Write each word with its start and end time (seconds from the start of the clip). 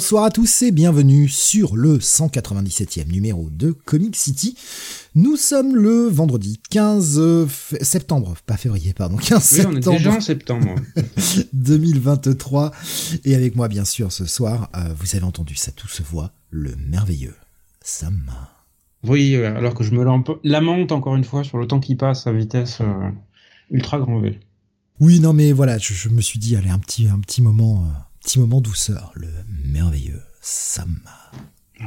Bonsoir 0.00 0.24
à 0.24 0.30
tous 0.30 0.62
et 0.62 0.70
bienvenue 0.70 1.28
sur 1.28 1.76
le 1.76 1.98
197e 1.98 3.12
numéro 3.12 3.50
de 3.50 3.72
Comic 3.72 4.16
City. 4.16 4.56
Nous 5.14 5.36
sommes 5.36 5.76
le 5.76 6.08
vendredi 6.08 6.58
15 6.70 7.46
septembre, 7.82 8.34
pas 8.46 8.56
février, 8.56 8.94
pardon, 8.94 9.18
15 9.18 9.52
oui, 9.52 9.66
on 9.66 9.72
est 9.72 9.74
septembre 9.74 9.98
déjà 9.98 10.12
en 10.14 10.20
septembre. 10.22 10.74
2023. 11.52 12.72
Et 13.26 13.34
avec 13.34 13.56
moi, 13.56 13.68
bien 13.68 13.84
sûr, 13.84 14.10
ce 14.10 14.24
soir, 14.24 14.70
euh, 14.74 14.94
vous 14.98 15.16
avez 15.16 15.26
entendu 15.26 15.54
ça 15.54 15.70
tout 15.70 15.86
se 15.86 16.02
voit, 16.02 16.32
le 16.48 16.74
merveilleux 16.76 17.36
Sam. 17.82 18.32
Oui, 19.06 19.34
euh, 19.34 19.54
alors 19.54 19.74
que 19.74 19.84
je 19.84 19.92
me 19.92 20.02
lamente 20.44 20.92
encore 20.92 21.14
une 21.14 21.24
fois 21.24 21.44
sur 21.44 21.58
le 21.58 21.66
temps 21.66 21.78
qui 21.78 21.94
passe 21.94 22.26
à 22.26 22.32
vitesse 22.32 22.78
euh, 22.80 23.10
ultra 23.70 23.98
grand 23.98 24.18
V. 24.18 24.40
Oui, 24.98 25.20
non, 25.20 25.34
mais 25.34 25.52
voilà, 25.52 25.76
je, 25.76 25.92
je 25.92 26.08
me 26.08 26.22
suis 26.22 26.38
dit, 26.38 26.56
allez, 26.56 26.70
un 26.70 26.78
petit, 26.78 27.06
un 27.06 27.20
petit 27.20 27.42
moment, 27.42 27.84
euh, 27.84 28.09
petit 28.20 28.38
moment 28.38 28.60
douceur, 28.60 29.12
le 29.14 29.28
merveilleux 29.64 30.22
Sam. 30.40 31.00
Ouais. 31.80 31.86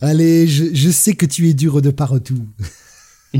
Allez, 0.00 0.48
je, 0.48 0.74
je 0.74 0.90
sais 0.90 1.14
que 1.14 1.26
tu 1.26 1.48
es 1.48 1.54
dur 1.54 1.80
de 1.80 1.90
partout. 1.90 2.48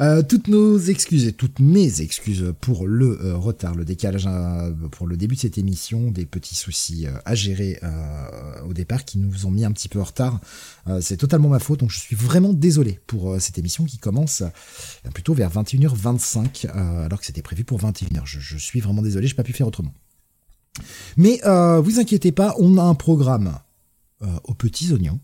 Euh, 0.00 0.22
toutes 0.22 0.48
nos 0.48 0.78
excuses 0.78 1.26
et 1.26 1.32
toutes 1.32 1.60
mes 1.60 2.00
excuses 2.00 2.54
pour 2.60 2.86
le 2.86 3.20
euh, 3.24 3.36
retard, 3.36 3.74
le 3.74 3.84
décalage 3.84 4.26
euh, 4.26 4.70
pour 4.90 5.06
le 5.06 5.16
début 5.16 5.34
de 5.34 5.40
cette 5.40 5.58
émission, 5.58 6.10
des 6.10 6.24
petits 6.24 6.54
soucis 6.54 7.06
à 7.24 7.34
gérer 7.34 7.80
au 8.66 8.72
départ 8.72 9.04
qui 9.04 9.18
nous 9.18 9.46
ont 9.46 9.50
mis 9.50 9.64
un 9.64 9.72
petit 9.72 9.88
peu 9.88 10.00
en 10.00 10.04
retard. 10.04 10.40
C'est 11.00 11.16
totalement 11.16 11.48
ma 11.48 11.58
faute, 11.58 11.80
donc 11.80 11.90
je 11.90 11.98
suis 11.98 12.16
vraiment 12.16 12.52
désolé 12.52 13.00
pour 13.06 13.40
cette 13.40 13.58
émission 13.58 13.84
qui 13.84 13.98
commence 13.98 14.42
plutôt 15.14 15.34
vers 15.34 15.50
21h25 15.50 16.66
euh, 16.66 17.04
alors 17.04 17.20
que 17.20 17.26
c'était 17.26 17.42
prévu 17.42 17.64
pour 17.64 17.80
21h. 17.80 18.22
Je, 18.24 18.40
je 18.40 18.56
suis 18.56 18.80
vraiment 18.80 19.02
désolé, 19.02 19.26
j'ai 19.26 19.34
pas 19.34 19.42
pu 19.42 19.52
faire 19.52 19.66
autrement. 19.66 19.92
Mais 21.16 21.40
vous 21.44 22.00
inquiétez 22.00 22.32
pas, 22.32 22.54
on 22.58 22.78
a 22.78 22.82
un 22.82 22.94
programme 22.94 23.58
aux 24.44 24.54
petits 24.54 24.92
oignons. 24.92 25.20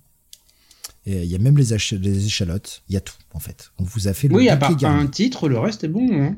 Et 1.06 1.22
Il 1.22 1.30
y 1.30 1.34
a 1.34 1.38
même 1.38 1.56
les, 1.58 1.72
échalotes, 1.74 2.83
il 2.88 2.94
y 2.94 2.97
a 2.97 3.00
tout 3.00 3.14
en 3.33 3.41
fait. 3.41 3.70
On 3.78 3.84
vous 3.84 4.08
a 4.08 4.14
fait 4.14 4.28
le 4.28 4.34
Oui, 4.34 4.48
à 4.48 4.56
part 4.56 4.72
un 4.84 5.06
titre, 5.06 5.48
le 5.48 5.58
reste 5.58 5.84
est 5.84 5.88
bon. 5.88 6.08
Hein. 6.12 6.36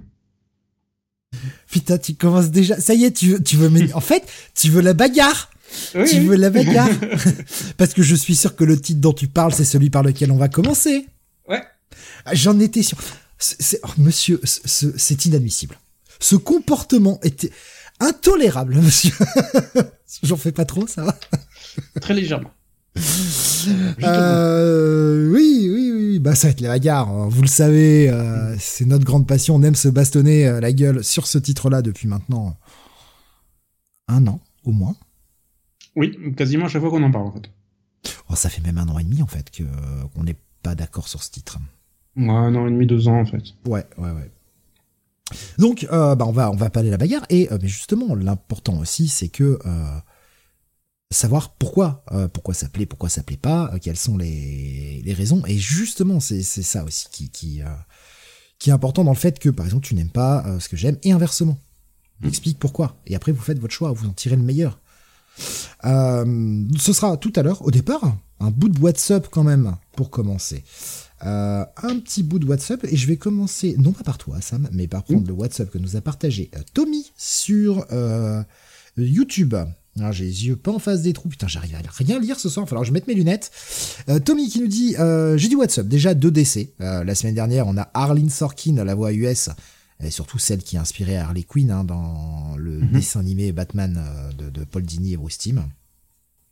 Putain, 1.70 1.98
tu 1.98 2.14
commences 2.14 2.50
déjà. 2.50 2.80
Ça 2.80 2.94
y 2.94 3.04
est, 3.04 3.12
tu 3.12 3.28
veux, 3.32 3.42
tu 3.42 3.56
veux. 3.56 3.70
en 3.94 4.00
fait, 4.00 4.24
tu 4.54 4.70
veux 4.70 4.80
la 4.80 4.94
bagarre. 4.94 5.50
Oui, 5.94 6.04
Tu 6.08 6.16
oui. 6.20 6.26
veux 6.26 6.36
la 6.36 6.50
bagarre. 6.50 6.88
Parce 7.76 7.92
que 7.92 8.02
je 8.02 8.14
suis 8.14 8.36
sûr 8.36 8.54
que 8.56 8.64
le 8.64 8.80
titre 8.80 9.00
dont 9.00 9.12
tu 9.12 9.26
parles, 9.28 9.52
c'est 9.52 9.64
celui 9.64 9.90
par 9.90 10.02
lequel 10.02 10.30
on 10.30 10.36
va 10.36 10.48
commencer. 10.48 11.06
Ouais. 11.48 11.62
J'en 12.32 12.58
étais 12.60 12.82
sûr. 12.82 12.98
C'est, 13.38 13.80
oh, 13.84 13.88
monsieur, 13.98 14.40
ce- 14.44 14.60
ce- 14.64 14.96
c'est 14.96 15.24
inadmissible. 15.26 15.76
Ce 16.20 16.36
comportement 16.36 17.18
était 17.22 17.50
intolérable, 18.00 18.76
monsieur. 18.76 19.12
J'en 20.22 20.36
fais 20.36 20.52
pas 20.52 20.64
trop, 20.64 20.86
ça 20.86 21.04
va. 21.04 21.18
Très 22.00 22.14
légèrement. 22.14 22.52
Euh, 24.02 25.30
oui, 25.32 25.68
oui, 25.72 25.92
oui, 25.94 26.18
bah 26.18 26.34
ça 26.34 26.48
va 26.48 26.52
être 26.52 26.60
la 26.60 26.68
bagarre. 26.68 27.08
hein. 27.08 27.28
Vous 27.30 27.42
le 27.42 27.48
savez, 27.48 28.08
euh, 28.10 28.56
c'est 28.58 28.84
notre 28.84 29.04
grande 29.04 29.26
passion. 29.26 29.54
On 29.56 29.62
aime 29.62 29.74
se 29.74 29.88
bastonner 29.88 30.46
euh, 30.46 30.60
la 30.60 30.72
gueule 30.72 31.02
sur 31.04 31.26
ce 31.26 31.38
titre-là 31.38 31.82
depuis 31.82 32.08
maintenant 32.08 32.56
un 34.08 34.26
an 34.26 34.40
au 34.64 34.72
moins. 34.72 34.94
Oui, 35.96 36.16
quasiment 36.36 36.66
à 36.66 36.68
chaque 36.68 36.82
fois 36.82 36.90
qu'on 36.90 37.02
en 37.02 37.10
parle 37.10 37.26
en 37.26 37.32
fait. 37.32 37.50
Oh, 38.28 38.36
ça 38.36 38.48
fait 38.48 38.62
même 38.62 38.78
un 38.78 38.88
an 38.88 38.98
et 38.98 39.04
demi 39.04 39.22
en 39.22 39.26
fait 39.26 39.50
que 39.50 39.64
qu'on 40.14 40.24
n'est 40.24 40.36
pas 40.62 40.74
d'accord 40.74 41.08
sur 41.08 41.22
ce 41.22 41.30
titre. 41.30 41.58
Ouais, 42.16 42.28
un 42.30 42.54
an 42.54 42.66
et 42.66 42.70
demi, 42.70 42.86
deux 42.86 43.08
ans 43.08 43.20
en 43.20 43.26
fait. 43.26 43.42
Ouais, 43.66 43.84
ouais, 43.98 44.10
ouais. 44.10 44.30
Donc, 45.58 45.86
bah 45.90 46.16
on 46.20 46.32
va 46.32 46.50
on 46.52 46.56
va 46.56 46.70
parler 46.70 46.88
de 46.88 46.92
la 46.92 46.98
bagarre 46.98 47.24
et 47.30 47.48
mais 47.60 47.66
justement 47.68 48.14
l'important 48.14 48.78
aussi 48.78 49.08
c'est 49.08 49.28
que 49.28 49.58
savoir 51.10 51.54
pourquoi 51.54 52.04
euh, 52.12 52.28
pourquoi 52.28 52.54
ça 52.54 52.68
plaît 52.68 52.86
pourquoi 52.86 53.08
ça 53.08 53.22
plaît 53.22 53.36
pas 53.36 53.70
euh, 53.72 53.78
quelles 53.80 53.96
sont 53.96 54.16
les, 54.16 55.02
les 55.04 55.12
raisons. 55.12 55.42
Et 55.46 55.56
justement 55.56 56.20
c'est 56.20 56.42
ça 56.42 56.84
aussi 56.84 57.06
qui 57.10 57.30
qui 57.30 57.62
euh, 57.62 57.66
qui 58.58 58.70
est 58.70 58.72
important 58.72 59.04
dans 59.04 59.12
le 59.12 59.16
fait 59.16 59.38
que 59.38 59.48
par 59.48 59.66
exemple 59.66 59.86
tu 59.86 59.94
n'aimes 59.94 60.10
pas 60.10 60.44
ce 60.58 60.68
que 60.68 60.76
j'aime 60.76 60.98
et 61.02 61.12
inversement. 61.12 61.58
Explique 62.24 62.58
pourquoi. 62.58 62.96
Et 63.06 63.14
après 63.14 63.32
vous 63.32 63.42
faites 63.42 63.58
votre 63.58 63.74
choix 63.74 63.92
vous 63.92 64.06
en 64.06 64.12
tirez 64.12 64.36
le 64.36 64.42
meilleur. 64.42 64.80
Ce 65.84 66.92
sera 66.92 67.16
tout 67.18 67.32
à 67.36 67.42
l'heure 67.42 67.62
au 67.62 67.70
départ 67.70 68.16
un 68.40 68.50
bout 68.50 68.68
de 68.68 68.80
WhatsApp 68.80 69.28
quand 69.30 69.44
même 69.44 69.76
pour 69.94 70.10
commencer. 70.10 70.64
Un 71.20 71.66
petit 72.00 72.22
bout 72.22 72.38
de 72.38 72.46
WhatsApp 72.46 72.84
et 72.84 72.96
je 72.96 73.06
vais 73.06 73.16
commencer 73.16 73.76
non 73.78 73.92
pas 73.92 74.02
par 74.02 74.18
toi 74.18 74.40
Sam 74.40 74.68
mais 74.72 74.88
par 74.88 75.04
prendre 75.04 75.26
le 75.26 75.34
WhatsApp 75.34 75.70
que 75.70 75.78
nous 75.78 75.96
a 75.96 76.00
partagé 76.00 76.50
Tommy 76.72 77.12
sur 77.16 77.86
YouTube. 78.96 79.54
Alors, 79.98 80.12
j'ai 80.12 80.24
les 80.24 80.46
yeux 80.46 80.56
pas 80.56 80.72
en 80.72 80.78
face 80.78 81.02
des 81.02 81.12
trous. 81.12 81.28
Putain, 81.28 81.48
j'arrive 81.48 81.74
à 81.74 81.78
rien 81.90 82.18
lire 82.18 82.38
ce 82.38 82.48
soir. 82.48 82.64
Il 82.64 82.66
va 82.66 82.70
falloir 82.70 82.82
que 82.82 82.88
je 82.88 82.92
mette 82.92 83.06
mes 83.06 83.14
lunettes. 83.14 83.50
Euh, 84.08 84.18
Tommy 84.18 84.48
qui 84.48 84.60
nous 84.60 84.66
dit 84.66 84.94
euh, 84.98 85.36
J'ai 85.38 85.48
du 85.48 85.56
WhatsApp. 85.56 85.88
Déjà 85.88 86.14
deux 86.14 86.30
décès. 86.30 86.72
Euh, 86.80 87.04
la 87.04 87.14
semaine 87.14 87.34
dernière, 87.34 87.66
on 87.66 87.76
a 87.78 87.88
Arlene 87.94 88.28
Sorkin, 88.28 88.84
la 88.84 88.94
voix 88.94 89.12
US, 89.12 89.48
et 90.02 90.10
surtout 90.10 90.38
celle 90.38 90.62
qui 90.62 90.76
a 90.76 90.82
inspiré 90.82 91.16
Harley 91.16 91.44
Quinn 91.44 91.70
hein, 91.70 91.84
dans 91.84 92.56
le 92.58 92.82
dessin 92.92 93.20
animé 93.20 93.52
Batman 93.52 93.98
euh, 93.98 94.32
de, 94.32 94.50
de 94.50 94.64
Paul 94.64 94.82
Dini 94.82 95.14
et 95.14 95.16
Bruce 95.16 95.38
Timm. 95.38 95.62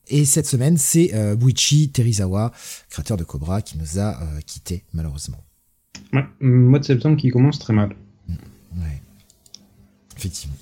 Et 0.08 0.24
cette 0.26 0.46
semaine, 0.46 0.76
c'est 0.76 1.14
Buichi 1.34 1.88
Terizawa, 1.88 2.52
créateur 2.90 3.16
de 3.16 3.24
Cobra, 3.24 3.62
qui 3.62 3.78
nous 3.78 3.98
a 3.98 4.20
quittés 4.44 4.84
malheureusement. 4.92 5.42
Ouais, 6.12 6.26
mois 6.40 6.78
de 6.78 6.84
septembre 6.84 7.16
qui 7.16 7.30
commence 7.30 7.58
très 7.58 7.72
mal. 7.72 7.96
Ouais. 8.28 9.00
Effectivement. 10.14 10.56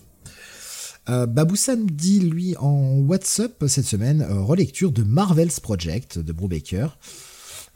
Euh, 1.08 1.26
Baboussam 1.26 1.90
dit, 1.90 2.20
lui, 2.20 2.56
en 2.58 2.98
WhatsApp 3.00 3.64
cette 3.66 3.86
semaine, 3.86 4.22
euh, 4.22 4.40
relecture 4.40 4.92
de 4.92 5.02
Marvel's 5.02 5.58
Project 5.60 6.18
de 6.18 6.32
Brubaker, 6.32 6.96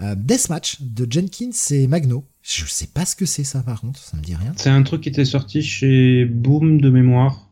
euh, 0.02 0.14
Deathmatch 0.16 0.82
de 0.82 1.06
Jenkins 1.10 1.50
et 1.72 1.86
Magno. 1.88 2.24
Je 2.42 2.64
sais 2.66 2.86
pas 2.86 3.04
ce 3.04 3.16
que 3.16 3.26
c'est 3.26 3.42
ça 3.44 3.62
par 3.62 3.80
contre, 3.80 3.98
ça 4.00 4.16
me 4.16 4.22
dit 4.22 4.36
rien. 4.36 4.52
C'est 4.56 4.70
un 4.70 4.82
truc 4.84 5.00
qui 5.00 5.08
était 5.08 5.24
sorti 5.24 5.62
chez 5.62 6.24
Boom 6.24 6.80
de 6.80 6.88
mémoire. 6.90 7.48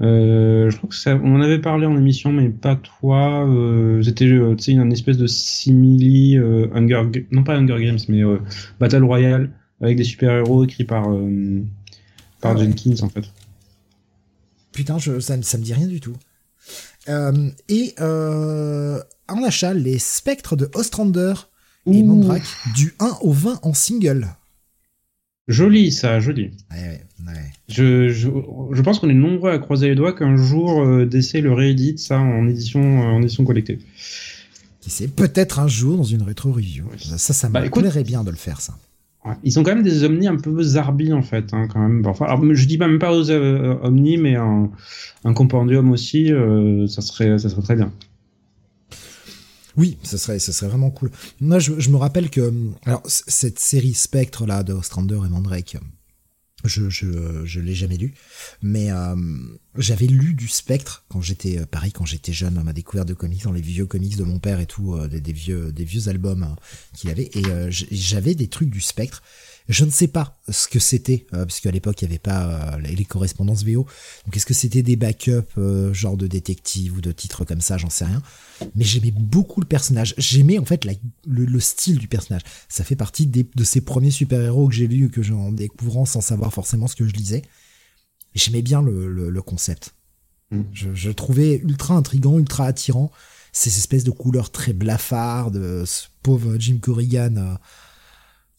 Euh, 0.00 0.70
je 0.70 0.76
crois 0.76 0.88
que 0.88 0.94
ça, 0.94 1.16
on 1.22 1.34
en 1.36 1.40
avait 1.40 1.58
parlé 1.60 1.86
en 1.86 1.96
émission, 1.96 2.32
mais 2.32 2.48
pas 2.48 2.76
toi. 2.76 3.46
Euh, 3.48 4.02
C'était, 4.02 4.26
tu 4.26 4.62
sais, 4.62 4.72
une 4.72 4.92
espèce 4.92 5.18
de 5.18 5.26
simili 5.26 6.36
euh, 6.38 6.68
Hunger, 6.74 7.02
non 7.30 7.42
pas 7.42 7.56
Hunger 7.56 7.84
Games, 7.84 7.98
mais 8.08 8.22
Battle 8.80 9.02
Royale 9.04 9.50
avec 9.80 9.96
des 9.96 10.04
super 10.04 10.30
héros 10.38 10.62
écrits 10.64 10.84
par 10.84 11.08
par 12.40 12.52
Ah 12.52 12.54
ouais. 12.54 12.64
Jenkins 12.64 13.04
en 13.04 13.08
fait. 13.08 13.24
Putain, 14.72 14.98
je, 14.98 15.20
ça, 15.20 15.36
me- 15.36 15.42
ça 15.42 15.58
me 15.58 15.62
dit 15.62 15.74
rien 15.74 15.86
du 15.86 16.00
tout. 16.00 16.16
Euh, 17.08 17.50
et 17.68 17.94
euh, 18.00 19.00
en 19.28 19.42
achat, 19.42 19.74
les 19.74 19.98
spectres 19.98 20.56
de 20.56 20.70
Ostrander 20.74 21.34
et 21.86 21.90
Ouh. 22.02 22.04
Mandrake 22.06 22.42
du 22.74 22.94
1 23.00 23.18
au 23.22 23.32
20 23.32 23.58
en 23.62 23.74
single. 23.74 24.28
Joli 25.48 25.90
ça, 25.90 26.20
joli. 26.20 26.52
Ouais, 26.70 26.78
ouais, 26.78 27.00
ouais. 27.26 27.52
Je, 27.68 28.08
je, 28.10 28.28
je 28.72 28.82
pense 28.82 29.00
qu'on 29.00 29.10
est 29.10 29.14
nombreux 29.14 29.50
à 29.50 29.58
croiser 29.58 29.88
les 29.88 29.94
doigts 29.96 30.12
qu'un 30.12 30.36
jour 30.36 30.82
euh, 30.82 31.04
DC 31.04 31.34
le 31.42 31.52
réédite 31.52 31.98
ça 31.98 32.18
en 32.20 32.46
édition 32.48 32.80
euh, 32.80 33.04
en 33.06 33.22
édition 33.22 33.44
collectée. 33.44 33.80
Qui 34.80 34.90
sait, 34.90 35.08
peut-être 35.08 35.58
un 35.58 35.68
jour 35.68 35.96
dans 35.96 36.02
une 36.04 36.22
rétro 36.22 36.52
review. 36.52 36.84
Ça, 36.98 37.32
ça 37.32 37.48
me 37.48 37.54
Bah, 37.54 37.66
écoute- 37.66 37.82
plairait 37.82 38.04
bien 38.04 38.22
de 38.24 38.30
le 38.30 38.36
faire, 38.36 38.60
ça. 38.60 38.76
Ils 39.44 39.58
ont 39.58 39.62
quand 39.62 39.74
même 39.74 39.84
des 39.84 40.02
omnis 40.02 40.26
un 40.26 40.36
peu 40.36 40.62
zarbi 40.62 41.12
en 41.12 41.22
fait, 41.22 41.54
hein, 41.54 41.68
quand 41.72 41.80
même. 41.80 42.04
Enfin, 42.06 42.24
alors, 42.26 42.42
je 42.54 42.66
dis 42.66 42.76
même 42.76 42.98
pas 42.98 43.16
aux 43.16 43.30
euh, 43.30 43.76
omnis, 43.82 44.16
mais 44.16 44.34
un, 44.34 44.70
un 45.24 45.32
compendium 45.32 45.92
aussi, 45.92 46.32
euh, 46.32 46.88
ça 46.88 47.02
serait, 47.02 47.38
ça 47.38 47.48
serait 47.48 47.62
très 47.62 47.76
bien. 47.76 47.92
Oui, 49.76 49.96
ce 50.02 50.18
serait, 50.18 50.38
ce 50.38 50.52
serait 50.52 50.68
vraiment 50.68 50.90
cool. 50.90 51.10
Moi, 51.40 51.58
je, 51.60 51.78
je 51.78 51.90
me 51.90 51.96
rappelle 51.96 52.30
que, 52.30 52.52
alors, 52.84 53.02
cette 53.06 53.58
série 53.58 53.94
Spectre, 53.94 54.44
là, 54.44 54.62
de 54.64 54.72
Ostrander 54.72 55.20
et 55.24 55.28
Mandrake, 55.30 55.76
je, 56.64 56.88
je, 56.88 57.44
je 57.44 57.60
l'ai 57.60 57.74
jamais 57.74 57.96
lu, 57.96 58.14
mais 58.62 58.90
euh, 58.90 59.16
j'avais 59.76 60.06
lu 60.06 60.34
du 60.34 60.48
Spectre 60.48 61.04
quand 61.08 61.20
j'étais, 61.20 61.58
euh, 61.58 61.66
pareil, 61.66 61.92
quand 61.92 62.06
j'étais 62.06 62.32
jeune, 62.32 62.62
ma 62.62 62.72
découverte 62.72 63.08
de 63.08 63.14
comics, 63.14 63.42
dans 63.42 63.52
les 63.52 63.60
vieux 63.60 63.86
comics 63.86 64.16
de 64.16 64.24
mon 64.24 64.38
père 64.38 64.60
et 64.60 64.66
tout, 64.66 64.94
euh, 64.94 65.08
des, 65.08 65.20
des, 65.20 65.32
vieux, 65.32 65.72
des 65.72 65.84
vieux 65.84 66.08
albums 66.08 66.42
hein, 66.42 66.56
qu'il 66.94 67.10
avait, 67.10 67.30
et 67.34 67.42
j'avais 67.70 68.34
des 68.34 68.48
trucs 68.48 68.70
du 68.70 68.80
Spectre. 68.80 69.22
Je 69.68 69.84
ne 69.84 69.90
sais 69.90 70.08
pas 70.08 70.40
ce 70.48 70.68
que 70.68 70.78
c'était, 70.78 71.26
euh, 71.34 71.44
puisque 71.44 71.66
à 71.66 71.70
l'époque 71.70 72.02
il 72.02 72.06
n'y 72.06 72.12
avait 72.12 72.18
pas 72.18 72.78
les 72.78 73.04
correspondances 73.04 73.64
VO. 73.64 73.86
Donc 74.24 74.36
est-ce 74.36 74.46
que 74.46 74.54
c'était 74.54 74.82
des 74.82 74.96
backups, 74.96 75.56
genre 75.92 76.16
de 76.16 76.26
détective 76.26 76.96
ou 76.96 77.00
de 77.00 77.12
titres 77.12 77.44
comme 77.44 77.60
ça, 77.60 77.78
j'en 77.78 77.90
sais 77.90 78.04
rien 78.04 78.22
mais 78.74 78.84
j'aimais 78.84 79.10
beaucoup 79.10 79.60
le 79.60 79.66
personnage. 79.66 80.14
J'aimais 80.18 80.58
en 80.58 80.64
fait 80.64 80.86
le, 81.26 81.60
style 81.60 81.98
du 81.98 82.08
personnage. 82.08 82.42
Ça 82.68 82.84
fait 82.84 82.96
partie 82.96 83.26
de 83.26 83.64
ces 83.64 83.80
premiers 83.80 84.10
super-héros 84.10 84.68
que 84.68 84.74
j'ai 84.74 84.86
lus, 84.86 85.10
que 85.10 85.22
j'en 85.22 85.52
découvrant 85.52 86.04
sans 86.04 86.20
savoir 86.20 86.52
forcément 86.52 86.86
ce 86.86 86.96
que 86.96 87.06
je 87.06 87.12
lisais. 87.12 87.42
J'aimais 88.34 88.62
bien 88.62 88.82
le, 88.82 89.42
concept. 89.42 89.94
Mm. 90.50 90.62
Je, 90.72 91.08
le 91.08 91.14
trouvais 91.14 91.56
ultra 91.56 91.94
intrigant, 91.94 92.38
ultra 92.38 92.66
attirant. 92.66 93.10
Ces 93.52 93.76
espèces 93.76 94.04
de 94.04 94.10
couleurs 94.10 94.50
très 94.50 94.72
blafardes, 94.72 95.84
ce 95.84 96.06
pauvre 96.22 96.56
Jim 96.58 96.78
Corrigan 96.80 97.36
euh, 97.36 97.54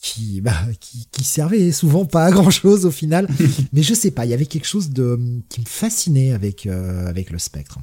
qui, 0.04 0.42
bah, 0.42 0.52
qui, 0.82 1.08
qui 1.12 1.24
servait 1.24 1.72
souvent 1.72 2.04
pas 2.04 2.26
à 2.26 2.32
grand 2.32 2.50
chose 2.50 2.86
au 2.86 2.92
final. 2.92 3.26
mais 3.74 3.82
je 3.82 3.94
sais 3.94 4.12
pas, 4.12 4.26
il 4.26 4.32
y 4.32 4.34
avait 4.34 4.46
quelque 4.46 4.68
chose 4.68 4.90
de 4.90 5.18
qui 5.48 5.62
me 5.62 5.66
fascinait 5.66 6.34
avec 6.34 6.68
euh, 6.68 7.08
avec 7.08 7.32
le 7.32 7.40
spectre. 7.40 7.80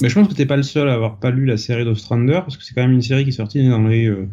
Mais 0.00 0.08
je 0.08 0.14
pense 0.14 0.28
que 0.28 0.34
t'es 0.34 0.46
pas 0.46 0.56
le 0.56 0.62
seul 0.62 0.88
à 0.88 0.94
avoir 0.94 1.18
pas 1.18 1.30
lu 1.30 1.44
la 1.44 1.56
série 1.56 1.84
d'Ostrander, 1.84 2.40
parce 2.44 2.56
que 2.56 2.64
c'est 2.64 2.72
quand 2.72 2.82
même 2.82 2.92
une 2.92 3.02
série 3.02 3.24
qui 3.24 3.30
est 3.30 3.32
sortie 3.32 3.68
dans 3.68 3.82
les 3.82 4.06
euh, 4.06 4.28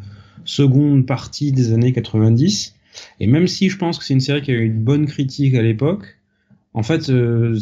secondes 0.45 1.07
parties 1.07 1.51
des 1.51 1.73
années 1.73 1.91
90. 1.91 2.75
Et 3.19 3.27
même 3.27 3.47
si 3.47 3.69
je 3.69 3.77
pense 3.77 3.97
que 3.97 4.05
c'est 4.05 4.13
une 4.13 4.21
série 4.21 4.43
qui 4.43 4.51
a 4.51 4.53
eu 4.53 4.65
une 4.65 4.83
bonne 4.83 5.07
critique 5.07 5.55
à 5.55 5.63
l'époque, 5.63 6.19
en 6.73 6.83
fait, 6.83 7.09
euh, 7.09 7.57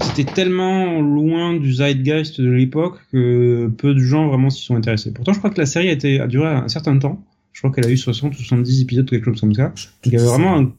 c'était 0.00 0.32
tellement 0.32 1.02
loin 1.02 1.54
du 1.54 1.74
zeitgeist 1.74 2.40
de 2.40 2.50
l'époque 2.50 2.98
que 3.12 3.70
peu 3.76 3.92
de 3.92 4.00
gens 4.00 4.28
vraiment 4.28 4.48
s'y 4.48 4.64
sont 4.64 4.74
intéressés. 4.74 5.12
Pourtant, 5.12 5.34
je 5.34 5.38
crois 5.38 5.50
que 5.50 5.60
la 5.60 5.66
série 5.66 5.90
a, 5.90 5.92
été, 5.92 6.18
a 6.18 6.26
duré 6.26 6.48
un 6.48 6.68
certain 6.68 6.98
temps. 6.98 7.22
Je 7.52 7.60
crois 7.60 7.72
qu'elle 7.72 7.86
a 7.86 7.90
eu 7.90 7.96
60 7.96 8.32
ou 8.32 8.38
70 8.38 8.82
épisodes 8.82 9.08
quelque 9.08 9.24
chose 9.24 9.40
comme 9.40 9.54
ça. 9.54 9.74
Il 10.04 10.12
y 10.12 10.16
avait 10.16 10.24
vraiment 10.24 10.58
une 10.58 10.72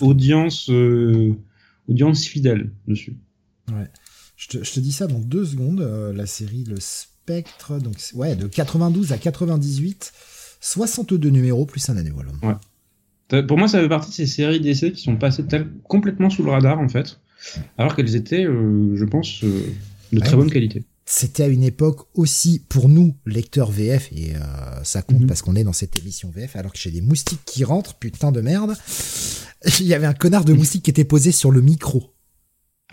audience, 0.00 0.70
euh, 0.70 1.34
audience 1.88 2.24
fidèle 2.24 2.70
dessus. 2.86 3.16
Ouais. 3.68 3.88
Je 4.36 4.58
te, 4.58 4.80
dis 4.80 4.92
ça 4.92 5.06
dans 5.06 5.18
deux 5.18 5.44
secondes. 5.44 5.80
Euh, 5.80 6.12
la 6.12 6.26
série 6.26 6.64
Le 6.64 6.76
Spectre, 6.80 7.78
donc 7.78 7.96
ouais, 8.14 8.34
de 8.34 8.46
92 8.46 9.12
à 9.12 9.18
98, 9.18 10.12
62 10.60 11.30
numéros 11.30 11.64
plus 11.64 11.88
un 11.88 11.96
année, 11.96 12.10
voilà. 12.10 12.32
Ouais. 12.42 13.42
Pour 13.42 13.56
moi, 13.56 13.68
ça 13.68 13.80
fait 13.80 13.88
partie 13.88 14.10
de 14.10 14.14
ces 14.14 14.26
séries 14.26 14.60
d'essais 14.60 14.92
qui 14.92 15.02
sont 15.02 15.16
passées 15.16 15.44
complètement 15.84 16.28
sous 16.28 16.42
le 16.42 16.50
radar, 16.50 16.78
en 16.78 16.88
fait, 16.88 17.18
alors 17.78 17.96
qu'elles 17.96 18.14
étaient, 18.14 18.44
euh, 18.44 18.94
je 18.94 19.04
pense, 19.04 19.42
euh, 19.44 19.62
de 20.12 20.20
très 20.20 20.36
bonne 20.36 20.50
qualité. 20.50 20.84
C'était 21.14 21.42
à 21.42 21.48
une 21.48 21.62
époque 21.62 22.06
aussi, 22.14 22.58
pour 22.70 22.88
nous, 22.88 23.14
lecteurs 23.26 23.70
VF, 23.70 24.10
et 24.12 24.32
ça 24.82 25.02
compte 25.02 25.20
mhm. 25.20 25.26
parce 25.26 25.42
qu'on 25.42 25.56
est 25.56 25.62
dans 25.62 25.74
cette 25.74 25.94
émission 25.98 26.30
VF, 26.34 26.56
alors 26.56 26.72
que 26.72 26.78
j'ai 26.78 26.90
des 26.90 27.02
moustiques 27.02 27.44
qui 27.44 27.64
rentrent, 27.64 27.96
putain 27.96 28.32
de 28.32 28.40
merde, 28.40 28.74
il 29.80 29.86
y 29.86 29.92
avait 29.92 30.06
un 30.06 30.14
connard 30.14 30.46
de 30.46 30.54
moustique 30.54 30.84
qui 30.84 30.90
était 30.90 31.04
posé 31.04 31.30
sur 31.30 31.50
le 31.50 31.60
micro. 31.60 32.14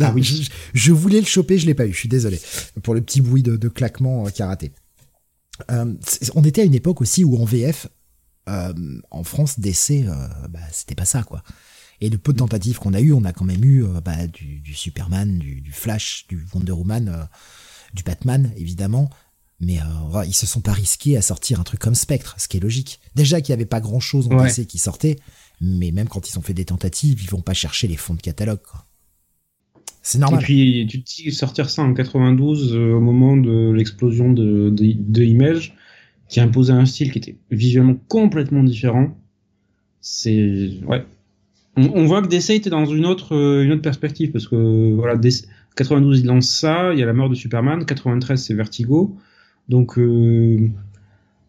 Ah 0.02 0.12
oui. 0.14 0.50
Je, 0.74 0.92
voulais 0.92 1.22
le 1.22 1.26
choper, 1.26 1.58
je 1.58 1.66
l'ai 1.66 1.74
pas 1.74 1.86
eu. 1.86 1.94
Je 1.94 1.98
suis 1.98 2.10
désolé 2.10 2.42
pour 2.84 2.94
le 2.94 3.02
petit 3.02 3.22
bruit 3.22 3.44
de, 3.44 3.56
de 3.56 3.68
claquement 3.70 4.28
euh, 4.28 4.30
karaté. 4.30 4.72
Euh, 5.72 5.94
on 6.36 6.44
était 6.44 6.62
à 6.62 6.66
une 6.66 6.76
époque 6.76 7.02
aussi 7.02 7.24
où 7.24 7.38
en 7.42 7.46
VF, 7.46 7.88
euh, 8.48 8.74
en 9.12 9.24
France, 9.24 9.60
DC, 9.60 10.06
euh, 10.06 10.28
bah, 10.50 10.60
c'était 10.72 10.96
pas 10.96 11.06
ça 11.06 11.24
quoi. 11.24 11.44
Et 12.02 12.10
de 12.10 12.18
peu 12.18 12.32
de 12.32 12.38
tentatives 12.38 12.80
qu'on 12.80 12.94
a 12.94 13.02
eu, 13.02 13.12
on 13.12 13.26
a 13.26 13.34
quand 13.34 13.46
même 13.46 13.64
eu 13.64 13.84
euh, 13.84 14.00
bah, 14.02 14.28
du, 14.28 14.62
du, 14.62 14.74
Superman, 14.74 15.38
du, 15.38 15.62
du, 15.62 15.72
Flash, 15.72 16.26
du 16.30 16.46
Wonder 16.54 16.72
Woman, 16.72 17.28
du 17.94 18.04
Batman 18.04 18.52
évidemment. 18.58 19.10
Mais 19.62 19.80
ils 20.26 20.34
se 20.34 20.46
sont 20.46 20.62
pas 20.62 20.72
risqués 20.72 21.18
à 21.18 21.22
sortir 21.22 21.60
un 21.60 21.64
truc 21.64 21.82
comme 21.82 21.94
Spectre, 21.96 22.36
ce 22.38 22.48
qui 22.48 22.56
est 22.56 22.62
logique. 22.62 23.02
Déjà 23.16 23.42
qu'il 23.42 23.52
y 23.52 23.54
avait 23.54 23.66
pas 23.66 23.82
grand 23.82 24.00
chose 24.00 24.30
en 24.32 24.42
DC 24.42 24.66
qui 24.66 24.78
sortait, 24.78 25.18
mais 25.60 25.92
même 25.92 26.08
quand 26.08 26.30
ils 26.30 26.40
ont 26.40 26.42
fait 26.42 26.54
des 26.54 26.64
tentatives, 26.64 27.22
ils 27.22 27.30
vont 27.30 27.42
pas 27.42 27.54
chercher 27.54 27.90
les 27.90 27.98
fonds 27.98 28.14
de 28.14 28.22
catalogue. 28.22 28.62
C'est 30.02 30.18
normal. 30.18 30.42
Et 30.42 30.44
puis, 30.44 30.88
tu 30.90 31.04
te 31.04 31.24
dis 31.24 31.32
sortir 31.32 31.70
ça 31.70 31.82
en 31.82 31.94
92, 31.94 32.74
euh, 32.74 32.94
au 32.94 33.00
moment 33.00 33.36
de 33.36 33.72
l'explosion 33.72 34.32
de, 34.32 34.70
de, 34.72 35.24
Image, 35.24 35.76
qui 36.30 36.40
imposait 36.40 36.74
un 36.74 36.86
style 36.86 37.12
qui 37.12 37.18
était 37.18 37.38
visuellement 37.52 37.98
complètement 38.08 38.64
différent. 38.64 39.18
C'est, 40.00 40.72
ouais. 40.88 41.06
On, 41.76 42.06
voit 42.06 42.22
que 42.22 42.28
DC 42.28 42.52
était 42.52 42.70
dans 42.70 42.86
une 42.86 43.06
autre, 43.06 43.36
euh, 43.36 43.64
une 43.64 43.72
autre 43.72 43.82
perspective, 43.82 44.32
parce 44.32 44.48
que, 44.48 44.94
voilà, 44.94 45.16
92, 45.80 46.20
il 46.20 46.26
lance 46.26 46.50
ça, 46.50 46.92
il 46.94 47.00
y 47.00 47.04
a 47.04 47.06
la 47.06 47.14
mort 47.14 47.30
de 47.30 47.36
Superman, 47.36 47.86
93, 47.86 48.44
c'est 48.44 48.54
Vertigo. 48.54 49.18
Donc, 49.70 49.98
euh, 49.98 50.70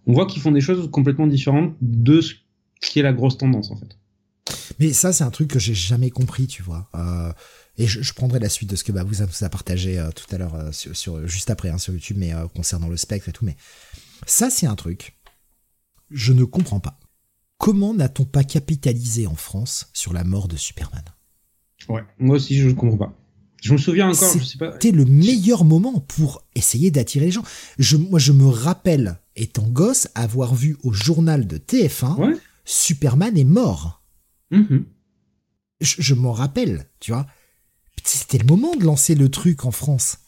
on 0.06 0.12
voit 0.12 0.26
qu'ils 0.26 0.40
font 0.40 0.52
des 0.52 0.60
choses 0.60 0.88
complètement 0.90 1.26
différentes 1.26 1.74
de 1.80 2.20
ce 2.20 2.34
qui 2.80 3.00
est 3.00 3.02
la 3.02 3.12
grosse 3.12 3.38
tendance, 3.38 3.72
en 3.72 3.76
fait. 3.76 3.96
Mais 4.78 4.92
ça, 4.92 5.12
c'est 5.12 5.24
un 5.24 5.30
truc 5.30 5.48
que 5.48 5.58
j'ai 5.58 5.74
jamais 5.74 6.10
compris, 6.10 6.46
tu 6.46 6.62
vois. 6.62 6.88
Euh, 6.94 7.32
et 7.76 7.88
je, 7.88 8.02
je, 8.02 8.12
prendrai 8.12 8.38
la 8.38 8.48
suite 8.48 8.70
de 8.70 8.76
ce 8.76 8.84
que 8.84 8.92
bah, 8.92 9.02
vous, 9.02 9.20
a, 9.22 9.48
partagé 9.48 9.98
euh, 9.98 10.10
tout 10.12 10.32
à 10.32 10.38
l'heure, 10.38 10.54
euh, 10.54 10.70
sur, 10.72 11.26
juste 11.26 11.50
après, 11.50 11.70
hein, 11.70 11.78
sur 11.78 11.92
YouTube, 11.92 12.16
mais 12.18 12.32
concernant 12.54 12.88
le 12.88 12.96
spectre 12.96 13.28
et 13.28 13.32
tout. 13.32 13.44
Mais 13.44 13.56
ça, 14.26 14.48
c'est 14.48 14.66
un 14.66 14.76
truc. 14.76 15.16
Je 16.10 16.32
ne 16.32 16.44
comprends 16.44 16.80
pas. 16.80 17.00
Comment 17.58 17.94
n'a-t-on 17.94 18.24
pas 18.24 18.44
capitalisé 18.44 19.26
en 19.26 19.34
France 19.34 19.90
sur 19.92 20.12
la 20.12 20.22
mort 20.22 20.46
de 20.46 20.56
Superman? 20.56 21.04
Ouais, 21.88 22.04
moi 22.18 22.36
aussi, 22.36 22.56
je 22.56 22.68
ne 22.68 22.74
comprends 22.74 22.96
pas. 22.96 23.19
Je 23.60 23.72
me 23.72 23.78
souviens 23.78 24.08
encore. 24.08 24.32
C'était 24.32 24.90
le 24.90 25.04
meilleur 25.04 25.64
moment 25.64 26.00
pour 26.00 26.42
essayer 26.54 26.90
d'attirer 26.90 27.26
les 27.26 27.30
gens. 27.30 27.44
Je, 27.78 27.96
moi, 27.96 28.18
je 28.18 28.32
me 28.32 28.46
rappelle, 28.46 29.18
étant 29.36 29.66
gosse, 29.68 30.08
avoir 30.14 30.54
vu 30.54 30.76
au 30.82 30.92
journal 30.92 31.46
de 31.46 31.58
TF1, 31.58 32.38
Superman 32.64 33.36
est 33.36 33.44
mort. 33.44 34.02
Mm-hmm. 34.52 34.84
Je, 35.80 35.94
je 35.98 36.14
m'en 36.14 36.32
rappelle, 36.32 36.86
tu 37.00 37.12
vois. 37.12 37.26
C'était 38.04 38.38
le 38.38 38.46
moment 38.46 38.74
de 38.76 38.84
lancer 38.84 39.14
le 39.14 39.28
truc 39.28 39.64
en 39.64 39.70
France. 39.70 40.18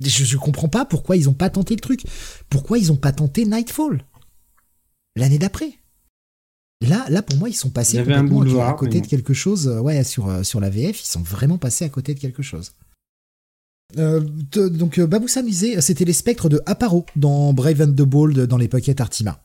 Je, 0.00 0.24
je 0.24 0.36
comprends 0.36 0.68
pas 0.68 0.84
pourquoi 0.84 1.16
ils 1.16 1.28
ont 1.28 1.34
pas 1.34 1.50
tenté 1.50 1.74
le 1.74 1.80
truc. 1.80 2.04
Pourquoi 2.48 2.78
ils 2.78 2.92
ont 2.92 2.96
pas 2.96 3.12
tenté 3.12 3.44
Nightfall? 3.44 4.04
L'année 5.16 5.38
d'après. 5.38 5.78
Là, 6.80 7.06
là 7.08 7.22
pour 7.22 7.36
moi, 7.36 7.48
ils 7.48 7.54
sont 7.54 7.70
passés 7.70 7.98
complètement 7.98 8.66
à 8.66 8.72
côté 8.74 9.00
de 9.00 9.06
quelque 9.06 9.34
chose. 9.34 9.68
Euh, 9.68 9.80
ouais, 9.80 10.04
sur 10.04 10.28
euh, 10.28 10.42
sur 10.42 10.60
la 10.60 10.70
VF, 10.70 11.00
ils 11.00 11.06
sont 11.06 11.22
vraiment 11.22 11.58
passés 11.58 11.84
à 11.84 11.88
côté 11.88 12.14
de 12.14 12.20
quelque 12.20 12.42
chose. 12.42 12.72
Euh, 13.96 14.20
donc 14.20 15.00
Babou 15.00 15.28
s'amusait, 15.28 15.80
c'était 15.80 16.04
les 16.04 16.12
spectres 16.12 16.48
de 16.48 16.60
Aparo 16.66 17.06
dans 17.16 17.52
Brave 17.54 17.80
and 17.80 17.92
the 17.92 18.02
Bold 18.02 18.38
dans 18.46 18.58
les 18.58 18.68
Pocket 18.68 19.00
Artima. 19.00 19.42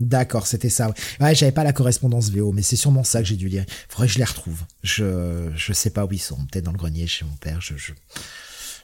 D'accord, 0.00 0.48
c'était 0.48 0.70
ça. 0.70 0.92
Ouais, 1.20 1.36
j'avais 1.36 1.52
pas 1.52 1.62
la 1.62 1.72
correspondance 1.72 2.30
VO, 2.30 2.50
mais 2.50 2.62
c'est 2.62 2.76
sûrement 2.76 3.04
ça 3.04 3.20
que 3.20 3.28
j'ai 3.28 3.36
dû 3.36 3.48
lire. 3.48 3.64
Faudrait 3.88 4.08
que 4.08 4.12
je 4.12 4.18
les 4.18 4.24
retrouve. 4.24 4.62
Je 4.82 5.50
je 5.54 5.72
sais 5.72 5.90
pas 5.90 6.04
où 6.04 6.12
ils 6.12 6.18
sont. 6.18 6.36
Peut-être 6.46 6.64
dans 6.64 6.72
le 6.72 6.78
grenier 6.78 7.06
chez 7.06 7.24
mon 7.24 7.36
père. 7.36 7.60
Je, 7.60 7.76
je 7.76 7.92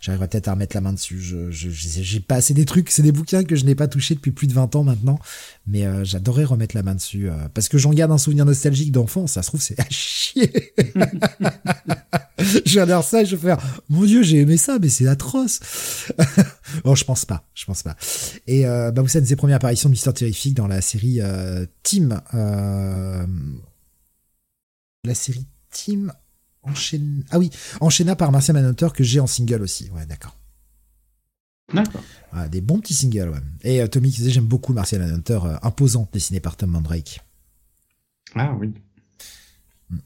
j'arriverai 0.00 0.28
peut-être 0.28 0.48
à 0.48 0.52
remettre 0.52 0.76
la 0.76 0.80
main 0.80 0.92
dessus. 0.92 1.20
Je, 1.20 1.50
j'ai 1.50 2.20
pas, 2.20 2.40
c'est 2.40 2.54
des 2.54 2.64
trucs, 2.64 2.90
c'est 2.90 3.02
des 3.02 3.12
bouquins 3.12 3.44
que 3.44 3.56
je 3.56 3.64
n'ai 3.64 3.74
pas 3.74 3.88
touché 3.88 4.14
depuis 4.14 4.32
plus 4.32 4.46
de 4.46 4.52
20 4.52 4.76
ans 4.76 4.84
maintenant, 4.84 5.18
mais 5.66 5.86
euh, 5.86 6.04
j'adorerais 6.04 6.44
remettre 6.44 6.74
la 6.76 6.82
main 6.82 6.94
dessus 6.94 7.28
euh, 7.28 7.34
parce 7.54 7.68
que 7.68 7.78
j'en 7.78 7.90
garde 7.90 8.12
un 8.12 8.18
souvenir 8.18 8.44
nostalgique 8.44 8.92
d'enfant. 8.92 9.26
Ça 9.26 9.42
se 9.42 9.48
trouve, 9.48 9.60
c'est 9.60 9.78
à 9.78 9.86
chier. 9.90 10.72
J'adore 12.64 13.04
ça. 13.04 13.24
Je 13.24 13.36
vais 13.36 13.48
faire, 13.48 13.58
mon 13.88 14.04
dieu, 14.04 14.22
j'ai 14.22 14.38
aimé 14.38 14.56
ça, 14.56 14.78
mais 14.80 14.88
c'est 14.88 15.06
atroce. 15.06 15.60
bon, 16.84 16.94
je 17.00 17.04
pense 17.04 17.24
pas, 17.24 17.44
je 17.54 17.64
pense 17.64 17.82
pas. 17.82 17.96
Et 18.46 18.66
euh, 18.66 18.90
bah, 18.90 19.02
vous 19.02 19.08
savez, 19.08 19.26
ses 19.26 19.36
premières 19.36 19.56
apparitions 19.56 19.88
de 19.88 19.92
Mister 19.92 20.12
Terrifique 20.12 20.54
dans 20.54 20.66
la 20.66 20.80
série 20.80 21.20
euh, 21.20 21.66
Team, 21.82 22.20
euh, 22.34 23.26
la 25.04 25.14
série 25.14 25.46
Team 25.70 26.12
enchaîne. 26.62 27.24
Ah 27.30 27.38
oui, 27.38 27.50
enchaîna 27.80 28.16
par 28.16 28.32
Martian 28.32 28.54
Manhunter 28.54 28.88
que 28.94 29.04
j'ai 29.04 29.20
en 29.20 29.26
single 29.26 29.62
aussi. 29.62 29.90
Ouais, 29.90 30.06
d'accord. 30.06 30.36
D'accord. 31.72 32.02
des 32.50 32.60
bons 32.60 32.80
petits 32.80 32.94
singles, 32.94 33.28
ouais. 33.28 33.38
Et 33.62 33.80
euh, 33.80 33.86
Tommy 33.86 34.10
qui 34.10 34.18
disait 34.18 34.30
j'aime 34.30 34.46
beaucoup 34.46 34.72
Martian 34.72 34.98
Manhunter, 34.98 35.38
euh, 35.44 35.56
imposant, 35.62 36.08
dessiné 36.12 36.40
par 36.40 36.56
Tom 36.56 36.70
Mandrake. 36.70 37.20
Ah 38.34 38.54
oui. 38.58 38.72
Hmm. 39.90 39.98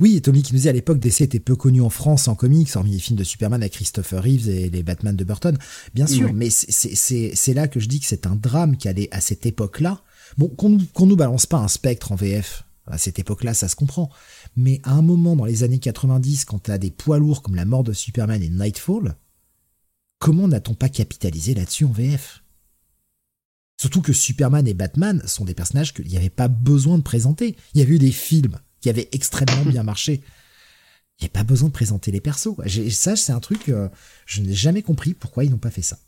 Oui, 0.00 0.20
Tommy 0.22 0.42
qui 0.42 0.52
nous 0.52 0.58
disait 0.58 0.70
à 0.70 0.72
l'époque 0.72 0.98
DC 0.98 1.22
était 1.22 1.40
peu 1.40 1.56
connu 1.56 1.80
en 1.80 1.90
France 1.90 2.28
en 2.28 2.34
comics, 2.34 2.74
hormis 2.74 2.92
les 2.92 2.98
films 2.98 3.18
de 3.18 3.24
Superman 3.24 3.62
avec 3.62 3.74
Christopher 3.74 4.22
Reeves 4.22 4.48
et 4.48 4.70
les 4.70 4.82
Batman 4.82 5.14
de 5.14 5.24
Burton. 5.24 5.56
Bien 5.94 6.06
sûr, 6.06 6.32
mais 6.32 6.50
c'est 6.50 7.54
là 7.54 7.68
que 7.68 7.80
je 7.80 7.88
dis 7.88 8.00
que 8.00 8.06
c'est 8.06 8.26
un 8.26 8.36
drame 8.36 8.76
qu'à 8.76 8.92
à 9.10 9.20
cette 9.20 9.46
époque-là. 9.46 10.02
Bon, 10.38 10.48
qu'on 10.48 10.78
qu'on 10.94 11.06
nous 11.06 11.16
balance 11.16 11.46
pas 11.46 11.58
un 11.58 11.68
spectre 11.68 12.12
en 12.12 12.16
VF. 12.16 12.64
À 12.86 12.98
cette 12.98 13.18
époque-là, 13.18 13.54
ça 13.54 13.68
se 13.68 13.76
comprend 13.76 14.10
mais 14.56 14.80
à 14.84 14.92
un 14.92 15.02
moment 15.02 15.36
dans 15.36 15.44
les 15.44 15.62
années 15.62 15.78
90, 15.78 16.44
quand 16.44 16.58
t'as 16.58 16.78
des 16.78 16.90
poids 16.90 17.18
lourds 17.18 17.42
comme 17.42 17.56
la 17.56 17.64
mort 17.64 17.84
de 17.84 17.92
Superman 17.92 18.42
et 18.42 18.48
Nightfall, 18.48 19.16
comment 20.18 20.48
n'a-t-on 20.48 20.74
pas 20.74 20.88
capitalisé 20.88 21.54
là-dessus 21.54 21.84
en 21.84 21.92
VF 21.92 22.42
Surtout 23.76 24.02
que 24.02 24.12
Superman 24.12 24.66
et 24.68 24.74
Batman 24.74 25.22
sont 25.26 25.44
des 25.44 25.54
personnages 25.54 25.92
qu'il 25.92 26.06
n'y 26.06 26.16
avait 26.16 26.30
pas 26.30 26.48
besoin 26.48 26.96
de 26.96 27.02
présenter. 27.02 27.56
Il 27.74 27.80
y 27.80 27.82
avait 27.82 27.94
eu 27.94 27.98
des 27.98 28.12
films 28.12 28.58
qui 28.80 28.88
avaient 28.88 29.08
extrêmement 29.12 29.64
bien 29.64 29.82
marché. 29.82 30.22
Il 31.18 31.24
n'y 31.24 31.26
a 31.26 31.30
pas 31.30 31.44
besoin 31.44 31.68
de 31.68 31.74
présenter 31.74 32.10
les 32.10 32.20
persos. 32.20 32.54
Ça, 32.90 33.16
c'est 33.16 33.32
un 33.32 33.40
truc, 33.40 33.68
euh, 33.68 33.88
je 34.26 34.40
n'ai 34.40 34.54
jamais 34.54 34.82
compris 34.82 35.14
pourquoi 35.14 35.44
ils 35.44 35.50
n'ont 35.50 35.58
pas 35.58 35.70
fait 35.70 35.82
ça. 35.82 35.98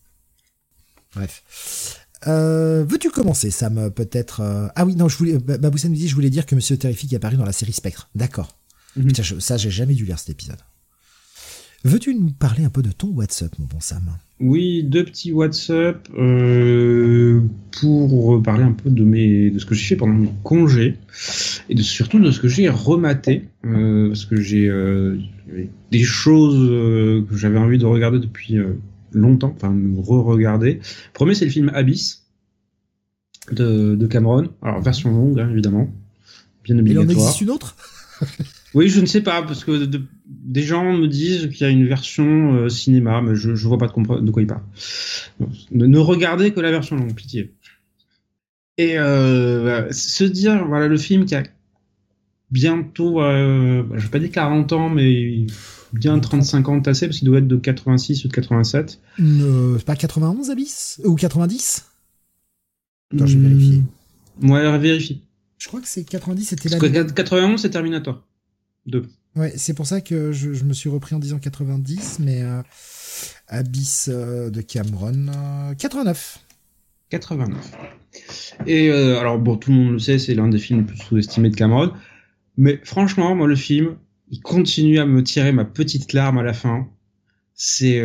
Bref. 1.14 2.05
Euh, 2.26 2.84
veux-tu 2.84 3.10
commencer, 3.10 3.50
Sam, 3.50 3.90
peut-être 3.90 4.40
euh, 4.40 4.68
Ah 4.74 4.86
oui, 4.86 4.96
non, 4.96 5.08
je 5.08 5.18
voulais. 5.18 5.38
Baboussen 5.38 5.90
me 5.90 5.96
dit, 5.96 6.08
je 6.08 6.14
voulais 6.14 6.30
dire 6.30 6.46
que 6.46 6.54
Monsieur 6.54 6.76
Terrifique 6.76 7.12
est 7.12 7.16
apparu 7.16 7.36
dans 7.36 7.44
la 7.44 7.52
série 7.52 7.72
Spectre. 7.72 8.08
D'accord. 8.14 8.56
Mhm. 8.96 9.10
Ça, 9.40 9.56
j'ai 9.56 9.70
jamais 9.70 9.94
dû 9.94 10.04
lire 10.04 10.18
cet 10.18 10.30
épisode. 10.30 10.58
Veux-tu 11.84 12.14
nous 12.14 12.30
parler 12.30 12.64
un 12.64 12.70
peu 12.70 12.82
de 12.82 12.90
ton 12.90 13.08
WhatsApp, 13.08 13.56
mon 13.58 13.66
bon 13.66 13.78
Sam? 13.80 14.02
Oui, 14.40 14.82
deux 14.82 15.04
petits 15.04 15.30
WhatsApp 15.30 16.08
euh, 16.18 17.42
pour 17.78 18.42
parler 18.42 18.64
un 18.64 18.72
peu 18.72 18.90
de 18.90 19.04
mes 19.04 19.50
de 19.50 19.58
ce 19.58 19.66
que 19.66 19.74
j'ai 19.74 19.86
fait 19.86 19.96
pendant 19.96 20.14
mon 20.14 20.32
congé 20.42 20.96
et 21.68 21.74
de, 21.74 21.82
surtout 21.82 22.18
de 22.18 22.30
ce 22.30 22.40
que 22.40 22.48
j'ai 22.48 22.68
rematé 22.68 23.44
parce 23.62 24.24
que 24.24 24.40
j'ai 24.40 24.70
des 25.92 26.02
choses 26.02 27.26
que 27.30 27.36
j'avais 27.36 27.58
envie 27.58 27.78
de 27.78 27.86
regarder 27.86 28.18
depuis 28.18 28.58
longtemps, 29.12 29.54
enfin 29.56 29.74
re-regarder. 29.96 30.80
Premier, 31.12 31.34
c'est 31.34 31.44
le 31.44 31.50
film 31.50 31.70
Abyss 31.74 32.26
de, 33.52 34.06
Cameron. 34.06 34.50
Alors 34.62 34.80
version 34.80 35.10
longue, 35.10 35.40
hein, 35.40 35.48
évidemment, 35.50 35.88
bien 36.64 36.78
obligatoire. 36.78 37.10
Il 37.10 37.16
en 37.16 37.20
existe 37.20 37.40
une 37.40 37.50
autre? 37.50 37.76
Oui, 38.74 38.90
je 38.90 39.00
ne 39.00 39.06
sais 39.06 39.22
pas, 39.22 39.42
parce 39.42 39.64
que 39.64 39.88
des 40.26 40.62
gens 40.62 40.92
me 40.92 41.06
disent 41.06 41.48
qu'il 41.48 41.62
y 41.62 41.64
a 41.64 41.70
une 41.70 41.86
version 41.86 42.54
euh, 42.54 42.68
cinéma, 42.68 43.22
mais 43.22 43.34
je 43.34 43.52
ne 43.52 43.56
vois 43.56 43.78
pas 43.78 43.86
de, 43.86 44.20
de, 44.20 44.30
quoi 44.30 44.42
il 44.42 44.46
parle. 44.46 44.60
ne, 45.70 45.98
regardez 45.98 46.52
que 46.52 46.60
la 46.60 46.70
version 46.70 46.96
longue, 46.96 47.14
pitié. 47.14 47.54
Et 48.76 48.98
euh, 48.98 49.90
se 49.92 50.24
dire, 50.24 50.66
voilà, 50.66 50.88
le 50.88 50.98
film 50.98 51.24
qui 51.24 51.34
a 51.34 51.44
bientôt, 52.50 53.22
euh, 53.22 53.84
je 53.94 54.02
vais 54.02 54.10
pas 54.10 54.18
dire 54.18 54.30
40 54.30 54.72
ans, 54.72 54.90
mais 54.90 55.46
bien 55.98 56.18
35 56.18 56.68
ans 56.68 56.80
tassé, 56.80 57.06
parce 57.06 57.18
qu'il 57.18 57.26
doit 57.26 57.38
être 57.38 57.48
de 57.48 57.56
86 57.56 58.24
ou 58.24 58.28
de 58.28 58.32
87. 58.32 59.00
Euh, 59.20 59.78
pas 59.80 59.96
91, 59.96 60.50
Abyss 60.50 61.00
Ou 61.04 61.14
90 61.14 61.86
Attends, 63.14 63.26
je 63.26 63.38
vais 63.38 63.48
vérifier. 63.48 63.82
Ouais, 64.42 64.78
vérifie. 64.78 65.22
Je 65.58 65.68
crois 65.68 65.80
que 65.80 65.88
c'est 65.88 66.04
90, 66.04 66.44
c'était 66.44 66.68
la. 66.68 66.78
91, 66.78 67.60
c'est 67.60 67.70
Terminator. 67.70 68.22
2. 68.86 69.06
Ouais, 69.36 69.52
c'est 69.56 69.74
pour 69.74 69.86
ça 69.86 70.00
que 70.00 70.32
je, 70.32 70.64
me 70.64 70.72
suis 70.72 70.88
repris 70.88 71.14
en 71.14 71.18
disant 71.18 71.38
90, 71.38 72.20
mais 72.20 72.42
euh, 72.42 72.62
Abyss 73.48 74.08
euh, 74.10 74.50
de 74.50 74.62
Cameron, 74.62 75.26
89. 75.78 76.38
89. 77.10 77.72
Et 78.66 78.88
euh, 78.88 79.20
alors, 79.20 79.38
bon, 79.38 79.56
tout 79.56 79.70
le 79.70 79.76
monde 79.76 79.92
le 79.92 79.98
sait, 79.98 80.18
c'est 80.18 80.34
l'un 80.34 80.48
des 80.48 80.58
films 80.58 80.80
les 80.80 80.86
plus 80.86 80.96
sous-estimés 80.96 81.50
de 81.50 81.56
Cameron. 81.56 81.92
Mais 82.56 82.80
franchement, 82.82 83.34
moi, 83.34 83.46
le 83.46 83.56
film, 83.56 83.96
il 84.30 84.40
continue 84.40 84.98
à 84.98 85.06
me 85.06 85.22
tirer 85.22 85.52
ma 85.52 85.64
petite 85.64 86.12
larme 86.12 86.38
à 86.38 86.42
la 86.42 86.52
fin. 86.52 86.88
C'est, 87.54 88.02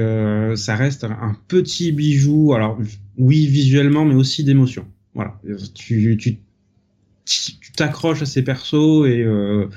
ça 0.56 0.76
reste 0.76 1.04
un 1.04 1.36
petit 1.48 1.92
bijou. 1.92 2.54
Alors, 2.54 2.80
oui, 3.18 3.48
visuellement, 3.48 4.06
mais 4.06 4.16
aussi 4.16 4.44
d'émotion. 4.44 4.88
Voilà. 5.14 5.42
Tu, 5.74 6.16
tu 6.18 6.40
tu 7.26 7.72
t'accroches 7.74 8.22
à 8.22 8.26
ces 8.26 8.44
persos 8.44 9.06
et 9.08 9.22
euh, 9.22 9.68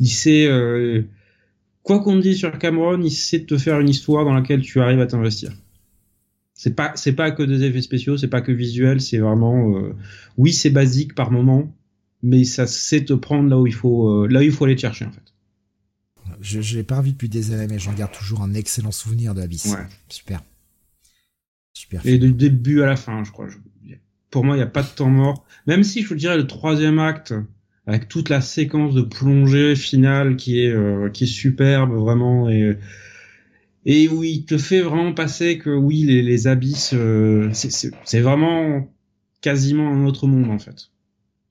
il 0.00 0.08
sait 0.08 0.46
euh, 0.46 1.02
quoi 1.82 2.00
qu'on 2.00 2.16
dise 2.16 2.38
sur 2.38 2.56
Cameron, 2.58 3.00
il 3.02 3.10
sait 3.10 3.44
te 3.44 3.56
faire 3.56 3.80
une 3.80 3.88
histoire 3.88 4.24
dans 4.24 4.34
laquelle 4.34 4.62
tu 4.62 4.80
arrives 4.80 5.00
à 5.00 5.06
t'investir. 5.06 5.52
C'est 6.54 6.74
pas 6.74 6.92
c'est 6.94 7.12
pas 7.12 7.30
que 7.30 7.42
des 7.42 7.64
effets 7.64 7.82
spéciaux, 7.82 8.16
c'est 8.16 8.28
pas 8.28 8.40
que 8.40 8.52
visuel, 8.52 9.00
c'est 9.00 9.18
vraiment 9.18 9.76
euh, 9.76 9.94
oui 10.38 10.52
c'est 10.52 10.70
basique 10.70 11.14
par 11.14 11.30
moment, 11.30 11.74
mais 12.22 12.44
ça 12.44 12.66
sait 12.66 13.04
te 13.04 13.12
prendre 13.12 13.48
là 13.48 13.58
où 13.58 13.66
il 13.66 13.74
faut 13.74 14.26
là 14.26 14.40
où 14.40 14.42
il 14.42 14.52
faut 14.52 14.64
aller 14.64 14.76
te 14.76 14.80
chercher 14.80 15.04
en 15.04 15.12
fait. 15.12 15.33
Je, 16.44 16.60
je 16.60 16.76
l'ai 16.76 16.84
pas 16.84 16.98
revu 16.98 17.12
depuis 17.12 17.28
des 17.28 17.52
années, 17.52 17.66
mais 17.68 17.78
j'en 17.78 17.94
garde 17.94 18.12
toujours 18.12 18.42
un 18.42 18.54
excellent 18.54 18.92
souvenir 18.92 19.34
de 19.34 19.40
Abyss. 19.40 19.66
Ouais. 19.66 19.86
Super. 20.08 20.42
Super. 21.72 22.06
Et 22.06 22.18
du 22.18 22.32
début 22.32 22.82
à 22.82 22.86
la 22.86 22.96
fin, 22.96 23.24
je 23.24 23.32
crois. 23.32 23.48
Je 23.48 23.56
pour 24.30 24.44
moi, 24.44 24.56
il 24.56 24.58
n'y 24.58 24.64
a 24.64 24.66
pas 24.66 24.82
de 24.82 24.88
temps 24.88 25.10
mort. 25.10 25.46
Même 25.68 25.84
si 25.84 26.02
je 26.02 26.08
vous 26.08 26.16
dirais 26.16 26.36
le 26.36 26.48
troisième 26.48 26.98
acte, 26.98 27.32
avec 27.86 28.08
toute 28.08 28.30
la 28.30 28.40
séquence 28.40 28.92
de 28.92 29.02
plongée 29.02 29.76
finale 29.76 30.34
qui 30.34 30.60
est 30.60 30.72
euh, 30.72 31.08
qui 31.08 31.24
est 31.24 31.28
superbe 31.28 31.92
vraiment 31.92 32.48
et 32.50 32.76
et 33.86 34.08
où 34.08 34.24
il 34.24 34.44
te 34.44 34.58
fait 34.58 34.80
vraiment 34.80 35.12
passer 35.12 35.58
que 35.58 35.70
oui 35.70 36.02
les, 36.02 36.22
les 36.22 36.46
abysses 36.48 36.94
euh, 36.94 37.50
c'est 37.52 38.20
vraiment 38.20 38.90
quasiment 39.40 39.88
un 39.88 40.04
autre 40.04 40.26
monde 40.26 40.50
en 40.50 40.58
fait. 40.58 40.90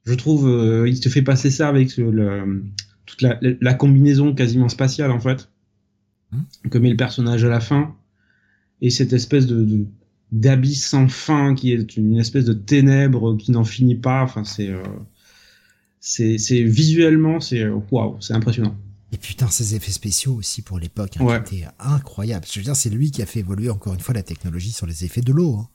Je 0.05 0.13
trouve 0.15 0.49
euh, 0.49 0.89
il 0.89 0.99
te 0.99 1.07
fait 1.07 1.21
passer 1.21 1.51
ça 1.51 1.69
avec 1.69 1.95
le, 1.95 2.63
toute 3.05 3.21
la, 3.21 3.37
la, 3.41 3.73
combinaison 3.73 4.33
quasiment 4.33 4.69
spatiale 4.69 5.11
en 5.11 5.19
fait 5.19 5.49
mmh. 6.31 6.69
que 6.69 6.77
met 6.77 6.89
le 6.89 6.97
personnage 6.97 7.43
à 7.43 7.49
la 7.49 7.59
fin 7.59 7.95
et 8.81 8.89
cette 8.89 9.13
espèce 9.13 9.47
de, 9.47 9.85
d'abysse 10.33 10.85
sans 10.85 11.07
fin 11.07 11.55
qui 11.55 11.71
est 11.71 11.95
une 11.95 12.17
espèce 12.17 12.45
de 12.45 12.53
ténèbres 12.53 13.37
qui 13.37 13.51
n'en 13.51 13.63
finit 13.63 13.95
pas. 13.95 14.23
Enfin, 14.23 14.43
c'est 14.43 14.69
euh, 14.69 14.83
c'est 15.99 16.63
visuellement 16.63 17.39
c'est 17.39 17.61
euh, 17.61 17.79
waouh, 17.91 18.17
c'est 18.19 18.33
impressionnant. 18.33 18.75
Et 19.13 19.17
putain, 19.17 19.47
ces 19.47 19.75
effets 19.75 19.91
spéciaux 19.91 20.33
aussi 20.33 20.63
pour 20.63 20.79
l'époque 20.79 21.17
hein, 21.19 21.41
qui 21.41 21.55
étaient 21.55 21.67
incroyables. 21.79 22.45
Je 22.51 22.59
veux 22.59 22.63
dire, 22.63 22.75
c'est 22.75 22.89
lui 22.89 23.11
qui 23.11 23.21
a 23.21 23.27
fait 23.27 23.39
évoluer 23.39 23.69
encore 23.69 23.93
une 23.93 23.99
fois 23.99 24.15
la 24.15 24.23
technologie 24.23 24.71
sur 24.71 24.87
les 24.87 25.05
effets 25.05 25.21
de 25.21 25.31
l'eau. 25.31 25.55
Hein. 25.55 25.69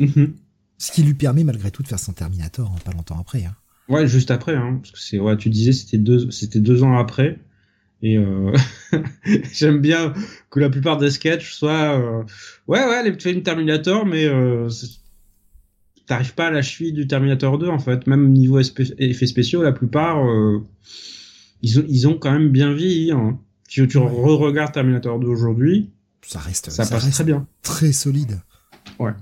Mm-hmm. 0.00 0.32
Ce 0.78 0.92
qui 0.92 1.02
lui 1.02 1.12
permet 1.12 1.44
malgré 1.44 1.70
tout 1.70 1.82
de 1.82 1.88
faire 1.88 1.98
son 1.98 2.14
Terminator 2.14 2.72
hein, 2.72 2.78
pas 2.82 2.92
longtemps 2.92 3.20
après. 3.20 3.44
Hein. 3.44 3.54
Ouais, 3.88 4.06
juste 4.06 4.30
après. 4.30 4.54
Hein, 4.54 4.78
parce 4.82 4.92
que 4.92 4.98
c'est 4.98 5.18
ouais, 5.18 5.36
tu 5.36 5.48
disais 5.48 5.72
c'était 5.72 5.98
deux 5.98 6.30
c'était 6.30 6.60
deux 6.60 6.82
ans 6.82 6.96
après. 6.98 7.38
Et 8.02 8.16
euh, 8.16 8.52
j'aime 9.52 9.80
bien 9.80 10.12
que 10.50 10.60
la 10.60 10.70
plupart 10.70 10.98
des 10.98 11.10
sketchs 11.10 11.52
soient 11.52 11.98
euh, 11.98 12.22
ouais 12.68 12.84
ouais 12.84 13.16
tu 13.16 13.20
fais 13.20 13.32
une 13.32 13.42
Terminator 13.42 14.06
mais 14.06 14.24
euh, 14.24 14.68
t'arrives 16.06 16.34
pas 16.34 16.46
à 16.46 16.50
la 16.52 16.62
cheville 16.62 16.92
du 16.92 17.08
Terminator 17.08 17.58
2 17.58 17.66
en 17.68 17.80
fait 17.80 18.06
même 18.06 18.32
niveau 18.32 18.60
effets 18.60 19.26
spéciaux 19.26 19.64
la 19.64 19.72
plupart 19.72 20.24
euh, 20.24 20.64
ils 21.60 21.80
ont 21.80 21.84
ils 21.88 22.06
ont 22.06 22.14
quand 22.14 22.30
même 22.30 22.50
bien 22.50 22.72
vieilli 22.72 23.10
hein. 23.10 23.40
si 23.68 23.84
tu 23.88 23.98
re-regardes 23.98 24.72
Terminator 24.72 25.18
2 25.18 25.26
aujourd'hui 25.26 25.90
ça 26.22 26.38
reste 26.38 26.70
ça, 26.70 26.86
passe 26.86 27.10
très 27.10 27.24
bien 27.24 27.48
très 27.62 27.90
solide 27.90 28.40
ouais 29.00 29.12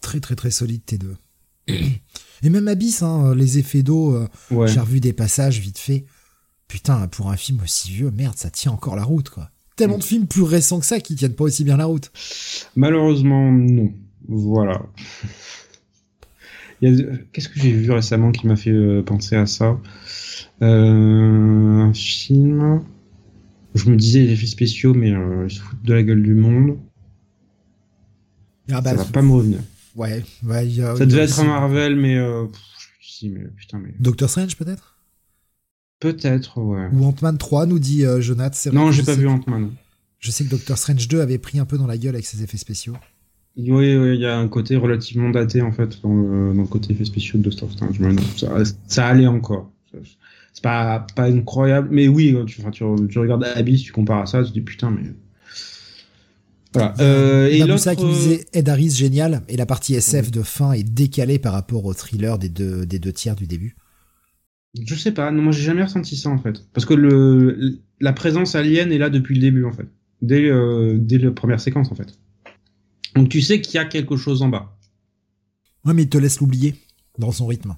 très 0.00 0.20
très 0.20 0.36
très 0.36 0.52
solide 0.52 0.84
tes 0.86 0.96
deux 0.96 1.16
et 1.68 2.50
même 2.50 2.68
Abyss 2.68 3.02
hein, 3.02 3.34
les 3.34 3.58
effets 3.58 3.82
d'eau 3.82 4.14
euh, 4.14 4.66
j'ai 4.66 4.80
revu 4.80 5.00
des 5.00 5.12
passages 5.12 5.58
vite 5.60 5.78
fait 5.78 6.04
putain, 6.72 7.06
pour 7.06 7.28
un 7.30 7.36
film 7.36 7.60
aussi 7.62 7.90
vieux, 7.90 8.10
merde, 8.10 8.34
ça 8.34 8.48
tient 8.48 8.72
encore 8.72 8.96
la 8.96 9.04
route, 9.04 9.28
quoi. 9.28 9.50
Tellement 9.76 9.98
de 9.98 10.04
films 10.04 10.26
plus 10.26 10.42
récents 10.42 10.80
que 10.80 10.86
ça 10.86 11.00
qui 11.00 11.14
tiennent 11.16 11.34
pas 11.34 11.44
aussi 11.44 11.64
bien 11.64 11.76
la 11.76 11.84
route. 11.84 12.10
Malheureusement, 12.76 13.52
non. 13.52 13.92
Voilà. 14.26 14.80
Qu'est-ce 16.80 17.50
que 17.50 17.60
j'ai 17.60 17.72
vu 17.72 17.90
récemment 17.90 18.32
qui 18.32 18.46
m'a 18.46 18.56
fait 18.56 18.70
euh, 18.70 19.02
penser 19.02 19.36
à 19.36 19.44
ça? 19.44 19.78
Euh, 20.62 21.82
Un 21.82 21.92
film. 21.92 22.82
Je 23.74 23.90
me 23.90 23.96
disais 23.96 24.20
les 24.20 24.32
effets 24.32 24.46
spéciaux, 24.46 24.94
mais 24.94 25.12
euh, 25.12 25.46
ils 25.48 25.54
se 25.54 25.60
foutent 25.60 25.82
de 25.82 25.92
la 25.92 26.02
gueule 26.02 26.22
du 26.22 26.34
monde. 26.34 26.78
Ah 28.70 28.80
bah, 28.80 28.90
ça 28.90 28.96
va 28.96 29.04
pas 29.04 29.20
me 29.20 29.32
revenir. 29.32 29.58
Ouais, 29.94 30.24
ça 30.46 31.06
devait 31.06 31.22
être 31.22 31.40
un 31.40 31.44
Marvel, 31.44 31.96
mais, 31.96 32.16
mais 33.22 33.44
putain, 33.56 33.78
mais. 33.78 33.94
Doctor 33.98 34.30
Strange 34.30 34.56
peut-être? 34.56 34.96
Peut-être, 36.00 36.60
ouais. 36.60 36.88
Ou 36.92 37.04
Ant-Man 37.04 37.38
3, 37.38 37.66
nous 37.66 37.78
dit 37.78 38.04
euh, 38.04 38.20
Jonathan. 38.20 38.72
Non, 38.72 38.90
j'ai 38.90 39.02
pas 39.02 39.14
vu 39.14 39.28
Ant-Man. 39.28 39.70
Je 40.18 40.30
sais 40.30 40.44
que 40.44 40.50
Doctor 40.50 40.78
Strange 40.78 41.06
2 41.08 41.20
avait 41.20 41.38
pris 41.38 41.58
un 41.58 41.64
peu 41.64 41.78
dans 41.78 41.86
la 41.86 41.96
gueule 41.96 42.14
avec 42.14 42.26
ses 42.26 42.42
effets 42.42 42.56
spéciaux. 42.56 42.96
Oui, 43.56 43.92
il 43.92 44.20
y 44.20 44.26
a 44.26 44.38
un 44.38 44.48
côté 44.48 44.76
relativement 44.76 45.30
daté 45.30 45.60
en 45.62 45.72
fait 45.72 46.00
dans 46.02 46.14
le, 46.14 46.64
côté 46.64 46.92
effets 46.92 47.04
spéciaux 47.04 47.38
de 47.38 47.44
Doctor 47.44 47.70
Strange. 47.70 48.00
ça, 48.36 48.48
ça 48.86 49.06
allait 49.06 49.26
encore. 49.26 49.70
C'est 49.92 50.62
pas 50.62 51.06
pas 51.14 51.24
incroyable, 51.24 51.88
mais 51.90 52.08
oui, 52.08 52.34
tu, 52.46 52.62
tu, 52.70 52.84
tu 53.08 53.18
regardes 53.18 53.44
Abyss, 53.44 53.82
tu 53.82 53.92
compares 53.92 54.22
à 54.22 54.26
ça, 54.26 54.42
tu 54.42 54.48
te 54.48 54.54
dis 54.54 54.60
putain, 54.60 54.90
mais 54.90 55.12
voilà. 56.72 56.94
Euh, 57.00 57.48
et 57.48 57.58
l'autre 57.60 57.94
qui 57.94 58.04
disait 58.04 58.46
Ed 58.52 58.68
Harris 58.68 58.90
génial 58.90 59.42
et 59.48 59.56
la 59.56 59.66
partie 59.66 59.94
SF 59.94 60.30
de 60.30 60.42
fin 60.42 60.72
est 60.72 60.82
décalée 60.82 61.38
par 61.38 61.52
rapport 61.52 61.84
au 61.84 61.94
thriller 61.94 62.38
des 62.38 62.48
deux 62.48 62.86
des 62.86 62.98
deux 62.98 63.12
tiers 63.12 63.36
du 63.36 63.46
début. 63.46 63.76
Je 64.80 64.94
sais 64.94 65.12
pas, 65.12 65.30
non, 65.30 65.42
moi 65.42 65.52
j'ai 65.52 65.64
jamais 65.64 65.82
ressenti 65.82 66.16
ça 66.16 66.30
en 66.30 66.38
fait. 66.38 66.66
Parce 66.72 66.86
que 66.86 66.94
le, 66.94 67.80
la 68.00 68.12
présence 68.12 68.54
alien 68.54 68.90
est 68.90 68.98
là 68.98 69.10
depuis 69.10 69.34
le 69.34 69.40
début 69.40 69.64
en 69.64 69.72
fait. 69.72 69.86
Dès, 70.22 70.44
euh, 70.44 70.96
dès 70.98 71.18
la 71.18 71.30
première 71.30 71.60
séquence 71.60 71.90
en 71.92 71.94
fait. 71.94 72.18
Donc 73.14 73.28
tu 73.28 73.42
sais 73.42 73.60
qu'il 73.60 73.74
y 73.74 73.78
a 73.78 73.84
quelque 73.84 74.16
chose 74.16 74.40
en 74.42 74.48
bas. 74.48 74.78
Ouais, 75.84 75.92
mais 75.92 76.02
il 76.04 76.08
te 76.08 76.16
laisse 76.16 76.40
l'oublier 76.40 76.74
dans 77.18 77.32
son 77.32 77.46
rythme. 77.46 77.76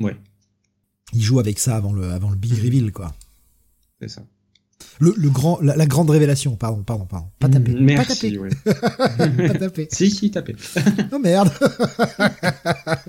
Ouais. 0.00 0.16
Il 1.14 1.22
joue 1.22 1.38
avec 1.38 1.58
ça 1.58 1.76
avant 1.76 1.92
le, 1.92 2.10
avant 2.10 2.28
le 2.28 2.36
big 2.36 2.52
reveal 2.52 2.92
quoi. 2.92 3.14
C'est 4.00 4.08
ça. 4.08 4.26
Le, 4.98 5.14
le 5.16 5.28
grand, 5.30 5.58
la, 5.60 5.76
la 5.76 5.86
grande 5.86 6.10
révélation, 6.10 6.56
pardon, 6.56 6.82
pardon, 6.82 7.04
pardon. 7.04 7.26
Pas 7.38 7.48
taper. 7.48 7.74
Merci, 7.78 8.08
pas 8.08 8.14
taper. 8.14 8.38
ouais. 8.38 9.48
pas 9.48 9.54
taper. 9.58 9.88
si, 9.90 10.10
si, 10.10 10.30
tapé. 10.30 10.56
Oh 11.12 11.18
merde. 11.18 11.50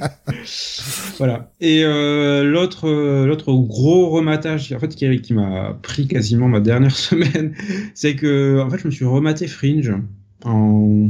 Voilà. 1.17 1.51
Et 1.61 1.83
euh, 1.83 2.43
l'autre, 2.43 2.87
euh, 2.87 3.25
l'autre 3.25 3.53
gros 3.53 4.09
rematage, 4.09 4.71
en 4.73 4.79
fait, 4.79 4.89
qui, 4.95 5.21
qui 5.21 5.33
m'a 5.33 5.77
pris 5.81 6.07
quasiment 6.07 6.47
ma 6.47 6.59
dernière 6.59 6.95
semaine, 6.95 7.53
c'est 7.95 8.15
que, 8.15 8.59
en 8.61 8.69
fait, 8.69 8.79
je 8.79 8.87
me 8.87 8.91
suis 8.91 9.05
rematé 9.05 9.47
Fringe 9.47 9.93
en 10.45 11.09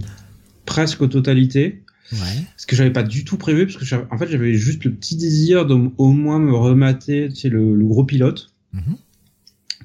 presque 0.65 1.07
totalité. 1.09 1.83
Ouais. 2.13 2.19
Ce 2.55 2.65
que 2.65 2.75
j'avais 2.75 2.91
pas 2.91 3.03
du 3.03 3.25
tout 3.25 3.37
prévu, 3.37 3.65
parce 3.65 3.77
que 3.77 3.85
j'avais- 3.85 4.05
en 4.11 4.17
fait, 4.17 4.27
j'avais 4.27 4.53
juste 4.53 4.85
le 4.85 4.93
petit 4.93 5.17
désir 5.17 5.65
de 5.65 5.89
au 5.97 6.11
moins 6.11 6.39
me 6.39 6.53
remater, 6.53 7.27
tu 7.29 7.35
sais, 7.35 7.49
le, 7.49 7.75
le 7.75 7.85
gros 7.85 8.05
pilote, 8.05 8.51
Mhm. 8.73 8.95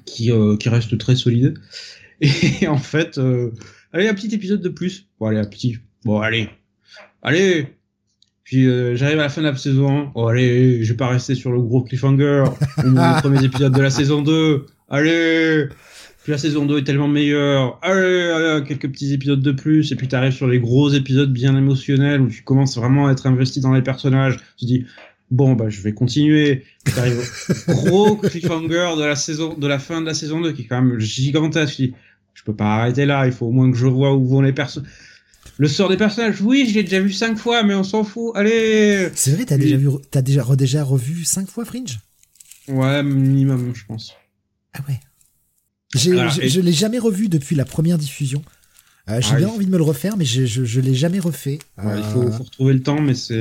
Qui, 0.05 0.31
euh, 0.31 0.57
qui 0.57 0.69
reste 0.69 0.97
très 0.97 1.15
solide. 1.15 1.59
Et 2.21 2.67
en 2.67 2.77
fait, 2.77 3.17
euh, 3.17 3.51
allez, 3.91 4.07
un 4.07 4.13
petit 4.13 4.33
épisode 4.33 4.61
de 4.61 4.69
plus. 4.69 5.07
Bon, 5.19 5.27
allez, 5.27 5.39
un 5.39 5.45
petit. 5.45 5.77
Bon, 6.05 6.19
allez. 6.19 6.49
Allez. 7.21 7.67
Puis 8.43 8.67
euh, 8.67 8.95
j'arrive 8.95 9.19
à 9.19 9.23
la 9.23 9.29
fin 9.29 9.41
de 9.41 9.47
la 9.47 9.55
saison 9.55 10.07
1. 10.07 10.11
Oh, 10.15 10.27
allez, 10.27 10.83
je 10.83 10.91
vais 10.91 10.97
pas 10.97 11.07
rester 11.07 11.33
sur 11.35 11.51
le 11.51 11.61
gros 11.61 11.81
cliffhanger. 11.81 12.43
les 12.83 12.91
premiers 13.21 13.43
épisodes 13.43 13.73
de 13.73 13.81
la 13.81 13.89
saison 13.89 14.21
2. 14.21 14.65
Allez. 14.89 15.67
Puis 16.23 16.31
la 16.31 16.37
saison 16.37 16.65
2 16.65 16.79
est 16.79 16.83
tellement 16.83 17.07
meilleure. 17.07 17.79
Allez, 17.81 18.31
allez, 18.31 18.63
quelques 18.65 18.89
petits 18.89 19.13
épisodes 19.13 19.41
de 19.41 19.51
plus. 19.51 19.91
Et 19.91 19.95
puis 19.95 20.07
t'arrives 20.07 20.33
sur 20.33 20.47
les 20.47 20.59
gros 20.59 20.89
épisodes 20.89 21.31
bien 21.31 21.57
émotionnels 21.57 22.21
où 22.21 22.29
tu 22.29 22.43
commences 22.43 22.77
vraiment 22.77 23.07
à 23.07 23.11
être 23.11 23.27
investi 23.27 23.61
dans 23.61 23.73
les 23.73 23.81
personnages. 23.81 24.37
Tu 24.57 24.65
dis, 24.65 24.85
bon, 25.33 25.53
bah, 25.53 25.69
je 25.69 25.81
vais 25.81 25.93
continuer. 25.93 26.63
Au 27.67 27.73
gros 27.73 28.15
cliffhanger 28.17 28.95
de 28.97 29.03
la 29.03 29.15
saison, 29.15 29.53
de 29.55 29.67
la 29.67 29.79
fin 29.79 29.99
de 30.01 30.05
la 30.05 30.13
saison 30.13 30.39
2 30.41 30.53
qui 30.53 30.61
est 30.61 30.65
quand 30.65 30.81
même 30.81 30.99
gigantesque. 30.99 31.81
Je 32.33 32.43
peux 32.43 32.55
pas 32.55 32.75
arrêter 32.75 33.05
là. 33.05 33.25
Il 33.25 33.33
faut 33.33 33.47
au 33.47 33.51
moins 33.51 33.71
que 33.71 33.77
je 33.77 33.87
vois 33.87 34.13
où 34.15 34.25
vont 34.25 34.41
les 34.41 34.53
personnages. 34.53 34.89
Le 35.57 35.67
sort 35.67 35.89
des 35.89 35.97
personnages, 35.97 36.41
oui, 36.41 36.65
je 36.67 36.73
l'ai 36.75 36.83
déjà 36.83 36.99
vu 36.99 37.11
cinq 37.11 37.37
fois, 37.37 37.63
mais 37.63 37.75
on 37.75 37.83
s'en 37.83 38.03
fout. 38.03 38.31
Allez! 38.35 39.09
C'est 39.13 39.31
vrai, 39.31 39.45
t'as 39.45 39.57
déjà 39.57 39.77
vu, 39.77 39.87
t'as 40.09 40.21
déjà, 40.21 40.41
re- 40.41 40.55
déjà 40.55 40.83
revu 40.83 41.25
cinq 41.25 41.47
fois 41.49 41.63
Fringe? 41.65 41.99
Ouais, 42.67 43.03
minimum, 43.03 43.71
je 43.75 43.85
pense. 43.85 44.13
Ah 44.73 44.79
ouais. 44.87 44.99
J'ai, 45.95 46.13
Voilà, 46.13 46.29
je, 46.29 46.41
et- 46.41 46.49
je 46.49 46.59
l'ai 46.59 46.71
jamais 46.71 46.97
revu 46.97 47.29
depuis 47.29 47.55
la 47.55 47.65
première 47.65 47.97
diffusion. 47.99 48.41
Euh, 49.09 49.19
j'ai 49.21 49.33
Ah, 49.33 49.37
bien 49.37 49.49
envie 49.49 49.65
de 49.65 49.71
me 49.71 49.77
le 49.77 49.83
refaire, 49.83 50.17
mais 50.17 50.25
je, 50.25 50.45
je, 50.45 50.63
je 50.63 50.79
l'ai 50.81 50.95
jamais 50.95 51.19
refait. 51.19 51.59
Ouais, 51.77 51.99
il 51.99 52.03
faut, 52.03 52.31
faut 52.31 52.43
retrouver 52.43 52.73
le 52.73 52.81
temps, 52.81 53.01
mais 53.01 53.13
c'est 53.13 53.35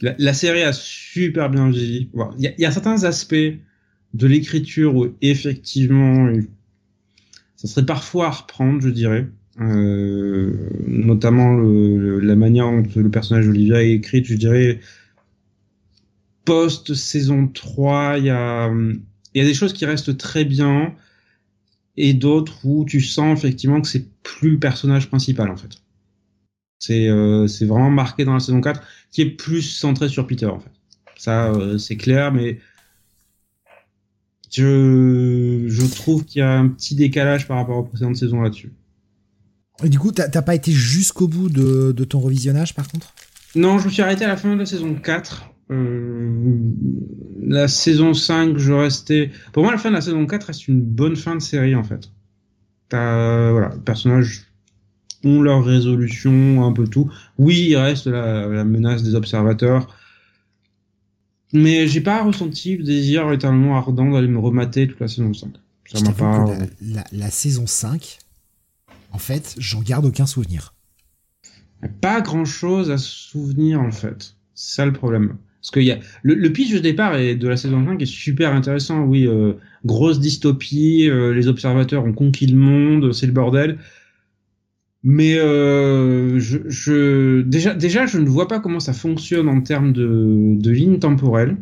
la, 0.00 0.14
la 0.18 0.34
série 0.34 0.62
a 0.62 0.72
super 0.72 1.50
bien 1.50 1.70
vieilli. 1.70 2.10
Il 2.38 2.44
y, 2.44 2.46
a, 2.46 2.52
il 2.56 2.60
y 2.60 2.64
a 2.64 2.70
certains 2.70 3.04
aspects 3.04 3.34
de 4.14 4.26
l'écriture 4.26 4.96
où 4.96 5.08
effectivement, 5.20 6.32
ça 7.56 7.68
serait 7.68 7.86
parfois 7.86 8.26
à 8.26 8.30
reprendre, 8.30 8.80
je 8.80 8.88
dirais. 8.88 9.28
Euh, 9.60 10.70
notamment 10.86 11.52
le, 11.52 12.18
la 12.20 12.34
manière 12.34 12.70
dont 12.70 12.82
le 12.96 13.10
personnage 13.10 13.46
d'Olivia 13.46 13.82
est 13.82 13.92
écrit, 13.92 14.24
je 14.24 14.36
dirais. 14.36 14.80
Post 16.44 16.94
saison 16.94 17.46
3, 17.46 18.18
il 18.18 18.24
y 18.24 18.30
a, 18.30 18.70
y 19.34 19.40
a 19.40 19.44
des 19.44 19.54
choses 19.54 19.72
qui 19.72 19.84
restent 19.84 20.16
très 20.16 20.44
bien 20.44 20.94
et 21.96 22.14
d'autres 22.14 22.64
où 22.64 22.84
tu 22.86 23.00
sens 23.00 23.38
effectivement 23.38 23.80
que 23.80 23.86
c'est 23.86 24.06
plus 24.22 24.52
le 24.52 24.58
personnage 24.58 25.08
principal 25.08 25.50
en 25.50 25.56
fait. 25.56 25.82
C'est 26.78 27.08
euh, 27.08 27.46
vraiment 27.60 27.90
marqué 27.90 28.24
dans 28.24 28.32
la 28.32 28.40
saison 28.40 28.62
4 28.62 28.80
qui 29.10 29.22
est 29.22 29.30
plus 29.30 29.62
centré 29.62 30.08
sur 30.08 30.26
Peter 30.26 30.46
en 30.46 30.60
fait. 30.60 30.70
Ça 31.16 31.52
euh, 31.52 31.78
c'est 31.78 31.96
clair 31.96 32.32
mais 32.32 32.58
je 34.50 35.66
je 35.68 35.86
trouve 35.86 36.24
qu'il 36.24 36.40
y 36.40 36.42
a 36.42 36.58
un 36.58 36.68
petit 36.68 36.94
décalage 36.94 37.46
par 37.46 37.56
rapport 37.56 37.78
aux 37.78 37.84
précédentes 37.84 38.16
saisons 38.16 38.40
là-dessus. 38.40 38.72
Et 39.82 39.88
du 39.88 39.98
coup, 39.98 40.12
t'as 40.12 40.42
pas 40.42 40.54
été 40.54 40.72
jusqu'au 40.72 41.26
bout 41.26 41.48
de, 41.48 41.92
de 41.92 42.04
ton 42.04 42.20
revisionnage, 42.20 42.74
par 42.74 42.86
contre? 42.88 43.14
Non, 43.54 43.78
je 43.78 43.86
me 43.86 43.90
suis 43.90 44.02
arrêté 44.02 44.24
à 44.24 44.28
la 44.28 44.36
fin 44.36 44.52
de 44.52 44.58
la 44.58 44.66
saison 44.66 44.94
4. 44.94 45.50
Euh, 45.70 46.56
la 47.42 47.68
saison 47.68 48.12
5, 48.12 48.58
je 48.58 48.72
restais. 48.72 49.30
Pour 49.52 49.62
moi, 49.62 49.72
la 49.72 49.78
fin 49.78 49.90
de 49.90 49.94
la 49.94 50.00
saison 50.00 50.26
4 50.26 50.48
reste 50.48 50.68
une 50.68 50.80
bonne 50.80 51.16
fin 51.16 51.34
de 51.34 51.40
série 51.40 51.74
en 51.74 51.84
fait. 51.84 52.10
T'as 52.88 53.50
voilà, 53.52 53.70
les 53.70 53.80
personnages 53.80 54.49
ont 55.24 55.42
leur 55.42 55.64
résolution, 55.64 56.64
un 56.64 56.72
peu 56.72 56.86
tout. 56.86 57.10
Oui, 57.38 57.66
il 57.70 57.76
reste 57.76 58.06
la, 58.06 58.46
la 58.46 58.64
menace 58.64 59.02
des 59.02 59.14
observateurs, 59.14 59.94
mais 61.52 61.88
j'ai 61.88 62.00
pas 62.00 62.22
ressenti 62.22 62.76
le 62.76 62.84
désir 62.84 63.30
éternellement 63.32 63.76
ardent 63.76 64.10
d'aller 64.10 64.28
me 64.28 64.38
remater 64.38 64.86
toute 64.86 65.00
la 65.00 65.08
saison 65.08 65.34
5. 65.34 65.50
Ça 65.92 66.00
m'a 66.02 66.12
pas. 66.12 66.44
que 66.44 66.50
la, 66.50 66.66
la, 66.80 67.04
la 67.12 67.30
saison 67.30 67.66
5, 67.66 68.18
en 69.12 69.18
fait, 69.18 69.56
j'en 69.58 69.80
garde 69.82 70.04
aucun 70.06 70.26
souvenir. 70.26 70.74
Pas 72.00 72.20
grand 72.20 72.44
chose 72.44 72.90
à 72.90 72.98
se 72.98 73.08
souvenir 73.08 73.80
en 73.80 73.90
fait. 73.90 74.36
C'est 74.54 74.76
ça 74.76 74.86
le 74.86 74.92
problème. 74.92 75.36
Parce 75.60 75.72
qu'il 75.72 75.82
y 75.82 75.90
a 75.90 75.98
le, 76.22 76.34
le 76.34 76.52
pitch 76.52 76.72
de 76.72 76.78
départ 76.78 77.16
est, 77.16 77.34
de 77.34 77.48
la 77.48 77.56
saison 77.56 77.84
5 77.84 78.00
est 78.00 78.06
super 78.06 78.54
intéressant. 78.54 79.02
Oui, 79.02 79.26
euh, 79.26 79.54
grosse 79.84 80.20
dystopie, 80.20 81.08
euh, 81.08 81.34
les 81.34 81.48
observateurs 81.48 82.04
ont 82.04 82.12
conquis 82.12 82.46
le 82.46 82.56
monde, 82.56 83.12
c'est 83.12 83.26
le 83.26 83.32
bordel. 83.32 83.78
Mais 85.02 85.38
euh, 85.38 86.38
je, 86.38 86.58
je 86.68 87.40
déjà 87.40 87.74
déjà 87.74 88.04
je 88.04 88.18
ne 88.18 88.28
vois 88.28 88.48
pas 88.48 88.60
comment 88.60 88.80
ça 88.80 88.92
fonctionne 88.92 89.48
en 89.48 89.62
termes 89.62 89.92
de, 89.92 90.56
de 90.58 90.70
ligne 90.70 90.98
temporelle, 90.98 91.56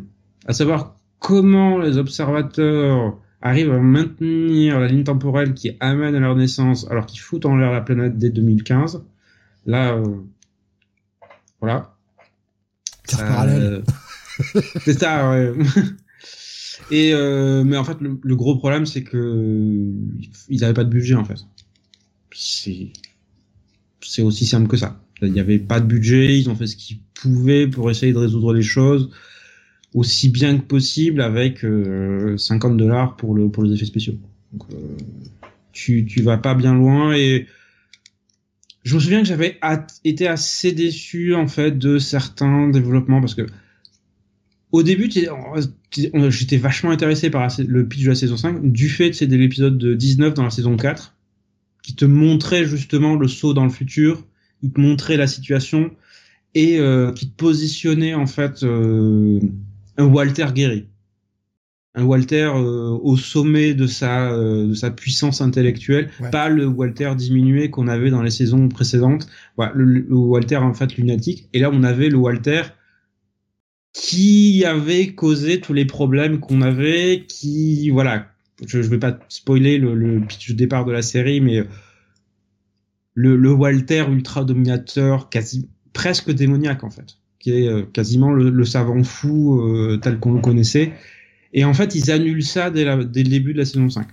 à 0.45 0.53
savoir 0.53 0.97
comment 1.19 1.77
les 1.77 1.97
observateurs 1.97 3.17
arrivent 3.41 3.71
à 3.71 3.79
maintenir 3.79 4.79
la 4.79 4.87
ligne 4.87 5.03
temporelle 5.05 5.53
qui 5.53 5.71
amène 5.79 6.15
à 6.15 6.19
leur 6.19 6.35
naissance 6.35 6.89
alors 6.91 7.05
qu'ils 7.05 7.21
foutent 7.21 7.45
en 7.45 7.55
l'air 7.55 7.71
la 7.71 7.81
planète 7.81 8.17
dès 8.17 8.29
2015. 8.29 9.03
Là, 9.65 9.93
euh, 9.93 10.17
voilà. 11.61 11.95
Euh, 13.19 13.81
c'est 14.83 14.99
ça, 14.99 15.29
ouais. 15.29 15.53
Et 16.91 17.13
euh, 17.13 17.63
mais 17.63 17.77
en 17.77 17.83
fait, 17.83 18.01
le, 18.01 18.19
le 18.21 18.35
gros 18.35 18.57
problème, 18.57 18.85
c'est 18.85 19.03
que 19.03 19.83
ils 20.49 20.61
n'avaient 20.61 20.73
pas 20.73 20.83
de 20.83 20.89
budget 20.89 21.15
en 21.15 21.23
fait. 21.23 21.37
C'est 22.31 22.91
c'est 24.01 24.21
aussi 24.21 24.45
simple 24.45 24.67
que 24.67 24.77
ça. 24.77 25.01
Il 25.21 25.33
n'y 25.33 25.39
avait 25.39 25.59
pas 25.59 25.79
de 25.79 25.85
budget, 25.85 26.39
ils 26.39 26.49
ont 26.49 26.55
fait 26.55 26.67
ce 26.67 26.75
qu'ils 26.75 26.99
pouvaient 27.13 27.67
pour 27.67 27.91
essayer 27.91 28.13
de 28.13 28.17
résoudre 28.17 28.53
les 28.53 28.61
choses 28.61 29.09
aussi 29.93 30.29
bien 30.29 30.57
que 30.57 30.63
possible 30.63 31.21
avec 31.21 31.63
euh, 31.63 32.37
50 32.37 32.77
dollars 32.77 33.15
pour 33.15 33.33
le 33.33 33.49
pour 33.49 33.63
les 33.63 33.73
effets 33.73 33.85
spéciaux. 33.85 34.15
Donc, 34.53 34.63
euh, 34.71 34.97
tu 35.71 36.05
tu 36.05 36.21
vas 36.21 36.37
pas 36.37 36.55
bien 36.55 36.73
loin 36.73 37.13
et 37.13 37.47
je 38.83 38.95
me 38.95 38.99
souviens 38.99 39.21
que 39.21 39.27
j'avais 39.27 39.59
été 40.03 40.27
assez 40.27 40.71
déçu 40.71 41.35
en 41.35 41.47
fait 41.47 41.77
de 41.77 41.99
certains 41.99 42.69
développements 42.69 43.19
parce 43.19 43.35
que 43.35 43.45
au 44.71 44.83
début 44.83 45.09
j'étais 45.91 46.57
vachement 46.57 46.91
intéressé 46.91 47.29
par 47.29 47.47
le 47.59 47.87
pitch 47.87 48.03
de 48.03 48.09
la 48.09 48.15
saison 48.15 48.37
5 48.37 48.71
du 48.71 48.89
fait 48.89 49.13
c'est 49.13 49.27
de 49.27 49.35
l'épisode 49.35 49.77
de 49.77 49.93
19 49.93 50.33
dans 50.33 50.43
la 50.43 50.49
saison 50.49 50.77
4 50.77 51.15
qui 51.89 51.95
te 51.95 52.05
montrait 52.05 52.65
justement 52.65 53.15
le 53.15 53.27
saut 53.27 53.55
dans 53.55 53.63
le 53.63 53.71
futur, 53.71 54.23
il 54.61 54.71
te 54.71 54.79
montrait 54.79 55.17
la 55.17 55.25
situation 55.25 55.89
et 56.53 56.77
euh, 56.79 57.11
qui 57.13 57.27
te 57.31 57.35
positionnait 57.35 58.13
en 58.13 58.27
fait 58.27 58.61
euh, 58.61 59.39
un 59.97 60.05
Walter 60.05 60.45
guéri. 60.53 60.85
Un 61.95 62.03
Walter 62.03 62.51
euh, 62.53 62.95
au 63.01 63.17
sommet 63.17 63.73
de 63.73 63.87
sa 63.87 64.31
euh, 64.31 64.67
de 64.67 64.73
sa 64.75 64.91
puissance 64.91 65.41
intellectuelle, 65.41 66.11
Ouais. 66.19 66.29
pas 66.29 66.47
le 66.47 66.67
Walter 66.67 67.11
diminué 67.17 67.71
qu'on 67.71 67.87
avait 67.87 68.11
dans 68.11 68.21
les 68.21 68.29
saisons 68.29 68.69
précédentes. 68.69 69.27
Voilà, 69.57 69.71
le, 69.73 69.85
le 69.85 70.15
Walter 70.15 70.57
en 70.57 70.75
fait 70.75 70.95
lunatique. 70.95 71.49
Et 71.53 71.59
là, 71.59 71.71
on 71.73 71.81
avait 71.83 72.09
le 72.09 72.17
Walter 72.17 72.61
qui 73.93 74.63
avait 74.63 75.07
causé 75.15 75.59
tous 75.59 75.73
les 75.73 75.85
problèmes 75.85 76.39
qu'on 76.39 76.61
avait, 76.61 77.25
qui 77.27 77.89
voilà. 77.89 78.27
Je, 78.65 78.81
je 78.81 78.89
vais 78.89 78.99
pas 78.99 79.17
spoiler 79.29 79.77
le, 79.77 79.95
le 79.95 80.21
pitch 80.21 80.49
de 80.51 80.55
départ 80.55 80.85
de 80.85 80.91
la 80.91 81.01
série, 81.01 81.41
mais 81.41 81.63
le, 83.13 83.35
le 83.35 83.51
Walter 83.51 84.05
ultra 84.09 84.43
dominateur, 84.43 85.29
quasi 85.29 85.69
presque 85.93 86.31
démoniaque 86.31 86.83
en 86.83 86.89
fait, 86.89 87.17
qui 87.39 87.51
est 87.51 87.67
euh, 87.67 87.83
quasiment 87.83 88.31
le, 88.31 88.49
le 88.49 88.65
savant 88.65 89.03
fou 89.03 89.59
euh, 89.61 89.97
tel 89.97 90.19
qu'on 90.19 90.33
le 90.33 90.41
connaissait. 90.41 90.93
Et 91.53 91.65
en 91.65 91.73
fait, 91.73 91.95
ils 91.95 92.11
annulent 92.11 92.45
ça 92.45 92.69
dès, 92.69 92.85
la, 92.85 93.03
dès 93.03 93.23
le 93.23 93.29
début 93.29 93.53
de 93.53 93.57
la 93.59 93.65
saison 93.65 93.89
5. 93.89 94.07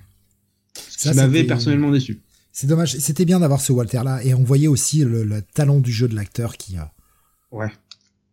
Ce 0.75 1.01
Ça, 1.01 1.11
qui 1.11 1.17
m'avait 1.17 1.45
personnellement 1.45 1.91
déçu. 1.91 2.21
C'est 2.53 2.67
dommage. 2.67 2.97
C'était 2.97 3.27
bien 3.27 3.41
d'avoir 3.41 3.61
ce 3.61 3.73
Walter-là. 3.73 4.25
Et 4.25 4.33
on 4.33 4.43
voyait 4.43 4.69
aussi 4.69 5.05
le, 5.05 5.25
le 5.25 5.43
talent 5.43 5.79
du 5.81 5.93
jeu 5.93 6.09
de 6.09 6.15
l'acteur 6.15 6.57
qui 6.57 6.77
a. 6.77 6.93
Ouais. 7.53 7.71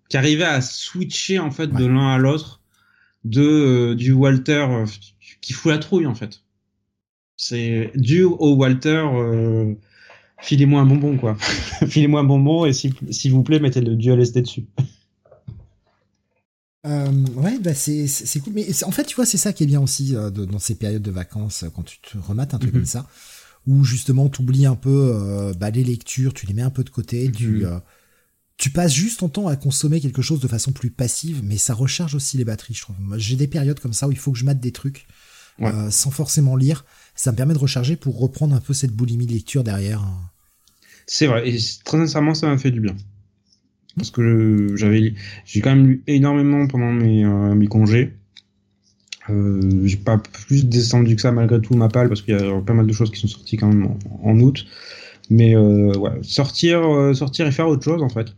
Qui 0.08 0.18
arrivait 0.18 0.46
à 0.46 0.62
switcher 0.62 1.40
en 1.40 1.52
fait 1.52 1.68
de 1.68 1.86
l'un 1.86 2.14
à 2.14 2.18
l'autre 2.18 2.62
de 3.26 3.42
euh, 3.42 3.96
du 3.96 4.12
Walter 4.12 4.66
euh, 4.70 4.86
qui 5.42 5.54
fout 5.54 5.72
la 5.72 5.78
trouille 5.80 6.06
en 6.06 6.16
fait. 6.16 6.42
C'est 7.38 7.92
dû 7.96 8.24
au 8.24 8.56
Walter 8.56 9.04
euh, 9.14 9.74
filez-moi 10.42 10.82
un 10.82 10.86
bonbon 10.86 11.18
quoi. 11.18 11.36
filez-moi 11.88 12.22
un 12.22 12.26
bonbon 12.26 12.66
et 12.66 12.74
s'il 12.74 12.94
vous 13.32 13.44
plaît 13.44 13.60
mettez 13.60 13.82
le 13.82 13.96
du 13.96 14.12
LSD 14.12 14.42
dessus. 14.42 14.66
Euh, 16.86 17.12
ouais, 17.36 17.60
bah 17.60 17.74
c'est 17.74 18.08
cool. 18.44 18.54
Mais 18.54 18.84
en 18.84 18.92
fait, 18.92 19.06
tu 19.06 19.16
vois, 19.16 19.26
c'est 19.26 19.38
ça 19.38 19.54
qui 19.54 19.64
est 19.64 19.68
bien 19.68 19.82
aussi 19.82 20.16
euh, 20.16 20.30
de, 20.30 20.44
dans 20.44 20.60
ces 20.60 20.76
périodes 20.76 21.02
de 21.02 21.12
vacances, 21.12 21.64
quand 21.74 21.84
tu 21.84 22.00
te 22.02 22.18
remates 22.18 22.54
un 22.54 22.60
truc 22.60 22.74
Mhm. 22.74 22.80
comme 22.82 22.86
ça, 22.86 23.08
où 23.68 23.86
justement 23.86 24.28
tu 24.28 24.42
oublies 24.42 24.66
un 24.66 24.76
peu 24.76 25.12
euh, 25.16 25.54
bah, 25.54 25.70
les 25.70 25.84
lectures, 25.86 26.34
tu 26.34 26.46
les 26.46 26.54
mets 26.54 26.62
un 26.62 26.70
peu 26.70 26.84
de 26.84 26.90
côté, 26.90 27.32
tu 27.32 27.48
Mhm. 27.60 27.64
euh, 27.66 27.80
tu 28.58 28.70
passes 28.70 28.94
juste 28.94 29.22
ton 29.22 29.30
temps 29.30 29.48
à 29.48 29.56
consommer 29.56 30.02
quelque 30.02 30.22
chose 30.22 30.40
de 30.42 30.48
façon 30.48 30.74
plus 30.74 30.92
passive, 30.92 31.42
mais 31.44 31.58
ça 31.58 31.74
recharge 31.74 32.16
aussi 32.16 32.38
les 32.38 32.46
batteries, 32.46 32.74
je 32.76 32.82
trouve. 32.82 32.96
J'ai 33.18 33.36
des 33.38 33.48
périodes 33.48 33.80
comme 33.80 33.94
ça 33.94 34.08
où 34.08 34.12
il 34.12 34.18
faut 34.18 34.32
que 34.34 34.38
je 34.38 34.46
mate 34.46 34.60
des 34.60 34.72
trucs 34.74 35.08
Ouais. 35.60 35.72
euh, 35.72 35.90
sans 35.92 36.12
forcément 36.12 36.56
lire. 36.56 36.86
Ça 37.16 37.32
me 37.32 37.38
permet 37.38 37.54
de 37.54 37.60
recharger 37.60 37.96
pour 37.96 38.20
reprendre 38.20 38.56
un 38.56 38.60
peu 38.60 38.74
cette 38.74 38.92
boulimie 38.92 39.28
de 39.28 39.34
lecture 39.34 39.64
derrière. 39.64 40.04
C'est 41.06 41.28
vrai, 41.28 41.48
et 41.50 41.58
très 41.84 41.98
sincèrement, 41.98 42.34
ça 42.34 42.48
m'a 42.48 42.58
fait 42.58 42.72
du 42.72 42.80
bien. 42.80 42.96
Parce 43.96 44.10
que 44.10 44.76
j'avais, 44.76 45.14
j'ai 45.46 45.62
quand 45.62 45.76
même 45.76 45.86
lu 45.88 46.04
énormément 46.08 46.66
pendant 46.68 46.92
mes, 46.92 47.24
euh, 47.24 47.54
mes 47.54 47.68
congés. 47.68 48.16
Euh, 49.30 49.86
j'ai 49.86 49.98
pas 49.98 50.18
plus 50.18 50.66
descendu 50.66 51.16
que 51.16 51.22
ça 51.22 51.32
malgré 51.32 51.62
tout 51.62 51.76
ma 51.76 51.88
palle 51.88 52.10
parce 52.10 52.22
qu'il 52.22 52.34
y 52.34 52.38
a 52.38 52.62
pas 52.62 52.74
mal 52.74 52.86
de 52.88 52.92
choses 52.92 53.10
qui 53.12 53.20
sont 53.22 53.28
sorties 53.28 53.56
quand 53.56 53.68
même 53.68 53.86
en, 53.86 54.32
en 54.32 54.40
août. 54.40 54.66
Mais 55.30 55.56
euh, 55.56 55.94
ouais, 55.98 56.12
sortir, 56.24 56.80
euh, 56.82 57.14
sortir 57.14 57.48
et 57.48 57.52
faire 57.52 57.68
autre 57.68 57.84
chose 57.84 58.02
en 58.02 58.10
fait. 58.10 58.36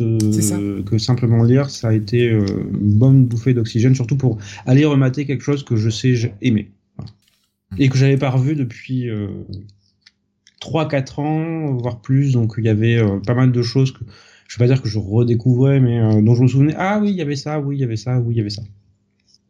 Que 0.00 0.98
simplement 0.98 1.42
lire, 1.44 1.70
ça 1.70 1.88
a 1.88 1.92
été 1.92 2.28
euh, 2.30 2.44
une 2.80 2.94
bonne 2.94 3.26
bouffée 3.26 3.54
d'oxygène, 3.54 3.94
surtout 3.94 4.16
pour 4.16 4.38
aller 4.66 4.84
remater 4.84 5.26
quelque 5.26 5.42
chose 5.42 5.64
que 5.64 5.76
je 5.76 5.90
sais 5.90 6.14
j'ai- 6.14 6.34
aimer. 6.40 6.70
Voilà. 6.96 7.10
Et 7.78 7.88
que 7.88 7.96
j'avais 7.96 8.16
pas 8.16 8.30
revu 8.30 8.54
depuis 8.54 9.08
euh, 9.08 9.28
3-4 10.60 11.20
ans, 11.20 11.72
voire 11.74 12.00
plus. 12.00 12.32
Donc 12.32 12.54
il 12.58 12.64
y 12.64 12.68
avait 12.68 12.96
euh, 12.96 13.18
pas 13.20 13.34
mal 13.34 13.52
de 13.52 13.62
choses 13.62 13.92
que 13.92 14.04
je 14.48 14.56
vais 14.58 14.64
pas 14.66 14.74
dire 14.74 14.82
que 14.82 14.88
je 14.88 14.98
redécouvrais, 14.98 15.78
mais 15.78 16.00
euh, 16.00 16.22
dont 16.22 16.34
je 16.34 16.42
me 16.42 16.48
souvenais. 16.48 16.74
Ah 16.76 16.98
oui, 17.00 17.10
il 17.10 17.16
y 17.16 17.22
avait 17.22 17.36
ça, 17.36 17.60
oui, 17.60 17.76
il 17.76 17.80
y 17.80 17.84
avait 17.84 17.96
ça, 17.96 18.18
oui, 18.18 18.34
il 18.34 18.38
y 18.38 18.40
avait 18.40 18.50
ça. 18.50 18.62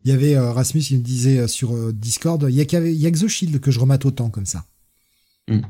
Il 0.04 0.10
y 0.10 0.14
avait 0.14 0.34
euh, 0.34 0.52
Rasmus 0.52 0.80
qui 0.80 0.96
me 0.96 1.02
disait 1.02 1.38
euh, 1.38 1.46
sur 1.46 1.74
euh, 1.74 1.92
Discord, 1.92 2.46
il 2.48 2.54
y 2.54 2.58
y 2.58 2.60
a 2.60 2.64
que 3.10 3.18
The 3.18 3.28
Shield 3.28 3.60
que 3.60 3.70
je 3.70 3.80
remate 3.80 4.04
autant 4.06 4.30
comme 4.30 4.46
ça. 4.46 4.64
Mm. 5.48 5.60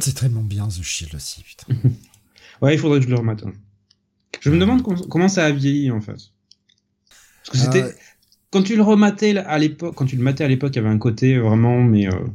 C'est 0.00 0.14
tellement 0.14 0.42
bien 0.42 0.68
The 0.68 0.82
Shield 0.82 1.14
aussi, 1.14 1.42
putain. 1.42 1.66
Ouais, 2.62 2.74
il 2.74 2.78
faudrait 2.78 3.00
que 3.00 3.06
je 3.06 3.10
le 3.10 3.16
un 3.18 3.36
jour. 3.36 3.52
Je 4.40 4.50
me 4.50 4.58
demande 4.58 4.82
com- 4.82 5.06
comment 5.08 5.28
ça 5.28 5.44
a 5.46 5.50
vieilli 5.52 5.90
en 5.90 6.00
fait. 6.00 6.12
Parce 6.12 7.50
que 7.50 7.58
c'était 7.58 7.82
Euh, 7.82 7.92
quand 8.50 8.62
tu 8.62 8.76
le 8.76 8.82
rematais 8.82 9.36
à 9.36 9.58
l'époque, 9.58 9.94
quand 9.94 10.06
tu 10.06 10.16
le 10.16 10.22
matais 10.22 10.44
à 10.44 10.48
l'époque, 10.48 10.72
il 10.74 10.76
y 10.76 10.78
avait 10.80 10.88
un 10.94 10.98
côté 10.98 11.38
vraiment 11.38 11.82
mais 11.82 12.06
euh, 12.06 12.26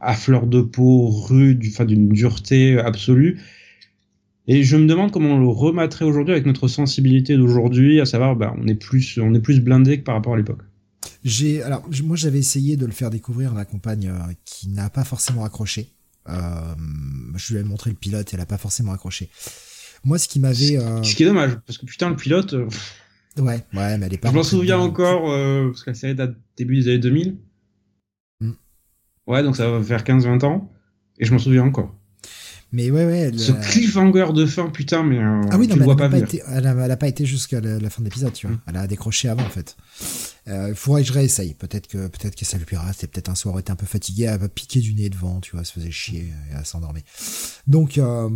à 0.00 0.14
fleur 0.14 0.46
de 0.46 0.60
peau, 0.60 1.08
rude, 1.08 1.62
enfin 1.68 1.84
d'une 1.84 2.08
dureté 2.08 2.78
absolue. 2.78 3.40
Et 4.48 4.62
je 4.62 4.76
me 4.76 4.86
demande 4.86 5.10
comment 5.10 5.30
on 5.30 5.40
le 5.40 5.48
rematerait 5.48 6.04
aujourd'hui 6.04 6.32
avec 6.32 6.46
notre 6.46 6.68
sensibilité 6.68 7.36
d'aujourd'hui, 7.36 8.00
à 8.00 8.06
savoir, 8.06 8.36
bah, 8.36 8.54
on 8.56 8.68
est 8.68 8.76
plus, 8.76 9.18
on 9.20 9.34
est 9.34 9.40
plus 9.40 9.60
blindé 9.60 9.98
que 9.98 10.04
par 10.04 10.14
rapport 10.14 10.34
à 10.34 10.36
l'époque. 10.36 10.62
J'ai 11.24 11.62
alors 11.62 11.88
moi 12.04 12.16
j'avais 12.16 12.38
essayé 12.38 12.76
de 12.76 12.86
le 12.86 12.92
faire 12.92 13.10
découvrir 13.10 13.50
à 13.50 13.54
ma 13.54 13.64
compagne 13.64 14.08
euh, 14.08 14.32
qui 14.44 14.68
n'a 14.68 14.88
pas 14.90 15.04
forcément 15.04 15.44
accroché. 15.44 15.88
Euh, 16.28 16.74
je 17.36 17.54
lui 17.54 17.60
ai 17.60 17.64
montré 17.64 17.90
le 17.90 17.96
pilote, 17.96 18.32
elle 18.32 18.40
a 18.40 18.46
pas 18.46 18.58
forcément 18.58 18.92
accroché. 18.92 19.30
Moi, 20.04 20.18
ce 20.18 20.28
qui 20.28 20.40
m'avait, 20.40 20.78
euh, 20.78 21.02
Ce 21.02 21.14
qui 21.14 21.22
est 21.22 21.26
dommage, 21.26 21.56
parce 21.66 21.78
que 21.78 21.86
putain, 21.86 22.10
le 22.10 22.16
pilote, 22.16 22.54
euh, 22.54 22.68
ouais, 23.38 23.64
ouais, 23.74 23.98
mais 23.98 24.06
elle 24.06 24.14
est 24.14 24.18
pas. 24.18 24.30
je 24.30 24.34
m'en 24.34 24.42
souviens 24.42 24.78
encore, 24.78 25.30
euh, 25.30 25.68
parce 25.68 25.82
que 25.82 25.90
la 25.90 25.94
série 25.94 26.14
date 26.14 26.36
début 26.56 26.76
des 26.76 26.88
années 26.88 26.98
2000. 26.98 27.38
Mm. 28.40 28.52
Ouais, 29.26 29.42
donc 29.42 29.56
ça 29.56 29.68
va 29.70 29.82
faire 29.82 30.04
15-20 30.04 30.44
ans. 30.44 30.72
Et 31.18 31.24
je 31.24 31.32
m'en 31.32 31.38
souviens 31.38 31.64
encore. 31.64 31.94
Mais 32.76 32.90
ouais, 32.90 33.06
ouais. 33.06 33.30
Ce 33.38 33.52
cliffhanger 33.52 34.34
de 34.34 34.44
fin, 34.44 34.68
putain, 34.68 35.02
mais 35.02 35.18
euh, 35.18 35.40
Ah 35.50 35.56
oui, 35.56 35.66
tu 35.66 35.70
non, 35.70 35.76
le 35.76 35.80
mais 35.80 35.84
vois 35.86 35.96
pas 35.96 36.04
a 36.04 36.08
pas 36.10 36.16
venir. 36.16 36.28
été, 36.28 36.42
elle, 36.46 36.66
a, 36.66 36.72
elle 36.84 36.90
a 36.90 36.96
pas 36.98 37.08
été 37.08 37.24
jusqu'à 37.24 37.58
la, 37.62 37.78
la 37.78 37.88
fin 37.88 38.02
de 38.02 38.04
l'épisode, 38.04 38.34
tu 38.34 38.46
vois. 38.46 38.56
Mm. 38.56 38.60
Elle 38.66 38.76
a 38.76 38.86
décroché 38.86 39.30
avant, 39.30 39.44
en 39.44 39.48
fait. 39.48 39.78
Euh, 40.48 40.66
Il 40.68 40.74
faudrait 40.74 41.00
que 41.00 41.08
je 41.08 41.14
réessaye. 41.14 41.54
Peut-être 41.54 41.86
que, 41.86 42.06
peut-être 42.08 42.36
que 42.36 42.44
ça 42.44 42.58
lui 42.58 42.66
plaira. 42.66 42.92
C'était 42.92 43.06
peut-être 43.06 43.30
un 43.30 43.34
soir 43.34 43.54
où 43.54 43.56
elle 43.58 43.62
était 43.62 43.70
un 43.70 43.76
peu 43.76 43.86
fatiguée, 43.86 44.24
elle 44.24 44.38
va 44.38 44.50
piquer 44.50 44.80
du 44.80 44.92
nez 44.92 45.08
devant, 45.08 45.40
tu 45.40 45.52
vois, 45.52 45.60
elle 45.60 45.66
se 45.66 45.72
faisait 45.72 45.90
chier 45.90 46.20
et 46.50 46.54
elle 46.54 46.66
s'endormait. 46.66 47.04
Donc, 47.66 47.96
euh, 47.96 48.28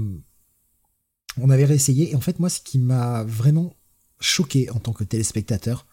on 1.36 1.50
avait 1.50 1.66
réessayé. 1.66 2.12
Et 2.12 2.14
en 2.14 2.20
fait, 2.22 2.38
moi, 2.40 2.48
ce 2.48 2.60
qui 2.60 2.78
m'a 2.78 3.24
vraiment 3.24 3.76
choqué 4.20 4.70
en 4.70 4.78
tant 4.78 4.94
que 4.94 5.04
téléspectateur, 5.04 5.86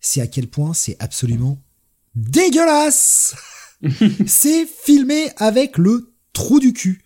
c'est 0.00 0.22
à 0.22 0.26
quel 0.26 0.48
point 0.48 0.72
c'est 0.72 0.96
absolument 0.98 1.62
dégueulasse! 2.14 3.34
c'est 4.26 4.66
filmé 4.66 5.28
avec 5.36 5.76
le 5.76 6.14
trou 6.32 6.58
du 6.58 6.72
cul. 6.72 7.01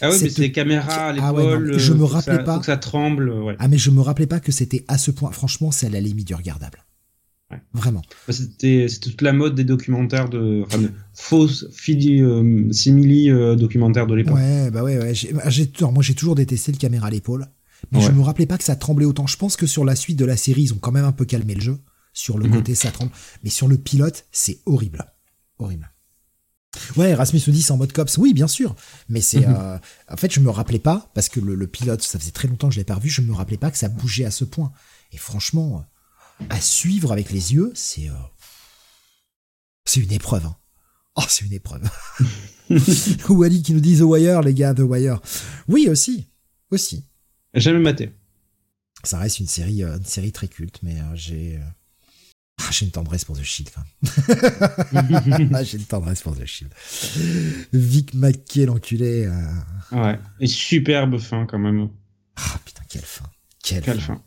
Ah 0.00 0.10
ouais, 0.10 0.16
mais 0.22 0.28
c'est 0.30 0.40
les 0.42 0.52
caméras 0.52 1.08
à 1.10 1.14
Ah 1.20 1.32
ouais, 1.32 1.42
non, 1.42 1.50
l'épaule. 1.50 1.70
mais 1.72 1.78
je 1.78 1.92
euh, 1.92 1.96
me 1.96 2.04
rappelais 2.04 2.36
ça- 2.36 2.42
pas. 2.42 2.58
que 2.58 2.66
ça 2.66 2.76
tremble, 2.76 3.30
ouais. 3.30 3.56
Ah 3.58 3.68
mais 3.68 3.78
je 3.78 3.90
me 3.90 4.00
rappelais 4.00 4.26
pas 4.26 4.40
que 4.40 4.52
c'était 4.52 4.84
à 4.88 4.98
ce 4.98 5.10
point. 5.10 5.30
Franchement, 5.32 5.70
c'est 5.70 5.86
à 5.86 5.90
la 5.90 6.00
limite 6.00 6.26
du 6.26 6.34
regardable. 6.34 6.84
Ouais. 7.50 7.58
Vraiment. 7.72 8.02
Bah, 8.26 8.34
C'était 8.34 8.86
toute 9.00 9.22
la 9.22 9.32
mode 9.32 9.54
des 9.54 9.64
documentaires 9.64 10.28
de, 10.28 10.62
enfin, 10.66 10.78
de 10.78 10.90
fausses 11.14 11.66
fili, 11.72 12.20
euh, 12.22 12.70
simili 12.72 13.30
euh, 13.30 13.56
documentaires 13.56 14.06
de 14.06 14.14
l'époque. 14.14 14.34
Ouais, 14.36 14.70
bah 14.70 14.82
ouais, 14.84 14.98
ouais. 14.98 15.14
J'ai, 15.14 15.30
alors, 15.78 15.92
moi, 15.92 16.02
j'ai 16.02 16.14
toujours 16.14 16.34
détesté 16.34 16.72
le 16.72 16.78
caméra 16.78 17.06
à 17.06 17.10
l'épaule. 17.10 17.46
Mais 17.92 18.00
je 18.00 18.08
Ouais. 18.08 18.12
me 18.12 18.20
rappelais 18.22 18.44
pas 18.46 18.58
que 18.58 18.64
ça 18.64 18.76
tremblait 18.76 19.06
autant. 19.06 19.26
Je 19.26 19.36
pense 19.36 19.56
que 19.56 19.66
sur 19.66 19.84
la 19.84 19.96
suite 19.96 20.18
de 20.18 20.24
la 20.26 20.36
série, 20.36 20.62
ils 20.62 20.74
ont 20.74 20.78
quand 20.78 20.92
même 20.92 21.04
un 21.06 21.12
peu 21.12 21.24
calmé 21.24 21.54
le 21.54 21.60
jeu. 21.60 21.78
Sur 22.12 22.36
le 22.36 22.46
Mhm. 22.46 22.52
côté, 22.56 22.74
ça 22.74 22.90
tremble. 22.90 23.12
Mais 23.44 23.50
sur 23.50 23.68
le 23.68 23.78
pilote, 23.78 24.26
c'est 24.32 24.58
horrible. 24.66 25.04
Horrible. 25.58 25.88
Ouais, 26.96 27.14
Rasmus 27.14 27.40
nous 27.46 27.52
dit 27.52 27.62
c'est 27.62 27.72
en 27.72 27.76
mode 27.76 27.92
cops. 27.92 28.18
Oui, 28.18 28.34
bien 28.34 28.46
sûr. 28.48 28.76
Mais 29.08 29.20
c'est, 29.20 29.46
Mhm. 29.46 29.54
euh, 29.56 29.78
en 30.10 30.16
fait, 30.16 30.32
je 30.32 30.40
me 30.40 30.50
rappelais 30.50 30.78
pas, 30.78 31.10
parce 31.14 31.28
que 31.28 31.40
le, 31.40 31.54
le 31.54 31.66
pilote, 31.66 32.02
ça 32.02 32.18
faisait 32.18 32.30
très 32.30 32.46
longtemps 32.48 32.68
que 32.68 32.74
je 32.74 32.78
l'ai 32.80 32.84
pas 32.84 32.94
revu, 32.96 33.08
je 33.08 33.20
me 33.22 33.32
rappelais 33.32 33.56
pas 33.56 33.70
que 33.70 33.78
ça 33.78 33.88
bougeait 33.88 34.24
à 34.26 34.30
ce 34.30 34.44
point. 34.44 34.70
Et 35.12 35.16
franchement, 35.18 35.86
euh, 36.40 36.44
à 36.50 36.60
suivre 36.60 37.10
avec 37.12 37.30
les 37.30 37.54
yeux, 37.54 37.72
c'est, 37.74 38.08
euh, 38.10 38.14
c'est 39.86 40.00
une 40.00 40.12
épreuve. 40.12 40.46
hein. 40.46 40.56
Oh, 41.16 41.22
c'est 41.28 41.44
une 41.46 41.52
épreuve. 41.52 41.82
Ou 43.30 43.42
Ali 43.42 43.62
qui 43.62 43.72
nous 43.72 43.80
dit 43.80 43.96
The 43.98 44.02
Wire, 44.02 44.42
les 44.42 44.54
gars, 44.54 44.74
The 44.74 44.80
Wire. 44.80 45.20
Oui, 45.66 45.88
aussi. 45.88 46.28
Aussi. 46.70 47.04
Jamais 47.54 47.80
maté. 47.80 48.12
Ça 49.04 49.18
reste 49.18 49.40
une 49.40 49.46
série, 49.46 49.82
une 49.82 50.04
série 50.04 50.32
très 50.32 50.48
culte, 50.48 50.80
mais 50.82 51.00
euh, 51.00 51.14
j'ai. 51.14 51.58
Ah, 52.60 52.70
j'ai 52.70 52.84
une 52.86 52.90
tendresse 52.92 53.24
pour 53.24 53.36
The 53.38 53.42
Shield, 53.42 53.70
quand 53.74 53.82
même. 53.82 55.50
Ah, 55.54 55.62
j'ai 55.64 55.78
une 55.78 55.84
tendresse 55.84 56.22
pour 56.22 56.36
The 56.36 56.44
Shield. 56.44 56.72
Vic 57.72 58.14
McKay, 58.14 58.66
l'enculé. 58.66 59.26
euh, 59.26 59.96
ouais. 60.02 60.18
Et 60.40 60.46
superbe 60.46 61.18
fin 61.18 61.46
quand 61.46 61.58
même. 61.58 61.88
Ah, 62.36 62.58
putain, 62.64 62.82
quelle 62.88 63.02
fin. 63.02 63.24
Quelle, 63.62 63.82
Quelle 63.82 64.00
fin. 64.00 64.20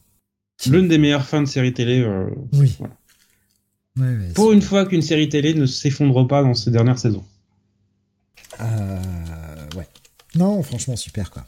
fin. 0.59 0.71
L'une 0.71 0.87
des 0.87 0.97
meilleures 0.97 1.25
fins 1.25 1.41
de 1.41 1.47
série 1.47 1.73
télé. 1.73 2.01
euh, 2.01 2.29
Oui. 2.53 2.75
Voilà. 2.79 2.95
Ouais, 3.97 4.17
ouais, 4.27 4.33
Pour 4.33 4.51
une 4.53 4.61
fois 4.61 4.85
qu'une 4.85 5.01
série 5.01 5.27
télé 5.27 5.53
ne 5.53 5.65
s'effondre 5.65 6.25
pas 6.27 6.43
dans 6.43 6.53
ces 6.53 6.71
dernières 6.71 6.99
saisons. 6.99 7.25
Euh, 8.59 9.67
ouais. 9.75 9.87
Non, 10.35 10.61
franchement, 10.63 10.95
super, 10.95 11.31
quoi. 11.31 11.45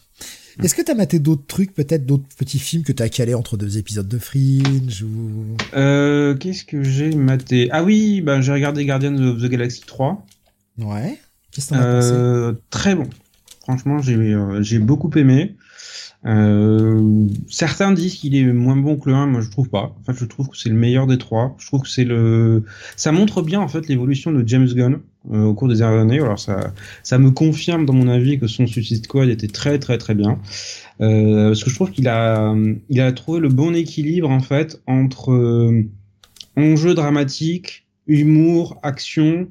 Est-ce 0.62 0.76
que 0.76 0.82
t'as 0.82 0.94
maté 0.94 1.20
d'autres 1.20 1.46
trucs, 1.48 1.74
peut-être 1.74 2.06
d'autres 2.06 2.28
petits 2.38 2.60
films 2.60 2.84
que 2.84 2.92
t'as 2.92 3.10
calé 3.10 3.34
entre 3.34 3.58
deux 3.58 3.78
épisodes 3.78 4.08
de 4.08 4.18
Fringe 4.18 5.04
ou... 5.04 5.56
Euh, 5.74 6.36
Qu'est-ce 6.36 6.64
que 6.64 6.84
j'ai 6.84 7.12
maté? 7.16 7.70
Ah 7.72 7.84
oui, 7.84 8.22
bah, 8.22 8.42
j'ai 8.42 8.52
regardé 8.52 8.86
Guardians 8.86 9.16
of 9.16 9.42
the 9.42 9.46
Galaxy 9.46 9.82
3. 9.82 10.26
Ouais. 10.80 11.18
Qu'est-ce 11.52 11.70
que 11.70 11.76
t'en 11.76 11.82
as 11.82 11.96
pensé? 11.96 12.12
Euh, 12.14 12.54
très 12.70 12.96
bon. 12.96 13.10
Franchement, 13.62 14.00
j'ai 14.00 14.16
euh, 14.16 14.62
j'ai 14.62 14.80
beaucoup 14.80 15.12
aimé. 15.16 15.56
Euh, 16.26 17.28
certains 17.50 17.92
disent 17.92 18.16
qu'il 18.16 18.36
est 18.36 18.46
moins 18.46 18.78
bon 18.78 18.98
que 18.98 19.10
le 19.10 19.16
1, 19.16 19.28
moi 19.28 19.42
je 19.42 19.50
trouve 19.50 19.70
pas. 19.70 19.96
En 20.00 20.04
fait, 20.06 20.18
je 20.18 20.26
trouve 20.26 20.48
que 20.48 20.58
c'est 20.58 20.70
le 20.70 20.76
meilleur 20.76 21.06
des 21.08 21.18
trois. 21.18 21.56
Je 21.60 21.68
trouve 21.68 21.82
que 21.82 21.90
c'est 21.90 22.06
le, 22.06 22.64
ça 22.96 23.12
montre 23.12 23.42
bien 23.42 23.60
en 23.60 23.68
fait 23.68 23.88
l'évolution 23.88 24.32
de 24.32 24.48
James 24.48 24.68
Gunn 24.68 25.00
euh, 25.32 25.44
au 25.44 25.54
cours 25.54 25.68
des 25.68 25.78
dernières 25.78 26.02
années. 26.02 26.20
Alors 26.20 26.40
ça, 26.40 26.74
ça 27.04 27.18
me 27.18 27.32
confirme 27.32 27.86
dans 27.86 27.94
mon 27.94 28.08
avis 28.08 28.40
que 28.40 28.48
son 28.48 28.68
Suicide 28.68 29.04
Squad 29.04 29.30
était 29.30 29.48
très 29.48 29.80
très 29.80 29.98
très 29.98 30.16
bien. 30.16 30.40
Euh, 31.02 31.50
parce 31.50 31.64
que 31.64 31.70
je 31.70 31.76
trouve 31.76 31.92
qu'il 31.92 32.08
a, 32.08 32.56
il 32.90 33.02
a 33.02 33.12
trouvé 33.12 33.40
le 33.40 33.50
bon 33.50 33.76
équilibre 33.76 34.30
en 34.30 34.40
fait 34.40 34.82
entre 34.88 35.32
euh, 35.32 35.84
enjeu 36.56 36.94
dramatique, 36.94 37.86
humour, 38.08 38.80
action, 38.84 39.48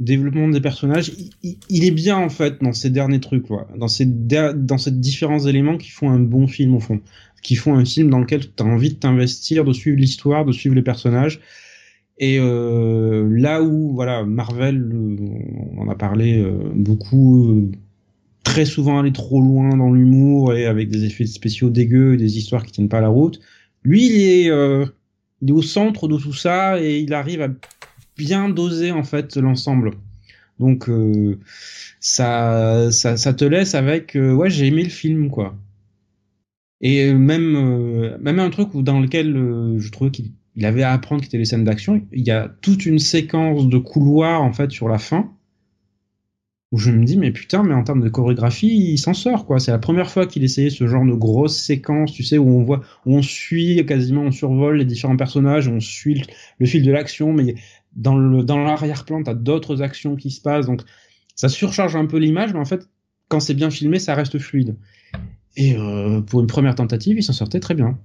développement 0.00 0.48
des 0.48 0.60
personnages. 0.60 1.12
Il, 1.42 1.84
est 1.84 1.90
bien 1.90 2.16
en 2.16 2.28
fait 2.28 2.62
dans 2.62 2.72
ces 2.72 2.90
derniers 2.90 3.20
trucs, 3.20 3.46
quoi. 3.46 3.68
dans 3.76 3.88
ces 3.88 4.06
dans 4.06 4.78
ces 4.78 4.90
différents 4.90 5.46
éléments 5.46 5.76
qui 5.76 5.90
font 5.90 6.10
un 6.10 6.18
bon 6.18 6.46
film 6.46 6.74
au 6.74 6.80
fond, 6.80 7.00
qui 7.42 7.54
font 7.54 7.74
un 7.74 7.84
film 7.84 8.10
dans 8.10 8.18
lequel 8.18 8.40
tu 8.40 8.62
as 8.62 8.66
envie 8.66 8.90
de 8.90 8.96
t'investir, 8.96 9.64
de 9.64 9.72
suivre 9.72 9.98
l'histoire, 9.98 10.44
de 10.44 10.52
suivre 10.52 10.74
les 10.74 10.82
personnages. 10.82 11.40
Et 12.18 12.38
euh, 12.38 13.28
là 13.30 13.62
où 13.62 13.92
voilà 13.94 14.24
Marvel, 14.24 14.80
euh, 14.92 15.16
on 15.72 15.82
en 15.82 15.88
a 15.88 15.96
parlé 15.96 16.38
euh, 16.38 16.70
beaucoup, 16.74 17.50
euh, 17.50 17.70
très 18.44 18.66
souvent 18.66 19.00
aller 19.00 19.12
trop 19.12 19.40
loin 19.40 19.76
dans 19.76 19.90
l'humour 19.90 20.54
et 20.54 20.66
avec 20.66 20.88
des 20.88 21.04
effets 21.04 21.26
spéciaux 21.26 21.70
dégueux, 21.70 22.16
des 22.16 22.38
histoires 22.38 22.64
qui 22.64 22.70
tiennent 22.70 22.88
pas 22.88 23.00
la 23.00 23.08
route. 23.08 23.40
Lui, 23.82 24.06
il 24.06 24.20
est, 24.20 24.50
euh, 24.50 24.86
il 25.42 25.48
est 25.48 25.52
au 25.52 25.62
centre 25.62 26.06
de 26.06 26.16
tout 26.16 26.32
ça 26.32 26.80
et 26.80 27.00
il 27.00 27.12
arrive 27.14 27.42
à 27.42 27.48
bien 28.16 28.48
doser 28.48 28.92
en 28.92 29.02
fait 29.02 29.36
l'ensemble. 29.36 29.92
Donc 30.60 30.88
euh, 30.88 31.38
ça, 32.00 32.90
ça, 32.92 33.34
te 33.34 33.44
laisse 33.44 33.74
avec 33.74 34.16
euh, 34.16 34.32
ouais 34.32 34.50
j'ai 34.50 34.66
aimé 34.66 34.84
le 34.84 34.90
film 34.90 35.30
quoi. 35.30 35.56
Et 36.80 37.12
même 37.12 38.18
même 38.20 38.38
un 38.38 38.50
truc 38.50 38.74
où 38.74 38.82
dans 38.82 39.00
lequel 39.00 39.34
je 39.78 39.90
trouvais 39.90 40.10
qu'il 40.10 40.32
avait 40.62 40.82
à 40.82 40.92
apprendre 40.92 41.22
qui 41.22 41.28
étaient 41.28 41.38
les 41.38 41.44
scènes 41.44 41.64
d'action. 41.64 42.02
Il 42.12 42.26
y 42.26 42.30
a 42.30 42.48
toute 42.60 42.86
une 42.86 42.98
séquence 42.98 43.68
de 43.68 43.78
couloirs 43.78 44.42
en 44.42 44.52
fait 44.52 44.70
sur 44.70 44.88
la 44.88 44.98
fin 44.98 45.34
où 46.74 46.76
je 46.76 46.90
me 46.90 47.04
dis 47.04 47.16
mais 47.16 47.30
putain 47.30 47.62
mais 47.62 47.72
en 47.72 47.84
termes 47.84 48.02
de 48.02 48.08
chorégraphie 48.08 48.66
il 48.66 48.98
s'en 48.98 49.14
sort 49.14 49.46
quoi 49.46 49.60
c'est 49.60 49.70
la 49.70 49.78
première 49.78 50.10
fois 50.10 50.26
qu'il 50.26 50.42
essayait 50.42 50.70
ce 50.70 50.88
genre 50.88 51.04
de 51.04 51.12
grosse 51.12 51.56
séquence 51.56 52.12
tu 52.12 52.24
sais 52.24 52.36
où 52.36 52.48
on 52.48 52.64
voit 52.64 52.80
où 53.06 53.14
on 53.14 53.22
suit 53.22 53.86
quasiment 53.86 54.22
on 54.22 54.32
survole 54.32 54.78
les 54.78 54.84
différents 54.84 55.16
personnages 55.16 55.68
on 55.68 55.78
suit 55.78 56.24
le, 56.58 56.66
fil 56.66 56.82
de 56.82 56.90
l'action 56.90 57.32
mais 57.32 57.54
dans 57.96 58.16
l'arrière-plan 58.16 59.22
t'as 59.22 59.34
d'autres 59.34 59.82
actions 59.82 60.16
qui 60.16 60.30
se 60.30 60.40
passent 60.40 60.66
donc 60.66 60.82
ça 61.34 61.48
surcharge 61.48 61.96
un 61.96 62.06
peu 62.06 62.18
l'image 62.18 62.52
mais 62.52 62.60
en 62.60 62.64
fait 62.64 62.88
quand 63.28 63.40
c'est 63.40 63.54
bien 63.54 63.70
filmé 63.70 63.98
ça 63.98 64.14
reste 64.14 64.38
fluide 64.38 64.76
et 65.56 65.76
euh, 65.76 66.20
pour 66.20 66.40
une 66.40 66.46
première 66.46 66.74
tentative 66.74 67.18
il 67.18 67.22
s'en 67.22 67.32
sortait 67.32 67.60
très 67.60 67.74
bien 67.74 67.98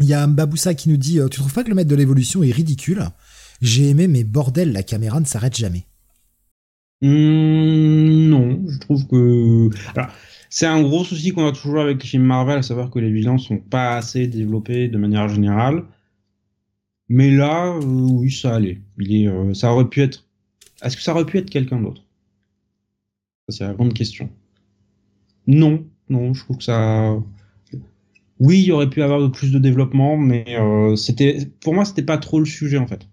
il 0.00 0.06
y 0.06 0.14
a 0.14 0.26
Baboussa 0.26 0.74
qui 0.74 0.88
nous 0.88 0.96
dit 0.96 1.20
euh, 1.20 1.28
tu 1.28 1.40
trouves 1.40 1.54
pas 1.54 1.64
que 1.64 1.68
le 1.68 1.74
maître 1.74 1.90
de 1.90 1.96
l'évolution 1.96 2.42
est 2.42 2.50
ridicule? 2.50 3.04
J'ai 3.62 3.88
aimé 3.88 4.08
mais 4.08 4.24
bordel 4.24 4.72
la 4.72 4.82
caméra 4.82 5.20
ne 5.20 5.24
s'arrête 5.24 5.56
jamais 5.56 5.86
Mmh, 7.04 8.28
non, 8.28 8.62
je 8.66 8.78
trouve 8.78 9.06
que. 9.06 9.68
Alors, 9.94 10.10
c'est 10.48 10.66
un 10.66 10.80
gros 10.82 11.04
souci 11.04 11.32
qu'on 11.32 11.46
a 11.46 11.52
toujours 11.52 11.80
avec 11.80 12.02
les 12.02 12.08
films 12.08 12.24
Marvel, 12.24 12.58
à 12.58 12.62
savoir 12.62 12.90
que 12.90 12.98
les 12.98 13.10
vilains 13.10 13.36
sont 13.36 13.58
pas 13.58 13.96
assez 13.96 14.26
développés 14.26 14.88
de 14.88 14.96
manière 14.96 15.28
générale. 15.28 15.84
Mais 17.14 17.30
là, 17.30 17.76
euh, 17.76 17.80
oui, 17.80 18.32
ça 18.32 18.56
allait. 18.56 18.80
Il 18.98 19.14
est, 19.14 19.28
euh, 19.28 19.54
ça 19.54 19.72
aurait 19.72 19.88
pu 19.88 20.02
être. 20.02 20.26
Est-ce 20.82 20.96
que 20.96 21.02
ça 21.04 21.12
aurait 21.12 21.24
pu 21.24 21.38
être 21.38 21.48
quelqu'un 21.48 21.80
d'autre? 21.80 22.02
C'est 23.48 23.62
la 23.62 23.72
grande 23.72 23.94
question. 23.94 24.30
Non, 25.46 25.86
non, 26.08 26.34
je 26.34 26.42
trouve 26.42 26.56
que 26.56 26.64
ça. 26.64 27.16
Oui, 28.40 28.64
il 28.64 28.72
aurait 28.72 28.90
pu 28.90 29.00
avoir 29.00 29.30
plus 29.30 29.52
de 29.52 29.60
développement, 29.60 30.16
mais 30.16 30.44
euh, 30.58 30.96
c'était, 30.96 31.48
pour 31.60 31.72
moi, 31.72 31.84
c'était 31.84 32.02
pas 32.02 32.18
trop 32.18 32.40
le 32.40 32.46
sujet 32.46 32.78
en 32.78 32.88
fait. 32.88 33.06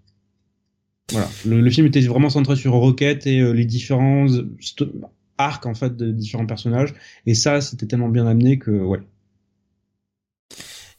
Voilà, 1.12 1.28
le, 1.46 1.70
film 1.70 1.86
était 1.86 2.00
vraiment 2.00 2.28
centré 2.28 2.56
sur 2.56 2.72
Rocket 2.72 3.24
et 3.28 3.52
les 3.52 3.64
différents 3.64 4.26
arcs 5.38 5.66
en 5.66 5.74
fait 5.74 5.96
de 5.96 6.10
différents 6.10 6.46
personnages, 6.46 6.92
et 7.26 7.34
ça 7.34 7.60
c'était 7.60 7.86
tellement 7.86 8.08
bien 8.08 8.26
amené 8.26 8.58
que 8.58 8.70
ouais. 8.70 9.00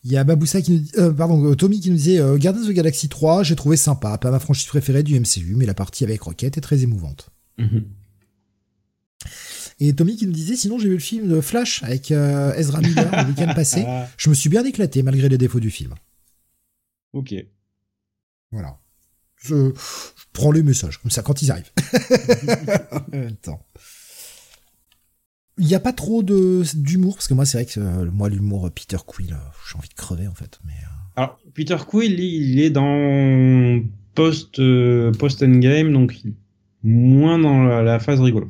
Il 0.03 0.11
y 0.11 0.17
a 0.17 0.23
Baboussa 0.23 0.61
qui 0.61 0.71
nous 0.71 0.79
dit, 0.79 0.91
euh, 0.97 1.11
pardon, 1.11 1.43
euh, 1.49 1.55
Tommy 1.55 1.79
qui 1.79 1.89
nous 1.89 1.95
disait 1.95 2.19
euh, 2.19 2.37
Guardians 2.37 2.63
of 2.63 2.67
the 2.67 2.73
Galaxy 2.73 3.07
3, 3.07 3.43
j'ai 3.43 3.55
trouvé 3.55 3.77
sympa, 3.77 4.17
pas 4.17 4.31
ma 4.31 4.39
franchise 4.39 4.67
préférée 4.67 5.03
du 5.03 5.17
MCU, 5.19 5.55
mais 5.55 5.65
la 5.65 5.73
partie 5.73 6.03
avec 6.03 6.21
Rocket 6.21 6.57
est 6.57 6.61
très 6.61 6.83
émouvante. 6.83 7.29
Mhm. 7.57 7.85
Et 9.79 9.93
Tommy 9.93 10.17
qui 10.17 10.27
nous 10.27 10.33
disait 10.33 10.55
sinon 10.55 10.77
j'ai 10.77 10.89
vu 10.89 10.95
le 10.95 10.99
film 10.99 11.27
de 11.27 11.41
Flash 11.41 11.81
avec 11.83 12.11
Ezra 12.11 12.79
Miller 12.81 13.09
le 13.23 13.29
week-end 13.29 13.53
passé, 13.55 13.85
je 14.17 14.29
me 14.29 14.35
suis 14.35 14.49
bien 14.49 14.63
éclaté 14.63 15.01
malgré 15.03 15.29
les 15.29 15.37
défauts 15.37 15.59
du 15.59 15.71
film. 15.71 15.93
Ok. 17.13 17.33
Voilà 18.51 18.77
je, 19.43 19.73
prends 20.31 20.51
les 20.51 20.63
messages, 20.63 20.97
comme 20.99 21.11
ça, 21.11 21.21
quand 21.21 21.41
ils 21.41 21.51
arrivent. 21.51 21.71
Il 25.57 25.65
n'y 25.67 25.75
a 25.75 25.79
pas 25.79 25.93
trop 25.93 26.23
de 26.23 26.63
d'humour, 26.75 27.15
parce 27.15 27.27
que 27.27 27.33
moi, 27.33 27.45
c'est 27.45 27.57
vrai 27.57 27.65
que 27.65 27.79
euh, 27.79 28.09
moi, 28.11 28.29
l'humour 28.29 28.69
Peter 28.71 28.97
Quill, 29.05 29.33
euh, 29.33 29.37
j'ai 29.69 29.77
envie 29.77 29.89
de 29.89 29.93
crever, 29.93 30.27
en 30.27 30.33
fait. 30.33 30.59
Mais, 30.65 30.73
euh. 30.73 30.87
Alors, 31.15 31.39
Peter 31.53 31.77
Quill, 31.87 32.19
il 32.19 32.59
est 32.59 32.71
dans 32.71 33.81
post, 34.15 34.61
post 35.19 35.43
endgame, 35.43 35.93
donc 35.93 36.19
moins 36.83 37.37
dans 37.37 37.63
la, 37.63 37.99
phase 37.99 38.19
rigolo. 38.19 38.49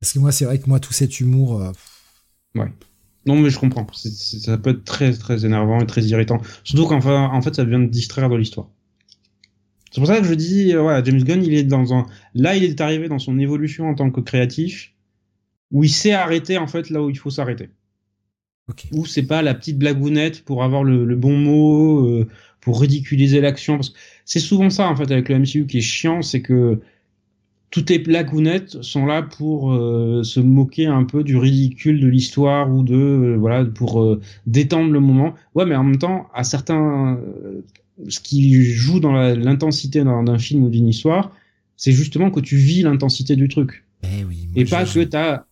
Parce 0.00 0.12
que 0.12 0.18
moi, 0.18 0.32
c'est 0.32 0.44
vrai 0.46 0.58
que 0.58 0.68
moi, 0.68 0.80
tout 0.80 0.92
cet 0.92 1.20
humour. 1.20 1.72
Ouais. 2.54 2.72
Non, 3.26 3.36
mais 3.36 3.50
je 3.50 3.58
comprends. 3.58 3.86
ça 3.92 4.56
peut 4.56 4.70
être 4.70 4.84
très, 4.84 5.12
très 5.12 5.44
énervant 5.44 5.80
et 5.80 5.86
très 5.86 6.02
irritant. 6.04 6.40
Surtout 6.64 6.86
qu'en 6.86 7.04
en 7.04 7.42
fait, 7.42 7.54
ça 7.54 7.64
vient 7.64 7.80
de 7.80 7.86
distraire 7.86 8.30
de 8.30 8.36
l'histoire. 8.36 8.68
C'est 9.96 10.00
pour 10.00 10.08
ça 10.08 10.20
que 10.20 10.26
je 10.26 10.34
dis, 10.34 10.74
euh, 10.74 11.02
James 11.04 11.22
Gunn, 11.22 11.42
il 11.42 11.54
est 11.54 11.64
dans 11.64 11.94
un, 11.94 12.06
là, 12.34 12.54
il 12.54 12.64
est 12.64 12.80
arrivé 12.82 13.08
dans 13.08 13.18
son 13.18 13.38
évolution 13.38 13.88
en 13.88 13.94
tant 13.94 14.10
que 14.10 14.20
créatif, 14.20 14.92
où 15.72 15.84
il 15.84 15.90
sait 15.90 16.12
arrêter 16.12 16.58
en 16.58 16.66
fait 16.66 16.90
là 16.90 17.02
où 17.02 17.10
il 17.10 17.18
faut 17.18 17.30
s'arrêter. 17.30 17.70
Okay. 18.68 18.88
Où 18.92 19.06
c'est 19.06 19.22
pas 19.22 19.42
la 19.42 19.54
petite 19.54 19.78
blagounette 19.78 20.44
pour 20.44 20.64
avoir 20.64 20.82
le, 20.82 21.14
bon 21.14 21.36
mot, 21.36 22.06
euh, 22.06 22.26
pour 22.60 22.80
ridiculiser 22.80 23.40
l'action. 23.40 23.76
Parce 23.76 23.90
que 23.90 23.98
c'est 24.24 24.40
souvent 24.40 24.70
ça 24.70 24.88
en 24.88 24.96
fait 24.96 25.10
avec 25.10 25.28
le 25.28 25.38
MCU 25.38 25.66
qui 25.66 25.78
est 25.78 25.82
chiant, 25.82 26.22
c'est 26.22 26.42
que 26.42 26.80
toutes 27.70 27.90
les 27.90 27.98
blagounettes 27.98 28.82
sont 28.82 29.06
là 29.06 29.22
pour 29.22 29.72
euh, 29.72 30.22
se 30.24 30.40
moquer 30.40 30.86
un 30.86 31.04
peu 31.04 31.22
du 31.22 31.36
ridicule 31.36 32.00
de 32.00 32.08
l'histoire 32.08 32.72
ou 32.72 32.82
de 32.82 33.36
voilà 33.38 33.64
pour 33.64 34.18
détendre 34.46 34.90
le 34.90 35.00
moment. 35.00 35.34
Ouais, 35.54 35.64
mais 35.64 35.76
en 35.76 35.84
même 35.84 35.98
temps, 35.98 36.28
à 36.34 36.42
certains 36.42 37.18
ce 38.08 38.20
qui 38.20 38.64
joue 38.64 39.00
dans 39.00 39.12
l'intensité 39.12 40.04
d'un 40.04 40.38
film 40.38 40.64
ou 40.64 40.68
d'une 40.68 40.88
histoire, 40.88 41.32
c'est 41.76 41.92
justement 41.92 42.30
que 42.30 42.40
tu 42.40 42.56
vis 42.56 42.82
l'intensité 42.82 43.36
du 43.36 43.48
truc. 43.48 43.84
Eh 44.02 44.24
oui, 44.24 44.48
et 44.54 44.64
pas 44.64 44.84
que 44.84 45.02
t'as, 45.04 45.44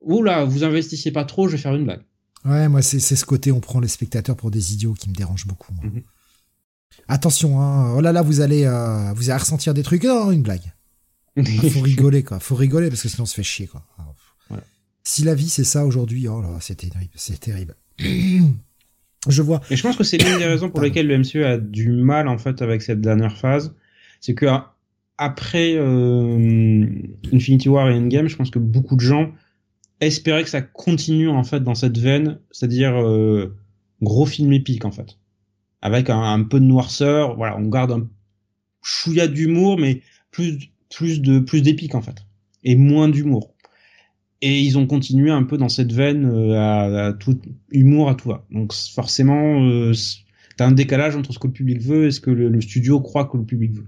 oula, 0.00 0.44
vous 0.44 0.64
investissez 0.64 1.10
pas 1.10 1.24
trop, 1.24 1.48
je 1.48 1.52
vais 1.52 1.62
faire 1.62 1.74
une 1.74 1.84
blague. 1.84 2.02
Ouais, 2.44 2.68
moi 2.68 2.82
c'est 2.82 3.00
ce 3.00 3.24
côté, 3.24 3.50
on 3.50 3.60
prend 3.60 3.80
les 3.80 3.88
spectateurs 3.88 4.36
pour 4.36 4.50
des 4.50 4.72
idiots 4.72 4.94
qui 4.94 5.08
me 5.08 5.14
dérange 5.14 5.46
beaucoup. 5.46 5.72
Mhm. 5.82 6.02
Attention, 7.08 7.60
hein, 7.60 7.94
oh 7.96 8.00
là 8.00 8.12
là, 8.12 8.22
vous 8.22 8.40
allez, 8.40 8.64
euh, 8.64 9.12
vous 9.14 9.30
allez 9.30 9.40
ressentir 9.40 9.74
des 9.74 9.82
trucs. 9.82 10.04
Non, 10.04 10.30
une 10.30 10.42
blague. 10.42 10.72
faut 11.36 11.80
rigoler 11.82 12.22
quoi, 12.22 12.40
faut 12.40 12.54
rigoler 12.54 12.88
parce 12.88 13.02
que 13.02 13.08
sinon 13.08 13.24
on 13.24 13.26
se 13.26 13.34
fait 13.34 13.42
chier 13.42 13.66
quoi. 13.66 13.82
Si 15.08 15.22
la 15.22 15.36
vie 15.36 15.48
c'est 15.48 15.62
ça 15.62 15.86
aujourd'hui, 15.86 16.26
oh 16.26 16.42
là, 16.42 16.48
c'est 16.60 16.74
terrible, 16.74 17.12
c'est 17.14 17.38
terrible. 17.38 17.76
Je 19.28 19.42
vois. 19.42 19.60
Et 19.70 19.76
je 19.76 19.82
pense 19.82 19.96
que 19.96 20.04
c'est 20.04 20.18
l'une 20.18 20.38
des 20.38 20.46
raisons 20.46 20.70
pour 20.70 20.80
lesquelles 20.80 21.06
le 21.06 21.18
MCU 21.18 21.44
a 21.44 21.58
du 21.58 21.90
mal 21.90 22.28
en 22.28 22.38
fait 22.38 22.62
avec 22.62 22.82
cette 22.82 23.00
dernière 23.00 23.36
phase, 23.36 23.74
c'est 24.20 24.34
que 24.34 24.46
après 25.18 25.74
euh, 25.76 26.86
Infinity 27.32 27.68
War 27.68 27.88
et 27.90 27.94
Endgame, 27.94 28.28
je 28.28 28.36
pense 28.36 28.50
que 28.50 28.58
beaucoup 28.58 28.96
de 28.96 29.00
gens 29.00 29.32
espéraient 30.00 30.44
que 30.44 30.50
ça 30.50 30.62
continue 30.62 31.28
en 31.28 31.44
fait 31.44 31.60
dans 31.60 31.74
cette 31.74 31.98
veine, 31.98 32.38
c'est-à-dire 32.50 32.96
euh, 32.96 33.56
gros 34.02 34.26
film 34.26 34.52
épique 34.52 34.84
en 34.84 34.90
fait, 34.90 35.18
avec 35.82 36.10
un, 36.10 36.42
peu 36.42 36.60
de 36.60 36.64
noirceur. 36.64 37.36
Voilà, 37.36 37.56
on 37.56 37.68
garde 37.68 37.92
un 37.92 38.08
chouïa 38.82 39.28
d'humour, 39.28 39.78
mais 39.78 40.02
plus 40.30 40.70
plus 40.94 41.20
de 41.20 41.40
plus 41.40 41.62
d'épique 41.62 41.94
en 41.94 42.02
fait, 42.02 42.24
et 42.64 42.76
moins 42.76 43.08
d'humour. 43.08 43.54
Et 44.42 44.60
ils 44.60 44.76
ont 44.76 44.86
continué 44.86 45.30
un 45.30 45.44
peu 45.44 45.56
dans 45.56 45.70
cette 45.70 45.92
veine 45.92 46.26
euh, 46.26 47.08
à, 47.08 47.12
tout 47.14 47.40
humour 47.70 48.10
à 48.10 48.14
tout 48.14 48.28
va. 48.28 48.44
Donc 48.50 48.72
forcément, 48.74 49.62
euh, 49.62 49.92
t'as 50.56 50.66
un 50.66 50.72
décalage 50.72 51.16
entre 51.16 51.32
ce 51.32 51.38
que 51.38 51.46
le 51.46 51.54
public 51.54 51.80
veut 51.80 52.06
et 52.06 52.10
ce 52.10 52.20
que 52.20 52.30
le, 52.30 52.60
studio 52.60 53.00
croit 53.00 53.24
que 53.24 53.38
le 53.38 53.44
public 53.44 53.72
veut. 53.72 53.86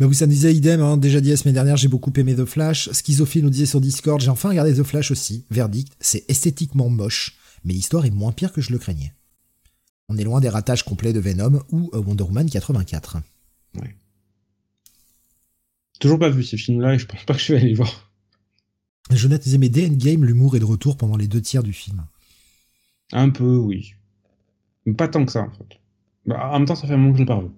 Bah 0.00 0.06
vous 0.06 0.14
ça 0.14 0.26
disait 0.26 0.54
idem, 0.54 0.80
hein. 0.80 0.96
déjà 0.96 1.20
dit 1.20 1.28
la 1.28 1.36
semaine 1.36 1.52
dernière, 1.52 1.76
j'ai 1.76 1.88
beaucoup 1.88 2.10
aimé 2.16 2.34
The 2.34 2.46
Flash. 2.46 2.90
Schizophile 2.90 3.44
nous 3.44 3.50
disait 3.50 3.66
sur 3.66 3.82
Discord, 3.82 4.18
j'ai 4.18 4.30
enfin 4.30 4.48
regardé 4.48 4.74
The 4.74 4.82
Flash 4.82 5.10
aussi. 5.10 5.44
Verdict, 5.50 5.92
c'est 6.00 6.24
esthétiquement 6.30 6.88
moche, 6.88 7.36
mais 7.64 7.74
l'histoire 7.74 8.06
est 8.06 8.10
moins 8.10 8.32
pire 8.32 8.50
que 8.54 8.62
je 8.62 8.72
le 8.72 8.78
craignais. 8.78 9.12
On 10.08 10.16
est 10.16 10.24
loin 10.24 10.40
des 10.40 10.48
ratages 10.48 10.84
complets 10.84 11.12
de 11.12 11.20
Venom 11.20 11.62
ou 11.68 11.90
euh, 11.92 12.00
Wonder 12.00 12.24
Woman 12.24 12.48
84. 12.48 13.18
Ouais. 13.78 13.94
Toujours 16.00 16.18
pas 16.18 16.30
vu 16.30 16.44
ces 16.44 16.56
films-là 16.56 16.94
et 16.94 16.98
je 16.98 17.04
pense 17.04 17.24
pas 17.24 17.34
que 17.34 17.40
je 17.40 17.52
vais 17.52 17.58
aller 17.58 17.68
les 17.68 17.74
voir. 17.74 18.10
Jonathan 19.10 19.42
disait, 19.44 19.58
mais 19.58 19.68
dès 19.68 19.86
Endgame, 19.86 20.24
l'humour 20.24 20.56
est 20.56 20.60
de 20.60 20.64
retour 20.64 20.96
pendant 20.96 21.18
les 21.18 21.28
deux 21.28 21.42
tiers 21.42 21.62
du 21.62 21.74
film. 21.74 22.06
Un 23.12 23.28
peu, 23.28 23.56
oui. 23.56 23.92
Mais 24.86 24.94
pas 24.94 25.08
tant 25.08 25.26
que 25.26 25.32
ça, 25.32 25.42
en 25.42 25.50
fait. 25.50 25.78
Bah, 26.24 26.48
en 26.52 26.58
même 26.58 26.66
temps, 26.66 26.74
ça 26.74 26.86
fait 26.86 26.94
un 26.94 26.96
moment 26.96 27.12
que 27.12 27.18
je 27.18 27.22
l'ai 27.22 27.26
pas 27.26 27.34
revu. 27.34 27.50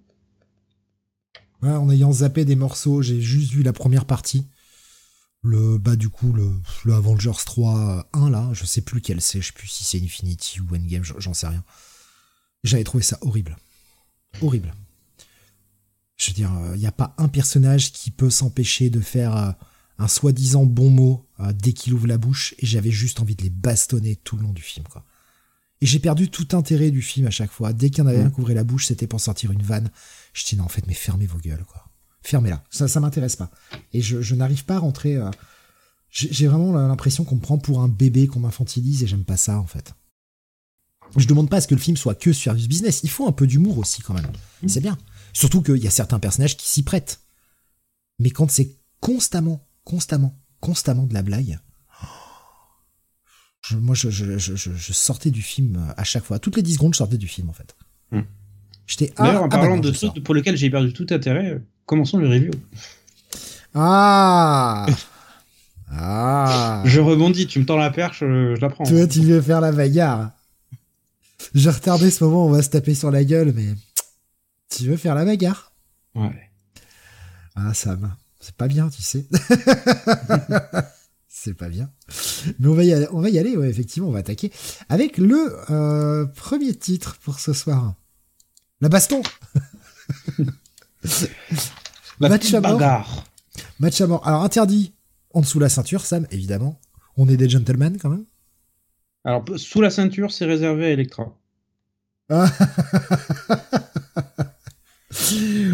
En 1.71 1.91
ayant 1.91 2.13
zappé 2.13 2.45
des 2.45 2.57
morceaux, 2.57 3.03
j'ai 3.03 3.21
juste 3.21 3.53
vu 3.53 3.63
la 3.63 3.73
première 3.73 4.05
partie. 4.05 4.47
Le, 5.45 5.79
bah, 5.79 5.97
du 5.97 6.09
coup, 6.09 6.33
le, 6.33 6.51
le 6.85 6.95
Avengers 6.95 7.31
3 7.45 8.09
1, 8.13 8.31
là, 8.31 8.51
je 8.53 8.65
sais 8.65 8.81
plus 8.81 9.01
quel 9.01 9.21
c'est, 9.21 9.41
je 9.41 9.49
sais 9.49 9.53
plus 9.53 9.69
si 9.69 9.85
c'est 9.85 10.01
Infinity 10.01 10.61
ou 10.61 10.75
Endgame, 10.75 11.03
j'en 11.05 11.35
sais 11.35 11.49
rien. 11.49 11.65
J'avais 12.65 12.85
trouvé 12.85 13.03
ça 13.03 13.19
horrible. 13.23 13.57
Horrible. 14.41 14.73
Je 16.17 16.31
veux 16.31 16.35
dire, 16.35 16.53
il 16.75 16.79
n'y 16.79 16.87
a 16.87 16.93
pas 16.93 17.15
un 17.19 17.27
personnage 17.27 17.93
qui 17.93 18.13
peut 18.13 18.31
s'empêcher 18.31 18.91
de 18.91 19.01
faire 19.01 19.37
euh, 19.37 19.51
un 19.99 20.07
soi-disant 20.07 20.67
bon 20.67 20.89
mot 20.91 21.27
euh, 21.41 21.53
dès 21.53 21.73
qu'il 21.73 21.95
ouvre 21.95 22.07
la 22.07 22.19
bouche 22.19 22.55
et 22.59 22.67
j'avais 22.67 22.93
juste 22.93 23.21
envie 23.21 23.35
de 23.35 23.43
les 23.43 23.51
bastonner 23.51 24.17
tout 24.17 24.37
le 24.37 24.43
long 24.43 24.53
du 24.53 24.63
film 24.63 24.87
quoi. 24.89 25.05
Et 25.81 25.87
j'ai 25.87 25.99
perdu 25.99 26.31
tout 26.31 26.57
intérêt 26.57 26.93
du 26.93 27.03
film 27.03 27.27
à 27.27 27.31
chaque 27.31 27.51
fois. 27.51 27.73
Dès 27.73 27.91
qu'il 27.91 27.99
y 27.99 28.03
en 28.03 28.07
avait 28.07 28.21
un 28.21 28.31
qui 28.31 28.41
ouvrait 28.41 28.55
la 28.55 28.63
bouche, 28.63 28.87
c'était 28.87 29.09
pour 29.09 29.21
sortir 29.21 29.51
une 29.51 29.63
vanne. 29.63 29.91
Je 30.33 30.45
dis 30.45 30.57
non 30.57 30.65
en 30.65 30.69
fait 30.69 30.87
mais 30.87 30.95
fermez 30.95 31.27
vos 31.27 31.39
gueules 31.39 31.65
quoi. 31.65 31.89
Fermez-la. 32.23 32.63
Ça 32.71 32.89
ça 32.89 33.01
m'intéresse 33.01 33.37
pas. 33.37 33.51
Et 33.93 34.01
je, 34.01 34.35
n'arrive 34.35 34.65
pas 34.65 34.77
à 34.77 34.79
rentrer 34.79 35.17
euh, 35.17 35.31
j'ai 36.11 36.47
vraiment 36.47 36.73
l'impression 36.73 37.25
qu'on 37.25 37.37
me 37.37 37.41
prend 37.41 37.59
pour 37.59 37.81
un 37.81 37.89
bébé 37.89 38.27
qu'on 38.27 38.41
m'infantilise 38.41 39.03
et 39.03 39.07
j'aime 39.07 39.25
pas 39.25 39.37
ça 39.39 39.59
en 39.59 39.67
fait. 39.67 39.95
Je 41.17 41.27
demande 41.27 41.51
pas 41.51 41.57
à 41.59 41.61
ce 41.61 41.69
que 41.69 41.75
le 41.75 41.81
film 41.81 41.97
soit 41.97 42.15
que 42.15 42.33
service 42.33 42.69
business, 42.69 43.01
il 43.03 43.11
faut 43.11 43.27
un 43.27 43.33
peu 43.33 43.47
d'humour 43.47 43.79
aussi 43.79 44.03
quand 44.03 44.15
même. 44.15 44.31
Mmh. 44.63 44.69
C'est 44.69 44.81
bien. 44.81 44.97
Surtout 45.33 45.63
qu'il 45.63 45.77
y 45.79 45.87
a 45.87 45.91
certains 45.91 46.19
personnages 46.19 46.57
qui 46.57 46.69
s'y 46.69 46.83
prêtent. 46.83 47.21
Mais 48.19 48.31
quand 48.31 48.51
c'est 48.51 48.79
constamment 49.01 49.67
constamment, 49.85 50.39
constamment 50.61 51.07
de 51.07 51.15
la 51.15 51.23
blague. 51.23 51.59
je- 53.67 53.77
moi, 53.77 53.95
je, 53.95 54.11
je, 54.11 54.39
je, 54.39 54.55
je- 54.57 54.73
je 54.75 54.93
sortais 54.93 55.31
du 55.31 55.43
film 55.43 55.77
euh, 55.77 55.95
à 55.97 56.05
chaque 56.05 56.25
fois. 56.25 56.39
Toutes 56.39 56.57
les 56.57 56.63
10 56.63 56.75
secondes, 56.75 56.95
je 56.95 56.99
sortais 56.99 57.19
du 57.19 57.29
film, 57.29 57.49
en 57.49 57.53
fait. 57.53 57.75
J'étais 58.93 59.13
ah, 59.17 59.25
D'ailleurs, 59.25 59.43
en 59.43 59.45
ah, 59.47 59.49
bah 59.49 59.59
parlant 59.59 59.79
de 59.79 59.91
trucs 59.91 60.23
pour 60.23 60.35
lesquels 60.35 60.57
j'ai 60.57 60.69
perdu 60.69 60.93
tout 60.93 61.07
intérêt, 61.09 61.53
euh, 61.53 61.59
commençons 61.87 62.19
le 62.19 62.29
review. 62.29 62.51
Ah 63.75 64.87
Ah 65.91 66.83
Je 66.85 67.01
rebondis, 67.01 67.47
tu 67.47 67.59
me 67.59 67.65
tends 67.65 67.79
la 67.79 67.91
perche, 67.91 68.23
euh, 68.23 68.55
je 68.55 68.61
la 68.61 68.69
prends. 68.69 68.85
Toi, 68.85 69.07
tu 69.07 69.21
veux 69.21 69.41
faire 69.41 69.63
la 69.63 69.73
bagarre. 69.73 70.33
J'ai 71.55 71.71
retardé 71.71 72.11
ce 72.11 72.23
moment, 72.23 72.47
on 72.47 72.51
va 72.51 72.61
se 72.61 72.69
taper 72.69 72.95
sur 72.95 73.11
la 73.11 73.25
gueule, 73.25 73.55
mais 73.55 73.69
tu 74.69 74.85
veux 74.85 74.99
faire 74.99 75.15
la 75.15 75.25
bagarre? 75.25 75.73
Ouais. 76.15 76.51
Ah, 77.55 77.73
Sam, 77.73 78.15
c'est 78.41 78.55
pas 78.55 78.69
bien, 78.69 78.91
tu 78.91 79.01
sais. 79.01 79.25
c'est 81.29 81.55
pas 81.55 81.71
bien. 81.71 81.91
Mais 82.59 82.69
on 82.69 82.75
va 82.75 82.85
y 82.85 82.93
aller, 82.93 83.07
on 83.11 83.23
va 83.23 83.31
y 83.31 83.39
aller, 83.39 83.57
ouais, 83.57 83.71
effectivement, 83.71 84.09
on 84.09 84.13
va 84.13 84.19
attaquer 84.19 84.53
avec 84.91 85.17
le 85.17 85.57
euh, 85.71 86.27
premier 86.27 86.75
titre 86.75 87.17
pour 87.25 87.41
ce 87.41 87.55
soir. 87.55 87.95
La 88.83 88.89
baston 88.89 89.23
La 92.21 92.29
Match 92.29 92.53
à 92.53 92.61
mort. 92.61 92.73
bagarre. 92.73 93.25
Match 93.79 94.01
à 94.01 94.09
mort. 94.09 94.27
Alors, 94.27 94.43
interdit 94.43 94.93
en 95.33 95.41
dessous 95.41 95.61
la 95.61 95.69
ceinture, 95.69 96.05
Sam, 96.05 96.27
évidemment. 96.33 96.81
On 97.17 97.29
est 97.29 97.37
des 97.37 97.49
gentlemen, 97.49 97.97
quand 97.97 98.11
même. 98.11 98.25
Alors, 99.25 99.45
sous 99.57 99.81
la 99.81 99.91
ceinture, 99.91 100.33
c'est 100.33 100.47
réservé 100.47 100.87
à 100.87 100.91
Electra. 100.91 101.39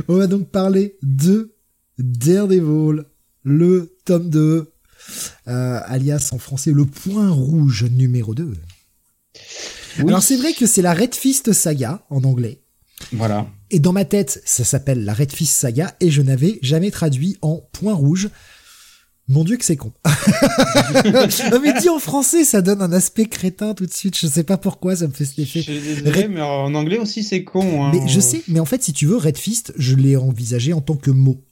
On 0.09 0.17
va 0.17 0.27
donc 0.27 0.51
parler 0.51 0.99
de 1.03 1.55
Daredevil, 1.99 3.05
le 3.43 3.97
tome 4.05 4.29
2, 4.29 4.71
euh, 5.47 5.81
alias 5.87 6.29
en 6.33 6.39
français 6.39 6.73
le 6.73 6.85
point 6.85 7.31
rouge 7.31 7.85
numéro 7.85 8.35
2. 8.35 8.53
Oui. 10.01 10.05
Alors 10.09 10.23
c'est 10.23 10.37
vrai 10.37 10.53
que 10.53 10.67
c'est 10.67 10.83
la 10.83 10.93
Red 10.95 11.15
Fist 11.15 11.53
saga 11.53 12.05
en 12.11 12.25
anglais. 12.25 12.61
Voilà. 13.13 13.47
Et 13.71 13.79
dans 13.81 13.93
ma 13.93 14.05
tête, 14.05 14.43
ça 14.45 14.65
s'appelle 14.65 15.05
la 15.05 15.15
Red 15.15 15.33
Fist 15.33 15.55
saga 15.55 15.95
et 16.01 16.11
je 16.11 16.23
n'avais 16.23 16.59
jamais 16.63 16.91
traduit 16.91 17.37
en 17.43 17.57
point 17.73 17.95
rouge. 17.95 18.29
Mon 19.31 19.45
dieu 19.45 19.59
que 19.59 19.65
c'est 19.65 19.77
con. 19.77 19.93
non 21.05 21.61
mais 21.63 21.79
dit 21.81 21.91
en 21.91 21.99
français, 21.99 22.45
ça 22.45 22.63
donne 22.63 22.81
un 22.81 22.93
aspect 22.93 23.27
crétin 23.27 23.75
tout 23.75 23.85
de 23.85 23.93
suite. 23.93 24.17
Je 24.19 24.27
sais 24.27 24.43
pas 24.43 24.57
pourquoi, 24.57 24.97
ça 24.97 25.07
me 25.07 25.13
fait 25.13 25.27
cet 25.27 25.39
effet. 25.41 25.61
suis 25.63 25.81
désolé, 25.81 26.11
Red- 26.11 26.31
mais 26.31 26.41
en 26.41 26.75
anglais 26.75 26.99
aussi, 26.99 27.23
c'est 27.23 27.45
con. 27.45 27.85
Hein. 27.85 27.91
Mais 27.93 28.09
je 28.09 28.21
sais, 28.21 28.43
mais 28.49 28.59
en 28.61 28.65
fait, 28.65 28.83
si 28.83 28.93
tu 28.95 29.07
veux, 29.07 29.17
Red 29.17 29.37
Fist, 29.37 29.73
je 29.77 29.95
l'ai 29.97 30.17
envisagé 30.17 30.73
en 30.73 30.81
tant 30.81 30.97
que 30.97 31.11
mot. 31.11 31.45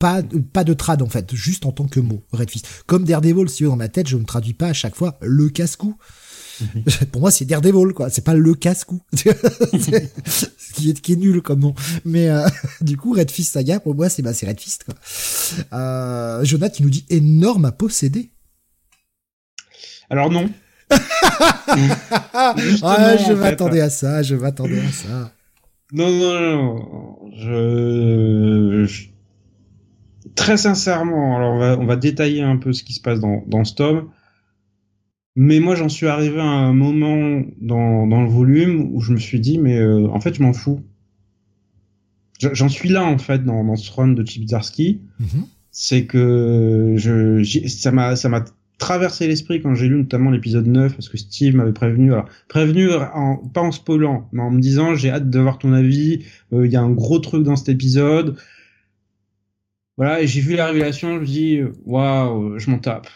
Pas, 0.00 0.22
pas 0.52 0.64
de 0.64 0.72
trad, 0.72 1.02
en 1.02 1.08
fait, 1.08 1.34
juste 1.34 1.66
en 1.66 1.72
tant 1.72 1.86
que 1.86 2.00
mot, 2.00 2.24
Red 2.32 2.50
Fist. 2.50 2.66
Comme 2.86 3.04
Daredevil, 3.04 3.48
si 3.48 3.56
tu 3.58 3.64
veux, 3.64 3.70
dans 3.70 3.76
ma 3.76 3.88
tête, 3.88 4.08
je 4.08 4.16
ne 4.16 4.24
traduis 4.24 4.54
pas 4.54 4.68
à 4.68 4.72
chaque 4.72 4.96
fois 4.96 5.18
le 5.20 5.48
casse-cou. 5.48 5.94
Pour 7.12 7.20
moi, 7.20 7.30
c'est 7.30 7.44
Daredevil, 7.44 7.92
quoi. 7.94 8.10
C'est 8.10 8.24
pas 8.24 8.34
le 8.34 8.54
casse-cou. 8.54 9.00
Qui 10.74 10.90
est, 10.90 11.00
qui 11.00 11.12
est 11.14 11.16
nul 11.16 11.42
comme 11.42 11.58
nom. 11.60 11.74
Mais 12.04 12.28
euh, 12.28 12.46
du 12.80 12.96
coup, 12.96 13.12
Red 13.12 13.30
Fist 13.30 13.52
Saga, 13.52 13.80
pour 13.80 13.94
moi, 13.94 14.08
c'est 14.08 14.22
bah, 14.22 14.32
c'est 14.32 14.46
Red 14.46 14.60
Fist, 14.60 14.84
quoi. 14.84 14.94
Euh, 15.76 16.44
Jonathan 16.44 16.72
qui 16.72 16.82
nous 16.84 16.90
dit 16.90 17.04
énorme 17.10 17.64
à 17.64 17.72
posséder. 17.72 18.30
Alors 20.08 20.30
non. 20.30 20.48
Ah, 22.32 22.54
je 23.16 23.32
m'attendais 23.32 23.80
à 23.80 23.90
ça, 23.90 24.22
je 24.22 24.34
m'attendais 24.36 24.80
à 24.80 24.90
ça. 24.92 25.32
Non, 25.92 26.08
non, 26.10 26.40
non. 26.40 27.18
Je... 27.36 28.84
je- 28.86 29.08
Très 30.36 30.56
sincèrement, 30.56 31.36
alors 31.36 31.54
on 31.54 31.58
va, 31.58 31.78
on 31.78 31.86
va 31.86 31.96
détailler 31.96 32.42
un 32.42 32.56
peu 32.56 32.72
ce 32.72 32.84
qui 32.84 32.92
se 32.92 33.00
passe 33.00 33.18
dans, 33.20 33.42
dans 33.48 33.64
ce 33.64 33.74
tome. 33.74 34.08
Mais 35.36 35.60
moi, 35.60 35.74
j'en 35.74 35.88
suis 35.88 36.06
arrivé 36.06 36.40
à 36.40 36.44
un 36.44 36.72
moment 36.72 37.42
dans, 37.60 38.06
dans 38.06 38.22
le 38.22 38.28
volume 38.28 38.90
où 38.92 39.00
je 39.00 39.12
me 39.12 39.18
suis 39.18 39.40
dit, 39.40 39.58
mais 39.58 39.78
euh, 39.78 40.08
en 40.08 40.20
fait, 40.20 40.34
je 40.34 40.42
m'en 40.42 40.52
fous. 40.52 40.80
J'en 42.40 42.68
suis 42.68 42.88
là, 42.88 43.04
en 43.04 43.18
fait, 43.18 43.44
dans, 43.44 43.64
dans 43.64 43.76
ce 43.76 43.92
run 43.92 44.08
de 44.08 44.26
Chip 44.26 44.48
Zdarsky. 44.48 45.02
Mhm. 45.20 45.46
c'est 45.70 46.06
que 46.06 46.94
je 46.96 47.42
ça 47.68 47.90
m'a 47.92 48.44
traversé 48.78 49.28
l'esprit 49.28 49.60
quand 49.60 49.74
j'ai 49.74 49.88
lu 49.88 49.96
notamment 49.96 50.30
l'épisode 50.30 50.66
9 50.66 50.94
parce 50.94 51.08
que 51.08 51.18
Steve 51.18 51.54
m'avait 51.54 51.74
prévenu 51.74 52.12
alors 52.14 52.28
prévenu 52.48 52.90
en, 52.92 53.36
pas 53.36 53.60
en 53.60 53.70
spoilant 53.72 54.28
mais 54.32 54.42
en 54.42 54.50
me 54.50 54.60
disant 54.60 54.94
j'ai 54.94 55.10
hâte 55.10 55.28
de 55.28 55.38
voir 55.38 55.58
ton 55.58 55.74
avis 55.74 56.24
euh, 56.54 56.66
il 56.66 56.72
y 56.72 56.76
a 56.76 56.80
un 56.80 56.90
gros 56.90 57.18
truc 57.18 57.44
dans 57.44 57.56
cet 57.56 57.68
épisode 57.68 58.36
voilà 59.98 60.22
et 60.22 60.26
j'ai 60.26 60.40
vu 60.40 60.56
la 60.56 60.66
révélation 60.66 61.14
je 61.16 61.20
me 61.20 61.26
dis 61.26 61.60
waouh 61.84 62.58
je 62.58 62.70
m'en 62.70 62.78
tape 62.78 63.08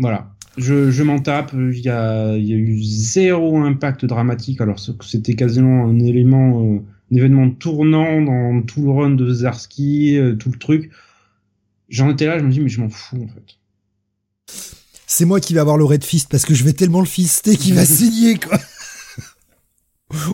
voilà 0.00 0.32
je, 0.56 0.90
je 0.90 1.02
m'en 1.04 1.20
tape 1.20 1.52
il 1.54 1.78
y 1.78 1.88
a 1.88 2.36
il 2.36 2.44
y 2.44 2.52
a 2.52 2.56
eu 2.56 2.82
zéro 2.82 3.58
impact 3.58 4.04
dramatique 4.04 4.60
alors 4.60 4.80
c'était 5.00 5.34
quasiment 5.34 5.86
un 5.86 6.00
élément 6.00 6.64
euh, 6.64 6.78
un 7.12 7.16
événement 7.16 7.50
tournant 7.50 8.20
dans 8.20 8.62
tout 8.62 8.82
le 8.82 8.90
run 8.90 9.10
de 9.10 9.32
Zarski 9.32 10.18
euh, 10.18 10.34
tout 10.34 10.50
le 10.50 10.58
truc 10.58 10.90
j'en 11.88 12.10
étais 12.10 12.26
là 12.26 12.40
je 12.40 12.44
me 12.44 12.50
dis 12.50 12.60
mais 12.60 12.68
je 12.68 12.80
m'en 12.80 12.88
fous 12.88 13.22
en 13.22 13.28
fait 13.28 13.60
C'est 15.12 15.24
moi 15.24 15.40
qui 15.40 15.54
vais 15.54 15.60
avoir 15.60 15.76
le 15.76 15.84
Red 15.84 16.04
Fist 16.04 16.28
parce 16.30 16.44
que 16.44 16.54
je 16.54 16.62
vais 16.62 16.72
tellement 16.72 17.00
le 17.00 17.06
fister 17.06 17.56
qu'il 17.56 17.74
va 17.74 17.84
signer, 17.98 18.38
quoi. 18.38 18.60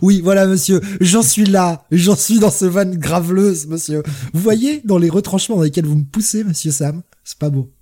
Oui, 0.03 0.21
voilà, 0.21 0.47
monsieur. 0.47 0.83
J'en 1.01 1.23
suis 1.23 1.47
là. 1.47 1.87
J'en 1.91 2.15
suis 2.15 2.39
dans 2.39 2.51
ce 2.51 2.67
van 2.67 2.85
graveleuse, 2.85 3.67
monsieur. 3.69 4.03
Vous 4.35 4.41
voyez, 4.41 4.83
dans 4.85 4.99
les 4.99 5.09
retranchements 5.09 5.57
dans 5.57 5.63
lesquels 5.63 5.87
vous 5.87 5.97
me 5.97 6.05
poussez, 6.05 6.45
monsieur 6.45 6.71
Sam, 6.71 7.01
c'est 7.25 7.39
pas 7.39 7.49
beau. 7.49 7.73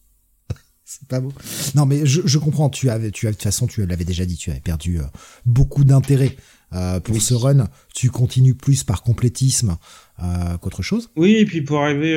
C'est 1.01 1.09
pas 1.09 1.21
beau. 1.21 1.33
Non, 1.75 1.87
mais 1.87 2.07
je, 2.07 2.21
je 2.25 2.39
comprends. 2.39 2.69
Tu 2.71 2.89
avais, 2.89 3.11
tu 3.11 3.27
as, 3.27 3.31
de 3.31 3.35
toute 3.35 3.43
façon, 3.43 3.67
tu 3.67 3.85
l'avais 3.85 4.05
déjà 4.05 4.25
dit, 4.25 4.37
tu 4.37 4.51
avais 4.51 4.61
perdu 4.61 4.99
euh, 5.01 5.03
beaucoup 5.45 5.83
d'intérêt 5.85 6.37
euh, 6.73 7.01
pour 7.01 7.15
Oui. 7.17 7.21
ce 7.21 7.35
run. 7.35 7.67
Tu 7.95 8.11
continues 8.11 8.55
plus 8.55 8.85
par 8.85 9.03
complétisme 9.03 9.77
euh, 10.23 10.57
qu'autre 10.59 10.83
chose? 10.83 11.11
oui 11.17 11.33
et 11.37 11.45
puis 11.45 11.63
pour 11.63 11.81
arriver 11.83 12.17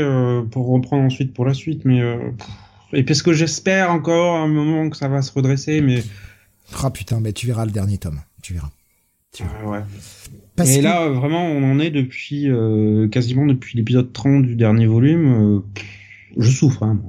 pour 0.52 0.68
reprendre 0.68 1.04
ensuite 1.04 1.34
pour 1.34 1.46
la 1.46 1.56
suite 1.56 1.84
mais 1.86 2.00
et 2.94 3.04
parce 3.04 3.24
que 3.24 3.34
j'espère 3.34 3.90
encore 3.92 4.36
un 4.38 4.48
moment 4.48 4.90
que 4.92 4.98
ça 4.98 5.08
va 5.08 5.22
se 5.24 5.32
redresser 5.32 5.82
mais 5.82 6.04
Ah 6.84 6.92
putain, 6.92 7.20
mais 7.20 7.34
tu 7.34 7.48
verras 7.48 7.66
le 7.66 7.72
dernier 7.72 7.98
tome. 7.98 8.22
Tu 8.44 8.54
verras. 8.54 8.70
Tu 9.34 9.44
verras. 9.44 9.66
ouais 9.80 9.84
Parce 10.56 10.70
et 10.70 10.78
que- 10.80 10.84
là 10.84 11.10
vraiment 11.10 11.44
on 11.46 11.64
en 11.72 11.80
est 11.80 11.90
depuis 11.90 12.48
quasiment 13.12 13.48
depuis 13.48 13.76
l'épisode 13.78 14.14
30 14.14 14.44
du 14.46 14.56
dernier 14.56 14.86
volume 14.86 15.64
je 16.38 16.50
souffre 16.52 16.84
hein. 16.84 17.00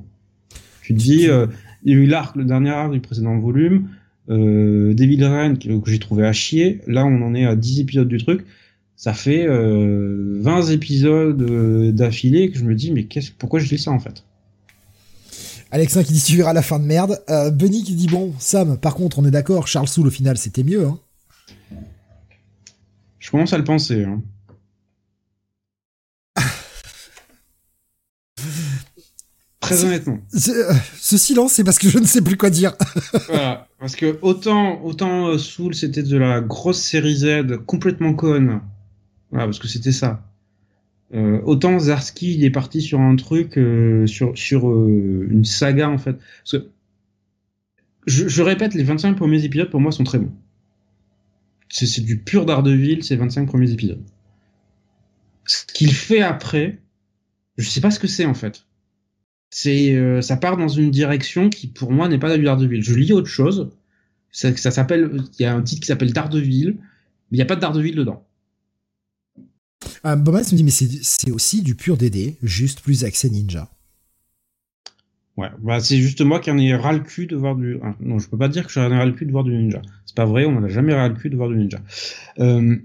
Tu 0.89 0.95
te 0.95 0.99
dis 0.99 1.29
euh, 1.29 1.47
il 1.85 1.93
y 1.93 1.95
a 1.95 1.99
eu 1.99 2.07
l'arc 2.07 2.35
le 2.35 2.47
dernier 2.47 2.71
arc 2.71 2.91
du 2.93 3.01
précédent 3.01 3.39
volume 3.39 3.89
euh, 4.31 4.95
Devil 4.95 5.23
Rain 5.23 5.55
que, 5.55 5.79
que 5.79 5.91
j'ai 5.91 5.99
trouvé 5.99 6.27
à 6.27 6.33
chier 6.33 6.81
là 6.87 7.05
on 7.05 7.21
en 7.21 7.35
est 7.35 7.45
à 7.45 7.57
10 7.57 7.81
épisodes 7.81 8.09
du 8.09 8.17
truc 8.17 8.47
ça 8.97 9.13
fait 9.13 9.47
euh, 9.47 10.39
20 10.41 10.71
épisodes 10.71 11.43
euh, 11.43 11.93
d'affilée 11.93 12.51
que 12.51 12.59
je 12.59 12.65
me 12.65 12.75
dis 12.75 12.91
mais 12.91 13.05
qu'est-ce 13.05 13.31
pourquoi 13.31 13.61
je 13.61 13.69
lis 13.69 13.79
ça 13.79 13.91
en 13.91 13.99
fait? 13.99 14.25
Alexin 15.71 16.03
qui 16.05 16.15
dit 16.15 16.23
tu 16.23 16.39
verras 16.39 16.55
la 16.55 16.63
fin 16.63 16.79
de 16.79 16.85
merde. 16.85 17.23
Euh, 17.29 17.51
Benny 17.51 17.85
qui 17.85 17.95
dit 17.95 18.07
bon, 18.07 18.33
Sam, 18.39 18.79
par 18.79 18.95
contre, 18.95 19.19
on 19.19 19.27
est 19.27 19.31
d'accord, 19.31 19.69
Charles 19.69 19.89
Soule 19.89 20.07
au 20.07 20.11
final 20.11 20.39
c'était 20.39 20.63
mieux. 20.63 20.87
Hein. 20.87 20.99
je 23.19 23.31
commence 23.31 23.53
à 23.53 23.59
le 23.59 23.65
penser 23.65 24.05
hein. 24.05 24.23
Très 29.75 29.85
honnêtement. 29.85 30.19
Ce, 30.35 30.51
euh, 30.51 30.73
ce 31.01 31.17
silence, 31.17 31.53
c'est 31.53 31.65
parce 31.65 31.79
que 31.79 31.89
je 31.89 31.99
ne 31.99 32.05
sais 32.05 32.23
plus 32.23 32.37
quoi 32.37 32.51
dire. 32.51 32.75
Voilà, 33.29 33.69
parce 33.79 33.97
que 33.97 34.19
autant 34.23 34.83
autant 34.85 35.29
euh, 35.29 35.39
Soul 35.39 35.75
c'était 35.75 36.03
de 36.03 36.17
la 36.17 36.41
grosse 36.41 36.81
série 36.81 37.17
Z 37.17 37.59
complètement 37.67 38.15
conne. 38.15 38.61
Voilà, 39.31 39.47
parce 39.47 39.59
que 39.59 39.69
c'était 39.69 39.93
ça. 39.93 40.29
Euh, 41.15 41.41
autant 41.45 41.79
Zarski 41.79 42.35
il 42.35 42.45
est 42.45 42.51
parti 42.51 42.83
sur 42.83 43.01
un 43.01 43.17
truc 43.17 43.57
euh, 43.57 44.07
sur 44.07 44.37
sur 44.37 44.69
euh, 44.69 45.27
une 45.31 45.45
saga 45.45 45.89
en 45.89 45.99
fait. 45.99 46.19
Parce 46.43 46.53
que 46.53 46.71
je, 48.07 48.29
je 48.29 48.43
répète, 48.43 48.75
les 48.75 48.85
25 48.85 49.17
premiers 49.17 49.45
épisodes 49.45 49.71
pour 49.71 49.81
moi 49.81 49.93
sont 49.93 50.05
très 50.05 50.19
bons. 50.19 50.33
C'est 51.71 51.87
c'est 51.87 52.03
du 52.03 52.19
pur 52.19 52.45
Daredevil 52.45 53.05
ces 53.05 53.17
25 53.17 53.47
premiers 53.47 53.71
épisodes. 53.73 54.03
Ce 55.47 55.65
qu'il 55.65 55.93
fait 55.93 56.21
après, 56.21 56.79
je 57.57 57.69
sais 57.69 57.81
pas 57.81 57.91
ce 57.91 57.99
que 57.99 58.07
c'est 58.07 58.27
en 58.27 58.35
fait. 58.35 58.67
C'est 59.51 59.95
euh, 59.95 60.21
ça 60.21 60.37
part 60.37 60.57
dans 60.57 60.69
une 60.69 60.91
direction 60.91 61.49
qui 61.49 61.69
pour 61.69 61.91
moi 61.91 62.09
n'est 62.09 62.19
pas 62.19 62.37
du 62.37 62.45
Daredevil. 62.45 62.83
Je 62.83 62.95
lis 62.95 63.13
autre 63.13 63.29
chose. 63.29 63.71
Ça, 64.31 64.55
ça 64.57 64.71
s'appelle 64.71 65.23
il 65.39 65.43
y 65.43 65.47
a 65.47 65.55
un 65.55 65.63
titre 65.63 65.81
qui 65.81 65.87
s'appelle 65.87 66.13
Daredevil, 66.13 66.77
mais 66.77 66.83
il 67.33 67.37
n'y 67.37 67.43
a 67.43 67.47
pas 67.47 67.57
de 67.57 67.61
Daredevil 67.61 67.95
dedans. 67.95 68.27
Euh, 70.05 70.17
Bomas 70.17 70.51
me 70.53 70.57
dit 70.57 70.65
mais 70.65 70.71
c'est 70.71 70.89
c'est 71.03 71.31
aussi 71.31 71.63
du 71.63 71.75
pur 71.75 71.97
DD, 71.97 72.37
juste 72.43 72.81
plus 72.81 73.05
accès 73.05 73.31
ninja. 73.31 73.71
Ouais, 75.39 75.51
bah 75.61 75.79
c'est 75.79 75.99
juste 75.99 76.21
moi 76.21 76.41
qui 76.41 76.51
en 76.51 76.59
ai 76.59 76.75
ras 76.75 76.93
le 76.93 76.99
cul 76.99 77.27
de 77.27 77.37
voir 77.37 77.55
du. 77.55 77.79
ah, 77.85 77.95
non, 78.01 78.19
je 78.19 78.29
peux 78.29 78.37
pas 78.37 78.49
dire 78.49 78.67
que 78.67 78.73
j'en 78.73 78.91
ai 78.91 78.97
ras 78.97 79.07
le 79.07 79.13
cul 79.13 79.25
de 79.25 79.31
voir 79.31 79.45
du 79.45 79.53
ninja. 79.53 79.81
C'est 80.05 80.17
pas 80.17 80.25
vrai, 80.27 80.45
on 80.45 80.57
en 80.57 80.65
a 80.65 80.69
jamais 80.69 80.93
ras 80.93 81.09
le 81.09 81.15
cul 81.15 81.31
de 81.31 81.37
voir 81.37 81.49
du 81.49 81.57
ninja. 81.57 81.79
Euh, 82.41 82.77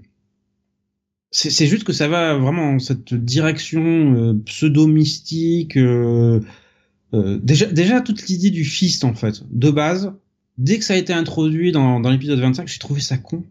c'est 1.36 1.50
c'est 1.50 1.66
juste 1.66 1.82
que 1.82 1.92
ça 1.92 2.06
va 2.06 2.36
vraiment 2.36 2.78
cette 2.78 3.12
direction 3.12 3.82
euh, 4.14 4.34
pseudo 4.46 4.86
mystique. 4.86 5.76
Euh, 5.76 6.40
euh, 7.12 7.40
déjà, 7.42 7.66
déjà 7.66 8.00
toute 8.00 8.26
l'idée 8.28 8.50
du 8.50 8.64
fist 8.64 9.02
en 9.04 9.14
fait, 9.14 9.42
de 9.50 9.70
base, 9.70 10.12
dès 10.58 10.78
que 10.78 10.84
ça 10.84 10.94
a 10.94 10.96
été 10.96 11.12
introduit 11.12 11.72
dans, 11.72 11.98
dans 11.98 12.10
l'épisode 12.10 12.38
25, 12.38 12.68
j'ai 12.68 12.78
trouvé 12.78 13.00
ça 13.00 13.16
con. 13.18 13.44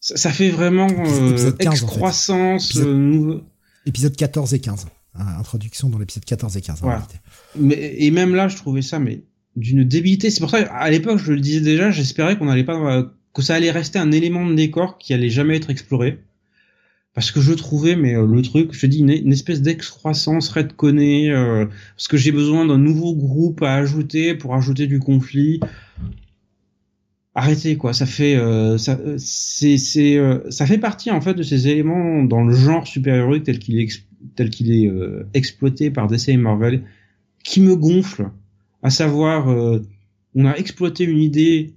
Ça, 0.00 0.16
ça 0.16 0.30
fait 0.32 0.50
vraiment 0.50 0.88
euh, 0.90 1.52
15, 1.52 1.72
excroissance. 1.72 2.76
en 2.76 2.80
fait. 2.80 2.86
euh, 2.86 2.94
nouveau- 2.94 3.40
Épisode 3.86 4.16
14 4.16 4.52
et 4.54 4.58
15. 4.58 4.86
Hein, 5.14 5.26
Introduction 5.38 5.88
dans 5.90 5.98
l'épisode 5.98 6.24
14 6.24 6.56
et 6.56 6.60
15. 6.60 6.80
en 6.82 6.86
Voilà. 6.86 7.06
Mais, 7.56 7.94
et 7.98 8.10
même 8.10 8.34
là, 8.34 8.48
je 8.48 8.56
trouvais 8.56 8.82
ça 8.82 8.98
mais 8.98 9.22
d'une 9.56 9.84
débilité. 9.84 10.30
C'est 10.30 10.40
pour 10.40 10.50
ça, 10.50 10.58
à 10.72 10.90
l'époque, 10.90 11.18
je 11.18 11.32
le 11.32 11.40
disais 11.40 11.60
déjà, 11.60 11.92
j'espérais 11.92 12.36
qu'on 12.36 12.48
allait 12.48 12.64
pas, 12.64 12.74
euh, 12.74 13.04
que 13.32 13.42
ça 13.42 13.54
allait 13.54 13.70
rester 13.70 14.00
un 14.00 14.10
élément 14.10 14.44
de 14.44 14.54
décor 14.54 14.98
qui 14.98 15.14
allait 15.14 15.30
jamais 15.30 15.56
être 15.56 15.70
exploré. 15.70 16.18
Parce 17.14 17.30
que 17.30 17.40
je 17.40 17.52
trouvais, 17.52 17.94
mais 17.94 18.16
euh, 18.16 18.26
le 18.26 18.42
truc, 18.42 18.72
je 18.72 18.80
te 18.80 18.86
dis, 18.86 18.98
une, 18.98 19.10
une 19.10 19.32
espèce 19.32 19.62
d'excroissance 19.62 20.48
redconnée, 20.48 21.30
euh, 21.30 21.66
parce 21.96 22.08
que 22.08 22.16
j'ai 22.16 22.32
besoin 22.32 22.66
d'un 22.66 22.78
nouveau 22.78 23.14
groupe 23.14 23.62
à 23.62 23.74
ajouter 23.74 24.34
pour 24.34 24.54
ajouter 24.54 24.88
du 24.88 24.98
conflit. 24.98 25.60
Arrêtez 27.36 27.76
quoi, 27.76 27.92
ça 27.92 28.06
fait, 28.06 28.36
euh, 28.36 28.78
ça, 28.78 28.98
euh, 28.98 29.16
c'est, 29.18 29.76
c'est, 29.76 30.16
euh, 30.16 30.48
ça 30.50 30.66
fait 30.66 30.78
partie 30.78 31.10
en 31.10 31.20
fait 31.20 31.34
de 31.34 31.42
ces 31.42 31.66
éléments 31.66 32.22
dans 32.22 32.44
le 32.44 32.54
genre 32.54 32.86
super-héroïque 32.86 33.44
tel 33.44 33.58
qu'il 33.58 33.80
est, 33.80 33.88
tel 34.36 34.50
qu'il 34.50 34.72
est 34.72 34.86
euh, 34.86 35.26
exploité 35.34 35.90
par 35.90 36.08
DC 36.08 36.28
et 36.28 36.36
Marvel, 36.36 36.82
qui 37.44 37.60
me 37.60 37.74
gonfle. 37.76 38.30
À 38.82 38.90
savoir, 38.90 39.48
on 40.34 40.44
a 40.44 40.54
exploité 40.56 41.04
une 41.04 41.20
idée 41.20 41.72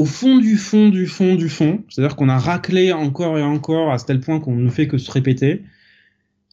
au 0.00 0.06
fond 0.06 0.38
du 0.38 0.56
fond 0.56 0.88
du 0.88 1.06
fond 1.06 1.34
du 1.34 1.50
fond, 1.50 1.82
c'est-à-dire 1.90 2.16
qu'on 2.16 2.30
a 2.30 2.38
raclé 2.38 2.90
encore 2.90 3.36
et 3.36 3.42
encore 3.42 3.92
à 3.92 3.98
tel 3.98 4.18
point 4.18 4.40
qu'on 4.40 4.56
ne 4.56 4.70
fait 4.70 4.88
que 4.88 4.96
se 4.96 5.10
répéter. 5.10 5.62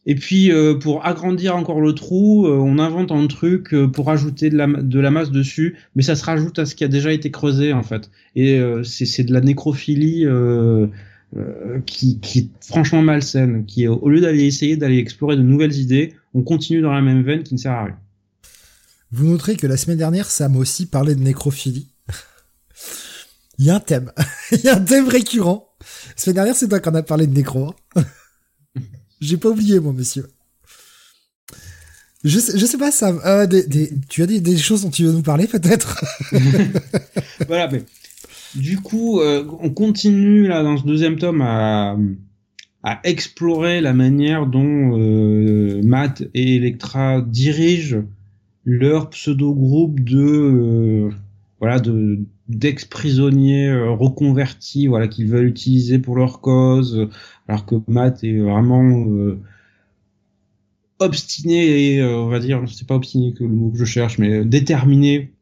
Et 0.04 0.16
puis 0.16 0.52
euh, 0.52 0.74
pour 0.74 1.06
agrandir 1.06 1.56
encore 1.56 1.80
le 1.80 1.94
trou, 1.94 2.46
euh, 2.46 2.58
on 2.58 2.78
invente 2.78 3.10
un 3.10 3.26
truc 3.26 3.72
euh, 3.72 3.88
pour 3.88 4.10
ajouter 4.10 4.50
de 4.50 4.98
la, 5.00 5.10
masse 5.10 5.30
dessus, 5.30 5.76
mais 5.96 6.02
ça 6.02 6.14
se 6.14 6.26
rajoute 6.26 6.58
à 6.58 6.66
ce 6.66 6.74
qui 6.74 6.84
a 6.84 6.88
déjà 6.88 7.10
été 7.10 7.30
creusé 7.30 7.72
en 7.72 7.82
fait. 7.82 8.10
Et 8.36 8.60
c'est 8.84 9.24
de 9.24 9.32
la 9.32 9.40
nécrophilie 9.40 10.26
qui, 11.86 12.20
qui 12.20 12.38
est 12.38 12.48
franchement 12.60 13.00
malsaine, 13.00 13.64
qui 13.64 13.88
au 13.88 14.10
lieu 14.10 14.20
d'aller 14.20 14.44
essayer 14.44 14.76
d'aller 14.76 14.98
explorer 14.98 15.36
de 15.36 15.42
nouvelles 15.42 15.76
idées, 15.78 16.12
on 16.34 16.42
continue 16.42 16.82
dans 16.82 16.92
la 16.92 17.00
même 17.00 17.22
veine 17.22 17.44
qui 17.44 17.54
ne 17.54 17.58
sert 17.58 17.72
à 17.72 17.84
rien. 17.84 17.96
Vous 19.10 19.24
noterez 19.24 19.56
que 19.56 19.66
la 19.66 19.78
semaine 19.78 19.96
dernière, 19.96 20.26
Sam 20.30 20.54
aussi 20.56 20.84
parlé 20.84 21.14
de 21.14 21.22
nécrophilie. 21.22 21.88
Il 23.58 23.66
y 23.66 23.70
a 23.70 23.76
un 23.76 23.80
thème. 23.80 24.12
Il 24.52 24.60
y 24.60 24.68
a 24.68 24.76
un 24.76 24.80
thème 24.80 25.08
récurrent. 25.08 25.68
La 25.80 26.22
semaine 26.22 26.34
dernière, 26.36 26.56
c'est 26.56 26.68
toi 26.68 26.80
qu'on 26.80 26.94
a 26.94 27.02
parlé 27.02 27.26
de 27.26 27.34
nécro. 27.34 27.74
hein. 27.96 28.02
J'ai 29.20 29.36
pas 29.36 29.48
oublié, 29.48 29.80
moi, 29.80 29.92
monsieur. 29.92 30.28
Je 32.24 32.38
sais, 32.38 32.58
je 32.58 32.66
sais 32.66 32.78
pas, 32.78 32.90
Sam. 32.90 33.20
Euh, 33.24 33.46
tu 34.08 34.22
as 34.22 34.26
des, 34.26 34.40
des 34.40 34.56
choses 34.58 34.82
dont 34.82 34.90
tu 34.90 35.04
veux 35.04 35.12
nous 35.12 35.22
parler, 35.22 35.46
peut-être? 35.46 36.04
Voilà, 37.46 37.68
mais 37.68 37.82
du 38.54 38.78
coup, 38.80 39.20
euh, 39.20 39.44
on 39.60 39.70
continue 39.70 40.46
là 40.48 40.62
dans 40.62 40.76
ce 40.76 40.84
deuxième 40.84 41.16
tome 41.18 41.40
à, 41.40 41.96
à 42.82 43.00
explorer 43.04 43.80
la 43.80 43.94
manière 43.94 44.46
dont 44.46 44.98
euh, 44.98 45.80
Matt 45.84 46.22
et 46.34 46.56
Electra 46.56 47.22
dirigent 47.22 48.02
leur 48.64 49.10
pseudo-groupe 49.10 50.00
de 50.00 51.08
voilà 51.60 51.78
de 51.80 52.20
d'ex-prisonniers 52.48 53.68
euh, 53.68 53.90
reconvertis 53.90 54.86
voilà 54.86 55.08
qu'ils 55.08 55.28
veulent 55.28 55.46
utiliser 55.46 55.98
pour 55.98 56.16
leur 56.16 56.40
cause 56.40 57.08
alors 57.46 57.66
que 57.66 57.76
Matt 57.88 58.24
est 58.24 58.38
vraiment 58.38 59.06
euh, 59.08 59.40
obstiné 60.98 61.94
et 61.94 62.00
euh, 62.00 62.16
on 62.16 62.28
va 62.28 62.38
dire 62.40 62.62
c'est 62.68 62.86
pas 62.86 62.96
obstiné 62.96 63.32
que 63.34 63.44
le 63.44 63.50
mot 63.50 63.70
que 63.70 63.78
je 63.78 63.84
cherche 63.84 64.18
mais 64.18 64.30
euh, 64.30 64.44
déterminé 64.44 65.32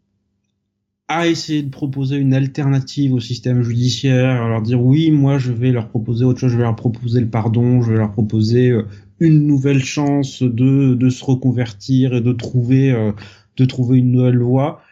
à 1.09 1.29
essayer 1.29 1.63
de 1.63 1.71
proposer 1.71 2.17
une 2.17 2.35
alternative 2.35 3.15
au 3.15 3.21
système 3.21 3.63
judiciaire, 3.63 4.43
à 4.43 4.49
leur 4.49 4.63
dire 4.63 4.83
oui, 4.83 5.11
moi 5.11 5.39
je 5.39 5.53
vais 5.53 5.71
leur 5.71 5.89
proposer 5.89 6.25
autre 6.25 6.41
chose, 6.41 6.51
je 6.51 6.57
vais 6.57 6.65
leur 6.65 6.75
proposer 6.75 7.21
le 7.21 7.29
pardon, 7.29 7.81
je 7.81 7.93
vais 7.93 7.99
leur 7.99 8.13
proposer 8.13 8.71
euh, 8.71 8.87
une 9.21 9.47
nouvelle 9.47 9.83
chance 9.83 10.43
de, 10.43 10.95
de 10.95 11.09
se 11.11 11.25
reconvertir 11.25 12.15
et 12.15 12.21
de 12.21 12.33
trouver, 12.33 12.91
euh, 12.91 13.13
de 13.57 13.65
trouver 13.65 13.99
une 13.99 14.13
nouvelle 14.13 14.39
voie. 14.39 14.83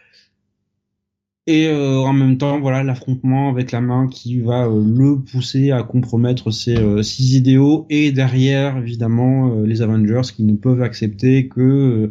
Et 1.47 1.67
euh, 1.67 1.99
en 1.99 2.13
même 2.13 2.39
temps, 2.39 2.59
voilà 2.59 2.83
l'affrontement 2.83 3.49
avec 3.49 3.71
la 3.71 3.79
main 3.79 4.07
qui 4.07 4.39
va 4.39 4.65
euh, 4.65 4.83
le 4.83 5.19
pousser 5.19 5.69
à 5.69 5.83
compromettre 5.83 6.49
ses, 6.49 6.75
euh, 6.75 7.03
idéaux 7.19 7.85
et 7.91 8.11
derrière 8.11 8.77
évidemment 8.77 9.51
euh, 9.51 9.65
les 9.67 9.83
Avengers 9.83 10.27
qui 10.35 10.43
ne 10.43 10.55
peuvent 10.55 10.81
accepter 10.81 11.47
que 11.47 12.09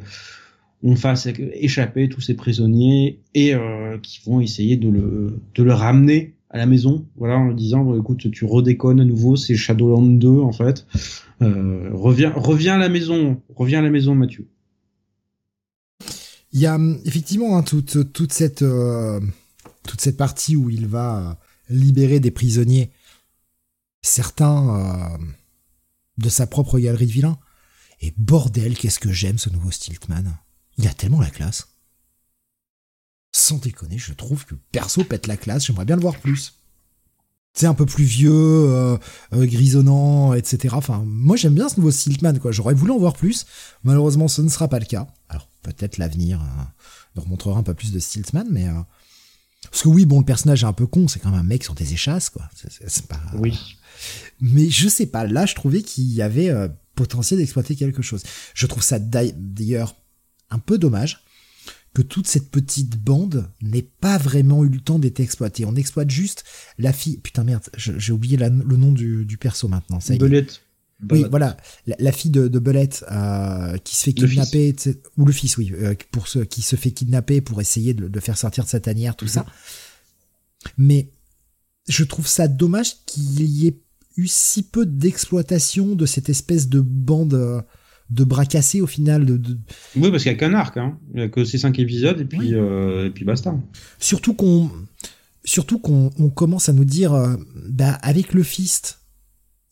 on 0.84 0.94
fasse 0.94 1.26
échapper 1.54 2.08
tous 2.08 2.20
ces 2.20 2.34
prisonniers 2.34 3.18
et 3.34 3.54
qui 4.02 4.20
vont 4.26 4.40
essayer 4.42 4.76
de 4.76 4.90
le, 4.90 5.72
ramener 5.72 6.34
à 6.50 6.58
la 6.58 6.66
maison, 6.66 7.06
voilà, 7.16 7.38
en 7.38 7.48
lui 7.48 7.54
disant, 7.54 7.82
bon, 7.82 7.98
écoute, 7.98 8.30
tu 8.30 8.44
redéconnes 8.44 9.00
à 9.00 9.04
nouveau, 9.06 9.34
c'est 9.34 9.56
Shadowland 9.56 10.18
2, 10.18 10.28
en 10.28 10.52
fait. 10.52 10.86
Reviens, 11.40 12.34
reviens 12.36 12.74
à 12.74 12.78
la 12.78 12.90
maison, 12.90 13.40
reviens 13.56 13.78
à 13.78 13.82
la 13.82 13.88
maison, 13.88 14.14
Mathieu. 14.14 14.46
Il 16.54 16.60
y 16.60 16.66
a 16.66 16.76
hum, 16.76 17.00
effectivement 17.04 17.58
hein, 17.58 17.62
toute, 17.62 18.12
toute, 18.12 18.32
cette, 18.32 18.62
euh, 18.62 19.20
toute 19.82 20.00
cette 20.00 20.16
partie 20.16 20.56
où 20.56 20.70
il 20.70 20.86
va 20.86 21.18
euh, 21.18 21.34
libérer 21.68 22.20
des 22.20 22.30
prisonniers, 22.30 22.92
certains 24.02 24.68
euh, 24.76 25.18
de 26.16 26.28
sa 26.28 26.46
propre 26.46 26.78
galerie 26.78 27.06
de 27.06 27.12
vilains. 27.12 27.38
Et 28.00 28.14
bordel, 28.16 28.78
qu'est-ce 28.78 29.00
que 29.00 29.12
j'aime 29.12 29.38
ce 29.38 29.50
nouveau 29.50 29.70
Stiltman. 29.70 30.36
Il 30.78 30.86
a 30.86 30.94
tellement 30.94 31.20
la 31.20 31.30
classe. 31.30 31.68
Sans 33.32 33.58
déconner, 33.58 33.98
je 33.98 34.12
trouve 34.12 34.44
que 34.44 34.54
perso 34.70 35.02
pète 35.02 35.26
la 35.26 35.36
classe, 35.36 35.66
j'aimerais 35.66 35.84
bien 35.84 35.96
le 35.96 36.02
voir 36.02 36.18
plus. 36.18 36.54
C'est 37.52 37.66
un 37.66 37.74
peu 37.74 37.86
plus 37.86 38.04
vieux, 38.04 38.98
grisonnant, 39.32 40.34
etc. 40.34 40.74
Moi 41.04 41.36
j'aime 41.36 41.54
bien 41.54 41.68
ce 41.68 41.76
nouveau 41.76 41.92
Stiltman, 41.92 42.38
quoi. 42.38 42.52
J'aurais 42.52 42.74
voulu 42.74 42.92
en 42.92 42.98
voir 42.98 43.14
plus. 43.14 43.46
Malheureusement, 43.84 44.28
ce 44.28 44.42
ne 44.42 44.48
sera 44.48 44.68
pas 44.68 44.80
le 44.80 44.86
cas. 44.86 45.06
Alors, 45.28 45.48
peut-être 45.64 45.98
l'avenir 45.98 46.40
euh, 46.40 46.62
nous 47.16 47.22
remontrera 47.22 47.58
un 47.58 47.62
peu 47.62 47.74
plus 47.74 47.90
de 47.92 47.98
Stiltman, 47.98 48.46
mais... 48.50 48.68
euh, 48.68 48.80
Parce 49.70 49.82
que 49.82 49.88
oui, 49.88 50.04
bon, 50.04 50.20
le 50.20 50.24
personnage 50.26 50.62
est 50.62 50.66
un 50.66 50.72
peu 50.72 50.86
con, 50.86 51.08
c'est 51.08 51.18
quand 51.20 51.30
même 51.30 51.40
un 51.40 51.42
mec 51.44 51.64
sur 51.64 51.74
des 51.74 51.92
échasses, 51.92 52.30
quoi. 52.30 52.48
C'est- 52.54 53.06
pas... 53.08 53.20
Oui. 53.34 53.76
Mais 54.40 54.68
je 54.70 54.88
sais 54.88 55.06
pas, 55.06 55.24
là 55.26 55.46
je 55.46 55.54
trouvais 55.54 55.82
qu'il 55.82 56.04
y 56.12 56.20
avait 56.22 56.50
euh, 56.50 56.68
potentiel 56.94 57.38
d'exploiter 57.40 57.76
quelque 57.76 58.02
chose. 58.02 58.22
Je 58.54 58.66
trouve 58.66 58.82
ça 58.82 58.98
d'ail- 58.98 59.34
d'ailleurs 59.38 59.96
un 60.50 60.58
peu 60.58 60.78
dommage 60.78 61.20
que 61.94 62.02
toute 62.02 62.26
cette 62.26 62.50
petite 62.50 62.96
bande 62.98 63.48
n'ait 63.62 63.88
pas 64.00 64.18
vraiment 64.18 64.64
eu 64.64 64.68
le 64.68 64.80
temps 64.80 64.98
d'être 64.98 65.20
exploitée. 65.20 65.64
On 65.64 65.76
exploite 65.76 66.10
juste 66.10 66.42
la 66.76 66.92
fille... 66.92 67.18
Putain 67.18 67.44
merde, 67.44 67.62
j'ai 67.76 68.12
oublié 68.12 68.36
la- 68.36 68.48
le 68.48 68.76
nom 68.76 68.90
du, 68.90 69.24
du 69.24 69.38
perso 69.38 69.68
maintenant. 69.68 70.00
Ça 70.00 70.14
y 70.14 70.18
Belette. 71.00 71.24
Oui, 71.24 71.30
voilà, 71.30 71.56
la, 71.86 71.96
la 71.98 72.12
fille 72.12 72.30
de, 72.30 72.48
de 72.48 72.58
Belette 72.58 73.04
euh, 73.10 73.76
qui 73.78 73.96
se 73.96 74.04
fait 74.04 74.12
kidnapper, 74.12 74.74
ou 75.18 75.24
le 75.26 75.32
fils, 75.32 75.56
oui, 75.58 75.72
euh, 75.74 75.94
pour 76.12 76.28
ceux 76.28 76.44
qui 76.44 76.62
se 76.62 76.76
fait 76.76 76.92
kidnapper 76.92 77.40
pour 77.40 77.60
essayer 77.60 77.94
de, 77.94 78.08
de 78.08 78.20
faire 78.20 78.38
sortir 78.38 78.64
de 78.64 78.68
sa 78.68 78.80
tanière, 78.80 79.16
tout 79.16 79.24
Mhm. 79.26 79.30
ça. 79.30 79.46
Mais 80.78 81.10
je 81.88 82.04
trouve 82.04 82.26
ça 82.26 82.48
dommage 82.48 83.04
qu'il 83.06 83.42
y 83.42 83.66
ait 83.66 83.80
eu 84.16 84.26
si 84.28 84.62
peu 84.62 84.86
d'exploitation 84.86 85.94
de 85.94 86.06
cette 86.06 86.28
espèce 86.28 86.68
de 86.68 86.80
bande 86.80 87.34
euh, 87.34 87.60
de 88.10 88.22
bras 88.24 88.46
cassés 88.46 88.80
au 88.80 88.86
final. 88.86 89.26
De, 89.26 89.36
de- 89.36 89.58
Oui, 89.96 90.10
parce 90.10 90.22
qu'il 90.22 90.32
y 90.32 90.34
a 90.34 90.38
qu'un 90.38 90.54
arc, 90.54 90.76
hein. 90.76 90.98
Il 91.14 91.20
y 91.20 91.22
a 91.22 91.28
que 91.28 91.44
ces 91.44 91.58
cinq 91.58 91.78
épisodes 91.78 92.20
et 92.20 92.24
puis, 92.24 92.38
Oui. 92.38 92.54
euh, 92.54 93.06
et 93.06 93.10
puis 93.10 93.24
basta. 93.24 93.54
Surtout 93.98 94.34
qu'on, 94.34 94.70
surtout 95.44 95.78
qu'on 95.78 96.10
on 96.18 96.30
commence 96.30 96.68
à 96.68 96.72
nous 96.72 96.84
dire, 96.84 97.12
bah 97.68 97.92
avec 98.02 98.32
le 98.32 98.42
fist, 98.42 99.00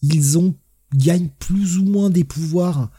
ils 0.02 0.36
ont 0.38 0.54
gagnent 0.94 1.30
plus 1.38 1.78
ou 1.78 1.84
moins 1.84 2.10
des 2.10 2.24
pouvoirs, 2.24 2.90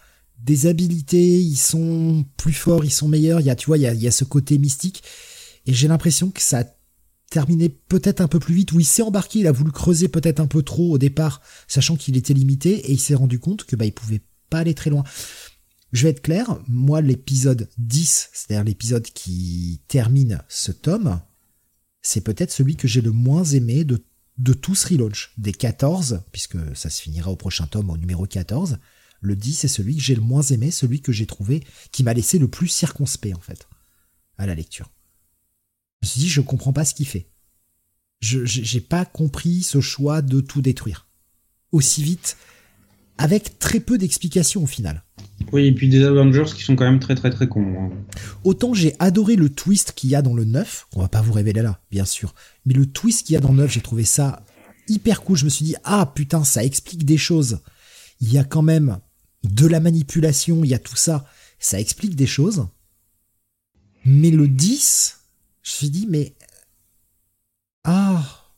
des 0.44 0.68
habilités, 0.68 1.40
ils 1.40 1.58
sont 1.58 2.26
plus 2.38 2.54
forts, 2.54 2.84
ils 2.86 2.92
sont 2.92 3.08
meilleurs. 3.08 3.40
Il 3.40 3.46
y 3.46 3.50
a, 3.50 3.56
tu 3.56 3.68
vois, 3.68 3.78
il 3.78 3.84
y 3.84 4.08
a, 4.08 4.12
ce 4.12 4.24
côté 4.24 4.58
mystique. 4.58 5.04
Et 5.66 5.74
j'ai 5.74 5.88
l'impression 5.88 6.30
que 6.30 6.42
ça 6.42 6.60
a 6.60 6.66
terminé 7.30 7.70
peut-être 7.70 8.22
un 8.22 8.28
peu 8.28 8.40
plus 8.40 8.54
vite, 8.54 8.74
où 8.74 8.80
il 8.80 8.86
s'est 8.86 9.02
embarqué, 9.02 9.40
il 9.40 9.48
a 9.48 9.52
voulu 9.52 9.72
creuser 9.72 10.08
peut-être 10.08 10.40
un 10.40 10.46
peu 10.46 10.62
trop 10.62 10.92
au 10.92 10.98
départ, 11.00 11.42
sachant 11.68 11.96
qu'il 11.96 12.16
était 12.16 12.34
limité, 12.34 12.76
et 12.76 12.92
il 12.92 13.00
s'est 13.00 13.16
rendu 13.16 13.40
compte 13.40 13.64
que 13.64 13.76
bah 13.76 13.86
il 13.86 13.94
pouvait 13.94 14.22
pas 14.52 14.60
aller 14.60 14.76
très 14.76 14.92
loin. 14.92 15.04
Je 15.94 16.04
vais 16.04 16.10
être 16.10 16.22
clair, 16.22 16.60
moi 16.68 17.02
l'épisode 17.02 17.70
10, 17.80 18.30
c'est-à-dire 18.34 18.64
l'épisode 18.64 19.06
qui 19.06 19.82
termine 19.88 20.44
ce 20.48 20.72
tome, 20.72 21.22
c'est 22.04 22.22
peut-être 22.22 22.52
celui 22.52 22.76
que 22.76 22.88
j'ai 22.88 23.02
le 23.02 23.12
moins 23.12 23.44
aimé 23.46 23.84
de, 23.84 24.04
de 24.38 24.54
tout 24.54 24.76
ce 24.76 24.88
relaunch. 24.88 25.34
Des 25.38 25.54
14, 25.54 26.24
puisque 26.32 26.58
ça 26.76 26.90
se 26.90 27.02
finira 27.02 27.32
au 27.32 27.36
prochain 27.36 27.68
tome 27.68 27.90
au 27.90 27.98
numéro 27.98 28.26
14, 28.26 28.80
le 29.22 29.36
10 29.36 29.64
est 29.64 29.68
celui 29.68 29.96
que 29.96 30.02
j'ai 30.02 30.16
le 30.16 30.22
moins 30.22 30.42
aimé, 30.42 30.72
celui 30.72 31.02
que 31.02 31.12
j'ai 31.12 31.26
trouvé 31.26 31.64
qui 31.92 32.04
m'a 32.04 32.14
laissé 32.14 32.40
le 32.40 32.50
plus 32.50 32.68
circonspect 32.68 33.36
en 33.36 33.42
fait 33.42 33.68
à 34.38 34.46
la 34.46 34.56
lecture. 34.56 34.92
Je 36.02 36.08
me 36.08 36.12
suis 36.12 36.20
dit, 36.20 36.30
je 36.30 36.42
comprends 36.42 36.74
pas 36.74 36.86
ce 36.86 36.94
qu'il 36.94 37.08
fait. 37.08 37.30
Je 38.20 38.46
j'ai 38.46 38.82
pas 38.82 39.06
compris 39.06 39.64
ce 39.64 39.82
choix 39.82 40.22
de 40.22 40.42
tout 40.42 40.62
détruire 40.62 41.08
aussi 41.74 42.04
vite, 42.04 42.38
avec 43.18 43.60
très 43.60 43.80
peu 43.80 43.98
d'explications 43.98 44.64
au 44.64 44.68
final. 44.68 45.04
Oui, 45.52 45.68
et 45.68 45.72
puis 45.72 45.90
des 45.90 46.04
Avengers 46.04 46.52
qui 46.56 46.64
sont 46.64 46.76
quand 46.76 46.86
même 46.86 47.00
très 47.00 47.16
très 47.16 47.30
très 47.30 47.48
cons. 47.48 47.76
hein. 47.78 47.92
Autant 48.44 48.74
j'ai 48.74 48.96
adoré 49.00 49.36
le 49.36 49.50
twist 49.50 49.94
qu'il 49.94 50.10
y 50.10 50.16
a 50.16 50.22
dans 50.22 50.34
le 50.34 50.46
9, 50.46 50.88
on 50.96 51.02
va 51.02 51.08
pas 51.08 51.22
vous 51.22 51.34
révéler 51.34 51.62
là, 51.62 51.80
bien 51.92 52.06
sûr, 52.06 52.34
mais 52.66 52.74
le 52.74 52.86
twist 52.86 53.28
qu'il 53.28 53.34
y 53.34 53.38
a 53.38 53.42
dans 53.42 53.52
le 53.52 53.58
9, 53.58 53.72
j'ai 53.72 53.82
trouvé 53.82 54.04
ça 54.04 54.44
hyper 54.88 55.22
cool. 55.22 55.38
Je 55.38 55.46
me 55.46 55.50
suis 55.50 55.66
dit, 55.66 55.76
ah 55.84 56.12
putain, 56.14 56.44
ça 56.44 56.64
explique 56.64 57.06
des 57.06 57.18
choses. 57.18 57.60
Il 58.22 58.32
y 58.32 58.38
a 58.38 58.44
quand 58.44 58.62
même 58.62 59.00
de 59.44 59.68
la 59.68 59.80
manipulation, 59.80 60.64
il 60.64 60.70
y 60.70 60.74
a 60.74 60.80
tout 60.80 60.96
ça. 60.96 61.26
Ça 61.60 61.80
explique 61.80 62.16
des 62.16 62.28
choses. 62.28 62.68
Mais 64.06 64.32
le 64.32 64.48
10, 64.48 65.18
je 65.62 65.72
me 65.72 65.76
suis 65.76 65.90
dit, 65.90 66.08
mais. 66.10 66.34
Ah. 67.84 68.50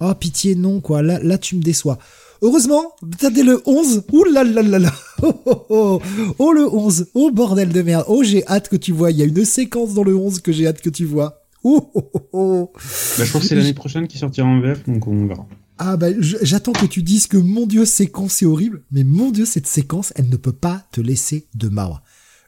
Oh, 0.00 0.14
pitié, 0.14 0.54
non, 0.54 0.80
quoi. 0.80 1.02
Là, 1.02 1.18
là 1.18 1.36
tu 1.36 1.56
me 1.56 1.62
déçois. 1.62 1.98
Heureusement, 2.42 2.94
t'as 3.18 3.30
dès 3.30 3.42
le 3.42 3.62
11. 3.66 4.04
Ouh 4.12 4.24
là 4.24 4.44
là 4.44 4.62
là 4.62 4.78
là. 4.78 4.92
Oh, 5.22 5.42
oh, 5.44 5.66
oh. 5.68 6.02
oh, 6.38 6.52
le 6.52 6.66
11. 6.66 7.08
Oh, 7.12 7.30
bordel 7.30 7.68
de 7.68 7.82
merde. 7.82 8.06
Oh, 8.08 8.22
j'ai 8.22 8.46
hâte 8.46 8.70
que 8.70 8.76
tu 8.76 8.90
vois. 8.90 9.10
Il 9.10 9.18
y 9.18 9.22
a 9.22 9.26
une 9.26 9.44
séquence 9.44 9.92
dans 9.92 10.02
le 10.02 10.16
11 10.16 10.40
que 10.40 10.50
j'ai 10.50 10.66
hâte 10.66 10.80
que 10.80 10.88
tu 10.88 11.04
vois. 11.04 11.42
Oh, 11.62 11.90
oh, 11.94 12.10
oh. 12.32 12.72
Bah, 12.74 12.80
je 13.24 13.28
crois 13.28 13.40
que 13.42 13.46
c'est 13.46 13.54
l'année 13.54 13.74
prochaine 13.74 14.08
qui 14.08 14.16
sortira 14.16 14.46
en 14.46 14.60
VF, 14.60 14.88
donc 14.88 15.06
on 15.06 15.26
verra. 15.26 15.46
Ah 15.82 15.96
bah 15.96 16.08
j'attends 16.20 16.72
que 16.72 16.84
tu 16.84 17.02
dises 17.02 17.26
que 17.26 17.38
mon 17.38 17.66
dieu 17.66 17.86
séquence 17.86 18.34
c'est 18.34 18.46
horrible, 18.46 18.82
mais 18.90 19.02
mon 19.02 19.30
dieu 19.30 19.46
cette 19.46 19.66
séquence 19.66 20.12
elle 20.14 20.28
ne 20.28 20.36
peut 20.36 20.52
pas 20.52 20.84
te 20.92 21.00
laisser 21.00 21.48
de 21.54 21.68
marre. 21.68 22.02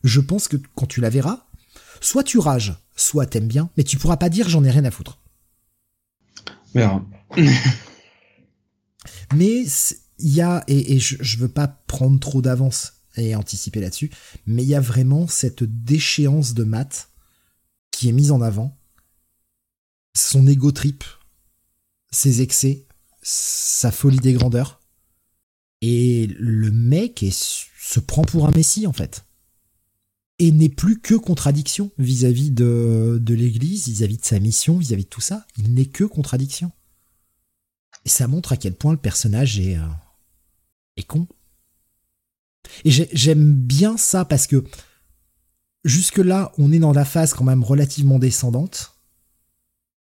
Je 0.04 0.20
pense 0.20 0.48
que 0.48 0.58
quand 0.74 0.84
tu 0.84 1.00
la 1.00 1.08
verras, 1.08 1.46
soit 2.02 2.24
tu 2.24 2.38
rages, 2.38 2.74
soit 2.94 3.24
t'aimes 3.24 3.48
bien, 3.48 3.70
mais 3.78 3.84
tu 3.84 3.96
pourras 3.96 4.18
pas 4.18 4.28
dire 4.28 4.50
j'en 4.50 4.64
ai 4.64 4.70
rien 4.70 4.84
à 4.84 4.90
foutre. 4.90 5.18
Verra. 6.74 7.02
Mais 9.34 9.64
il 10.18 10.34
y 10.34 10.40
a, 10.40 10.64
et, 10.68 10.98
je, 10.98 11.16
je 11.20 11.38
veux 11.38 11.48
pas 11.48 11.68
prendre 11.68 12.18
trop 12.20 12.42
d'avance 12.42 12.94
et 13.16 13.34
anticiper 13.34 13.80
là-dessus, 13.80 14.10
mais 14.46 14.62
il 14.62 14.68
y 14.68 14.74
a 14.74 14.80
vraiment 14.80 15.26
cette 15.26 15.64
déchéance 15.64 16.54
de 16.54 16.64
Matt 16.64 17.10
qui 17.90 18.08
est 18.08 18.12
mise 18.12 18.30
en 18.30 18.40
avant, 18.40 18.78
son 20.14 20.46
ego 20.46 20.72
trip, 20.72 21.04
ses 22.10 22.40
excès, 22.40 22.86
sa 23.22 23.90
folie 23.90 24.18
des 24.18 24.32
grandeurs, 24.32 24.80
et 25.80 26.28
le 26.38 26.70
mec 26.70 27.24
se 27.30 28.00
prend 28.00 28.22
pour 28.22 28.46
un 28.46 28.52
messie 28.52 28.86
en 28.86 28.92
fait. 28.92 29.24
Et 30.38 30.50
n'est 30.50 30.68
plus 30.68 30.98
que 30.98 31.14
contradiction 31.14 31.92
vis-à-vis 31.98 32.50
de, 32.50 33.18
de 33.20 33.34
l'église, 33.34 33.88
vis-à-vis 33.88 34.16
de 34.16 34.24
sa 34.24 34.40
mission, 34.40 34.78
vis-à-vis 34.78 35.04
de 35.04 35.08
tout 35.08 35.20
ça. 35.20 35.46
Il 35.56 35.74
n'est 35.74 35.86
que 35.86 36.04
contradiction. 36.04 36.72
Et 38.04 38.08
ça 38.08 38.26
montre 38.28 38.52
à 38.52 38.56
quel 38.56 38.74
point 38.74 38.92
le 38.92 38.98
personnage 38.98 39.58
est, 39.60 39.76
euh, 39.76 39.86
est 40.96 41.04
con. 41.04 41.26
Et 42.84 42.90
j'ai- 42.90 43.08
j'aime 43.12 43.52
bien 43.54 43.96
ça 43.96 44.24
parce 44.24 44.46
que 44.46 44.64
jusque-là, 45.84 46.52
on 46.58 46.72
est 46.72 46.78
dans 46.78 46.92
la 46.92 47.04
phase 47.04 47.34
quand 47.34 47.44
même 47.44 47.62
relativement 47.64 48.18
descendante, 48.18 48.96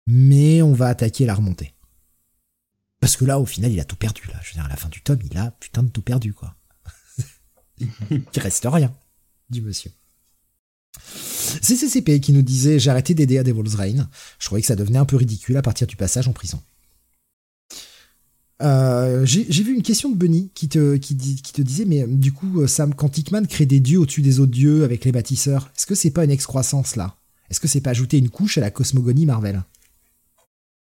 mais 0.05 0.61
on 0.61 0.73
va 0.73 0.88
attaquer 0.88 1.25
la 1.25 1.35
remontée. 1.35 1.73
Parce 2.99 3.15
que 3.15 3.25
là, 3.25 3.39
au 3.39 3.45
final, 3.45 3.71
il 3.71 3.79
a 3.79 3.85
tout 3.85 3.95
perdu. 3.95 4.23
Là. 4.27 4.39
Je 4.43 4.49
veux 4.49 4.53
dire, 4.55 4.65
à 4.65 4.69
la 4.69 4.75
fin 4.75 4.89
du 4.89 5.01
tome, 5.01 5.19
il 5.29 5.38
a 5.38 5.51
putain 5.51 5.83
de 5.83 5.89
tout 5.89 6.01
perdu, 6.01 6.33
quoi. 6.33 6.55
il 7.79 8.23
reste 8.38 8.65
rien, 8.69 8.93
dit 9.49 9.61
monsieur. 9.61 9.91
CCCP 11.61 12.19
qui 12.19 12.33
nous 12.33 12.41
disait 12.41 12.79
J'ai 12.79 12.89
arrêté 12.89 13.13
d'aider 13.13 13.38
à 13.38 13.43
Devil's 13.43 13.75
Reign. 13.75 14.07
Je 14.39 14.45
trouvais 14.45 14.61
que 14.61 14.67
ça 14.67 14.75
devenait 14.75 14.97
un 14.97 15.05
peu 15.05 15.15
ridicule 15.15 15.57
à 15.57 15.61
partir 15.61 15.85
du 15.88 15.95
passage 15.95 16.27
en 16.27 16.33
prison. 16.33 16.61
Euh, 18.63 19.23
J'ai 19.25 19.63
vu 19.63 19.75
une 19.75 19.83
question 19.83 20.09
de 20.09 20.15
Bunny 20.15 20.49
qui 20.55 20.67
te, 20.67 20.97
disait 21.61 21.85
Mais 21.85 22.03
euh, 22.03 22.07
du 22.07 22.31
coup, 22.31 22.61
euh, 22.61 22.67
Sam, 22.67 22.93
quand 22.93 23.17
Hickman 23.17 23.45
crée 23.45 23.65
des 23.65 23.79
dieux 23.79 23.99
au-dessus 23.99 24.21
des 24.21 24.39
autres 24.39 24.51
dieux 24.51 24.83
avec 24.83 25.05
les 25.05 25.11
bâtisseurs, 25.11 25.69
est-ce 25.75 25.85
que 25.85 25.95
c'est 25.95 26.11
pas 26.11 26.23
une 26.23 26.31
excroissance 26.31 26.95
là? 26.95 27.15
Est-ce 27.49 27.59
que 27.59 27.67
c'est 27.67 27.81
pas 27.81 27.91
ajouter 27.91 28.17
une 28.17 28.29
couche 28.29 28.57
à 28.57 28.61
la 28.61 28.71
cosmogonie 28.71 29.25
Marvel? 29.25 29.61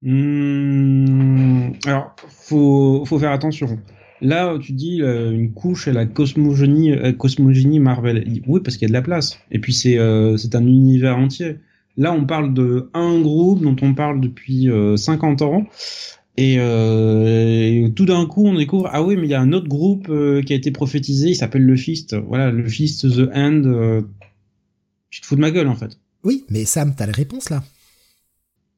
Hmm, 0.02 1.72
alors, 1.86 2.16
faut, 2.28 3.06
faut 3.06 3.18
faire 3.18 3.32
attention. 3.32 3.80
Là, 4.22 4.58
tu 4.60 4.74
dis 4.74 5.00
une 5.00 5.54
couche 5.54 5.88
à 5.88 5.94
la 5.94 6.06
cosmogénie 6.06 7.80
Marvel. 7.80 8.42
Oui, 8.46 8.62
parce 8.64 8.78
qu'il 8.78 8.84
y 8.84 8.86
a 8.86 8.90
de 8.90 8.94
la 8.94 9.02
place. 9.02 9.40
Et 9.52 9.60
puis 9.60 9.74
c'est 9.74 9.98
un 9.98 10.68
univers 10.68 11.18
entier. 11.18 11.58
Là, 11.96 12.12
on 12.12 12.26
parle 12.26 12.54
de 12.54 12.90
un 12.94 13.20
groupe 13.20 13.62
dont 13.62 13.76
on 13.82 13.94
parle 13.94 14.20
depuis 14.20 14.70
euh, 14.70 14.98
50 14.98 15.42
ans. 15.44 15.66
Et, 16.36 16.56
euh, 16.58 17.86
et 17.88 17.94
tout 17.96 18.06
d'un 18.06 18.26
coup, 18.26 18.48
on 18.48 18.56
découvre 18.56 18.90
ah 18.92 19.04
oui, 19.04 19.16
mais 19.16 19.28
il 19.28 19.30
y 19.30 19.34
a 19.36 19.42
un 19.42 19.54
autre 19.54 19.68
groupe 19.68 20.08
euh, 20.10 20.42
qui 20.42 20.54
a 20.54 20.56
été 20.56 20.72
prophétisé. 20.72 21.30
Il 21.30 21.36
s'appelle 21.36 21.64
le 21.64 21.76
Fist. 21.76 22.16
Voilà, 22.16 22.50
le 22.52 22.68
Fist, 22.68 23.02
The 23.10 23.30
End. 23.36 23.62
euh, 23.66 24.02
tu 25.12 25.22
te 25.22 25.26
fous 25.28 25.36
de 25.36 25.42
ma 25.42 25.52
gueule 25.52 25.68
en 25.68 25.76
fait. 25.76 26.00
Oui, 26.24 26.46
mais 26.50 26.66
Sam, 26.66 26.96
t'as 26.96 27.06
la 27.06 27.12
réponse 27.14 27.50
là. 27.52 27.64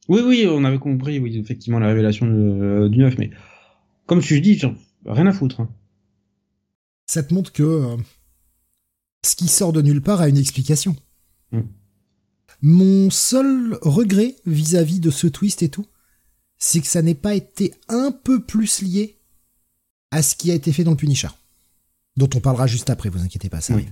Oui, 0.09 0.21
oui, 0.25 0.45
on 0.49 0.63
avait 0.65 0.77
compris, 0.79 1.17
oui, 1.19 1.37
effectivement, 1.37 1.79
la 1.79 1.87
révélation 1.87 2.27
de- 2.27 2.31
euh, 2.33 2.89
du 2.89 2.99
9, 2.99 3.17
mais 3.17 3.31
comme 4.05 4.21
tu 4.21 4.39
dis, 4.41 4.61
rien 5.05 5.25
à 5.25 5.31
foutre. 5.31 5.61
hein. 5.61 5.69
Ça 7.07 7.23
te 7.23 7.33
montre 7.33 7.51
que 7.53 7.63
euh, 7.63 7.95
ce 9.25 9.35
qui 9.35 9.47
sort 9.47 9.71
de 9.73 9.81
nulle 9.81 10.01
part 10.01 10.21
a 10.21 10.27
une 10.29 10.37
explication. 10.37 10.95
Mm. 11.51 11.61
Mon 12.61 13.09
seul 13.09 13.77
regret 13.81 14.35
vis-à-vis 14.45 14.99
de 14.99 15.09
ce 15.09 15.27
twist 15.27 15.63
et 15.63 15.69
tout, 15.69 15.85
c'est 16.67 16.81
que 16.81 16.87
ça 16.87 17.03
n'ait 17.03 17.13
pas 17.13 17.35
été 17.35 17.73
un 17.89 18.11
peu 18.11 18.41
plus 18.41 18.81
lié 18.81 19.17
à 20.09 20.23
ce 20.23 20.35
qui 20.35 20.49
a 20.49 20.55
été 20.55 20.71
fait 20.71 20.83
dans 20.83 20.91
le 20.91 20.97
Punisher. 20.97 21.27
Dont 22.17 22.29
on 22.35 22.39
parlera 22.39 22.65
juste 22.65 22.89
après, 22.89 23.09
vous 23.09 23.21
inquiétez 23.21 23.49
pas, 23.49 23.61
ça 23.61 23.75
Oui. 23.75 23.85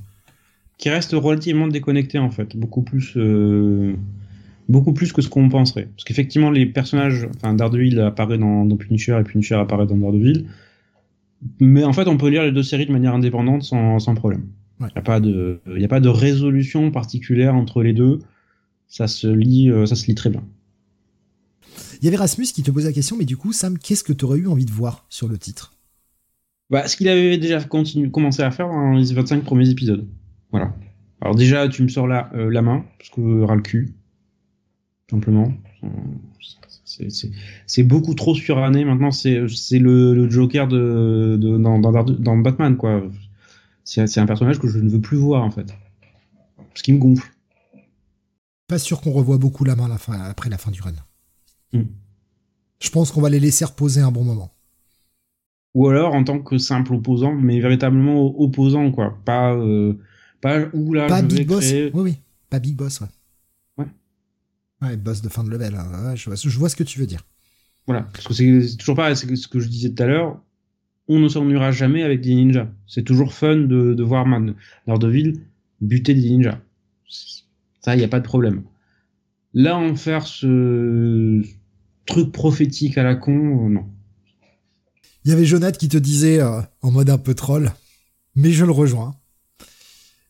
Qui 0.80 0.90
reste 0.90 1.12
relativement 1.12 1.68
déconnecté, 1.68 2.18
en 2.18 2.32
fait, 2.32 2.56
beaucoup 2.58 2.82
plus, 2.82 3.14
euh, 3.16 3.94
beaucoup 4.70 4.92
plus 4.92 5.14
que 5.14 5.22
ce 5.22 5.30
qu'on 5.30 5.50
penserait. 5.50 5.86
Parce 5.96 6.04
qu'effectivement, 6.04 6.50
les 6.50 6.66
personnages, 6.66 7.28
enfin, 7.36 7.54
Daredevil 7.54 8.00
apparaît 8.00 8.40
dans, 8.40 8.66
dans 8.66 8.76
Punisher 8.76 9.18
et 9.20 9.24
Punisher 9.24 9.54
apparaît 9.56 9.86
dans 9.86 9.98
Daredevil. 9.98 10.48
Mais 11.60 11.84
en 11.84 11.94
fait, 11.94 12.08
on 12.08 12.18
peut 12.18 12.30
lire 12.30 12.42
les 12.44 12.52
deux 12.52 12.64
séries 12.64 12.88
de 12.88 12.92
manière 12.92 13.14
indépendante 13.14 13.62
sans, 13.62 14.00
sans 14.00 14.16
problème. 14.16 14.48
Il 14.80 14.86
Ouais. 14.86 14.90
n'y 14.96 14.98
a 15.00 15.04
pas 15.04 15.20
de, 15.20 15.62
y 15.78 15.86
a 15.86 15.88
pas 15.88 16.00
de 16.00 16.10
résolution 16.10 16.90
particulière 16.90 17.54
entre 17.54 17.84
les 17.84 17.94
deux. 17.94 18.18
Ça 18.88 19.08
se 19.08 19.28
lit, 19.28 19.70
euh, 19.70 19.86
ça 19.86 19.96
se 19.96 20.08
lit 20.08 20.16
très 20.16 20.32
bien. 20.32 20.44
Il 22.02 22.06
y 22.06 22.08
avait 22.08 22.18
Rasmus 22.18 22.46
qui 22.48 22.64
te 22.64 22.72
posait 22.72 22.88
la 22.88 22.94
question, 22.94 23.16
mais 23.18 23.26
du 23.26 23.38
coup, 23.38 23.54
Sam, 23.54 23.78
qu'est-ce 23.78 24.04
que 24.04 24.14
tu 24.14 24.26
aurais 24.26 24.40
eu 24.40 24.48
envie 24.48 24.66
de 24.66 24.72
voir 24.72 25.06
sur 25.10 25.28
le 25.28 25.38
titre? 25.38 25.74
Bah, 26.70 26.88
ce 26.88 26.96
qu'il 26.96 27.08
avait 27.08 27.38
déjà 27.38 27.64
commencé 27.64 28.42
à 28.42 28.52
faire 28.52 28.68
dans 28.68 28.94
les 28.94 29.14
25 29.14 29.44
premiers 29.44 29.70
épisodes. 29.70 30.08
Voilà. 30.52 30.74
Alors 31.22 31.36
déjà, 31.36 31.68
tu 31.70 31.84
me 31.84 31.88
sors 31.88 32.08
la, 32.08 32.32
euh, 32.34 32.50
la 32.50 32.62
main, 32.62 32.84
parce 32.98 33.10
que 33.10 33.42
ras 33.44 33.56
le 33.56 33.62
cul. 33.62 33.94
Simplement. 35.10 35.54
C'est- 37.66 37.84
beaucoup 37.84 38.14
trop 38.14 38.36
suranné. 38.36 38.86
Maintenant, 38.86 39.12
c'est 39.12 39.40
le, 39.80 40.14
le 40.14 40.30
Joker 40.30 40.68
de, 40.68 41.38
de 41.40 41.58
dans, 41.58 41.80
dans, 41.80 42.04
dans 42.04 42.38
Batman, 42.38 42.78
quoi. 42.78 43.04
C'est 43.84 44.20
un 44.20 44.26
personnage 44.26 44.60
que 44.60 44.68
je 44.68 44.80
ne 44.80 44.90
veux 44.90 45.02
plus 45.02 45.18
voir, 45.18 45.44
en 45.44 45.52
fait. 45.52 45.74
Parce 46.58 46.82
qu'il 46.82 46.96
me 46.96 47.00
gonfle. 47.00 47.32
Pas 48.68 48.80
sûr 48.80 49.02
qu'on 49.02 49.12
revoit 49.12 49.38
beaucoup 49.38 49.64
la 49.64 49.76
main 49.76 49.86
à 49.86 49.90
la 49.90 49.98
fin, 49.98 50.20
après 50.22 50.50
la 50.50 50.58
fin 50.58 50.72
du 50.72 50.82
run. 50.82 50.94
Mm. 51.74 51.82
Je 52.80 52.90
pense 52.90 53.12
qu'on 53.12 53.22
va 53.22 53.30
les 53.30 53.40
laisser 53.40 53.66
reposer 53.66 54.02
un 54.02 54.12
bon 54.12 54.24
moment. 54.24 54.54
Ou 55.74 55.88
alors 55.88 56.14
en 56.14 56.24
tant 56.24 56.40
que 56.40 56.58
simple 56.58 56.94
opposant, 56.94 57.34
mais 57.34 57.60
véritablement 57.60 58.40
opposant, 58.40 58.92
quoi. 58.92 59.18
Pas, 59.26 59.54
euh, 59.56 59.94
pas 60.42 60.66
où 60.74 60.94
là, 60.94 61.08
pas 61.08 61.18
je 61.22 61.28
vais 61.28 61.28
Big 61.40 61.48
Boss 61.48 61.66
créer- 61.66 61.92
Oui, 61.94 62.02
oui. 62.04 62.18
Pas 62.50 62.60
Big 62.60 62.76
Boss, 62.76 63.02
ouais. 63.02 63.08
Ouais. 63.78 63.88
Ouais, 64.82 64.98
boss 64.98 65.22
de 65.22 65.30
fin 65.30 65.44
de 65.44 65.50
level. 65.50 65.74
hein. 65.76 66.10
Ouais, 66.10 66.16
je, 66.18 66.26
vois, 66.30 66.36
je 66.36 66.60
vois 66.60 66.70
ce 66.70 66.76
que 66.76 66.84
tu 66.84 67.00
veux 67.00 67.08
dire. 67.08 67.26
Voilà, 67.88 68.04
parce 68.04 68.28
que 68.28 68.34
c'est 68.34 68.78
toujours 68.78 68.96
pareil, 68.96 69.16
c'est 69.18 69.36
ce 69.36 69.48
que 69.48 69.60
je 69.60 69.68
disais 69.68 69.90
tout 69.94 70.04
à 70.04 70.06
l'heure, 70.06 70.40
on 71.08 71.20
ne 71.20 71.28
s'ennuiera 71.28 71.72
jamais 71.72 72.04
avec 72.04 72.22
des 72.22 72.36
ninjas. 72.36 72.68
C'est 72.88 73.04
toujours 73.04 73.34
fun 73.34 73.56
de, 73.58 73.94
de 73.94 74.04
voir 74.04 74.26
Man 74.26 74.56
Daredevil 74.88 75.42
buter 75.82 76.14
des 76.14 76.30
ninjas. 76.30 76.60
Ça, 77.82 77.96
il 77.96 77.98
n'y 77.98 78.06
a 78.06 78.08
pas 78.08 78.20
de 78.20 78.26
problème. 78.26 78.64
Là, 79.54 79.78
en 79.78 79.96
faire 79.96 80.26
ce 80.28 81.42
truc 82.06 82.32
prophétique 82.32 82.98
à 82.98 83.04
la 83.04 83.16
con, 83.16 83.70
non? 83.70 83.86
Il 85.26 85.32
y 85.32 85.34
avait 85.34 85.46
Jonathan 85.46 85.78
qui 85.78 85.88
te 85.88 85.98
disait, 85.98 86.42
euh, 86.42 86.62
en 86.82 86.92
mode 86.92 87.10
un 87.10 87.18
peu 87.18 87.34
troll, 87.34 87.72
mais 88.36 88.52
je 88.52 88.66
le 88.66 88.72
rejoins. 88.72 89.16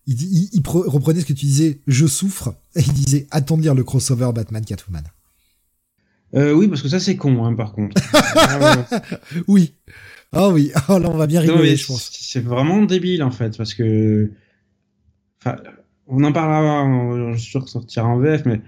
Il, 0.05 0.61
reprenait 0.65 1.21
ce 1.21 1.25
que 1.25 1.33
tu 1.33 1.45
disais, 1.45 1.79
je 1.87 2.05
souffre, 2.05 2.53
et 2.75 2.81
il 2.81 2.93
disait, 2.93 3.25
attends 3.31 3.57
de 3.57 3.63
lire 3.63 3.73
le 3.73 3.83
crossover 3.83 4.29
Batman-Catwoman. 4.33 5.03
Euh, 6.35 6.51
oui, 6.51 6.67
parce 6.67 6.81
que 6.81 6.89
ça, 6.89 6.99
c'est 6.99 7.15
con, 7.15 7.45
hein, 7.45 7.53
par 7.55 7.73
contre. 7.73 7.99
Ah. 8.35 8.85
Oui. 9.47 9.75
Ah 10.31 10.49
oui. 10.49 10.71
Oh 10.89 10.97
là, 10.97 11.09
on 11.09 11.17
va 11.17 11.27
bien 11.27 11.39
rigoler, 11.39 11.75
je 11.75 11.85
pense. 11.85 12.09
C'est 12.11 12.43
vraiment 12.43 12.81
débile, 12.83 13.23
en 13.23 13.31
fait, 13.31 13.55
parce 13.57 13.73
que... 13.73 14.31
Enfin, 15.39 15.57
on 16.07 16.23
en 16.23 16.33
parlera, 16.33 17.33
je 17.33 17.37
suis 17.37 17.51
sûr 17.51 17.63
que 17.63 17.69
sortira 17.69 18.07
en 18.07 18.19
VF, 18.19 18.45
mais 18.45 18.61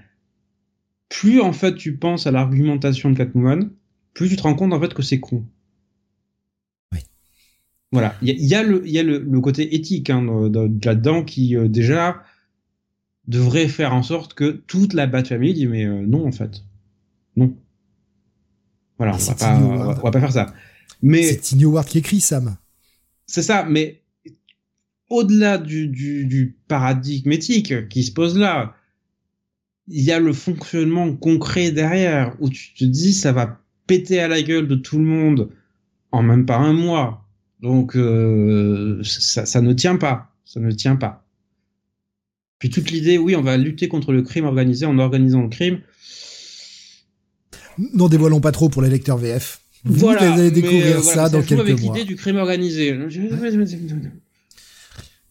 plus, 1.09 1.41
en 1.41 1.53
fait, 1.53 1.75
tu 1.75 1.97
penses 1.97 2.27
à 2.27 2.31
l'argumentation 2.31 3.09
de 3.11 3.17
Catwoman, 3.17 3.71
plus 4.13 4.29
tu 4.29 4.35
te 4.35 4.43
rends 4.43 4.55
compte, 4.55 4.73
en 4.73 4.79
fait, 4.79 4.93
que 4.93 5.01
c'est 5.01 5.19
con. 5.19 5.45
Oui. 6.93 6.99
Voilà, 7.91 8.15
il 8.21 8.43
y, 8.43 8.55
a, 8.55 8.63
le, 8.63 8.87
y 8.87 8.99
a 8.99 9.03
le, 9.03 9.41
côté 9.41 9.75
éthique 9.75 10.09
hein, 10.09 10.25
là-dedans 10.83 11.23
qui 11.23 11.55
euh, 11.55 11.67
déjà 11.67 12.23
devrait 13.27 13.67
faire 13.67 13.93
en 13.93 14.03
sorte 14.03 14.33
que 14.33 14.51
toute 14.51 14.93
la 14.93 15.07
Bat 15.07 15.25
Family 15.25 15.53
dit 15.53 15.67
mais 15.67 15.85
euh, 15.85 16.05
non 16.05 16.27
en 16.27 16.31
fait, 16.31 16.63
non. 17.35 17.55
Voilà, 18.97 19.15
on 19.15 19.17
va, 19.17 19.35
pas, 19.35 19.59
on 19.59 19.93
va, 19.93 20.11
pas 20.11 20.19
faire 20.19 20.31
ça. 20.31 20.53
Mais 21.01 21.23
c'est 21.23 21.39
Tiny 21.39 21.65
Howard 21.65 21.87
qui 21.87 21.97
écrit 21.97 22.21
Sam. 22.21 22.55
C'est 23.27 23.41
ça, 23.41 23.65
mais 23.65 24.03
au-delà 25.09 25.57
du, 25.57 25.87
du, 25.87 26.25
du 26.25 26.57
paradigme 26.67 27.31
éthique 27.31 27.89
qui 27.89 28.03
se 28.03 28.11
pose 28.11 28.37
là, 28.37 28.74
il 29.87 30.03
y 30.03 30.11
a 30.11 30.19
le 30.19 30.33
fonctionnement 30.33 31.13
concret 31.13 31.71
derrière 31.71 32.35
où 32.39 32.49
tu 32.49 32.73
te 32.73 32.85
dis 32.85 33.13
ça 33.13 33.31
va 33.31 33.59
péter 33.87 34.19
à 34.19 34.27
la 34.27 34.41
gueule 34.41 34.67
de 34.67 34.75
tout 34.75 34.97
le 34.97 35.03
monde 35.03 35.49
en 36.11 36.23
même 36.23 36.45
pas 36.45 36.57
un 36.57 36.73
mois. 36.73 37.25
Donc 37.61 37.95
euh, 37.95 39.01
ça, 39.03 39.45
ça 39.45 39.61
ne 39.61 39.73
tient 39.73 39.95
pas, 39.95 40.31
ça 40.43 40.59
ne 40.59 40.71
tient 40.71 40.95
pas. 40.95 41.25
Puis 42.59 42.69
toute 42.69 42.89
l'idée, 42.91 43.17
oui, 43.17 43.35
on 43.35 43.41
va 43.41 43.57
lutter 43.57 43.87
contre 43.87 44.11
le 44.11 44.21
crime 44.21 44.45
organisé 44.45 44.85
en 44.85 44.97
organisant 44.97 45.41
le 45.41 45.49
crime. 45.49 45.81
N'en 47.93 48.07
dévoilons 48.07 48.39
pas 48.39 48.51
trop 48.51 48.69
pour 48.69 48.81
les 48.81 48.89
lecteurs 48.89 49.17
VF. 49.17 49.61
Vous 49.83 50.07
allez 50.07 50.49
découvrir 50.49 50.97
euh, 50.97 51.01
ça 51.01 51.29
dans 51.29 51.43
quelques 51.43 51.61
avec 51.61 51.79
l'idée 51.79 52.05
du 52.05 52.15
crime 52.15 52.37
organisé. 52.37 52.97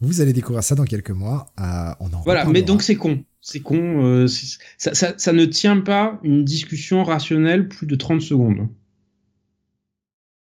Vous 0.00 0.20
allez 0.20 0.32
découvrir 0.32 0.62
ça 0.62 0.74
dans 0.74 0.84
quelques 0.84 1.10
mois. 1.10 1.52
Euh, 1.60 1.92
on 2.00 2.12
en 2.12 2.20
voilà, 2.22 2.44
mais 2.46 2.62
donc 2.62 2.82
c'est 2.82 2.96
con. 2.96 3.24
C'est 3.40 3.60
con. 3.60 4.04
Euh, 4.04 4.26
ça, 4.78 4.94
ça, 4.94 5.14
ça, 5.16 5.32
ne 5.32 5.44
tient 5.44 5.80
pas 5.80 6.18
une 6.22 6.44
discussion 6.44 7.04
rationnelle 7.04 7.68
plus 7.68 7.86
de 7.86 7.94
30 7.94 8.20
secondes. 8.20 8.68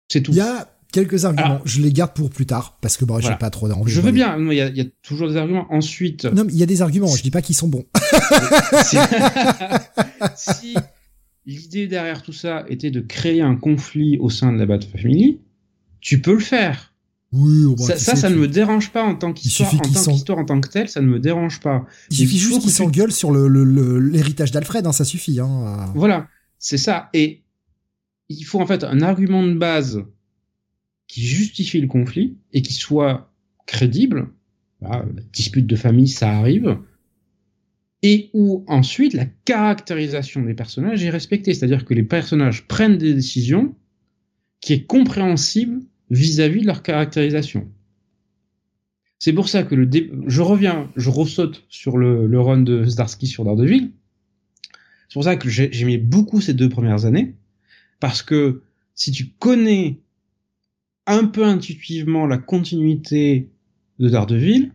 C'est 0.09 0.23
tout. 0.23 0.33
Il 0.33 0.39
y 0.39 0.41
a 0.41 0.69
quelques 0.93 1.25
arguments. 1.25 1.61
je 1.65 1.81
les 1.81 1.93
garde 1.93 2.15
pour 2.15 2.31
plus 2.31 2.47
tard 2.47 2.79
parce 2.81 2.97
que 2.97 3.05
bon, 3.05 3.21
j'ai 3.21 3.35
pas 3.37 3.51
trop 3.51 3.69
d'envie. 3.69 3.93
Je 3.93 4.01
veux 4.01 4.13
bien. 4.13 4.37
Il 4.39 4.53
y, 4.53 4.61
a, 4.61 4.69
y, 4.69 4.81
a, 4.81 4.85
toujours 5.03 5.29
des 5.29 5.37
arguments. 5.37 5.67
Ensuite. 5.71 6.25
Non, 6.25 6.45
mais 6.45 6.53
il 6.53 6.59
y 6.59 6.63
a 6.63 6.67
des 6.67 6.83
arguments. 6.83 7.09
Je 7.09 7.23
dis 7.23 7.31
pas 7.31 7.43
qu'ils 7.43 7.57
sont 7.57 7.69
bons. 7.69 7.85
si 10.37 10.75
l'idée 11.47 11.87
derrière 11.87 12.23
tout 12.23 12.33
ça 12.33 12.65
était 12.69 12.91
de 12.91 13.01
créer 13.01 13.41
un 13.41 13.57
conflit 13.57 14.19
au 14.19 14.31
sein 14.31 14.53
de 14.53 14.59
la 14.59 14.67
Bat 14.67 14.81
Family, 14.81 15.41
tu 16.01 16.21
peux 16.21 16.35
le 16.35 16.41
faire. 16.41 16.90
Oui, 17.33 17.75
ça, 17.79 17.97
ça, 17.97 18.17
ça 18.17 18.29
ne 18.29 18.35
me 18.35 18.49
dérange 18.49 18.91
pas 18.91 19.05
en 19.05 19.15
tant 19.15 19.33
qu'histoire, 19.33 19.73
en 19.73 19.79
tant 19.79 19.89
qu'histoire 19.89 20.39
en 20.39 20.45
tant 20.45 20.61
que 20.61 20.69
telle, 20.69 20.89
ça 20.89 21.01
ne 21.01 21.07
me 21.07 21.21
dérange 21.21 21.61
pas. 21.61 21.87
Il 22.11 22.17
suffit 22.17 22.39
juste 22.39 22.61
qu'ils 22.61 22.73
s'engueulent 22.73 23.13
sur 23.13 23.33
l'héritage 23.33 24.49
le, 24.51 24.55
d'Alfred, 24.55 24.85
hein, 24.85 24.93
ça 24.93 25.05
suffit. 25.05 25.39
Hein. 25.39 25.93
Voilà, 25.95 26.27
c'est 26.59 26.79
ça. 26.79 27.09
Et 27.15 27.45
il 28.29 28.43
faut 28.43 28.61
en 28.61 28.67
fait 28.67 28.83
un 28.83 29.01
argument 29.01 29.45
de 29.45 29.55
base 29.55 30.03
qui 31.07 31.23
justifie 31.23 31.81
le 31.81 31.87
conflit 31.87 32.37
et 32.53 32.63
qui 32.63 32.73
soit 32.73 33.33
crédible. 33.67 34.29
Bah, 34.81 35.05
dispute 35.33 35.67
de 35.67 35.77
famille, 35.77 36.09
ça 36.09 36.31
arrive. 36.31 36.79
Et 38.03 38.31
où 38.33 38.65
ensuite 38.67 39.13
la 39.13 39.27
caractérisation 39.27 40.43
des 40.43 40.55
personnages 40.55 41.05
est 41.05 41.11
respectée, 41.11 41.53
c'est-à-dire 41.55 41.85
que 41.85 41.95
les 41.95 42.03
personnages 42.03 42.67
prennent 42.67 42.97
des 42.97 43.15
décisions 43.15 43.77
qui 44.61 44.73
est 44.73 44.85
compréhensible 44.85 45.81
vis-à-vis 46.11 46.63
de 46.63 46.67
leur 46.67 46.83
caractérisation. 46.83 47.69
C'est 49.19 49.33
pour 49.33 49.49
ça 49.49 49.63
que 49.63 49.75
le 49.75 49.89
je 50.27 50.43
reviens, 50.43 50.91
je 50.97 51.11
ressaute 51.11 51.65
sur 51.69 51.99
le, 51.99 52.27
le 52.27 52.41
run 52.41 52.63
de 52.63 52.85
Zdarsky 52.85 53.27
sur 53.27 53.45
Daredevil. 53.45 53.93
C'est 55.09 55.15
pour 55.15 55.25
ça 55.25 55.37
que 55.37 55.49
j'aimais 55.49 55.99
beaucoup 55.99 56.41
ces 56.41 56.55
deux 56.55 56.69
premières 56.69 57.05
années, 57.05 57.35
parce 57.99 58.23
que 58.23 58.63
si 58.95 59.11
tu 59.11 59.31
connais 59.39 60.01
un 61.07 61.27
peu 61.27 61.45
intuitivement 61.45 62.27
la 62.27 62.39
continuité 62.39 63.51
de 63.99 64.09
Daredevil, 64.09 64.73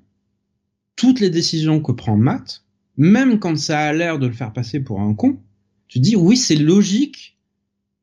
toutes 0.96 1.20
les 1.20 1.30
décisions 1.30 1.82
que 1.82 1.92
prend 1.92 2.18
Matt, 2.18 2.66
même 2.98 3.40
quand 3.40 3.58
ça 3.58 3.80
a 3.80 3.94
l'air 3.94 4.20
de 4.20 4.28
le 4.28 4.34
faire 4.34 4.54
passer 4.54 4.80
pour 4.80 5.02
un 5.02 5.14
con, 5.14 5.40
tu 5.88 6.00
dis 6.00 6.16
oui 6.16 6.38
c'est 6.38 6.56
logique, 6.56 7.40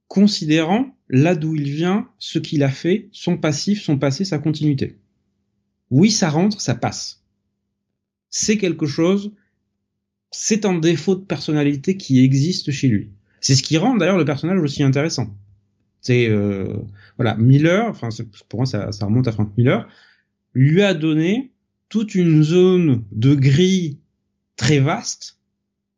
considérant 0.09 0.95
là 1.13 1.35
d'où 1.35 1.55
il 1.55 1.71
vient, 1.71 2.09
ce 2.19 2.39
qu'il 2.39 2.65
a 2.65 2.71
fait, 2.71 3.09
son 3.13 3.37
passif, 3.37 3.83
son 3.83 3.99
passé, 3.99 4.25
sa 4.25 4.39
continuité. 4.39 4.97
Oui, 5.91 6.11
ça 6.11 6.31
rentre, 6.31 6.61
ça 6.61 6.75
passe. 6.75 7.23
C'est 8.31 8.57
quelque 8.57 8.87
chose, 8.87 9.33
c'est 10.31 10.65
un 10.65 10.79
défaut 10.79 11.15
de 11.15 11.21
personnalité 11.21 11.99
qui 11.99 12.25
existe 12.25 12.71
chez 12.73 12.89
lui. 12.89 13.11
C'est 13.41 13.55
ce 13.55 13.63
qui 13.63 13.77
rend 13.77 13.95
d'ailleurs 13.97 14.17
le 14.17 14.25
personnage 14.25 14.59
aussi 14.59 14.83
intéressant. 14.83 15.37
C'est 16.01 16.29
euh, 16.29 16.79
voilà, 17.19 17.37
Miller, 17.37 17.87
enfin 17.89 18.09
pour 18.49 18.61
moi 18.61 18.67
ça, 18.67 18.91
ça 18.91 19.05
remonte 19.05 19.29
à 19.29 19.33
Frank 19.33 19.53
Miller, 19.57 19.87
lui 20.55 20.83
a 20.83 20.95
donné 20.95 21.53
toute 21.91 22.15
une 22.15 22.43
zone 22.43 23.05
de 23.13 23.35
gris 23.35 23.99
très 24.57 24.81
vaste 24.81 25.39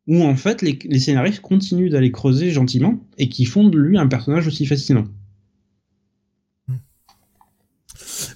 où 0.07 0.23
en 0.23 0.37
fait 0.37 0.63
les, 0.63 0.79
les 0.85 0.99
scénaristes 0.99 1.41
continuent 1.41 1.91
d'aller 1.91 2.13
creuser 2.13 2.51
gentiment 2.51 3.01
et 3.19 3.29
qui 3.29 3.45
font 3.45 3.69
de 3.69 3.79
lui 3.79 3.99
un 3.99 4.07
personnage 4.07 4.47
aussi 4.47 4.67
fascinant. 4.67 5.07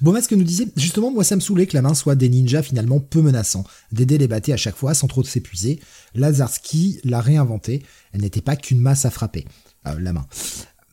Bon, 0.01 0.21
ce 0.21 0.29
que 0.29 0.35
nous 0.35 0.45
disait, 0.45 0.69
justement, 0.77 1.11
moi 1.11 1.25
ça 1.25 1.35
me 1.35 1.41
saoulait 1.41 1.67
que 1.67 1.77
la 1.77 1.83
main 1.83 1.95
soit 1.95 2.15
des 2.15 2.29
ninjas 2.29 2.63
finalement 2.63 3.01
peu 3.01 3.21
menaçants, 3.21 3.65
d'aider 3.93 4.19
les 4.19 4.29
bâtés 4.29 4.53
à 4.53 4.57
chaque 4.57 4.77
fois 4.77 4.95
sans 4.95 5.09
trop 5.09 5.25
s'épuiser. 5.25 5.81
Lazarski 6.15 7.01
l'a 7.05 7.21
réinventé, 7.21 7.83
elle 8.13 8.21
n'était 8.21 8.41
pas 8.41 8.57
qu'une 8.57 8.81
masse 8.81 9.05
à 9.05 9.11
frapper, 9.11 9.45
euh, 9.87 9.99
la 9.99 10.13
main. 10.13 10.27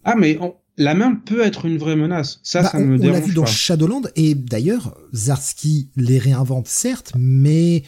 Ah 0.03 0.15
mais 0.15 0.39
la 0.77 0.93
main 0.93 1.15
peut 1.15 1.41
être 1.41 1.65
une 1.65 1.77
vraie 1.77 1.95
menace, 1.95 2.39
ça 2.43 2.63
bah, 2.63 2.69
ça 2.69 2.79
me 2.79 2.97
dérange 2.97 3.17
On 3.17 3.19
l'a 3.19 3.25
vu 3.25 3.33
dans 3.33 3.45
Shadowland, 3.45 4.03
et 4.15 4.35
d'ailleurs, 4.35 4.97
Zarski 5.13 5.89
les 5.95 6.17
réinvente 6.17 6.67
certes, 6.67 7.13
mais 7.15 7.83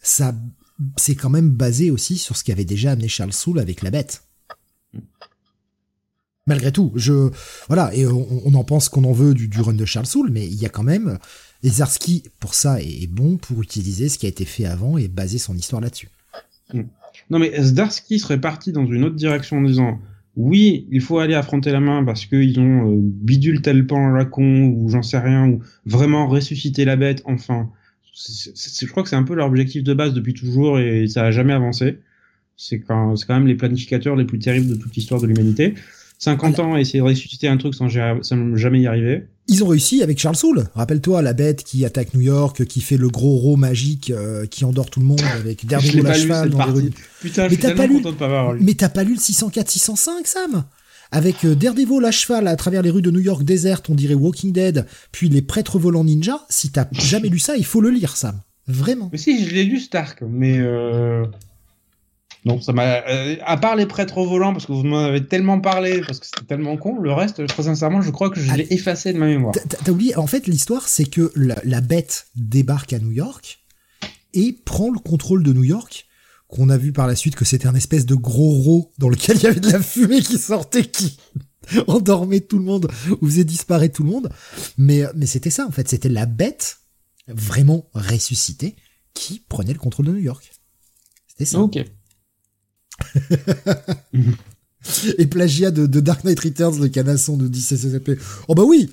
ça 0.00 0.34
c'est 0.96 1.14
quand 1.14 1.30
même 1.30 1.50
basé 1.50 1.90
aussi 1.90 2.18
sur 2.18 2.36
ce 2.36 2.44
qu'avait 2.44 2.64
déjà 2.64 2.92
amené 2.92 3.08
Charles 3.08 3.32
Soule 3.32 3.58
avec 3.58 3.82
la 3.82 3.90
bête. 3.90 4.22
Malgré 6.46 6.72
tout, 6.72 6.92
je 6.94 7.30
voilà 7.68 7.94
et 7.94 8.06
on, 8.06 8.54
en 8.54 8.64
pense 8.64 8.88
qu'on 8.88 9.04
en 9.04 9.12
veut 9.12 9.34
du, 9.34 9.60
run 9.60 9.74
de 9.74 9.84
Charles 9.84 10.06
Soule, 10.06 10.30
mais 10.30 10.46
il 10.46 10.54
y 10.54 10.64
a 10.64 10.70
quand 10.70 10.82
même 10.82 11.18
Zarski 11.62 12.22
pour 12.40 12.54
ça 12.54 12.80
est, 12.80 13.06
bon 13.06 13.36
pour 13.36 13.60
utiliser 13.62 14.08
ce 14.08 14.18
qui 14.18 14.24
a 14.24 14.30
été 14.30 14.46
fait 14.46 14.64
avant 14.64 14.96
et 14.96 15.08
baser 15.08 15.38
son 15.38 15.54
histoire 15.54 15.82
là-dessus. 15.82 16.08
Hmm. 16.72 16.84
Non 17.30 17.38
mais 17.38 17.52
Zdarsky 17.60 18.18
serait 18.18 18.40
parti 18.40 18.72
dans 18.72 18.86
une 18.86 19.04
autre 19.04 19.16
direction 19.16 19.58
en 19.58 19.62
disant 19.62 19.98
oui, 20.36 20.86
il 20.92 21.00
faut 21.00 21.18
aller 21.18 21.34
affronter 21.34 21.72
la 21.72 21.80
main 21.80 22.04
parce 22.04 22.24
qu'ils 22.24 22.60
ont 22.60 22.92
euh, 22.92 22.96
bidule 22.96 23.60
tel 23.60 23.86
pan 23.86 24.14
à 24.14 24.16
la 24.16 24.24
con 24.24 24.68
ou 24.68 24.88
j'en 24.88 25.02
sais 25.02 25.18
rien 25.18 25.48
ou 25.48 25.60
vraiment 25.84 26.28
ressusciter 26.28 26.84
la 26.84 26.96
bête 26.96 27.22
enfin 27.24 27.70
je 28.26 28.86
crois 28.86 29.02
que 29.02 29.08
c'est 29.08 29.16
un 29.16 29.22
peu 29.22 29.34
leur 29.34 29.46
objectif 29.46 29.82
de 29.84 29.94
base 29.94 30.12
depuis 30.12 30.34
toujours 30.34 30.78
et 30.78 31.06
ça 31.08 31.24
a 31.24 31.30
jamais 31.30 31.52
avancé. 31.52 31.98
C'est 32.56 32.80
quand, 32.80 33.14
quand 33.26 33.34
même 33.34 33.46
les 33.46 33.54
planificateurs 33.54 34.16
les 34.16 34.24
plus 34.24 34.38
terribles 34.38 34.68
de 34.68 34.74
toute 34.74 34.94
l'histoire 34.96 35.20
de 35.20 35.26
l'humanité. 35.26 35.74
50 36.18 36.58
ans 36.58 36.74
à 36.74 36.80
essayer 36.80 36.98
de 36.98 37.04
ressusciter 37.04 37.46
un 37.46 37.56
truc 37.56 37.74
sans, 37.74 37.88
jamais 37.88 38.80
y 38.80 38.86
arriver. 38.88 39.26
Ils 39.46 39.62
ont 39.62 39.68
réussi 39.68 40.02
avec 40.02 40.18
Charles 40.18 40.36
Soule. 40.36 40.64
Rappelle-toi 40.74 41.22
la 41.22 41.32
bête 41.32 41.62
qui 41.62 41.84
attaque 41.84 42.12
New 42.12 42.20
York, 42.20 42.64
qui 42.64 42.80
fait 42.80 42.96
le 42.96 43.08
gros 43.08 43.36
ro 43.36 43.56
magique, 43.56 44.10
euh, 44.10 44.44
qui 44.46 44.64
endort 44.64 44.90
tout 44.90 44.98
le 44.98 45.06
monde 45.06 45.22
avec 45.36 45.64
Daredevil 45.64 46.06
à 46.06 46.14
cheval 46.14 46.50
dans 46.50 46.66
les. 46.72 46.90
Putain, 47.20 47.48
je 47.48 47.54
suis 47.54 47.74
pas 47.74 47.86
lu... 47.86 48.00
de 48.00 48.10
pas 48.10 48.54
Mais 48.60 48.74
t'as 48.74 48.88
pas 48.88 49.04
lu 49.04 49.14
le 49.14 49.20
604-605, 49.20 50.24
Sam? 50.24 50.64
Avec 51.10 51.44
euh, 51.44 51.54
Daredevil 51.54 52.04
à 52.04 52.10
cheval 52.10 52.48
à 52.48 52.56
travers 52.56 52.82
les 52.82 52.90
rues 52.90 53.02
de 53.02 53.10
New 53.10 53.20
York 53.20 53.44
désertes, 53.44 53.88
on 53.90 53.94
dirait 53.94 54.14
Walking 54.14 54.52
Dead, 54.52 54.86
puis 55.12 55.28
les 55.28 55.42
prêtres 55.42 55.78
volants 55.78 56.04
ninja, 56.04 56.44
si 56.48 56.70
t'as 56.70 56.86
jamais 56.92 57.28
lu 57.28 57.38
ça, 57.38 57.56
il 57.56 57.64
faut 57.64 57.80
le 57.80 57.90
lire, 57.90 58.16
Sam. 58.16 58.40
Vraiment. 58.66 59.08
Mais 59.12 59.18
si, 59.18 59.46
je 59.46 59.54
l'ai 59.54 59.64
lu 59.64 59.80
Stark, 59.80 60.22
mais 60.28 60.58
euh... 60.58 61.24
non, 62.44 62.60
ça 62.60 62.72
m'a. 62.72 63.02
Euh, 63.08 63.36
à 63.44 63.56
part 63.56 63.76
les 63.76 63.86
prêtres 63.86 64.22
volants, 64.22 64.52
parce 64.52 64.66
que 64.66 64.72
vous 64.72 64.82
m'en 64.82 65.04
avez 65.04 65.24
tellement 65.24 65.58
parlé, 65.60 66.02
parce 66.06 66.18
que 66.18 66.26
c'était 66.26 66.44
tellement 66.46 66.76
con, 66.76 66.98
le 67.00 67.12
reste, 67.12 67.46
très 67.46 67.62
sincèrement, 67.62 68.02
je 68.02 68.10
crois 68.10 68.28
que 68.28 68.40
je 68.40 68.52
l'ai 68.52 68.66
ah, 68.70 68.74
effacé 68.74 69.12
de 69.12 69.18
ma 69.18 69.26
mémoire. 69.26 69.54
T'as 69.54 69.90
oublié, 69.90 70.16
en 70.16 70.26
fait, 70.26 70.46
l'histoire, 70.46 70.88
c'est 70.88 71.06
que 71.06 71.32
la 71.34 71.80
bête 71.80 72.26
débarque 72.36 72.92
à 72.92 72.98
New 72.98 73.12
York 73.12 73.60
et 74.34 74.56
prend 74.64 74.90
le 74.90 74.98
contrôle 74.98 75.42
de 75.42 75.52
New 75.52 75.64
York 75.64 76.07
qu'on 76.48 76.70
a 76.70 76.76
vu 76.78 76.92
par 76.92 77.06
la 77.06 77.14
suite 77.14 77.36
que 77.36 77.44
c'était 77.44 77.68
un 77.68 77.74
espèce 77.74 78.06
de 78.06 78.14
gros 78.14 78.52
ro 78.52 78.92
dans 78.98 79.08
lequel 79.08 79.36
il 79.36 79.42
y 79.42 79.46
avait 79.46 79.60
de 79.60 79.70
la 79.70 79.82
fumée 79.82 80.22
qui 80.22 80.38
sortait, 80.38 80.84
qui 80.84 81.18
endormait 81.86 82.40
tout 82.40 82.58
le 82.58 82.64
monde, 82.64 82.90
ou 83.20 83.26
faisait 83.26 83.44
disparaître 83.44 83.96
tout 83.96 84.02
le 84.02 84.10
monde. 84.10 84.30
Mais, 84.78 85.04
mais 85.14 85.26
c'était 85.26 85.50
ça, 85.50 85.66
en 85.66 85.70
fait. 85.70 85.88
C'était 85.88 86.08
la 86.08 86.26
bête, 86.26 86.78
vraiment 87.28 87.88
ressuscitée, 87.92 88.76
qui 89.14 89.44
prenait 89.48 89.74
le 89.74 89.78
contrôle 89.78 90.06
de 90.06 90.12
New 90.12 90.18
York. 90.18 90.50
C'était 91.28 91.44
ça. 91.44 91.60
Ok. 91.60 91.78
Et 95.18 95.26
plagiat 95.26 95.70
de, 95.70 95.86
Dark 96.00 96.24
Knight 96.24 96.40
Returns, 96.40 96.80
le 96.80 96.88
canasson 96.88 97.36
de 97.36 97.46
17 97.46 98.10
Oh 98.48 98.54
bah 98.54 98.64
oui 98.64 98.90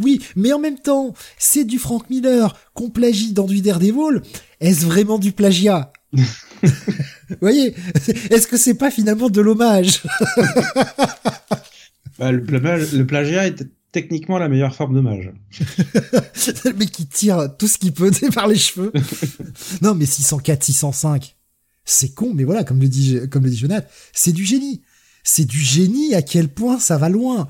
oui, 0.00 0.22
mais 0.36 0.52
en 0.52 0.60
même 0.60 0.78
temps, 0.78 1.12
c'est 1.38 1.64
du 1.64 1.80
Frank 1.80 2.08
Miller 2.08 2.56
qu'on 2.72 2.88
plagie 2.88 3.32
dans 3.32 3.46
du 3.46 3.60
Daredevil. 3.62 4.22
Est-ce 4.60 4.86
vraiment 4.86 5.18
du 5.18 5.32
plagiat? 5.32 5.92
Vous 6.62 7.36
voyez 7.40 7.74
Est-ce 8.30 8.46
que 8.46 8.56
c'est 8.56 8.74
pas 8.74 8.90
finalement 8.90 9.30
de 9.30 9.40
l'hommage? 9.40 10.02
Bah, 12.18 12.32
le, 12.32 13.04
plagiat 13.04 13.46
est 13.46 13.64
techniquement 13.92 14.38
la 14.38 14.48
meilleure 14.48 14.74
forme 14.74 14.94
de 14.94 15.00
mage. 15.00 15.32
le 16.64 16.72
mec 16.72 16.90
qui 16.90 17.06
tire 17.06 17.56
tout 17.56 17.68
ce 17.68 17.78
qu'il 17.78 17.92
peut 17.92 18.10
par 18.34 18.48
les 18.48 18.56
cheveux. 18.56 18.92
non, 19.82 19.94
mais 19.94 20.06
604, 20.06 20.64
605, 20.64 21.36
c'est 21.84 22.14
con, 22.14 22.32
mais 22.34 22.44
voilà, 22.44 22.64
comme 22.64 22.80
le 22.80 22.88
dit, 22.88 23.20
comme 23.30 23.44
le 23.44 23.50
dit 23.50 23.56
Jonathan, 23.56 23.86
c'est 24.12 24.32
du 24.32 24.44
génie. 24.44 24.82
C'est 25.22 25.44
du 25.44 25.60
génie 25.60 26.14
à 26.14 26.22
quel 26.22 26.48
point 26.48 26.78
ça 26.78 26.98
va 26.98 27.08
loin. 27.08 27.48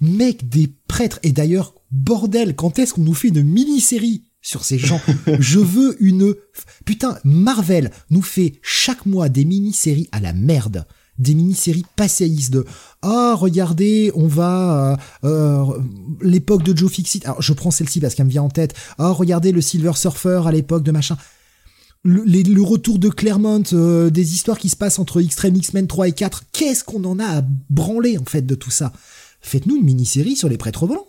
Mec, 0.00 0.48
des 0.48 0.72
prêtres, 0.88 1.18
et 1.22 1.32
d'ailleurs, 1.32 1.74
bordel, 1.90 2.56
quand 2.56 2.78
est-ce 2.78 2.94
qu'on 2.94 3.02
nous 3.02 3.14
fait 3.14 3.28
une 3.28 3.42
mini-série? 3.42 4.24
Sur 4.44 4.64
ces 4.64 4.78
gens. 4.78 5.00
Je 5.40 5.58
veux 5.58 5.96
une... 6.00 6.34
Putain, 6.84 7.18
Marvel 7.24 7.90
nous 8.10 8.22
fait 8.22 8.52
chaque 8.62 9.06
mois 9.06 9.28
des 9.28 9.44
mini-séries 9.44 10.08
à 10.12 10.20
la 10.20 10.32
merde. 10.32 10.86
Des 11.18 11.34
mini-séries 11.34 11.86
passéistes 11.96 12.52
de 12.52 12.64
ah 13.02 13.36
regardez 13.38 14.10
on 14.16 14.26
va 14.26 14.98
euh, 15.22 15.26
euh, 15.28 15.78
l'époque 16.20 16.64
de 16.64 16.76
Joe 16.76 16.90
Fixit 16.90 17.24
alors 17.24 17.40
je 17.40 17.52
prends 17.52 17.70
celle-ci 17.70 18.00
parce 18.00 18.16
qu'elle 18.16 18.26
me 18.26 18.32
vient 18.32 18.42
en 18.42 18.50
tête 18.50 18.74
ah 18.98 19.10
regardez 19.10 19.52
le 19.52 19.60
Silver 19.60 19.92
Surfer 19.94 20.42
à 20.44 20.50
l'époque 20.50 20.82
de 20.82 20.90
machin 20.90 21.16
le, 22.02 22.24
le 22.24 22.62
retour 22.62 22.98
de 22.98 23.10
Claremont 23.10 23.62
euh, 23.74 24.10
des 24.10 24.34
histoires 24.34 24.58
qui 24.58 24.68
se 24.68 24.74
passent 24.74 24.98
entre 24.98 25.22
Extreme 25.22 25.54
X-Men 25.54 25.86
3 25.86 26.08
et 26.08 26.12
4 26.12 26.46
qu'est-ce 26.50 26.82
qu'on 26.82 27.04
en 27.04 27.20
a 27.20 27.38
à 27.38 27.42
branler 27.70 28.18
en 28.18 28.24
fait 28.24 28.44
de 28.44 28.56
tout 28.56 28.72
ça? 28.72 28.92
Faites-nous 29.40 29.76
une 29.76 29.84
mini-série 29.84 30.34
sur 30.34 30.48
les 30.48 30.58
prêtres 30.58 30.84
volants 30.84 31.06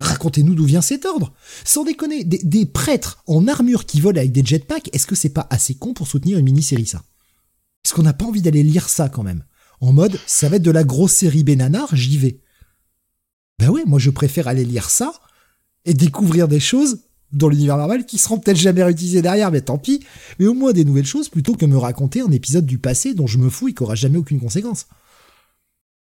Racontez-nous 0.00 0.54
d'où 0.54 0.64
vient 0.64 0.80
cet 0.80 1.06
ordre. 1.06 1.32
Sans 1.64 1.84
déconner, 1.84 2.24
des, 2.24 2.66
prêtres 2.66 3.22
en 3.26 3.48
armure 3.48 3.84
qui 3.84 4.00
volent 4.00 4.20
avec 4.20 4.32
des 4.32 4.44
jetpacks, 4.44 4.90
est-ce 4.92 5.06
que 5.06 5.16
c'est 5.16 5.28
pas 5.28 5.46
assez 5.50 5.74
con 5.74 5.92
pour 5.92 6.06
soutenir 6.06 6.38
une 6.38 6.44
mini-série 6.44 6.86
ça? 6.86 7.02
Est-ce 7.84 7.94
qu'on 7.94 8.02
n'a 8.02 8.12
pas 8.12 8.26
envie 8.26 8.42
d'aller 8.42 8.62
lire 8.62 8.88
ça 8.88 9.08
quand 9.08 9.24
même? 9.24 9.44
En 9.80 9.92
mode, 9.92 10.18
ça 10.26 10.48
va 10.48 10.56
être 10.56 10.62
de 10.62 10.70
la 10.70 10.84
grosse 10.84 11.12
série 11.12 11.44
Bénanar, 11.44 11.94
j'y 11.94 12.18
vais. 12.18 12.40
Ben 13.58 13.70
oui, 13.70 13.82
moi 13.86 13.98
je 13.98 14.10
préfère 14.10 14.46
aller 14.46 14.64
lire 14.64 14.88
ça 14.90 15.12
et 15.84 15.94
découvrir 15.94 16.46
des 16.46 16.60
choses 16.60 17.00
dans 17.32 17.48
l'univers 17.48 17.76
Marvel 17.76 18.06
qui 18.06 18.18
seront 18.18 18.38
peut-être 18.38 18.56
jamais 18.56 18.82
réutilisées 18.82 19.22
derrière, 19.22 19.50
mais 19.50 19.60
tant 19.60 19.78
pis. 19.78 20.04
Mais 20.38 20.46
au 20.46 20.54
moins 20.54 20.72
des 20.72 20.84
nouvelles 20.84 21.06
choses 21.06 21.28
plutôt 21.28 21.54
que 21.54 21.66
me 21.66 21.76
raconter 21.76 22.20
un 22.20 22.30
épisode 22.30 22.66
du 22.66 22.78
passé 22.78 23.14
dont 23.14 23.26
je 23.26 23.38
me 23.38 23.50
fous 23.50 23.68
et 23.68 23.74
qui 23.74 23.82
aura 23.82 23.94
jamais 23.94 24.18
aucune 24.18 24.40
conséquence. 24.40 24.86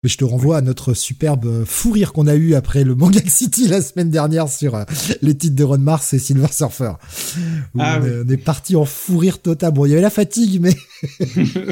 Mais 0.03 0.09
je 0.09 0.17
te 0.17 0.23
renvoie 0.23 0.57
à 0.57 0.61
notre 0.61 0.93
superbe 0.93 1.65
fou 1.65 1.91
rire 1.91 2.13
qu'on 2.13 2.27
a 2.27 2.35
eu 2.35 2.53
après 2.53 2.83
le 2.83 2.93
Manga 2.93 3.19
City 3.27 3.67
la 3.67 3.81
semaine 3.81 4.11
dernière 4.11 4.47
sur 4.47 4.75
euh, 4.75 4.83
les 5.21 5.35
titres 5.35 5.55
de 5.55 5.63
Ron 5.63 5.79
Mars 5.79 6.13
et 6.13 6.19
Silver 6.19 6.51
Surfer. 6.51 6.93
Ah 7.79 7.99
on, 8.03 8.29
est 8.29 8.37
parti 8.37 8.75
en 8.75 8.85
fou 8.85 9.17
rire 9.17 9.41
total. 9.41 9.73
Bon, 9.73 9.85
il 9.85 9.89
y 9.89 9.93
avait 9.93 10.01
la 10.01 10.11
fatigue, 10.11 10.61
mais 10.61 10.75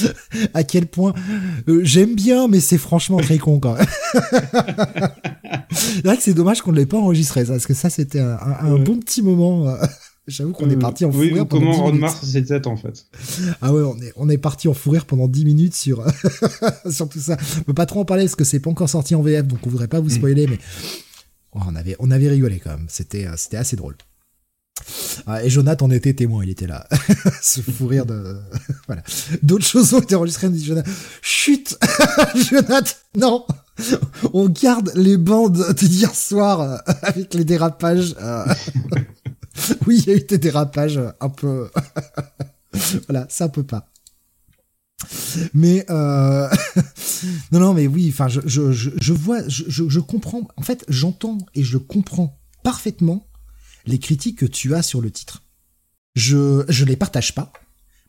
à 0.54 0.62
quel 0.62 0.86
point 0.86 1.14
euh, 1.68 1.80
j'aime 1.82 2.14
bien, 2.14 2.48
mais 2.48 2.60
c'est 2.60 2.78
franchement 2.78 3.18
très 3.18 3.38
con 3.38 3.58
quand 3.60 3.74
même. 3.74 3.86
c'est 5.70 6.04
vrai 6.04 6.16
que 6.16 6.22
c'est 6.22 6.34
dommage 6.34 6.62
qu'on 6.62 6.72
ne 6.72 6.76
l'ait 6.76 6.86
pas 6.86 6.98
enregistré, 6.98 7.44
ça, 7.44 7.52
parce 7.52 7.66
que 7.66 7.74
ça 7.74 7.90
c'était 7.90 8.20
un, 8.20 8.78
bon 8.78 8.98
petit 8.98 9.22
moment. 9.22 9.74
Euh, 10.22 10.30
J'avoue 10.30 10.52
qu'on 10.52 10.70
est 10.70 10.76
parti 10.76 11.04
en 11.04 11.10
fou 11.10 11.18
rire 11.18 11.46
pendant 11.46 11.72
comment 11.72 11.72
rendre 11.72 11.98
Mars 11.98 12.24
en 12.66 12.76
fait. 12.76 13.06
Ah 13.60 13.72
ouais, 13.72 13.82
on 13.82 14.00
est, 14.00 14.12
on 14.16 14.28
est 14.28 14.38
parti 14.38 14.68
en 14.68 14.74
fou 14.74 14.90
rire 14.90 15.04
pendant 15.04 15.26
10 15.26 15.44
minutes 15.44 15.74
sur, 15.74 16.04
sur 16.90 17.08
tout 17.08 17.18
ça. 17.18 17.36
On 17.58 17.62
peut 17.62 17.74
pas 17.74 17.86
trop 17.86 18.00
en 18.00 18.04
parler 18.04 18.24
parce 18.24 18.36
que 18.36 18.44
c'est 18.44 18.60
pas 18.60 18.70
encore 18.70 18.88
sorti 18.88 19.14
en 19.14 19.22
VF, 19.22 19.46
donc 19.46 19.58
on 19.66 19.70
voudrait 19.70 19.88
pas 19.88 20.00
vous 20.00 20.06
mm. 20.06 20.10
spoiler, 20.10 20.46
mais 20.46 20.58
oh, 21.52 21.60
on, 21.66 21.74
avait, 21.74 21.96
on 21.98 22.10
avait 22.10 22.28
rigolé 22.28 22.60
quand 22.60 22.70
même. 22.70 22.86
C'était, 22.88 23.26
euh, 23.26 23.34
c'était 23.36 23.56
assez 23.56 23.76
drôle. 23.76 23.96
Ah, 25.26 25.44
et 25.44 25.50
Jonathan 25.50 25.86
en 25.86 25.90
était 25.90 26.14
témoin, 26.14 26.44
il 26.44 26.50
était 26.50 26.66
là. 26.66 26.88
Ce 27.42 27.60
fou 27.60 27.86
rire 27.86 28.06
de. 28.06 28.36
voilà. 28.86 29.02
D'autres 29.42 29.66
choses 29.66 29.92
ont 29.94 30.00
été 30.00 30.14
enregistrées, 30.14 30.48
dit 30.50 30.64
Jonathan. 30.64 30.90
Chut 31.20 31.76
Jonathan, 32.34 32.90
non 33.16 33.46
On 34.32 34.48
garde 34.48 34.92
les 34.94 35.16
bandes 35.16 35.72
d'hier 35.74 36.14
soir 36.14 36.60
euh, 36.60 36.76
avec 37.02 37.34
les 37.34 37.44
dérapages. 37.44 38.14
Euh. 39.58 39.74
oui, 39.86 39.98
il 39.98 40.06
y 40.06 40.14
a 40.14 40.16
eu 40.16 40.24
des 40.24 40.38
dérapages 40.38 41.00
un 41.20 41.28
peu. 41.28 41.70
voilà, 43.08 43.26
ça 43.28 43.48
peut 43.48 43.64
pas. 43.64 43.88
Mais 45.54 45.84
euh... 45.90 46.48
non, 47.52 47.60
non, 47.60 47.74
mais 47.74 47.86
oui. 47.86 48.14
Je, 48.36 49.12
vois, 49.12 49.46
je, 49.48 49.64
je 49.88 50.00
comprends. 50.00 50.48
En 50.56 50.62
fait, 50.62 50.84
j'entends 50.88 51.38
et 51.54 51.64
je 51.64 51.78
comprends 51.78 52.38
parfaitement 52.62 53.26
les 53.86 53.98
critiques 53.98 54.38
que 54.38 54.46
tu 54.46 54.74
as 54.74 54.82
sur 54.82 55.00
le 55.00 55.10
titre. 55.10 55.42
Je 56.14 56.64
je 56.68 56.84
les 56.84 56.96
partage 56.96 57.34
pas, 57.34 57.52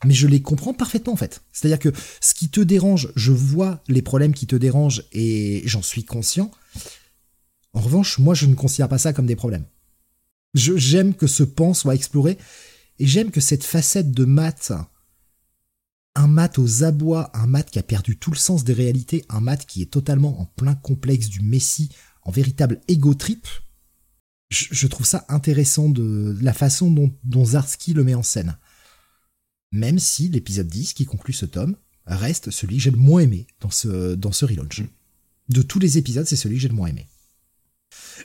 mais 0.06 0.14
je 0.14 0.28
les 0.28 0.42
comprends 0.42 0.74
parfaitement 0.74 1.14
en 1.14 1.18
fait. 1.18 1.42
C'est-à-dire 1.52 1.80
que 1.80 1.94
ce 2.22 2.34
qui 2.34 2.50
te 2.50 2.60
dérange, 2.60 3.12
je 3.16 3.32
vois 3.32 3.82
les 3.88 4.02
problèmes 4.02 4.34
qui 4.34 4.46
te 4.46 4.56
dérangent 4.56 5.04
et 5.14 5.64
j'en 5.66 5.82
suis 5.82 6.04
conscient. 6.04 6.52
En 7.74 7.82
revanche, 7.82 8.20
moi, 8.20 8.36
je 8.36 8.46
ne 8.46 8.54
considère 8.54 8.90
pas 8.90 9.00
ça 9.00 9.14
comme 9.14 9.26
des 9.26 9.36
problèmes. 9.36 9.66
J'aime 10.54 11.16
que 11.16 11.28
ce 11.28 11.44
pan 11.44 11.74
soit 11.74 11.96
exploré 11.96 12.38
et 13.00 13.08
j'aime 13.08 13.32
que 13.32 13.42
cette 13.42 13.64
facette 13.64 14.12
de 14.12 14.26
Matt, 14.26 14.72
un 16.16 16.28
Matt 16.28 16.60
aux 16.60 16.84
abois, 16.84 17.32
un 17.34 17.48
Matt 17.48 17.72
qui 17.72 17.80
a 17.80 17.84
perdu 17.84 18.18
tout 18.18 18.32
le 18.32 18.38
sens 18.38 18.64
des 18.64 18.74
réalités, 18.74 19.26
un 19.30 19.42
Matt 19.42 19.66
qui 19.66 19.82
est 19.82 19.92
totalement 19.92 20.40
en 20.40 20.46
plein 20.46 20.76
complexe 20.76 21.28
du 21.28 21.42
Messie, 21.42 21.90
en 22.22 22.32
véritable 22.32 22.82
ego 22.88 23.14
trip, 23.16 23.48
je, 24.50 24.88
trouve 24.88 25.06
ça 25.06 25.26
intéressant 25.30 25.90
de, 25.90 26.38
la 26.42 26.54
façon 26.54 26.92
dont, 26.92 27.12
dont 27.24 27.46
Zarski 27.46 27.94
le 27.94 28.04
met 28.04 28.14
en 28.14 28.22
scène. 28.24 28.58
Même 29.72 29.98
si 29.98 30.30
l'épisode 30.30 30.68
10 30.68 30.94
qui 30.94 31.06
conclut 31.06 31.34
ce 31.34 31.48
tome 31.48 31.76
reste 32.06 32.52
celui 32.52 32.78
que 32.78 32.84
j'ai 32.84 32.92
le 32.92 32.98
moins 32.98 33.22
aimé 33.22 33.48
dans 33.60 33.72
ce, 33.72 34.14
dans 34.14 34.32
ce 34.32 34.46
relaunch. 34.46 34.84
De 35.50 35.62
tous 35.62 35.80
les 35.80 35.98
épisodes, 35.98 36.28
c'est 36.28 36.36
celui 36.36 36.58
que 36.58 36.62
j'ai 36.62 36.68
le 36.68 36.76
moins 36.76 36.90
aimé. 36.90 37.08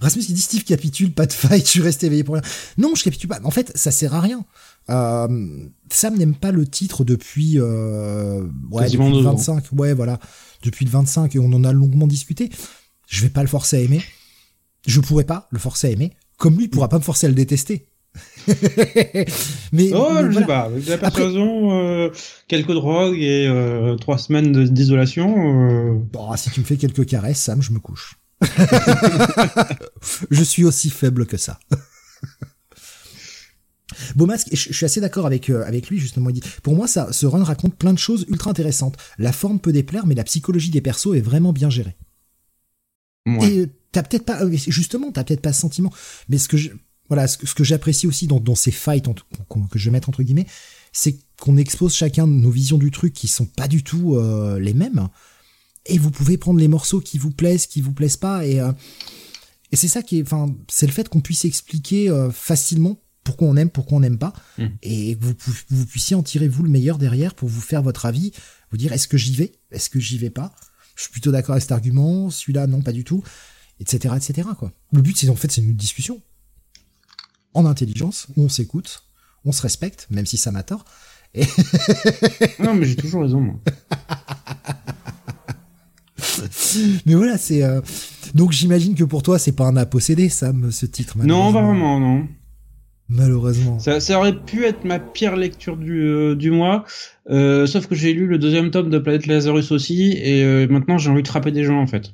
Rasmus 0.01 0.23
il 0.29 0.35
dit 0.35 0.41
Steve 0.41 0.65
capitule, 0.65 1.13
pas 1.13 1.27
de 1.27 1.33
fight, 1.33 1.65
je 1.65 1.71
suis 1.71 1.81
resté 1.81 2.07
éveillé 2.07 2.25
pour 2.25 2.35
rien. 2.35 2.45
Non, 2.77 2.95
je 2.95 3.03
capitule 3.03 3.29
pas. 3.29 3.41
En 3.45 3.51
fait, 3.51 3.73
ça 3.75 3.91
sert 3.91 4.15
à 4.15 4.21
rien. 4.21 4.45
Euh, 4.91 5.67
Sam 5.91 6.17
n'aime 6.17 6.35
pas 6.35 6.53
le 6.53 6.67
titre 6.67 7.05
depuis, 7.05 7.59
euh, 7.59 8.47
ouais, 8.71 8.89
depuis 8.89 9.11
le 9.11 9.23
25. 9.23 9.65
Ouais, 9.73 9.95
voilà. 9.95 10.19
Depuis 10.63 10.85
le 10.85 10.91
25 10.91 11.35
et 11.35 11.39
on 11.39 11.53
en 11.53 11.65
a 11.65 11.73
longuement 11.73 12.07
discuté. 12.07 12.51
Je 13.07 13.23
vais 13.23 13.31
pas 13.31 13.43
le 13.43 13.49
forcer 13.49 13.77
à 13.77 13.81
aimer. 13.81 14.03
Je 14.87 15.01
pourrais 15.01 15.25
pas 15.25 15.49
le 15.51 15.59
forcer 15.59 15.89
à 15.89 15.91
aimer. 15.91 16.13
Comme 16.37 16.57
lui, 16.57 16.65
il 16.65 16.71
pourra 16.71 16.89
pas 16.89 16.99
me 16.99 17.03
forcer 17.03 17.27
à 17.27 17.29
le 17.29 17.35
détester. 17.35 17.89
mais 19.73 19.93
oh, 19.95 20.13
je 20.31 20.39
sais 20.39 20.47
pas. 20.47 20.63
Avec 20.63 20.87
la 20.87 20.99
persuasion, 20.99 21.79
euh, 21.79 22.11
quelques 22.47 22.73
drogues 22.73 23.19
et 23.21 23.49
trois 24.01 24.19
semaines 24.19 24.65
d'isolation. 24.65 26.01
Bon, 26.13 26.37
si 26.37 26.51
tu 26.51 26.61
me 26.61 26.65
fais 26.65 26.77
quelques 26.77 27.07
caresses, 27.07 27.41
Sam, 27.41 27.63
je 27.63 27.73
me 27.73 27.79
couche. 27.79 28.17
je 30.31 30.43
suis 30.43 30.65
aussi 30.65 30.91
faible 30.91 31.27
que 31.27 31.37
ça. 31.37 31.59
Beaumasque, 34.15 34.49
je, 34.53 34.73
suis 34.73 34.87
assez 34.87 35.01
d'accord 35.01 35.27
avec 35.27 35.51
euh, 35.51 35.65
avec 35.65 35.89
lui 35.89 35.99
justement. 35.99 36.31
Il 36.31 36.35
dit, 36.35 36.43
pour 36.63 36.75
moi, 36.75 36.87
ça, 36.87 37.13
ce 37.13 37.27
run 37.27 37.43
raconte 37.43 37.75
plein 37.75 37.93
de 37.93 37.99
choses 37.99 38.27
ultra 38.29 38.51
intéressantes. 38.51 38.97
La 39.19 39.33
forme 39.33 39.59
peut 39.59 39.73
déplaire, 39.73 40.07
mais 40.07 40.15
la 40.15 40.25
psychologie 40.25 40.71
des 40.71 40.81
persos 40.81 41.17
est 41.17 41.21
vraiment 41.21 41.53
bien 41.53 41.71
gérée. 41.71 41.97
Et 43.43 43.67
t'as 43.93 44.03
peut-être 44.03 44.25
pas, 44.25 44.43
euh, 44.43 44.51
justement, 44.51 45.13
t'as 45.13 45.23
peut-être 45.23 45.43
pas 45.43 45.53
ce 45.53 45.61
sentiment. 45.61 45.93
Mais 46.31 46.39
ce 46.39 46.49
que 46.49 46.57
je, 46.57 46.71
voilà, 47.09 47.27
ce, 47.29 47.37
que 47.37 47.65
j'apprécie 47.65 48.07
aussi 48.07 48.27
dans, 48.27 48.41
dans 48.41 48.55
ces 48.55 48.71
fights 48.71 49.07
que 49.71 49.79
je 49.79 49.85
vais 49.85 49.91
mettre 49.91 50.09
entre 50.09 50.23
guillemets, 50.23 50.47
c'est 50.93 51.19
qu'on 51.41 51.57
expose 51.57 51.95
chacun 51.95 52.27
nos 52.27 52.51
visions 52.51 52.79
du 52.79 52.91
truc 52.91 53.13
qui 53.13 53.29
sont 53.29 53.47
pas 53.47 53.69
du 53.69 53.83
tout 53.83 54.17
euh, 54.17 54.59
les 54.59 54.75
mêmes 54.75 55.09
et 55.89 55.99
vous 55.99 56.11
pouvez 56.11 56.37
prendre 56.37 56.61
les 56.61 56.69
morceaux 56.69 57.01
qui 57.01 57.19
vous 57.19 57.31
plaisent, 57.31 57.67
qui 57.67 57.81
vous 57.81 57.93
plaisent 57.93 58.17
pas, 58.17 58.47
et, 58.47 58.61
euh, 58.61 58.73
et 59.73 59.77
c'est 59.77 59.89
ça 59.89 60.03
qui 60.03 60.19
est, 60.19 60.23
enfin, 60.23 60.55
c'est 60.69 60.87
le 60.87 60.93
fait 60.93 61.09
qu'on 61.09 61.21
puisse 61.21 61.45
expliquer 61.45 62.09
euh, 62.09 62.31
facilement 62.31 63.01
pourquoi 63.25 63.49
on 63.49 63.57
aime, 63.57 63.71
pourquoi 63.71 63.99
on 63.99 64.01
n'aime 64.01 64.19
pas, 64.19 64.33
mm. 64.59 64.67
et 64.83 65.17
que 65.17 65.25
vous, 65.25 65.35
vous 65.71 65.87
puissiez 65.87 66.17
en 66.17 66.23
tirer 66.23 66.49
vous 66.49 66.63
le 66.63 66.71
meilleur 66.71 66.99
derrière 66.99 67.35
pour 67.35 67.49
vous 67.49 67.61
faire 67.61 67.83
votre 67.83 68.07
avis, 68.07 68.33
vous 68.71 68.77
dire 68.77 68.93
est-ce 68.93 69.09
que 69.09 69.17
j'y 69.17 69.35
vais, 69.35 69.53
est-ce 69.71 69.91
que 69.91 70.01
j'y 70.01 70.19
vais 70.19 70.31
pas, 70.31 70.55
je 70.95 71.03
suis 71.03 71.13
plutôt 71.13 71.31
d'accord 71.31 71.53
avec 71.53 71.63
cet 71.63 71.73
argument, 71.73 72.31
celui-là 72.31 72.67
non 72.67 72.83
pas 72.83 72.93
du 72.93 73.05
tout, 73.05 73.23
etc., 73.81 74.15
etc. 74.17 74.49
Quoi. 74.59 74.73
Le 74.93 75.03
but 75.03 75.17
c'est 75.17 75.29
en 75.29 75.37
fait 75.37 75.51
c'est 75.51 75.61
une 75.61 75.77
discussion 75.77 76.21
en 77.55 77.67
intelligence 77.67 78.27
où 78.37 78.43
on 78.43 78.49
s'écoute, 78.49 79.05
on 79.45 79.53
se 79.53 79.63
respecte, 79.63 80.07
même 80.11 80.27
si 80.27 80.37
ça 80.37 80.51
m'a 80.51 80.63
tort. 80.63 80.85
Et... 81.35 81.45
non 82.59 82.75
mais 82.75 82.87
j'ai 82.87 82.97
toujours 82.97 83.23
raison 83.23 83.41
moi. 83.41 83.61
Mais 87.07 87.15
voilà, 87.15 87.39
c'est. 87.39 87.63
Euh, 87.63 87.81
donc 88.35 88.53
j'imagine 88.53 88.95
que 88.95 89.05
pour 89.05 89.23
toi, 89.23 89.39
c'est 89.39 89.53
pas 89.53 89.67
un 89.67 89.77
à 89.77 89.87
posséder, 89.87 90.29
Sam, 90.29 90.71
ce 90.71 90.87
titre. 90.87 91.17
Non, 91.19 91.51
vraiment, 91.51 91.99
non. 91.99 92.27
Malheureusement. 93.09 93.79
Ça, 93.79 94.01
ça, 94.01 94.19
aurait 94.19 94.39
pu 94.39 94.65
être 94.65 94.85
ma 94.85 94.99
pire 94.99 95.35
lecture 95.35 95.79
du, 95.79 96.03
euh, 96.03 96.35
du 96.35 96.51
mois, 96.51 96.85
euh, 97.31 97.67
sauf 97.67 97.87
que 97.87 97.95
j'ai 97.95 98.13
lu 98.13 98.27
le 98.27 98.37
deuxième 98.39 98.71
tome 98.71 98.91
de 98.91 98.99
Planète 98.99 99.27
Lazarus 99.27 99.73
aussi, 99.73 100.13
et 100.13 100.67
maintenant 100.67 100.99
j'ai 100.99 101.09
envie 101.09 101.23
de 101.23 101.29
frapper 101.29 101.51
des 101.51 101.65
gens 101.65 101.81
en 101.81 101.87
fait. 101.87 102.13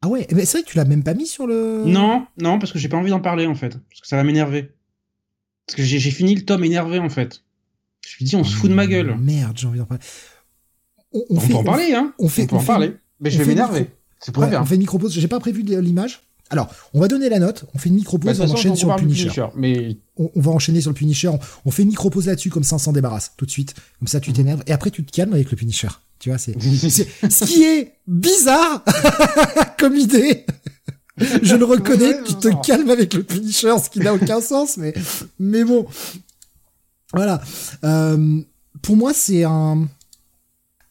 Ah 0.00 0.08
ouais, 0.08 0.26
mais 0.32 0.46
c'est 0.46 0.58
vrai 0.58 0.64
que 0.64 0.70
tu 0.70 0.78
l'as 0.78 0.86
même 0.86 1.02
pas 1.02 1.12
mis 1.12 1.26
sur 1.26 1.46
le. 1.46 1.84
Non, 1.84 2.26
non, 2.40 2.58
parce 2.58 2.72
que 2.72 2.78
j'ai 2.78 2.88
pas 2.88 2.96
envie 2.96 3.10
d'en 3.10 3.20
parler 3.20 3.46
en 3.46 3.54
fait, 3.54 3.78
parce 3.90 4.00
que 4.00 4.08
ça 4.08 4.16
va 4.16 4.24
m'énerver. 4.24 4.70
Parce 5.66 5.76
que 5.76 5.82
j'ai 5.82 6.10
fini 6.10 6.34
le 6.34 6.46
tome 6.46 6.64
énervé 6.64 6.98
en 6.98 7.10
fait. 7.10 7.42
Je 8.06 8.24
me 8.24 8.26
dis, 8.26 8.36
on 8.36 8.44
se 8.44 8.56
fout 8.56 8.70
de 8.70 8.74
ma 8.74 8.86
gueule. 8.86 9.18
Merde, 9.20 9.58
j'ai 9.58 9.66
envie 9.66 9.80
d'en 9.80 9.84
parler 9.84 10.02
on, 11.12 11.40
peut 11.40 11.54
en 11.54 11.64
parler, 11.64 11.94
hein. 11.94 12.12
On, 12.18 12.28
fait, 12.28 12.46
peut 12.46 12.56
en 12.56 12.62
parler. 12.62 12.92
Mais 13.20 13.30
je 13.30 13.38
vais 13.38 13.44
m'énerver. 13.46 13.90
C'est. 14.20 14.36
On 14.36 14.64
fait 14.64 14.74
une 14.74 14.80
micro-pause. 14.80 15.12
J'ai 15.12 15.28
pas 15.28 15.40
prévu 15.40 15.62
l'image. 15.62 16.22
Alors, 16.50 16.68
on 16.94 17.00
va 17.00 17.08
donner 17.08 17.28
la 17.28 17.38
note, 17.40 17.66
on 17.74 17.78
fait 17.78 17.90
une 17.90 17.96
micro-pause, 17.96 18.38
Bah, 18.38 18.46
on 18.48 18.52
enchaîne 18.52 18.74
sur 18.74 18.88
le 18.88 18.96
Punisher. 18.96 19.44
Mais 19.54 19.98
On, 20.16 20.30
on 20.34 20.40
va 20.40 20.50
enchaîner 20.50 20.80
sur 20.80 20.90
le 20.90 20.94
Punisher, 20.94 21.28
on, 21.28 21.38
on 21.66 21.70
fait 21.70 21.82
une 21.82 21.88
micro-pause 21.90 22.26
là-dessus, 22.26 22.48
comme 22.48 22.64
ça 22.64 22.76
on 22.76 22.78
s'en 22.78 22.92
débarrasse 22.92 23.32
tout 23.36 23.44
de 23.44 23.50
suite. 23.50 23.74
Comme 23.98 24.08
ça 24.08 24.18
tu 24.18 24.32
t'énerves, 24.32 24.62
et 24.66 24.72
après 24.72 24.90
tu 24.90 25.04
te 25.04 25.12
calmes 25.12 25.34
avec 25.34 25.50
le 25.50 25.58
Punisher. 25.58 25.88
Tu 26.18 26.30
vois, 26.30 26.38
c'est 26.38 26.58
c'est- 26.88 27.06
ce 27.30 27.44
qui 27.44 27.64
est 27.64 27.92
bizarre 28.06 28.82
comme 29.78 29.94
idée. 29.94 30.46
Je 31.42 31.54
le 31.54 31.66
reconnais, 31.66 32.14
Ouais, 32.14 32.24
tu 32.24 32.34
te 32.36 32.48
non. 32.48 32.60
calmes 32.62 32.88
avec 32.88 33.12
le 33.12 33.24
Punisher, 33.24 33.74
ce 33.84 33.90
qui 33.90 33.98
n'a 34.00 34.14
aucun 34.14 34.40
sens, 34.40 34.78
mais 34.78 34.94
mais 35.38 35.64
bon. 35.64 35.86
Voilà. 37.12 37.42
Euh, 37.84 38.40
pour 38.80 38.96
moi, 38.96 39.12
c'est 39.12 39.44
un 39.44 39.86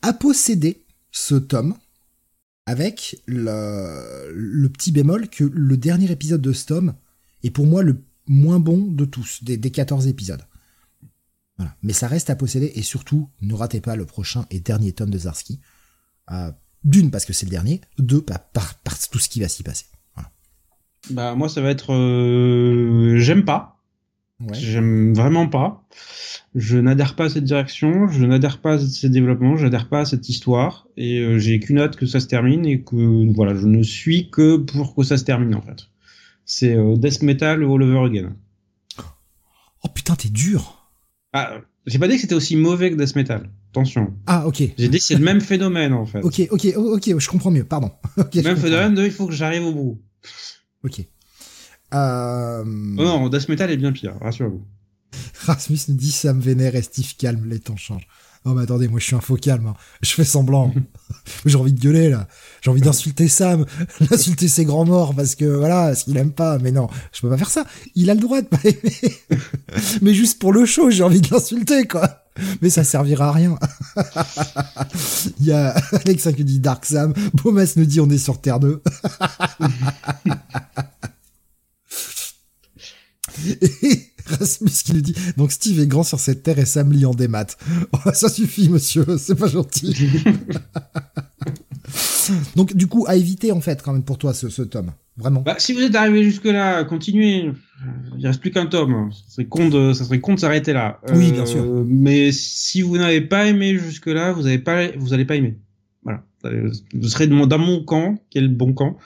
à 0.03 0.13
posséder 0.13 0.84
ce 1.11 1.34
tome 1.34 1.73
avec 2.68 3.24
le, 3.26 4.68
petit 4.68 4.91
bémol 4.91 5.30
que 5.30 5.45
le 5.45 5.78
dernier 5.78 6.11
épisode 6.11 6.41
de 6.41 6.51
ce 6.51 6.65
tome 6.65 6.93
est 7.43 7.49
pour 7.49 7.65
moi 7.65 7.82
le 7.82 8.03
moins 8.28 8.59
bon 8.59 8.91
de 8.91 9.05
tous, 9.05 9.43
des, 9.43 9.57
des 9.57 9.72
14 9.72 10.05
épisodes. 10.07 10.43
Mais 11.82 11.93
ça 11.93 12.07
reste 12.07 12.30
à 12.30 12.36
posséder 12.36 12.72
et 12.76 12.84
surtout, 12.84 13.30
ne 13.41 13.55
ratez 13.55 13.82
pas 13.82 13.95
le 13.95 14.05
prochain 14.05 14.45
et 14.51 14.59
dernier 14.59 14.91
tome 14.91 15.09
de 15.09 15.18
Zarski. 15.18 15.59
Euh, 16.32 16.51
D'une, 16.84 17.09
parce 17.09 17.26
que 17.26 17.34
c'est 17.34 17.47
le 17.47 17.51
dernier. 17.51 17.82
Deux, 17.97 18.22
par, 18.22 18.39
par, 18.39 18.76
tout 19.09 19.18
ce 19.18 19.30
qui 19.30 19.39
va 19.39 19.47
s'y 19.47 19.63
passer. 19.63 19.86
Bah 21.09 21.36
moi 21.36 21.47
ça 21.47 21.61
va 21.61 21.70
être 21.70 21.93
euh, 21.93 23.18
j'aime 23.18 23.45
pas, 23.45 23.76
Ouais. 24.40 24.54
j'aime 24.54 25.14
vraiment 25.16 25.48
pas. 25.48 25.84
Je 26.54 26.78
n'adhère 26.78 27.16
pas 27.16 27.26
à 27.26 27.30
cette 27.30 27.44
direction, 27.44 28.08
je 28.08 28.24
n'adhère 28.24 28.62
pas 28.62 28.74
à 28.74 28.80
ces 28.80 29.10
développements, 29.10 29.58
je 29.58 29.66
n'adhère 29.66 29.90
pas 29.90 30.02
à 30.02 30.06
cette 30.06 30.30
histoire 30.30 30.88
et 30.96 31.20
euh, 31.20 31.40
j'ai 31.40 31.60
qu'une 31.60 31.80
hâte 31.80 31.96
que 31.96 32.06
ça 32.06 32.20
se 32.20 32.28
termine 32.28 32.66
et 32.66 32.84
que 32.84 33.34
voilà, 33.34 33.56
je 33.56 33.66
ne 33.66 33.82
suis 33.82 34.30
que 34.30 34.58
pour 34.58 34.96
que 34.96 35.04
ça 35.04 35.18
se 35.18 35.24
termine 35.24 35.56
en 35.56 35.62
fait. 35.62 35.88
C'est 36.46 36.76
euh, 36.76 36.96
death 36.96 37.24
metal 37.24 37.64
all 37.64 37.82
over 37.82 38.06
again. 38.06 38.36
Oh 39.84 39.90
putain, 39.94 40.16
t'es 40.16 40.30
dur. 40.30 40.92
Ah, 41.34 41.58
j'ai 41.88 42.00
pas 42.00 42.08
dit 42.08 42.16
que 42.16 42.22
c'était 42.22 42.36
aussi 42.36 42.56
mauvais 42.56 42.92
que 42.92 42.96
death 42.96 43.16
metal. 43.16 43.50
Attention. 43.72 44.14
Ah, 44.28 44.48
ok. 44.48 44.64
J'ai 44.78 44.88
dit 44.88 44.98
que 44.98 45.04
c'est 45.04 45.16
le 45.16 45.26
même 45.26 45.42
phénomène 45.42 45.94
en 45.94 46.06
fait. 46.06 46.22
Ok, 46.22 46.48
ok, 46.52 46.74
ok, 46.76 47.20
je 47.20 47.30
comprends 47.30 47.52
mieux, 47.52 47.64
pardon. 47.64 47.92
Même 48.36 48.58
phénomène 48.58 48.96
de 48.96 49.04
il 49.04 49.12
faut 49.12 49.28
que 49.28 49.34
j'arrive 49.34 49.66
au 49.66 49.74
bout. 49.74 50.02
Ok. 50.84 51.02
Euh... 51.94 52.64
Oh 52.66 53.04
non, 53.04 53.30
death 53.30 53.48
metal 53.50 53.72
est 53.72 53.78
bien 53.78 53.92
pire, 53.92 54.16
rassurez-vous. 54.22 54.66
Rasmus 55.46 55.80
nous 55.90 55.96
dit 55.96 56.12
ça 56.12 56.34
me 56.34 56.42
vénère 56.42 56.76
et 56.76 56.82
Steve 56.82 57.16
calme, 57.18 57.46
les 57.48 57.60
temps 57.60 57.78
changent. 57.78 58.08
Oh 58.46 58.54
mais 58.54 58.64
attendez, 58.64 58.88
moi 58.88 59.00
je 59.00 59.06
suis 59.06 59.16
un 59.16 59.22
faux 59.22 59.36
calme, 59.36 59.68
hein. 59.68 59.74
je 60.02 60.12
fais 60.12 60.24
semblant. 60.24 60.74
J'ai 61.46 61.58
envie 61.58 61.74
de 61.74 61.80
gueuler 61.80 62.10
là, 62.10 62.28
j'ai 62.62 62.70
envie 62.70 62.82
d'insulter 62.82 63.28
Sam, 63.28 63.66
d'insulter 64.10 64.48
ses 64.48 64.66
grands 64.66 64.86
morts 64.86 65.14
parce 65.16 65.36
que 65.36 65.46
voilà, 65.46 65.96
ce 65.96 66.06
qu'il 66.06 66.18
aime 66.18 66.32
pas, 66.32 66.58
mais 66.60 66.72
non, 66.72 66.88
je 67.14 67.22
peux 67.22 67.30
pas 67.30 67.38
faire 67.38 67.50
ça. 67.50 67.66
Il 67.96 68.10
a 68.10 68.14
le 68.14 68.20
droit 68.20 68.42
de 68.42 68.48
pas 68.48 68.60
aimer. 68.64 69.18
mais 70.02 70.14
juste 70.14 70.40
pour 70.40 70.54
le 70.54 70.66
show, 70.66 70.90
j'ai 70.90 71.04
envie 71.04 71.22
de 71.22 71.28
l'insulter 71.32 71.88
quoi. 71.88 72.24
Mais 72.62 72.70
ça 72.70 72.84
servira 72.84 73.30
à 73.30 73.32
rien. 73.32 73.58
Il 75.40 75.48
y 75.48 75.52
a 75.52 75.70
Alexa 76.06 76.34
qui 76.34 76.44
dit 76.44 76.60
Dark 76.60 76.86
Sam, 76.86 77.14
Bomas 77.34 77.74
nous 77.76 77.86
dit 77.86 78.00
on 78.00 78.10
est 78.10 78.18
sur 78.18 78.40
Terre 78.40 78.60
2. 78.60 78.82
Et 83.46 84.00
Rasmus 84.26 84.70
qui 84.84 84.94
nous 84.94 85.02
dit 85.02 85.16
donc 85.38 85.52
Steve 85.52 85.80
est 85.80 85.88
grand 85.88 86.04
sur 86.04 86.20
cette 86.20 86.44
terre 86.44 86.60
et 86.60 86.66
Sam 86.66 86.92
lit 86.92 87.06
en 87.06 87.14
des 87.14 87.28
maths. 87.28 87.58
Oh, 87.94 88.10
ça 88.14 88.30
suffit 88.30 88.70
monsieur, 88.70 89.06
c'est 89.18 89.36
pas 89.36 89.48
gentil. 89.48 89.96
donc 92.56 92.76
du 92.76 92.88
coup 92.88 93.06
à 93.08 93.16
éviter 93.16 93.52
en 93.52 93.62
fait 93.62 93.82
quand 93.82 93.94
même 93.94 94.04
pour 94.04 94.18
toi 94.18 94.34
ce, 94.34 94.50
ce 94.50 94.62
tome, 94.62 94.92
vraiment. 95.18 95.42
Bah, 95.42 95.56
si 95.58 95.74
vous 95.74 95.82
êtes 95.82 95.96
arrivé 95.96 96.24
jusque 96.24 96.46
là, 96.46 96.84
continuez. 96.84 97.52
Il 98.18 98.26
reste 98.26 98.42
plus 98.42 98.52
qu'un 98.52 98.66
tome. 98.66 99.12
Ça 99.12 99.36
serait 99.36 99.46
con 99.46 99.70
de, 99.70 99.94
ça 99.94 100.04
serait 100.04 100.20
con 100.20 100.34
de 100.34 100.40
s'arrêter 100.40 100.74
là. 100.74 101.00
Oui, 101.14 101.32
bien 101.32 101.46
sûr. 101.46 101.64
Mais 101.88 102.32
si 102.32 102.82
vous 102.82 102.98
n'avez 102.98 103.22
pas 103.22 103.46
aimé 103.46 103.78
jusque 103.78 104.08
là, 104.08 104.32
vous 104.32 104.48
avez 104.48 104.58
pas, 104.58 104.88
vous 104.98 105.14
allez 105.14 105.26
pas 105.26 105.36
aimer. 105.36 105.58
Voilà. 106.04 106.24
Vous 106.94 107.08
serez 107.08 107.28
dans 107.28 107.60
mon 107.60 107.84
camp, 107.84 108.18
le 108.34 108.48
bon 108.48 108.74
camp, 108.74 108.98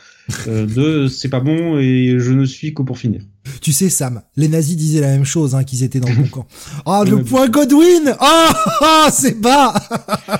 euh, 0.47 0.65
de 0.65 1.07
c'est 1.07 1.29
pas 1.29 1.39
bon 1.39 1.77
et 1.79 2.15
je 2.19 2.31
ne 2.31 2.45
suis 2.45 2.73
que 2.73 2.81
pour 2.81 2.97
finir. 2.97 3.21
Tu 3.61 3.71
sais 3.73 3.89
Sam, 3.89 4.21
les 4.35 4.47
nazis 4.47 4.75
disaient 4.75 5.01
la 5.01 5.07
même 5.07 5.25
chose 5.25 5.55
hein, 5.55 5.63
qu'ils 5.63 5.83
étaient 5.83 5.99
dans 5.99 6.09
le 6.09 6.15
bon 6.15 6.27
camp. 6.27 6.47
Ah 6.85 7.03
le 7.05 7.15
Ouais. 7.15 7.23
point 7.23 7.47
Godwin 7.49 8.15
Ah 8.19 8.53
ah, 8.81 9.09
c'est 9.11 9.39
bas 9.39 9.73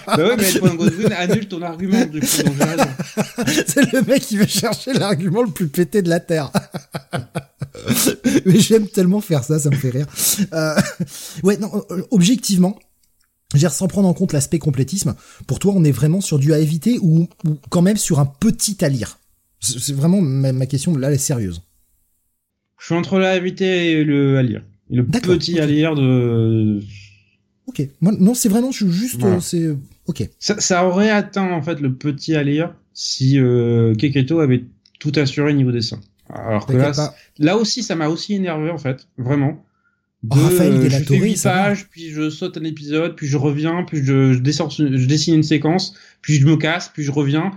bah 0.08 0.18
ouais, 0.18 0.36
mais 0.38 0.52
le 0.52 0.60
point 0.60 0.76
Godwin 0.76 1.12
annule 1.14 1.48
ton 1.48 1.62
argument 1.62 2.06
du 2.06 2.20
coup. 2.20 2.26
C'est 3.68 3.92
le 3.92 4.02
mec 4.04 4.22
qui 4.22 4.38
veut 4.38 4.46
chercher 4.48 4.94
l'argument 4.94 5.42
le 5.42 5.50
plus 5.50 5.68
pété 5.68 6.02
de 6.02 6.10
la 6.10 6.20
Terre. 6.20 6.52
Mais 8.46 8.60
j'aime 8.60 8.88
tellement 8.88 9.22
faire 9.22 9.44
ça, 9.44 9.60
ça 9.60 9.70
me 9.70 9.76
fait 9.76 9.90
rire. 9.90 10.06
Euh, 10.54 10.76
ouais, 11.44 11.58
non, 11.58 11.72
euh, 11.92 12.04
objectivement, 12.12 12.78
sans 13.70 13.88
prendre 13.88 14.08
en 14.08 14.14
compte 14.14 14.34
l'aspect 14.34 14.60
complétisme, 14.60 15.16
pour 15.48 15.60
toi, 15.60 15.74
on 15.76 15.84
est 15.84 15.92
vraiment 15.92 16.22
sur 16.22 16.40
du 16.40 16.54
à 16.54 16.60
éviter 16.60 17.00
ou, 17.02 17.28
ou 17.46 17.58
quand 17.70 17.82
même 17.82 17.98
sur 17.98 18.20
un 18.20 18.26
petit 18.26 18.84
à 18.84 18.90
lire? 18.90 19.18
C'est 19.62 19.94
vraiment 19.94 20.22
ma, 20.22 20.52
ma 20.52 20.66
question, 20.66 20.96
là, 20.98 21.08
elle 21.10 21.14
est 21.16 21.18
sérieuse. 21.20 21.62
Je 22.80 22.86
suis 22.88 22.96
entre 22.96 23.20
la 23.20 23.36
éviter 23.36 23.92
et 23.92 24.04
le 24.04 24.38
à 24.38 24.44
lire. 24.44 24.64
Et 24.90 24.96
le 24.96 25.06
petit 25.06 25.54
ok. 25.54 25.60
à 25.60 25.66
lire 25.68 25.96
de. 25.96 26.80
Ok. 27.68 27.84
Moi, 28.02 28.12
non, 28.20 28.34
c'est 28.34 28.50
vraiment, 28.50 28.72
je 28.72 28.84
suis 28.86 28.92
juste, 28.92 29.20
Voilà. 29.20 29.36
euh, 29.36 29.40
c'est, 29.40 29.70
ok. 30.08 30.28
Ça, 30.40 30.60
ça 30.60 30.86
aurait 30.86 31.10
atteint 31.12 31.52
en 31.52 31.62
fait 31.62 31.80
le 31.80 31.94
petit 31.94 32.36
à 32.36 32.44
lire 32.44 32.74
si 32.94 33.40
euh, 33.40 33.94
Keketo 33.96 34.40
avait 34.40 34.66
tout 35.00 35.12
assuré 35.16 35.54
niveau 35.54 35.72
dessin. 35.72 36.00
Alors 36.34 36.66
que 36.66 36.74
là. 36.74 36.92
Là 37.40 37.58
aussi, 37.58 37.84
ça 37.84 37.96
m'a 37.96 38.08
aussi 38.10 38.34
énervé 38.34 38.70
en 38.72 38.78
fait, 38.78 39.08
vraiment. 39.18 39.64
De, 40.24 40.36
Oh, 40.38 40.44
Raphaël 40.44 40.74
euh, 40.74 40.90
je 40.90 40.98
fais 41.04 41.18
8 41.18 41.38
ça 41.38 41.50
va. 41.54 41.64
pages, 41.64 41.88
puis 41.90 42.10
je 42.12 42.30
saute 42.30 42.56
un 42.58 42.64
épisode, 42.64 43.16
puis 43.16 43.26
je 43.28 43.38
reviens, 43.38 43.84
puis 43.84 44.04
je, 44.04 44.34
je, 44.34 44.40
descends- 44.40 44.70
je 44.70 44.86
dessine 45.08 45.36
une 45.36 45.44
séquence, 45.44 45.96
puis 46.22 46.36
je 46.36 46.46
me 46.46 46.58
casse, 46.58 46.90
puis 46.94 47.04
je 47.04 47.12
reviens. 47.12 47.52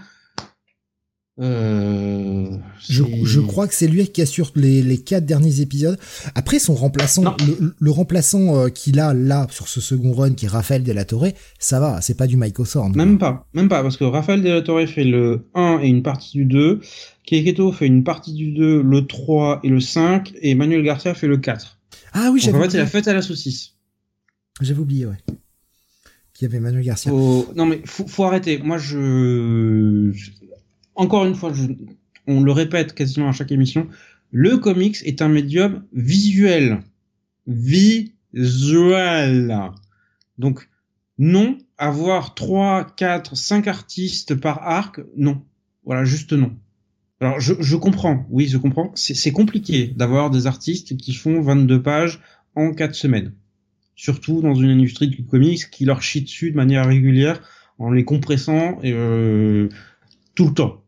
Euh, 1.40 2.46
Je, 2.78 3.40
crois 3.40 3.66
que 3.66 3.74
c'est 3.74 3.88
lui 3.88 4.06
qui 4.08 4.22
assure 4.22 4.52
les, 4.54 4.82
les 4.82 4.98
quatre 4.98 5.26
derniers 5.26 5.60
épisodes. 5.60 5.98
Après, 6.36 6.58
son 6.60 6.74
remplaçant, 6.74 7.22
Non. 7.22 7.36
le, 7.60 7.74
le 7.78 7.90
remplaçant 7.90 8.56
euh, 8.56 8.68
qu'il 8.68 9.00
a 9.00 9.12
là 9.14 9.48
sur 9.50 9.66
ce 9.66 9.80
second 9.80 10.12
run, 10.12 10.34
qui 10.34 10.44
est 10.46 10.48
Raphaël 10.48 10.84
Delatorre, 10.84 11.28
ça 11.58 11.80
va, 11.80 12.00
c'est 12.00 12.16
pas 12.16 12.26
du 12.28 12.36
Mike 12.36 12.60
Osorn. 12.60 12.94
Même 12.96 13.18
pas, 13.18 13.48
même 13.52 13.68
pas, 13.68 13.82
parce 13.82 13.96
que 13.96 14.04
Raphaël 14.04 14.42
Delatorre 14.42 14.86
fait 14.88 15.02
le 15.04 15.46
1 15.54 15.80
et 15.82 15.88
une 15.88 16.02
partie 16.04 16.38
du 16.38 16.44
2, 16.44 16.80
Keketo 17.26 17.72
fait 17.72 17.86
une 17.86 18.04
partie 18.04 18.32
du 18.32 18.52
2, 18.52 18.82
le 18.82 19.06
3 19.06 19.60
et 19.64 19.68
le 19.70 19.80
5, 19.80 20.34
et 20.40 20.54
Manuel 20.54 20.82
Garcia 20.84 21.14
fait 21.14 21.26
le 21.26 21.38
4. 21.38 21.78
Ah 22.12 22.30
oui, 22.32 22.38
j'avais 22.40 22.58
en 22.58 22.60
fait, 22.60 22.66
c'est 22.66 22.68
oublié. 22.76 22.78
la 22.84 22.86
fête 22.86 23.08
à 23.08 23.12
la 23.14 23.22
saucisse. 23.22 23.70
J'avais 24.60 24.78
oublié, 24.78 25.06
ouais. 25.06 25.16
Qu'il 26.32 26.46
y 26.46 26.50
avait 26.50 26.60
Manuel 26.60 26.84
Garcia. 26.84 27.10
Non 27.12 27.66
mais 27.66 27.80
faut, 27.84 28.06
faut 28.08 28.24
arrêter. 28.24 28.58
Moi 28.58 28.76
je- 28.78 30.12
encore 30.94 31.24
une 31.24 31.34
fois, 31.34 31.52
je... 31.52 31.64
on 32.26 32.42
le 32.42 32.52
répète 32.52 32.94
quasiment 32.94 33.28
à 33.28 33.32
chaque 33.32 33.52
émission, 33.52 33.88
le 34.30 34.56
comics 34.58 34.98
est 35.04 35.22
un 35.22 35.28
médium 35.28 35.84
visuel, 35.92 36.82
visuel. 37.46 38.10
Donc 40.38 40.68
non, 41.18 41.58
avoir 41.78 42.34
3, 42.34 42.94
4, 42.96 43.36
5 43.36 43.68
artistes 43.68 44.34
par 44.34 44.62
arc, 44.62 45.00
non. 45.16 45.42
Voilà, 45.84 46.04
juste 46.04 46.32
non. 46.32 46.52
Alors 47.20 47.40
je, 47.40 47.54
je 47.60 47.76
comprends, 47.76 48.26
oui 48.30 48.48
je 48.48 48.58
comprends, 48.58 48.90
c'est 48.96 49.32
compliqué 49.32 49.86
d'avoir 49.86 50.30
des 50.30 50.46
artistes 50.46 50.96
qui 50.96 51.14
font 51.14 51.40
22 51.40 51.80
pages 51.80 52.20
en 52.56 52.72
4 52.72 52.94
semaines. 52.94 53.32
Surtout 53.96 54.42
dans 54.42 54.54
une 54.54 54.70
industrie 54.70 55.06
du 55.06 55.24
comics 55.24 55.70
qui 55.70 55.84
leur 55.84 56.02
chie 56.02 56.22
dessus 56.22 56.50
de 56.50 56.56
manière 56.56 56.86
régulière 56.86 57.40
en 57.78 57.92
les 57.92 58.04
compressant 58.04 58.80
euh, 58.84 59.68
tout 60.34 60.48
le 60.48 60.54
temps. 60.54 60.83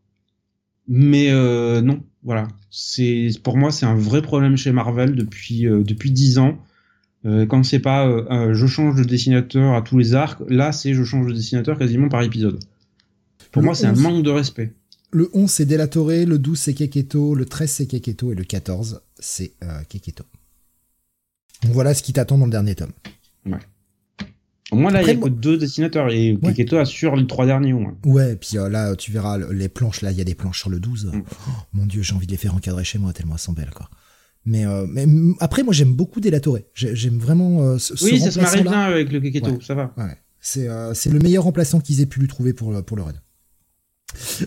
Mais 0.87 1.29
euh, 1.31 1.81
non, 1.81 2.01
voilà. 2.23 2.47
C'est 2.71 3.29
pour 3.43 3.57
moi 3.57 3.71
c'est 3.71 3.85
un 3.85 3.95
vrai 3.95 4.21
problème 4.21 4.57
chez 4.57 4.71
Marvel 4.71 5.15
depuis 5.15 5.67
euh, 5.67 5.83
depuis 5.83 6.11
10 6.11 6.39
ans. 6.39 6.57
Euh, 7.25 7.45
quand 7.45 7.63
c'est 7.63 7.79
pas 7.79 8.07
euh, 8.07 8.53
je 8.53 8.67
change 8.67 8.95
de 8.95 9.03
dessinateur 9.03 9.73
à 9.73 9.81
tous 9.81 9.97
les 9.97 10.13
arcs, 10.13 10.41
là 10.47 10.71
c'est 10.71 10.93
je 10.93 11.03
change 11.03 11.27
de 11.27 11.33
dessinateur 11.33 11.77
quasiment 11.77 12.09
par 12.09 12.21
épisode. 12.21 12.59
Pour 13.51 13.61
Le 13.61 13.65
moi 13.65 13.75
c'est 13.75 13.87
un 13.87 13.93
11. 13.93 14.01
manque 14.01 14.23
de 14.23 14.29
respect. 14.31 14.73
Le 15.11 15.29
11, 15.33 15.49
c'est 15.49 15.65
Delatorre, 15.65 16.25
le 16.25 16.37
12, 16.37 16.59
c'est 16.59 16.73
Keketo, 16.73 17.33
le 17.33 17.45
13, 17.45 17.71
c'est 17.71 17.87
Keketo, 17.87 18.33
et 18.33 18.35
le 18.35 18.43
14, 18.43 19.01
c'est 19.17 19.53
euh, 19.63 19.81
Keketo. 19.87 20.25
Donc 21.63 21.71
voilà 21.71 21.93
ce 21.93 22.03
qui 22.03 22.11
t'attend 22.11 22.37
dans 22.37 22.45
le 22.45 22.51
dernier 22.51 22.75
tome. 22.75 22.91
Au 24.71 24.75
moins 24.75 24.91
là 24.91 25.01
il 25.01 25.07
y 25.07 25.11
Après, 25.11 25.21
a 25.27 25.29
que 25.29 25.33
deux 25.33 25.57
dessinateurs 25.57 26.09
et 26.11 26.33
Ouais. 26.41 26.53
Keketo 26.53 26.77
assure 26.77 27.15
les 27.15 27.25
trois 27.27 27.45
derniers 27.45 27.73
au 27.73 27.79
moins. 27.79 27.97
Ouais, 28.05 28.33
et 28.33 28.35
puis 28.35 28.57
euh, 28.57 28.67
là, 28.69 28.95
tu 28.95 29.11
verras 29.11 29.37
le- 29.37 29.51
les 29.53 29.69
planches, 29.69 30.01
là, 30.01 30.11
il 30.11 30.17
y 30.17 30.21
a 30.21 30.25
des 30.25 30.35
planches 30.35 30.59
sur 30.59 30.69
le 30.69 30.79
12. 30.79 31.11
Mm. 31.13 31.21
Oh, 31.25 31.51
mon 31.73 31.85
dieu, 31.85 32.01
j'ai 32.01 32.13
envie 32.13 32.27
de 32.27 32.31
les 32.31 32.37
faire 32.37 32.53
encadrer 32.53 32.83
chez 32.83 32.97
moi, 32.99 33.13
tellement 33.13 33.33
elles 33.35 33.39
sont 33.39 33.53
belles, 33.53 33.71
quoi. 33.73 33.89
Mais, 34.45 34.65
euh, 34.65 34.85
mais 34.89 35.05
après, 35.39 35.63
moi, 35.63 35.73
j'aime 35.73 35.93
beaucoup 35.93 36.19
Delatorre. 36.21 36.59
J'ai- 36.73 36.95
J'aime 36.95 37.17
vraiment 37.17 37.61
euh, 37.63 37.77
ce, 37.77 37.95
ce 37.95 38.05
Oui, 38.05 38.19
ça 38.19 38.31
se 38.31 38.39
marie 38.39 38.61
bien 38.63 38.71
avec 38.81 39.11
le 39.11 39.19
Keketo, 39.21 39.51
Ouais. 39.51 39.57
ça 39.61 39.73
va. 39.75 39.93
Ouais, 39.97 40.15
c'est 40.41 40.67
euh, 40.67 40.93
c'est 40.93 41.09
le 41.11 41.19
meilleur 41.19 41.43
remplaçant 41.45 41.79
qu'ils 41.79 42.01
aient 42.01 42.05
pu 42.05 42.19
lui 42.19 42.27
trouver 42.27 42.53
pour 42.53 42.71
le, 42.71 42.81
pour 42.81 42.97
le 42.97 43.03
run. 43.03 43.13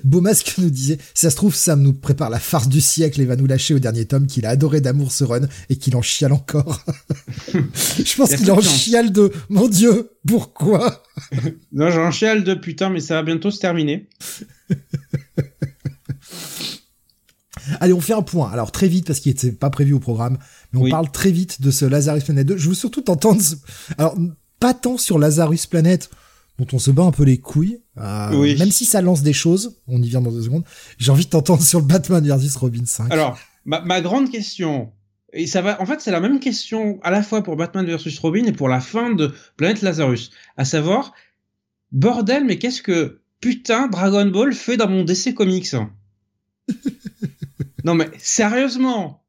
Beau 0.04 0.20
masque 0.20 0.54
nous 0.58 0.70
disait, 0.70 0.98
si 1.14 1.22
ça 1.22 1.30
se 1.30 1.36
trouve, 1.36 1.54
Sam 1.54 1.82
nous 1.82 1.92
prépare 1.92 2.30
la 2.30 2.40
farce 2.40 2.68
du 2.68 2.80
siècle 2.80 3.20
et 3.20 3.24
va 3.24 3.36
nous 3.36 3.46
lâcher 3.46 3.74
au 3.74 3.78
dernier 3.78 4.04
tome 4.04 4.26
qu'il 4.26 4.46
a 4.46 4.50
adoré 4.50 4.80
d'amour 4.80 5.12
ce 5.12 5.24
run 5.24 5.48
et 5.68 5.76
qu'il 5.76 5.94
en 5.96 6.02
chiale 6.02 6.32
encore. 6.32 6.84
Je 7.54 8.16
pense 8.16 8.34
qu'il 8.34 8.50
en 8.50 8.60
chiale 8.60 9.12
de, 9.12 9.30
mon 9.48 9.68
dieu, 9.68 10.12
pourquoi? 10.26 11.02
non, 11.72 11.90
j'en 11.90 12.10
chiale 12.10 12.44
de 12.44 12.54
putain, 12.54 12.90
mais 12.90 13.00
ça 13.00 13.14
va 13.14 13.22
bientôt 13.22 13.50
se 13.50 13.58
terminer. 13.58 14.08
Allez, 17.80 17.92
on 17.92 18.00
fait 18.00 18.14
un 18.14 18.22
point. 18.22 18.50
Alors 18.50 18.72
très 18.72 18.88
vite 18.88 19.06
parce 19.06 19.20
qu'il 19.20 19.32
n'était 19.32 19.52
pas 19.52 19.70
prévu 19.70 19.92
au 19.92 20.00
programme, 20.00 20.38
mais 20.72 20.80
on 20.80 20.88
parle 20.88 21.10
très 21.10 21.30
vite 21.30 21.60
de 21.60 21.70
ce 21.70 21.84
Lazarus 21.84 22.24
Planet 22.24 22.46
2. 22.46 22.56
Je 22.56 22.68
veux 22.70 22.74
surtout 22.74 23.02
t'entendre. 23.02 23.42
Alors 23.98 24.16
pas 24.58 24.74
tant 24.74 24.98
sur 24.98 25.18
Lazarus 25.18 25.66
Planet 25.66 26.10
dont 26.60 26.76
on 26.76 26.78
se 26.78 26.90
bat 26.90 27.04
un 27.04 27.10
peu 27.10 27.24
les 27.24 27.38
couilles, 27.38 27.80
euh, 27.96 28.56
même 28.58 28.70
si 28.70 28.84
ça 28.84 29.00
lance 29.00 29.22
des 29.22 29.32
choses. 29.32 29.80
On 29.88 30.02
y 30.02 30.08
vient 30.08 30.20
dans 30.20 30.30
deux 30.30 30.42
secondes. 30.42 30.64
J'ai 30.98 31.10
envie 31.10 31.24
de 31.24 31.30
t'entendre 31.30 31.62
sur 31.62 31.80
le 31.80 31.86
Batman 31.86 32.22
vs 32.22 32.56
Robin 32.56 32.84
5. 32.84 33.10
Alors 33.10 33.38
ma, 33.64 33.80
ma 33.80 34.00
grande 34.00 34.30
question. 34.30 34.92
Et 35.32 35.46
ça 35.46 35.62
va, 35.62 35.80
en 35.80 35.86
fait, 35.86 36.00
c'est 36.00 36.10
la 36.10 36.20
même 36.20 36.38
question 36.40 36.98
à 37.02 37.10
la 37.10 37.22
fois 37.22 37.42
pour 37.42 37.56
Batman 37.56 37.86
vs 37.86 38.18
Robin 38.18 38.44
et 38.44 38.52
pour 38.52 38.68
la 38.68 38.80
fin 38.80 39.10
de 39.10 39.32
Planète 39.56 39.80
Lazarus. 39.80 40.32
À 40.56 40.64
savoir, 40.64 41.14
bordel, 41.92 42.44
mais 42.44 42.58
qu'est-ce 42.58 42.82
que 42.82 43.20
putain 43.40 43.88
Dragon 43.88 44.26
Ball 44.26 44.52
fait 44.52 44.76
dans 44.76 44.88
mon 44.88 45.02
DC 45.02 45.34
Comics 45.34 45.74
non 47.84 47.94
mais 47.94 48.08
sérieusement, 48.18 49.24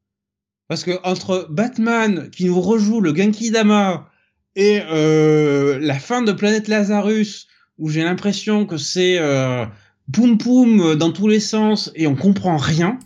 parce 0.68 0.84
que 0.84 1.00
entre 1.02 1.48
Batman 1.50 2.30
qui 2.30 2.44
nous 2.44 2.60
rejoue 2.60 3.00
le 3.00 3.16
Genki 3.16 3.50
Dama 3.50 4.11
et 4.56 4.80
euh, 4.90 5.78
la 5.80 5.98
fin 5.98 6.22
de 6.22 6.32
Planète 6.32 6.68
Lazarus 6.68 7.48
où 7.78 7.88
j'ai 7.88 8.02
l'impression 8.02 8.66
que 8.66 8.76
c'est 8.76 9.18
euh, 9.18 9.64
poum 10.12 10.38
poum 10.38 10.94
dans 10.94 11.12
tous 11.12 11.28
les 11.28 11.40
sens 11.40 11.90
et 11.94 12.06
on 12.06 12.14
comprend 12.14 12.56
rien. 12.56 12.98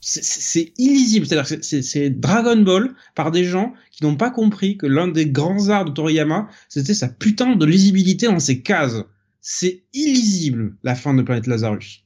C'est 0.00 0.74
illisible, 0.76 1.26
c'est-à-dire 1.26 1.58
que 1.58 1.62
c'est 1.62 2.10
Dragon 2.10 2.60
Ball 2.60 2.94
par 3.14 3.30
des 3.30 3.44
gens 3.44 3.72
qui 3.90 4.04
n'ont 4.04 4.16
pas 4.16 4.30
compris 4.30 4.76
que 4.76 4.86
l'un 4.86 5.08
des 5.08 5.26
grands 5.26 5.70
arts 5.70 5.86
de 5.86 5.90
Toriyama, 5.90 6.48
c'était 6.68 6.92
sa 6.92 7.08
putain 7.08 7.56
de 7.56 7.64
lisibilité 7.64 8.26
dans 8.26 8.40
ses 8.40 8.60
cases. 8.60 9.02
C'est 9.40 9.84
illisible 9.94 10.76
la 10.82 10.94
fin 10.94 11.14
de 11.14 11.22
Planète 11.22 11.46
Lazarus. 11.46 12.04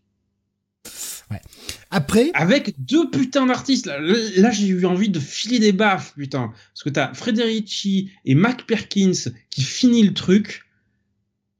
Après. 1.94 2.32
Avec 2.34 2.74
deux 2.84 3.08
putains 3.08 3.46
d'artistes. 3.46 3.86
Là, 3.86 4.50
j'ai 4.50 4.66
eu 4.66 4.84
envie 4.84 5.10
de 5.10 5.20
filer 5.20 5.60
des 5.60 5.70
baffes, 5.70 6.12
putain. 6.16 6.52
Parce 6.72 6.82
que 6.82 6.88
t'as 6.88 7.14
Frederici 7.14 8.10
et 8.24 8.34
Mac 8.34 8.66
Perkins 8.66 9.30
qui 9.48 9.62
finit 9.62 10.02
le 10.02 10.12
truc. 10.12 10.64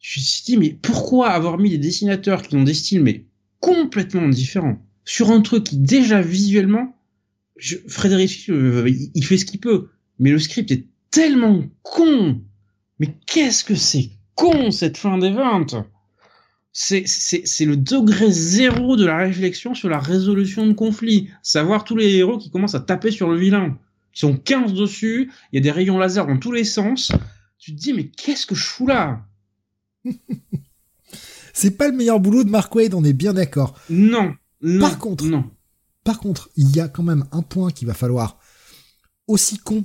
Je 0.01 0.19
me 0.19 0.25
suis 0.25 0.43
dit, 0.45 0.57
mais 0.57 0.77
pourquoi 0.83 1.31
avoir 1.31 1.59
mis 1.59 1.71
des 1.71 1.79
dessinateurs 1.79 2.43
qui 2.43 2.57
ont 2.57 2.65
des 2.65 2.75
styles, 2.75 3.01
mais 3.01 3.27
complètement 3.61 4.29
différents, 4.29 4.85
sur 5.05 5.31
un 5.31 5.41
truc 5.41 5.63
qui, 5.63 5.77
déjà 5.77 6.21
visuellement, 6.21 6.97
je, 7.57 7.77
Frederici, 7.87 8.51
euh, 8.51 8.91
il 9.15 9.25
fait 9.25 9.39
ce 9.39 9.45
qu'il 9.45 9.61
peut. 9.61 9.91
Mais 10.19 10.33
le 10.33 10.41
script 10.41 10.73
est 10.73 10.89
tellement 11.13 11.63
con. 11.83 12.43
Mais 12.99 13.15
qu'est-ce 13.27 13.63
que 13.63 13.77
c'est 13.77 14.11
con, 14.35 14.73
cette 14.73 14.97
fin 14.97 15.17
des 15.17 15.31
ventes? 15.31 15.77
C'est 16.77 17.65
le 17.65 17.77
degré 17.77 18.31
zéro 18.33 18.97
de 18.97 19.07
la 19.07 19.17
réflexion 19.17 19.75
sur 19.75 19.89
la 19.89 20.01
résolution 20.01 20.67
de 20.67 20.73
conflits. 20.73 21.31
Savoir 21.41 21.85
tous 21.85 21.97
les 21.97 22.17
héros 22.17 22.37
qui 22.37 22.51
commencent 22.51 22.75
à 22.75 22.81
taper 22.81 23.13
sur 23.13 23.31
le 23.31 23.39
vilain. 23.39 23.79
Ils 24.15 24.19
sont 24.19 24.37
15 24.37 24.75
dessus, 24.75 25.31
il 25.53 25.57
y 25.57 25.59
a 25.59 25.63
des 25.63 25.71
rayons 25.71 25.99
laser 25.99 26.27
dans 26.27 26.37
tous 26.37 26.53
les 26.53 26.65
sens. 26.65 27.13
Tu 27.59 27.75
te 27.75 27.81
dis, 27.81 27.93
mais 27.93 28.09
qu'est-ce 28.09 28.45
que 28.45 28.57
je 28.57 28.65
fous 28.65 28.89
là? 28.89 29.25
C'est 31.53 31.77
pas 31.77 31.89
le 31.89 31.97
meilleur 31.97 32.19
boulot 32.19 32.43
de 32.43 32.51
Mark 32.51 32.75
Wade, 32.75 32.95
on 32.95 33.05
est 33.05 33.13
bien 33.13 33.33
d'accord. 33.33 33.79
Non, 33.89 34.35
non. 34.61 34.81
Par 34.81 34.99
contre, 34.99 35.25
non. 35.25 35.49
Par 36.03 36.19
contre, 36.19 36.51
il 36.57 36.75
y 36.75 36.81
a 36.81 36.89
quand 36.89 37.05
même 37.05 37.25
un 37.31 37.43
point 37.43 37.71
qu'il 37.71 37.87
va 37.87 37.95
falloir 37.95 38.39
aussi 39.29 39.59
con 39.59 39.85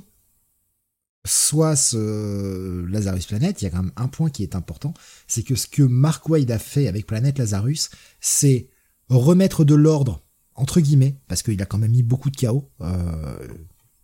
soit 1.26 1.76
ce 1.76 2.84
Lazarus 2.86 3.26
Planet, 3.26 3.60
il 3.60 3.64
y 3.64 3.68
a 3.68 3.70
quand 3.70 3.82
même 3.82 3.92
un 3.96 4.08
point 4.08 4.30
qui 4.30 4.42
est 4.42 4.54
important, 4.54 4.94
c'est 5.26 5.42
que 5.42 5.54
ce 5.54 5.66
que 5.66 5.82
Mark 5.82 6.28
Wade 6.28 6.50
a 6.50 6.58
fait 6.58 6.88
avec 6.88 7.06
Planète 7.06 7.38
Lazarus, 7.38 7.90
c'est 8.20 8.68
remettre 9.08 9.64
de 9.64 9.74
l'ordre, 9.74 10.22
entre 10.54 10.80
guillemets, 10.80 11.16
parce 11.28 11.42
qu'il 11.42 11.60
a 11.60 11.66
quand 11.66 11.78
même 11.78 11.90
mis 11.90 12.02
beaucoup 12.02 12.30
de 12.30 12.36
chaos, 12.36 12.70
euh, 12.80 13.48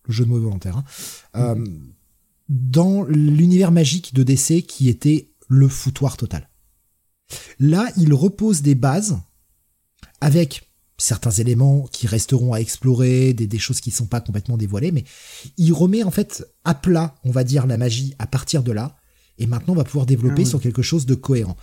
le 0.04 0.12
jeu 0.12 0.24
de 0.24 0.30
mots 0.30 0.40
volontaire, 0.40 0.76
hein, 0.76 0.84
euh, 1.36 1.64
dans 2.48 3.02
l'univers 3.04 3.72
magique 3.72 4.14
de 4.14 4.22
DC 4.22 4.66
qui 4.66 4.88
était 4.88 5.30
le 5.48 5.68
foutoir 5.68 6.16
total. 6.16 6.48
Là, 7.58 7.90
il 7.96 8.12
repose 8.14 8.62
des 8.62 8.74
bases 8.74 9.18
avec 10.20 10.65
certains 10.98 11.30
éléments 11.30 11.86
qui 11.92 12.06
resteront 12.06 12.52
à 12.52 12.58
explorer, 12.58 13.32
des, 13.34 13.46
des 13.46 13.58
choses 13.58 13.80
qui 13.80 13.90
ne 13.90 13.94
sont 13.94 14.06
pas 14.06 14.20
complètement 14.20 14.56
dévoilées, 14.56 14.92
mais 14.92 15.04
il 15.58 15.72
remet 15.72 16.02
en 16.02 16.10
fait 16.10 16.46
à 16.64 16.74
plat, 16.74 17.14
on 17.24 17.30
va 17.30 17.44
dire, 17.44 17.66
la 17.66 17.76
magie 17.76 18.14
à 18.18 18.26
partir 18.26 18.62
de 18.62 18.72
là, 18.72 18.96
et 19.38 19.46
maintenant 19.46 19.74
on 19.74 19.76
va 19.76 19.84
pouvoir 19.84 20.06
développer 20.06 20.42
ah 20.42 20.48
sur 20.48 20.60
quelque 20.60 20.82
chose 20.82 21.06
de 21.06 21.14
cohérent. 21.14 21.56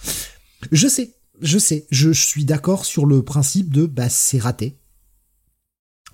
Je 0.71 0.87
sais, 0.87 1.15
je 1.41 1.57
sais, 1.57 1.87
je, 1.91 2.11
suis 2.11 2.45
d'accord 2.45 2.85
sur 2.85 3.05
le 3.05 3.23
principe 3.23 3.73
de 3.73 3.85
bah 3.85 4.09
c'est 4.09 4.39
raté. 4.39 4.77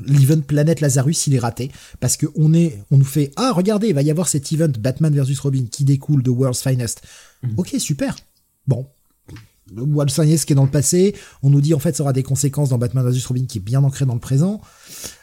L'event 0.05 0.39
Planète 0.39 0.79
Lazarus, 0.79 1.27
il 1.27 1.35
est 1.35 1.39
raté 1.39 1.71
parce 1.99 2.15
que 2.15 2.25
on 2.35 2.53
est, 2.53 2.81
on 2.89 2.97
nous 2.97 3.05
fait 3.05 3.31
ah 3.35 3.51
regardez, 3.51 3.89
il 3.89 3.95
va 3.95 4.01
y 4.01 4.11
avoir 4.11 4.29
cet 4.29 4.51
event 4.53 4.71
Batman 4.79 5.13
versus 5.13 5.39
Robin 5.39 5.65
qui 5.69 5.83
découle 5.83 6.23
de 6.23 6.29
World's 6.29 6.61
Finest. 6.61 7.01
Mhm. 7.43 7.55
Ok 7.57 7.75
super. 7.79 8.15
Bon, 8.65 8.87
ce 9.69 10.45
qui 10.45 10.53
est 10.53 10.55
dans 10.55 10.65
le 10.65 10.71
passé. 10.71 11.15
On 11.43 11.49
nous 11.49 11.61
dit 11.61 11.73
en 11.73 11.79
fait 11.79 11.95
ça 11.95 12.03
aura 12.03 12.13
des 12.13 12.23
conséquences 12.23 12.69
dans 12.69 12.77
Batman 12.77 13.07
vs 13.07 13.25
Robin 13.27 13.45
qui 13.45 13.59
est 13.59 13.61
bien 13.61 13.83
ancré 13.83 14.05
dans 14.05 14.13
le 14.13 14.19
présent, 14.19 14.61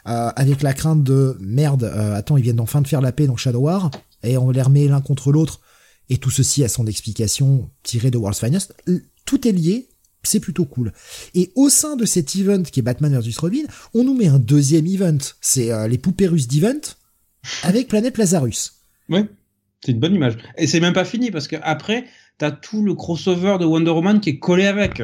euh, 0.07 0.29
avec 0.35 0.61
la 0.61 0.73
crainte 0.73 1.03
de 1.03 1.37
merde. 1.39 1.83
Euh, 1.83 2.15
attends, 2.15 2.37
ils 2.37 2.43
viennent 2.43 2.59
enfin 2.59 2.81
de 2.81 2.87
faire 2.87 3.01
la 3.01 3.11
paix 3.11 3.27
dans 3.27 3.37
Shadow 3.37 3.59
War 3.59 3.91
et 4.23 4.37
on 4.37 4.49
les 4.51 4.61
remet 4.61 4.87
l'un 4.87 5.01
contre 5.01 5.31
l'autre. 5.31 5.61
Et 6.09 6.17
tout 6.17 6.31
ceci 6.31 6.63
a 6.63 6.69
son 6.69 6.87
explication 6.87 7.69
tirée 7.83 8.11
de 8.11 8.17
World's 8.17 8.39
Finest. 8.39 8.73
Tout 9.25 9.45
est 9.45 9.51
lié, 9.51 9.89
c'est 10.23 10.39
plutôt 10.39 10.65
cool. 10.65 10.93
Et 11.33 11.51
au 11.55 11.69
sein 11.69 11.95
de 11.95 12.05
cet 12.05 12.35
event 12.35 12.63
qui 12.63 12.79
est 12.79 12.83
Batman 12.83 13.19
vs 13.19 13.37
Robin, 13.39 13.63
on 13.93 14.03
nous 14.03 14.15
met 14.15 14.27
un 14.27 14.39
deuxième 14.39 14.85
event. 14.87 15.17
C'est 15.41 15.71
euh, 15.71 15.87
les 15.87 15.97
poupées 15.97 16.27
russes 16.27 16.47
d'event 16.47 16.79
avec 17.63 17.87
Planète 17.87 18.17
Lazarus. 18.17 18.73
Ouais, 19.09 19.27
c'est 19.83 19.91
une 19.91 19.99
bonne 19.99 20.15
image. 20.15 20.37
Et 20.57 20.67
c'est 20.67 20.79
même 20.79 20.93
pas 20.93 21.05
fini 21.05 21.31
parce 21.31 21.47
que 21.47 21.55
après 21.61 22.05
t'as 22.37 22.51
tout 22.51 22.83
le 22.83 22.93
crossover 22.93 23.57
de 23.59 23.65
Wonder 23.65 23.91
Woman 23.91 24.19
qui 24.19 24.31
est 24.31 24.39
collé 24.39 24.65
avec. 24.65 25.01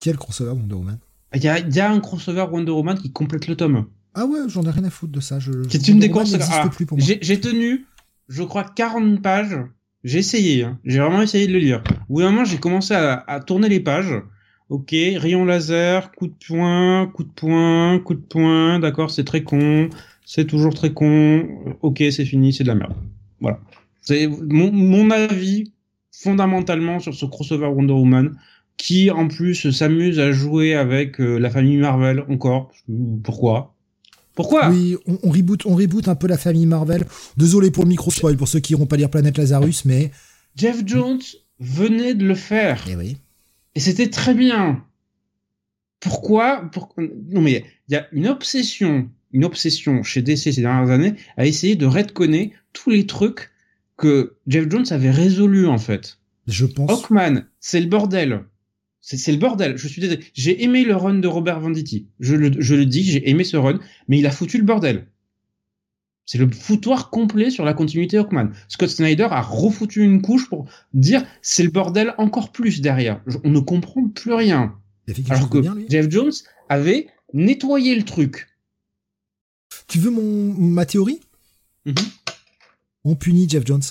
Quel 0.00 0.16
crossover 0.16 0.52
Wonder 0.52 0.74
Woman? 0.74 0.98
Il 1.34 1.42
y 1.42 1.48
a, 1.80 1.90
un 1.90 2.00
crossover 2.00 2.46
Wonder 2.50 2.72
Woman 2.72 2.98
qui 2.98 3.12
complète 3.12 3.46
le 3.46 3.56
tome. 3.56 3.86
Ah 4.14 4.24
ouais, 4.24 4.40
j'en 4.48 4.62
ai 4.62 4.70
rien 4.70 4.84
à 4.84 4.90
foutre 4.90 5.12
de 5.12 5.20
ça. 5.20 5.38
C'est 5.68 5.88
une 5.88 5.98
des 5.98 6.10
courses. 6.10 6.34
Ah, 6.40 6.70
j'ai 6.98 7.40
tenu, 7.40 7.84
je 8.28 8.42
crois, 8.42 8.64
40 8.64 9.20
pages. 9.20 9.56
J'ai 10.04 10.20
essayé, 10.20 10.62
hein. 10.62 10.78
j'ai 10.84 11.00
vraiment 11.00 11.20
essayé 11.20 11.48
de 11.48 11.52
le 11.52 11.58
lire. 11.58 11.82
Au 12.08 12.14
bout 12.14 12.20
d'un 12.20 12.30
moment, 12.30 12.44
j'ai 12.44 12.58
commencé 12.58 12.94
à, 12.94 13.40
tourner 13.44 13.68
les 13.68 13.80
pages. 13.80 14.14
Ok, 14.68 14.90
rayon 14.92 15.44
laser, 15.44 16.12
coup 16.12 16.28
de 16.28 16.34
poing, 16.46 17.08
coup 17.08 17.24
de 17.24 17.30
poing, 17.30 17.98
coup 18.00 18.14
de 18.14 18.20
poing, 18.20 18.78
d'accord, 18.78 19.10
c'est 19.10 19.24
très 19.24 19.42
con, 19.42 19.88
c'est 20.24 20.44
toujours 20.44 20.74
très 20.74 20.92
con, 20.92 21.76
ok, 21.82 22.02
c'est 22.10 22.24
fini, 22.24 22.52
c'est 22.52 22.64
de 22.64 22.68
la 22.68 22.74
merde. 22.74 22.94
Voilà. 23.40 23.60
C'est 24.06 24.26
mon, 24.26 24.72
mon, 24.72 25.10
avis 25.10 25.72
fondamentalement 26.12 27.00
sur 27.00 27.14
ce 27.14 27.26
crossover 27.26 27.66
Wonder 27.66 27.92
Woman 27.92 28.38
qui 28.76 29.10
en 29.10 29.28
plus 29.28 29.70
s'amuse 29.70 30.18
à 30.20 30.32
jouer 30.32 30.74
avec 30.74 31.20
euh, 31.20 31.38
la 31.38 31.50
famille 31.50 31.78
Marvel 31.78 32.24
encore. 32.28 32.70
Pourquoi? 33.24 33.74
Pourquoi? 34.34 34.68
Oui, 34.68 34.96
on, 35.06 35.18
on, 35.22 35.30
reboot, 35.30 35.64
on 35.66 35.74
reboot 35.74 36.08
un 36.08 36.14
peu 36.14 36.26
la 36.26 36.36
famille 36.36 36.66
Marvel. 36.66 37.04
Désolé 37.36 37.70
pour 37.70 37.84
le 37.84 37.88
micro 37.88 38.10
spoil 38.10 38.36
pour 38.36 38.48
ceux 38.48 38.60
qui 38.60 38.74
n'iront 38.74 38.86
pas 38.86 38.96
lire 38.96 39.10
Planète 39.10 39.38
Lazarus, 39.38 39.84
mais 39.86 40.10
Jeff 40.56 40.82
Jones 40.86 41.22
venait 41.58 42.14
de 42.14 42.26
le 42.26 42.34
faire. 42.34 42.86
Et 42.86 42.92
eh 42.92 42.96
oui. 42.96 43.16
Et 43.74 43.80
c'était 43.80 44.10
très 44.10 44.34
bien. 44.34 44.84
Pourquoi? 46.00 46.70
Non 47.30 47.40
mais 47.40 47.64
il 47.88 47.92
y 47.92 47.96
a 47.96 48.06
une 48.12 48.28
obsession, 48.28 49.08
une 49.32 49.44
obsession 49.44 50.02
chez 50.02 50.22
DC 50.22 50.52
ces 50.52 50.60
dernières 50.60 50.90
années 50.90 51.14
à 51.36 51.46
essayer 51.46 51.74
de 51.76 51.86
redconner 51.86 52.52
tous 52.72 52.90
les 52.90 53.06
trucs 53.06 53.50
que 53.96 54.36
Jeff 54.46 54.70
Jones 54.70 54.86
avait 54.90 55.10
résolu 55.10 55.66
en 55.66 55.78
fait. 55.78 56.18
Je 56.46 56.66
pense. 56.66 56.90
Hawkman, 56.90 57.46
c'est 57.60 57.80
le 57.80 57.86
bordel. 57.86 58.44
C'est 59.00 59.30
le 59.32 59.38
bordel. 59.38 59.76
Je 59.76 59.86
suis 59.86 60.00
désolé. 60.00 60.24
J'ai 60.34 60.64
aimé 60.64 60.84
le 60.84 60.96
run 60.96 61.14
de 61.14 61.28
Robert 61.28 61.60
Venditti. 61.60 62.08
Je 62.18 62.34
le, 62.34 62.50
je 62.58 62.74
le 62.74 62.86
dis, 62.86 63.04
j'ai 63.04 63.28
aimé 63.30 63.44
ce 63.44 63.56
run, 63.56 63.78
mais 64.08 64.18
il 64.18 64.26
a 64.26 64.30
foutu 64.30 64.58
le 64.58 64.64
bordel. 64.64 65.06
C'est 66.24 66.38
le 66.38 66.50
foutoir 66.50 67.10
complet 67.10 67.50
sur 67.50 67.64
la 67.64 67.72
continuité 67.72 68.18
Hawkman. 68.18 68.50
Scott 68.66 68.88
Snyder 68.88 69.28
a 69.30 69.42
refoutu 69.42 70.02
une 70.02 70.22
couche 70.22 70.48
pour 70.48 70.66
dire 70.92 71.24
c'est 71.40 71.62
le 71.62 71.70
bordel 71.70 72.14
encore 72.18 72.50
plus 72.50 72.80
derrière. 72.80 73.22
On 73.44 73.50
ne 73.50 73.60
comprend 73.60 74.08
plus 74.08 74.32
rien. 74.32 74.76
Alors 75.30 75.48
que 75.48 75.62
Jeff 75.88 76.10
Jones 76.10 76.32
avait 76.68 77.06
nettoyé 77.32 77.94
le 77.94 78.02
truc. 78.02 78.48
Tu 79.86 80.00
veux 80.00 80.10
mon 80.10 80.52
ma 80.52 80.84
théorie? 80.84 81.20
Mhm 81.84 81.94
on 83.06 83.14
punit 83.14 83.48
Jeff 83.48 83.64
Jones. 83.64 83.82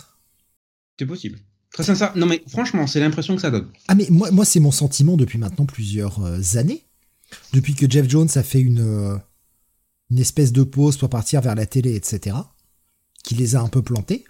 C'est 1.00 1.06
possible. 1.06 1.40
Très 1.72 1.84
sincère. 1.84 2.16
Non, 2.16 2.26
mais 2.26 2.44
franchement, 2.48 2.86
c'est 2.86 3.00
l'impression 3.00 3.36
que 3.36 3.42
ça 3.42 3.50
donne. 3.50 3.70
Ah, 3.88 3.96
mais 3.96 4.08
moi, 4.10 4.30
moi 4.32 4.46
c'est 4.46 4.60
mon 4.60 4.72
sentiment 4.72 5.18
depuis 5.18 5.38
maintenant 5.38 5.66
plusieurs 5.66 6.24
euh, 6.24 6.42
années. 6.56 6.84
Depuis 7.54 7.76
que 7.76 7.90
Jeff 7.90 8.10
Jones 8.10 8.30
a 8.36 8.44
fait 8.44 8.62
une, 8.62 8.82
euh, 8.82 9.18
une 10.12 10.20
espèce 10.20 10.52
de 10.52 10.64
pause 10.64 10.98
pour 10.98 11.10
partir 11.10 11.42
vers 11.42 11.56
la 11.56 11.66
télé, 11.66 11.96
etc. 11.96 12.36
Qui 13.24 13.36
les 13.36 13.56
a 13.56 13.62
un 13.62 13.68
peu 13.68 13.82
plantés. 13.82 14.26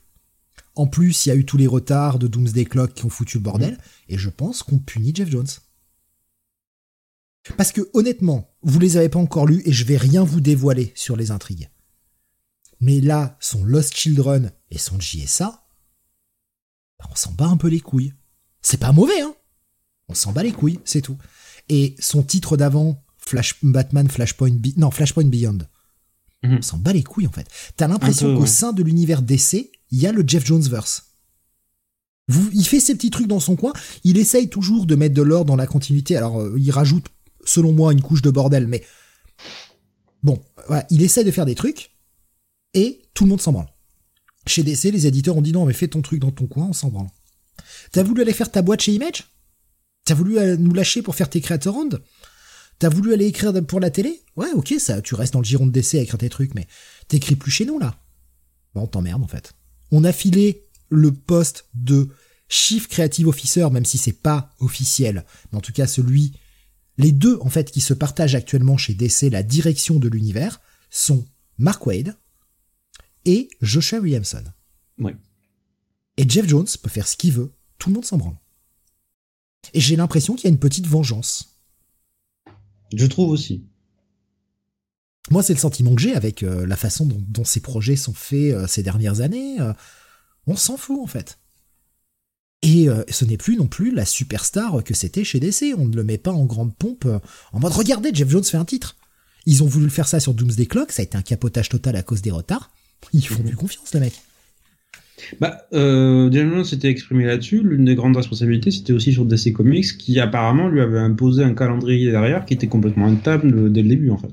En 0.75 0.88
plus, 0.88 1.25
il 1.25 1.29
y 1.29 1.31
a 1.31 1.36
eu 1.36 1.45
tous 1.45 1.57
les 1.57 1.67
retards 1.67 2.19
de 2.19 2.27
Doomsday 2.27 2.65
Clock 2.65 2.93
qui 2.93 3.05
ont 3.05 3.09
foutu 3.09 3.38
le 3.38 3.43
bordel. 3.43 3.73
Mhm. 3.73 3.79
Et 4.09 4.17
je 4.17 4.29
pense 4.29 4.63
qu'on 4.63 4.79
punit 4.79 5.13
Jeff 5.15 5.29
Jones. 5.29 5.47
Parce 7.57 7.71
que 7.71 7.81
honnêtement, 7.93 8.55
vous 8.61 8.79
les 8.79 8.97
avez 8.97 9.09
pas 9.09 9.19
encore 9.19 9.45
lus 9.45 9.61
et 9.65 9.71
je 9.71 9.86
vais 9.86 9.97
rien 9.97 10.23
vous 10.23 10.41
dévoiler 10.41 10.93
sur 10.95 11.15
les 11.15 11.31
intrigues. 11.31 11.69
Mais 12.79 13.01
là, 13.01 13.38
son 13.39 13.63
Lost 13.63 13.95
Children 13.95 14.51
et 14.76 14.78
son 14.78 14.99
JSA, 14.99 15.63
bah, 16.99 17.05
on 17.11 17.15
s'en 17.15 17.32
bat 17.32 17.45
un 17.47 17.57
peu 17.57 17.67
les 17.69 17.80
couilles. 17.80 18.13
C'est 18.61 18.78
pas 18.80 18.91
mauvais, 18.91 19.21
hein 19.21 19.34
On 20.09 20.13
s'en 20.13 20.32
bat 20.34 20.43
les 20.43 20.51
couilles, 20.51 20.80
c'est 20.86 21.01
tout. 21.01 21.17
Et 21.69 21.95
son 21.99 22.21
titre 22.23 22.57
d'avant, 22.57 23.03
Flash, 23.17 23.55
Batman 23.63 24.07
Flashpoint, 24.09 24.51
Be- 24.51 24.78
non, 24.78 24.91
Flashpoint 24.91 25.26
Beyond, 25.30 25.59
Mhm. 26.43 26.57
on 26.59 26.61
s'en 26.61 26.78
bat 26.78 26.93
les 26.93 27.03
couilles 27.03 27.26
en 27.28 27.32
fait. 27.32 27.47
T'as 27.76 27.88
l'impression 27.88 28.36
qu'au 28.36 28.41
ouais. 28.41 28.47
sein 28.47 28.71
de 28.73 28.84
l'univers 28.84 29.21
DC, 29.23 29.71
il 29.91 29.99
y 29.99 30.05
a 30.05 30.11
le 30.11 30.23
Jeff 30.28 30.45
Jones 30.45 30.61
verse. 30.61 31.11
Vous, 32.28 32.49
il 32.53 32.65
fait 32.67 32.80
ses 32.80 32.95
petits 32.95 33.09
trucs 33.11 33.28
dans 33.28 33.39
son 33.39 33.55
coin. 33.55 33.71
Il 34.03 34.17
essaye 34.17 34.49
toujours 34.49 34.86
de 34.86 34.95
mettre 34.95 35.15
de 35.15 35.21
l'ordre 35.21 35.45
dans 35.45 35.55
la 35.55 35.67
continuité. 35.67 36.17
Alors, 36.17 36.41
euh, 36.41 36.55
il 36.59 36.69
rajoute, 36.71 37.05
selon 37.45 37.71
moi, 37.71 37.93
une 37.93 38.01
couche 38.01 38.21
de 38.23 38.30
bordel, 38.32 38.67
mais 38.67 38.84
bon, 40.23 40.43
voilà, 40.67 40.86
il 40.89 41.01
essaye 41.03 41.23
de 41.23 41.32
faire 41.32 41.45
des 41.45 41.55
trucs 41.55 41.95
et 42.73 43.03
tout 43.13 43.23
le 43.26 43.30
monde 43.30 43.41
s'en 43.41 43.53
branle. 43.53 43.69
Chez 44.47 44.63
DC, 44.63 44.85
les 44.85 45.07
éditeurs 45.07 45.37
ont 45.37 45.41
dit 45.41 45.51
non, 45.51 45.65
mais 45.65 45.73
fais 45.73 45.87
ton 45.87 46.01
truc 46.01 46.19
dans 46.19 46.31
ton 46.31 46.47
coin, 46.47 46.67
on 46.69 46.73
s'en 46.73 46.89
branle. 46.89 47.09
T'as 47.91 48.03
voulu 48.03 48.21
aller 48.21 48.33
faire 48.33 48.51
ta 48.51 48.61
boîte 48.61 48.81
chez 48.81 48.93
Image? 48.93 49.23
T'as 50.05 50.13
voulu 50.13 50.37
euh, 50.37 50.55
nous 50.57 50.73
lâcher 50.73 51.01
pour 51.01 51.15
faire 51.15 51.29
tes 51.29 51.41
Creator 51.41 51.73
Round? 51.73 52.01
T'as 52.77 52.89
voulu 52.89 53.13
aller 53.13 53.25
écrire 53.25 53.53
pour 53.65 53.79
la 53.79 53.89
télé? 53.89 54.21
Ouais, 54.35 54.51
ok, 54.53 54.75
ça, 54.79 55.01
tu 55.01 55.15
restes 55.15 55.33
dans 55.33 55.39
le 55.39 55.45
giron 55.45 55.65
de 55.65 55.71
DC 55.71 55.95
à 55.95 56.01
écrire 56.01 56.19
tes 56.19 56.29
trucs, 56.29 56.53
mais 56.53 56.67
t'écris 57.07 57.35
plus 57.35 57.51
chez 57.51 57.65
nous 57.65 57.79
là. 57.79 57.97
Bon, 58.73 58.81
on 58.81 58.87
t'emmerde 58.87 59.23
en 59.23 59.27
fait. 59.27 59.53
On 59.91 60.03
a 60.03 60.11
filé 60.11 60.67
le 60.89 61.11
poste 61.13 61.69
de 61.73 62.09
Chief 62.49 62.87
Creative 62.87 63.27
Officer, 63.27 63.67
même 63.71 63.85
si 63.85 63.97
c'est 63.97 64.11
pas 64.11 64.53
officiel, 64.59 65.25
mais 65.51 65.57
en 65.57 65.61
tout 65.61 65.71
cas 65.71 65.87
celui, 65.87 66.33
les 66.97 67.11
deux 67.11 67.39
en 67.41 67.49
fait 67.49 67.71
qui 67.71 67.81
se 67.81 67.93
partagent 67.93 68.35
actuellement 68.35 68.77
chez 68.77 68.93
DC 68.93 69.31
la 69.31 69.41
direction 69.41 69.97
de 69.97 70.07
l'univers 70.07 70.61
sont 70.89 71.25
Mark 71.57 71.85
Wade 71.87 72.15
et 73.26 73.49
Joshua 73.61 73.99
Williamson. 73.99 74.43
Ouais. 74.99 75.15
Et 76.17 76.28
Jeff 76.28 76.47
Jones 76.47 76.67
peut 76.82 76.89
faire 76.89 77.07
ce 77.07 77.17
qu'il 77.17 77.34
veut, 77.34 77.51
tout 77.78 77.89
le 77.89 77.95
monde 77.95 78.05
s'en 78.05 78.17
branle. 78.17 78.38
Et 79.73 79.80
j'ai 79.80 79.95
l'impression 79.95 80.36
qu'il 80.36 80.45
y 80.45 80.47
a 80.47 80.51
une 80.51 80.59
petite 80.59 80.88
vengeance. 80.88 81.59
Je 82.93 83.05
trouve 83.05 83.32
aussi. 83.32 83.65
Moi, 85.32 85.41
c'est 85.41 85.53
le 85.53 85.59
sentiment 85.59 85.95
que 85.95 86.01
j'ai 86.01 86.13
avec 86.13 86.43
euh, 86.43 86.67
la 86.67 86.76
façon 86.76 87.05
dont, 87.05 87.21
dont 87.28 87.43
ces 87.43 87.59
projets 87.59 87.95
sont 87.95 88.13
faits 88.13 88.53
euh, 88.53 88.67
ces 88.67 88.84
dernières 88.84 89.21
années. 89.21 89.59
euh, 89.59 89.73
on 90.45 90.55
s'en 90.55 90.78
fout, 90.78 90.99
en 91.01 91.07
fait. 91.07 91.39
Et 92.61 92.88
ce 93.11 93.26
n'est 93.26 93.38
plus 93.38 93.57
non 93.57 93.67
plus 93.67 93.91
la 93.93 94.05
superstar 94.05 94.84
que 94.84 94.95
c'était 94.95 95.23
chez 95.23 95.39
DC. 95.39 95.76
On 95.78 95.86
ne 95.86 95.95
le 95.95 96.03
met 96.03 96.17
pas 96.17 96.32
en 96.32 96.45
grande 96.45 96.76
pompe 96.76 97.05
en 97.51 97.59
mode 97.59 97.73
regardez, 97.73 98.09
Jeff 98.11 98.28
Jones 98.28 98.43
fait 98.43 98.57
un 98.57 98.65
titre. 98.65 98.95
Ils 99.45 99.61
ont 99.61 99.67
voulu 99.67 99.86
le 99.86 99.91
faire 99.91 100.07
ça 100.07 100.19
sur 100.19 100.34
Doomsday 100.34 100.65
Clock, 100.65 100.91
ça 100.91 101.01
a 101.01 101.05
été 101.05 101.15
un 101.15 101.21
capotage 101.21 101.69
total 101.69 101.95
à 101.95 102.01
cause 102.01 102.23
des 102.23 102.32
retards. 102.32 102.71
Ils 103.13 103.25
font 103.25 103.43
plus 103.43 103.55
confiance, 103.55 103.93
les 103.93 103.99
mecs. 103.99 104.21
Bah, 105.39 105.65
euh, 105.73 106.29
James 106.31 106.63
s'était 106.63 106.89
exprimé 106.89 107.25
là-dessus. 107.25 107.61
L'une 107.63 107.85
des 107.85 107.95
grandes 107.95 108.17
responsabilités, 108.17 108.71
c'était 108.71 108.93
aussi 108.93 109.13
sur 109.13 109.25
DC 109.25 109.53
Comics, 109.53 109.97
qui 109.97 110.19
apparemment 110.19 110.67
lui 110.67 110.81
avait 110.81 110.99
imposé 110.99 111.43
un 111.43 111.53
calendrier 111.53 112.11
derrière 112.11 112.45
qui 112.45 112.53
était 112.53 112.67
complètement 112.67 113.07
intable 113.07 113.71
dès 113.71 113.81
le 113.81 113.89
début, 113.89 114.09
en 114.09 114.17
fait. 114.17 114.31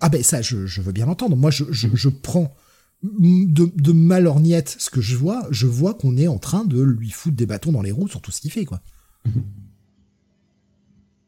Ah 0.00 0.08
ben 0.08 0.22
ça, 0.22 0.42
je, 0.42 0.66
je 0.66 0.80
veux 0.80 0.92
bien 0.92 1.06
l'entendre. 1.06 1.36
Moi, 1.36 1.50
je, 1.50 1.64
je, 1.70 1.88
je 1.92 2.08
prends 2.08 2.52
de, 3.02 3.70
de 3.74 3.92
ma 3.92 4.20
lorgnette 4.20 4.76
ce 4.78 4.90
que 4.90 5.00
je 5.00 5.16
vois. 5.16 5.46
Je 5.50 5.66
vois 5.66 5.94
qu'on 5.94 6.16
est 6.16 6.28
en 6.28 6.38
train 6.38 6.64
de 6.64 6.82
lui 6.82 7.10
foutre 7.10 7.36
des 7.36 7.46
bâtons 7.46 7.72
dans 7.72 7.82
les 7.82 7.92
roues 7.92 8.08
sur 8.08 8.20
tout 8.20 8.30
ce 8.30 8.40
qu'il 8.40 8.50
fait, 8.50 8.64
quoi. 8.64 8.80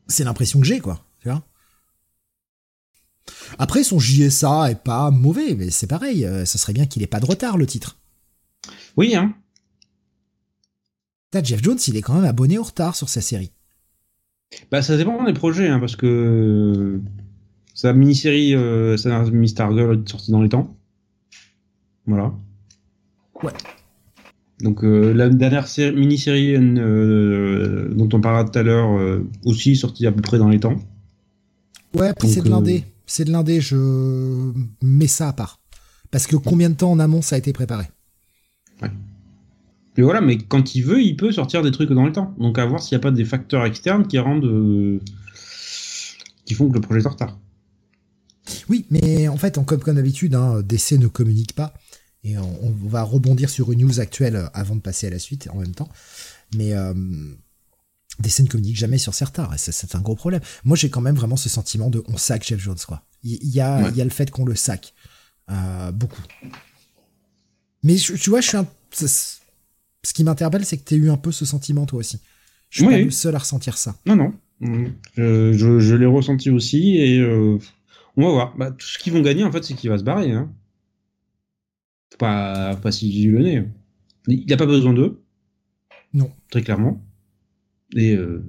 C'est 0.09 0.25
l'impression 0.25 0.61
que 0.61 0.67
j'ai, 0.67 0.81
quoi. 0.81 1.05
Après, 3.59 3.85
son 3.85 3.99
JSA 3.99 4.71
est 4.71 4.83
pas 4.83 5.11
mauvais, 5.11 5.55
mais 5.55 5.71
c'est 5.71 5.87
pareil. 5.87 6.25
euh, 6.25 6.45
ce 6.45 6.59
serait 6.59 6.73
bien 6.73 6.87
qu'il 6.87 7.03
ait 7.03 7.07
pas 7.07 7.21
de 7.21 7.27
retard, 7.27 7.57
le 7.59 7.67
titre. 7.67 7.99
Oui, 8.97 9.15
hein. 9.15 9.35
T'as 11.31 11.43
Jeff 11.43 11.63
Jones, 11.63 11.79
il 11.89 11.97
est 11.97 12.03
quand 12.03 12.15
même 12.15 12.25
abonné 12.25 12.59
au 12.59 12.63
retard 12.63 12.95
sur 12.95 13.09
sa 13.09 13.21
série. 13.21 13.53
Bah, 14.71 14.83
ça 14.83 14.97
dépend 14.97 15.23
des 15.25 15.33
projets, 15.33 15.69
hein, 15.69 15.81
parce 15.81 15.97
que 15.97 17.01
sa 17.75 17.93
mini-série, 17.95 18.55
euh, 18.55 18.97
sa 18.99 19.23
Miss 19.31 19.53
Stargirl 19.53 20.03
est 20.05 20.09
sortie 20.11 20.31
dans 20.31 20.43
les 20.43 20.51
temps. 20.51 20.77
Voilà. 22.07 22.35
Ouais. 23.43 23.53
Donc 24.61 24.85
euh, 24.85 25.13
la 25.15 25.29
dernière 25.31 25.67
série- 25.67 25.97
mini-série 25.97 26.55
euh, 26.57 27.89
dont 27.95 28.09
on 28.13 28.21
parlera 28.21 28.45
tout 28.45 28.57
à 28.59 28.63
l'heure 28.63 28.93
euh, 28.99 29.27
aussi 29.45 29.75
sortie 29.75 30.07
à 30.07 30.13
peu 30.13 30.21
près 30.21 30.39
dans 30.39 30.49
les 30.51 30.61
temps. 30.61 30.77
Ouais, 31.95 32.13
puis 32.15 32.29
c'est 32.29 32.43
de 32.43 32.51
l'indé. 32.51 32.85
C'est 33.15 33.27
de 33.27 33.31
l'indé, 33.31 33.61
je 33.61 34.55
mets 34.81 35.07
ça 35.07 35.29
à 35.29 35.33
part. 35.35 35.61
Parce 36.11 36.27
que 36.27 36.35
combien 36.35 36.71
de 36.71 36.75
temps 36.77 36.91
en 36.91 36.99
amont 36.99 37.21
ça 37.21 37.35
a 37.35 37.39
été 37.39 37.53
préparé? 37.53 37.85
Mais 38.81 40.03
voilà, 40.03 40.23
mais 40.23 40.39
quand 40.39 40.75
il 40.75 40.81
veut, 40.81 41.03
il 41.03 41.15
peut 41.15 41.31
sortir 41.31 41.63
des 41.63 41.73
trucs 41.73 41.91
dans 41.91 42.07
le 42.07 42.13
temps. 42.13 42.35
Donc 42.39 42.59
à 42.59 42.65
voir 42.65 42.83
s'il 42.83 42.97
n'y 42.97 43.03
a 43.03 43.03
pas 43.03 43.11
des 43.11 43.27
facteurs 43.27 43.67
externes 43.67 44.07
qui 44.07 44.19
rendent, 44.19 44.47
euh, 44.47 44.99
qui 46.47 46.55
font 46.55 46.71
que 46.71 46.75
le 46.77 46.81
projet 46.81 47.01
est 47.01 47.07
en 47.07 47.11
retard. 47.11 47.39
Oui, 48.71 48.87
mais 48.89 49.29
en 49.29 49.37
fait, 49.37 49.59
en 49.59 49.65
comme, 49.65 49.81
comme 49.81 49.97
d'habitude, 49.97 50.35
hein, 50.35 50.63
DC 50.63 50.93
ne 50.93 51.07
communique 51.07 51.53
pas. 51.53 51.75
Et 52.25 52.39
on, 52.39 52.65
on 52.65 52.89
va 52.89 53.03
rebondir 53.03 53.51
sur 53.51 53.73
une 53.73 53.81
news 53.81 54.01
actuelle 54.01 54.37
euh, 54.37 54.47
avant 54.55 54.75
de 54.75 54.81
passer 54.81 55.09
à 55.09 55.11
la 55.11 55.19
suite 55.19 55.51
en 55.53 55.59
même 55.59 55.75
temps. 55.75 55.91
Mais 56.57 56.73
euh, 56.73 56.95
DC 58.21 58.41
ne 58.41 58.49
communique 58.49 58.77
jamais 58.77 58.99
sur. 58.99 59.13
Et 59.13 59.59
c'est- 59.59 59.95
un 59.95 60.01
gros 60.01 60.15
problème. 60.17 60.41
Moi, 60.65 60.77
j'ai 60.77 60.91
quand 60.91 61.01
même 61.01 61.17
vraiment 61.17 61.37
ce 61.37 61.49
sentiment 61.49 61.91
de 61.91 62.03
on 62.09 62.17
sac 62.17 62.45
Jeff 62.47 62.61
Jones, 62.61 62.79
quoi. 62.87 63.03
Il 63.23 63.39
il 63.43 63.51
y, 63.51 63.61
a, 63.61 63.83
Ouais. 63.83 63.89
il 63.91 63.97
y 63.97 64.01
a 64.01 64.05
le 64.05 64.11
fait 64.11 64.31
qu'on 64.31 64.45
le 64.45 64.55
sac. 64.55 64.95
Euh, 65.51 65.93
beaucoup. 65.93 66.23
Mais 67.83 67.97
tu 67.97 68.31
vois, 68.31 68.41
je 68.41 68.49
suis 68.49 68.57
un. 68.57 68.67
Ce 68.95 70.13
qui 70.13 70.25
m'interpelle, 70.25 70.65
c'est 70.65 70.77
que 70.79 70.85
tu 70.85 70.95
as 70.95 70.97
eu 70.97 71.11
un 71.11 71.17
peu 71.17 71.33
ce 71.33 71.45
sentiment, 71.45 71.87
toi 71.87 72.01
aussi. 72.01 72.19
Je 72.71 72.79
suis 72.79 72.87
Oui. 72.87 72.93
pas 72.95 73.05
le 73.05 73.11
seul 73.11 73.35
à 73.35 73.39
ressentir 73.39 73.77
ça. 73.77 73.97
Non, 74.07 74.17
non. 74.17 74.33
Je, 75.17 75.53
je, 75.53 75.79
je 75.81 75.95
l'ai 75.95 76.07
ressenti 76.07 76.49
aussi 76.51 76.97
et 76.97 77.19
euh, 77.19 77.59
on 78.17 78.25
va 78.25 78.31
voir. 78.31 78.57
Bah, 78.57 78.71
tout 78.71 78.87
ce 78.87 78.99
qu'ils 78.99 79.13
vont 79.13 79.21
gagner, 79.23 79.43
en 79.45 79.51
fait, 79.53 79.65
c'est 79.65 79.75
qu'il 79.75 79.91
va 79.91 79.99
se 79.99 80.05
barrer. 80.05 80.31
Hein. 80.33 80.53
Faut 82.13 82.19
pas, 82.19 82.75
faut 82.77 82.83
pas 82.83 82.93
s'illusionner. 82.93 83.65
Il 84.29 84.47
n'a 84.47 84.57
pas 84.57 84.67
besoin 84.67 84.93
d'eux. 84.93 85.21
Non. 86.15 86.31
Très 86.51 86.63
clairement. 86.63 87.03
Et 87.97 88.15
euh, 88.15 88.45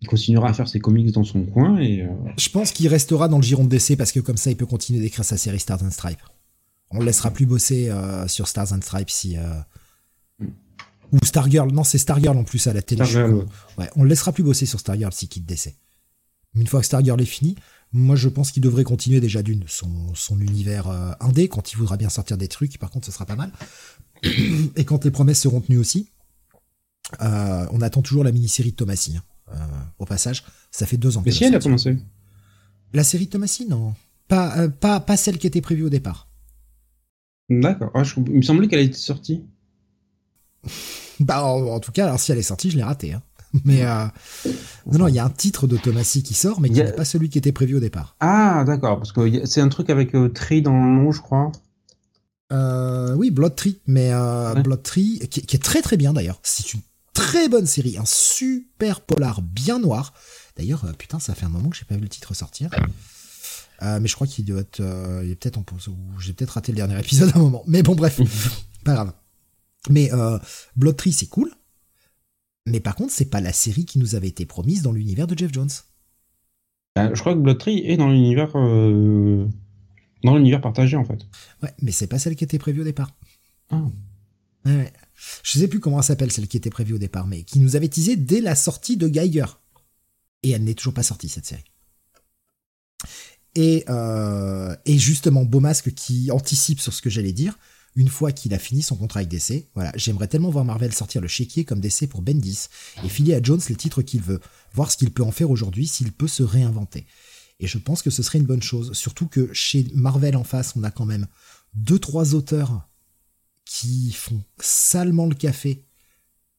il 0.00 0.08
continuera 0.08 0.48
à 0.48 0.52
faire 0.52 0.68
ses 0.68 0.80
comics 0.80 1.10
dans 1.12 1.24
son 1.24 1.44
coin 1.44 1.78
et 1.78 2.02
euh, 2.02 2.08
Je 2.36 2.48
pense 2.50 2.72
qu'il 2.72 2.88
restera 2.88 3.28
dans 3.28 3.38
le 3.38 3.42
giron 3.42 3.64
de 3.64 3.68
DC 3.70 3.96
parce 3.96 4.12
que 4.12 4.20
comme 4.20 4.36
ça, 4.36 4.50
il 4.50 4.56
peut 4.56 4.66
continuer 4.66 5.00
d'écrire 5.00 5.24
sa 5.24 5.36
série 5.36 5.60
Stars 5.60 5.82
and 5.82 5.90
Stripes. 5.90 6.22
On 6.90 6.98
le 6.98 7.06
laissera 7.06 7.30
plus 7.30 7.46
bosser 7.46 7.88
euh, 7.90 8.28
sur 8.28 8.46
Stars 8.48 8.72
and 8.72 8.82
Stripes 8.82 9.10
si. 9.10 9.36
euh, 9.38 9.60
Ou 11.12 11.18
Stargirl. 11.24 11.70
Non, 11.72 11.84
c'est 11.84 11.98
Stargirl 11.98 12.36
en 12.36 12.44
plus 12.44 12.66
à 12.66 12.72
la 12.72 12.82
télé. 12.82 13.04
Stargirl. 13.04 13.46
Ouais, 13.78 13.88
on 13.96 14.02
le 14.02 14.08
laissera 14.08 14.32
plus 14.32 14.42
bosser 14.42 14.66
sur 14.66 14.80
Stargirl 14.80 15.12
s'il 15.12 15.28
quitte 15.28 15.46
DC. 15.46 15.74
Une 16.54 16.66
fois 16.66 16.80
que 16.80 16.86
Stargirl 16.86 17.20
est 17.20 17.24
fini, 17.24 17.56
moi 17.92 18.14
je 18.16 18.28
pense 18.28 18.52
qu'il 18.52 18.62
devrait 18.62 18.84
continuer 18.84 19.20
déjà 19.20 19.42
d'une 19.42 19.64
son, 19.66 20.14
son 20.14 20.40
univers 20.40 20.88
euh, 20.88 21.10
indé 21.20 21.48
quand 21.48 21.72
il 21.72 21.76
voudra 21.78 21.96
bien 21.96 22.08
sortir 22.10 22.36
des 22.36 22.48
trucs. 22.48 22.78
Par 22.78 22.90
contre, 22.90 23.06
ce 23.06 23.12
sera 23.12 23.26
pas 23.26 23.36
mal. 23.36 23.50
Et 24.76 24.84
quand 24.84 25.04
les 25.04 25.10
promesses 25.10 25.40
seront 25.40 25.60
tenues 25.60 25.78
aussi. 25.78 26.08
Euh, 27.22 27.66
on 27.72 27.80
attend 27.80 28.02
toujours 28.02 28.24
la 28.24 28.32
mini-série 28.32 28.70
de 28.72 28.76
Thomasy. 28.76 29.16
hein. 29.16 29.22
Euh, 29.52 29.56
au 29.98 30.06
passage, 30.06 30.42
ça 30.70 30.86
fait 30.86 30.96
deux 30.96 31.16
ans. 31.18 31.22
Mais 31.24 31.30
si 31.32 31.44
elle 31.44 31.54
a 31.54 31.58
commencé. 31.60 31.98
La 32.92 33.04
série 33.04 33.26
de 33.26 33.30
Thomasy, 33.30 33.66
non. 33.68 33.94
Pas, 34.28 34.56
euh, 34.58 34.68
pas, 34.68 35.00
pas 35.00 35.16
celle 35.16 35.38
qui 35.38 35.46
était 35.46 35.60
prévue 35.60 35.82
au 35.84 35.90
départ. 35.90 36.28
D'accord. 37.50 37.90
Ah, 37.94 38.02
je- 38.04 38.14
il 38.16 38.32
me 38.36 38.42
semblait 38.42 38.68
qu'elle 38.68 38.80
était 38.80 38.96
sortie. 38.96 39.44
Bah, 41.20 41.44
en, 41.44 41.62
en 41.68 41.78
tout 41.80 41.92
cas, 41.92 42.06
alors 42.06 42.18
si 42.18 42.32
elle 42.32 42.38
est 42.38 42.42
sortie, 42.42 42.70
je 42.70 42.76
l'ai 42.76 42.82
ratée. 42.82 43.12
Hein. 43.12 43.22
Mais 43.64 43.84
euh, 43.84 44.06
non, 44.90 44.98
non, 45.00 45.08
il 45.08 45.14
y 45.14 45.20
a 45.20 45.24
un 45.24 45.30
titre 45.30 45.68
de 45.68 45.76
Thomasy 45.76 46.24
qui 46.24 46.34
sort, 46.34 46.60
mais 46.60 46.68
qui 46.70 46.80
a- 46.80 46.84
n'est 46.86 46.92
pas 46.92 47.04
celui 47.04 47.28
qui 47.28 47.38
était 47.38 47.52
prévu 47.52 47.76
au 47.76 47.80
départ. 47.80 48.16
Ah, 48.18 48.64
d'accord. 48.66 48.96
Parce 48.96 49.12
que 49.12 49.46
c'est 49.46 49.60
un 49.60 49.68
truc 49.68 49.90
avec 49.90 50.14
euh, 50.16 50.28
Tree 50.28 50.60
dans 50.62 50.72
le 50.72 50.90
nom, 50.90 51.12
je 51.12 51.20
crois. 51.22 51.52
Euh, 52.52 53.14
oui, 53.14 53.30
Blood 53.30 53.54
Tree, 53.54 53.78
mais 53.86 54.12
Ouais. 54.12 54.60
Blood 54.62 54.82
Tree, 54.82 55.20
qui, 55.30 55.42
qui 55.42 55.54
est 55.54 55.60
très 55.62 55.82
très 55.82 55.96
bien 55.96 56.12
d'ailleurs. 56.12 56.40
C'est 56.42 56.74
une 56.74 56.80
très 57.14 57.48
bonne 57.48 57.66
série, 57.66 57.96
un 57.96 58.04
super 58.04 59.00
polar 59.00 59.40
bien 59.42 59.78
noir. 59.78 60.12
D'ailleurs, 60.56 60.84
euh, 60.84 60.92
putain, 60.92 61.18
ça 61.18 61.34
fait 61.34 61.46
un 61.46 61.48
moment 61.48 61.70
que 61.70 61.76
j'ai 61.76 61.84
pas 61.84 61.94
vu 61.94 62.02
le 62.02 62.08
titre 62.08 62.34
sortir. 62.34 62.70
Euh, 63.82 63.98
mais 64.00 64.08
je 64.08 64.14
crois 64.14 64.26
qu'il 64.26 64.44
doit 64.44 64.60
être, 64.60 64.80
euh, 64.80 65.22
il 65.24 65.30
est 65.30 65.34
peut-être 65.34 65.58
en 65.58 65.62
pause 65.62 65.88
ou 65.88 65.96
j'ai 66.20 66.32
peut-être 66.32 66.50
raté 66.50 66.72
le 66.72 66.76
dernier 66.76 66.98
épisode 66.98 67.30
à 67.34 67.38
un 67.38 67.40
moment. 67.40 67.64
Mais 67.66 67.82
bon, 67.82 67.94
bref, 67.94 68.20
pas 68.84 68.94
grave. 68.94 69.12
Mais 69.90 70.12
euh, 70.12 70.38
Blood 70.76 70.96
Tree, 70.96 71.12
c'est 71.12 71.26
cool. 71.26 71.50
Mais 72.66 72.80
par 72.80 72.94
contre, 72.94 73.12
c'est 73.12 73.26
pas 73.26 73.40
la 73.40 73.52
série 73.52 73.84
qui 73.84 73.98
nous 73.98 74.14
avait 74.14 74.28
été 74.28 74.46
promise 74.46 74.82
dans 74.82 74.92
l'univers 74.92 75.26
de 75.26 75.36
Jeff 75.36 75.52
Jones. 75.52 75.70
Euh, 76.98 77.10
je 77.14 77.20
crois 77.20 77.34
que 77.34 77.40
Blood 77.40 77.58
Tree 77.58 77.82
est 77.84 77.96
dans 77.96 78.08
l'univers 78.08 78.52
dans 78.52 80.36
l'univers 80.36 80.62
partagé 80.62 80.96
en 80.96 81.04
fait. 81.04 81.26
Ouais, 81.62 81.74
mais 81.82 81.92
c'est 81.92 82.06
pas 82.06 82.18
celle 82.18 82.34
qui 82.34 82.44
était 82.44 82.58
prévue 82.58 82.80
au 82.80 82.84
départ. 82.84 83.10
Ah. 83.70 83.82
Ouais. 84.64 84.90
Je 85.42 85.58
sais 85.58 85.68
plus 85.68 85.80
comment 85.80 85.98
elle 85.98 86.04
s'appelle 86.04 86.32
celle 86.32 86.48
qui 86.48 86.56
était 86.56 86.70
prévue 86.70 86.94
au 86.94 86.98
départ, 86.98 87.26
mais 87.26 87.42
qui 87.42 87.60
nous 87.60 87.76
avait 87.76 87.88
teasé 87.88 88.16
dès 88.16 88.40
la 88.40 88.54
sortie 88.54 88.96
de 88.96 89.08
Geiger. 89.08 89.46
Et 90.42 90.50
elle 90.50 90.64
n'est 90.64 90.74
toujours 90.74 90.94
pas 90.94 91.02
sortie 91.02 91.28
cette 91.28 91.46
série. 91.46 91.64
Et, 93.54 93.84
euh, 93.88 94.74
et 94.84 94.98
justement, 94.98 95.44
Beaumasque 95.44 95.92
qui 95.94 96.30
anticipe 96.30 96.80
sur 96.80 96.92
ce 96.92 97.00
que 97.00 97.10
j'allais 97.10 97.32
dire, 97.32 97.56
une 97.96 98.08
fois 98.08 98.32
qu'il 98.32 98.52
a 98.54 98.58
fini 98.58 98.82
son 98.82 98.96
contrat 98.96 99.20
avec 99.20 99.30
DC, 99.30 99.68
voilà, 99.74 99.92
j'aimerais 99.94 100.26
tellement 100.26 100.50
voir 100.50 100.64
Marvel 100.64 100.92
sortir 100.92 101.20
le 101.20 101.28
chéquier 101.28 101.64
comme 101.64 101.80
DC 101.80 102.08
pour 102.08 102.22
Bendis 102.22 102.66
et 103.04 103.08
filer 103.08 103.34
à 103.34 103.42
Jones 103.42 103.60
les 103.68 103.76
titres 103.76 104.02
qu'il 104.02 104.20
veut, 104.20 104.40
voir 104.72 104.90
ce 104.90 104.96
qu'il 104.96 105.12
peut 105.12 105.22
en 105.22 105.30
faire 105.30 105.50
aujourd'hui, 105.50 105.86
s'il 105.86 106.12
peut 106.12 106.26
se 106.28 106.42
réinventer. 106.42 107.06
Et 107.60 107.68
je 107.68 107.78
pense 107.78 108.02
que 108.02 108.10
ce 108.10 108.22
serait 108.22 108.38
une 108.38 108.46
bonne 108.46 108.62
chose, 108.62 108.92
surtout 108.94 109.28
que 109.28 109.52
chez 109.52 109.86
Marvel 109.94 110.36
en 110.36 110.42
face, 110.42 110.74
on 110.76 110.82
a 110.82 110.90
quand 110.90 111.06
même 111.06 111.28
deux 111.74 112.00
trois 112.00 112.34
auteurs 112.34 112.88
qui 113.64 114.12
font 114.12 114.42
salement 114.58 115.26
le 115.26 115.34
café, 115.34 115.84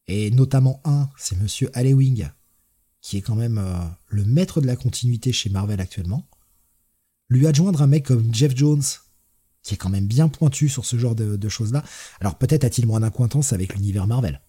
et 0.07 0.32
notamment 0.32 0.82
un, 0.86 1.10
c'est 1.18 1.40
Monsieur 1.40 1.69
Allewing, 1.73 2.30
qui 3.02 3.18
est 3.18 3.22
quand 3.22 3.36
même 3.36 3.57
euh, 3.57 3.77
le 4.07 4.26
maître 4.26 4.61
de 4.61 4.68
la 4.68 4.76
continuité 4.76 5.32
chez 5.32 5.49
Marvel 5.49 5.80
actuellement. 5.80 6.27
Lui 7.30 7.48
adjoindre 7.48 7.82
un 7.82 7.88
mec 7.88 8.06
comme 8.06 8.34
Jeff 8.34 8.56
Jones, 8.56 8.84
qui 9.64 9.73
est 9.73 9.77
quand 9.77 9.90
même 9.90 10.07
bien 10.07 10.30
pointu 10.30 10.69
sur 10.69 10.86
ce 10.86 10.98
genre 10.98 11.15
de, 11.15 11.49
choses-là. 11.49 11.84
Alors 12.19 12.38
peut-être 12.38 12.64
a-t-il 12.64 12.88
moins 12.88 12.99
d'acquaintance 12.99 13.52
avec 13.53 13.76
l'univers 13.76 14.06
Marvel. 14.06 14.41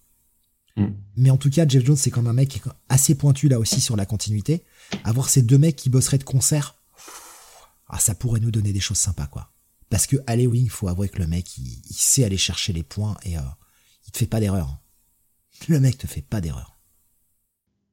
Mm. 0.76 0.88
Mais 1.16 1.30
en 1.30 1.38
tout 1.38 1.50
cas, 1.50 1.66
Jeff 1.66 1.84
Jones, 1.84 1.96
c'est 1.96 2.10
quand 2.10 2.22
même 2.22 2.30
un 2.30 2.34
mec 2.34 2.62
assez 2.90 3.14
pointu 3.14 3.48
là 3.48 3.58
aussi 3.58 3.80
sur 3.80 3.96
la 3.96 4.04
continuité. 4.04 4.62
Avoir 5.04 5.30
ces 5.30 5.42
deux 5.42 5.58
mecs 5.58 5.76
qui 5.76 5.88
bosseraient 5.88 6.18
de 6.18 6.24
concert, 6.24 6.76
ah, 7.88 7.98
ça 7.98 8.14
pourrait 8.14 8.40
nous 8.40 8.50
donner 8.50 8.72
des 8.72 8.80
choses 8.80 8.98
sympas, 8.98 9.26
quoi. 9.26 9.52
Parce 9.90 10.06
que 10.06 10.16
allez, 10.26 10.46
oui, 10.46 10.62
il 10.62 10.70
faut 10.70 10.88
avouer 10.88 11.08
que 11.08 11.18
le 11.18 11.26
mec, 11.26 11.58
il, 11.58 11.80
sait 11.90 12.24
aller 12.24 12.36
chercher 12.36 12.72
les 12.72 12.82
points 12.82 13.16
et 13.24 13.36
euh, 13.36 13.42
il 14.06 14.12
te 14.12 14.18
fait 14.18 14.26
pas 14.26 14.40
d'erreur. 14.40 14.78
Le 15.68 15.80
mec 15.80 15.98
te 15.98 16.06
fait 16.06 16.22
pas 16.22 16.40
d'erreur. 16.40 16.76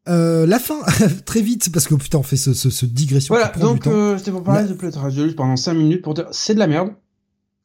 Euh, 0.10 0.46
la 0.46 0.60
fin, 0.60 0.82
très 1.26 1.42
vite, 1.42 1.72
parce 1.72 1.88
que 1.88 1.96
putain, 1.96 2.18
on 2.18 2.24
fait 2.24 2.36
ce, 2.36 2.54
ce, 2.54 2.86
digression. 2.86 3.34
Voilà, 3.36 3.50
donc 3.50 3.88
euh, 3.88 4.18
c'était 4.18 4.32
pour 4.32 4.44
parler 4.44 4.68
de 4.68 4.74
Plot 4.74 4.92
pendant 5.38 5.56
5 5.56 5.74
minutes 5.74 6.02
pour 6.02 6.14
dire 6.14 6.28
c'est 6.32 6.56
de 6.56 6.60
la 6.60 6.68
merde 6.68 6.94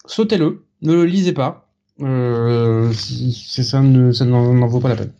sautez-le, 0.09 0.64
ne 0.82 0.94
le 0.94 1.05
lisez 1.05 1.32
pas. 1.32 1.68
Euh, 2.00 2.92
ça 2.92 3.82
ne 3.82 4.12
ça 4.12 4.24
n'en 4.24 4.66
vaut 4.66 4.80
pas 4.80 4.88
la 4.88 4.96
peine. 4.96 5.12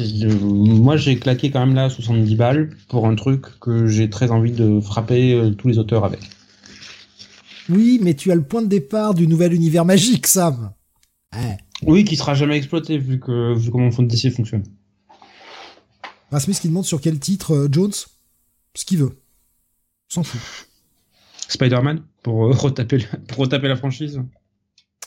Euh, 0.00 0.34
moi, 0.40 0.96
j'ai 0.96 1.18
claqué 1.18 1.50
quand 1.50 1.60
même 1.60 1.74
là 1.74 1.90
70 1.90 2.36
balles 2.36 2.70
pour 2.88 3.06
un 3.06 3.14
truc 3.14 3.60
que 3.60 3.86
j'ai 3.86 4.08
très 4.08 4.30
envie 4.30 4.52
de 4.52 4.80
frapper 4.80 5.34
euh, 5.34 5.50
tous 5.50 5.68
les 5.68 5.78
auteurs 5.78 6.04
avec. 6.04 6.20
Oui, 7.68 8.00
mais 8.02 8.14
tu 8.14 8.30
as 8.32 8.34
le 8.34 8.42
point 8.42 8.62
de 8.62 8.66
départ 8.66 9.14
du 9.14 9.26
nouvel 9.26 9.52
univers 9.52 9.84
magique, 9.84 10.26
Sam. 10.26 10.72
Oui, 11.82 12.04
qui 12.04 12.16
sera 12.16 12.34
jamais 12.34 12.56
exploité 12.56 12.98
vu 12.98 13.18
que 13.18 13.54
vu 13.54 13.70
comment 13.70 13.88
DC 13.88 14.30
fonctionne. 14.30 14.64
Rasmus 16.30 16.54
qui 16.54 16.68
demande 16.68 16.84
sur 16.84 17.00
quel 17.00 17.18
titre 17.18 17.52
euh, 17.52 17.68
Jones 17.70 17.92
Ce 18.74 18.84
qu'il 18.84 18.98
veut. 18.98 19.18
S'en 20.08 20.22
fout. 20.22 20.40
Spider-Man 21.48 22.02
pour, 22.22 22.46
euh, 22.46 22.52
retaper, 22.56 23.06
pour 23.28 23.38
retaper 23.38 23.68
la 23.68 23.76
franchise. 23.76 24.20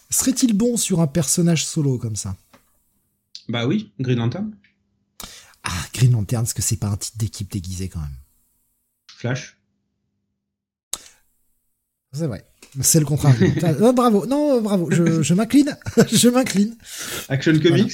Serait-il 0.09 0.53
bon 0.53 0.77
sur 0.77 0.99
un 1.01 1.07
personnage 1.07 1.65
solo 1.65 1.97
comme 1.97 2.15
ça? 2.15 2.35
Bah 3.49 3.65
oui, 3.65 3.91
Green 3.99 4.17
Lantern. 4.17 4.55
Ah, 5.63 5.85
Green 5.93 6.11
Lantern, 6.11 6.43
est-ce 6.43 6.53
que 6.53 6.61
c'est 6.61 6.77
pas 6.77 6.89
un 6.89 6.97
titre 6.97 7.17
d'équipe 7.17 7.51
déguisé 7.51 7.89
quand 7.89 7.99
même 7.99 8.17
Flash. 9.07 9.54
C'est 12.15 12.27
vrai. 12.27 12.45
C'est 12.81 12.99
le 12.99 13.05
contraire. 13.05 13.35
oh, 13.81 13.93
bravo. 13.93 14.25
Non, 14.25 14.61
bravo. 14.61 14.89
Je, 14.91 15.21
je 15.21 15.33
m'incline. 15.33 15.77
je 16.11 16.29
m'incline. 16.29 16.75
Action 17.29 17.59
Comics. 17.59 17.93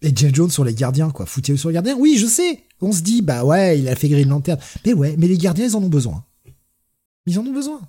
Et 0.00 0.14
Jeff 0.14 0.32
Jones 0.34 0.50
sur 0.50 0.64
les 0.64 0.74
gardiens, 0.74 1.10
quoi. 1.10 1.26
Foutez-le 1.26 1.58
sur 1.58 1.70
les 1.70 1.74
gardiens. 1.74 1.96
Oui, 1.98 2.16
je 2.18 2.26
sais. 2.26 2.64
On 2.80 2.92
se 2.92 3.02
dit, 3.02 3.22
bah 3.22 3.44
ouais, 3.44 3.78
il 3.80 3.88
a 3.88 3.96
fait 3.96 4.08
Green 4.08 4.28
Lantern. 4.28 4.58
Mais 4.86 4.92
ouais, 4.92 5.16
mais 5.18 5.26
les 5.26 5.38
gardiens, 5.38 5.66
ils 5.66 5.76
en 5.76 5.82
ont 5.82 5.88
besoin. 5.88 6.24
Ils 7.26 7.38
en 7.38 7.46
ont 7.46 7.52
besoin. 7.52 7.80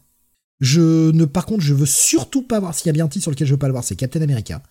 Je 0.59 1.11
ne, 1.11 1.25
par 1.25 1.45
contre, 1.45 1.61
je 1.61 1.73
veux 1.73 1.85
surtout 1.85 2.41
pas 2.41 2.59
voir, 2.59 2.73
s'il 2.73 2.87
y 2.87 2.89
a 2.89 2.93
bien 2.93 3.05
un 3.05 3.07
titre 3.07 3.23
sur 3.23 3.31
lequel 3.31 3.47
je 3.47 3.53
veux 3.53 3.59
pas 3.59 3.67
le 3.67 3.73
voir, 3.73 3.83
c'est 3.83 3.95
Captain 3.95 4.21
America. 4.21 4.61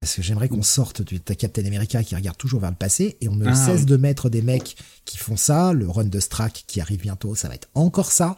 Parce 0.00 0.14
que 0.14 0.22
j'aimerais 0.22 0.48
qu'on 0.48 0.62
sorte 0.62 1.02
de 1.02 1.18
ta 1.18 1.34
Captain 1.34 1.64
America 1.64 2.02
qui 2.04 2.14
regarde 2.14 2.36
toujours 2.36 2.60
vers 2.60 2.70
le 2.70 2.76
passé 2.76 3.16
et 3.20 3.28
on 3.28 3.34
ne 3.34 3.46
ah, 3.46 3.54
cesse 3.54 3.84
de 3.84 3.96
mettre 3.96 4.30
des 4.30 4.42
mecs 4.42 4.76
qui 5.04 5.18
font 5.18 5.36
ça. 5.36 5.72
Le 5.72 5.88
run 5.88 6.04
de 6.04 6.20
Strack 6.20 6.64
qui 6.66 6.80
arrive 6.80 7.00
bientôt, 7.00 7.34
ça 7.34 7.48
va 7.48 7.54
être 7.54 7.68
encore 7.74 8.12
ça. 8.12 8.36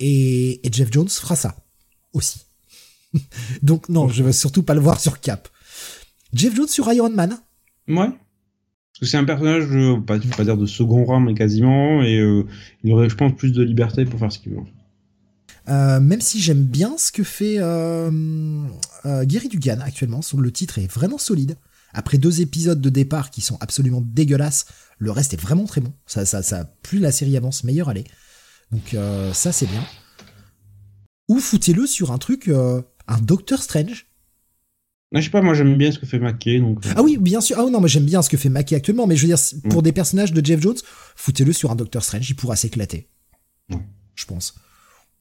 Et, 0.00 0.60
Jeff 0.72 0.90
Jones 0.90 1.08
fera 1.08 1.36
ça 1.36 1.56
aussi. 2.12 2.46
Donc 3.62 3.88
non, 3.88 4.08
je 4.08 4.22
veux 4.22 4.32
surtout 4.32 4.62
pas 4.62 4.74
le 4.74 4.80
voir 4.80 4.98
sur 4.98 5.20
Cap. 5.20 5.48
Jeff 6.32 6.54
Jones 6.54 6.68
sur 6.68 6.90
Iron 6.92 7.10
Man, 7.10 7.38
Ouais. 7.88 8.08
Parce 8.08 9.00
que 9.00 9.06
c'est 9.06 9.16
un 9.18 9.24
personnage, 9.24 9.64
euh, 9.72 10.00
pas, 10.00 10.18
pas 10.18 10.44
dire 10.44 10.56
de 10.56 10.66
second 10.66 11.04
rang, 11.04 11.20
mais 11.20 11.34
quasiment, 11.34 12.02
et 12.02 12.18
euh, 12.18 12.46
il 12.82 12.92
aurait, 12.92 13.10
je 13.10 13.14
pense, 13.14 13.34
plus 13.36 13.52
de 13.52 13.62
liberté 13.62 14.06
pour 14.06 14.18
faire 14.18 14.32
ce 14.32 14.38
qu'il 14.38 14.52
veut. 14.52 14.62
Euh, 15.68 16.00
même 16.00 16.20
si 16.20 16.40
j'aime 16.40 16.64
bien 16.64 16.96
ce 16.96 17.10
que 17.10 17.24
fait 17.24 17.56
euh, 17.58 18.10
euh, 19.04 19.24
Gary 19.24 19.48
Dugan 19.48 19.80
actuellement, 19.80 20.20
le 20.36 20.52
titre 20.52 20.78
est 20.78 20.90
vraiment 20.90 21.18
solide. 21.18 21.56
Après 21.92 22.18
deux 22.18 22.40
épisodes 22.40 22.80
de 22.80 22.90
départ 22.90 23.30
qui 23.30 23.40
sont 23.40 23.56
absolument 23.60 24.02
dégueulasses, 24.02 24.66
le 24.98 25.10
reste 25.10 25.34
est 25.34 25.40
vraiment 25.40 25.64
très 25.64 25.80
bon. 25.80 25.92
Ça, 26.06 26.26
ça, 26.26 26.42
ça 26.42 26.64
plus 26.82 26.98
la 26.98 27.10
série 27.10 27.36
avance, 27.36 27.64
meilleur 27.64 27.90
elle 27.90 27.98
est. 27.98 28.06
Donc 28.70 28.96
ça 29.32 29.52
c'est 29.52 29.66
bien. 29.66 29.84
Ou 31.28 31.38
foutez-le 31.38 31.86
sur 31.86 32.12
un 32.12 32.18
truc, 32.18 32.48
un 32.48 33.20
Doctor 33.20 33.62
Strange, 33.62 34.06
je 35.12 35.20
sais 35.20 35.30
pas, 35.30 35.42
moi 35.42 35.54
j'aime 35.54 35.76
bien 35.76 35.92
ce 35.92 35.98
que 35.98 36.06
fait 36.06 36.18
Mackey. 36.18 36.58
Donc... 36.58 36.84
Euh. 36.84 36.92
Ah 36.96 37.02
oui, 37.02 37.16
bien 37.16 37.40
sûr. 37.40 37.56
Ah 37.58 37.70
non, 37.70 37.80
mais 37.80 37.88
j'aime 37.88 38.04
bien 38.04 38.22
ce 38.22 38.30
que 38.30 38.36
fait 38.36 38.48
Mackey 38.48 38.74
actuellement. 38.74 39.06
Mais 39.06 39.16
je 39.16 39.26
veux 39.26 39.34
dire, 39.34 39.38
pour 39.70 39.82
des 39.82 39.92
personnages 39.92 40.32
de 40.32 40.44
Jeff 40.44 40.60
Jones, 40.60 40.76
foutez-le 41.14 41.52
sur 41.52 41.70
un 41.70 41.76
Doctor 41.76 42.02
Strange, 42.02 42.28
il 42.28 42.34
pourra 42.34 42.56
s'éclater. 42.56 43.08
Je 44.14 44.24
pense. 44.24 44.54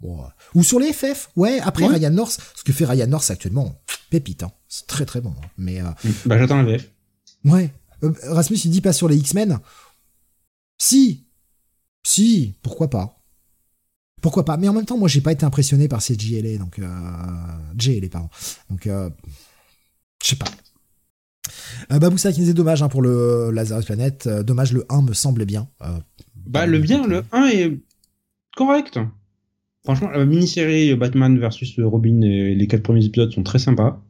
Ou 0.01 0.63
sur 0.63 0.79
les 0.79 0.93
FF. 0.93 1.29
Ouais, 1.35 1.59
après 1.61 1.87
Ryan 1.87 2.11
North, 2.11 2.39
ce 2.55 2.63
que 2.63 2.73
fait 2.73 2.85
Ryan 2.85 3.07
North 3.07 3.29
actuellement, 3.31 3.81
pépite. 4.09 4.43
Hein. 4.43 4.51
C'est 4.67 4.87
très 4.87 5.05
très 5.05 5.21
bon. 5.21 5.31
Hein. 5.31 5.47
Mais, 5.57 5.81
euh, 5.81 5.85
mm. 6.03 6.11
Bah 6.25 6.37
j'attends 6.37 6.57
la 6.57 6.63
VF. 6.63 6.89
Ouais. 7.43 7.71
Euh, 8.03 8.11
Rasmus, 8.23 8.57
il 8.65 8.71
dit 8.71 8.81
pas 8.81 8.93
sur 8.93 9.07
les 9.07 9.17
X-Men. 9.17 9.59
Si. 10.77 11.25
Si, 12.03 12.53
pourquoi 12.61 12.89
pas. 12.89 13.23
Pourquoi 14.21 14.45
pas. 14.45 14.57
Mais 14.57 14.67
en 14.67 14.73
même 14.73 14.85
temps, 14.85 14.97
moi, 14.97 15.07
j'ai 15.07 15.21
pas 15.21 15.31
été 15.31 15.45
impressionné 15.45 15.87
par 15.87 16.01
ces 16.01 16.15
JLA, 16.15 16.57
donc... 16.57 16.79
Euh, 16.79 16.87
JLA, 17.77 18.09
pardon. 18.09 18.29
Donc... 18.69 18.87
Je 20.25 20.29
sais 20.29 20.35
pas. 20.37 20.47
Euh, 21.91 21.99
Baboussa 21.99 22.31
qui 22.31 22.39
disait 22.39 22.53
dommage 22.53 22.81
hein, 22.81 22.89
pour 22.89 23.03
le 23.03 23.51
Lazarus 23.51 23.85
Planet. 23.85 24.25
Euh, 24.27 24.43
dommage, 24.43 24.73
le 24.73 24.85
1 24.89 25.03
me 25.03 25.13
semble 25.13 25.45
bien. 25.45 25.67
Euh, 25.83 25.99
bah, 26.35 26.65
le 26.65 26.79
bien, 26.79 27.05
le 27.05 27.23
1 27.31 27.45
est 27.47 27.77
correct. 28.55 28.99
Franchement, 29.85 30.09
la 30.09 30.25
mini-série 30.25 30.93
Batman 30.95 31.39
versus 31.39 31.79
Robin 31.79 32.21
et 32.21 32.55
les 32.55 32.67
quatre 32.67 32.83
premiers 32.83 33.05
épisodes 33.05 33.31
sont 33.31 33.43
très 33.43 33.59
sympas. 33.59 34.03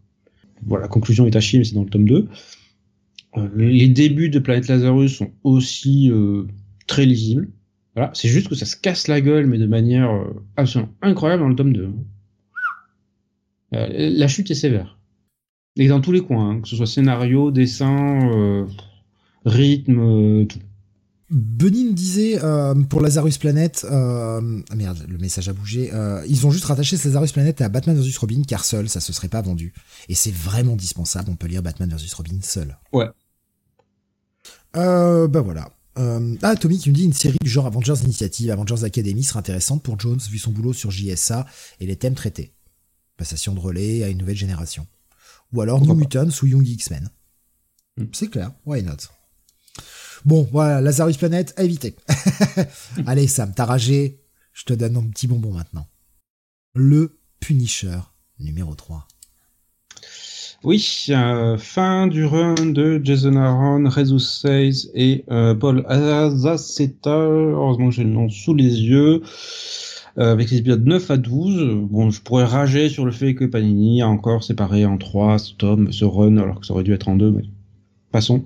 Voilà, 0.65 0.83
la 0.83 0.87
conclusion 0.87 1.27
est 1.27 1.35
à 1.35 1.39
chier, 1.39 1.59
mais 1.59 1.65
c'est 1.65 1.75
dans 1.75 1.83
le 1.83 1.89
tome 1.89 2.07
2. 2.07 2.27
les 3.55 3.87
débuts 3.89 4.29
de 4.29 4.39
Planète 4.39 4.67
Lazarus 4.67 5.17
sont 5.17 5.31
aussi 5.43 6.09
très 6.87 7.05
lisibles. 7.05 7.49
Voilà, 7.93 8.11
c'est 8.13 8.29
juste 8.29 8.47
que 8.47 8.55
ça 8.55 8.65
se 8.65 8.75
casse 8.77 9.07
la 9.07 9.21
gueule, 9.21 9.47
mais 9.47 9.57
de 9.57 9.67
manière 9.67 10.09
absolument 10.55 10.91
incroyable 11.01 11.43
dans 11.43 11.49
le 11.49 11.55
tome 11.55 11.73
2. 11.73 11.89
la 13.71 14.27
chute 14.27 14.49
est 14.49 14.55
sévère. 14.55 14.95
Et 15.77 15.87
dans 15.87 15.99
tous 15.99 16.11
les 16.11 16.21
coins, 16.21 16.49
hein, 16.49 16.61
que 16.61 16.67
ce 16.67 16.75
soit 16.75 16.85
scénario, 16.85 17.51
dessin, 17.51 18.29
euh, 18.31 18.65
rythme, 19.45 19.99
euh, 19.99 20.45
Benin 21.29 21.91
disait 21.91 22.43
euh, 22.43 22.75
pour 22.75 23.01
Lazarus 23.01 23.37
Planet, 23.37 23.85
ah 23.89 24.39
merde, 24.75 25.05
le 25.07 25.17
message 25.17 25.49
a 25.49 25.53
bougé. 25.53 25.91
ils 26.27 26.45
ont 26.45 26.51
juste 26.51 26.65
rattaché 26.65 26.97
Lazarus 27.03 27.31
Planet 27.31 27.61
à 27.61 27.69
Batman 27.69 27.99
vs 27.99 28.17
Robin 28.17 28.43
car 28.47 28.63
seul 28.63 28.89
ça 28.89 28.99
se 28.99 29.11
serait 29.11 29.27
pas 29.27 29.41
vendu. 29.41 29.73
Et 30.07 30.15
c'est 30.15 30.33
vraiment 30.33 30.75
dispensable. 30.75 31.29
On 31.31 31.35
peut 31.35 31.47
lire 31.47 31.63
Batman 31.63 31.89
vs 31.89 32.13
Robin 32.13 32.37
seul. 32.41 32.77
Ouais. 32.93 33.09
bah 34.73 35.41
voilà. 35.41 35.71
ah, 35.97 36.55
Tommy 36.55 36.77
qui 36.77 36.89
me 36.89 36.95
dit 36.95 37.05
une 37.05 37.13
série 37.13 37.39
du 37.41 37.49
genre 37.49 37.65
Avengers 37.65 38.03
Initiative, 38.03 38.51
Avengers 38.51 38.83
Academy 38.83 39.23
serait 39.23 39.39
intéressante 39.39 39.81
pour 39.81 39.99
Jones 39.99 40.19
vu 40.29 40.37
son 40.37 40.51
boulot 40.51 40.73
sur 40.73 40.91
JSA 40.91 41.45
et 41.79 41.87
les 41.87 41.95
thèmes 41.95 42.15
traités. 42.15 42.53
Passation 43.17 43.53
de 43.53 43.59
relais 43.59 44.03
à 44.03 44.09
une 44.09 44.17
nouvelle 44.17 44.35
génération. 44.35 44.85
Ou 45.53 45.61
alors 45.61 45.81
New 45.81 45.95
Mutants 45.95 46.29
ou 46.43 46.47
Young 46.47 46.67
X-Men. 46.67 47.09
Hmm. 47.97 48.05
C'est 48.11 48.27
clair, 48.27 48.51
why 48.65 48.83
not? 48.83 49.14
Bon, 50.25 50.47
voilà, 50.51 50.81
Lazarus 50.81 51.17
Planet 51.17 51.53
à 51.55 51.63
éviter. 51.63 51.95
Allez, 53.05 53.27
Sam, 53.27 53.53
t'as 53.55 53.65
ragé. 53.65 54.19
Je 54.53 54.63
te 54.63 54.73
donne 54.73 54.97
un 54.97 55.03
petit 55.03 55.27
bonbon 55.27 55.51
maintenant. 55.51 55.85
Le 56.73 57.19
Punisher 57.39 57.99
numéro 58.39 58.73
3. 58.73 59.07
Oui, 60.63 61.05
euh, 61.09 61.59
fin 61.59 62.07
du 62.07 62.25
run 62.25 62.55
de 62.55 62.99
Jason 63.03 63.35
Aaron, 63.35 63.87
Jesus 63.91 64.17
Says 64.17 64.89
et 64.95 65.25
euh, 65.29 65.53
Paul 65.53 65.85
Azaceta. 65.87 67.11
Heureusement 67.11 67.89
que 67.89 67.95
j'ai 67.95 68.03
le 68.03 68.09
nom 68.09 68.27
sous 68.27 68.55
les 68.55 68.81
yeux. 68.81 69.21
Euh, 70.17 70.31
avec 70.31 70.49
les 70.49 70.57
épisodes 70.57 70.87
9 70.87 71.11
à 71.11 71.17
12. 71.17 71.87
Bon, 71.91 72.09
je 72.09 72.19
pourrais 72.23 72.45
rager 72.45 72.89
sur 72.89 73.05
le 73.05 73.11
fait 73.11 73.35
que 73.35 73.45
Panini 73.45 74.01
a 74.01 74.07
encore 74.07 74.43
séparé 74.43 74.87
en 74.87 74.97
3 74.97 75.37
ce 75.37 75.53
tome, 75.53 75.91
ce 75.91 76.03
run, 76.03 76.37
alors 76.37 76.61
que 76.61 76.65
ça 76.65 76.73
aurait 76.73 76.83
dû 76.83 76.93
être 76.93 77.09
en 77.09 77.15
2, 77.15 77.29
mais 77.29 77.43
passons. 78.11 78.45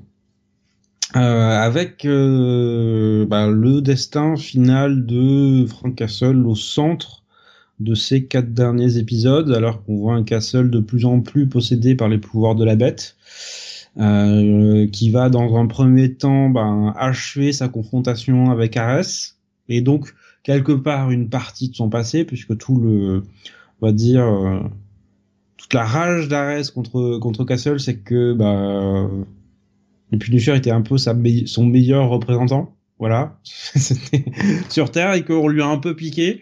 Euh, 1.15 1.19
avec 1.19 2.05
euh, 2.05 3.25
bah, 3.25 3.47
le 3.47 3.81
destin 3.81 4.35
final 4.35 5.07
de 5.07 5.65
Frank 5.65 5.95
Castle 5.95 6.45
au 6.45 6.53
centre 6.53 7.23
de 7.79 7.95
ces 7.95 8.25
quatre 8.25 8.53
derniers 8.53 8.97
épisodes, 8.97 9.51
alors 9.51 9.83
qu'on 9.83 9.97
voit 9.97 10.13
un 10.13 10.23
Castle 10.23 10.69
de 10.69 10.79
plus 10.79 11.05
en 11.05 11.21
plus 11.21 11.47
possédé 11.47 11.95
par 11.95 12.09
les 12.09 12.19
pouvoirs 12.19 12.53
de 12.53 12.63
la 12.63 12.75
bête, 12.75 13.15
euh, 13.97 14.85
qui 14.87 15.09
va 15.09 15.29
dans 15.29 15.57
un 15.57 15.65
premier 15.65 16.13
temps 16.13 16.49
ben, 16.49 16.93
achever 16.95 17.53
sa 17.53 17.69
confrontation 17.69 18.51
avec 18.51 18.77
Ares, 18.77 19.35
et 19.67 19.81
donc 19.81 20.13
quelque 20.43 20.73
part 20.73 21.09
une 21.09 21.29
partie 21.29 21.69
de 21.69 21.75
son 21.75 21.89
passé, 21.89 22.23
puisque 22.23 22.55
tout 22.57 22.75
le, 22.79 23.23
on 23.81 23.85
va 23.87 23.93
dire, 23.93 24.25
euh, 24.25 24.59
toute 25.57 25.73
la 25.73 25.85
rage 25.85 26.27
d'Ares 26.27 26.71
contre 26.73 27.17
contre 27.17 27.45
Castle, 27.45 27.79
c'est 27.79 27.97
que 27.97 28.33
bah, 28.33 29.09
le 30.11 30.17
Punisher 30.17 30.55
était 30.55 30.71
un 30.71 30.81
peu 30.81 30.97
son 30.97 31.65
meilleur 31.65 32.09
représentant, 32.09 32.75
voilà, 32.97 33.39
sur 34.69 34.91
Terre, 34.91 35.13
et 35.13 35.23
qu'on 35.23 35.47
lui 35.47 35.61
a 35.61 35.67
un 35.67 35.77
peu 35.77 35.95
piqué. 35.95 36.41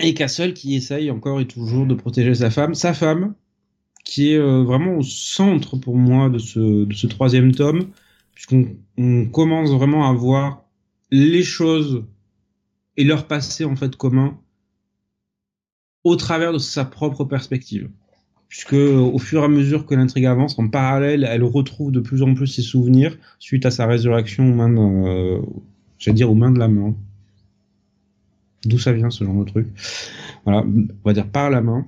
Et 0.00 0.14
Castle 0.14 0.54
qui 0.54 0.76
essaye 0.76 1.10
encore 1.10 1.40
et 1.40 1.46
toujours 1.46 1.86
de 1.86 1.94
protéger 1.94 2.34
sa 2.34 2.50
femme, 2.50 2.74
sa 2.74 2.94
femme, 2.94 3.34
qui 4.04 4.32
est 4.32 4.38
euh, 4.38 4.62
vraiment 4.62 4.96
au 4.96 5.02
centre 5.02 5.76
pour 5.76 5.96
moi 5.96 6.30
de 6.30 6.38
ce, 6.38 7.06
troisième 7.06 7.54
tome, 7.54 7.90
puisqu'on 8.34 8.76
on 8.96 9.26
commence 9.26 9.70
vraiment 9.70 10.08
à 10.08 10.12
voir 10.12 10.64
les 11.10 11.42
choses 11.42 12.04
et 12.96 13.04
leur 13.04 13.26
passé 13.26 13.64
en 13.64 13.76
fait 13.76 13.96
commun 13.96 14.38
au 16.04 16.16
travers 16.16 16.52
de 16.52 16.58
sa 16.58 16.84
propre 16.84 17.24
perspective. 17.24 17.90
Puisque 18.48 18.72
au 18.72 19.18
fur 19.18 19.42
et 19.42 19.44
à 19.44 19.48
mesure 19.48 19.84
que 19.84 19.94
l'intrigue 19.94 20.24
avance, 20.24 20.58
en 20.58 20.68
parallèle, 20.68 21.26
elle 21.28 21.44
retrouve 21.44 21.92
de 21.92 22.00
plus 22.00 22.22
en 22.22 22.34
plus 22.34 22.46
ses 22.46 22.62
souvenirs 22.62 23.18
suite 23.38 23.66
à 23.66 23.70
sa 23.70 23.86
résurrection 23.86 24.50
aux 24.50 24.54
mains 24.54 24.70
de, 24.70 24.78
euh, 24.78 25.40
j'allais 25.98 26.14
dire 26.14 26.30
aux 26.30 26.34
mains 26.34 26.50
de 26.50 26.58
la 26.58 26.68
main. 26.68 26.94
D'où 28.64 28.78
ça 28.78 28.92
vient 28.92 29.10
ce 29.10 29.24
genre 29.24 29.38
de 29.38 29.44
truc 29.44 29.68
Voilà, 30.44 30.62
on 30.62 30.86
va 31.04 31.12
dire 31.12 31.28
par 31.28 31.50
la 31.50 31.60
main. 31.60 31.86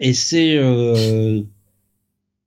Et 0.00 0.12
c'est, 0.12 0.56
euh, 0.58 1.42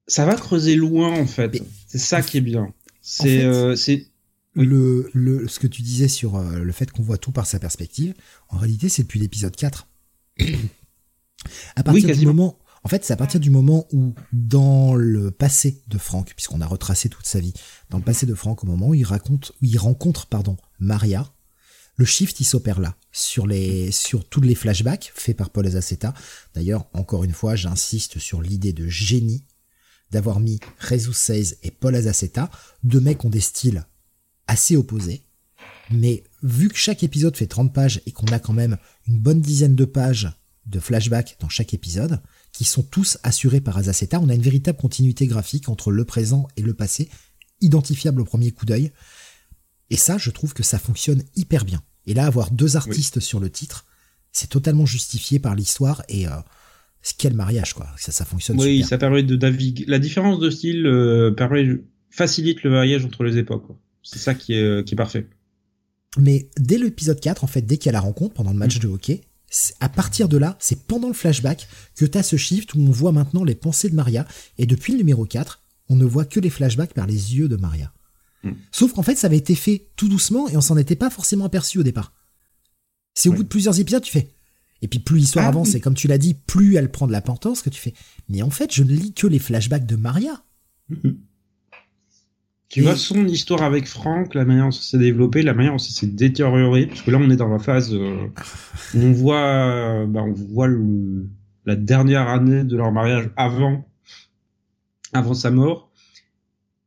ça 0.07 0.25
va 0.25 0.35
creuser 0.35 0.75
loin 0.75 1.17
en 1.17 1.25
fait. 1.25 1.63
C'est 1.87 1.97
ça 1.97 2.21
qui 2.21 2.37
est 2.37 2.41
bien. 2.41 2.73
C'est, 3.01 3.43
euh, 3.43 3.75
c'est 3.75 4.05
le, 4.53 5.09
le, 5.13 5.47
ce 5.47 5.59
que 5.59 5.67
tu 5.67 5.81
disais 5.81 6.07
sur 6.07 6.35
euh, 6.35 6.59
le 6.59 6.71
fait 6.71 6.91
qu'on 6.91 7.03
voit 7.03 7.17
tout 7.17 7.31
par 7.31 7.45
sa 7.45 7.59
perspective, 7.59 8.13
en 8.49 8.57
réalité, 8.57 8.89
c'est 8.89 9.03
depuis 9.03 9.19
l'épisode 9.19 9.55
4. 9.55 9.87
À 11.75 11.83
partir 11.83 12.15
du 12.15 12.25
moment, 12.25 12.57
en 12.83 12.89
fait, 12.89 13.03
c'est 13.03 13.13
à 13.13 13.17
partir 13.17 13.39
du 13.39 13.49
moment 13.49 13.87
où, 13.91 14.13
dans 14.31 14.95
le 14.95 15.31
passé 15.31 15.83
de 15.87 15.97
Franck, 15.97 16.33
puisqu'on 16.35 16.61
a 16.61 16.67
retracé 16.67 17.09
toute 17.09 17.25
sa 17.25 17.39
vie, 17.39 17.53
dans 17.89 17.97
le 17.97 18.03
passé 18.03 18.25
de 18.25 18.35
Franck, 18.35 18.63
au 18.63 18.67
moment 18.67 18.89
où 18.89 18.93
il 18.93 19.03
raconte, 19.03 19.51
où 19.61 19.65
il 19.65 19.77
rencontre, 19.77 20.27
pardon, 20.27 20.57
Maria, 20.79 21.31
le 21.95 22.05
shift, 22.05 22.39
il 22.39 22.45
s'opère 22.45 22.79
là, 22.79 22.95
sur 23.11 23.45
les, 23.45 23.91
sur 23.91 24.23
tous 24.23 24.39
les 24.39 24.55
flashbacks 24.55 25.11
faits 25.13 25.35
par 25.35 25.49
Paul 25.49 25.67
Azaceta. 25.67 26.13
D'ailleurs, 26.55 26.87
encore 26.93 27.25
une 27.25 27.33
fois, 27.33 27.57
j'insiste 27.57 28.19
sur 28.19 28.41
l'idée 28.41 28.71
de 28.71 28.87
génie 28.87 29.43
d'avoir 30.09 30.39
mis 30.39 30.59
Jesus 30.79 31.13
Says 31.13 31.57
et 31.61 31.71
Paul 31.71 31.95
Azaceta, 31.95 32.49
deux 32.83 33.01
mecs 33.01 33.25
ont 33.25 33.29
des 33.29 33.41
styles 33.41 33.85
assez 34.47 34.77
opposés. 34.77 35.25
Mais 35.91 36.23
vu 36.41 36.69
que 36.69 36.77
chaque 36.77 37.03
épisode 37.03 37.35
fait 37.35 37.47
30 37.47 37.73
pages 37.73 38.01
et 38.05 38.11
qu'on 38.11 38.27
a 38.27 38.39
quand 38.39 38.53
même 38.53 38.77
une 39.07 39.19
bonne 39.19 39.41
dizaine 39.41 39.75
de 39.75 39.85
pages 39.85 40.31
de 40.69 40.79
flashbacks 40.79 41.37
dans 41.39 41.49
chaque 41.49 41.73
épisode, 41.73 42.21
qui 42.51 42.63
sont 42.63 42.83
tous 42.83 43.17
assurés 43.23 43.61
par 43.61 43.77
Azaceta, 43.77 44.19
on 44.19 44.29
a 44.29 44.33
une 44.33 44.41
véritable 44.41 44.77
continuité 44.77 45.27
graphique 45.27 45.69
entre 45.69 45.91
le 45.91 46.05
présent 46.05 46.47
et 46.57 46.61
le 46.61 46.73
passé, 46.73 47.09
identifiable 47.61 48.21
au 48.21 48.25
premier 48.25 48.51
coup 48.51 48.65
d'œil. 48.65 48.91
Et 49.89 49.97
ça, 49.97 50.17
je 50.17 50.29
trouve 50.29 50.53
que 50.53 50.63
ça 50.63 50.79
fonctionne 50.79 51.23
hyper 51.35 51.65
bien. 51.65 51.81
Et 52.05 52.13
là, 52.13 52.25
avoir 52.25 52.51
deux 52.51 52.77
artistes 52.77 53.19
sur 53.19 53.39
le 53.39 53.49
titre, 53.49 53.85
c'est 54.31 54.49
totalement 54.49 54.85
justifié 54.85 55.39
par 55.39 55.55
l'histoire 55.55 56.03
et 56.09 56.27
euh, 56.27 56.31
quel 57.17 57.33
mariage 57.33 57.73
quoi. 57.73 57.87
Ça, 57.97 58.11
ça 58.11 58.25
fonctionne. 58.25 58.59
Oui, 58.59 58.83
ça 58.83 58.97
permet 58.97 59.23
de 59.23 59.35
naviguer. 59.35 59.85
La 59.87 59.99
différence 59.99 60.39
de 60.39 60.49
style 60.49 60.85
euh, 60.85 61.31
permet 61.31 61.65
facilite 62.09 62.63
le 62.63 62.71
mariage 62.71 63.05
entre 63.05 63.23
les 63.23 63.37
époques. 63.37 63.67
C'est 64.03 64.19
ça 64.19 64.33
qui 64.33 64.53
est, 64.53 64.61
euh, 64.61 64.83
qui 64.83 64.95
est 64.95 64.97
parfait. 64.97 65.27
Mais 66.17 66.49
dès 66.57 66.77
l'épisode 66.77 67.19
4, 67.19 67.43
en 67.43 67.47
fait, 67.47 67.61
dès 67.61 67.77
qu'il 67.77 67.87
y 67.87 67.89
a 67.89 67.93
la 67.93 67.99
rencontre, 67.99 68.33
pendant 68.33 68.51
le 68.51 68.57
match 68.57 68.77
mm. 68.77 68.81
de 68.81 68.87
hockey, 68.87 69.21
à 69.79 69.89
partir 69.89 70.29
de 70.29 70.37
là, 70.37 70.57
c'est 70.59 70.83
pendant 70.83 71.07
le 71.07 71.13
flashback 71.13 71.67
que 71.95 72.05
tu 72.05 72.17
as 72.17 72.23
ce 72.23 72.37
shift 72.37 72.73
où 72.75 72.79
on 72.79 72.91
voit 72.91 73.11
maintenant 73.11 73.43
les 73.43 73.55
pensées 73.55 73.89
de 73.89 73.95
Maria. 73.95 74.27
Et 74.57 74.65
depuis 74.65 74.93
le 74.93 74.99
numéro 74.99 75.25
4, 75.25 75.61
on 75.89 75.95
ne 75.95 76.05
voit 76.05 76.25
que 76.25 76.39
les 76.39 76.49
flashbacks 76.49 76.93
par 76.93 77.07
les 77.07 77.35
yeux 77.35 77.49
de 77.49 77.55
Maria. 77.55 77.91
Mm. 78.43 78.51
Sauf 78.71 78.93
qu'en 78.93 79.03
fait, 79.03 79.15
ça 79.15 79.27
avait 79.27 79.37
été 79.37 79.55
fait 79.55 79.89
tout 79.95 80.07
doucement 80.07 80.47
et 80.49 80.57
on 80.57 80.61
s'en 80.61 80.77
était 80.77 80.95
pas 80.95 81.09
forcément 81.09 81.45
aperçu 81.45 81.79
au 81.79 81.83
départ. 81.83 82.13
C'est 83.15 83.29
au 83.29 83.33
bout 83.33 83.43
de 83.43 83.49
plusieurs 83.49 83.79
épisodes, 83.79 84.03
tu 84.03 84.11
fais. 84.11 84.29
Et 84.81 84.87
puis 84.87 84.99
plus 84.99 85.17
l'histoire 85.17 85.45
ah 85.45 85.49
avance, 85.49 85.75
et 85.75 85.81
comme 85.81 85.93
tu 85.93 86.07
l'as 86.07 86.17
dit, 86.17 86.35
plus 86.35 86.75
elle 86.75 86.89
prend 86.89 87.05
de 87.05 87.11
la 87.11 87.17
l'importance 87.17 87.61
que 87.61 87.69
tu 87.69 87.81
fais. 87.81 87.93
Mais 88.29 88.41
en 88.41 88.49
fait, 88.49 88.73
je 88.73 88.83
ne 88.83 88.93
lis 88.93 89.13
que 89.13 89.27
les 89.27 89.39
flashbacks 89.39 89.85
de 89.85 89.97
Maria. 89.97 90.43
Mm-hmm. 90.89 91.15
Tu 92.69 92.81
vois 92.81 92.95
son 92.95 93.25
histoire 93.25 93.63
avec 93.63 93.87
Franck, 93.87 94.35
la 94.35 94.45
manière 94.45 94.65
dont 94.65 94.71
ça 94.71 94.83
s'est 94.83 94.99
développé, 94.99 95.41
la 95.41 95.55
manière 95.55 95.71
dont 95.71 95.79
ça 95.79 95.91
s'est 95.91 96.07
détérioré, 96.07 96.85
parce 96.85 97.01
que 97.01 97.09
là 97.09 97.17
on 97.19 97.29
est 97.31 97.35
dans 97.35 97.47
la 97.47 97.57
phase 97.57 97.93
euh, 97.95 98.27
où 98.93 98.99
on 98.99 99.11
voit, 99.11 100.05
bah, 100.05 100.21
on 100.21 100.33
voit 100.33 100.67
le, 100.67 101.27
la 101.65 101.75
dernière 101.75 102.27
année 102.27 102.63
de 102.63 102.77
leur 102.77 102.91
mariage 102.91 103.31
avant, 103.37 103.87
avant 105.13 105.33
sa 105.33 105.49
mort, 105.49 105.89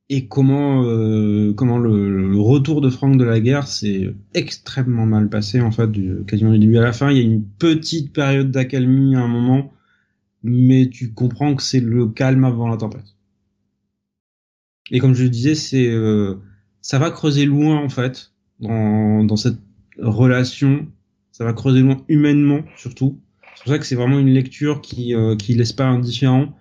et 0.09 0.26
comment, 0.28 0.84
euh, 0.84 1.54
comment 1.54 1.78
le, 1.78 2.28
le, 2.28 2.38
retour 2.38 2.80
de 2.80 2.90
Franck 2.90 3.16
de 3.16 3.24
la 3.24 3.40
guerre 3.40 3.66
s'est 3.66 4.14
extrêmement 4.34 5.06
mal 5.06 5.30
passé 5.30 5.60
en 5.60 5.70
fait, 5.70 5.90
du, 5.90 6.22
quasiment 6.26 6.52
du 6.52 6.59
début 6.59 6.76
à 6.76 6.82
la 6.82 6.92
fin. 6.92 7.10
Il 7.10 7.16
y 7.16 7.20
a 7.20 7.24
une 7.24 7.44
petite 7.44 8.12
période 8.12 8.50
d'accalmie 8.50 9.16
à 9.16 9.20
un 9.20 9.28
moment, 9.28 9.72
mais 10.42 10.90
tu 10.90 11.12
comprends 11.14 11.54
que 11.54 11.62
c'est 11.62 11.80
le 11.80 12.09
calme 12.09 12.44
avant 12.44 12.68
la 12.68 12.76
tempête. 12.76 13.16
Et 14.93 15.01
comme 15.01 15.14
je 15.14 15.24
le 15.24 15.31
disais, 15.31 15.55
c'est 15.55 15.89
euh, 15.89 16.36
ça 16.82 16.98
va 16.98 17.10
creuser 17.10 17.47
loin 17.47 17.82
en 17.82 17.89
fait 17.89 18.32
dans, 18.60 19.24
dans 19.24 19.36
cette 19.36 19.59
relation. 19.98 20.86
Ça 21.32 21.44
va 21.44 21.55
creuser 21.55 21.81
loin 21.81 22.05
humainement 22.09 22.60
surtout. 22.77 23.19
C'est 23.56 23.64
pour 23.64 23.73
ça 23.73 23.78
que 23.78 23.86
c'est 23.86 23.94
vraiment 23.94 24.19
une 24.19 24.32
lecture 24.32 24.82
qui 24.82 25.14
euh, 25.14 25.35
qui 25.35 25.55
laisse 25.55 25.73
pas 25.73 25.86
indifférent 25.86 26.55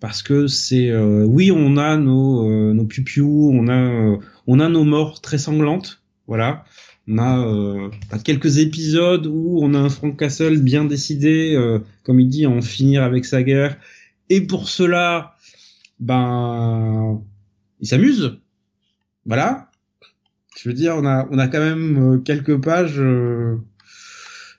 parce 0.00 0.22
que 0.22 0.46
c'est 0.46 0.90
euh, 0.90 1.24
oui 1.24 1.50
on 1.50 1.76
a 1.76 1.96
nos 1.96 2.48
euh, 2.48 2.72
nos 2.72 2.84
pupiou, 2.84 3.50
on 3.52 3.68
a 3.68 4.18
on 4.46 4.60
a 4.60 4.68
nos 4.68 4.84
morts 4.84 5.20
très 5.20 5.38
sanglantes, 5.38 6.02
voilà. 6.26 6.64
On 7.08 7.18
a 7.18 7.90
quelques 8.22 8.58
épisodes 8.58 9.26
où 9.26 9.58
on 9.60 9.74
a 9.74 9.78
un 9.78 9.88
Frank 9.88 10.16
Castle 10.16 10.60
bien 10.62 10.84
décidé, 10.84 11.60
comme 12.04 12.20
il 12.20 12.28
dit, 12.28 12.44
à 12.44 12.48
en 12.48 12.62
finir 12.62 13.02
avec 13.02 13.24
sa 13.24 13.42
guerre. 13.42 13.76
Et 14.30 14.40
pour 14.40 14.68
cela, 14.68 15.34
ben 15.98 17.20
il 17.82 17.88
s'amuse. 17.88 18.38
Voilà. 19.26 19.70
Je 20.56 20.68
veux 20.68 20.74
dire, 20.74 20.94
on 20.96 21.04
a, 21.04 21.28
on 21.30 21.38
a 21.38 21.48
quand 21.48 21.60
même 21.60 22.14
euh, 22.14 22.18
quelques 22.18 22.58
pages. 22.58 22.98
Euh, 22.98 23.56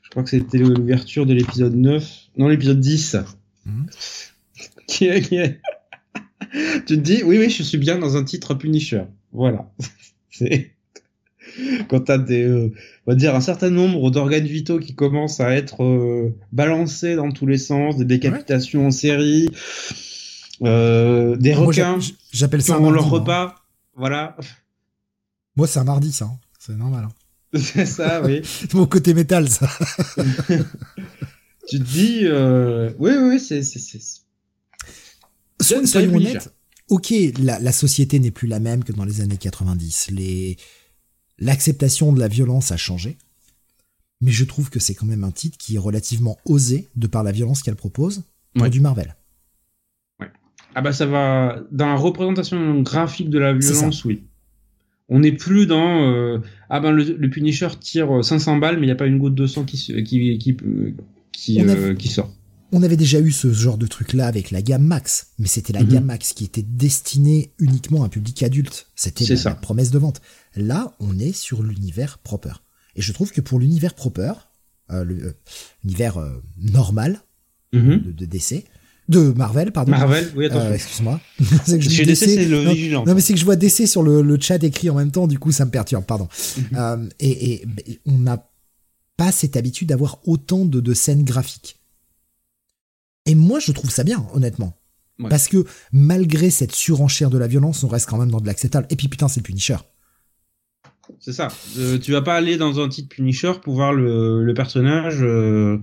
je 0.03 0.09
crois 0.09 0.23
que 0.23 0.29
c'était 0.29 0.57
l'ouverture 0.57 1.25
de 1.25 1.33
l'épisode 1.33 1.75
9. 1.75 2.05
Non, 2.37 2.49
l'épisode 2.49 2.79
10. 2.79 3.17
Mhm. 3.65 3.85
qui 4.87 5.05
est, 5.05 5.21
qui 5.21 5.35
est... 5.37 5.61
tu 6.85 6.97
te 6.97 7.01
dis, 7.01 7.23
oui, 7.23 7.39
oui, 7.39 7.49
je 7.49 7.63
suis 7.63 7.77
bien 7.77 7.97
dans 7.97 8.17
un 8.17 8.23
titre 8.23 8.53
Punisher. 8.53 9.03
Voilà. 9.31 9.71
C'est 10.29 10.71
quand 11.87 11.99
t'as 12.01 12.17
des, 12.17 12.43
euh, 12.43 12.73
on 13.05 13.11
va 13.11 13.15
dire 13.15 13.35
un 13.35 13.41
certain 13.41 13.69
nombre 13.69 14.09
d'organes 14.09 14.45
vitaux 14.45 14.79
qui 14.79 14.95
commencent 14.95 15.39
à 15.39 15.55
être 15.55 16.33
balancés 16.51 17.15
dans 17.15 17.31
tous 17.31 17.45
les 17.45 17.59
sens, 17.59 17.95
des 17.95 18.05
décapitations 18.05 18.87
en 18.87 18.91
série, 18.91 19.49
euh, 20.61 21.35
des 21.35 21.53
requins. 21.53 21.99
J'appelle 22.31 22.61
ça 22.61 22.75
un 22.75 22.91
leur 22.91 23.09
repas. 23.09 23.55
Voilà. 23.95 24.37
Moi, 25.55 25.67
c'est 25.67 25.79
un 25.79 25.83
mardi, 25.83 26.11
ça. 26.11 26.25
Hein. 26.25 26.39
C'est 26.59 26.75
normal. 26.75 27.05
Hein. 27.05 27.13
C'est 27.59 27.85
ça, 27.85 28.21
oui. 28.23 28.41
c'est 28.43 28.73
mon 28.73 28.87
côté 28.87 29.13
métal, 29.13 29.47
ça. 29.47 29.69
tu 31.67 31.77
te 31.77 31.83
dis, 31.83 32.21
euh... 32.23 32.91
oui, 32.97 33.11
oui, 33.15 33.39
c'est, 33.39 33.61
c'est, 33.61 33.77
c'est. 33.77 34.01
soyons 35.85 36.15
honnêtes. 36.15 36.51
Ok, 36.89 37.13
la, 37.37 37.59
la 37.59 37.71
société 37.71 38.19
n'est 38.19 38.31
plus 38.31 38.47
la 38.47 38.59
même 38.59 38.83
que 38.83 38.91
dans 38.91 39.05
les 39.05 39.21
années 39.21 39.37
90. 39.37 40.09
Les, 40.09 40.57
l'acceptation 41.37 42.11
de 42.11 42.19
la 42.19 42.27
violence 42.27 42.71
a 42.71 42.77
changé. 42.77 43.17
Mais 44.21 44.31
je 44.31 44.45
trouve 44.45 44.71
que 44.71 44.79
c'est 44.79 44.95
quand 44.95 45.05
même 45.05 45.23
un 45.23 45.31
titre 45.31 45.57
qui 45.57 45.75
est 45.75 45.79
relativement 45.79 46.39
osé 46.45 46.87
de 46.95 47.05
par 47.05 47.23
la 47.23 47.31
violence 47.31 47.61
qu'elle 47.61 47.75
propose 47.75 48.23
pour 48.55 48.69
du 48.69 48.79
Marvel. 48.79 49.15
Ah 50.75 50.81
bah 50.81 50.93
ça 50.93 51.05
va 51.05 51.61
dans 51.71 51.87
la 51.87 51.95
représentation 51.95 52.81
graphique 52.81 53.29
de 53.29 53.39
la 53.39 53.53
violence, 53.53 54.05
oui. 54.05 54.23
On 55.09 55.19
n'est 55.19 55.33
plus 55.33 55.67
dans 55.67 56.11
euh, 56.11 56.39
ah 56.69 56.79
ben 56.79 56.91
le, 56.91 57.29
Punisher 57.29 57.67
tire 57.79 58.23
500 58.23 58.57
balles 58.57 58.77
mais 58.77 58.83
il 58.83 58.85
n'y 58.87 58.91
a 58.91 58.95
pas 58.95 59.05
une 59.05 59.19
goutte 59.19 59.35
de 59.35 59.45
sang 59.45 59.63
qui 59.63 59.77
qui 59.77 60.37
qui 60.37 60.57
qui, 61.31 61.61
qui 61.97 62.07
sort 62.07 62.33
on 62.73 62.81
avait 62.81 62.97
déjà 62.97 63.19
eu 63.19 63.31
ce 63.31 63.53
genre 63.53 63.77
de 63.77 63.85
truc-là 63.85 64.25
avec 64.25 64.49
la 64.49 64.63
gamme 64.63 64.83
Max, 64.83 65.27
mais 65.37 65.45
c'était 65.45 65.73
la 65.73 65.83
mhm. 65.83 65.89
gamme 65.89 66.05
Max 66.05 66.33
qui 66.33 66.43
était 66.43 66.63
destinée 66.63 67.53
uniquement 67.59 68.01
à 68.01 68.07
un 68.07 68.09
public 68.09 68.41
adulte. 68.41 68.87
C'était 68.95 69.25
la, 69.35 69.53
promesse 69.53 69.91
de 69.91 69.99
vente. 69.99 70.21
Là, 70.55 70.95
on 70.99 71.19
est 71.19 71.33
sur 71.33 71.61
l'univers 71.61 72.17
proper. 72.17 72.53
Et 72.95 73.03
je 73.03 73.13
trouve 73.13 73.31
que 73.31 73.41
pour 73.41 73.59
l'univers 73.59 73.93
proper, 73.93 74.33
euh, 74.91 75.05
euh, 75.05 75.33
l'univers 75.83 76.17
euh, 76.17 76.41
normal 76.57 77.21
mhm. 77.73 78.11
de, 78.11 78.25
DC, 78.25 78.65
de 79.09 79.33
Marvel, 79.35 79.71
pardon. 79.71 79.91
Marvel, 79.91 80.31
oui, 80.35 80.45
attention. 80.45 80.73
Excuse-moi. 80.73 81.19
c'est 81.65 81.77
que 81.79 81.83
je 81.83 82.03
DC, 82.03 82.49
le 82.49 82.69
vigilant. 82.69 83.03
Non, 83.05 83.15
mais 83.15 83.21
c'est 83.21 83.33
que 83.33 83.39
je 83.39 83.45
vois 83.45 83.55
DC 83.55 83.87
sur 83.87 84.03
le, 84.03 84.37
chat 84.39 84.63
écrit 84.63 84.89
en 84.89 84.95
même 84.95 85.11
temps, 85.11 85.27
du 85.27 85.39
coup, 85.39 85.51
ça 85.51 85.65
me 85.65 85.71
perturbe, 85.71 86.05
pardon. 86.05 86.27
Mhm. 86.71 87.09
et, 87.19 87.65
on 88.05 88.17
n'a 88.17 88.49
pas 89.17 89.31
cette 89.31 89.57
habitude 89.57 89.89
d'avoir 89.89 90.19
autant 90.25 90.65
de 90.65 90.93
scènes 90.93 91.23
graphiques. 91.23 91.79
Et 93.25 93.35
moi, 93.35 93.59
je 93.59 93.71
trouve 93.71 93.89
ça 93.89 94.03
bien, 94.03 94.25
honnêtement. 94.33 94.77
Parce 95.29 95.47
que 95.47 95.65
malgré 95.91 96.49
cette 96.49 96.73
surenchère 96.73 97.29
de 97.29 97.37
la 97.37 97.47
violence, 97.47 97.83
on 97.83 97.87
reste 97.87 98.09
quand 98.09 98.17
même 98.17 98.31
dans 98.31 98.41
de 98.41 98.47
l'acceptable. 98.47 98.87
Et 98.89 98.95
puis 98.95 99.07
putain, 99.07 99.27
c'est 99.27 99.39
le 99.39 99.43
Punisher. 99.43 99.77
C'est 101.19 101.33
ça. 101.33 101.49
Euh, 101.77 101.99
tu 101.99 102.11
vas 102.11 102.21
pas 102.21 102.35
aller 102.35 102.57
dans 102.57 102.79
un 102.79 102.89
titre 102.89 103.09
Punisher 103.09 103.53
pour 103.61 103.75
voir 103.75 103.93
le, 103.93 104.51
personnage, 104.53 105.19
euh, 105.21 105.77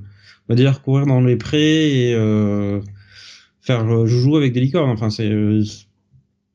on 0.48 0.52
va 0.52 0.54
dire, 0.56 0.82
courir 0.82 1.06
dans 1.06 1.20
les 1.20 1.36
prés 1.36 2.08
et 2.08 2.14
euh, 2.14 2.80
faire 3.60 4.06
joujou 4.06 4.36
avec 4.36 4.52
des 4.52 4.60
licornes. 4.60 4.90
Enfin, 4.90 5.10
c'est 5.10 5.30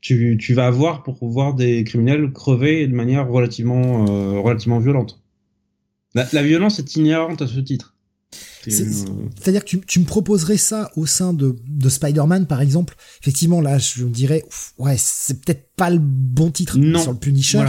tu, 0.02 0.38
tu 0.40 0.54
vas 0.54 0.70
voir 0.70 1.04
pour 1.04 1.28
voir 1.28 1.56
des 1.56 1.84
criminels 1.84 2.32
crever 2.32 2.88
de 2.88 2.94
manière 2.94 3.28
relativement 3.28 4.06
relativement 4.42 4.80
violente. 4.80 5.22
la 6.14 6.44
violence 6.44 6.80
est 6.80 6.96
inhérente 6.96 7.42
à 7.42 7.48
ce 7.48 7.60
titre. 7.60 7.96
C'est-à-dire 8.72 9.64
que 9.64 9.78
tu, 9.78 10.00
me 10.00 10.06
proposerais 10.06 10.58
ça 10.58 10.92
au 10.96 11.06
sein 11.06 11.34
de, 11.34 11.56
Spider-Man, 11.88 12.48
par 12.48 12.62
exemple? 12.62 12.96
Effectivement, 13.22 13.62
là, 13.62 13.78
je 13.78 14.04
me 14.04 14.10
dirais, 14.10 14.44
ouais, 14.78 14.96
c'est 14.98 15.42
peut-être 15.42 15.70
pas 15.76 15.90
le 15.90 16.00
bon 16.00 16.52
titre 16.52 16.74
sur 16.74 17.12
le 17.12 17.18
Punisher. 17.18 17.66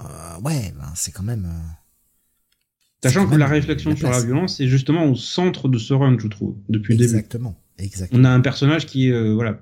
Euh, 0.00 0.04
ouais, 0.44 0.72
ben, 0.78 0.92
c'est 0.94 1.12
quand 1.12 1.22
même. 1.22 1.46
Euh, 1.46 3.08
Sachant 3.08 3.28
que 3.28 3.36
la 3.36 3.46
réflexion 3.46 3.96
sur 3.96 4.10
la 4.10 4.20
violence 4.22 4.60
est 4.60 4.66
justement 4.66 5.06
au 5.06 5.14
centre 5.14 5.68
de 5.68 5.78
ce 5.78 5.94
run, 5.94 6.18
je 6.18 6.28
trouve, 6.28 6.56
depuis 6.68 6.94
le 6.94 6.98
début. 6.98 7.16
Exactement. 7.16 7.56
Exactement. 7.80 8.20
On 8.20 8.24
a 8.24 8.30
un 8.30 8.40
personnage 8.40 8.86
qui 8.86 9.08
est 9.08 9.12
euh, 9.12 9.32
voilà 9.34 9.58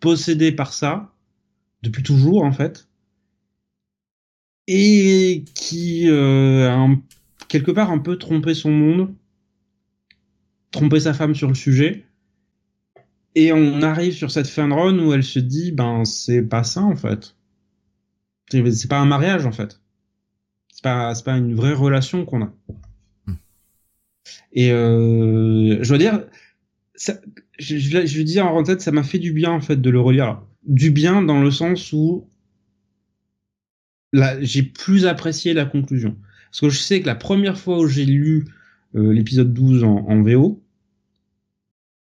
possédé 0.00 0.52
par 0.52 0.72
ça 0.72 1.12
depuis 1.82 2.02
toujours 2.02 2.42
en 2.42 2.52
fait, 2.52 2.88
et 4.66 5.44
qui 5.54 6.08
a 6.10 6.88
quelque 7.48 7.70
part 7.70 7.90
un 7.90 7.98
peu 7.98 8.18
trompé 8.18 8.54
son 8.54 8.70
monde 8.70 9.14
tromper 10.70 11.00
sa 11.00 11.14
femme 11.14 11.34
sur 11.34 11.48
le 11.48 11.54
sujet. 11.54 12.04
Et 13.34 13.52
on 13.52 13.82
arrive 13.82 14.14
sur 14.14 14.30
cette 14.30 14.48
fin 14.48 14.68
de 14.68 14.74
run 14.74 14.98
où 14.98 15.12
elle 15.12 15.24
se 15.24 15.38
dit, 15.38 15.72
ben, 15.72 16.04
c'est 16.04 16.42
pas 16.42 16.64
ça, 16.64 16.82
en 16.82 16.96
fait. 16.96 17.36
C'est 18.50 18.88
pas 18.88 18.98
un 18.98 19.06
mariage, 19.06 19.46
en 19.46 19.52
fait. 19.52 19.80
C'est 20.72 20.82
pas, 20.82 21.14
c'est 21.14 21.24
pas 21.24 21.36
une 21.36 21.54
vraie 21.54 21.74
relation 21.74 22.24
qu'on 22.24 22.42
a. 22.42 22.52
Hmm. 23.26 23.34
Et 24.52 24.72
euh, 24.72 25.82
je 25.82 25.88
dois 25.88 25.98
dire, 25.98 26.24
ça, 26.94 27.14
je, 27.58 27.76
je, 27.76 28.06
je 28.06 28.22
dis 28.22 28.40
en 28.40 28.62
tête, 28.62 28.80
ça 28.80 28.92
m'a 28.92 29.02
fait 29.02 29.18
du 29.18 29.32
bien, 29.32 29.50
en 29.50 29.60
fait, 29.60 29.80
de 29.80 29.90
le 29.90 30.00
relire. 30.00 30.42
Du 30.66 30.90
bien 30.90 31.22
dans 31.22 31.40
le 31.40 31.50
sens 31.50 31.92
où 31.92 32.28
j'ai 34.40 34.62
plus 34.62 35.06
apprécié 35.06 35.54
la 35.54 35.64
conclusion. 35.64 36.16
Parce 36.50 36.60
que 36.60 36.68
je 36.70 36.78
sais 36.78 37.00
que 37.00 37.06
la 37.06 37.14
première 37.14 37.58
fois 37.58 37.78
où 37.78 37.86
j'ai 37.86 38.04
lu 38.04 38.46
euh, 38.94 39.12
l'épisode 39.12 39.52
12 39.52 39.84
en, 39.84 40.22
VO, 40.22 40.62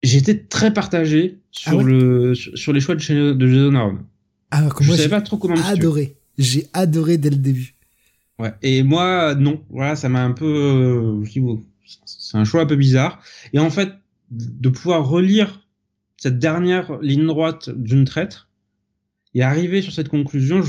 j'étais 0.03 0.39
très 0.39 0.73
partagé 0.73 1.39
sur 1.51 1.81
ah 1.81 1.83
le 1.83 2.35
sur, 2.35 2.73
les 2.73 2.81
choix 2.81 2.95
de, 2.95 3.33
de 3.33 3.47
Jason 3.47 3.75
Aaron. 3.75 3.99
Ah, 4.51 4.69
je 4.81 4.93
savais 4.93 5.09
pas 5.09 5.21
trop 5.21 5.37
comment 5.37 5.55
adoré. 5.67 6.17
J'ai 6.39 6.67
adoré 6.73 7.19
dès 7.19 7.31
le 7.31 7.37
début. 7.37 7.75
Ouais. 8.39 8.53
Et 8.63 8.83
moi, 8.83 9.35
non. 9.35 9.63
Voilà, 9.69 9.97
ça 9.97 10.09
m'a 10.09 10.23
un 10.23 10.33
peu. 10.33 11.25
Euh, 11.25 11.25
c'est 12.07 12.39
un 12.39 12.45
choix 12.45 12.63
un 12.63 12.67
peu 12.67 12.77
bizarre. 12.77 13.23
Et 13.53 13.59
en 13.59 13.71
fait, 13.71 13.93
de 14.33 14.69
pouvoir 14.71 15.07
relire 15.07 15.67
cette 16.17 16.39
dernière 16.39 16.99
ligne 17.01 17.27
droite 17.27 17.71
d'une 17.71 18.05
traître 18.05 18.49
et 19.35 19.43
arriver 19.43 19.83
sur 19.83 19.93
cette 19.93 20.09
conclusion, 20.09 20.63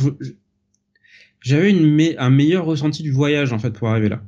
j'avais 1.41 2.17
un 2.17 2.29
meilleur 2.29 2.65
ressenti 2.65 3.03
du 3.03 3.11
voyage 3.11 3.53
en 3.53 3.59
fait 3.59 3.71
pour 3.71 3.89
arriver 3.89 4.09
là. 4.09 4.21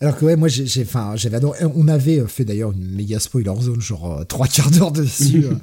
Alors 0.00 0.16
que 0.16 0.24
ouais, 0.24 0.36
moi 0.36 0.48
j'ai, 0.48 0.82
enfin, 0.82 1.16
j'avais 1.16 1.38
adoré. 1.38 1.64
On 1.74 1.88
avait 1.88 2.24
fait 2.28 2.44
d'ailleurs 2.44 2.70
une 2.72 2.94
méga 2.94 3.18
spoiler 3.18 3.52
zone, 3.60 3.80
genre 3.80 4.20
euh, 4.20 4.24
trois 4.24 4.46
quarts 4.46 4.70
d'heure 4.70 4.92
dessus. 4.92 5.44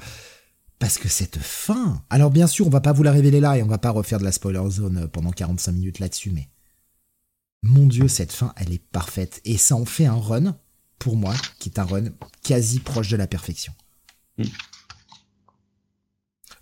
Euh, 0.78 0.78
parce 0.78 0.98
que 0.98 1.08
cette 1.08 1.38
fin. 1.38 2.02
Alors 2.10 2.30
bien 2.30 2.46
sûr, 2.46 2.66
on 2.66 2.70
va 2.70 2.82
pas 2.82 2.92
vous 2.92 3.02
la 3.02 3.10
révéler 3.12 3.40
là 3.40 3.56
et 3.56 3.62
on 3.62 3.66
va 3.66 3.78
pas 3.78 3.88
refaire 3.88 4.18
de 4.18 4.24
la 4.24 4.32
spoiler 4.32 4.68
zone 4.68 4.98
euh, 4.98 5.06
pendant 5.06 5.30
45 5.30 5.72
minutes 5.72 6.00
là-dessus, 6.00 6.30
mais 6.30 6.50
mon 7.62 7.86
dieu, 7.86 8.08
cette 8.08 8.30
fin, 8.30 8.52
elle 8.56 8.74
est 8.74 8.82
parfaite 8.92 9.40
et 9.46 9.56
ça 9.56 9.74
en 9.74 9.86
fait 9.86 10.04
un 10.04 10.16
run 10.16 10.58
pour 10.98 11.16
moi 11.16 11.34
qui 11.58 11.68
est 11.68 11.78
un 11.78 11.84
run 11.84 12.04
quasi 12.42 12.80
proche 12.80 13.08
de 13.08 13.16
la 13.16 13.26
perfection. 13.26 13.72
Mm. 14.38 14.44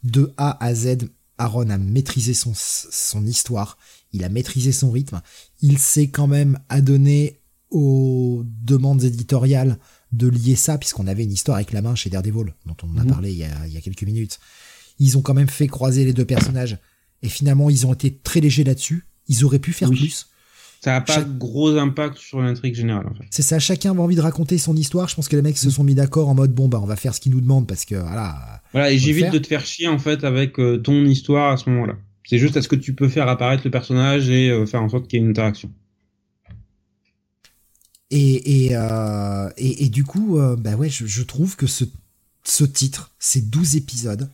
De 0.05 0.35
A 0.37 0.63
à 0.65 0.75
Z, 0.75 1.09
Aaron 1.39 1.71
a 1.71 1.79
maîtrisé 1.79 2.35
son, 2.35 2.53
son 2.55 3.25
histoire, 3.27 3.79
il 4.13 4.23
a 4.25 4.29
maîtrisé 4.29 4.71
son 4.71 4.91
rythme, 4.91 5.23
il 5.61 5.79
sait 5.79 6.09
quand 6.09 6.27
même 6.27 6.59
adonner 6.69 7.41
aux 7.71 8.45
demandes 8.45 9.03
éditoriales 9.03 9.79
de 10.13 10.29
lier 10.29 10.55
ça, 10.55 10.79
puisqu'on 10.79 11.07
avait 11.07 11.25
une 11.25 11.33
histoire 11.33 11.57
avec 11.57 11.73
la 11.73 11.83
main 11.83 11.95
chez 11.95 12.09
Daredevil, 12.09 12.55
dont 12.67 12.77
on 12.83 12.97
a 12.99 13.03
mhm. 13.03 13.11
parlé 13.11 13.33
il 13.33 13.39
y 13.39 13.45
a, 13.45 13.81
quelques 13.81 14.05
minutes. 14.05 14.39
Ils 14.99 15.19
ont 15.19 15.23
quand 15.23 15.35
même 15.35 15.49
fait 15.49 15.67
croiser 15.67 16.05
les 16.05 16.13
deux 16.13 16.25
personnages. 16.25 16.79
Et 17.23 17.29
finalement, 17.29 17.69
ils 17.69 17.87
ont 17.87 17.93
été 17.93 18.17
très 18.17 18.41
légers 18.41 18.63
là-dessus. 18.63 19.07
Ils 19.27 19.45
auraient 19.45 19.59
pu 19.59 19.73
faire 19.73 19.91
plus. 19.91 20.29
Ça 20.85 20.91
n'a 20.91 21.01
pas 21.01 21.23
de 21.23 21.39
gros 21.39 21.79
impact 21.79 22.19
sur 22.19 22.43
l'intrigue 22.43 22.75
générale, 22.75 23.07
en 23.07 23.15
fait. 23.15 23.25
C'est 23.31 23.41
ça, 23.41 23.59
chacun 23.59 23.93
avait 23.93 24.01
envie 24.01 24.17
de 24.17 24.21
raconter 24.21 24.59
son 24.59 24.77
histoire. 24.77 25.09
Je 25.09 25.15
pense 25.15 25.29
que 25.29 25.37
les 25.37 25.41
mecs 25.41 25.57
se 25.57 25.71
sont 25.71 25.83
mis 25.83 25.95
d'accord 25.95 26.29
en 26.29 26.35
mode, 26.35 26.53
bon, 26.53 26.69
bah, 26.69 26.79
on 26.79 26.85
va 26.85 26.97
faire 26.97 27.15
ce 27.15 27.21
qu'ils 27.21 27.33
nous 27.33 27.41
demandent 27.41 27.67
parce 27.67 27.87
que, 27.87 27.95
voilà. 27.95 28.61
Voilà, 28.73 28.93
et 28.93 28.99
j'évite 28.99 29.31
de 29.31 29.39
te 29.39 29.47
faire 29.47 29.65
chier, 29.65 29.89
en 29.89 29.99
fait, 29.99 30.25
avec 30.25 30.61
euh, 30.61 30.77
ton 30.77 31.07
histoire 31.07 31.53
à 31.53 31.57
ce 31.57 31.71
moment-là. 31.71 31.95
C'est 32.29 32.37
juste 32.37 32.59
à 32.59 32.61
ce 32.61 32.69
que 32.69 32.77
tu 32.77 32.95
peux 32.95 33.09
faire 33.09 33.29
apparaître 33.29 33.63
le 33.65 33.71
personnage 33.71 34.29
et 34.29 34.51
euh, 34.51 34.67
faire 34.67 34.83
en 34.83 34.91
sorte 34.91 35.09
qu'il 35.09 35.19
y 35.19 35.23
ait 35.23 35.25
une 35.25 35.31
interaction? 35.31 35.73
Et, 38.11 38.67
et, 38.67 38.77
euh, 38.77 39.49
et, 39.57 39.89
du 39.89 40.05
coup, 40.05 40.39
bah 40.59 40.75
ouais, 40.77 40.91
je, 40.91 41.23
trouve 41.23 41.57
que 41.57 41.67
ce, 41.67 41.85
ce 42.45 42.65
titre, 42.65 43.15
ces 43.19 43.41
12 43.41 43.77
épisodes, 43.77 44.29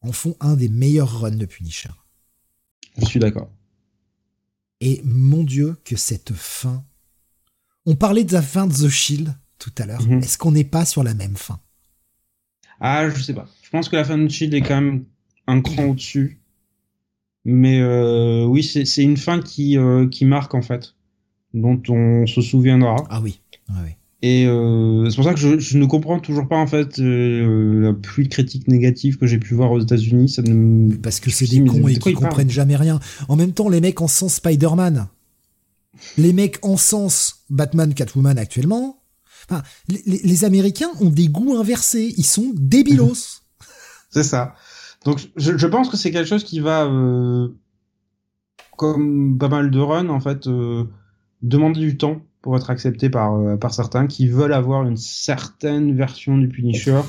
en 0.00 0.12
font 0.12 0.36
un 0.38 0.54
des 0.54 0.68
meilleurs 0.68 1.22
runs 1.22 1.32
de 1.32 1.44
Punisher. 1.44 1.90
Je 2.98 3.04
suis 3.06 3.18
d'accord. 3.18 3.50
Et 4.80 5.00
mon 5.04 5.42
Dieu, 5.42 5.76
que 5.84 5.96
cette 5.96 6.32
fin. 6.32 6.84
On 7.86 7.94
parlait 7.94 8.24
de 8.24 8.32
la 8.32 8.42
fin 8.42 8.66
de 8.66 8.72
The 8.72 8.88
Shield 8.88 9.34
tout 9.58 9.72
à 9.78 9.86
l'heure. 9.86 10.02
Mhm. 10.02 10.18
Est-ce 10.18 10.38
qu'on 10.38 10.52
n'est 10.52 10.64
pas 10.64 10.84
sur 10.84 11.02
la 11.02 11.14
même 11.14 11.36
fin? 11.36 11.60
Ah, 12.80 13.08
je 13.08 13.22
sais 13.22 13.34
pas. 13.34 13.48
Je 13.62 13.70
pense 13.70 13.88
que 13.88 13.96
la 13.96 14.04
fin 14.04 14.18
de 14.18 14.26
The 14.26 14.30
Shield 14.30 14.54
est 14.54 14.60
quand 14.60 14.80
même 14.80 15.04
un 15.46 15.60
cran 15.62 15.84
au-dessus. 15.84 16.40
Mais 17.44 17.80
euh, 17.80 18.44
oui, 18.44 18.62
c'est 18.64 19.02
une 19.02 19.16
fin 19.16 19.40
qui, 19.40 19.78
qui 20.10 20.24
marque 20.24 20.54
en 20.54 20.62
fait 20.62 20.94
dont 21.54 21.80
on 21.88 22.26
se 22.26 22.40
souviendra. 22.42 22.96
Ah 23.08 23.20
oui. 23.20 23.40
Et 24.22 24.46
euh, 24.46 25.08
c'est 25.10 25.16
pour 25.16 25.24
ça 25.24 25.34
que 25.34 25.58
je, 25.58 25.78
ne 25.78 25.84
comprends 25.84 26.18
toujours 26.18 26.48
pas 26.48 26.56
en 26.56 26.66
fait 26.66 26.98
euh, 26.98 27.80
la 27.80 27.92
pluie 27.92 28.24
de 28.24 28.28
critiques 28.28 28.66
négatives 28.66 29.18
que 29.18 29.26
j'ai 29.26 29.38
pu 29.38 29.54
voir 29.54 29.70
aux 29.72 29.80
États-Unis. 29.80 30.30
Ça 30.30 30.42
ne... 30.42 30.94
Parce 30.96 31.20
que 31.20 31.30
c'est 31.30 31.46
des 31.46 31.62
cons 31.64 31.86
et 31.86 31.96
qui 31.96 32.14
comprennent 32.14 32.50
jamais 32.50 32.76
rien. 32.76 32.98
En 33.28 33.36
même 33.36 33.52
temps, 33.52 33.68
les 33.68 33.80
mecs 33.80 34.00
en 34.00 34.08
sens 34.08 34.36
Spider-Man, 34.36 35.08
les 36.16 36.32
mecs 36.32 36.58
en 36.62 36.78
sens 36.78 37.44
Batman, 37.50 37.92
Catwoman 37.92 38.38
actuellement. 38.38 39.02
Enfin, 39.48 39.62
les, 39.88 40.44
Américains 40.44 40.90
ont 41.00 41.10
des 41.10 41.28
goûts 41.28 41.56
inversés. 41.56 42.14
Ils 42.16 42.24
sont 42.24 42.52
débilos. 42.54 43.42
c'est 44.10 44.24
ça. 44.24 44.54
Donc 45.04 45.28
je, 45.36 45.66
pense 45.66 45.88
que 45.88 45.96
c'est 45.96 46.10
quelque 46.10 46.26
chose 46.26 46.42
qui 46.42 46.58
va, 46.58 46.86
euh, 46.86 47.48
comme 48.76 49.36
pas 49.38 49.48
mal 49.48 49.70
de 49.70 49.78
runs 49.78 50.08
en 50.08 50.20
fait 50.20 50.48
demander 51.42 51.80
du 51.80 51.96
temps 51.96 52.22
pour 52.46 52.56
être 52.56 52.70
accepté 52.70 53.10
par, 53.10 53.34
euh, 53.34 53.56
par 53.56 53.74
certains 53.74 54.06
qui 54.06 54.28
veulent 54.28 54.52
avoir 54.52 54.86
une 54.86 54.96
certaine 54.96 55.96
version 55.96 56.38
du 56.38 56.46
Punisher 56.46 57.00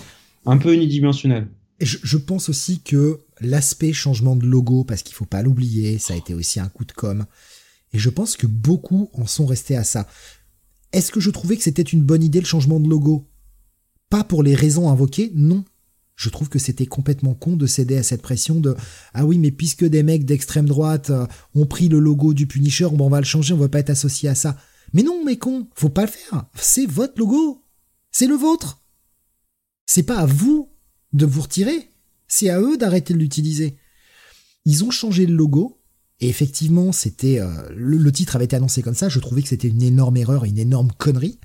un 0.48 0.58
peu 0.58 0.74
unidimensionnelle. 0.74 1.48
Et 1.80 1.86
je, 1.86 2.18
pense 2.18 2.50
aussi 2.50 2.80
que 2.80 3.20
l'aspect 3.40 3.94
changement 3.94 4.36
de 4.36 4.48
logo, 4.48 4.84
parce 4.84 5.04
qu'il 5.04 5.14
faut 5.14 5.26
pas 5.26 5.44
l'oublier, 5.44 6.00
ça 6.00 6.16
a 6.16 6.18
été 6.18 6.34
aussi 6.34 6.60
un 6.60 6.70
coup 6.70 6.86
de 6.86 6.92
com. 6.92 7.28
Et 7.94 8.00
je 8.00 8.10
pense 8.10 8.36
que 8.36 8.48
beaucoup 8.48 9.12
en 9.14 9.28
sont 9.28 9.46
restés 9.46 9.78
à 9.78 9.84
ça. 9.84 10.08
Est-ce 10.92 11.12
que 11.12 11.20
je 11.20 11.30
trouvais 11.30 11.56
que 11.56 11.62
c'était 11.62 11.84
une 11.84 12.02
bonne 12.02 12.24
idée 12.24 12.40
le 12.40 12.48
changement 12.48 12.80
de 12.80 12.90
logo? 12.90 13.28
Pas 14.10 14.24
pour 14.24 14.42
les 14.42 14.56
raisons 14.56 14.90
invoquées, 14.90 15.32
non. 15.36 15.66
Je 16.16 16.30
trouve 16.30 16.50
que 16.50 16.58
c'était 16.58 16.88
complètement 16.88 17.36
con 17.36 17.58
de 17.58 17.68
céder 17.68 17.98
à 17.98 18.02
cette 18.02 18.24
pression 18.24 18.60
de 18.60 18.76
ah 19.14 19.24
oui 19.24 19.38
mais 19.38 19.52
puisque 19.52 19.86
des 19.86 20.02
mecs 20.02 20.26
d'extrême 20.26 20.66
droite 20.66 21.12
euh, 21.12 21.28
ont 21.54 21.68
pris 21.68 21.90
le 21.90 22.00
logo 22.00 22.34
du 22.34 22.48
Punisher, 22.48 22.88
bon 22.92 23.06
on 23.06 23.10
va 23.10 23.20
le 23.20 23.26
changer, 23.26 23.54
on 23.54 23.58
va 23.58 23.70
pas 23.70 23.78
être 23.78 23.92
associé 23.92 24.30
à 24.30 24.34
ça. 24.34 24.58
Mais 24.94 25.04
non 25.04 25.24
mais 25.26 25.38
con, 25.38 25.68
faut 25.76 25.90
pas 25.90 26.06
le 26.06 26.12
faire. 26.12 26.46
C'est 26.56 26.86
votre 26.86 27.20
logo, 27.20 27.66
c'est 28.12 28.28
le 28.28 28.36
vôtre. 28.36 28.82
C'est 29.86 30.04
pas 30.04 30.20
à 30.20 30.26
vous 30.26 30.72
de 31.14 31.26
vous 31.26 31.42
retirer, 31.42 31.92
c'est 32.28 32.50
à 32.50 32.60
eux 32.60 32.78
d'arrêter 32.78 33.14
de 33.14 33.20
l'utiliser. 33.20 33.78
Ils 34.66 34.84
ont 34.84 34.92
changé 34.92 35.26
le 35.26 35.36
logo, 35.36 35.78
et 36.20 36.30
effectivement, 36.30 36.92
c'était 36.92 37.40
euh, 37.40 37.70
le, 37.76 38.12
titre 38.12 38.36
avait 38.36 38.46
été 38.46 38.56
annoncé 38.56 38.82
comme 38.82 38.96
ça. 38.96 39.10
Je 39.10 39.20
trouvais 39.20 39.42
que 39.42 39.50
c'était 39.50 39.68
une 39.68 39.84
énorme 39.84 40.18
erreur, 40.18 40.46
une 40.46 40.58
énorme 40.58 40.92
connerie. 40.98 41.40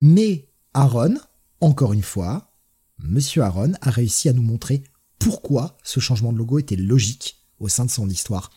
Mais 0.00 0.48
Aaron, 0.74 1.16
encore 1.60 1.92
une 1.92 2.02
fois, 2.02 2.52
Monsieur 2.98 3.42
Aaron 3.42 3.72
a 3.80 3.90
réussi 3.90 4.28
à 4.28 4.32
nous 4.32 4.42
montrer 4.42 4.84
pourquoi 5.18 5.76
ce 5.82 5.98
changement 5.98 6.32
de 6.32 6.38
logo 6.38 6.58
était 6.58 6.76
logique 6.76 7.44
au 7.58 7.68
sein 7.68 7.84
de 7.84 7.90
son 7.90 8.08
histoire. 8.08 8.50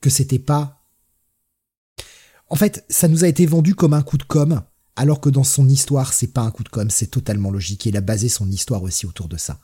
Que 0.00 0.10
c'était 0.10 0.38
pas. 0.38 0.79
En 2.50 2.56
fait, 2.56 2.84
ça 2.88 3.08
nous 3.08 3.24
a 3.24 3.28
été 3.28 3.46
vendu 3.46 3.76
comme 3.76 3.94
un 3.94 4.02
coup 4.02 4.18
de 4.18 4.24
com', 4.24 4.60
alors 4.96 5.20
que 5.20 5.30
dans 5.30 5.44
son 5.44 5.68
histoire, 5.68 6.12
c'est 6.12 6.32
pas 6.32 6.40
un 6.42 6.50
coup 6.50 6.64
de 6.64 6.68
com', 6.68 6.90
c'est 6.90 7.06
totalement 7.06 7.52
logique. 7.52 7.86
Et 7.86 7.90
il 7.90 7.96
a 7.96 8.00
basé 8.00 8.28
son 8.28 8.50
histoire 8.50 8.82
aussi 8.82 9.06
autour 9.06 9.28
de 9.28 9.36
ça. 9.36 9.60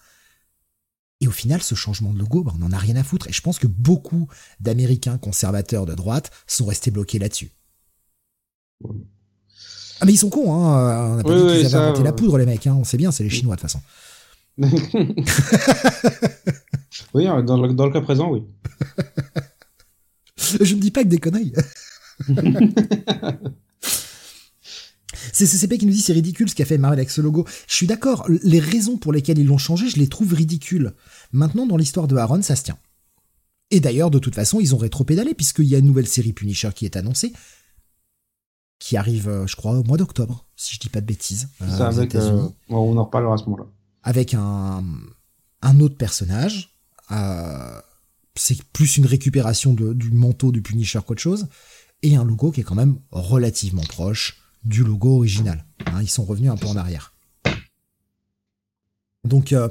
Et 1.20 1.26
au 1.26 1.32
final, 1.32 1.62
ce 1.62 1.74
changement 1.74 2.12
de 2.12 2.18
logo, 2.18 2.44
bah, 2.44 2.52
on 2.54 2.58
n'en 2.58 2.70
a 2.72 2.78
rien 2.78 2.94
à 2.96 3.02
foutre. 3.02 3.26
Et 3.28 3.32
je 3.32 3.40
pense 3.40 3.58
que 3.58 3.66
beaucoup 3.66 4.28
d'Américains 4.60 5.18
conservateurs 5.18 5.84
de 5.84 5.94
droite 5.94 6.30
sont 6.46 6.66
restés 6.66 6.92
bloqués 6.92 7.18
là-dessus. 7.18 7.50
Ah 9.98 10.04
mais 10.04 10.12
ils 10.12 10.18
sont 10.18 10.30
cons, 10.30 10.52
hein. 10.52 11.12
On 11.12 11.16
n'a 11.16 11.22
pas 11.22 11.34
dit 11.34 11.58
qu'ils 11.58 11.74
avaient 11.74 11.86
inventé 11.86 12.02
la 12.02 12.12
poudre, 12.12 12.36
les 12.38 12.46
mecs. 12.46 12.66
Hein. 12.66 12.76
On 12.78 12.84
sait 12.84 12.98
bien, 12.98 13.10
c'est 13.10 13.24
les 13.24 13.30
Chinois 13.30 13.56
de 13.56 13.62
toute 13.62 13.70
façon. 13.70 13.80
oui, 17.14 17.26
hein, 17.26 17.42
dans 17.42 17.60
le, 17.60 17.72
dans 17.72 17.86
le, 17.86 17.92
cas 17.92 18.02
présent, 18.02 18.30
oui. 18.30 18.44
je 20.60 20.74
ne 20.74 20.80
dis 20.80 20.90
pas 20.90 21.02
que 21.02 21.08
des 21.08 21.18
conneries. 21.18 21.54
C'est 25.32 25.46
CCP 25.46 25.78
qui 25.78 25.86
nous 25.86 25.92
dit 25.92 26.00
c'est 26.00 26.12
ridicule 26.12 26.48
ce 26.48 26.54
qu'a 26.54 26.64
fait 26.64 26.78
Marvel 26.78 26.98
avec 26.98 27.10
ce 27.10 27.20
logo. 27.20 27.46
Je 27.68 27.74
suis 27.74 27.86
d'accord, 27.86 28.26
les 28.42 28.58
raisons 28.58 28.96
pour 28.96 29.12
lesquelles 29.12 29.38
ils 29.38 29.46
l'ont 29.46 29.58
changé, 29.58 29.88
je 29.88 29.98
les 29.98 30.08
trouve 30.08 30.32
ridicules. 30.32 30.94
Maintenant, 31.32 31.66
dans 31.66 31.76
l'histoire 31.76 32.06
de 32.06 32.16
Aaron, 32.16 32.40
ça 32.42 32.56
se 32.56 32.62
tient. 32.62 32.78
Et 33.70 33.80
d'ailleurs, 33.80 34.10
de 34.10 34.18
toute 34.18 34.34
façon, 34.34 34.60
ils 34.60 34.74
ont 34.74 34.78
rétro-pédalé, 34.78 35.34
puisqu'il 35.34 35.66
y 35.66 35.74
a 35.74 35.78
une 35.78 35.86
nouvelle 35.86 36.06
série 36.06 36.32
Punisher 36.32 36.70
qui 36.74 36.84
est 36.84 36.96
annoncée, 36.96 37.32
qui 38.78 38.96
arrive, 38.96 39.28
euh, 39.28 39.46
je 39.46 39.56
crois, 39.56 39.72
au 39.72 39.82
mois 39.82 39.96
d'octobre, 39.96 40.46
si 40.56 40.74
je 40.74 40.80
dis 40.80 40.88
pas 40.88 41.00
de 41.00 41.06
bêtises. 41.06 41.48
Euh, 41.62 41.80
avec, 41.80 42.14
euh, 42.14 42.48
on 42.68 42.96
en 42.96 43.04
reparlera 43.04 43.34
à 43.34 43.38
ce 43.38 43.44
moment-là. 43.44 43.66
Avec 44.04 44.34
un, 44.34 44.84
un 45.62 45.80
autre 45.80 45.96
personnage. 45.96 46.78
c'est 48.36 48.62
plus 48.72 48.96
une 48.98 49.06
récupération 49.06 49.74
du 49.74 50.10
manteau 50.12 50.52
du 50.52 50.62
Punisher 50.62 51.00
qu'autre 51.04 51.22
chose. 51.22 51.48
Et 52.02 52.16
un 52.16 52.24
logo 52.24 52.50
qui 52.50 52.60
est 52.60 52.64
quand 52.64 52.74
même 52.74 52.98
relativement 53.10 53.82
proche 53.82 54.38
du 54.64 54.84
logo 54.84 55.16
original. 55.16 55.64
Hein, 55.86 56.02
ils 56.02 56.10
sont 56.10 56.24
revenus 56.24 56.50
un 56.50 56.56
peu 56.56 56.66
en 56.66 56.76
arrière. 56.76 57.14
Donc 59.24 59.52
euh, 59.52 59.68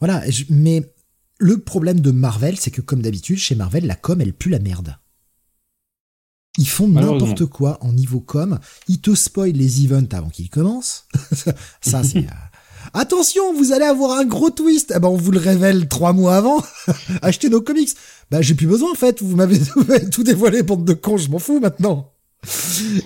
voilà, 0.00 0.22
mais 0.48 0.92
le 1.38 1.58
problème 1.58 2.00
de 2.00 2.10
Marvel, 2.10 2.56
c'est 2.58 2.70
que 2.70 2.80
comme 2.80 3.02
d'habitude, 3.02 3.38
chez 3.38 3.54
Marvel, 3.54 3.86
la 3.86 3.96
com, 3.96 4.20
elle 4.20 4.32
pue 4.32 4.50
la 4.50 4.58
merde. 4.58 4.96
Ils 6.58 6.68
font 6.68 6.88
n'importe 6.88 7.46
quoi 7.46 7.82
en 7.82 7.92
niveau 7.92 8.20
com. 8.20 8.58
Ils 8.86 9.00
te 9.00 9.14
spoilent 9.14 9.56
les 9.56 9.84
events 9.84 10.12
avant 10.12 10.28
qu'ils 10.28 10.50
commencent. 10.50 11.06
Ça, 11.80 12.04
c'est... 12.04 12.26
Attention, 12.94 13.54
vous 13.54 13.72
allez 13.72 13.86
avoir 13.86 14.18
un 14.18 14.24
gros 14.24 14.50
twist. 14.50 14.92
Eh 14.94 14.98
ben, 14.98 15.08
on 15.08 15.16
vous 15.16 15.30
le 15.30 15.38
révèle 15.38 15.88
trois 15.88 16.12
mois 16.12 16.36
avant. 16.36 16.62
Achetez 17.22 17.48
nos 17.48 17.62
comics. 17.62 17.90
Bah, 18.30 18.42
j'ai 18.42 18.54
plus 18.54 18.66
besoin, 18.66 18.90
en 18.92 18.94
fait. 18.94 19.22
Vous 19.22 19.34
m'avez 19.34 19.58
tout 20.12 20.22
dévoilé, 20.22 20.62
bande 20.62 20.84
de 20.84 20.92
cons. 20.92 21.16
Je 21.16 21.30
m'en 21.30 21.38
fous 21.38 21.58
maintenant. 21.58 22.12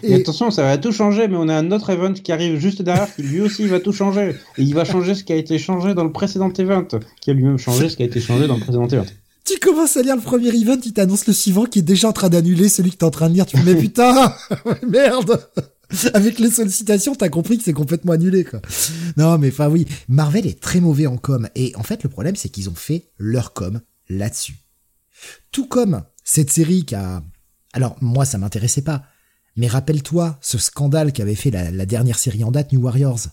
Et... 0.03 0.15
attention, 0.15 0.51
ça 0.51 0.63
va 0.63 0.79
tout 0.79 0.93
changer, 0.93 1.29
mais 1.29 1.37
on 1.37 1.49
a 1.49 1.55
un 1.55 1.71
autre 1.71 1.91
event 1.91 2.15
qui 2.15 2.33
arrive 2.33 2.59
juste 2.59 2.83
derrière 2.83 3.15
qui 3.15 3.23
lui 3.23 3.43
aussi 3.43 3.67
va 3.67 3.81
tout 3.81 3.93
changer. 3.93 4.35
Et 4.57 4.63
il 4.63 4.75
va 4.75 4.85
changer 4.85 5.15
ce 5.15 5.25
qui 5.25 5.33
a 5.33 5.37
été 5.37 5.59
changé 5.59 5.95
dans 5.95 6.05
le 6.05 6.13
précédent 6.13 6.51
event, 6.59 6.89
qui 7.21 7.31
a 7.31 7.35
lui-même 7.35 7.59
changé 7.59 7.89
ce 7.89 7.97
qui 7.97 8.03
a 8.03 8.07
été 8.07 8.21
changé 8.21 8.47
dans 8.47 8.55
le 8.55 8.61
précédent 8.61 8.89
event. 8.89 9.05
Tu 9.45 9.59
commences 9.61 9.97
à 9.97 10.03
lire 10.03 10.17
le 10.17 10.23
premier 10.23 10.49
event, 10.49 10.79
il 10.85 10.93
t'annonce 10.93 11.27
le 11.27 11.33
suivant 11.33 11.67
qui 11.67 11.79
est 11.79 11.83
déjà 11.83 12.09
en 12.09 12.13
train 12.13 12.29
d'annuler 12.29 12.69
celui 12.69 12.91
que 12.91 12.97
t'es 12.97 13.05
en 13.05 13.11
train 13.11 13.29
de 13.29 13.35
lire. 13.35 13.47
Tu 13.47 13.57
me 13.59 13.63
mais 13.63 13.77
putain, 13.77 14.35
merde. 14.89 15.41
Avec 16.15 16.39
les 16.39 16.51
sollicitations, 16.51 17.15
t'as 17.15 17.29
compris 17.29 17.59
que 17.59 17.65
c'est 17.65 17.73
complètement 17.73 18.13
annulé, 18.13 18.45
quoi. 18.45 18.61
Non, 19.17 19.39
mais 19.39 19.49
enfin 19.49 19.69
oui, 19.69 19.87
Marvel 20.09 20.47
est 20.47 20.61
très 20.61 20.81
mauvais 20.81 21.07
en 21.07 21.17
com. 21.17 21.49
Et 21.55 21.75
en 21.77 21.83
fait, 21.83 22.03
le 22.03 22.09
problème, 22.09 22.37
c'est 22.37 22.49
qu'ils 22.49 22.69
ont 22.69 22.75
fait 22.75 23.11
leur 23.19 23.53
com 23.53 23.81
là-dessus. 24.09 24.57
Tout 25.53 25.67
comme 25.67 26.03
cette 26.25 26.51
série 26.51 26.85
qui 26.85 26.95
a... 26.95 27.23
Alors, 27.73 27.97
moi, 28.01 28.25
ça 28.25 28.39
m'intéressait 28.39 28.83
pas. 28.83 29.05
Mais 29.57 29.69
rappelle-toi 29.69 30.39
ce 30.43 30.59
scandale 30.59 31.13
qu'avait 31.13 31.35
fait 31.35 31.51
la, 31.51 31.87
dernière 31.87 32.19
série 32.19 32.45
en 32.45 32.51
date, 32.51 32.73
New 32.73 32.83
Warriors, 32.83 33.29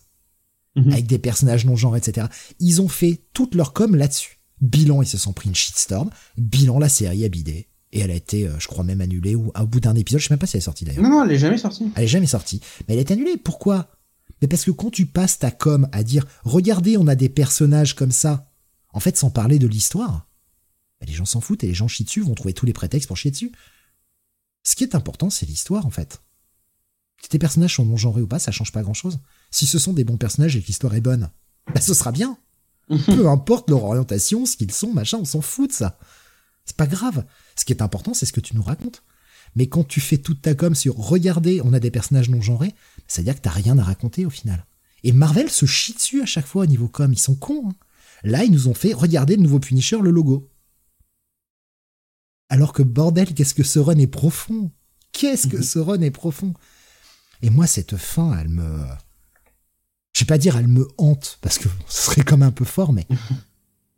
mhm. 0.76 0.94
avec 0.94 1.08
des 1.08 1.20
personnages 1.20 1.66
non 1.66 1.76
genres, 1.76 1.98
etc. 1.98 2.28
Ils 2.60 2.82
ont 2.82 2.88
fait 2.88 3.26
toute 3.34 3.56
leur 3.56 3.74
com 3.74 3.96
là-dessus. 3.96 4.40
Bilan, 4.62 5.02
ils 5.02 5.08
se 5.08 5.18
sont 5.18 5.34
pris 5.34 5.50
une 5.50 5.56
shitstorm. 5.56 6.10
Bilan, 6.38 6.80
la 6.80 6.88
série 6.88 7.26
a 7.26 7.30
bidé. 7.30 7.68
Et 7.94 8.00
elle 8.00 8.10
a 8.10 8.16
été, 8.16 8.48
euh, 8.48 8.60
je 8.60 8.68
crois 8.68 8.84
même 8.84 9.02
annulée 9.02 9.36
ou 9.36 9.52
au 9.58 9.68
bout 9.68 9.80
d'un 9.80 9.94
épisode. 9.96 10.20
Je 10.20 10.28
sais 10.28 10.34
même 10.34 10.40
pas 10.40 10.48
si 10.48 10.58
elle 10.58 10.62
est 10.62 10.66
sortie 10.66 10.84
d'ailleurs. 10.84 11.04
Non, 11.04 11.10
non, 11.10 11.24
elle 11.24 11.32
est 11.32 11.38
jamais 11.38 11.60
sortie. 11.60 11.92
Elle 11.96 12.06
est 12.06 12.08
jamais 12.08 12.26
sortie. 12.26 12.60
Mais 12.88 12.96
elle 12.96 13.00
est 13.00 13.12
annulée. 13.12 13.38
Pourquoi? 13.38 13.88
Mais 14.42 14.48
parce 14.48 14.66
que 14.66 14.72
quand 14.72 14.90
tu 14.90 15.06
passes 15.06 15.38
ta 15.38 15.52
com 15.52 15.88
à 15.92 16.04
dire, 16.04 16.26
regardez, 16.44 16.98
on 16.98 17.08
a 17.08 17.14
des 17.14 17.30
personnages 17.30 17.96
comme 17.96 18.12
ça, 18.12 18.52
en 18.94 19.00
fait, 19.00 19.16
sans 19.16 19.30
parler 19.30 19.60
de 19.60 19.68
l'histoire, 19.68 20.28
bah, 21.00 21.06
les 21.08 21.14
gens 21.14 21.26
s'en 21.26 21.40
foutent 21.40 21.64
et 21.64 21.68
les 21.68 21.76
gens 21.76 21.88
chient 21.88 22.04
dessus, 22.04 22.22
vont 22.22 22.34
trouver 22.34 22.54
tous 22.54 22.66
les 22.66 22.74
prétextes 22.74 23.08
pour 23.08 23.16
chier 23.16 23.30
dessus. 23.30 23.52
Ce 24.64 24.76
qui 24.76 24.84
est 24.84 24.96
important, 24.96 25.30
c'est 25.30 25.46
l'histoire, 25.46 25.86
en 25.86 25.92
fait. 25.92 26.22
Si 27.22 27.30
tes 27.30 27.40
personnages 27.40 27.76
sont 27.76 27.86
non-genrés 27.86 28.24
ou 28.24 28.28
pas, 28.28 28.40
ça 28.40 28.52
change 28.52 28.72
pas 28.72 28.82
grand-chose. 28.82 29.20
Si 29.52 29.68
ce 29.68 29.78
sont 29.78 29.94
des 29.94 30.04
bons 30.04 30.18
personnages 30.18 30.56
et 30.56 30.62
que 30.62 30.68
l'histoire 30.68 30.96
est 30.96 31.02
bonne, 31.02 31.30
bah 31.74 31.80
ce 31.80 31.94
sera 31.94 32.12
bien. 32.12 32.38
Peu 33.06 33.28
importe 33.30 33.70
leur 33.70 33.84
orientation, 33.84 34.46
ce 34.48 34.58
qu'ils 34.58 34.72
sont, 34.72 34.92
machin, 34.92 35.20
on 35.22 35.26
s'en 35.26 35.42
fout 35.42 35.70
de 35.70 35.76
ça. 35.76 36.00
C'est 36.66 36.78
pas 36.78 36.88
grave. 36.88 37.26
Ce 37.56 37.66
qui 37.66 37.74
est 37.74 37.82
important, 37.82 38.14
c'est 38.14 38.26
ce 38.26 38.34
que 38.34 38.40
tu 38.40 38.56
nous 38.56 38.64
racontes. 38.64 39.04
Mais 39.56 39.68
quand 39.68 39.84
tu 39.84 40.02
fais 40.02 40.18
toute 40.18 40.42
ta 40.42 40.56
com 40.56 40.74
sur 40.74 40.96
regarder, 40.96 41.62
on 41.64 41.74
a 41.74 41.80
des 41.80 41.92
personnages 41.92 42.30
non 42.30 42.42
genrés, 42.42 42.74
c'est-à-dire 43.08 43.36
que 43.36 43.42
t'as 43.42 43.52
rien 43.52 43.78
à 43.78 43.84
raconter 43.84 44.26
au 44.26 44.30
final. 44.30 44.66
Et 45.04 45.12
Marvel 45.12 45.50
se 45.50 45.66
chie 45.66 45.94
dessus 45.94 46.22
à 46.22 46.26
chaque 46.26 46.48
fois 46.48 46.64
au 46.64 46.66
niveau 46.68 46.88
com, 46.88 47.12
ils 47.12 47.20
sont 47.20 47.36
cons. 47.36 47.70
Hein. 47.70 47.76
Là, 48.24 48.44
ils 48.44 48.52
nous 48.52 48.68
ont 48.68 48.74
fait 48.74 48.94
regarder 48.94 49.36
le 49.36 49.44
nouveau 49.44 49.60
Punisher, 49.60 50.00
le 50.02 50.12
logo. 50.12 50.50
Alors 52.50 52.74
que 52.74 52.84
bordel, 52.84 53.34
qu'est-ce 53.34 53.54
que 53.54 53.64
ce 53.64 53.80
run 53.80 53.98
est 53.98 54.08
profond 54.08 54.72
Qu'est-ce 55.12 55.48
que 55.48 55.58
mhm. 55.58 55.64
ce 55.64 55.80
run 55.80 56.02
est 56.02 56.12
profond 56.12 56.54
Et 57.42 57.50
moi, 57.50 57.68
cette 57.68 57.98
fin, 57.98 58.38
elle 58.40 58.50
me... 58.50 58.86
Je 60.14 60.22
vais 60.22 60.28
pas 60.28 60.38
dire 60.38 60.56
elle 60.58 60.68
me 60.68 60.88
hante, 60.98 61.40
parce 61.42 61.58
que 61.58 61.68
ce 61.88 62.04
serait 62.04 62.24
comme 62.24 62.44
un 62.44 62.52
peu 62.52 62.66
fort, 62.66 62.94
mais 62.94 63.08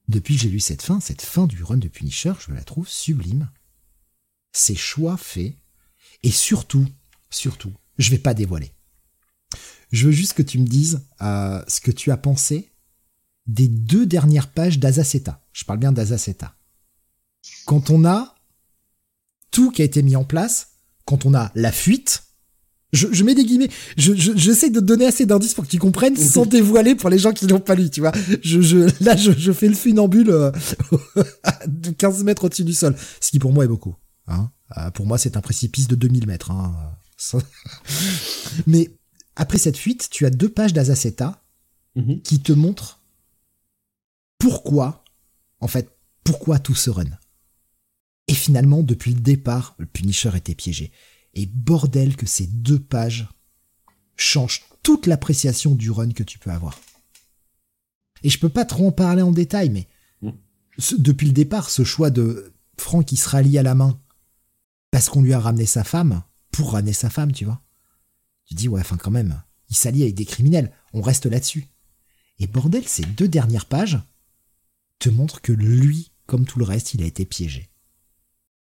depuis 0.07 0.36
que 0.36 0.41
j'ai 0.41 0.49
lu 0.49 0.60
cette 0.60 0.82
fin, 0.82 0.99
cette 0.99 1.22
fin 1.22 1.48
du 1.48 1.64
run 1.64 1.77
de 1.77 1.88
Punisher, 1.88 2.34
je 2.40 2.53
la 2.53 2.64
trouve 2.64 2.88
sublime. 2.88 3.49
Ces 4.53 4.76
choix 4.76 5.18
faits, 5.18 5.56
et 6.23 6.32
surtout, 6.32 6.88
surtout, 7.30 7.73
je 7.98 8.11
vais 8.11 8.19
pas 8.19 8.34
dévoiler. 8.34 8.72
Je 9.91 10.07
veux 10.07 10.11
juste 10.11 10.34
que 10.34 10.41
tu 10.41 10.60
me 10.60 10.68
dises 10.68 11.02
euh, 11.22 11.64
ce 11.68 11.82
que 11.82 11.91
tu 11.91 12.11
as 12.11 12.18
pensé 12.18 12.72
des 13.48 13.68
deux 13.68 14.06
dernières 14.06 14.49
pages 14.49 14.80
d'Azaceta. 14.80 15.41
Je 15.53 15.65
parle 15.65 15.80
bien 15.80 15.91
d'Azaceta. 15.91 16.56
Quand 17.65 17.90
on 17.90 18.06
a 18.06 18.36
tout 19.52 19.72
qui 19.72 19.82
a 19.82 19.86
été 19.86 20.02
mis 20.03 20.15
en 20.15 20.23
place, 20.23 20.73
quand 21.06 21.26
on 21.26 21.34
a 21.34 21.52
la 21.56 21.72
fuite, 21.72 22.23
je, 22.95 23.23
mets 23.23 23.35
des 23.35 23.45
guillemets, 23.45 23.69
j'essaie 23.97 24.69
de 24.69 24.80
donner 24.80 25.05
assez 25.05 25.26
d'indices 25.26 25.53
pour 25.53 25.67
qu'ils 25.67 25.80
comprennent 25.80 26.17
sans 26.17 26.45
dévoiler 26.45 26.95
pour 26.95 27.09
les 27.09 27.19
gens 27.19 27.34
qui 27.34 27.45
n'ont 27.45 27.59
pas 27.59 27.76
lu, 27.76 27.89
tu 27.89 28.01
vois. 28.01 28.11
Je, 28.41 28.89
là, 29.03 29.15
je, 29.15 29.51
fais 29.51 29.67
le 29.67 29.76
funambule 29.76 30.30
euh, 30.30 30.51
de 31.67 31.91
15 31.91 32.23
mètres 32.23 32.45
au-dessus 32.45 32.63
du 32.63 32.73
sol, 32.73 32.95
ce 33.19 33.31
qui 33.31 33.39
pour 33.39 33.51
moi 33.51 33.65
est 33.65 33.67
beaucoup. 33.67 33.95
Hein. 34.27 34.49
Euh, 34.77 34.89
pour 34.91 35.05
moi, 35.05 35.17
c'est 35.17 35.38
un 35.38 35.41
précipice 35.41 35.88
de 35.88 35.95
2000 35.95 36.27
mètres. 36.27 36.51
Hein. 36.51 36.73
Mais 38.67 38.91
après 39.35 39.57
cette 39.57 39.77
fuite, 39.77 40.07
tu 40.09 40.26
as 40.26 40.30
deux 40.30 40.49
pages 40.49 40.73
d'Azaceta 40.73 41.43
mhm. 41.95 42.22
qui 42.22 42.39
te 42.39 42.53
montrent 42.53 43.01
pourquoi, 44.39 45.03
en 45.59 45.67
fait, 45.67 45.89
pourquoi 46.23 46.59
tout 46.59 46.76
se 46.76 46.89
run. 46.89 47.05
Et 48.27 48.34
finalement, 48.34 48.81
depuis 48.81 49.13
le 49.13 49.19
départ, 49.19 49.76
le 49.77 49.85
Punisher 49.85 50.31
était 50.35 50.55
piégé. 50.55 50.91
Et 51.35 51.45
bordel 51.45 52.15
que 52.15 52.25
ces 52.25 52.47
deux 52.47 52.79
pages 52.79 53.27
changent 54.15 54.63
toute 54.83 55.07
l'appréciation 55.07 55.75
du 55.75 55.91
run 55.91 56.11
que 56.11 56.23
tu 56.23 56.39
peux 56.39 56.51
avoir. 56.51 56.79
Et 58.23 58.29
je 58.29 58.39
peux 58.39 58.49
pas 58.49 58.65
trop 58.65 58.87
en 58.87 58.91
parler 58.91 59.21
en 59.21 59.31
détail, 59.31 59.69
mais 59.69 59.87
mm. 60.21 60.31
depuis 60.97 61.27
le 61.27 61.33
départ, 61.33 61.69
ce 61.69 61.83
choix 61.83 62.09
de 62.09 62.53
Franck 62.77 63.05
qui 63.05 63.17
se 63.17 63.29
rallie 63.29 63.57
à 63.57 63.63
la 63.63 63.75
main 63.75 63.99
parce 64.91 65.09
qu'on 65.09 65.21
lui 65.21 65.33
a 65.33 65.39
ramené 65.39 65.65
sa 65.65 65.83
femme, 65.83 66.23
pour 66.51 66.71
ramener 66.71 66.93
sa 66.93 67.09
femme, 67.09 67.33
tu 67.33 67.43
vois. 67.43 67.61
Tu 68.45 68.53
dis, 68.53 68.69
ouais, 68.69 68.79
enfin 68.79 68.95
quand 68.95 69.11
même, 69.11 69.41
il 69.69 69.75
s'allie 69.75 70.03
avec 70.03 70.15
des 70.15 70.25
criminels, 70.25 70.71
on 70.93 71.01
reste 71.01 71.25
là-dessus. 71.25 71.67
Et 72.39 72.47
bordel, 72.47 72.87
ces 72.87 73.03
deux 73.03 73.27
dernières 73.27 73.65
pages 73.65 73.99
te 74.99 75.09
montrent 75.09 75.41
que 75.41 75.51
lui, 75.51 76.11
comme 76.25 76.45
tout 76.45 76.59
le 76.59 76.65
reste, 76.65 76.93
il 76.93 77.03
a 77.03 77.05
été 77.05 77.25
piégé. 77.25 77.69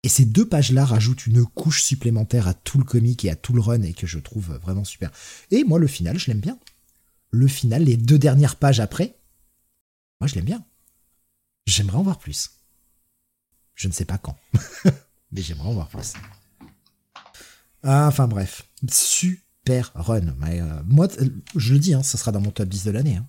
Et 0.04 0.08
ces 0.08 0.24
deux 0.24 0.48
pages-là 0.48 0.84
rajoutent 0.84 1.26
une 1.26 1.44
couche 1.44 1.82
supplémentaire 1.82 2.46
à 2.46 2.54
tout 2.54 2.78
le 2.78 2.84
comic 2.84 3.24
et 3.24 3.30
à 3.30 3.36
tout 3.36 3.52
le 3.52 3.60
run 3.60 3.82
et 3.82 3.94
que 3.94 4.06
je 4.06 4.18
trouve 4.18 4.54
vraiment 4.62 4.84
super. 4.84 5.10
Et 5.50 5.64
moi, 5.64 5.78
le 5.78 5.88
final, 5.88 6.18
je 6.18 6.28
l'aime 6.28 6.40
bien. 6.40 6.58
Le 7.30 7.48
final, 7.48 7.84
les 7.84 7.96
deux 7.96 8.18
dernières 8.18 8.56
pages 8.56 8.80
après, 8.80 9.16
moi, 10.20 10.28
je 10.28 10.36
l'aime 10.36 10.44
bien. 10.44 10.64
J'aimerais 11.66 11.98
en 11.98 12.02
voir 12.02 12.18
plus. 12.18 12.50
Je 13.74 13.88
ne 13.88 13.92
sais 13.92 14.04
pas 14.04 14.18
quand. 14.18 14.36
Mais 15.32 15.42
j'aimerais 15.42 15.68
en 15.68 15.74
voir 15.74 15.88
plus. 15.88 16.14
Enfin 17.82 18.26
bref, 18.26 18.68
super 18.90 19.92
run. 19.94 20.34
Mais, 20.38 20.60
euh, 20.60 20.82
moi, 20.86 21.08
je 21.54 21.72
le 21.72 21.78
dis, 21.78 21.94
hein, 21.94 22.02
ça 22.02 22.18
sera 22.18 22.32
dans 22.32 22.40
mon 22.40 22.50
top 22.50 22.68
10 22.68 22.84
de 22.84 22.90
l'année. 22.90 23.16
Hein. 23.16 23.26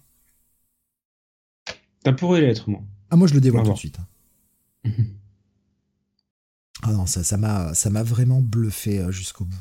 Ça 2.03 2.13
pourrait 2.13 2.41
l'être, 2.41 2.69
moi. 2.69 2.81
Ah, 3.09 3.15
moi, 3.15 3.27
je 3.27 3.33
le 3.33 3.41
dévoile 3.41 3.65
tout 3.65 3.73
de 3.73 3.77
suite. 3.77 3.97
Hein. 4.85 4.91
ah 6.83 6.91
non, 6.91 7.05
ça, 7.05 7.23
ça 7.23 7.37
m'a, 7.37 7.73
ça 7.73 7.89
m'a 7.89 8.03
vraiment 8.03 8.41
bluffé 8.41 8.99
euh, 8.99 9.11
jusqu'au 9.11 9.45
bout. 9.45 9.57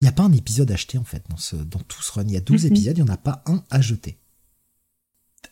Il 0.00 0.04
n'y 0.04 0.08
a 0.08 0.12
pas 0.12 0.24
un 0.24 0.32
épisode 0.32 0.70
acheté, 0.70 0.98
en 0.98 1.04
fait, 1.04 1.24
dans, 1.28 1.36
ce, 1.36 1.54
dans 1.54 1.78
tout 1.78 2.02
ce 2.02 2.12
run. 2.12 2.24
Il 2.24 2.32
y 2.32 2.36
a 2.36 2.40
12 2.40 2.64
mhm. 2.64 2.72
épisodes, 2.72 2.98
il 2.98 3.04
n'y 3.04 3.10
en 3.10 3.14
a 3.14 3.18
pas 3.18 3.42
un 3.46 3.62
à 3.70 3.80
jeter. 3.80 4.18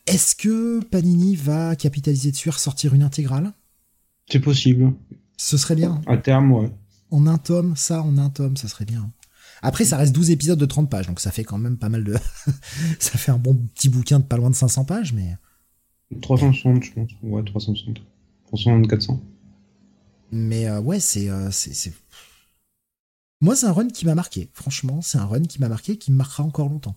Est-ce 0.07 0.35
que 0.35 0.83
Panini 0.83 1.35
va 1.35 1.75
capitaliser 1.75 2.31
dessus, 2.31 2.49
ressortir 2.49 2.93
une 2.93 3.03
intégrale? 3.03 3.53
C'est 4.29 4.39
possible. 4.39 4.93
Ce 5.37 5.57
serait 5.57 5.75
bien. 5.75 6.01
À 6.07 6.17
terme, 6.17 6.51
ouais. 6.51 6.69
En 7.11 7.27
un 7.27 7.37
tome, 7.37 7.75
ça, 7.75 8.01
en 8.01 8.17
un 8.17 8.29
tome, 8.29 8.57
ça 8.57 8.67
serait 8.67 8.85
bien. 8.85 9.11
Après, 9.61 9.85
ça 9.85 9.97
reste 9.97 10.13
12 10.13 10.31
épisodes 10.31 10.59
de 10.59 10.65
30 10.65 10.89
pages, 10.89 11.07
donc 11.07 11.19
ça 11.19 11.31
fait 11.31 11.43
quand 11.43 11.57
même 11.57 11.77
pas 11.77 11.89
mal 11.89 12.03
de. 12.03 12.15
ça 12.99 13.17
fait 13.17 13.31
un 13.31 13.37
bon 13.37 13.55
petit 13.55 13.89
bouquin 13.89 14.19
de 14.19 14.25
pas 14.25 14.37
loin 14.37 14.49
de 14.49 14.55
500 14.55 14.85
pages, 14.85 15.13
mais. 15.13 15.37
360, 16.21 16.83
je 16.83 16.91
pense. 16.93 17.11
Ouais, 17.21 17.43
360. 17.43 18.01
360, 18.47 18.89
400. 18.89 19.21
Mais 20.31 20.67
euh, 20.67 20.79
ouais, 20.79 20.99
c'est, 20.99 21.29
euh, 21.29 21.49
c'est, 21.51 21.93
Moi, 23.41 23.55
c'est 23.55 23.65
un 23.65 23.73
run 23.73 23.87
qui 23.87 24.05
m'a 24.05 24.15
marqué. 24.15 24.49
Franchement, 24.53 25.01
c'est 25.01 25.17
un 25.17 25.25
run 25.25 25.43
qui 25.43 25.59
m'a 25.59 25.69
marqué, 25.69 25.97
qui 25.97 26.11
me 26.11 26.17
marquera 26.17 26.43
encore 26.43 26.69
longtemps. 26.69 26.95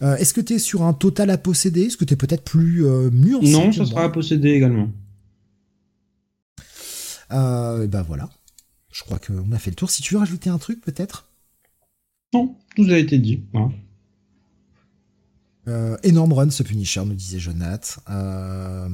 Euh, 0.00 0.16
est-ce 0.16 0.34
que 0.34 0.40
tu 0.40 0.54
es 0.54 0.58
sur 0.58 0.82
un 0.82 0.92
total 0.92 1.30
à 1.30 1.38
posséder? 1.38 1.82
Est-ce 1.82 1.96
que 1.96 2.04
tu 2.04 2.14
es 2.14 2.16
peut-être 2.16 2.44
plus 2.44 2.84
nuancé 3.12 3.52
Non, 3.52 3.72
ça 3.72 3.84
sera 3.84 4.04
à 4.04 4.08
posséder 4.08 4.50
également. 4.50 4.90
Euh, 7.32 7.86
ben 7.86 8.02
voilà. 8.02 8.28
Je 8.92 9.02
crois 9.04 9.18
qu'on 9.18 9.52
a 9.52 9.58
fait 9.58 9.70
le 9.70 9.76
tour. 9.76 9.90
Si 9.90 10.02
tu 10.02 10.14
veux 10.14 10.20
rajouter 10.20 10.50
un 10.50 10.58
truc, 10.58 10.80
peut-être? 10.82 11.28
Non, 12.34 12.56
tout 12.76 12.84
a 12.90 12.98
été 12.98 13.18
dit. 13.18 13.42
Euh, 15.68 15.96
énorme 16.02 16.32
run 16.32 16.50
ce 16.50 16.62
Punisher, 16.62 17.04
nous 17.04 17.14
disait 17.14 17.38
Jonath. 17.38 18.00
Euh, 18.10 18.88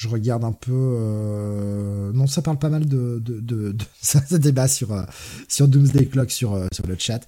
je 0.00 0.08
regarde 0.08 0.44
un 0.44 0.52
peu. 0.52 0.72
Euh, 0.72 2.10
non, 2.14 2.26
ça 2.26 2.40
parle 2.40 2.58
pas 2.58 2.70
mal 2.70 2.86
de, 2.86 3.20
de, 3.22 3.38
de, 3.40 3.76
ça, 4.00 4.20
débat 4.38 4.66
sur 4.66 4.92
euh, 4.92 5.02
sur 5.46 5.68
Doomsday 5.68 6.06
Clock 6.06 6.30
sur 6.30 6.54
euh, 6.54 6.68
sur 6.72 6.86
le 6.86 6.96
chat. 6.98 7.20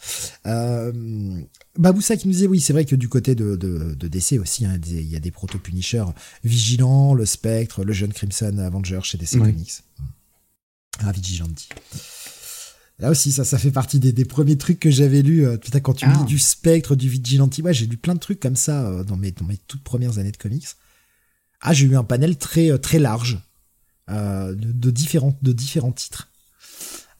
Baboussa 1.78 2.16
qui 2.16 2.28
nous 2.28 2.32
disait 2.32 2.46
oui, 2.46 2.60
c'est 2.60 2.72
vrai 2.72 2.86
que 2.86 2.96
du 2.96 3.10
côté 3.10 3.34
de, 3.34 3.56
de, 3.56 3.94
de 3.94 4.08
DC 4.08 4.40
aussi, 4.40 4.64
hein, 4.64 4.78
il 4.86 5.06
y 5.06 5.16
a 5.16 5.20
des 5.20 5.30
proto 5.30 5.58
Punisher 5.58 6.04
Vigilant, 6.44 7.12
le 7.12 7.26
Spectre, 7.26 7.84
le 7.84 7.92
jeune 7.92 8.12
Crimson 8.14 8.56
Avenger 8.56 9.00
chez 9.02 9.18
DC 9.18 9.38
Comics. 9.38 9.82
Ah, 11.00 11.12
Vigilante. 11.12 11.68
Là 12.98 13.10
aussi, 13.10 13.32
ça, 13.32 13.44
ça 13.44 13.58
fait 13.58 13.70
partie 13.70 13.98
des, 13.98 14.12
des 14.12 14.24
premiers 14.24 14.56
trucs 14.56 14.80
que 14.80 14.90
j'avais 14.90 15.20
lus. 15.20 15.46
putain, 15.58 15.80
quand 15.80 15.94
tu 15.94 16.06
lis 16.06 16.12
ah. 16.20 16.24
du 16.24 16.38
Spectre, 16.38 16.94
du 16.94 17.10
Vigilante, 17.10 17.58
ouais, 17.58 17.74
j'ai 17.74 17.86
lu 17.86 17.98
plein 17.98 18.14
de 18.14 18.20
trucs 18.20 18.40
comme 18.40 18.56
ça 18.56 19.04
dans 19.04 19.16
mes 19.16 19.32
dans 19.32 19.44
mes 19.44 19.58
toutes 19.66 19.82
premières 19.82 20.18
années 20.18 20.32
de 20.32 20.38
comics 20.38 20.68
ah, 21.62 21.72
j'ai 21.72 21.86
eu 21.86 21.96
un 21.96 22.04
panel 22.04 22.36
très 22.36 22.70
euh, 22.70 22.78
très 22.78 22.98
large 22.98 23.38
euh, 24.10 24.54
de, 24.56 24.90
différents 24.90 25.38
de 25.42 25.52
différents 25.52 25.92
titres. 25.92 26.28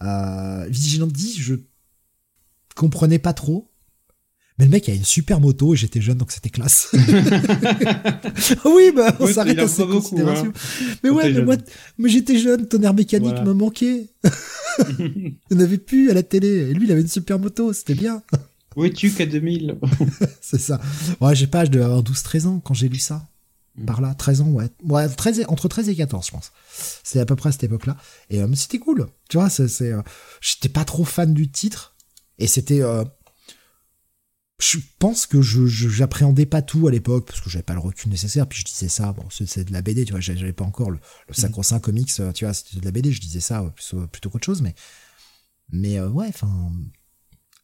Euh, 0.03 0.67
Vigilante 0.69 1.13
10, 1.13 1.41
je 1.41 1.55
comprenais 2.75 3.21
pas 3.21 3.33
trop. 3.33 3.69
Mais 4.59 4.67
le 4.67 4.71
mec 4.71 4.89
a 4.89 4.95
une 4.95 5.05
super 5.05 5.41
moto 5.41 5.73
et 5.73 5.77
j'étais 5.77 6.03
jeune 6.03 6.19
donc 6.19 6.31
c'était 6.31 6.51
classe. 6.51 6.91
oui, 8.65 8.93
bah, 8.95 9.17
on 9.19 9.27
s'arrête 9.27 9.59
à 9.59 9.69
ces 9.69 9.87
considérations. 9.87 10.53
Hein. 10.55 10.97
Mais 11.03 11.11
ouais, 11.11 11.33
mais 11.33 11.43
moi, 11.43 11.57
mais 11.97 12.11
j'étais 12.11 12.39
jeune, 12.39 12.69
tonnerre 12.69 12.93
mécanique 12.93 13.41
me 13.45 13.55
manquait. 13.55 14.09
On 15.51 15.55
n'avait 15.55 15.79
plus 15.79 16.11
à 16.11 16.15
la 16.15 16.23
télé. 16.23 16.49
Et 16.49 16.75
lui, 16.75 16.87
il 16.87 16.93
avait 16.93 17.01
une 17.01 17.09
super 17.09 17.39
moto, 17.39 17.73
c'était 17.73 17.95
bien. 17.95 18.23
Oui, 18.77 18.93
tu 18.93 19.11
qu'à 19.11 19.27
2000. 19.27 19.79
c'est 20.41 20.61
ça. 20.61 20.81
Ouais, 21.21 21.35
j'ai 21.35 21.47
pas, 21.47 21.65
je 21.65 21.71
devais 21.71 21.85
avoir 21.85 22.03
12-13 22.03 22.47
ans 22.47 22.61
quand 22.61 22.75
j'ai 22.75 22.89
lu 22.89 22.99
ça. 22.99 23.29
Mm. 23.77 23.85
par 23.87 24.01
là, 24.01 24.15
13 24.15 24.43
ans, 24.43 24.49
ouais. 24.49 24.69
ouais 24.85 25.09
13 25.09 25.45
entre 25.49 25.69
13 25.69 25.89
et 25.89 25.97
14, 25.97 26.27
je 26.27 26.31
pense. 26.31 26.53
C'est 27.03 27.21
à 27.21 27.27
peu 27.27 27.37
près 27.37 27.49
à 27.49 27.53
cette 27.53 27.65
époque-là. 27.65 27.97
Et 28.29 28.43
euh, 28.43 28.55
c'était 28.55 28.79
cool. 28.79 29.09
Tu 29.29 29.39
vois, 29.39 29.49
c'est, 29.49 29.83
euh, 29.83 30.03
j'étais 30.41 30.69
pas 30.69 30.85
trop 30.85 31.05
fan 31.05 31.33
du 31.33 31.51
titre. 31.51 31.97
Et 32.39 32.47
c'était, 32.47 32.83
euh, 32.83 33.05
je 34.61 34.79
pense 34.99 35.27
que 35.27 35.41
je, 35.41 35.67
j'appréhendais 35.67 36.45
pas 36.45 36.61
tout 36.61 36.87
à 36.87 36.91
l'époque 36.91 37.27
parce 37.27 37.41
que 37.41 37.49
j'avais 37.49 37.63
pas 37.63 37.73
le 37.73 37.81
recul 37.81 38.11
nécessaire. 38.11 38.47
Puis 38.47 38.61
je 38.61 38.65
disais 38.65 38.89
ça, 38.89 39.13
bon, 39.13 39.25
c'est, 39.31 39.65
de 39.65 39.73
la 39.73 39.81
BD, 39.81 40.05
tu 40.05 40.13
vois, 40.13 40.21
j'avais 40.21 40.53
pas 40.53 40.65
encore 40.65 40.91
le, 40.91 40.99
le 41.29 41.35
sacro-saint 41.35 41.81
comics, 41.81 42.13
tu 42.35 42.45
vois, 42.45 42.55
c'était 42.55 42.79
de 42.79 42.85
la 42.85 42.91
BD, 42.91 43.11
je 43.11 43.21
disais 43.21 43.41
ça 43.41 43.63
plutôt, 43.75 44.07
plutôt 44.07 44.31
qu'autre 44.31 44.45
chose, 44.45 44.61
mais, 44.61 44.75
mais 45.71 46.01
ouais, 46.01 46.29
enfin, 46.29 46.71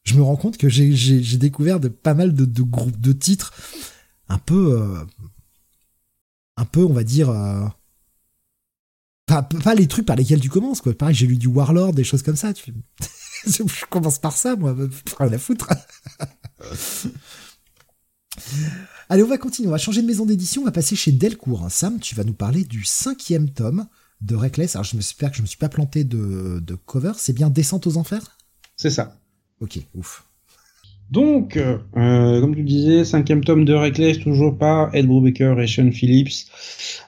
je 0.05 0.15
me 0.15 0.23
rends 0.23 0.37
compte 0.37 0.57
que 0.57 0.69
j'ai, 0.69 0.95
j'ai, 0.95 1.37
découvert 1.37 1.81
de, 1.81 1.89
pas 1.89 2.15
mal 2.15 2.35
de, 2.35 2.45
de 2.45 2.63
groupes 2.63 3.01
de 3.01 3.13
titres 3.13 3.53
un 4.29 4.39
peu, 4.39 5.07
un 6.59 6.65
peu, 6.65 6.85
on 6.85 6.93
va 6.93 7.05
dire, 7.05 7.31
euh, 7.31 7.65
pas, 9.27 9.49
les 9.75 9.87
trucs 9.87 10.07
par 10.07 10.17
lesquels 10.17 10.41
tu 10.41 10.49
commences, 10.51 10.81
quoi. 10.81 10.93
Pareil, 10.93 11.15
j'ai 11.15 11.27
lu 11.27 11.37
du 11.37 11.47
Warlord, 11.47 11.93
des 11.95 12.05
choses 12.05 12.23
comme 12.23 12.37
ça. 12.37 12.53
Tu... 12.53 12.75
je 13.47 13.87
commence 13.87 14.19
par 14.19 14.37
ça, 14.37 14.57
moi, 14.57 14.75
rien 15.19 15.31
la 15.31 15.39
foutre. 15.39 15.69
Allez, 19.09 19.23
on 19.23 19.29
va 19.29 19.39
continuer, 19.39 19.69
on 19.69 19.73
va 19.73 19.79
changer 19.79 20.03
de 20.03 20.07
maison 20.07 20.27
d'édition, 20.27 20.63
on 20.63 20.65
va 20.65 20.73
passer 20.73 20.97
chez 20.97 21.13
Delcourt. 21.13 21.71
Sam, 21.71 22.01
tu 22.01 22.15
vas 22.15 22.25
nous 22.25 22.35
parler 22.35 22.65
du 22.65 22.85
cinquième 22.85 23.51
tome 23.51 23.87
de 24.21 24.35
Reckless. 24.35 24.75
Alors, 24.75 24.85
j'espère 24.85 25.31
que 25.31 25.37
je 25.37 25.43
me 25.43 25.47
suis 25.47 25.59
pas 25.59 25.69
planté 25.69 26.03
de, 26.05 26.61
de 26.61 26.75
cover. 26.75 27.13
C'est 27.17 27.33
bien 27.33 27.51
Descente 27.51 27.87
aux 27.87 27.97
Enfers? 27.97 28.37
C'est 28.77 28.91
ça. 28.91 29.17
Ok, 29.61 29.79
ouf. 29.95 30.28
Donc, 31.11 31.57
euh, 31.57 31.79
comme 32.41 32.55
tu 32.55 32.63
disais, 32.63 33.05
cinquième 33.05 33.43
tome 33.43 33.65
de 33.65 33.73
Reckless, 33.73 34.19
toujours 34.19 34.59
par 34.59 34.95
Ed 34.95 35.07
Brubaker 35.07 35.59
et 35.61 35.67
Sean 35.67 35.91
Phillips. 35.91 36.47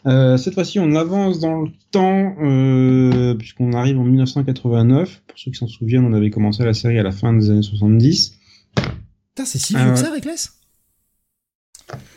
Euh, 0.06 0.38
cette 0.38 0.54
fois-ci, 0.54 0.78
on 0.78 0.94
avance 0.94 1.38
dans 1.40 1.60
le 1.60 1.68
temps, 1.90 2.34
euh, 2.42 3.34
puisqu'on 3.34 3.74
arrive 3.74 3.98
en 3.98 4.04
1989. 4.04 5.22
Pour 5.26 5.38
ceux 5.38 5.50
qui 5.50 5.58
s'en 5.58 5.66
souviennent, 5.66 6.06
on 6.06 6.14
avait 6.14 6.30
commencé 6.30 6.64
la 6.64 6.72
série 6.72 6.98
à 6.98 7.02
la 7.02 7.12
fin 7.12 7.34
des 7.34 7.50
années 7.50 7.62
70. 7.62 8.36
Putain, 8.74 9.44
c'est 9.44 9.58
si 9.58 9.74
vieux 9.76 9.90
que 9.90 9.96
ça, 9.96 10.10
Reckless? 10.10 10.54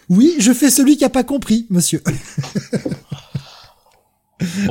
Oui, 0.10 0.35
je 0.39 0.53
fais 0.53 0.69
celui 0.69 0.95
qui 0.95 1.03
a 1.03 1.10
pas 1.10 1.23
compris, 1.23 1.65
monsieur. 1.69 2.01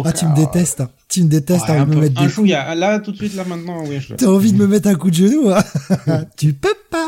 ah, 0.04 0.12
tu 0.12 0.24
me 0.26 0.34
détestes. 0.34 0.80
Hein. 0.80 0.90
Tu 1.08 1.24
me 1.24 1.28
détestes. 1.28 1.68
Ouais, 1.68 1.76
un, 1.76 1.84
me 1.84 1.96
mettre 1.96 2.22
un 2.22 2.26
des... 2.42 2.52
là, 2.52 3.00
tout 3.00 3.12
de 3.12 3.16
suite, 3.16 3.34
là, 3.34 3.44
maintenant, 3.44 3.84
oui. 3.86 4.00
Je... 4.00 4.14
T'as 4.14 4.26
envie 4.26 4.52
de 4.52 4.58
me 4.58 4.66
mettre 4.66 4.88
un 4.88 4.94
coup 4.94 5.10
de 5.10 5.16
genou, 5.16 5.50
hein 5.50 5.62
Tu 6.36 6.54
peux 6.54 6.74
pas 6.90 7.02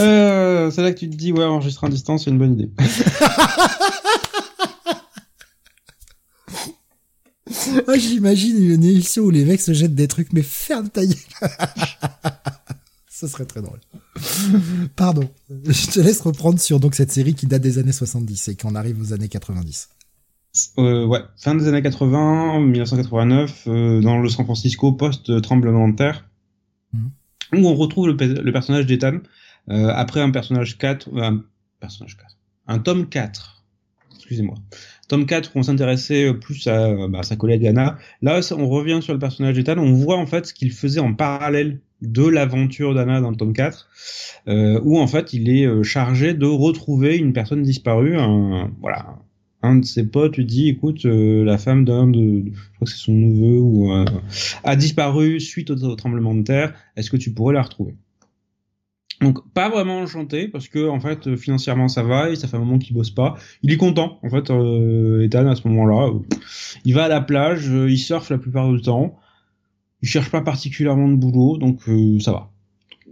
euh, 0.00 0.70
C'est 0.70 0.82
là 0.82 0.92
que 0.92 0.98
tu 0.98 1.10
te 1.10 1.16
dis, 1.16 1.32
ouais, 1.32 1.44
enregistrer 1.44 1.86
en 1.86 1.90
distance, 1.90 2.24
c'est 2.24 2.30
une 2.30 2.38
bonne 2.38 2.54
idée. 2.54 2.70
Moi, 7.86 7.98
j'imagine 7.98 8.62
une 8.62 8.84
émission 8.84 9.24
où 9.24 9.30
les 9.30 9.44
mecs 9.44 9.60
se 9.60 9.72
jettent 9.72 9.94
des 9.94 10.08
trucs, 10.08 10.32
mais 10.32 10.42
ferme 10.42 10.88
ta 10.88 11.04
gueule. 11.04 11.16
Ça 13.08 13.28
serait 13.28 13.46
très 13.46 13.62
drôle. 13.62 13.80
Pardon. 14.94 15.28
Je 15.48 15.86
te 15.86 16.00
laisse 16.00 16.20
reprendre 16.20 16.60
sur 16.60 16.80
donc 16.80 16.94
cette 16.94 17.10
série 17.10 17.34
qui 17.34 17.46
date 17.46 17.62
des 17.62 17.78
années 17.78 17.92
70 17.92 18.48
et 18.48 18.56
qu'on 18.56 18.74
arrive 18.74 19.00
aux 19.00 19.14
années 19.14 19.28
90. 19.28 19.88
Euh, 20.78 21.06
ouais, 21.06 21.20
fin 21.36 21.54
des 21.54 21.68
années 21.68 21.82
80, 21.82 22.60
1989, 22.60 23.64
euh, 23.66 24.00
dans 24.00 24.18
le 24.18 24.28
San 24.28 24.44
Francisco 24.44 24.92
post-tremblement 24.92 25.88
de 25.88 25.96
terre, 25.96 26.24
mhm. 26.92 27.10
où 27.54 27.68
on 27.68 27.74
retrouve 27.74 28.08
le, 28.08 28.52
personnage 28.52 28.86
d'Ethan, 28.86 29.18
euh, 29.70 29.90
après 29.94 30.20
un 30.20 30.30
personnage 30.30 30.78
4, 30.78 31.08
un 31.18 31.44
personnage 31.80 32.16
4, 32.16 32.36
un 32.68 32.78
tome 32.78 33.08
4, 33.08 33.64
excusez-moi, 34.14 34.56
tome 35.08 35.26
4 35.26 35.52
où 35.54 35.58
on 35.58 35.62
s'intéressait 35.62 36.32
plus 36.34 36.66
à, 36.66 37.08
bah, 37.08 37.22
sa 37.22 37.36
collègue 37.36 37.66
Anna, 37.66 37.98
là 38.22 38.40
on 38.56 38.68
revient 38.68 39.00
sur 39.02 39.12
le 39.12 39.18
personnage 39.18 39.56
d'Ethan, 39.56 39.78
on 39.78 39.92
voit 39.92 40.16
en 40.16 40.26
fait 40.26 40.46
ce 40.46 40.54
qu'il 40.54 40.72
faisait 40.72 41.00
en 41.00 41.14
parallèle 41.14 41.80
de 42.02 42.26
l'aventure 42.26 42.94
d'Anna 42.94 43.20
dans 43.20 43.30
le 43.30 43.36
tome 43.36 43.52
4, 43.52 43.88
euh, 44.48 44.80
où 44.84 44.98
en 44.98 45.06
fait 45.06 45.32
il 45.32 45.48
est 45.48 45.66
euh, 45.66 45.82
chargé 45.82 46.34
de 46.34 46.46
retrouver 46.46 47.16
une 47.16 47.32
personne 47.32 47.62
disparue, 47.62 48.16
un, 48.16 48.70
voilà, 48.80 49.18
un 49.62 49.76
de 49.76 49.84
ses 49.84 50.06
potes 50.06 50.36
lui 50.36 50.44
dit 50.44 50.68
écoute 50.68 51.04
la 51.04 51.58
femme 51.58 51.84
d'un 51.84 52.06
de 52.06 52.44
je 52.46 52.74
crois 52.76 52.84
que 52.84 52.90
c'est 52.90 52.98
son 52.98 53.14
neveu 53.14 53.58
ou 53.58 53.90
a 54.62 54.76
disparu 54.76 55.40
suite 55.40 55.70
au, 55.70 55.96
tremblement 55.96 56.34
de 56.34 56.42
terre. 56.42 56.74
Est-ce 56.94 57.10
que 57.10 57.16
tu 57.16 57.32
pourrais 57.32 57.54
la 57.54 57.62
retrouver? 57.62 57.96
Donc 59.20 59.38
pas 59.52 59.68
vraiment 59.68 60.00
enchanté 60.00 60.48
parce 60.48 60.68
que 60.68 60.88
en 60.88 61.00
fait 61.00 61.36
financièrement 61.36 61.88
ça 61.88 62.02
va 62.02 62.30
et 62.30 62.36
ça 62.36 62.48
fait 62.48 62.56
un 62.56 62.60
moment 62.60 62.78
qu'il 62.78 62.94
bosse 62.94 63.10
pas. 63.10 63.36
Il 63.62 63.72
est 63.72 63.76
content 63.76 64.18
en 64.22 64.30
fait 64.30 64.50
euh, 64.50 65.24
Ethan 65.24 65.46
à 65.46 65.56
ce 65.56 65.66
moment-là. 65.68 66.12
Il 66.84 66.94
va 66.94 67.04
à 67.04 67.08
la 67.08 67.20
plage, 67.20 67.66
il 67.66 67.98
surfe 67.98 68.30
la 68.30 68.38
plupart 68.38 68.70
du 68.70 68.80
temps. 68.80 69.18
Il 70.02 70.08
cherche 70.08 70.30
pas 70.30 70.42
particulièrement 70.42 71.08
de 71.08 71.16
boulot 71.16 71.56
donc 71.56 71.80
ça 72.20 72.32
va 72.32 72.50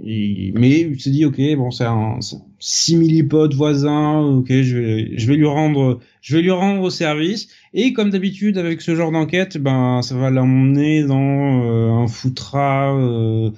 mais 0.02 0.80
il 0.80 1.00
se 1.00 1.08
dit 1.08 1.24
ok 1.24 1.40
bon 1.56 1.70
c'est 1.70 1.84
un 1.84 2.18
simili-pote 2.58 3.54
voisin 3.54 4.18
ok 4.20 4.48
je 4.48 4.76
vais 4.76 5.18
je 5.18 5.26
vais 5.26 5.36
lui 5.36 5.46
rendre 5.46 6.00
je 6.24 6.36
vais 6.36 6.42
lui 6.42 6.50
rendre 6.50 6.88
service. 6.88 7.48
Et 7.74 7.92
comme 7.92 8.08
d'habitude 8.08 8.56
avec 8.56 8.80
ce 8.80 8.94
genre 8.94 9.12
d'enquête 9.12 9.58
ben 9.58 10.00
ça 10.00 10.16
va 10.16 10.30
l'emmener 10.30 11.02
dans 11.02 11.64
euh, 11.64 11.90
un 11.90 12.06
foutras 12.06 12.96
euh, 12.96 13.50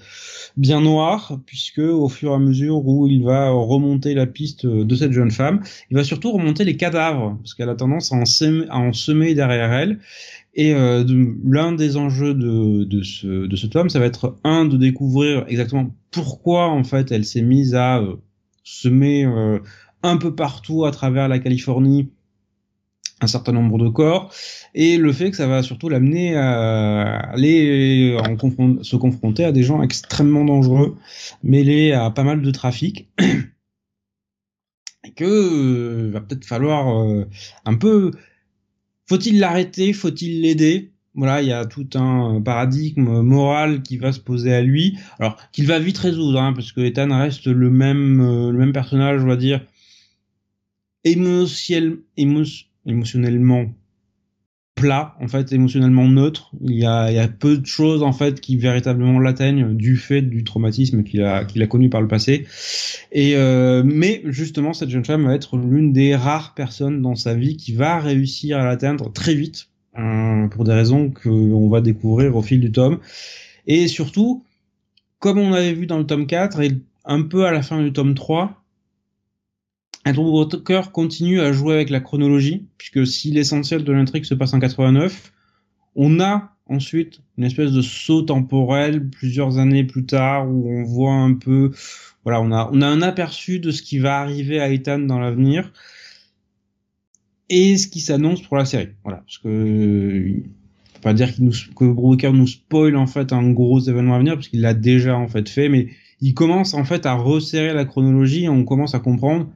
bien 0.57 0.81
noir 0.81 1.39
puisque 1.47 1.79
au 1.79 2.09
fur 2.09 2.33
et 2.33 2.35
à 2.35 2.39
mesure 2.39 2.85
où 2.85 3.07
il 3.07 3.23
va 3.23 3.51
remonter 3.51 4.15
la 4.15 4.27
piste 4.27 4.67
de 4.67 4.95
cette 4.97 5.13
jeune 5.13 5.31
femme 5.31 5.63
il 5.91 5.97
va 5.97 6.03
surtout 6.03 6.33
remonter 6.33 6.65
les 6.65 6.77
cadavres 6.77 7.37
parce 7.39 7.55
qu'elle 7.55 7.69
a 7.69 7.77
tendance 7.77 8.13
à 8.13 8.17
en 8.17 8.93
semer 8.93 9.35
derrière 9.35 9.73
elle 9.73 10.01
et 10.57 10.75
euh, 10.75 11.05
l'un 11.45 11.73
des 11.73 11.99
enjeux 11.99 12.33
de, 12.33 12.85
de, 12.85 13.03
ce, 13.03 13.47
de 13.47 13.57
ce 13.57 13.67
tome, 13.67 13.91
ça 13.91 13.99
va 13.99 14.07
être 14.07 14.39
un 14.43 14.65
de 14.65 14.79
découvrir 14.79 15.45
exactement 15.49 15.95
pourquoi 16.11 16.69
en 16.71 16.83
fait 16.83 17.13
elle 17.13 17.27
s'est 17.27 17.43
mise 17.43 17.75
à 17.75 17.99
euh, 17.99 18.17
semer 18.65 19.27
euh, 19.27 19.59
un 20.03 20.17
peu 20.17 20.35
partout 20.35 20.87
à 20.87 20.91
travers 20.93 21.29
la 21.29 21.39
Californie 21.39 22.11
un 23.21 23.27
certain 23.27 23.53
nombre 23.53 23.79
de 23.79 23.89
corps. 23.89 24.33
Et 24.75 24.97
le 24.97 25.13
fait 25.13 25.31
que 25.31 25.37
ça 25.37 25.47
va 25.47 25.63
surtout 25.63 25.91
l'amener 25.91 26.37
à 26.37 27.33
aller 27.33 28.17
en 28.19 28.83
se 28.83 28.97
confronter 28.97 29.45
à 29.45 29.53
des 29.53 29.63
gens 29.63 29.83
extrêmement 29.83 30.45
dangereux 30.45 30.97
mêlés 31.43 31.93
à 31.93 32.11
pas 32.11 32.25
mal 32.25 32.41
de 32.41 32.51
trafic 32.51 33.11
et 35.05 35.13
que 35.15 35.25
euh, 35.25 36.11
va 36.13 36.21
peut-être 36.21 36.47
falloir 36.47 36.89
un 37.65 37.75
peu 37.75 38.11
faut-il 39.07 39.39
l'arrêter? 39.39 39.93
Faut-il 39.93 40.43
l'aider? 40.43 40.93
Voilà, 41.15 41.41
il 41.41 41.49
y 41.49 41.53
a 41.53 41.65
tout 41.65 41.89
un 41.95 42.43
paradigme 42.43 43.23
moral 43.23 43.83
qui 43.83 43.97
va 43.97 44.13
se 44.13 44.21
poser 44.21 44.53
à 44.53 44.61
lui, 44.61 44.99
alors 45.19 45.39
qu'il 45.51 45.67
va 45.67 45.79
vite 45.79 45.97
résoudre, 45.97 46.39
hein, 46.41 46.53
parce 46.53 46.73
que 46.73 46.83
Ethan 46.83 47.17
reste 47.17 47.47
le 47.47 47.71
même, 47.71 48.21
euh, 48.21 48.53
le 48.53 48.59
même 48.59 48.75
personnage, 48.75 49.23
on 49.23 49.27
va 49.27 49.37
dire, 49.37 49.65
émotionnel, 51.05 51.99
émotionnellement 52.85 53.65
plat, 54.77 55.17
en 55.21 55.27
fait, 55.27 55.53
émotionnellement 55.53 56.07
neutre. 56.07 56.53
Il 56.61 56.77
y 56.77 56.85
a, 56.85 57.11
il 57.11 57.17
y 57.17 57.19
a 57.19 57.27
peu 57.27 57.57
de 57.57 57.67
choses, 57.67 58.03
en 58.03 58.13
fait, 58.13 58.41
qui 58.41 58.57
véritablement 58.57 59.19
l'atteignent 59.19 59.75
du 59.75 59.97
fait 59.97 60.23
du 60.23 60.45
traumatisme 60.45 61.03
qu'il 61.03 61.23
a, 61.23 61.45
qu'il 61.45 61.63
a 61.63 61.67
connu 61.67 61.89
par 61.89 62.03
le 62.03 62.07
passé. 62.07 62.47
Et, 63.11 63.37
euh, 63.37 63.83
mais, 63.85 64.23
justement, 64.27 64.75
cette 64.75 64.91
jeune 64.91 65.05
femme 65.05 65.25
va 65.25 65.35
être 65.35 65.57
l'une 65.57 65.93
des 65.93 66.15
rares 66.15 66.55
personnes 66.55 67.03
dans 67.03 67.17
sa 67.17 67.35
vie 67.35 67.57
qui 67.57 67.73
va 67.73 67.99
réussir 67.99 68.59
à 68.59 68.67
l'atteindre 68.67 69.11
très 69.11 69.35
vite, 69.35 69.69
euh, 69.99 70.47
pour 70.49 70.65
des 70.65 70.75
raisons 70.75 71.11
qu'on 71.11 71.69
va 71.69 71.81
découvrir 71.81 72.37
au 72.37 72.43
fil 72.43 72.61
du 72.61 72.71
tome. 72.71 72.99
Et 73.67 73.89
surtout, 73.89 74.45
comme 75.19 75.39
on 75.39 75.55
avait 75.55 75.73
vu 75.73 75.87
dans 75.87 75.99
le 75.99 76.07
tome 76.07 76.27
4 76.27 76.61
et 76.61 76.73
un 77.07 77.23
peu 77.23 77.47
à 77.47 77.51
la 77.51 77.63
fin 77.63 77.83
du 77.83 77.93
tome 77.93 78.15
3, 78.15 78.63
Andrew 80.07 80.31
Walker 80.31 80.83
continue 80.93 81.41
à 81.41 81.53
jouer 81.53 81.75
avec 81.75 81.91
la 81.91 81.99
chronologie, 81.99 82.65
puisque 82.79 83.05
si 83.07 83.33
l'essentiel 83.33 83.83
de 83.83 83.93
l'intrigue 83.93 84.25
se 84.25 84.35
passe 84.35 84.55
en 84.55 84.61
89, 84.61 85.33
on 85.97 86.21
a 86.21 86.53
ensuite 86.69 87.21
une 87.37 87.45
espèce 87.45 87.73
de 87.73 87.83
saut 87.83 88.23
temporel 88.23 89.09
plusieurs 89.09 89.59
années 89.59 89.83
plus 89.83 90.07
tard 90.07 90.49
où 90.49 90.71
on 90.71 90.85
voit 90.85 91.13
un 91.13 91.35
peu, 91.35 91.73
voilà, 92.23 92.41
on 92.41 92.53
a, 92.53 92.71
on 92.73 92.83
a 92.83 92.87
un 92.87 93.03
aperçu 93.03 93.59
de 93.59 93.73
ce 93.73 93.83
qui 93.83 93.99
va 93.99 94.21
arriver 94.21 94.61
à 94.61 94.71
Ethan 94.71 95.01
dans 95.01 95.19
l'avenir 95.19 95.73
et 97.49 97.77
ce 97.77 97.89
qui 97.89 98.01
s'annonce 98.01 98.43
pour 98.43 98.57
la 98.57 98.65
série. 98.65 98.91
Voilà, 99.03 99.19
parce 99.19 99.39
que 99.39 100.35
faut 100.95 101.01
pas 101.01 101.15
dire 101.15 101.35
qu'il 101.35 101.45
nous, 101.45 101.53
que 101.77 101.85
Walker 101.85 102.31
nous 102.31 102.47
spoil 102.47 102.97
en 102.97 103.09
fait 103.09 103.33
un 103.33 103.51
gros 103.51 103.81
événement 103.81 104.15
à 104.15 104.19
venir, 104.19 104.35
parce 104.35 104.49
qu'il 104.49 104.61
l'a 104.61 104.75
déjà 104.75 105.17
en 105.17 105.27
fait 105.27 105.49
fait, 105.49 105.69
mais 105.69 105.89
il 106.21 106.33
commence 106.35 106.75
en 106.75 106.85
fait 106.85 107.07
à 107.07 107.15
resserrer 107.15 107.75
la 107.75 107.85
chronologie 107.85 108.45
et 108.45 108.49
on 108.49 108.65
commence 108.65 108.95
à 108.95 109.01
comprendre 109.01 109.49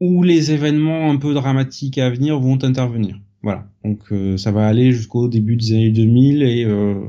où 0.00 0.22
les 0.22 0.52
événements 0.52 1.10
un 1.10 1.16
peu 1.16 1.34
dramatiques 1.34 1.98
à 1.98 2.10
venir 2.10 2.38
vont 2.38 2.62
intervenir. 2.62 3.18
Voilà. 3.42 3.68
Donc 3.84 4.12
euh, 4.12 4.36
ça 4.36 4.52
va 4.52 4.66
aller 4.66 4.92
jusqu'au 4.92 5.28
début 5.28 5.56
des 5.56 5.72
années 5.72 5.90
2000 5.90 6.42
et 6.42 6.64
euh, 6.64 7.00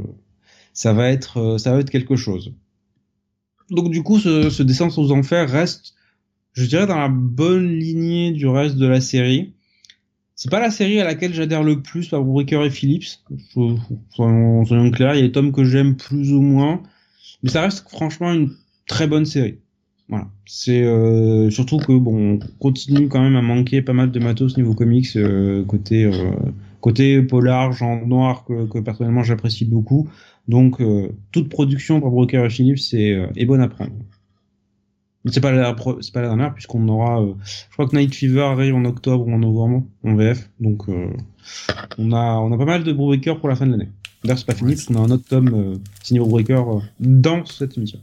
ça 0.74 0.94
va 0.94 1.10
être 1.10 1.38
euh, 1.38 1.58
ça 1.58 1.74
va 1.74 1.80
être 1.80 1.90
quelque 1.90 2.16
chose. 2.16 2.54
Donc 3.70 3.90
du 3.90 4.04
coup 4.04 4.20
ce, 4.20 4.50
ce 4.50 4.64
descente 4.64 4.98
aux 4.98 5.12
enfers 5.12 5.50
reste 5.50 5.94
je 6.54 6.66
dirais 6.66 6.88
dans 6.88 6.98
la 6.98 7.10
bonne 7.10 7.78
lignée 7.78 8.32
du 8.32 8.48
reste 8.48 8.76
de 8.78 8.88
la 8.88 9.02
série. 9.02 9.54
C'est 10.36 10.50
pas 10.50 10.60
la 10.60 10.72
série 10.72 11.00
à 11.00 11.04
laquelle 11.04 11.34
j'adhère 11.34 11.64
le 11.64 11.82
plus 11.82 12.08
par 12.08 12.24
Breaker 12.24 12.64
et 12.66 12.70
Phillips. 12.70 13.20
Soyons, 14.16 14.92
clairs, 14.92 15.16
il 15.16 15.20
y 15.20 15.24
a 15.24 15.28
des 15.28 15.32
tomes 15.32 15.52
que 15.52 15.66
j'aime 15.66 15.98
plus 15.98 16.32
ou 16.32 16.42
moins, 16.42 16.82
mais 17.44 17.50
ça 17.50 17.62
reste 17.62 17.90
franchement 17.90 18.32
une 18.32 18.56
très 18.88 19.06
bonne 19.06 19.26
série. 19.26 19.60
Voilà. 20.10 20.28
C'est 20.48 20.84
euh, 20.84 21.52
surtout 21.52 21.78
que 21.78 21.96
bon, 21.98 22.34
on 22.34 22.40
continue 22.58 23.08
quand 23.08 23.22
même 23.22 23.36
à 23.36 23.44
manquer 23.44 23.84
pas 23.84 23.94
mal 23.94 24.10
de 24.12 24.20
matos 24.20 24.58
niveau 24.58 24.74
comics 24.74 25.16
euh, 25.16 25.64
côté 25.66 26.06
euh, 26.06 26.32
côté 26.82 27.22
polar, 27.22 27.72
genre 27.74 28.06
noir 28.08 28.44
que, 28.44 28.66
que 28.66 28.80
personnellement 28.80 29.22
j'apprécie 29.22 29.66
beaucoup. 29.66 30.10
Donc 30.48 30.82
toute 31.32 31.48
production 31.48 32.02
par 32.02 32.10
Broker 32.10 32.46
et 32.46 32.50
Philips 32.50 32.80
c'est 32.80 33.16
est 33.36 33.46
bonne 33.46 33.62
à 33.62 33.68
prendre. 33.68 33.92
C'est 35.26 35.42
pas 35.42 35.52
la 35.52 35.76
c'est 36.02 36.12
pas 36.12 36.22
la 36.22 36.30
dernière 36.30 36.56
puisqu'on 36.56 36.88
aura 36.88 37.24
je 37.46 37.74
crois 37.74 37.88
que 37.88 37.96
Night 37.96 38.16
Fever 38.16 38.42
arrive 38.42 38.74
en 38.74 38.86
octobre 38.86 39.28
ou 39.28 39.32
en 39.32 39.38
novembre 39.38 39.84
en 40.04 40.16
VF. 40.16 40.50
Donc 40.60 40.88
on 40.88 42.12
a 42.14 42.40
on 42.40 42.52
a 42.52 42.58
pas 42.58 42.66
mal 42.66 42.84
de 42.84 42.92
Breaker 42.92 43.36
pour 43.36 43.48
la 43.48 43.56
fin 43.56 43.68
de 43.68 43.74
l'année. 43.74 43.90
D'ailleurs 44.24 44.40
c'est 44.40 44.48
pas 44.48 44.56
fini 44.56 44.74
parce 44.74 44.86
qu'on 44.86 44.96
a 44.96 45.02
un 45.02 45.12
autre 45.12 45.28
tome 45.30 45.80
signé 46.02 46.20
Breaker 46.20 46.64
dans 47.00 47.46
cette 47.46 47.78
émission. 47.78 48.00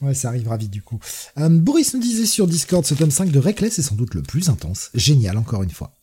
Ouais, 0.00 0.14
ça 0.14 0.28
arrivera 0.28 0.56
vite 0.56 0.70
du 0.70 0.82
coup. 0.82 0.98
Euh, 1.38 1.48
Boris 1.48 1.92
nous 1.94 2.00
disait 2.00 2.26
sur 2.26 2.46
Discord, 2.46 2.84
ce 2.84 2.94
tome 2.94 3.10
5 3.10 3.30
de 3.30 3.38
Reckless 3.38 3.78
est 3.78 3.82
sans 3.82 3.96
doute 3.96 4.14
le 4.14 4.22
plus 4.22 4.48
intense. 4.48 4.90
Génial, 4.94 5.36
encore 5.36 5.62
une 5.62 5.70
fois. 5.70 5.98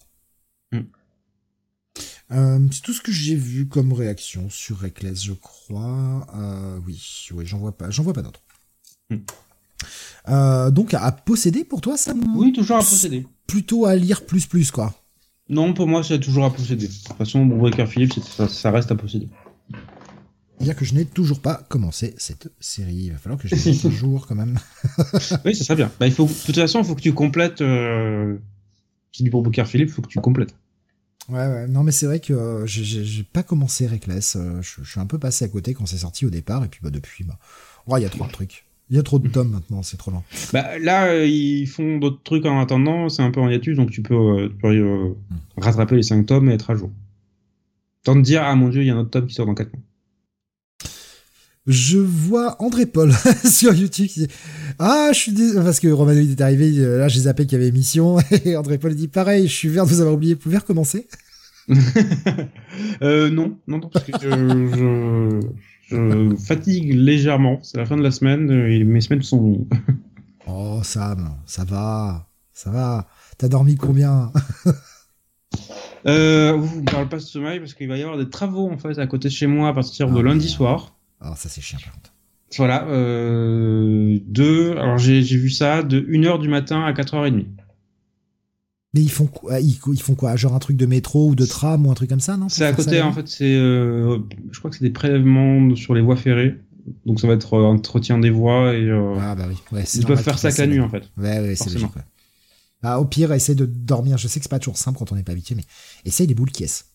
Mm. 0.71 0.79
Euh, 2.31 2.59
c'est 2.71 2.81
tout 2.81 2.93
ce 2.93 3.01
que 3.01 3.11
j'ai 3.11 3.35
vu 3.35 3.67
comme 3.67 3.93
réaction 3.93 4.49
sur 4.49 4.79
Reckless, 4.79 5.23
je 5.23 5.33
crois. 5.33 6.27
Euh, 6.35 6.79
oui, 6.85 7.01
oui, 7.33 7.45
j'en 7.45 7.59
vois 7.59 7.77
pas, 7.77 7.89
j'en 7.89 8.03
vois 8.03 8.13
pas 8.13 8.21
d'autres. 8.21 8.41
Mm. 9.09 10.71
donc 10.71 10.93
à 10.93 11.11
posséder 11.11 11.63
pour 11.63 11.79
toi, 11.79 11.95
ça 11.95 12.13
Oui, 12.35 12.51
toujours 12.51 12.77
à 12.77 12.79
posséder. 12.79 13.25
Plutôt 13.47 13.85
à 13.85 13.95
lire 13.95 14.25
plus 14.25 14.47
plus 14.47 14.71
quoi. 14.71 14.93
Non, 15.47 15.73
pour 15.73 15.87
moi 15.87 16.03
c'est 16.03 16.19
toujours 16.19 16.45
à 16.45 16.53
posséder. 16.53 16.87
De 16.87 16.93
toute 16.93 17.17
façon, 17.17 17.45
Breaker 17.45 17.85
Philippe, 17.85 18.13
ça 18.49 18.71
reste 18.71 18.91
à 18.91 18.95
posséder. 18.95 19.29
Bien 20.59 20.73
que 20.73 20.85
je 20.85 20.93
n'ai 20.93 21.05
toujours 21.05 21.39
pas 21.39 21.65
commencé 21.69 22.13
cette 22.17 22.51
série. 22.59 22.95
Il 22.95 23.11
va 23.11 23.17
falloir 23.17 23.39
que 23.39 23.47
je 23.47 23.55
fasse 23.55 23.85
un 23.85 23.91
jour 23.91 24.25
quand 24.27 24.35
même. 24.35 24.57
oui, 25.45 25.55
ça 25.55 25.63
serait 25.63 25.75
bien. 25.75 25.91
Bah, 25.99 26.07
il 26.07 26.13
faut, 26.13 26.25
de 26.25 26.45
toute 26.45 26.55
façon, 26.55 26.79
il 26.79 26.85
faut 26.85 26.95
que 26.95 27.01
tu 27.01 27.13
complètes. 27.13 27.61
Euh... 27.61 28.37
Si 29.11 29.23
du 29.23 29.29
pour 29.29 29.43
Booker 29.43 29.65
Philippe, 29.65 29.89
il 29.89 29.93
faut 29.93 30.01
que 30.01 30.09
tu 30.09 30.19
complètes. 30.19 30.55
Ouais, 31.29 31.47
ouais. 31.47 31.67
Non, 31.67 31.83
mais 31.83 31.91
c'est 31.91 32.05
vrai 32.05 32.19
que 32.19 32.33
euh, 32.33 32.65
j'ai 32.65 33.23
pas 33.23 33.43
commencé 33.43 33.87
Reckless. 33.87 34.35
Euh, 34.35 34.61
je, 34.61 34.83
suis 34.83 34.99
un 34.99 35.05
peu 35.05 35.17
passé 35.17 35.45
à 35.45 35.47
côté 35.47 35.73
quand 35.73 35.85
c'est 35.85 35.97
sorti 35.97 36.25
au 36.25 36.29
départ. 36.29 36.63
Et 36.63 36.67
puis 36.67 36.81
bah, 36.83 36.89
depuis, 36.89 37.23
bah, 37.23 37.37
il 37.97 38.03
y 38.03 38.05
a 38.05 38.09
trop 38.09 38.25
de 38.25 38.31
trucs. 38.31 38.65
Il 38.89 38.95
y 38.95 38.99
a 38.99 39.03
trop 39.03 39.17
de 39.17 39.27
tomes 39.27 39.49
maintenant, 39.49 39.81
c'est 39.81 39.97
trop 39.97 40.11
lent. 40.11 40.23
Bah, 40.53 40.77
là, 40.77 41.07
euh, 41.07 41.25
ils 41.25 41.65
font 41.65 41.97
d'autres 41.97 42.21
trucs 42.23 42.45
en 42.45 42.59
attendant. 42.59 43.09
C'est 43.09 43.23
un 43.23 43.31
peu 43.31 43.39
en 43.39 43.49
hiatus, 43.49 43.77
donc 43.77 43.89
tu 43.89 44.03
peux, 44.03 44.49
tu 44.49 44.55
peux 44.57 44.75
hmm. 44.75 45.15
rattraper 45.57 45.95
les 45.95 46.03
5 46.03 46.25
tomes 46.25 46.49
et 46.49 46.53
être 46.53 46.69
à 46.69 46.75
jour. 46.75 46.91
Tant 48.03 48.15
de 48.15 48.21
dire, 48.21 48.43
ah 48.43 48.55
mon 48.55 48.69
dieu, 48.69 48.83
il 48.83 48.87
y 48.87 48.91
a 48.91 48.95
un 48.95 48.99
autre 48.99 49.09
tome 49.09 49.25
qui 49.25 49.33
sort 49.33 49.47
dans 49.47 49.55
4 49.55 49.73
mois 49.73 49.81
je 51.67 51.97
vois 51.97 52.61
André 52.61 52.85
Paul 52.85 53.11
sur 53.43 53.73
YouTube 53.73 54.07
qui 54.07 54.27
dit 54.27 54.33
Ah, 54.79 55.09
je 55.13 55.19
suis 55.19 55.31
désolé, 55.31 55.63
parce 55.63 55.79
que 55.79 55.87
Romanoïd 55.87 56.31
est 56.31 56.41
arrivé, 56.41 56.71
là 56.71 57.07
j'ai 57.07 57.21
zappé 57.21 57.45
qu'il 57.45 57.53
y 57.53 57.55
avait 57.61 57.69
émission, 57.69 58.17
et 58.45 58.55
André 58.55 58.77
Paul 58.77 58.93
dit 58.93 59.07
Pareil, 59.07 59.47
je 59.47 59.53
suis 59.53 59.69
vert 59.69 59.85
de 59.85 59.89
vous 59.89 60.01
avoir 60.01 60.15
oublié, 60.15 60.33
vous 60.33 60.39
pouvez 60.39 60.57
recommencer. 60.57 61.07
Euh, 63.01 63.29
non, 63.29 63.57
non, 63.67 63.79
non, 63.79 63.89
parce 63.89 64.05
que 64.05 64.11
je, 64.21 65.41
je, 65.89 66.35
fatigue 66.35 66.93
légèrement, 66.93 67.59
c'est 67.63 67.77
la 67.77 67.85
fin 67.85 67.97
de 67.97 68.03
la 68.03 68.11
semaine, 68.11 68.51
et 68.51 68.83
mes 68.83 69.01
semaines 69.01 69.23
sont. 69.23 69.65
oh, 70.47 70.81
Sam, 70.83 71.31
ça 71.45 71.63
va, 71.63 72.27
ça 72.53 72.69
va, 72.69 73.07
t'as 73.37 73.47
dormi 73.47 73.75
combien? 73.75 74.31
Euh, 76.07 76.53
vous 76.53 76.81
ne 76.81 76.85
parlez 76.85 77.09
pas 77.09 77.17
de 77.17 77.21
sommeil 77.21 77.59
parce 77.59 77.73
qu'il 77.73 77.87
va 77.87 77.97
y 77.97 78.03
avoir 78.03 78.17
des 78.17 78.29
travaux 78.29 78.69
en 78.69 78.77
fait 78.77 78.99
à 78.99 79.07
côté 79.07 79.29
de 79.29 79.33
chez 79.33 79.47
moi 79.47 79.69
à 79.69 79.73
partir 79.73 80.09
de 80.11 80.19
ah, 80.19 80.23
lundi 80.23 80.47
soir. 80.47 80.94
Alors 81.21 81.37
ça 81.37 81.49
c'est 81.49 81.61
chiant 81.61 81.79
par 81.83 81.93
contre. 81.93 82.11
Voilà, 82.57 82.87
euh, 82.87 84.19
de, 84.27 84.71
alors 84.77 84.97
j'ai 84.97 85.19
vu 85.21 85.49
ça 85.49 85.83
de 85.83 85.99
1h 85.99 86.39
du 86.39 86.47
matin 86.47 86.83
à 86.85 86.93
4h30. 86.93 87.45
Mais 88.93 89.01
ils 89.01 89.11
font 89.11 89.25
quoi 89.25 89.59
ils, 89.59 89.77
ils 89.91 90.01
font 90.01 90.15
quoi 90.15 90.35
Genre 90.37 90.53
un 90.53 90.59
truc 90.59 90.77
de 90.77 90.85
métro 90.85 91.29
ou 91.29 91.35
de 91.35 91.45
tram 91.45 91.85
ou 91.85 91.91
un 91.91 91.95
truc 91.95 92.09
comme 92.09 92.21
ça, 92.21 92.37
non? 92.37 92.47
C'est 92.47 92.65
à 92.65 92.71
côté, 92.71 93.01
en 93.01 93.11
fait, 93.11 93.27
c'est, 93.27 93.55
euh, 93.55 94.19
je 94.51 94.59
crois 94.59 94.71
que 94.71 94.77
c'est 94.77 94.85
des 94.85 94.91
prélèvements 94.91 95.75
sur 95.75 95.93
les 95.95 96.01
voies 96.01 96.15
ferrées. 96.15 96.61
Donc 97.05 97.19
ça 97.19 97.27
va 97.27 97.33
être 97.33 97.55
euh, 97.55 97.63
entretien 97.63 98.19
des 98.19 98.29
voies 98.29 98.73
et 98.73 98.83
euh, 98.85 99.15
Ah 99.19 99.35
bah 99.35 99.47
oui. 99.49 99.57
Ouais, 99.73 99.83
ils 99.95 100.05
peuvent 100.05 100.21
faire 100.21 100.39
ça 100.39 100.51
que 100.51 100.61
la 100.61 100.67
nuit 100.67 100.79
en 100.79 100.87
fait. 100.89 101.03
Ouais, 101.17 101.39
ouais, 101.39 101.55
c'est 101.55 101.73
logique. 101.73 101.93
ouais. 101.95 102.03
Ah, 102.83 102.99
au 103.01 103.05
pire, 103.05 103.33
essaye 103.33 103.55
de 103.55 103.65
dormir. 103.65 104.17
Je 104.17 104.27
sais 104.27 104.39
que 104.39 104.43
c'est 104.45 104.49
pas 104.49 104.59
toujours 104.59 104.77
simple 104.77 104.99
quand 104.99 105.11
on 105.11 105.15
n'est 105.15 105.23
pas 105.23 105.31
habitué, 105.31 105.55
mais 105.55 105.63
essaye 106.05 106.27
des 106.27 106.35
boules 106.35 106.51
qui 106.51 106.63
est. 106.63 106.85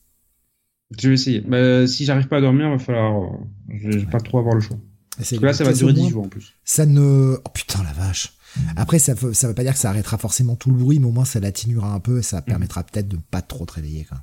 Je 0.99 1.09
vais 1.09 1.15
essayer. 1.15 1.41
Bah, 1.41 1.87
si 1.87 2.05
j'arrive 2.05 2.27
pas 2.29 2.39
à 2.39 2.41
dormir, 2.41 2.67
il 2.67 2.73
va 2.73 2.79
falloir. 2.79 3.23
euh, 3.23 3.37
je 3.83 3.99
vais 3.99 4.07
pas 4.07 4.21
trop 4.21 4.39
avoir 4.39 4.55
le 4.55 4.61
choix. 4.61 4.79
Parce 5.17 5.31
que 5.31 5.45
là, 5.45 5.53
ça 5.53 5.65
va 5.65 5.73
durer 5.73 5.91
au 5.93 5.95
10 5.95 6.01
moins, 6.01 6.11
jours 6.11 6.25
en 6.25 6.29
plus. 6.29 6.55
Ça 6.65 6.87
ne. 6.87 7.37
Oh 7.45 7.49
putain, 7.53 7.83
la 7.85 7.93
vache. 7.93 8.33
Après, 8.77 8.99
ça 8.99 9.15
veut, 9.15 9.33
ça 9.33 9.47
veut 9.47 9.55
pas 9.55 9.63
dire 9.63 9.75
que 9.75 9.79
ça 9.79 9.91
arrêtera 9.91 10.19
forcément 10.19 10.57
tout 10.57 10.71
le 10.71 10.77
bruit, 10.77 10.99
mais 10.99 11.07
au 11.07 11.13
moins 11.13 11.25
ça 11.25 11.39
l'atténuera 11.39 11.93
un 11.95 12.01
peu 12.01 12.19
et 12.19 12.23
ça 12.23 12.43
permettra 12.43 12.83
peut-être 12.83 13.07
de 13.07 13.17
pas 13.31 13.43
trop 13.43 13.65
te 13.67 13.75
réveiller. 13.75 14.05
Quoi. 14.07 14.19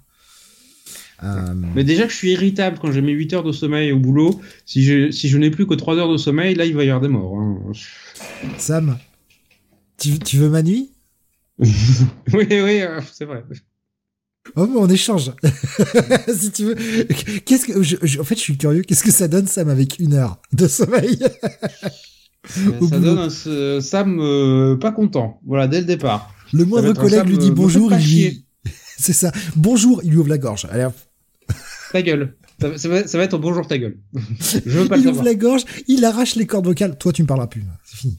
Euh, 1.24 1.54
Mais 1.76 1.84
déjà 1.86 2.04
que 2.06 2.12
je 2.12 2.18
suis 2.18 2.32
irritable 2.32 2.78
quand 2.82 2.92
j'ai 2.92 3.02
mes 3.02 3.14
8 3.14 3.34
heures 3.34 3.44
de 3.44 3.52
sommeil 3.54 3.92
au 3.94 4.00
boulot, 4.00 4.42
si 4.66 4.84
je, 4.84 5.12
si 5.12 5.30
je 5.30 5.38
n'ai 5.38 5.50
plus 5.50 5.66
que 5.66 5.76
3 5.76 5.96
heures 5.96 6.12
de 6.12 6.18
sommeil, 6.18 6.56
là, 6.56 6.66
il 6.66 6.76
va 6.76 6.84
y 6.84 6.90
avoir 6.90 7.02
des 7.02 7.08
morts. 7.08 7.40
hein. 7.40 7.72
Sam, 8.58 8.98
tu, 9.98 10.20
tu 10.20 10.38
veux 10.38 10.50
ma 10.50 10.62
nuit? 10.64 10.92
Oui, 11.60 12.48
oui, 12.50 12.82
euh, 12.82 13.00
c'est 13.14 13.26
vrai. 13.26 13.44
Oh, 14.56 14.66
mais 14.68 14.78
on 14.80 14.88
échange. 14.90 15.32
si 16.36 16.52
tu 16.52 16.66
veux. 16.66 16.76
Qu'est-ce 17.46 17.66
que, 17.66 17.82
je- 17.84 17.98
je- 18.02 18.20
en 18.20 18.24
fait, 18.24 18.36
je 18.36 18.42
suis 18.42 18.58
curieux. 18.58 18.82
Qu'est-ce 18.82 19.04
que 19.04 19.12
ça 19.12 19.28
donne, 19.28 19.48
Sam, 19.48 19.70
avec 19.70 20.00
une 20.00 20.14
heure 20.14 20.40
de 20.54 20.68
sommeil? 20.68 21.20
Au 22.80 22.88
ça 22.88 22.98
boulot. 22.98 23.00
donne 23.00 23.18
un 23.20 23.30
ce- 23.30 23.80
Sam 23.82 24.20
euh, 24.20 24.78
pas 24.78 24.92
content. 24.92 25.42
Voilà, 25.46 25.68
dès 25.68 25.80
le 25.80 25.86
départ. 25.86 26.34
Le 26.54 26.64
moindre 26.66 26.94
collègue 26.94 27.20
Sam, 27.20 27.28
lui 27.30 27.38
dit 27.38 27.50
euh, 27.50 27.54
bonjour, 27.54 27.92
il 27.94 28.00
lui. 28.00 28.46
C'est 28.98 29.14
ça. 29.14 29.32
Bonjour, 29.56 30.02
il 30.04 30.12
lui 30.12 30.18
ouvre 30.18 30.30
la 30.30 30.38
gorge. 30.38 30.66
Allez. 30.72 30.88
Ta 31.92 32.02
gueule. 32.02 32.36
Ça, 32.60 32.70
va- 32.70 32.78
ça 32.78 32.90
va, 32.90 33.08
ça 33.08 33.18
va 33.18 33.24
être 33.26 33.38
bonjour 33.38 33.68
ta 33.68 33.78
gueule. 33.78 33.98
Je 34.40 34.60
veux 34.70 34.88
pas 34.88 34.96
le 34.98 35.04
il 35.04 35.08
ouvre 35.10 35.24
la 35.24 35.36
gorge, 35.36 35.64
il 35.88 36.04
arrache 36.06 36.36
les 36.36 36.46
cordes 36.48 36.66
vocales. 36.66 36.98
Toi, 36.98 37.14
tu 37.14 37.22
me 37.22 37.28
parleras 37.28 37.48
plus. 37.48 37.64
C'est 37.86 37.98
fini. 37.98 38.18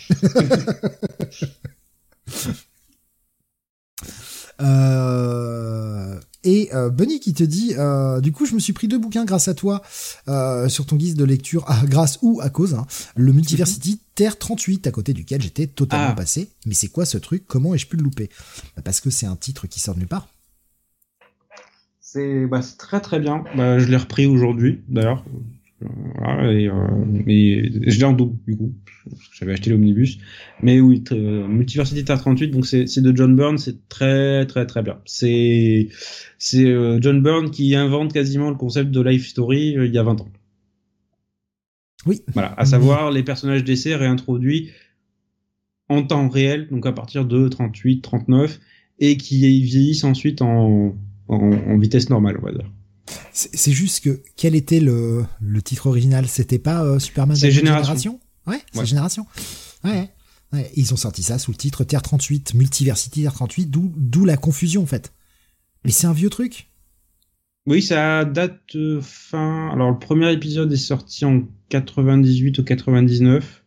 Euh, 4.60 6.18
et 6.44 6.70
euh, 6.74 6.88
Bunny 6.88 7.20
qui 7.20 7.34
te 7.34 7.42
dit, 7.42 7.74
euh, 7.76 8.20
du 8.20 8.32
coup, 8.32 8.46
je 8.46 8.54
me 8.54 8.58
suis 8.60 8.72
pris 8.72 8.88
deux 8.88 8.98
bouquins 8.98 9.24
grâce 9.24 9.48
à 9.48 9.54
toi 9.54 9.82
euh, 10.28 10.68
sur 10.68 10.86
ton 10.86 10.96
guise 10.96 11.14
de 11.14 11.24
lecture, 11.24 11.64
ah, 11.66 11.82
grâce 11.84 12.18
ou 12.22 12.40
à 12.40 12.48
cause. 12.48 12.74
hein. 12.74 12.86
le 13.16 13.32
Multiversity 13.32 14.00
Terre 14.14 14.38
38, 14.38 14.86
à 14.86 14.90
côté 14.90 15.12
duquel 15.12 15.42
j'étais 15.42 15.66
totalement 15.66 16.08
Ah. 16.10 16.14
passé. 16.14 16.48
Mais 16.66 16.74
c'est 16.74 16.88
quoi 16.88 17.04
ce 17.04 17.18
truc? 17.18 17.44
Comment 17.46 17.74
ai-je 17.74 17.86
pu 17.86 17.96
le 17.96 18.02
louper? 18.04 18.30
Bah, 18.76 18.82
Parce 18.84 19.00
que 19.00 19.10
c'est 19.10 19.26
un 19.26 19.36
titre 19.36 19.66
qui 19.66 19.80
sort 19.80 19.94
de 19.94 20.00
nulle 20.00 20.08
part. 20.08 20.28
C'est 22.00 22.46
bah, 22.46 22.62
c'est 22.62 22.78
très 22.78 23.00
très 23.00 23.18
bien. 23.20 23.44
Bah, 23.56 23.78
je 23.78 23.86
l'ai 23.86 23.96
repris 23.96 24.26
aujourd'hui, 24.26 24.80
d'ailleurs. 24.88 25.24
Euh, 25.82 25.86
Voilà, 26.16 26.52
et, 26.52 26.68
euh, 26.68 27.22
et 27.26 27.90
je 27.90 27.98
l'ai 27.98 28.04
en 28.04 28.12
double, 28.12 28.36
du 28.46 28.56
coup. 28.56 28.74
parce 29.04 29.28
que 29.28 29.36
J'avais 29.36 29.52
acheté 29.52 29.70
l'omnibus. 29.70 30.18
Mais 30.62 30.80
oui, 30.80 31.04
euh, 31.12 31.46
Multiversity 31.46 32.04
Terre 32.04 32.18
38, 32.20 32.48
donc 32.50 32.66
c'est 32.66 32.86
c'est 32.86 33.00
de 33.02 33.14
John 33.16 33.36
Byrne, 33.36 33.58
c'est 33.58 33.88
très 33.88 34.46
très 34.46 34.66
très 34.66 34.82
bien. 34.82 35.00
C'est 35.04 35.88
c'est 36.38 36.64
euh, 36.66 36.98
John 37.00 37.22
Byrne 37.22 37.50
qui 37.50 37.74
invente 37.76 38.12
quasiment 38.12 38.50
le 38.50 38.56
concept 38.56 38.90
de 38.90 39.00
Life 39.00 39.28
Story 39.28 39.76
euh, 39.76 39.86
il 39.86 39.94
y 39.94 39.98
a 39.98 40.02
20 40.02 40.20
ans. 40.20 40.28
Oui. 42.06 42.22
Voilà, 42.32 42.54
à 42.58 42.64
savoir 42.64 43.10
les 43.12 43.22
personnages 43.22 43.64
d'essai 43.64 43.94
réintroduits 43.94 44.70
en 45.88 46.02
temps 46.02 46.28
réel, 46.28 46.68
donc 46.70 46.86
à 46.86 46.92
partir 46.92 47.24
de 47.24 47.48
38, 47.48 48.02
39, 48.02 48.60
et 48.98 49.16
qui 49.16 49.38
vieillissent 49.62 50.04
ensuite 50.04 50.42
en, 50.42 50.96
en, 51.28 51.36
en 51.52 51.78
vitesse 51.78 52.10
normale, 52.10 52.36
on 52.40 52.44
va 52.46 52.52
dire. 52.52 52.70
C'est 53.32 53.72
juste 53.72 54.04
que 54.04 54.20
quel 54.36 54.54
était 54.54 54.80
le, 54.80 55.24
le 55.40 55.62
titre 55.62 55.86
original? 55.86 56.26
C'était 56.28 56.58
pas 56.58 56.82
euh, 56.82 56.98
Superman 56.98 57.36
C'est 57.36 57.50
Génération. 57.50 58.20
Ouais, 58.46 58.60
c'est 58.72 58.80
Ouais. 58.80 58.86
Génération. 58.86 59.26
Ouais, 59.84 60.10
ouais. 60.52 60.70
Ils 60.74 60.92
ont 60.92 60.96
sorti 60.96 61.22
ça 61.22 61.38
sous 61.38 61.50
le 61.52 61.56
titre 61.56 61.84
Terre 61.84 62.02
38, 62.02 62.54
Multiversity 62.54 63.22
Terre 63.22 63.34
38, 63.34 63.66
d'où 63.66 63.92
d'où 63.96 64.24
la 64.24 64.36
confusion 64.36 64.82
en 64.82 64.86
fait. 64.86 65.12
Mais 65.84 65.90
c'est 65.90 66.06
un 66.06 66.12
vieux 66.12 66.30
truc. 66.30 66.68
Oui, 67.66 67.82
ça 67.82 68.24
date 68.24 68.60
euh, 68.76 69.00
fin. 69.02 69.68
Alors, 69.72 69.90
le 69.90 69.98
premier 69.98 70.32
épisode 70.32 70.72
est 70.72 70.76
sorti 70.76 71.24
en 71.24 71.42
98 71.68 72.58
ou 72.58 72.64
99. 72.64 73.64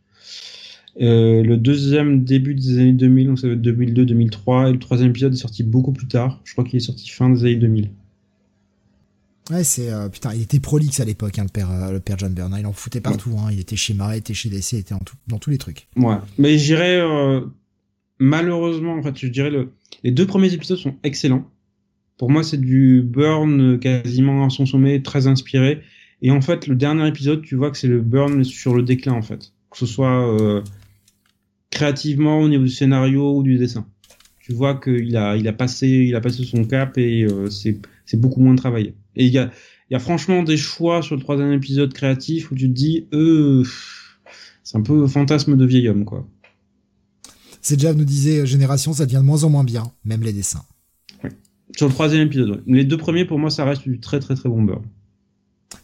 Euh, 0.99 1.41
le 1.43 1.55
deuxième 1.55 2.23
début 2.23 2.53
des 2.55 2.79
années 2.79 2.93
2000, 2.93 3.27
donc 3.27 3.39
ça 3.39 3.47
va 3.47 3.53
être 3.53 3.61
2002-2003. 3.61 4.69
Et 4.69 4.73
le 4.73 4.79
troisième 4.79 5.11
épisode 5.11 5.33
est 5.33 5.37
sorti 5.37 5.63
beaucoup 5.63 5.93
plus 5.93 6.07
tard. 6.07 6.41
Je 6.43 6.53
crois 6.53 6.63
qu'il 6.63 6.77
est 6.77 6.79
sorti 6.79 7.09
fin 7.09 7.29
des 7.29 7.41
années 7.43 7.55
2000. 7.57 7.91
Ouais, 9.51 9.63
c'est 9.65 9.91
euh, 9.91 10.07
putain, 10.07 10.33
il 10.33 10.41
était 10.41 10.59
prolixe 10.61 10.99
à 11.01 11.05
l'époque, 11.05 11.37
hein, 11.37 11.43
le 11.43 11.49
père, 11.49 11.69
euh, 11.69 11.91
le 11.91 11.99
père 11.99 12.17
John 12.17 12.33
Byrne. 12.33 12.55
Il 12.57 12.65
en 12.65 12.71
foutait 12.71 13.01
partout. 13.01 13.35
Hein. 13.37 13.49
Il 13.51 13.59
était 13.59 13.75
chez 13.75 13.93
Marvel, 13.93 14.17
il 14.17 14.19
était 14.19 14.33
chez 14.33 14.49
DC, 14.49 14.73
il 14.73 14.79
était 14.79 14.93
en 14.93 14.99
tout, 14.99 15.15
dans 15.27 15.39
tous 15.39 15.49
les 15.49 15.57
trucs. 15.57 15.87
Ouais. 15.97 16.15
Mais 16.37 16.57
je 16.57 16.65
dirais, 16.65 17.01
euh, 17.01 17.41
malheureusement, 18.19 18.93
en 18.93 19.03
fait, 19.03 19.17
je 19.17 19.27
dirais, 19.27 19.49
le... 19.49 19.71
les 20.03 20.11
deux 20.11 20.25
premiers 20.25 20.53
épisodes 20.53 20.77
sont 20.77 20.95
excellents. 21.03 21.49
Pour 22.17 22.29
moi, 22.29 22.43
c'est 22.43 22.61
du 22.61 23.01
Burn 23.01 23.79
quasiment 23.79 24.45
à 24.45 24.49
son 24.49 24.65
sommet, 24.65 25.01
très 25.01 25.27
inspiré. 25.27 25.81
Et 26.21 26.31
en 26.31 26.39
fait, 26.39 26.67
le 26.67 26.75
dernier 26.75 27.07
épisode, 27.07 27.41
tu 27.41 27.55
vois 27.55 27.71
que 27.71 27.77
c'est 27.77 27.87
le 27.87 27.99
Burn 27.99 28.43
sur 28.43 28.73
le 28.73 28.83
déclin, 28.83 29.13
en 29.13 29.23
fait. 29.23 29.51
Que 29.69 29.77
ce 29.77 29.85
soit 29.85 30.29
euh, 30.39 30.61
créativement 31.71 32.39
au 32.39 32.47
niveau 32.47 32.63
du 32.63 32.69
scénario 32.69 33.35
ou 33.35 33.43
du 33.43 33.57
dessin. 33.57 33.85
Tu 34.39 34.53
vois 34.53 34.75
qu'il 34.75 35.17
a, 35.17 35.35
il 35.35 35.47
a 35.47 35.53
passé, 35.53 35.87
il 35.87 36.15
a 36.15 36.21
passé 36.21 36.43
son 36.45 36.63
cap 36.63 36.97
et 36.97 37.23
euh, 37.23 37.49
c'est, 37.49 37.79
c'est 38.05 38.19
beaucoup 38.19 38.39
moins 38.39 38.55
travaillé. 38.55 38.93
Et 39.15 39.25
il 39.25 39.33
y 39.33 39.37
a, 39.37 39.45
il 39.89 39.93
y 39.93 39.95
a 39.95 39.99
franchement 39.99 40.43
des 40.43 40.57
choix 40.57 41.01
sur 41.01 41.15
le 41.15 41.21
troisième 41.21 41.51
épisode 41.53 41.93
créatif 41.93 42.51
où 42.51 42.55
tu 42.55 42.67
te 42.69 42.73
dis, 42.73 43.07
euh, 43.13 43.63
c'est 44.63 44.77
un 44.77 44.81
peu 44.81 45.05
fantasme 45.07 45.57
de 45.57 45.65
vieil 45.65 45.87
homme, 45.89 46.05
quoi. 46.05 46.27
C'est 47.61 47.75
déjà 47.75 47.93
nous 47.93 48.05
disait 48.05 48.39
euh, 48.39 48.45
Génération, 48.45 48.93
ça 48.93 49.05
devient 49.05 49.17
de 49.17 49.21
moins 49.21 49.43
en 49.43 49.49
moins 49.49 49.63
bien, 49.63 49.91
même 50.05 50.23
les 50.23 50.33
dessins. 50.33 50.63
Sur 51.77 51.87
le 51.87 51.93
troisième 51.93 52.27
épisode, 52.27 52.49
ouais. 52.49 52.61
Les 52.67 52.83
deux 52.83 52.97
premiers, 52.97 53.23
pour 53.25 53.39
moi, 53.39 53.49
ça 53.49 53.63
reste 53.65 53.83
du 53.83 53.99
très 53.99 54.19
très 54.19 54.35
très 54.35 54.49
bon 54.49 54.61
beurre. 54.63 54.81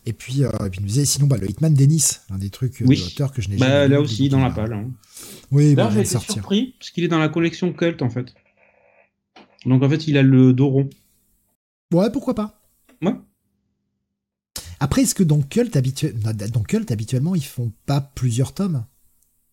Et 0.06 0.12
puis, 0.14 0.44
euh, 0.44 0.50
et 0.66 0.70
puis 0.70 0.80
il 0.80 0.82
nous 0.82 0.88
disait 0.88 1.06
sinon 1.06 1.28
bah, 1.28 1.38
le 1.38 1.50
Hitman 1.50 1.74
Dennis, 1.74 2.20
l'un 2.30 2.38
des 2.38 2.50
trucs 2.50 2.82
euh, 2.82 2.86
Oui. 2.88 2.98
de 2.98 3.04
l'auteur 3.04 3.32
que 3.32 3.42
je 3.42 3.50
n'ai 3.50 3.58
Bah, 3.58 3.68
jamais 3.84 3.88
là 3.90 4.02
aussi, 4.02 4.28
dans 4.30 4.42
la 4.42 4.50
palle. 4.52 4.74
Hein. 4.74 4.90
Oui, 5.52 5.76
bah, 5.76 5.90
j'ai 5.94 6.00
été 6.02 6.10
sortir. 6.10 6.34
surpris, 6.34 6.76
parce 6.80 6.92
qu'il 6.92 7.04
est 7.04 7.08
dans 7.10 7.20
la 7.20 7.30
collection 7.30 7.72
Cult, 7.74 8.02
en 8.02 8.10
fait. 8.10 8.34
Donc, 9.66 9.84
en 9.84 9.90
fait, 9.90 10.08
il 10.08 10.18
a 10.18 10.24
le 10.24 10.52
dos 10.54 10.68
rond. 10.70 10.90
Ouais, 11.94 12.10
pourquoi 12.12 12.36
pas. 12.36 12.57
Ouais. 13.02 13.14
Après, 14.80 15.02
est-ce 15.02 15.16
que 15.16 15.24
dans 15.24 15.42
Cult, 15.42 15.76
habitu- 15.76 16.14
dans 16.52 16.62
Cult, 16.64 16.92
habituellement, 16.92 17.36
ils 17.36 17.44
font 17.44 17.72
pas 17.86 18.02
plusieurs 18.02 18.54
tomes? 18.54 18.86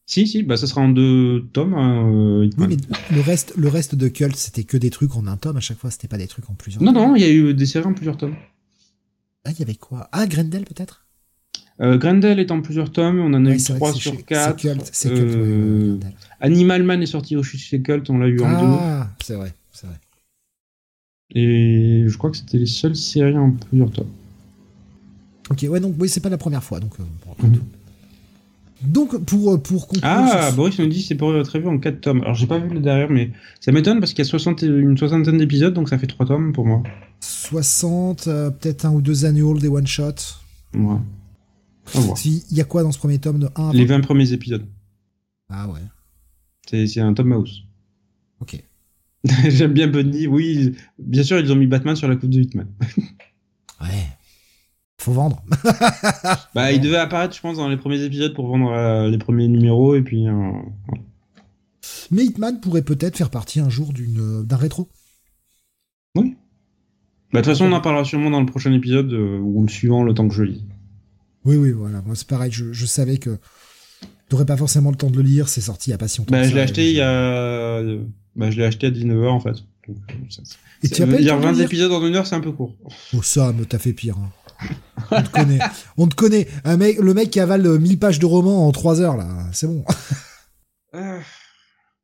Si, 0.07 0.27
si, 0.27 0.43
bah, 0.43 0.59
ça 0.59 0.67
sera 0.67 0.83
en 0.83 0.91
deux 0.91 1.49
tomes. 1.55 1.73
hein, 1.75 2.11
euh, 2.13 2.51
Oui, 2.59 2.67
mais 2.69 2.77
le 3.11 3.21
reste, 3.23 3.55
le 3.57 3.69
reste 3.69 3.95
de 3.95 4.09
Cult, 4.09 4.37
c'était 4.37 4.65
que 4.65 4.77
des 4.77 4.91
trucs 4.91 5.17
en 5.17 5.27
un 5.27 5.39
tome 5.39 5.57
à 5.57 5.61
chaque 5.61 5.79
fois, 5.79 5.91
c'était 5.91 6.09
pas 6.09 6.19
des 6.19 6.27
trucs 6.27 6.49
en 6.51 6.55
plusieurs. 6.55 6.83
Non, 6.83 6.93
tomes. 6.93 7.03
non, 7.03 7.17
il 7.17 7.23
y 7.23 7.25
a 7.25 7.31
eu 7.31 7.55
des 7.55 7.65
séries 7.67 7.87
en 7.87 7.95
plusieurs 7.95 8.19
tomes. 8.19 8.37
Ah, 9.47 9.51
il 9.53 9.59
y 9.59 9.63
avait 9.63 9.75
quoi? 9.77 10.09
Ah, 10.13 10.27
Grendel 10.27 10.65
peut-être? 10.65 11.07
Euh, 11.81 11.97
Grendel 11.99 12.39
est 12.39 12.51
en 12.51 12.61
plusieurs 12.61 12.93
tomes, 12.93 13.19
on 13.19 13.33
en 13.35 13.45
a 13.47 13.49
Ouais, 13.49 13.57
eu 13.57 13.59
c'est 13.59 13.73
vrai 13.73 13.79
trois 13.79 13.91
que 13.93 13.97
c'est 13.97 14.03
sur 14.03 14.13
chez- 14.17 14.23
quatre. 14.23 14.61
C'est 14.61 14.69
Cult, 14.75 14.91
c'est 14.93 15.09
Cult. 15.09 15.21
Euh. 15.37 15.99
Animal 16.41 16.83
Man 16.83 17.03
est 17.03 17.07
sorti 17.07 17.35
aussi 17.37 17.57
chez 17.59 17.81
Cult, 17.83 18.09
on 18.11 18.19
l'a 18.19 18.29
eu 18.29 18.41
en 18.43 18.51
deux. 18.61 18.77
Ah, 18.79 19.11
c'est 19.25 19.35
vrai, 19.35 19.55
c'est 19.73 19.87
vrai. 19.87 19.97
Et 21.35 22.05
je 22.07 22.17
crois 22.19 22.31
que 22.31 22.37
c'était 22.37 22.59
les 22.59 22.67
seules 22.67 22.95
séries 22.97 23.37
en 23.37 23.51
plusieurs 23.51 23.91
tomes. 23.91 24.09
Ok, 25.51 25.67
ouais, 25.69 25.81
donc 25.81 25.97
oui, 25.99 26.09
c'est 26.09 26.21
pas 26.21 26.29
la 26.29 26.39
première 26.39 26.63
fois, 26.65 26.81
donc. 26.81 26.93
euh, 27.01 27.05
Mhm. 27.47 27.61
Donc 28.83 29.25
pour 29.25 29.53
euh, 29.55 29.57
pour 29.59 29.87
conclure. 29.89 30.03
Ah, 30.05 30.51
Boris 30.53 30.79
nous 30.79 30.87
dit 30.87 31.01
c'est 31.03 31.15
pour 31.15 31.35
être 31.37 31.59
vu 31.59 31.67
en 31.69 31.79
4 31.79 32.01
tomes. 32.03 32.21
Alors 32.21 32.35
j'ai 32.35 32.47
pas 32.47 32.59
vu 32.59 32.69
le 32.69 32.81
derrière, 32.81 33.09
mais 33.11 33.31
ça 33.61 33.73
m'étonne 33.73 33.99
parce 33.99 34.13
qu'il 34.13 34.23
y 34.25 34.29
a 34.29 34.31
60, 34.31 34.63
et- 34.63 34.67
une 34.67 34.99
soixantaine 34.99 35.39
d'épisodes, 35.39 35.73
donc 35.73 35.89
ça 35.89 35.97
fait 35.97 36.07
3 36.07 36.27
tomes 36.27 36.53
pour 36.53 36.67
moi. 36.67 36.83
60, 37.21 38.27
euh, 38.29 38.51
peut-être 38.51 38.85
un 38.85 38.93
ou 38.93 39.01
deux 39.01 39.25
annuals, 39.25 39.59
des 39.59 39.69
one 39.69 39.87
shot. 39.87 40.13
Ouais. 40.75 40.97
Il 42.25 42.43
y 42.57 42.61
a 42.61 42.65
quoi 42.65 42.83
dans 42.83 42.93
ce 42.93 42.99
premier 42.99 43.19
tome 43.19 43.39
de 43.39 43.49
1 43.57 43.71
à 43.71 43.73
Les 43.73 43.87
20? 43.87 43.97
20 43.97 44.01
premiers 44.03 44.33
épisodes. 44.33 44.67
Ah 45.49 45.67
ouais, 45.69 45.81
C'est 46.87 47.01
un 47.01 47.15
Tom 47.15 47.29
Mouse. 47.29 47.65
ok. 48.41 48.63
J'aime 49.49 49.73
bien 49.73 49.89
Bunny, 49.89 50.27
oui. 50.27 50.75
Bien 50.99 51.23
sûr, 51.23 51.39
ils 51.39 51.51
ont 51.53 51.57
mis 51.57 51.67
Batman 51.67 51.97
sur 51.97 52.09
la 52.09 52.17
coupe 52.17 52.31
de 52.31 52.41
Hitman. 52.41 52.69
Ouais. 53.81 54.07
Faut 54.99 55.13
vendre. 55.13 55.43
Bah, 56.55 56.73
il 56.73 56.81
devait 56.81 56.97
apparaître, 56.97 57.35
je 57.35 57.41
pense, 57.41 57.57
dans 57.57 57.69
les 57.69 57.77
premiers 57.77 58.03
épisodes 58.03 58.33
pour 58.33 58.47
vendre 58.47 58.71
euh, 58.71 59.11
les 59.11 59.19
premiers 59.19 59.49
numéros, 59.49 59.97
et 59.97 60.03
puis... 60.03 60.27
euh. 60.29 60.53
Mais 62.11 62.25
Hitman 62.25 62.61
pourrait 62.61 62.83
peut-être 62.83 63.17
faire 63.17 63.31
partie 63.31 63.61
un 63.61 63.69
jour 63.69 63.93
d'une 63.93 64.45
d'un 64.45 64.57
rétro. 64.57 64.89
Bah, 66.15 66.23
de 66.23 66.27
toute 67.35 67.47
façon, 67.47 67.65
on 67.65 67.73
en 67.73 67.81
parlera 67.81 68.05
sûrement 68.05 68.31
dans 68.31 68.41
le 68.41 68.47
prochain 68.47 68.73
épisode, 68.73 69.13
euh, 69.13 69.39
ou 69.39 69.63
le 69.63 69.69
suivant, 69.69 70.05
le 70.05 70.15
temps 70.15 70.29
que 70.29 70.35
je 70.35 70.45
lis. 70.45 70.65
Oui, 71.45 71.57
oui, 71.57 71.73
voilà. 71.73 72.01
Moi, 72.03 72.15
c'est 72.15 72.29
pareil. 72.29 72.53
Je, 72.53 72.73
je 72.73 72.87
savais 72.87 73.19
que 73.19 73.39
t'aurais 74.29 74.47
pas 74.47 74.57
forcément 74.57 74.91
le 74.91 74.97
temps 74.97 75.11
de 75.11 75.17
le 75.17 75.23
lire. 75.23 75.49
C'est 75.49 75.61
sorti 75.61 75.91
il 75.91 75.93
y 75.93 75.95
a 75.95 75.99
pas 75.99 76.09
si 76.09 76.19
longtemps. 76.19 76.31
Bah, 76.33 76.45
je 76.45 76.55
l'ai 76.55 76.61
et 76.61 76.63
acheté 76.63 76.91
il 76.91 76.97
y 76.97 77.01
a... 77.01 77.83
Bah, 78.37 78.51
je 78.51 78.57
l'ai 78.59 78.65
acheté 78.65 78.87
à 78.89 78.91
19h, 78.91 79.29
en 79.29 79.41
fait. 79.41 79.55
Donc, 79.89 79.97
euh, 80.11 80.15
ça- 80.31 80.43
Et 80.83 80.89
dire 81.23 81.35
temps 81.35 81.41
de 81.41 81.47
20 81.47 81.53
lire 81.53 81.65
épisodes 81.67 81.93
en 81.93 82.05
une 82.07 82.17
heure, 82.17 82.27
c'est 82.27 82.35
un 82.35 82.41
peu 82.41 82.53
court. 82.53 82.75
Oh 83.15 83.23
Sam, 83.23 83.65
t'as 83.67 83.79
fait 83.79 83.93
pire. 83.93 84.17
hein. 84.19 84.31
On 85.11 85.23
te 85.23 85.29
connaît. 85.31 85.59
On 85.97 86.07
te 86.09 86.15
connaît. 86.15 86.49
Un 86.65 86.77
mec, 86.77 86.99
le 86.99 87.13
mec 87.15 87.31
qui 87.31 87.41
avale 87.41 87.67
euh, 87.67 87.79
1000 87.79 87.99
pages 87.99 88.19
de 88.19 88.27
roman 88.27 88.67
en 88.67 88.73
3 88.73 89.01
heures, 89.01 89.17
là. 89.17 89.29
C'est 89.53 89.67
bon. 89.67 89.85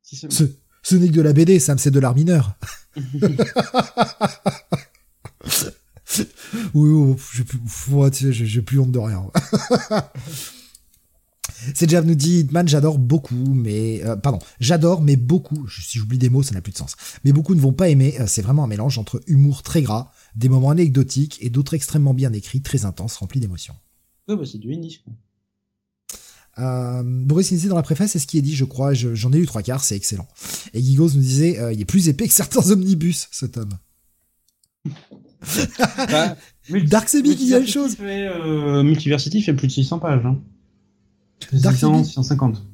Si 0.03 0.17
ça- 0.17 0.29
Ce, 0.31 0.45
ce 0.83 0.97
n'est 0.97 1.09
que 1.09 1.15
de 1.15 1.23
la 1.23 1.33
BD, 1.33 1.59
Sam, 1.59 1.79
c'est 1.79 1.91
de 1.91 2.01
l'art 2.01 2.15
mineur. 2.15 2.55
oui, 6.75 6.91
oui, 6.91 7.15
sais, 8.19 8.33
j'ai 8.33 8.47
j'ai 8.47 8.63
plus 8.63 8.79
honte 8.81 8.91
de 8.93 8.99
rien. 8.99 9.25
C'est 11.75 11.89
Jav 11.91 12.07
nous 12.07 12.15
dit 12.15 12.41
Hitman, 12.41 12.67
j'adore 12.69 12.99
beaucoup, 12.99 13.55
mais 13.55 14.03
euh, 14.05 14.17
pardon, 14.17 14.39
j'adore, 14.61 15.03
mais 15.03 15.17
beaucoup. 15.17 15.69
Si 15.69 15.99
j'oublie 15.99 16.19
des 16.19 16.29
mots, 16.31 16.43
ça 16.43 16.55
n'a 16.55 16.61
plus 16.61 16.73
de 16.73 16.79
sens. 16.79 16.97
Mais 17.25 17.33
beaucoup 17.33 17.55
ne 17.55 17.61
vont 17.61 17.73
pas 17.73 17.89
aimer. 17.89 18.15
euh, 18.21 18.25
C'est 18.27 18.43
vraiment 18.43 18.65
un 18.65 18.69
mélange 18.69 18.99
entre 18.99 19.21
humour 19.27 19.63
très 19.63 19.83
gras, 19.83 20.11
des 20.37 20.49
moments 20.49 20.71
anecdotiques 20.71 21.39
et 21.41 21.51
d'autres 21.51 21.75
extrêmement 21.75 22.15
bien 22.15 22.33
écrits, 22.33 22.63
très 22.63 22.85
intenses, 22.85 23.17
remplis 23.17 23.41
d'émotions. 23.41 23.75
Ouais, 24.29 24.37
bah, 24.37 24.45
c'est 24.51 24.59
du 24.59 24.73
Ennis. 24.73 25.01
Euh, 26.59 27.03
Boris 27.05 27.49
disait 27.49 27.69
dans 27.69 27.77
la 27.77 27.83
préface, 27.83 28.11
c'est 28.13 28.19
ce 28.19 28.27
qui 28.27 28.37
est 28.39 28.43
dit, 28.43 28.55
je 28.55 28.65
crois. 28.65 28.93
je- 28.93 29.15
J'en 29.15 29.33
ai 29.33 29.39
eu 29.39 29.47
trois 29.47 29.63
quarts, 29.63 29.83
c'est 29.85 29.97
excellent. 29.97 30.29
Et 30.75 30.83
Gigos 30.83 31.11
nous 31.15 31.21
disait, 31.21 31.59
euh, 31.59 31.73
il 31.73 31.81
est 31.81 31.85
plus 31.85 32.09
épais 32.09 32.27
que 32.29 32.35
certains 32.35 32.61
omnibus, 32.71 33.29
ce 33.31 33.47
tome. 33.47 33.79
Bah, 35.97 36.37
Dark 36.87 37.09
Sebi 37.09 37.37
qui 37.37 37.45
dit 37.47 37.51
la 37.51 37.67
chose. 37.67 37.95
Fait, 37.97 38.29
euh, 38.29 38.83
Multiversity 38.83 39.43
fait 39.43 39.55
plus 39.55 39.67
de 39.69 39.73
600 39.73 39.99
pages. 39.99 40.25
Hein. 40.27 40.39
Dark 41.53 41.77
600, 41.77 41.95
Sebi 41.95 42.07
650. 42.07 42.67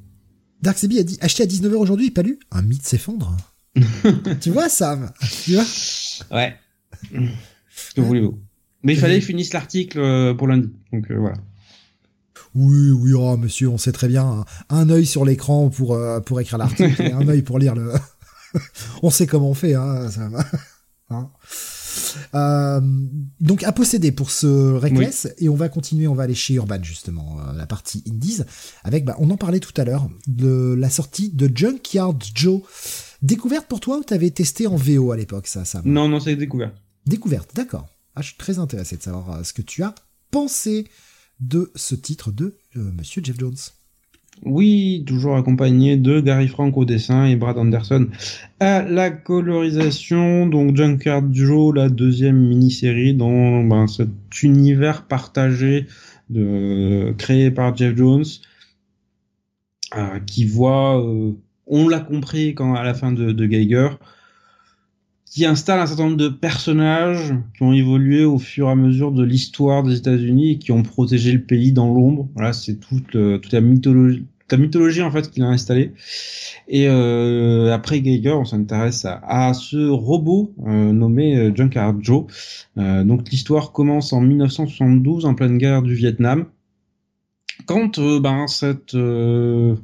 Dark 0.61 0.77
Sebi 0.77 0.99
a 0.99 1.03
dit, 1.03 1.17
acheté 1.21 1.43
à 1.43 1.45
19h 1.45 1.75
aujourd'hui, 1.75 2.11
pas 2.11 2.21
lu 2.23 2.39
Un 2.51 2.61
mythe 2.61 2.85
s'effondre. 2.85 3.35
tu 4.41 4.51
vois, 4.51 4.69
Sam? 4.69 5.11
Tu 5.43 5.53
vois? 5.53 5.65
Ouais. 6.31 6.55
que 7.95 8.01
voulez-vous? 8.01 8.39
Mais 8.83 8.93
il 8.93 8.99
fallait 8.99 9.15
qu'ils 9.15 9.25
finissent 9.25 9.53
l'article 9.53 9.99
euh, 9.99 10.33
pour 10.33 10.47
lundi. 10.47 10.71
Donc 10.93 11.09
euh, 11.11 11.17
voilà. 11.17 11.37
Oui, 12.55 12.91
oui, 12.91 13.13
oh, 13.13 13.37
monsieur, 13.37 13.69
on 13.69 13.77
sait 13.77 13.91
très 13.91 14.07
bien. 14.07 14.45
Un, 14.69 14.77
un 14.77 14.89
œil 14.89 15.05
sur 15.05 15.25
l'écran 15.25 15.69
pour, 15.69 15.93
euh, 15.93 16.19
pour 16.19 16.39
écrire 16.39 16.57
l'article 16.57 17.01
et 17.01 17.11
un 17.11 17.27
œil 17.27 17.41
pour 17.41 17.59
lire 17.59 17.75
le. 17.75 17.93
on 19.03 19.09
sait 19.09 19.27
comment 19.27 19.49
on 19.49 19.53
fait, 19.53 19.75
hein, 19.75 20.09
Sam. 20.09 20.43
Hein? 21.09 21.29
Euh, 22.35 22.81
donc 23.39 23.63
à 23.63 23.71
posséder 23.71 24.11
pour 24.11 24.31
ce 24.31 24.73
Reckless 24.73 25.29
et 25.37 25.49
on 25.49 25.55
va 25.55 25.69
continuer, 25.69 26.07
on 26.07 26.13
va 26.13 26.23
aller 26.23 26.35
chez 26.35 26.55
Urban 26.55 26.81
justement, 26.81 27.37
euh, 27.39 27.53
la 27.53 27.65
partie 27.65 28.03
Indies 28.07 28.41
avec, 28.83 29.05
bah, 29.05 29.15
on 29.19 29.29
en 29.29 29.37
parlait 29.37 29.59
tout 29.59 29.73
à 29.79 29.83
l'heure, 29.83 30.09
de 30.27 30.75
la 30.77 30.89
sortie 30.89 31.29
de 31.29 31.49
Junkyard 31.53 32.17
Joe. 32.33 32.61
Découverte 33.21 33.67
pour 33.67 33.79
toi 33.79 33.97
ou 33.97 34.03
t'avais 34.03 34.29
testé 34.29 34.67
en 34.67 34.75
VO 34.75 35.11
à 35.11 35.17
l'époque 35.17 35.47
ça, 35.47 35.65
Sam 35.65 35.81
Non, 35.85 36.07
non, 36.07 36.19
c'est 36.19 36.35
découvert. 36.35 36.71
Découverte, 37.05 37.51
d'accord. 37.55 37.87
Ah, 38.15 38.21
je 38.21 38.27
suis 38.27 38.37
très 38.37 38.59
intéressé 38.59 38.97
de 38.97 39.03
savoir 39.03 39.31
euh, 39.31 39.43
ce 39.43 39.53
que 39.53 39.61
tu 39.61 39.83
as 39.83 39.93
pensé 40.31 40.87
de 41.39 41.71
ce 41.75 41.95
titre 41.95 42.31
de 42.31 42.57
euh, 42.75 42.91
Monsieur 42.93 43.23
Jeff 43.23 43.39
Jones. 43.39 43.55
Oui, 44.43 45.03
toujours 45.07 45.35
accompagné 45.35 45.97
de 45.97 46.19
Gary 46.19 46.47
Frank 46.47 46.77
au 46.77 46.85
dessin 46.85 47.25
et 47.25 47.35
Brad 47.35 47.57
Anderson 47.57 48.07
à 48.59 48.83
la 48.83 49.09
colorisation. 49.09 50.47
Donc 50.47 50.75
Junkyard 50.75 51.25
Joe, 51.31 51.75
la 51.75 51.89
deuxième 51.89 52.37
mini-série 52.37 53.13
dans 53.13 53.63
ben, 53.63 53.87
cet 53.87 54.09
univers 54.43 55.07
partagé 55.07 55.87
de, 56.29 57.13
créé 57.17 57.51
par 57.51 57.75
Jeff 57.75 57.95
Jones, 57.95 58.25
euh, 59.95 60.19
qui 60.19 60.45
voit, 60.45 61.03
euh, 61.03 61.31
on 61.65 61.87
l'a 61.87 61.99
compris 61.99 62.53
quand 62.53 62.75
à 62.75 62.83
la 62.83 62.93
fin 62.93 63.11
de, 63.11 63.31
de 63.31 63.45
Geiger, 63.45 63.89
qui 65.37 65.45
installe 65.45 65.79
un 65.79 65.85
certain 65.85 66.05
nombre 66.05 66.17
de 66.17 66.29
personnages 66.29 67.35
qui 67.55 67.61
ont 67.61 67.71
évolué 67.71 68.25
au 68.25 68.39
fur 68.39 68.69
et 68.69 68.71
à 68.71 68.75
mesure 68.75 69.11
de 69.11 69.21
l'histoire 69.23 69.83
des 69.83 69.95
États-Unis 69.95 70.53
et 70.53 70.57
qui 70.57 70.71
ont 70.71 70.81
protégé 70.81 71.31
le 71.31 71.43
pays 71.43 71.71
dans 71.71 71.93
l'ombre. 71.93 72.27
Voilà, 72.33 72.53
c'est 72.53 72.79
toute, 72.79 73.11
toute 73.11 73.51
la 73.51 73.61
mythologie, 73.61 75.03
en 75.03 75.11
fait 75.11 75.29
qu'il 75.29 75.43
a 75.43 75.47
installée. 75.49 75.93
Et 76.67 76.87
euh, 76.89 77.71
après 77.71 78.01
Geiger, 78.01 78.31
on 78.31 78.45
s'intéresse 78.45 79.05
à, 79.05 79.53
ce 79.53 79.87
robot 79.87 80.55
euh, 80.65 80.91
nommé 80.91 81.37
euh, 81.37 81.51
Junkyard 81.53 81.97
Joe. 82.01 82.25
Euh, 82.79 83.03
donc 83.03 83.29
l'histoire 83.29 83.73
commence 83.73 84.13
en 84.13 84.21
1972 84.21 85.25
en 85.25 85.35
pleine 85.35 85.59
guerre 85.59 85.83
du 85.83 85.93
Vietnam. 85.93 86.47
Quand 87.67 87.99
euh, 87.99 88.19
ben 88.19 88.47
cette 88.47 88.95
euh, 88.95 89.75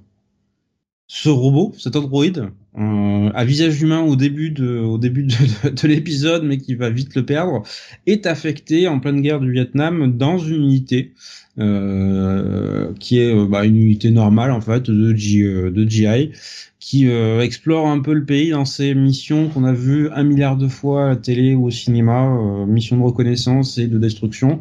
ce 1.06 1.30
robot, 1.30 1.74
cet 1.78 1.96
androïde, 1.96 2.50
euh, 2.78 3.30
à 3.34 3.46
visage 3.46 3.82
humain 3.82 4.02
au 4.02 4.16
début 4.16 4.50
de, 4.52 4.80
au 4.80 4.98
début 4.98 5.24
de, 5.24 5.34
de- 5.70 5.76
de 5.82 5.88
l'épisode, 5.88 6.44
mais 6.44 6.58
qui 6.58 6.76
va 6.76 6.90
vite 6.90 7.16
le 7.16 7.26
perdre, 7.26 7.64
est 8.08 8.26
affecté 8.26 8.88
en 8.88 9.00
pleine 9.00 9.22
guerre 9.22 9.40
du 9.40 9.52
Vietnam 9.52 10.18
dans 10.18 10.38
une 10.38 10.64
unité 10.64 11.12
euh, 11.60 12.92
qui 13.00 13.20
est 13.20 13.34
euh, 13.34 13.46
bah, 13.46 13.66
une 13.66 13.78
unité 13.78 14.10
normale 14.12 14.52
en 14.52 14.62
fait 14.62 14.90
de, 14.90 15.16
G- 15.16 15.44
euh, 15.44 15.88
GI 15.88 16.32
qui 16.80 17.08
explore 17.08 17.88
un 17.88 18.00
peu 18.02 18.14
le 18.14 18.26
pays 18.26 18.50
dans 18.50 18.66
ses 18.66 18.94
missions 18.94 19.48
qu'on 19.48 19.64
a 19.64 19.72
vues 19.72 20.10
un 20.14 20.24
milliard 20.24 20.58
de 20.58 20.68
fois 20.68 21.06
à 21.06 21.10
la 21.12 21.16
télé 21.16 21.56
ou 21.56 21.68
au 21.68 21.72
cinéma, 21.72 22.38
missions 22.68 22.98
de 22.98 23.04
reconnaissance 23.04 23.78
et 23.78 23.88
de 23.88 23.98
destruction 23.98 24.60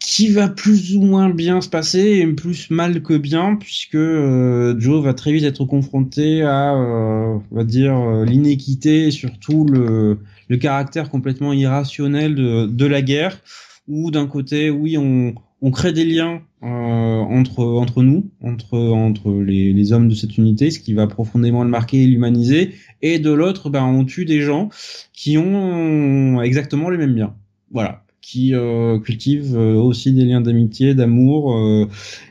qui 0.00 0.28
va 0.28 0.48
plus 0.48 0.96
ou 0.96 1.02
moins 1.02 1.28
bien 1.28 1.60
se 1.60 1.68
passer 1.68 2.00
et 2.00 2.26
plus 2.26 2.70
mal 2.70 3.02
que 3.02 3.16
bien 3.16 3.56
puisque 3.56 3.94
euh, 3.94 4.74
Joe 4.80 5.04
va 5.04 5.12
très 5.12 5.30
vite 5.30 5.44
être 5.44 5.66
confronté 5.66 6.42
à 6.42 6.74
euh, 6.74 7.38
on 7.50 7.54
va 7.54 7.64
dire 7.64 7.96
euh, 7.96 8.24
l'inéquité 8.24 9.08
et 9.08 9.10
surtout 9.10 9.66
le, 9.66 10.18
le 10.48 10.56
caractère 10.56 11.10
complètement 11.10 11.52
irrationnel 11.52 12.34
de, 12.34 12.66
de 12.66 12.86
la 12.86 13.02
guerre 13.02 13.40
où 13.88 14.10
d'un 14.10 14.26
côté 14.26 14.70
oui 14.70 14.96
on, 14.96 15.34
on 15.60 15.70
crée 15.70 15.92
des 15.92 16.06
liens 16.06 16.40
euh, 16.62 16.66
entre 16.66 17.62
entre 17.62 18.02
nous 18.02 18.30
entre 18.42 18.78
entre 18.78 19.30
les, 19.42 19.74
les 19.74 19.92
hommes 19.92 20.08
de 20.08 20.14
cette 20.14 20.38
unité 20.38 20.70
ce 20.70 20.80
qui 20.80 20.94
va 20.94 21.06
profondément 21.08 21.62
le 21.62 21.70
marquer 21.70 22.04
et 22.04 22.06
l'humaniser 22.06 22.74
et 23.02 23.18
de 23.18 23.30
l'autre 23.30 23.68
ben 23.68 23.84
on 23.84 24.06
tue 24.06 24.24
des 24.24 24.40
gens 24.40 24.70
qui 25.12 25.36
ont 25.36 26.40
exactement 26.40 26.88
les 26.88 26.96
mêmes 26.96 27.14
biens. 27.14 27.34
Voilà 27.70 28.02
qui 28.20 28.54
euh, 28.54 28.98
cultivent 29.00 29.56
euh, 29.56 29.74
aussi 29.74 30.12
des 30.12 30.24
liens 30.24 30.40
d'amitié, 30.40 30.94
d'amour, 30.94 31.56
euh, 31.56 31.86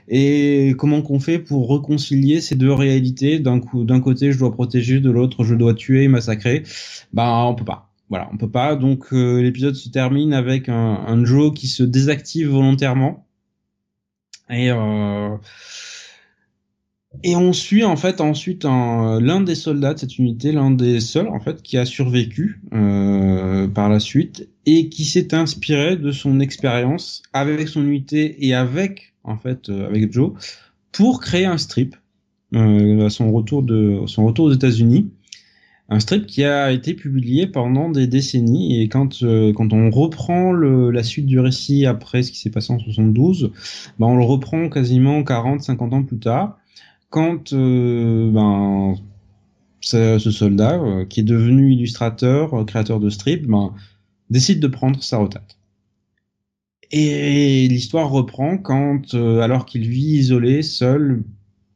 et 0.07 0.73
comment 0.77 1.01
qu'on 1.01 1.19
fait 1.19 1.39
pour 1.39 1.69
réconcilier 1.71 2.41
ces 2.41 2.55
deux 2.55 2.71
réalités? 2.73 3.39
D'un 3.39 3.59
coup, 3.59 3.83
d'un 3.83 3.99
côté, 3.99 4.31
je 4.31 4.39
dois 4.39 4.51
protéger, 4.51 4.99
de 4.99 5.11
l'autre, 5.11 5.43
je 5.43 5.55
dois 5.55 5.73
tuer 5.73 6.03
et 6.03 6.07
massacrer. 6.07 6.63
Ben, 7.13 7.45
on 7.45 7.55
peut 7.55 7.65
pas. 7.65 7.91
Voilà, 8.09 8.29
on 8.33 8.37
peut 8.37 8.49
pas. 8.49 8.75
Donc, 8.75 9.13
euh, 9.13 9.41
l'épisode 9.41 9.75
se 9.75 9.89
termine 9.89 10.33
avec 10.33 10.67
un, 10.69 10.75
un 10.75 11.25
Joe 11.25 11.53
qui 11.53 11.67
se 11.67 11.83
désactive 11.83 12.49
volontairement. 12.49 13.25
Et 14.49 14.71
euh, 14.71 15.37
et 17.23 17.35
on 17.35 17.53
suit 17.53 17.83
en 17.83 17.95
fait 17.95 18.21
ensuite 18.21 18.65
un- 18.65 19.19
l'un 19.19 19.41
des 19.41 19.55
soldats 19.55 19.93
de 19.93 19.99
cette 19.99 20.17
unité, 20.19 20.51
l'un 20.51 20.71
des 20.71 20.99
seuls 20.99 21.27
en 21.27 21.39
fait 21.39 21.61
qui 21.63 21.77
a 21.77 21.85
survécu 21.85 22.61
euh, 22.73 23.67
par 23.67 23.89
la 23.89 23.99
suite 23.99 24.47
et 24.71 24.89
qui 24.89 25.03
s'est 25.03 25.33
inspiré 25.33 25.95
de 25.95 26.11
son 26.11 26.39
expérience 26.39 27.23
avec 27.33 27.67
son 27.67 27.83
unité 27.83 28.45
et 28.45 28.53
avec 28.53 29.13
en 29.23 29.35
fait 29.35 29.69
euh, 29.69 29.87
avec 29.87 30.13
Joe 30.13 30.33
pour 30.91 31.21
créer 31.21 31.45
un 31.45 31.57
strip 31.57 31.95
euh, 32.53 33.07
à 33.07 33.09
son 33.09 33.31
retour 33.31 33.63
de 33.63 34.01
son 34.05 34.27
retour 34.27 34.45
aux 34.45 34.53
États-Unis. 34.53 35.09
Un 35.91 35.99
strip 35.99 36.27
qui 36.27 36.43
a 36.43 36.71
été 36.71 36.93
publié 36.93 37.47
pendant 37.47 37.89
des 37.89 38.05
décennies 38.05 38.79
et 38.79 38.89
quand 38.89 39.23
euh, 39.23 39.51
quand 39.53 39.73
on 39.73 39.89
reprend 39.89 40.53
la 40.53 41.01
suite 41.01 41.25
du 41.25 41.39
récit 41.39 41.87
après 41.87 42.21
ce 42.21 42.31
qui 42.31 42.37
s'est 42.37 42.51
passé 42.51 42.71
en 42.71 42.77
72, 42.77 43.51
ben 43.97 44.05
on 44.05 44.17
le 44.17 44.23
reprend 44.23 44.69
quasiment 44.69 45.23
40 45.23 45.63
50 45.63 45.93
ans 45.93 46.03
plus 46.03 46.19
tard 46.19 46.59
quand 47.09 47.55
ben 47.55 48.93
ce, 49.81 50.19
ce 50.19 50.29
soldat 50.29 50.79
qui 51.09 51.21
est 51.21 51.23
devenu 51.23 51.73
illustrateur, 51.73 52.63
créateur 52.67 52.99
de 52.99 53.09
strip, 53.09 53.47
ben 53.47 53.73
décide 54.29 54.59
de 54.59 54.67
prendre 54.67 55.01
sa 55.03 55.17
retraite. 55.17 55.57
Et 56.91 57.67
l'histoire 57.67 58.09
reprend 58.09 58.57
quand, 58.57 59.13
euh, 59.13 59.41
alors 59.41 59.65
qu'il 59.65 59.87
vit 59.87 60.17
isolé, 60.17 60.63
seul, 60.63 61.23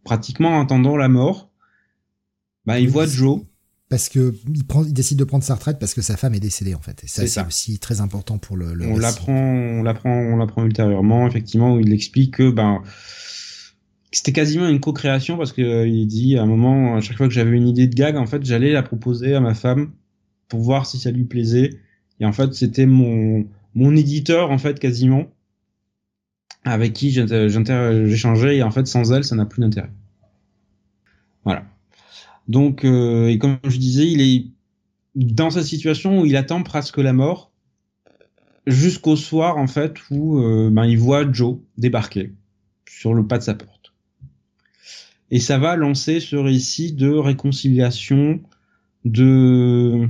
pratiquement 0.03 0.59
attendant 0.59 0.97
la 0.97 1.07
mort, 1.07 1.51
ben, 2.65 2.77
il 2.77 2.87
Oui, 2.87 2.91
voit 2.91 3.05
Joe. 3.05 3.41
Parce 3.89 4.09
que 4.09 4.33
il, 4.51 4.65
prend, 4.65 4.83
il 4.83 4.93
décide 4.93 5.19
de 5.19 5.23
prendre 5.23 5.43
sa 5.43 5.53
retraite 5.53 5.77
parce 5.77 5.93
que 5.93 6.01
sa 6.01 6.17
femme 6.17 6.33
est 6.33 6.39
décédée 6.39 6.73
en 6.73 6.81
fait. 6.81 7.03
Et 7.03 7.07
ça, 7.07 7.27
C'est 7.27 7.45
aussi 7.45 7.77
très 7.77 8.01
important 8.01 8.39
pour 8.39 8.57
le. 8.57 8.73
le 8.73 8.87
On 8.87 8.97
l'apprend, 8.97 9.33
on 9.33 9.83
l'apprend, 9.83 10.09
on 10.09 10.37
l'apprend 10.37 10.65
ultérieurement, 10.65 11.27
effectivement, 11.27 11.75
où 11.75 11.79
il 11.79 11.93
explique 11.93 12.37
que 12.37 12.49
ben 12.49 12.81
c'était 14.13 14.31
quasiment 14.31 14.67
une 14.67 14.79
co-création 14.79 15.37
parce 15.37 15.51
que 15.51 15.61
euh, 15.61 15.87
il 15.87 16.07
dit 16.07 16.37
à 16.37 16.43
un 16.43 16.45
moment, 16.45 16.95
à 16.95 17.01
chaque 17.01 17.17
fois 17.17 17.27
que 17.27 17.33
j'avais 17.33 17.55
une 17.57 17.67
idée 17.67 17.87
de 17.87 17.95
gag, 17.95 18.15
en 18.15 18.25
fait, 18.25 18.43
j'allais 18.45 18.71
la 18.71 18.83
proposer 18.83 19.33
à 19.33 19.39
ma 19.39 19.53
femme 19.53 19.91
pour 20.47 20.61
voir 20.61 20.85
si 20.85 20.99
ça 20.99 21.11
lui 21.11 21.25
plaisait. 21.25 21.71
Et 22.23 22.25
en 22.25 22.31
fait, 22.31 22.53
c'était 22.53 22.85
mon 22.85 23.45
éditeur 23.75 24.49
en 24.49 24.57
fait 24.57 24.79
quasiment 24.79 25.25
avec 26.63 26.93
qui 26.93 27.11
j'inter- 27.11 27.49
j'échangeais 28.07 28.55
et 28.55 28.63
en 28.63 28.71
fait 28.71 28.87
sans 28.87 29.11
elle, 29.11 29.25
ça 29.25 29.35
n'a 29.35 29.45
plus 29.45 29.59
d'intérêt. 29.59 29.91
Voilà. 31.43 31.65
Donc, 32.47 32.85
euh, 32.85 33.27
et 33.27 33.37
comme 33.39 33.57
je 33.65 33.75
disais, 33.75 34.09
il 34.09 34.21
est 34.21 34.45
dans 35.15 35.49
cette 35.49 35.65
situation 35.65 36.21
où 36.21 36.25
il 36.25 36.37
attend 36.37 36.63
presque 36.63 36.97
la 36.97 37.11
mort, 37.11 37.51
jusqu'au 38.67 39.17
soir 39.17 39.57
en 39.57 39.67
fait 39.67 39.95
où 40.09 40.39
euh, 40.39 40.69
ben, 40.71 40.85
il 40.85 40.97
voit 40.97 41.29
Joe 41.29 41.57
débarquer 41.77 42.31
sur 42.87 43.13
le 43.13 43.27
pas 43.27 43.37
de 43.37 43.43
sa 43.43 43.53
porte. 43.53 43.93
Et 45.29 45.41
ça 45.41 45.57
va 45.57 45.75
lancer 45.75 46.21
ce 46.21 46.37
récit 46.37 46.93
de 46.93 47.09
réconciliation, 47.09 48.39
de 49.03 50.07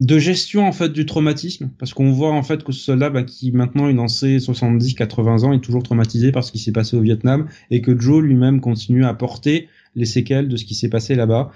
de 0.00 0.18
gestion 0.18 0.66
en 0.66 0.72
fait 0.72 0.92
du 0.92 1.06
traumatisme 1.06 1.70
parce 1.78 1.94
qu'on 1.94 2.12
voit 2.12 2.32
en 2.32 2.42
fait 2.42 2.62
que 2.62 2.72
ce 2.72 2.80
soldat 2.80 3.08
bah, 3.08 3.22
qui 3.22 3.50
maintenant 3.52 3.88
est 3.88 3.94
dans 3.94 4.08
ses 4.08 4.40
70 4.40 4.94
80 4.94 5.44
ans 5.44 5.52
est 5.54 5.60
toujours 5.60 5.82
traumatisé 5.82 6.32
par 6.32 6.44
ce 6.44 6.52
qui 6.52 6.58
s'est 6.58 6.72
passé 6.72 6.96
au 6.96 7.00
Vietnam 7.00 7.48
et 7.70 7.80
que 7.80 7.98
Joe 7.98 8.22
lui-même 8.22 8.60
continue 8.60 9.06
à 9.06 9.14
porter 9.14 9.68
les 9.94 10.04
séquelles 10.04 10.48
de 10.48 10.56
ce 10.58 10.66
qui 10.66 10.74
s'est 10.74 10.90
passé 10.90 11.14
là-bas 11.14 11.50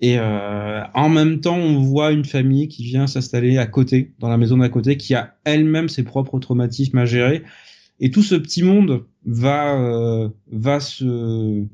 et 0.00 0.18
euh, 0.18 0.82
en 0.94 1.08
même 1.08 1.40
temps 1.40 1.56
on 1.56 1.78
voit 1.78 2.10
une 2.10 2.24
famille 2.24 2.66
qui 2.66 2.82
vient 2.82 3.06
s'installer 3.06 3.58
à 3.58 3.66
côté 3.66 4.12
dans 4.18 4.28
la 4.28 4.38
maison 4.38 4.56
d'à 4.56 4.68
côté 4.68 4.96
qui 4.96 5.14
a 5.14 5.36
elle-même 5.44 5.88
ses 5.88 6.02
propres 6.02 6.40
traumatismes 6.40 6.98
à 6.98 7.06
gérer 7.06 7.44
et 8.00 8.10
tout 8.10 8.24
ce 8.24 8.34
petit 8.34 8.64
monde 8.64 9.04
va 9.24 9.78
euh, 9.78 10.28
va 10.50 10.80
se 10.80 11.64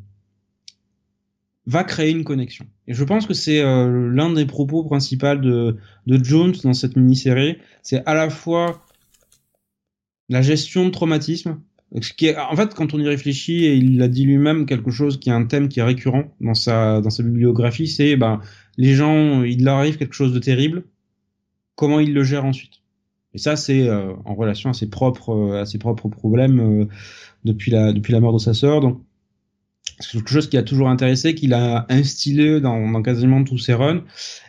va 1.67 1.83
créer 1.83 2.11
une 2.11 2.25
connexion. 2.25 2.67
Et 2.87 2.95
je 2.95 3.05
pense 3.05 3.27
que 3.27 3.35
c'est 3.35 3.61
euh, 3.61 4.11
l'un 4.13 4.33
des 4.33 4.47
propos 4.47 4.85
principaux 4.85 5.37
de, 5.37 5.77
de 6.07 6.25
Jones 6.25 6.55
dans 6.63 6.75
cette 6.75 6.97
mini-série. 6.97 7.57
C'est 7.83 8.03
à 8.07 8.15
la 8.15 8.29
fois 8.31 8.85
la 10.29 10.43
gestion 10.43 10.87
de 10.87 10.91
traumatisme, 10.91 11.61
en 11.95 12.57
fait, 12.57 12.75
quand 12.75 12.93
on 12.93 12.99
y 12.99 13.07
réfléchit, 13.07 13.67
et 13.67 13.77
il 13.77 13.99
l'a 13.99 14.09
dit 14.09 14.25
lui-même, 14.25 14.67
quelque 14.67 14.91
chose 14.91 15.21
qui 15.21 15.31
est 15.31 15.33
un 15.33 15.45
thème 15.45 15.69
qui 15.69 15.79
est 15.79 15.85
récurrent 15.85 16.25
dans 16.41 16.55
sa, 16.55 17.01
dans 17.01 17.11
sa 17.11 17.23
bibliographie, 17.23 17.87
c'est, 17.87 18.17
ben, 18.17 18.41
les 18.77 18.95
gens, 18.95 19.45
il 19.45 19.65
leur 19.65 19.77
arrive 19.77 19.97
quelque 19.97 20.15
chose 20.15 20.33
de 20.33 20.41
terrible, 20.41 20.85
comment 21.77 22.01
ils 22.01 22.13
le 22.13 22.25
gèrent 22.25 22.47
ensuite? 22.47 22.81
Et 23.33 23.39
ça, 23.39 23.55
c'est 23.57 23.89
euh, 23.89 24.13
en 24.25 24.35
relation 24.35 24.71
à 24.71 24.73
ses 24.73 24.89
propres, 24.89 25.55
à 25.55 25.67
ses 25.67 25.79
propres 25.79 26.09
problèmes 26.09 26.61
euh, 26.61 26.85
depuis 27.45 27.71
la, 27.71 27.93
depuis 27.93 28.13
la 28.13 28.21
mort 28.21 28.33
de 28.33 28.39
sa 28.39 28.55
sœur. 28.55 28.81
C'est 30.01 30.19
quelque 30.19 30.31
chose 30.31 30.49
qui 30.49 30.57
a 30.57 30.63
toujours 30.63 30.89
intéressé, 30.89 31.35
qu'il 31.35 31.55
a 31.55 31.87
instillé 31.89 32.61
dans, 32.61 32.91
dans, 32.91 33.03
quasiment 33.03 33.45
tous 33.45 33.59
ses 33.59 33.75
runs. 33.75 34.05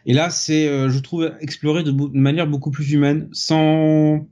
Et 0.05 0.13
là, 0.13 0.30
c'est, 0.30 0.67
euh, 0.67 0.89
je 0.89 0.99
trouve, 0.99 1.31
exploré 1.39 1.84
de, 1.84 1.91
manière 1.91 2.47
beaucoup 2.47 2.72
plus 2.72 2.91
humaine, 2.91 3.30
sans, 3.31 4.27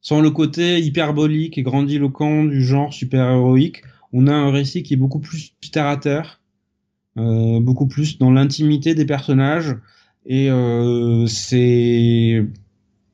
sans 0.00 0.20
le 0.20 0.30
côté 0.30 0.80
hyperbolique 0.80 1.58
et 1.58 1.62
grandiloquent 1.62 2.44
du 2.44 2.62
genre 2.62 2.92
super-héroïque. 2.92 3.82
On 4.12 4.26
a 4.26 4.32
un 4.32 4.50
récit 4.50 4.82
qui 4.82 4.94
est 4.94 4.98
beaucoup 4.98 5.20
plus 5.20 5.54
terre 5.72 5.86
à 5.86 5.96
terre, 5.96 6.40
euh, 7.18 7.60
beaucoup 7.60 7.86
plus 7.86 8.18
dans 8.18 8.30
l'intimité 8.30 8.94
des 8.94 9.04
personnages. 9.04 9.76
Et 10.24 10.50
euh, 10.50 11.26
c'est 11.26 12.44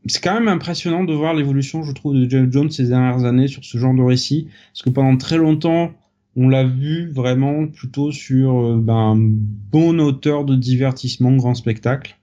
c'est 0.06 0.22
quand 0.22 0.34
même 0.34 0.48
impressionnant 0.48 1.04
de 1.04 1.14
voir 1.14 1.32
l'évolution, 1.32 1.82
je 1.82 1.92
trouve, 1.92 2.14
de 2.14 2.28
Jeff 2.28 2.50
Jones 2.50 2.70
ces 2.70 2.88
dernières 2.88 3.24
années 3.24 3.48
sur 3.48 3.64
ce 3.64 3.78
genre 3.78 3.94
de 3.94 4.02
récit, 4.02 4.48
parce 4.72 4.82
que 4.82 4.90
pendant 4.90 5.16
très 5.16 5.38
longtemps, 5.38 5.92
on 6.36 6.48
l'a 6.48 6.64
vu 6.64 7.10
vraiment 7.10 7.66
plutôt 7.66 8.10
sur 8.12 8.58
euh, 8.58 8.80
ben, 8.80 8.94
un 8.94 9.16
bon 9.16 10.00
auteur 10.00 10.44
de 10.44 10.56
divertissement, 10.56 11.32
grand 11.36 11.54
spectacle. 11.54 12.16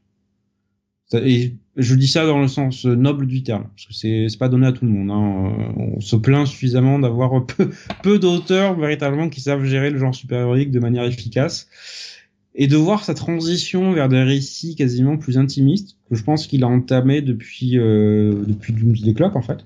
Et 1.13 1.55
je 1.75 1.95
dis 1.95 2.07
ça 2.07 2.25
dans 2.25 2.39
le 2.39 2.47
sens 2.47 2.85
noble 2.85 3.27
du 3.27 3.43
terme, 3.43 3.65
parce 3.75 3.85
que 3.85 3.93
c'est 3.93 4.37
pas 4.37 4.49
donné 4.49 4.67
à 4.67 4.71
tout 4.71 4.85
le 4.85 4.91
monde. 4.91 5.11
Hein. 5.11 5.73
On 5.77 5.99
se 5.99 6.15
plaint 6.15 6.47
suffisamment 6.47 6.99
d'avoir 6.99 7.45
peu, 7.57 7.69
peu 8.03 8.19
d'auteurs 8.19 8.79
véritablement 8.79 9.29
qui 9.29 9.41
savent 9.41 9.65
gérer 9.65 9.89
le 9.89 9.97
genre 9.97 10.15
super-héroïque 10.15 10.71
de 10.71 10.79
manière 10.79 11.03
efficace. 11.03 11.67
Et 12.53 12.67
de 12.67 12.75
voir 12.75 13.05
sa 13.05 13.13
transition 13.13 13.93
vers 13.93 14.09
des 14.09 14.21
récits 14.23 14.75
quasiment 14.75 15.17
plus 15.17 15.37
intimistes, 15.37 15.97
que 16.09 16.15
je 16.15 16.23
pense 16.23 16.47
qu'il 16.47 16.65
a 16.65 16.67
entamé 16.67 17.21
depuis 17.21 17.77
euh, 17.77 18.43
depuis 18.45 18.73
Doomsday 18.73 19.13
Clock 19.13 19.37
en 19.37 19.41
fait, 19.41 19.65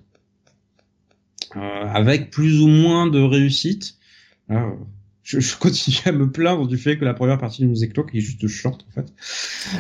euh, 1.56 1.60
avec 1.60 2.30
plus 2.30 2.62
ou 2.62 2.68
moins 2.68 3.08
de 3.08 3.20
réussite. 3.20 3.98
Alors, 4.50 4.78
je, 5.24 5.40
je, 5.40 5.58
continue 5.58 5.98
à 6.06 6.12
me 6.12 6.32
plaindre 6.32 6.68
du 6.68 6.78
fait 6.78 6.98
que 6.98 7.06
la 7.06 7.14
première 7.14 7.40
partie 7.40 7.64
de 7.64 7.68
Music 7.68 7.94
Clock 7.94 8.14
est 8.14 8.20
juste 8.20 8.48
short 8.48 8.86
en 8.90 8.92
fait. 8.94 9.14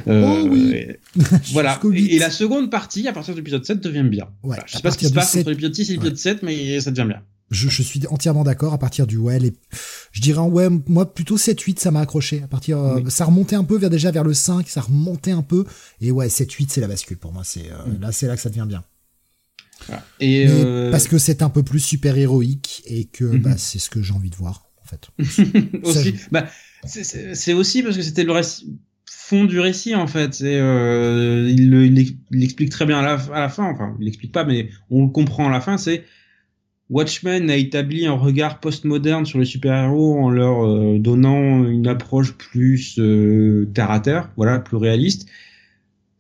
Euh, 0.07 0.41
oh 0.43 0.47
oui. 0.49 0.71
et, 0.73 0.99
voilà. 1.51 1.79
Et, 1.93 2.15
et, 2.15 2.19
la 2.19 2.31
seconde 2.31 2.71
partie, 2.71 3.07
à 3.07 3.13
partir 3.13 3.35
de 3.35 3.39
l'épisode 3.39 3.63
7, 3.63 3.79
devient 3.79 4.03
bien. 4.03 4.25
Ouais, 4.25 4.55
voilà. 4.55 4.63
Je 4.65 4.73
sais 4.73 4.81
pas 4.81 4.91
ce 4.91 4.97
qui 4.97 5.05
se 5.05 5.13
passe 5.13 5.31
7... 5.31 5.41
entre 5.41 5.51
l'épisode 5.51 5.75
6 5.75 5.81
et 5.81 5.93
l'épisode 5.93 6.13
ouais. 6.13 6.17
7, 6.17 6.43
mais 6.43 6.81
ça 6.81 6.91
devient 6.91 7.07
bien. 7.07 7.21
Je, 7.51 7.69
je 7.69 7.83
suis 7.83 8.01
entièrement 8.07 8.43
d'accord 8.43 8.73
à 8.73 8.79
partir 8.79 9.05
du 9.05 9.17
ouais 9.17 9.37
les 9.37 9.53
je 10.11 10.19
dirais 10.19 10.39
ouais 10.39 10.67
moi 10.87 11.13
plutôt 11.13 11.37
7 11.37 11.61
8 11.61 11.79
ça 11.79 11.91
m'a 11.91 11.99
accroché 11.99 12.41
à 12.43 12.47
partir 12.47 12.79
oui. 12.79 13.03
euh, 13.05 13.09
ça 13.11 13.25
remontait 13.25 13.55
un 13.55 13.63
peu 13.63 13.77
vers 13.77 13.91
déjà 13.91 14.09
vers 14.09 14.23
le 14.23 14.33
5 14.33 14.67
ça 14.67 14.81
remontait 14.81 15.29
un 15.29 15.43
peu 15.43 15.63
et 16.01 16.09
ouais 16.09 16.27
7 16.27 16.51
8 16.51 16.71
c'est 16.71 16.81
la 16.81 16.87
bascule 16.87 17.17
pour 17.17 17.33
moi 17.33 17.43
c'est 17.45 17.71
euh, 17.71 17.85
mm. 17.85 18.01
là 18.01 18.11
c'est 18.11 18.25
là 18.25 18.35
que 18.35 18.41
ça 18.41 18.49
devient 18.49 18.65
bien 18.67 18.83
et 20.19 20.45
euh... 20.47 20.91
parce 20.91 21.07
que 21.07 21.17
c'est 21.17 21.41
un 21.41 21.49
peu 21.49 21.63
plus 21.63 21.79
super 21.79 22.17
héroïque 22.17 22.83
et 22.85 23.05
que 23.05 23.25
mm 23.25 23.35
-hmm. 23.35 23.41
bah, 23.41 23.57
c'est 23.57 23.79
ce 23.79 23.89
que 23.89 24.01
j'ai 24.01 24.13
envie 24.13 24.29
de 24.29 24.35
voir 24.35 24.69
en 24.81 24.87
fait 24.87 25.09
aussi 25.83 26.15
bah 26.31 26.45
c'est 26.85 27.53
aussi 27.53 27.83
parce 27.83 27.97
que 27.97 28.03
c'était 28.03 28.23
le 28.23 28.33
fond 29.05 29.45
du 29.45 29.59
récit 29.59 29.95
en 29.95 30.07
fait 30.07 30.33
c'est 30.33 30.59
euh, 30.59 31.49
il, 31.49 31.73
il, 31.73 32.17
il, 32.31 32.43
explique 32.43 32.69
très 32.69 32.85
bien 32.85 32.99
à 32.99 33.01
la, 33.01 33.13
à 33.33 33.39
la 33.39 33.49
fin 33.49 33.65
enfin 33.65 33.95
il 33.99 34.07
explique 34.07 34.31
pas 34.31 34.45
mais 34.45 34.69
on 34.89 35.03
le 35.05 35.11
comprend 35.11 35.47
à 35.47 35.51
la 35.51 35.61
fin 35.61 35.77
c'est 35.77 36.03
Watchmen 36.89 37.49
a 37.49 37.55
établi 37.55 38.05
un 38.05 38.13
regard 38.13 38.59
postmoderne 38.59 39.25
sur 39.25 39.39
les 39.39 39.45
super-héros 39.45 40.19
en 40.19 40.29
leur 40.29 40.65
euh, 40.65 40.99
donnant 40.99 41.65
une 41.65 41.87
approche 41.87 42.33
plus 42.33 42.99
euh, 42.99 43.67
terre 43.73 43.89
à 43.89 43.99
terre, 43.99 44.29
voilà, 44.37 44.59
plus 44.59 44.77
réaliste. 44.77 45.27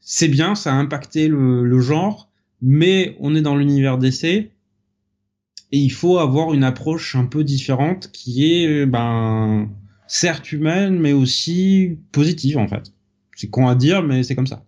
C'est 0.01 0.27
bien, 0.27 0.55
ça 0.55 0.73
a 0.73 0.75
impacté 0.75 1.27
le, 1.27 1.63
le 1.63 1.79
genre, 1.81 2.31
mais 2.61 3.15
on 3.19 3.35
est 3.35 3.41
dans 3.41 3.55
l'univers 3.55 3.97
d'essai 3.97 4.51
et 5.71 5.77
il 5.77 5.91
faut 5.91 6.19
avoir 6.19 6.53
une 6.53 6.63
approche 6.63 7.15
un 7.15 7.25
peu 7.25 7.43
différente 7.43 8.11
qui 8.11 8.45
est, 8.45 8.85
ben, 8.85 9.69
certes 10.07 10.51
humaine, 10.51 10.99
mais 10.99 11.13
aussi 11.13 11.97
positive 12.11 12.57
en 12.57 12.67
fait. 12.67 12.91
C'est 13.35 13.49
con 13.49 13.67
à 13.67 13.75
dire, 13.75 14.03
mais 14.03 14.23
c'est 14.23 14.35
comme 14.35 14.47
ça. 14.47 14.65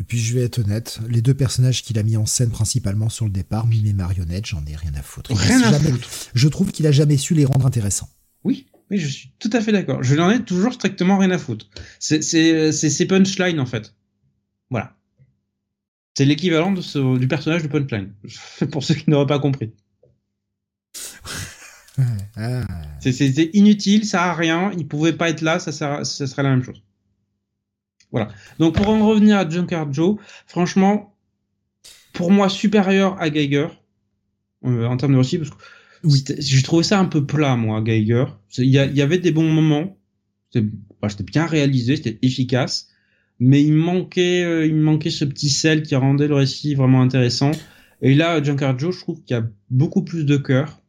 Et 0.00 0.04
puis 0.04 0.18
je 0.18 0.34
vais 0.34 0.42
être 0.42 0.58
honnête, 0.58 0.98
les 1.08 1.22
deux 1.22 1.34
personnages 1.34 1.82
qu'il 1.82 1.98
a 1.98 2.02
mis 2.02 2.16
en 2.16 2.26
scène 2.26 2.50
principalement 2.50 3.08
sur 3.08 3.24
le 3.24 3.30
départ, 3.30 3.66
mime 3.68 3.86
et 3.86 3.92
marionnette, 3.92 4.46
j'en 4.46 4.64
ai 4.66 4.74
rien 4.74 4.94
à 4.94 5.02
foutre. 5.02 5.32
Rien 5.32 5.62
à 5.62 5.70
jamais, 5.70 5.92
foutre. 5.92 6.08
Je 6.34 6.48
trouve 6.48 6.72
qu'il 6.72 6.86
a 6.88 6.92
jamais 6.92 7.16
su 7.16 7.34
les 7.34 7.44
rendre 7.44 7.66
intéressants. 7.66 8.08
Oui, 8.42 8.66
oui, 8.90 8.98
je 8.98 9.06
suis 9.06 9.32
tout 9.38 9.50
à 9.52 9.60
fait 9.60 9.70
d'accord. 9.70 10.02
Je 10.02 10.16
n'en 10.16 10.30
ai 10.30 10.42
toujours 10.42 10.72
strictement 10.72 11.18
rien 11.18 11.30
à 11.30 11.38
foutre. 11.38 11.68
C'est 12.00 12.22
ces 12.72 13.06
punchlines 13.06 13.60
en 13.60 13.66
fait. 13.66 13.94
Voilà. 14.70 14.96
C'est 16.14 16.24
l'équivalent 16.24 16.74
ce, 16.80 17.18
du 17.18 17.28
personnage 17.28 17.62
de 17.62 17.68
punchline. 17.68 18.12
Pour 18.70 18.84
ceux 18.84 18.94
qui 18.94 19.08
n'auraient 19.08 19.26
pas 19.26 19.38
compris. 19.38 19.72
ah. 22.36 22.66
C'était 23.00 23.50
inutile, 23.54 24.04
ça 24.04 24.24
a 24.24 24.34
rien. 24.34 24.72
Il 24.76 24.86
pouvait 24.86 25.14
pas 25.14 25.30
être 25.30 25.40
là, 25.40 25.58
ça, 25.58 25.72
ça, 25.72 26.04
ça 26.04 26.26
serait 26.26 26.42
la 26.42 26.50
même 26.50 26.62
chose. 26.62 26.82
Voilà. 28.12 28.28
Donc 28.58 28.76
pour 28.76 28.88
en 28.88 29.06
revenir 29.08 29.38
à 29.38 29.48
Junker 29.48 29.86
Joe, 29.90 30.18
franchement, 30.46 31.16
pour 32.12 32.30
moi 32.30 32.48
supérieur 32.48 33.20
à 33.20 33.30
Geiger 33.30 33.68
euh, 34.64 34.86
en 34.86 34.96
termes 34.98 35.14
de 35.14 35.18
récit, 35.18 35.38
parce 35.38 35.50
que 35.50 35.56
oui. 36.04 36.22
j'ai 36.38 36.62
trouvé 36.62 36.84
ça 36.84 37.00
un 37.00 37.06
peu 37.06 37.24
plat 37.24 37.56
moi, 37.56 37.80
Geiger. 37.80 38.26
Il 38.58 38.66
y, 38.66 38.72
y, 38.72 39.02
avait 39.02 39.18
des 39.18 39.32
bons 39.32 39.50
moments, 39.50 39.96
c'était 40.50 40.68
bah, 41.00 41.08
bien 41.26 41.46
réalisé, 41.46 41.96
c'était 41.96 42.18
efficace, 42.20 42.91
mais 43.44 43.60
il 43.64 43.72
manquait, 43.72 44.44
euh, 44.44 44.64
il 44.66 44.76
manquait 44.76 45.10
ce 45.10 45.24
petit 45.24 45.50
sel 45.50 45.82
qui 45.82 45.96
rendait 45.96 46.28
le 46.28 46.36
récit 46.36 46.76
vraiment 46.76 47.02
intéressant. 47.02 47.50
Et 48.00 48.14
là, 48.14 48.40
Junker 48.40 48.74
Joe, 48.78 48.94
je 48.94 49.00
trouve 49.00 49.20
qu'il 49.24 49.34
y 49.36 49.38
a 49.38 49.44
beaucoup 49.68 50.02
plus 50.02 50.24
de 50.24 50.36
cœur 50.36 50.80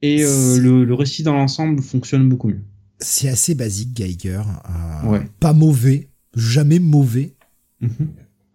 et 0.00 0.24
euh, 0.24 0.58
le, 0.58 0.84
le 0.86 0.94
récit 0.94 1.22
dans 1.22 1.34
l'ensemble 1.34 1.82
fonctionne 1.82 2.30
beaucoup 2.30 2.48
mieux. 2.48 2.64
C'est 2.98 3.28
assez 3.28 3.54
basique, 3.54 3.92
Geiger. 3.92 4.40
Euh, 4.40 5.06
ouais. 5.06 5.20
Pas 5.38 5.52
mauvais, 5.52 6.08
jamais 6.34 6.78
mauvais, 6.78 7.36
mm 7.82 7.88
-hmm. 7.88 8.06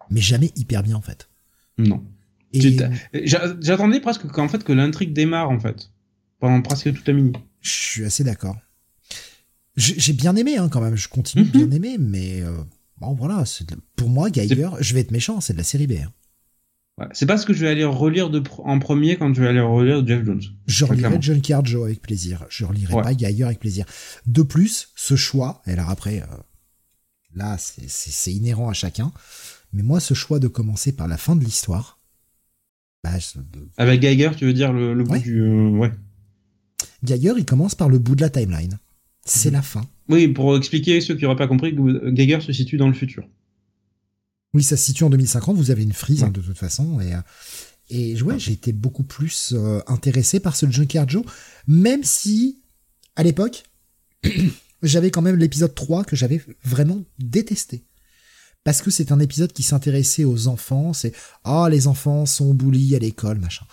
mais 0.10 0.22
jamais 0.22 0.52
hyper 0.56 0.81
bien 0.81 0.95
en 0.95 1.02
fait. 1.02 1.30
Non. 1.77 2.03
Et... 2.53 2.76
J'attendais 3.23 3.99
presque 4.02 4.26
qu'en 4.27 4.49
fait 4.49 4.64
que 4.64 4.73
l'intrigue 4.73 5.14
démarre 5.14 5.52
en 5.52 5.60
fait 5.60 5.91
pendant 6.39 6.61
presque 6.64 6.91
toute 6.91 7.07
la 7.07 7.14
mini. 7.14 7.34
Je 7.60 7.69
suis 7.72 8.03
assez 8.03 8.23
d'accord. 8.23 8.57
J'ai 9.76 10.14
bien 10.14 10.35
aimé 10.35 10.57
hein, 10.57 10.69
quand 10.69 10.81
même. 10.81 10.98
Je 10.98 11.07
continue 11.07 11.43
mm 11.43 11.48
-hmm. 11.48 11.61
de 11.61 11.65
bien 11.65 11.72
aimer, 11.77 11.98
mais 11.99 12.43
bon 13.02 13.14
voilà. 13.14 13.44
De... 13.68 13.76
Pour 13.98 14.10
moi, 14.10 14.30
Geiger, 14.30 14.69
je 14.80 14.94
vais 14.94 15.02
être 15.02 15.11
méchant, 15.11 15.41
c'est 15.41 15.53
de 15.53 15.57
la 15.57 15.64
série 15.64 15.88
B. 15.88 15.94
Hein. 16.03 16.11
Ouais, 16.98 17.07
c'est 17.14 17.26
pas 17.26 17.38
ce 17.38 17.45
que 17.45 17.53
je 17.53 17.61
vais 17.65 17.69
aller 17.69 17.84
relire 17.84 18.30
de 18.30 18.40
pr 18.40 18.61
en 18.61 18.80
premier 18.80 19.18
quand 19.18 19.34
je 19.34 19.41
vais 19.41 19.48
aller 19.48 19.60
relire 19.60 20.06
Jeff 20.06 20.23
Jones. 20.23 20.41
Je 20.68 20.86
relirai 20.86 21.18
John 21.19 21.41
Joe 21.44 21.86
avec 21.86 22.02
plaisir. 22.02 22.45
Je 22.49 22.64
relirai 22.65 22.94
ouais. 22.94 23.03
pas 23.03 23.14
Geiger 23.14 23.44
avec 23.44 23.60
plaisir. 23.60 23.86
De 24.26 24.44
plus, 24.44 24.90
ce 24.95 25.15
choix, 25.15 25.61
et 25.68 25.72
alors 25.72 25.90
après, 25.90 26.22
euh, 26.22 26.36
Là, 27.36 27.57
c'est 27.57 28.34
inhérent 28.34 28.69
à 28.69 28.73
chacun. 28.73 29.11
Mais 29.73 29.84
moi, 29.84 29.99
ce 29.99 30.14
choix 30.14 30.40
de 30.40 30.48
commencer 30.48 30.91
par 30.91 31.07
la 31.07 31.18
fin 31.18 31.36
de 31.36 31.44
l'histoire. 31.44 31.98
Bah, 33.03 33.11
Avec 33.78 34.02
Geiger, 34.02 34.32
tu 34.38 34.45
veux 34.45 34.53
dire 34.53 34.73
le, 34.73 34.94
le 34.94 35.03
bout 35.03 35.14
ouais. 35.14 35.19
du. 35.19 35.41
Euh, 35.41 35.69
ouais. 35.69 35.91
Geiger, 37.03 37.34
il 37.38 37.45
commence 37.45 37.73
par 37.73 37.90
le 37.90 37.99
bout 37.99 38.15
de 38.15 38.22
la 38.22 38.30
timeline. 38.30 38.78
C'est 39.26 39.49
mmh. 39.49 39.53
la 39.53 39.61
fin. 39.61 39.86
Oui, 40.11 40.27
pour 40.27 40.57
expliquer 40.57 40.99
ceux 40.99 41.15
qui 41.15 41.23
n'auraient 41.23 41.38
pas 41.38 41.47
compris 41.47 41.73
que 41.73 42.09
Geiger 42.09 42.41
se 42.41 42.51
situe 42.51 42.77
dans 42.77 42.88
le 42.88 42.93
futur. 42.93 43.27
Oui, 44.53 44.61
ça 44.61 44.75
se 44.75 44.83
situe 44.83 45.05
en 45.05 45.09
2050. 45.09 45.55
Vous 45.55 45.71
avez 45.71 45.83
une 45.83 45.93
frise 45.93 46.23
hein, 46.23 46.29
de 46.29 46.41
toute 46.41 46.57
façon. 46.57 46.99
Et, 46.99 47.13
euh, 47.13 47.21
et 47.89 48.21
ouais, 48.21 48.38
j'ai 48.38 48.51
été 48.51 48.73
beaucoup 48.73 49.03
plus 49.03 49.53
euh, 49.53 49.79
intéressé 49.88 50.41
par 50.41 50.57
ce 50.57 50.69
Junkyard 50.69 51.09
Joe, 51.09 51.23
même 51.65 52.03
si 52.03 52.61
à 53.15 53.23
l'époque 53.23 53.63
j'avais 54.83 55.11
quand 55.11 55.21
même 55.21 55.38
l'épisode 55.38 55.73
3 55.73 56.03
que 56.03 56.17
j'avais 56.17 56.41
vraiment 56.65 57.03
détesté. 57.17 57.85
Parce 58.65 58.81
que 58.81 58.91
c'est 58.91 59.11
un 59.11 59.19
épisode 59.19 59.53
qui 59.53 59.63
s'intéressait 59.63 60.25
aux 60.25 60.47
enfants, 60.47 60.93
c'est 60.93 61.13
ah 61.43 61.67
les 61.71 61.88
enfants 61.88 62.25
sont 62.25 62.53
bullies 62.53 62.95
à 62.95 62.99
l'école, 62.99 63.39
machin. 63.39 63.65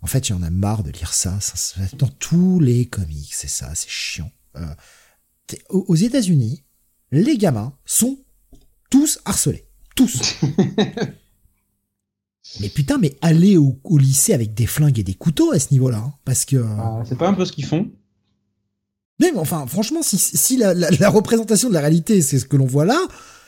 En 0.00 0.06
fait, 0.06 0.26
j'en 0.26 0.42
ai 0.42 0.50
marre 0.50 0.82
de 0.82 0.90
lire 0.90 1.12
ça, 1.12 1.38
ça, 1.40 1.56
ça 1.56 1.80
dans 1.96 2.08
tous 2.08 2.60
les 2.60 2.86
comics, 2.86 3.32
c'est 3.32 3.48
ça, 3.48 3.74
c'est 3.74 3.88
chiant. 3.88 4.32
Euh, 4.56 4.66
aux 5.70 5.94
États-Unis, 5.94 6.64
les 7.10 7.38
gamins 7.38 7.72
sont 7.84 8.18
tous 8.90 9.20
harcelés. 9.24 9.66
Tous. 9.94 10.34
mais 12.60 12.68
putain, 12.68 12.98
mais 12.98 13.16
aller 13.22 13.56
au, 13.56 13.80
lycée 13.98 14.34
avec 14.34 14.54
des 14.54 14.66
flingues 14.66 14.98
et 14.98 15.04
des 15.04 15.14
couteaux 15.14 15.52
à 15.52 15.58
ce 15.58 15.72
niveau-là, 15.72 15.98
hein, 15.98 16.14
parce 16.24 16.44
que. 16.44 16.56
Ah, 16.56 17.02
c'est 17.06 17.16
pas 17.16 17.28
un 17.28 17.34
peu 17.34 17.44
ce 17.44 17.52
qu'ils 17.52 17.66
font. 17.66 17.90
Mais 19.18 19.32
enfin, 19.36 19.66
franchement, 19.66 20.02
si, 20.02 20.18
si 20.18 20.58
la, 20.58 20.74
la, 20.74 21.08
représentation 21.08 21.68
de 21.68 21.74
la 21.74 21.80
réalité, 21.80 22.20
c'est 22.20 22.38
ce 22.38 22.44
que 22.44 22.56
l'on 22.56 22.66
voit 22.66 22.84
là, 22.84 23.00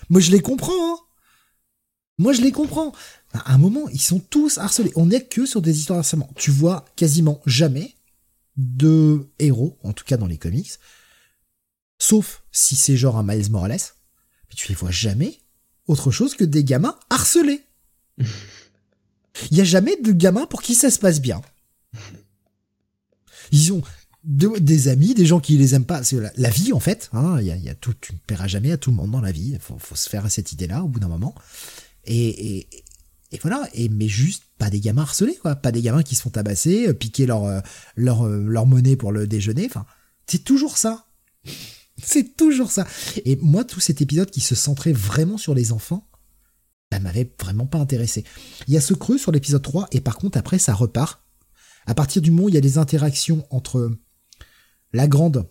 moi 0.08 0.20
je 0.20 0.30
les 0.30 0.40
comprends. 0.40 0.72
Hein. 0.72 0.96
Moi 2.16 2.32
je 2.32 2.40
les 2.40 2.52
comprends. 2.52 2.92
À 3.34 3.52
un 3.52 3.58
moment, 3.58 3.86
ils 3.90 4.00
sont 4.00 4.18
tous 4.18 4.56
harcelés. 4.56 4.92
On 4.96 5.06
n'est 5.06 5.24
que 5.24 5.44
sur 5.44 5.60
des 5.60 5.78
histoires 5.78 5.98
d'harcèlement. 5.98 6.30
Tu 6.36 6.50
vois 6.50 6.86
quasiment 6.96 7.42
jamais 7.44 7.94
de 8.56 9.28
héros, 9.38 9.78
en 9.84 9.92
tout 9.92 10.04
cas 10.04 10.16
dans 10.16 10.26
les 10.26 10.38
comics, 10.38 10.70
Sauf 11.98 12.42
si 12.52 12.76
c'est 12.76 12.96
genre 12.96 13.18
un 13.18 13.22
Miles 13.24 13.50
Morales. 13.50 13.78
Mais 14.48 14.54
tu 14.56 14.68
les 14.68 14.74
vois 14.74 14.90
jamais 14.90 15.38
autre 15.86 16.10
chose 16.10 16.34
que 16.34 16.44
des 16.44 16.64
gamins 16.64 16.96
harcelés. 17.10 17.62
Il 18.18 18.26
y 19.56 19.60
a 19.60 19.64
jamais 19.64 19.96
de 20.00 20.12
gamins 20.12 20.46
pour 20.46 20.62
qui 20.62 20.74
ça 20.74 20.90
se 20.90 20.98
passe 20.98 21.20
bien. 21.20 21.40
Ils 23.50 23.72
ont 23.72 23.82
des 24.24 24.88
amis, 24.88 25.14
des 25.14 25.26
gens 25.26 25.40
qui 25.40 25.56
les 25.56 25.74
aiment 25.74 25.86
pas. 25.86 26.04
C'est 26.04 26.18
la, 26.36 26.50
vie 26.50 26.72
en 26.72 26.80
fait. 26.80 27.08
Hein. 27.12 27.40
Y, 27.40 27.68
a, 27.68 27.74
tout, 27.74 27.94
tu 28.00 28.12
ne 28.12 28.18
paieras 28.18 28.46
jamais 28.46 28.72
à 28.72 28.76
tout 28.76 28.90
le 28.90 28.96
monde 28.96 29.10
dans 29.10 29.20
la 29.20 29.32
vie. 29.32 29.52
Il 29.54 29.58
faut, 29.58 29.78
se 29.94 30.08
faire 30.08 30.26
à 30.26 30.30
cette 30.30 30.52
idée-là 30.52 30.84
au 30.84 30.88
bout 30.88 31.00
d'un 31.00 31.08
moment. 31.08 31.34
Et, 32.04 32.68
et, 33.30 33.38
voilà. 33.42 33.68
Et 33.72 33.88
mais 33.88 34.08
juste 34.08 34.44
pas 34.58 34.70
des 34.70 34.80
gamins 34.80 35.02
harcelés 35.02 35.36
quoi. 35.36 35.56
Pas 35.56 35.72
des 35.72 35.82
gamins 35.82 36.02
qui 36.02 36.14
se 36.14 36.22
font 36.22 36.30
tabasser, 36.30 36.92
piquer 36.94 37.26
leur 37.26 37.44
euh, 37.44 37.60
leur 37.96 38.26
euh, 38.26 38.44
leur 38.46 38.66
monnaie 38.66 38.96
pour 38.96 39.12
le 39.12 39.26
déjeuner. 39.26 39.66
Enfin, 39.66 39.86
c'est 40.26 40.44
toujours 40.44 40.76
ça. 40.76 41.06
C'est 42.02 42.36
toujours 42.36 42.70
ça. 42.70 42.86
Et 43.24 43.36
moi, 43.36 43.64
tout 43.64 43.80
cet 43.80 44.00
épisode 44.00 44.30
qui 44.30 44.40
se 44.40 44.54
centrait 44.54 44.92
vraiment 44.92 45.38
sur 45.38 45.54
les 45.54 45.72
enfants, 45.72 46.08
ça 46.92 47.00
m'avait 47.00 47.32
vraiment 47.40 47.66
pas 47.66 47.78
intéressé. 47.78 48.24
Il 48.66 48.74
y 48.74 48.76
a 48.76 48.80
ce 48.80 48.94
creux 48.94 49.18
sur 49.18 49.32
l'épisode 49.32 49.62
3, 49.62 49.88
et 49.92 50.00
par 50.00 50.16
contre, 50.16 50.38
après, 50.38 50.58
ça 50.58 50.74
repart. 50.74 51.22
À 51.86 51.94
partir 51.94 52.22
du 52.22 52.30
moment 52.30 52.44
où 52.44 52.48
il 52.48 52.54
y 52.54 52.58
a 52.58 52.62
des 52.62 52.78
interactions 52.78 53.46
entre 53.50 53.90
la 54.92 55.06
grande. 55.08 55.48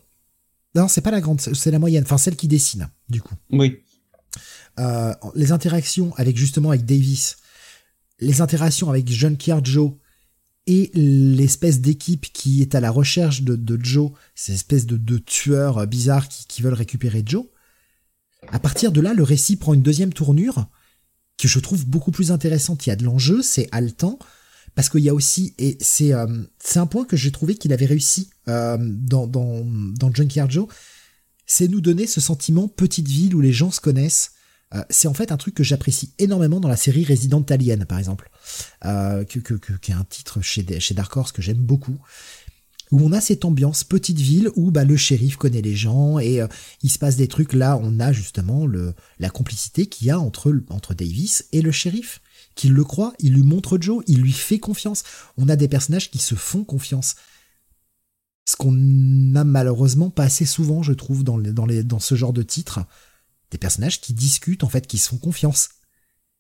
Non, 0.76 0.88
c'est 0.88 1.02
pas 1.02 1.12
la 1.12 1.22
grande, 1.22 1.42
c'est 1.42 1.72
la 1.72 1.80
moyenne, 1.80 2.04
enfin 2.04 2.18
celle 2.18 2.36
qui 2.36 2.48
dessine, 2.48 2.90
du 3.10 3.22
coup. 3.22 3.34
Oui. 3.52 3.80
Euh, 4.80 5.14
les 5.34 5.52
interactions 5.52 6.14
avec 6.18 6.38
justement 6.38 6.70
avec 6.70 6.86
Davis, 6.86 7.38
les 8.20 8.42
interactions 8.42 8.90
avec 8.90 9.10
Junkyard 9.10 9.66
Joe 9.66 9.94
et 10.68 10.92
l'espèce 10.94 11.80
d'équipe 11.80 12.32
qui 12.34 12.62
est 12.62 12.76
à 12.76 12.80
la 12.80 12.92
recherche 12.92 13.42
de, 13.42 13.80
Joe, 13.82 14.12
ces 14.36 14.54
espèces 14.54 14.86
de, 14.86 15.18
tueurs 15.18 15.88
bizarres 15.88 16.28
qui, 16.28 16.62
veulent 16.62 16.74
récupérer 16.74 17.24
Joe. 17.26 17.46
À 18.50 18.60
partir 18.60 18.92
de 18.92 19.02
là, 19.02 19.14
le 19.14 19.24
récit 19.24 19.56
prend 19.56 19.74
une 19.74 19.82
deuxième 19.82 20.14
tournure 20.14 20.68
que 21.38 21.48
je 21.48 21.60
trouve 21.60 21.86
beaucoup 21.86 22.12
plus 22.12 22.32
intéressante. 22.32 22.86
Il 22.86 22.90
y 22.90 22.94
a 22.94 22.96
de 22.96 23.06
l'enjeu, 23.06 23.42
c'est 23.42 23.70
haletant, 23.72 24.20
parce 24.76 24.90
qu'il 24.90 25.02
y 25.02 25.10
a 25.10 25.14
aussi, 25.14 25.56
et 25.58 25.78
c'est 25.80 26.14
euh, 26.14 26.28
un 26.76 26.86
point 26.86 27.06
que 27.06 27.16
j'ai 27.16 27.32
trouvé 27.32 27.56
qu'il 27.56 27.74
avait 27.74 27.86
réussi 27.86 28.30
euh, 28.48 28.78
dans, 28.80 29.26
dans 29.28 30.14
Junkyard 30.14 30.52
Joe, 30.52 30.68
c'est 31.46 31.70
nous 31.70 31.82
donner 31.82 32.06
ce 32.08 32.20
sentiment 32.20 32.68
petite 32.68 33.08
ville 33.08 33.34
où 33.34 33.42
les 33.42 33.54
gens 33.54 33.72
se 33.72 33.80
connaissent, 33.80 34.32
euh, 34.76 34.84
c'est 34.90 35.08
en 35.08 35.14
fait 35.14 35.32
un 35.32 35.38
truc 35.38 35.56
que 35.56 35.64
j'apprécie 35.64 36.12
énormément 36.20 36.60
dans 36.60 36.68
la 36.68 36.76
série 36.76 37.06
Resident 37.06 37.44
Alien, 37.50 37.86
par 37.86 38.00
exemple, 38.00 38.30
euh, 38.86 39.24
que, 39.24 39.40
que, 39.40 39.74
qui 39.74 39.92
est 39.92 39.96
un 39.96 40.04
titre 40.04 40.42
chez, 40.42 40.80
chez 40.80 40.94
Dark 40.94 41.16
Horse 41.16 41.32
que 41.32 41.42
j'aime 41.42 41.58
beaucoup, 41.58 41.98
où 42.92 43.02
on 43.02 43.12
a 43.12 43.22
cette 43.22 43.46
ambiance 43.46 43.84
petite 43.84 44.20
ville 44.20 44.50
où 44.56 44.72
bah, 44.72 44.84
le 44.84 44.98
shérif 44.98 45.38
connaît 45.38 45.62
les 45.62 45.76
gens 45.76 46.20
et 46.20 46.42
euh, 46.42 46.48
il 46.84 46.90
se 46.90 47.00
passe 47.00 47.16
des 47.16 47.28
trucs. 47.28 47.54
Là, 47.54 47.80
on 47.82 48.00
a 48.00 48.12
justement 48.12 48.66
le, 48.66 48.94
la 49.20 49.30
complicité 49.30 49.88
qu'il 49.88 50.08
y 50.08 50.12
a 50.12 50.20
entre, 50.20 50.54
entre 50.70 50.94
Davis 50.94 51.46
et 51.52 51.62
le 51.62 51.72
shérif, 51.72 52.22
qu'il 52.56 52.74
le 52.74 52.84
croit, 52.84 53.14
il 53.20 53.34
lui 53.34 53.44
montre 53.44 53.78
Joe, 53.80 54.04
il 54.08 54.22
lui 54.22 54.34
fait 54.34 54.60
confiance. 54.60 55.04
On 55.38 55.48
a 55.48 55.56
des 55.56 55.68
personnages 55.68 56.12
qui 56.12 56.20
se 56.20 56.36
font 56.36 56.64
confiance. 56.64 57.16
Ce 58.46 58.56
qu'on 58.56 58.72
n'a 58.72 59.44
malheureusement 59.44 60.10
pas 60.10 60.24
assez 60.24 60.46
souvent, 60.46 60.82
je 60.82 60.94
trouve, 60.94 61.24
dans, 61.24 61.38
les, 61.38 61.52
dans, 61.52 61.66
les, 61.66 61.84
dans 61.84 62.00
ce 62.00 62.16
genre 62.16 62.34
de 62.34 62.44
titres 62.44 62.80
des 63.52 63.58
personnages 63.58 64.02
qui 64.02 64.14
discutent 64.14 64.64
en 64.64 64.70
fait, 64.70 64.88
qui 64.88 64.98
se 64.98 65.10
font 65.10 65.18
confiance. 65.18 65.70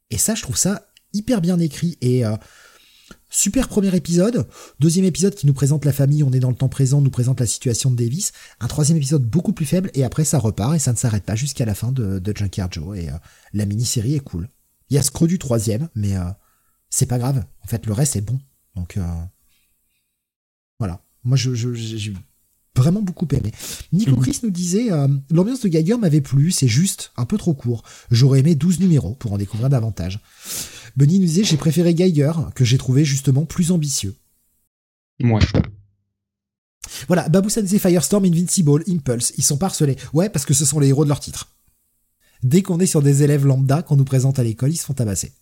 Et 0.09 0.17
ça, 0.17 0.35
je 0.35 0.41
trouve 0.41 0.57
ça 0.57 0.87
hyper 1.13 1.41
bien 1.41 1.59
écrit 1.59 1.97
et 2.01 2.25
euh, 2.25 2.35
super 3.29 3.67
premier 3.67 3.95
épisode. 3.95 4.47
Deuxième 4.79 5.05
épisode 5.05 5.35
qui 5.35 5.47
nous 5.47 5.53
présente 5.53 5.85
la 5.85 5.93
famille, 5.93 6.23
on 6.23 6.31
est 6.31 6.39
dans 6.39 6.49
le 6.49 6.55
temps 6.55 6.69
présent, 6.69 7.01
nous 7.01 7.09
présente 7.09 7.39
la 7.39 7.45
situation 7.45 7.91
de 7.91 7.95
Davis. 7.95 8.31
Un 8.59 8.67
troisième 8.67 8.97
épisode 8.97 9.23
beaucoup 9.23 9.53
plus 9.53 9.65
faible 9.65 9.91
et 9.93 10.03
après 10.03 10.25
ça 10.25 10.39
repart 10.39 10.75
et 10.75 10.79
ça 10.79 10.91
ne 10.91 10.97
s'arrête 10.97 11.23
pas 11.23 11.35
jusqu'à 11.35 11.65
la 11.65 11.75
fin 11.75 11.91
de, 11.91 12.19
de 12.19 12.35
Junkyard 12.35 12.71
Joe 12.71 12.97
et 12.97 13.09
euh, 13.09 13.17
la 13.53 13.65
mini-série 13.65 14.15
est 14.15 14.21
cool. 14.21 14.49
Il 14.89 14.95
y 14.95 14.97
a 14.97 15.03
ce 15.03 15.11
creux 15.11 15.27
du 15.27 15.39
troisième, 15.39 15.89
mais 15.95 16.15
euh, 16.15 16.25
c'est 16.89 17.07
pas 17.07 17.19
grave. 17.19 17.43
En 17.61 17.67
fait, 17.67 17.85
le 17.85 17.93
reste 17.93 18.15
est 18.15 18.21
bon. 18.21 18.39
Donc 18.75 18.97
voilà. 20.79 21.03
Moi, 21.23 21.35
je, 21.35 21.53
j'ai 21.53 22.13
vraiment 22.77 23.01
beaucoup 23.01 23.27
aimé. 23.31 23.51
Nico 23.91 24.11
mhm. 24.11 24.21
Chris 24.21 24.39
nous 24.43 24.51
disait 24.51 24.91
euh, 24.91 25.07
l'ambiance 25.31 25.61
de 25.61 25.67
Geiger 25.67 25.97
m'avait 25.97 26.21
plu, 26.21 26.51
c'est 26.51 26.67
juste 26.67 27.11
un 27.17 27.25
peu 27.25 27.37
trop 27.37 27.53
court. 27.53 27.83
J'aurais 28.11 28.39
aimé 28.39 28.55
12 28.55 28.79
numéros 28.79 29.15
pour 29.15 29.33
en 29.33 29.37
découvrir 29.37 29.69
davantage. 29.69 30.19
Benny 30.95 31.19
nous 31.19 31.25
disait 31.25 31.43
j'ai 31.43 31.57
préféré 31.57 31.93
Geiger 31.93 32.31
que 32.55 32.63
j'ai 32.63 32.77
trouvé 32.77 33.05
justement 33.05 33.45
plus 33.45 33.71
ambitieux. 33.71 34.15
Ouais. 35.21 35.39
Voilà, 37.07 37.27
Babou 37.29 37.49
disait 37.49 37.79
Firestorm, 37.79 38.25
Invincible, 38.25 38.83
Impulse, 38.87 39.33
ils 39.37 39.43
sont 39.43 39.57
parcelés. 39.57 39.97
Ouais, 40.13 40.29
parce 40.29 40.45
que 40.45 40.53
ce 40.53 40.65
sont 40.65 40.79
les 40.79 40.87
héros 40.87 41.03
de 41.03 41.09
leur 41.09 41.19
titre. 41.19 41.49
Dès 42.43 42.61
qu'on 42.61 42.79
est 42.79 42.85
sur 42.85 43.01
des 43.01 43.23
élèves 43.23 43.45
lambda 43.45 43.81
qu'on 43.81 43.95
nous 43.95 44.05
présente 44.05 44.39
à 44.39 44.43
l'école, 44.43 44.71
ils 44.71 44.77
se 44.77 44.85
font 44.85 44.93
tabasser. 44.93 45.33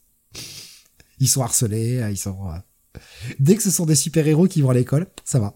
Ils 1.19 1.27
sont 1.27 1.41
harcelés, 1.41 2.01
euh, 2.01 2.11
ils 2.11 2.17
sont... 2.17 2.49
Euh, 2.49 2.99
dès 3.39 3.55
que 3.55 3.63
ce 3.63 3.71
sont 3.71 3.85
des 3.85 3.95
super-héros 3.95 4.47
qui 4.47 4.61
vont 4.61 4.69
à 4.69 4.73
l'école, 4.73 5.07
ça 5.23 5.39
va. 5.39 5.55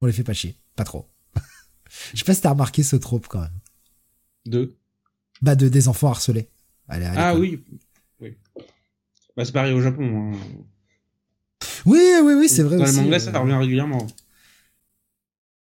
On 0.00 0.06
les 0.06 0.12
fait 0.12 0.24
pas 0.24 0.32
chier. 0.32 0.56
Pas 0.76 0.84
trop. 0.84 1.06
Je 2.12 2.18
sais 2.18 2.24
pas 2.24 2.34
si 2.34 2.40
t'as 2.40 2.50
remarqué 2.50 2.82
ce 2.82 2.96
trope 2.96 3.28
quand 3.28 3.40
même. 3.40 3.58
De 4.46 4.74
Bah 5.42 5.54
de 5.56 5.68
des 5.68 5.88
enfants 5.88 6.08
harcelés. 6.08 6.48
ah 6.88 7.36
oui. 7.36 7.62
oui. 8.20 8.36
Bah 9.36 9.44
c'est 9.44 9.52
pareil 9.52 9.72
au 9.72 9.80
Japon. 9.80 10.32
Hein. 10.32 10.38
Oui, 11.86 12.00
oui, 12.22 12.34
oui, 12.34 12.48
c'est 12.48 12.62
vrai 12.62 12.78
Dans 12.78 12.84
aussi. 12.84 12.96
le 12.96 13.02
manga, 13.02 13.18
ça 13.18 13.38
revient 13.38 13.54
régulièrement. 13.54 14.06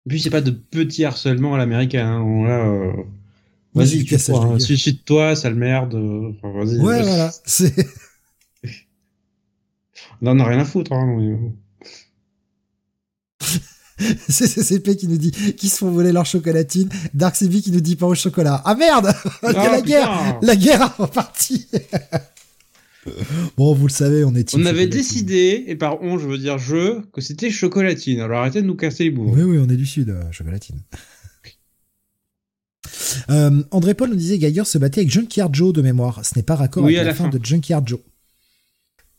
Et 0.05 0.09
puis 0.09 0.21
c'est 0.21 0.29
pas 0.29 0.41
de 0.41 0.51
petit 0.51 1.03
harcèlement 1.03 1.55
à 1.55 1.57
l'américain. 1.57 2.07
Hein. 2.07 2.43
Là, 2.47 2.67
euh... 2.67 2.93
vas-y, 3.73 4.03
tu 4.03 4.15
hein. 4.15 4.59
suicide-toi, 4.59 5.35
sale 5.35 5.55
merde. 5.55 5.95
Enfin, 5.95 6.51
vas-y. 6.51 6.79
Ouais, 6.79 7.01
voilà. 7.01 7.31
C'est. 7.45 7.75
Là, 10.21 10.31
on 10.31 10.39
a 10.39 10.45
rien 10.45 10.59
à 10.59 10.65
foutre. 10.65 10.93
Hein, 10.93 11.51
c'est 14.29 14.47
CCP 14.47 14.95
qui 14.97 15.07
nous 15.07 15.17
dit 15.17 15.31
qui 15.31 15.69
se 15.69 15.77
font 15.77 15.91
voler 15.91 16.11
leur 16.11 16.25
chocolatine. 16.25 16.89
Dark 17.13 17.35
qui 17.35 17.71
nous 17.71 17.81
dit 17.81 17.95
pas 17.95 18.07
au 18.07 18.15
chocolat. 18.15 18.61
Ah 18.65 18.75
merde 18.75 19.13
oh, 19.43 19.47
La 19.51 19.81
guerre 19.81 20.39
La 20.41 20.55
guerre 20.55 20.81
a 20.81 20.87
reparti 20.87 21.67
Bon, 23.55 23.73
vous 23.75 23.85
le 23.85 23.91
savez, 23.91 24.23
on 24.23 24.33
est 24.33 24.55
On 24.55 24.65
avait 24.65 24.87
décidé, 24.87 25.63
et 25.67 25.75
par 25.75 26.01
on, 26.01 26.17
je 26.17 26.27
veux 26.27 26.39
dire 26.39 26.57
je, 26.57 27.01
que 27.13 27.21
c'était 27.21 27.51
chocolatine. 27.51 28.19
Alors 28.19 28.39
arrêtez 28.39 28.63
de 28.63 28.67
nous 28.67 28.75
casser 28.75 29.03
les 29.05 29.11
bouts. 29.11 29.31
Oui, 29.31 29.43
oui, 29.43 29.59
on 29.59 29.69
est 29.69 29.75
du 29.75 29.85
sud, 29.85 30.09
euh, 30.09 30.23
chocolatine. 30.31 30.79
Euh, 33.29 33.63
André 33.71 33.93
Paul 33.93 34.09
nous 34.09 34.15
disait 34.15 34.39
Geiger 34.39 34.65
se 34.65 34.77
battait 34.77 35.01
avec 35.01 35.11
Junkyard 35.11 35.53
Joe 35.53 35.71
de 35.71 35.81
mémoire. 35.81 36.25
Ce 36.25 36.35
n'est 36.35 36.43
pas 36.43 36.55
raccord 36.55 36.85
avec 36.85 36.97
la, 36.97 37.13
fin 37.13 37.29
de 37.29 37.39
Junkyard 37.43 37.87
Joe 37.87 37.99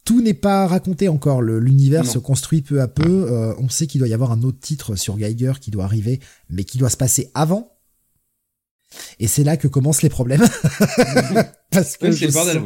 tout 0.06 0.22
n'est 0.22 0.34
pas 0.34 0.66
raconté 0.66 1.08
encore. 1.08 1.42
L'univers 1.42 2.06
se 2.06 2.18
construit 2.18 2.62
peu 2.62 2.80
à 2.80 2.88
peu. 2.88 3.26
Euh, 3.30 3.54
on 3.58 3.68
sait 3.68 3.86
qu'il 3.86 3.98
doit 3.98 4.08
y 4.08 4.14
avoir 4.14 4.30
un 4.30 4.42
autre 4.42 4.60
titre 4.60 4.94
sur 4.94 5.18
Geiger 5.18 5.54
qui 5.60 5.70
doit 5.70 5.84
arriver, 5.84 6.20
mais 6.48 6.64
qui 6.64 6.78
doit 6.78 6.88
se 6.88 6.96
passer 6.96 7.30
avant. 7.34 7.76
Et 9.18 9.26
c'est 9.26 9.42
là 9.42 9.56
que 9.56 9.66
commencent 9.66 10.02
les 10.02 10.08
problèmes. 10.08 10.40
Parce 11.70 11.96
que 11.96 12.12
je, 12.12 12.28
sens... 12.28 12.56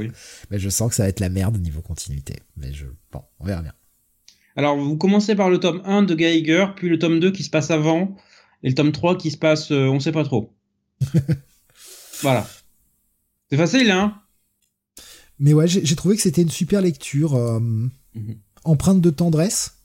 mais 0.51 0.59
je 0.59 0.69
sens 0.69 0.91
que 0.91 0.95
ça 0.95 1.05
va 1.05 1.09
être 1.09 1.19
la 1.19 1.31
merde 1.31 1.57
au 1.57 1.61
niveau 1.61 1.81
continuité. 1.81 2.35
Mais 2.57 2.75
je, 2.75 2.85
bon, 3.11 3.23
on 3.41 3.47
verra 3.47 3.63
bien. 3.63 3.73
Alors, 4.55 4.77
vous 4.77 4.99
commencez 4.99 5.35
par 5.35 5.49
le 5.49 5.59
tome 5.59 5.81
1 5.87 6.03
de 6.03 6.15
Geiger, 6.15 6.67
puis 6.77 6.91
le 6.91 6.99
tome 6.99 7.21
2 7.21 7.33
qui 7.33 7.43
se 7.43 7.51
passe 7.51 7.71
avant, 7.71 8.17
et 8.63 8.69
le 8.69 8.75
tome 8.75 8.93
3 8.93 9.17
qui 9.17 9.31
se 9.31 9.39
passe, 9.39 9.73
euh, 9.73 9.87
on 9.87 9.99
sait 9.99 10.13
pas 10.13 10.25
trop. 10.25 10.53
voilà. 12.21 12.47
C'est 13.51 13.57
facile, 13.57 13.91
hein? 13.91 14.20
Mais 15.41 15.55
ouais, 15.55 15.67
j'ai 15.67 15.97
trouvé 15.97 16.17
que 16.17 16.23
c'était 16.23 16.43
une 16.43 16.51
super 16.51 16.83
lecture, 16.83 17.35
euh, 17.35 17.59
mhm. 17.59 18.37
empreinte 18.65 19.01
de 19.01 19.09
tendresse. 19.09 19.79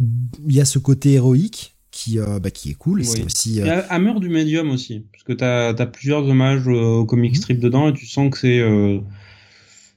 Il 0.00 0.52
y 0.52 0.60
a 0.60 0.64
ce 0.64 0.80
côté 0.80 1.12
héroïque 1.12 1.76
qui, 1.92 2.18
euh, 2.18 2.40
bah, 2.40 2.50
qui 2.50 2.70
est 2.70 2.74
cool. 2.74 2.98
Oui. 2.98 3.06
C'est 3.06 3.24
aussi. 3.24 3.60
Euh... 3.60 3.64
Il 3.64 3.68
y 3.68 3.70
a 3.70 4.18
du 4.18 4.28
médium 4.28 4.70
aussi, 4.70 5.06
parce 5.12 5.22
que 5.22 5.32
t'as 5.32 5.68
as 5.68 5.86
plusieurs 5.86 6.24
hommages 6.24 6.66
au 6.66 7.06
comic 7.06 7.32
mhm. 7.32 7.36
strip 7.36 7.60
dedans 7.60 7.88
et 7.88 7.94
tu 7.94 8.06
sens 8.06 8.30
que 8.32 8.38
c'est 8.38 8.58
euh, 8.58 8.98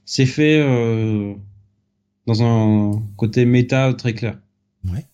c'est 0.04 0.26
fait 0.26 0.62
dans 2.26 2.42
un 2.42 3.02
côté 3.16 3.44
méta 3.44 3.92
très 3.94 4.14
clair. 4.14 4.38
Ouais. 4.84 5.04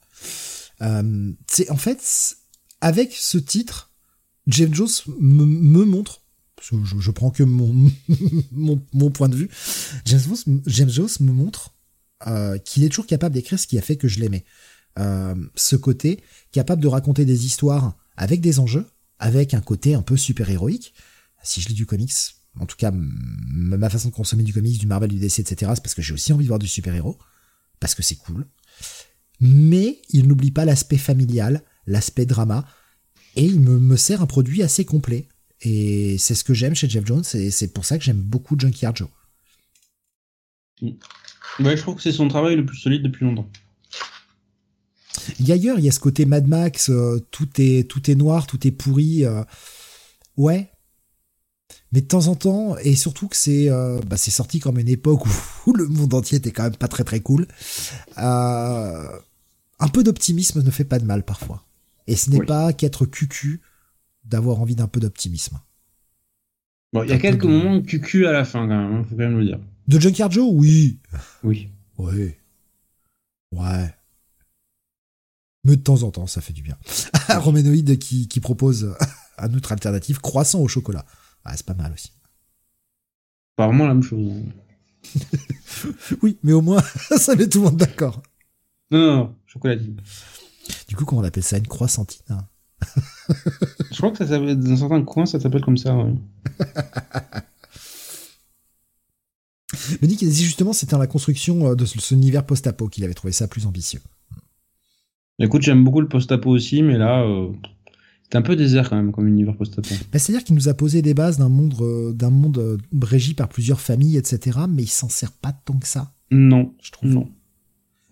c'est 1.47 1.71
en 1.71 1.77
fait 1.77 2.37
avec 2.83 3.13
ce 3.13 3.39
titre, 3.39 3.93
Jeff 4.47 4.73
Jones 4.73 4.89
me 5.19 5.85
montre 5.85 6.24
je, 6.85 7.11
prends 7.11 7.31
que 7.31 7.43
mon, 7.43 9.11
point 9.11 9.29
de 9.29 9.37
vue, 9.37 9.51
James 10.05 10.91
Jones, 10.91 11.09
me 11.21 11.33
montre 11.33 11.75
euh, 12.27 12.59
qu'il 12.59 12.85
est 12.85 12.89
toujours 12.89 13.07
capable 13.07 13.35
d'écrire 13.35 13.59
ce 13.59 13.67
qui 13.67 13.79
a 13.79 13.83
fait 13.83 13.97
que 13.97 14.09
je 14.09 14.21
l'aimais. 14.21 14.45
Euh, 14.99 15.35
ce 15.57 15.77
côté 15.77 16.23
capable 16.53 16.81
de 16.81 16.89
raconter 16.89 17.25
des 17.25 17.47
histoires 17.47 17.97
avec 18.17 18.41
des 18.41 18.61
enjeux, 18.61 18.87
avec 19.19 19.53
un 19.53 19.61
côté 19.61 19.95
un 19.95 20.03
peu 20.03 20.17
super-héroïque. 20.17 20.95
Si 21.43 21.61
je 21.61 21.69
lis 21.69 21.75
du 21.75 21.85
comics, 21.85 22.13
en 22.59 22.67
tout 22.67 22.77
cas 22.77 22.93
ma 22.95 23.91
façon 23.91 24.09
de 24.09 24.15
consommer 24.15 24.45
du 24.45 24.53
comics, 24.53 24.79
du 24.79 24.87
Marvel, 24.87 25.11
du 25.11 25.19
DC, 25.19 25.41
etc., 25.41 25.73
c'est 25.75 25.83
parce 25.83 25.95
que 25.95 26.03
j'ai 26.03 26.15
aussi 26.15 26.33
envie 26.33 26.45
de 26.45 26.49
voir 26.49 26.61
du 26.61 26.69
super-héros, 26.69 27.19
parce 27.81 27.95
que 27.95 28.03
c'est 28.03 28.17
cool. 28.17 28.47
Mais 29.41 30.01
il 30.11 30.29
n'oublie 30.29 30.53
pas 30.53 30.65
l'aspect 30.65 30.97
familial, 30.97 31.63
l'aspect 31.87 32.25
drama, 32.25 32.67
et 33.37 33.45
il 33.45 33.61
me 33.61 33.97
sert 33.97 34.23
un 34.23 34.27
produit 34.27 34.63
assez 34.63 34.85
complet. 34.85 35.29
Et 35.65 36.17
c'est 36.19 36.35
ce 36.35 36.45
que 36.45 36.55
j'aime 36.55 36.75
chez 36.75 36.89
Jeff 36.89 37.07
Jones, 37.07 37.25
et 37.35 37.51
c'est 37.51 37.69
pour 37.69 37.85
ça 37.85 37.99
que 37.99 38.05
j'aime 38.05 38.21
beaucoup 38.21 38.59
Junkyard 38.59 38.97
Joe. 38.97 39.09
Mm. 40.83 40.91
Ouais, 41.61 41.77
je 41.77 41.83
trouve 41.83 41.97
que 41.97 42.03
c'est 42.03 42.13
son 42.13 42.29
travail 42.29 42.57
le 42.57 42.67
plus 42.67 42.77
solide 42.77 43.03
depuis 43.03 43.25
longtemps. 43.25 43.49
Il 45.39 45.49
y 45.49 45.53
a 45.53 45.55
ailleurs, 45.55 45.79
il 45.79 45.85
y 45.85 45.89
a 45.89 45.93
ce 45.93 46.01
côté 46.01 46.27
Mad 46.27 46.47
Max, 46.47 46.91
euh, 46.91 47.25
tout 47.31 47.49
est 47.59 47.89
tout 47.89 48.11
est 48.11 48.15
noir, 48.15 48.47
tout 48.47 48.67
est 48.67 48.73
pourri. 48.73 49.25
Euh, 49.25 49.43
ouais. 50.37 50.71
Mais 51.93 52.01
de 52.01 52.07
temps 52.07 52.27
en 52.27 52.35
temps, 52.35 52.77
et 52.79 52.95
surtout 52.97 53.29
que 53.29 53.37
c'est 53.37 53.71
euh, 53.71 54.01
bah, 54.07 54.17
c'est 54.17 54.33
sorti 54.33 54.59
comme 54.59 54.79
une 54.79 54.89
époque 54.89 55.25
où, 55.67 55.73
le 55.73 55.87
monde 55.87 56.13
entier 56.13 56.39
était 56.39 56.51
quand 56.51 56.65
même 56.65 56.77
pas 56.77 56.89
très 56.89 57.05
très 57.05 57.21
cool. 57.21 57.47
un 58.17 59.89
peu 59.93 60.03
d'optimisme 60.03 60.63
ne 60.63 60.71
fait 60.71 60.85
pas 60.85 60.99
de 60.99 61.05
mal 61.05 61.25
parfois. 61.25 61.65
Et 62.07 62.17
ce 62.17 62.31
n'est 62.31 62.45
pas 62.45 62.73
qu'être 62.73 63.07
cucu 63.07 63.63
d'avoir 64.25 64.61
envie 64.61 64.77
d'un 64.77 64.89
peu 64.89 65.01
d'optimisme. 65.01 65.61
Bon, 66.93 67.03
il 67.03 67.11
y 67.11 67.13
a 67.13 67.19
quelques 67.19 67.45
moments 67.45 67.77
de 67.77 67.81
cucu 67.81 68.27
à 68.27 68.33
la 68.33 68.45
fin, 68.45 68.69
quand 68.69 68.77
même, 68.77 68.95
hein, 68.95 69.05
faut 69.05 69.17
quand 69.17 69.23
même 69.23 69.39
le 69.39 69.45
dire. 69.45 69.61
De 69.89 69.99
Junkyard 69.99 70.31
Joe, 70.31 70.49
oui. 70.53 71.01
Oui. 71.43 71.69
Oui. 71.99 72.33
Ouais. 73.53 73.95
Mais 75.65 75.77
de 75.77 75.83
temps 75.83 76.03
en 76.03 76.11
temps, 76.11 76.27
ça 76.27 76.41
fait 76.41 76.53
du 76.53 76.63
bien. 76.63 76.79
Roménoïde 77.29 77.99
qui, 77.99 78.29
qui 78.29 78.41
propose 78.41 78.95
un 79.39 79.53
autre 79.55 79.73
alternative, 79.73 80.21
croissant 80.21 80.61
au 80.61 80.69
chocolat. 80.69 81.05
Ah, 81.45 81.57
c'est 81.57 81.67
pas 81.67 81.75
mal 81.75 81.93
aussi. 81.93 82.13
Pas 83.57 83.67
vraiment 83.67 83.87
la 83.87 83.95
même 83.95 84.03
chose. 84.03 84.33
Hein. 84.33 85.21
oui, 86.23 86.39
mais 86.43 86.53
au 86.53 86.61
moins, 86.61 86.83
ça 87.17 87.35
met 87.35 87.49
tout 87.49 87.59
le 87.59 87.65
monde 87.65 87.77
d'accord. 87.77 88.23
Non, 88.91 88.99
non, 88.99 89.17
non, 89.17 89.37
chocolatine. 89.47 90.01
Du 90.89 90.97
coup, 90.97 91.05
comment 91.05 91.21
on 91.21 91.25
appelle 91.25 91.43
ça? 91.43 91.59
Une 91.59 91.67
croissantine 91.67 92.25
hein? 92.31 92.47
Je 93.91 93.97
crois 93.97 94.11
que 94.11 94.25
ça 94.25 94.39
dans 94.39 94.77
certains 94.77 95.03
coins, 95.03 95.27
ça 95.27 95.41
s'appelle 95.41 95.63
comme 95.63 95.77
ça. 95.77 95.97
Ouais. 95.97 96.15
Me 100.03 100.07
dit 100.07 100.45
justement 100.45 100.73
c'était 100.73 100.93
dans 100.93 100.99
la 100.99 101.07
construction 101.07 101.71
euh, 101.71 101.75
de 101.75 101.85
ce 101.85 102.15
univers 102.15 102.47
post-apo 102.47 102.89
qu'il 102.89 103.05
avait 103.05 103.15
trouvé 103.15 103.33
ça 103.33 103.49
plus 103.49 103.67
ambitieux. 103.67 104.01
Écoute, 105.41 105.63
j'aime 105.63 105.83
beaucoup 105.83 106.01
le 106.01 106.09
post-apo 106.09 106.51
aussi, 106.51 106.83
mais 106.83 106.97
là, 106.97 107.23
euh, 107.23 107.49
c'est 108.23 108.37
un 108.37 108.43
peu 108.43 108.55
désert 108.55 108.89
quand 108.89 108.97
même 108.97 109.11
comme 109.11 109.27
univers 109.27 109.57
post-apo. 109.57 109.95
Bah, 110.13 110.19
C'est-à-dire 110.19 110.45
qu'il 110.45 110.55
nous 110.55 110.69
a 110.69 110.75
posé 110.75 111.03
des 111.03 111.13
bases 111.13 111.39
d'un 111.39 111.49
monde, 111.49 111.75
euh, 111.81 112.13
d'un 112.13 112.31
monde 112.31 112.81
régi 113.03 113.35
par 113.35 113.49
plusieurs 113.49 113.81
familles, 113.81 114.17
etc. 114.17 114.61
Mais 114.69 114.85
il 114.85 114.89
s'en 114.89 115.09
sert 115.09 115.33
pas 115.33 115.53
tant 115.53 115.79
que 115.79 115.89
ça. 115.89 116.13
Non, 116.31 116.73
je 116.81 116.93
trouve 116.93 117.11
non. 117.11 117.29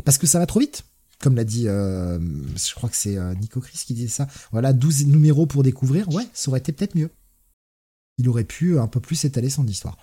Parce 0.05 0.19
que 0.19 0.27
ça 0.27 0.41
va 0.41 0.47
trop 0.47 0.61
vite 0.61 0.85
comme 1.23 1.37
l'a 1.37 1.45
dit, 1.45 1.69
euh, 1.69 2.19
je 2.57 2.75
crois 2.75 2.91
que 2.91 2.97
c'est 2.97 3.17
euh, 3.17 3.35
Nico 3.35 3.61
Chris 3.61 3.81
qui 3.87 3.95
disait 3.95 4.09
ça. 4.09 4.27
Voilà, 4.51 4.73
12 4.73 5.07
numéros 5.07 5.47
pour 5.47 5.63
découvrir. 5.63 6.09
Ouais, 6.11 6.27
ça 6.35 6.51
aurait 6.51 6.59
été 6.59 6.73
peut-être 6.73 6.97
mieux. 6.97 7.11
Il 8.19 8.29
aurait 8.29 8.45
pu 8.45 8.79
un 8.79 8.89
peu 8.89 9.01
plus 9.01 9.25
étaler 9.25 9.49
son 9.49 9.67
histoire. 9.67 9.97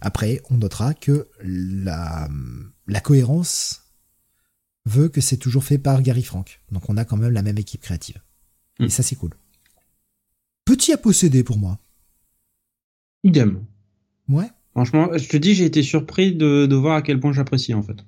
Après, 0.00 0.40
on 0.50 0.56
notera 0.56 0.94
que 0.94 1.28
la, 1.40 2.28
la 2.86 3.00
cohérence 3.00 3.82
veut 4.86 5.08
que 5.08 5.20
c'est 5.20 5.36
toujours 5.36 5.64
fait 5.64 5.78
par 5.78 6.02
Gary 6.02 6.22
Frank. 6.22 6.60
Donc 6.72 6.88
on 6.88 6.96
a 6.96 7.04
quand 7.04 7.16
même 7.16 7.32
la 7.32 7.42
même 7.42 7.58
équipe 7.58 7.82
créative. 7.82 8.20
Et 8.80 8.86
mm. 8.86 8.88
ça, 8.88 9.02
c'est 9.02 9.16
cool. 9.16 9.34
Petit 10.64 10.92
à 10.92 10.98
posséder 10.98 11.44
pour 11.44 11.58
moi. 11.58 11.78
Idem. 13.24 13.64
Ouais. 14.28 14.48
Franchement, 14.72 15.10
je 15.16 15.28
te 15.28 15.36
dis, 15.36 15.54
j'ai 15.54 15.64
été 15.64 15.82
surpris 15.82 16.34
de, 16.34 16.66
de 16.66 16.76
voir 16.76 16.96
à 16.96 17.02
quel 17.02 17.20
point 17.20 17.32
j'apprécie 17.32 17.74
en 17.74 17.82
fait. 17.82 18.04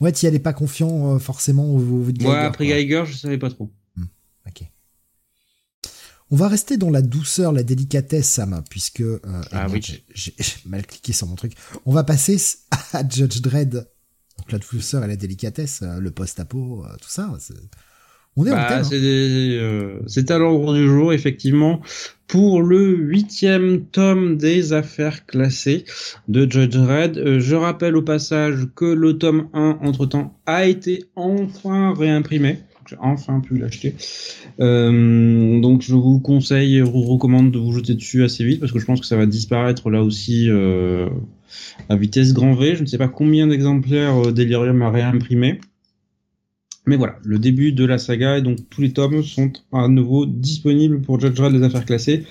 Ouais, 0.00 0.12
tu 0.12 0.26
allais 0.26 0.38
pas 0.38 0.52
confiant 0.52 1.14
euh, 1.14 1.18
forcément 1.18 1.66
au, 1.66 1.78
au 1.78 2.04
Geiger. 2.10 2.28
Ouais, 2.28 2.38
après 2.38 2.66
Geiger, 2.66 3.04
je 3.06 3.16
savais 3.16 3.38
pas 3.38 3.50
trop. 3.50 3.72
Hmm, 3.96 4.04
ok. 4.46 4.62
On 6.30 6.36
va 6.36 6.48
rester 6.48 6.76
dans 6.76 6.90
la 6.90 7.02
douceur, 7.02 7.52
la 7.52 7.62
délicatesse, 7.62 8.28
Sam, 8.28 8.62
puisque 8.68 9.00
euh, 9.00 9.20
ah, 9.52 9.66
oui. 9.70 10.04
j'ai 10.14 10.34
mal 10.66 10.86
cliqué 10.86 11.12
sur 11.12 11.26
mon 11.26 11.36
truc. 11.36 11.52
On 11.86 11.92
va 11.92 12.04
passer 12.04 12.38
à 12.92 13.08
Judge 13.08 13.40
Dredd. 13.40 13.88
Donc 14.38 14.50
la 14.50 14.58
douceur 14.58 15.04
et 15.04 15.06
la 15.06 15.16
délicatesse, 15.16 15.80
euh, 15.82 16.00
le 16.00 16.10
post-apo, 16.10 16.84
tout 17.00 17.08
ça. 17.08 17.32
On 18.36 18.46
est 18.46 18.50
en 18.50 18.54
bah, 18.54 18.80
hein. 18.80 20.00
C'est 20.06 20.30
à 20.30 20.38
l'ordre 20.38 20.74
du 20.74 20.88
jour, 20.88 21.12
effectivement, 21.12 21.80
pour 22.26 22.62
le 22.62 22.96
huitième 22.96 23.84
tome 23.84 24.36
des 24.36 24.72
affaires 24.72 25.24
classées 25.26 25.84
de 26.26 26.50
Judge 26.50 26.76
Red. 26.76 27.16
Euh, 27.16 27.38
je 27.38 27.54
rappelle 27.54 27.96
au 27.96 28.02
passage 28.02 28.66
que 28.74 28.86
le 28.86 29.18
tome 29.18 29.48
1, 29.52 29.78
entre-temps, 29.82 30.36
a 30.46 30.66
été 30.66 31.04
enfin 31.14 31.94
réimprimé. 31.94 32.58
J'ai 32.88 32.96
enfin 32.98 33.40
pu 33.40 33.56
l'acheter. 33.56 33.94
Euh, 34.60 35.60
donc 35.60 35.82
je 35.82 35.94
vous 35.94 36.18
conseille, 36.18 36.78
je 36.78 36.84
vous 36.84 37.02
recommande 37.02 37.50
de 37.50 37.58
vous 37.58 37.72
jeter 37.72 37.94
dessus 37.94 38.24
assez 38.24 38.44
vite 38.44 38.60
parce 38.60 38.72
que 38.72 38.78
je 38.78 38.84
pense 38.84 39.00
que 39.00 39.06
ça 39.06 39.16
va 39.16 39.24
disparaître 39.24 39.88
là 39.88 40.02
aussi 40.02 40.50
euh, 40.50 41.08
à 41.88 41.96
vitesse 41.96 42.34
grand 42.34 42.54
V. 42.54 42.76
Je 42.76 42.82
ne 42.82 42.86
sais 42.86 42.98
pas 42.98 43.08
combien 43.08 43.46
d'exemplaires 43.46 44.32
Delirium 44.32 44.82
a 44.82 44.90
réimprimé. 44.90 45.60
Mais 46.86 46.96
voilà, 46.96 47.16
le 47.24 47.38
début 47.38 47.72
de 47.72 47.84
la 47.84 47.96
saga 47.96 48.38
et 48.38 48.42
donc 48.42 48.58
tous 48.68 48.82
les 48.82 48.92
tomes 48.92 49.22
sont 49.22 49.50
à 49.72 49.88
nouveau 49.88 50.26
disponibles 50.26 51.00
pour 51.00 51.18
Judge 51.18 51.40
les 51.40 51.62
affaires 51.62 51.86
classées. 51.86 52.24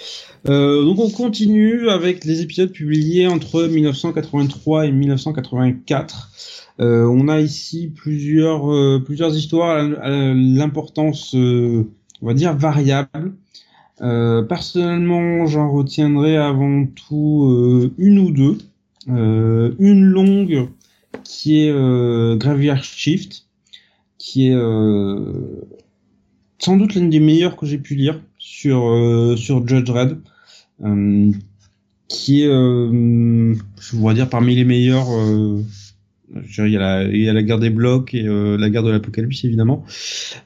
Euh, 0.48 0.84
donc 0.84 1.00
on 1.00 1.10
continue 1.10 1.90
avec 1.90 2.24
les 2.24 2.42
épisodes 2.42 2.72
publiés 2.72 3.26
entre 3.26 3.64
1983 3.64 4.86
et 4.86 4.92
1984. 4.92 6.30
Euh, 6.80 7.06
on 7.06 7.30
a 7.30 7.40
ici 7.40 7.92
plusieurs 7.96 8.72
euh, 8.72 9.02
plusieurs 9.04 9.36
histoires 9.36 9.78
à 10.02 10.34
l'importance 10.34 11.34
on 11.34 11.86
va 12.22 12.34
dire 12.36 12.56
variable. 12.56 13.34
personnellement, 13.98 15.48
j'en 15.48 15.72
retiendrai 15.72 16.38
avant 16.38 16.86
tout 16.86 17.92
une 17.98 18.20
ou 18.20 18.30
deux. 18.30 18.58
une 19.08 20.04
longue 20.04 20.70
qui 21.24 21.62
est 21.62 22.38
Graveyard 22.38 22.84
Shift 22.84 23.48
qui 24.24 24.48
est 24.48 24.56
euh, 24.56 25.20
sans 26.58 26.78
doute 26.78 26.96
l'une 26.96 27.10
des 27.10 27.20
meilleures 27.20 27.58
que 27.58 27.66
j'ai 27.66 27.78
pu 27.78 27.96
lire 27.96 28.22
sur 28.38 28.88
euh, 28.88 29.36
sur 29.36 29.68
Judge 29.68 29.90
Red, 29.90 30.18
euh, 30.82 31.30
qui 32.08 32.44
est, 32.44 32.48
je 32.48 33.56
voudrais 33.92 34.14
dire 34.14 34.30
parmi 34.30 34.56
les 34.56 34.64
meilleurs. 34.64 35.08
il 36.34 36.72
y, 36.72 36.78
a 36.78 36.80
la, 36.80 37.04
il 37.04 37.22
y 37.22 37.28
a 37.28 37.34
la 37.34 37.44
guerre 37.44 37.60
des 37.60 37.70
blocs 37.70 38.14
et 38.14 38.24
la 38.24 38.70
guerre 38.70 38.84
de 38.84 38.92
l'apocalypse 38.92 39.44
évidemment 39.44 39.84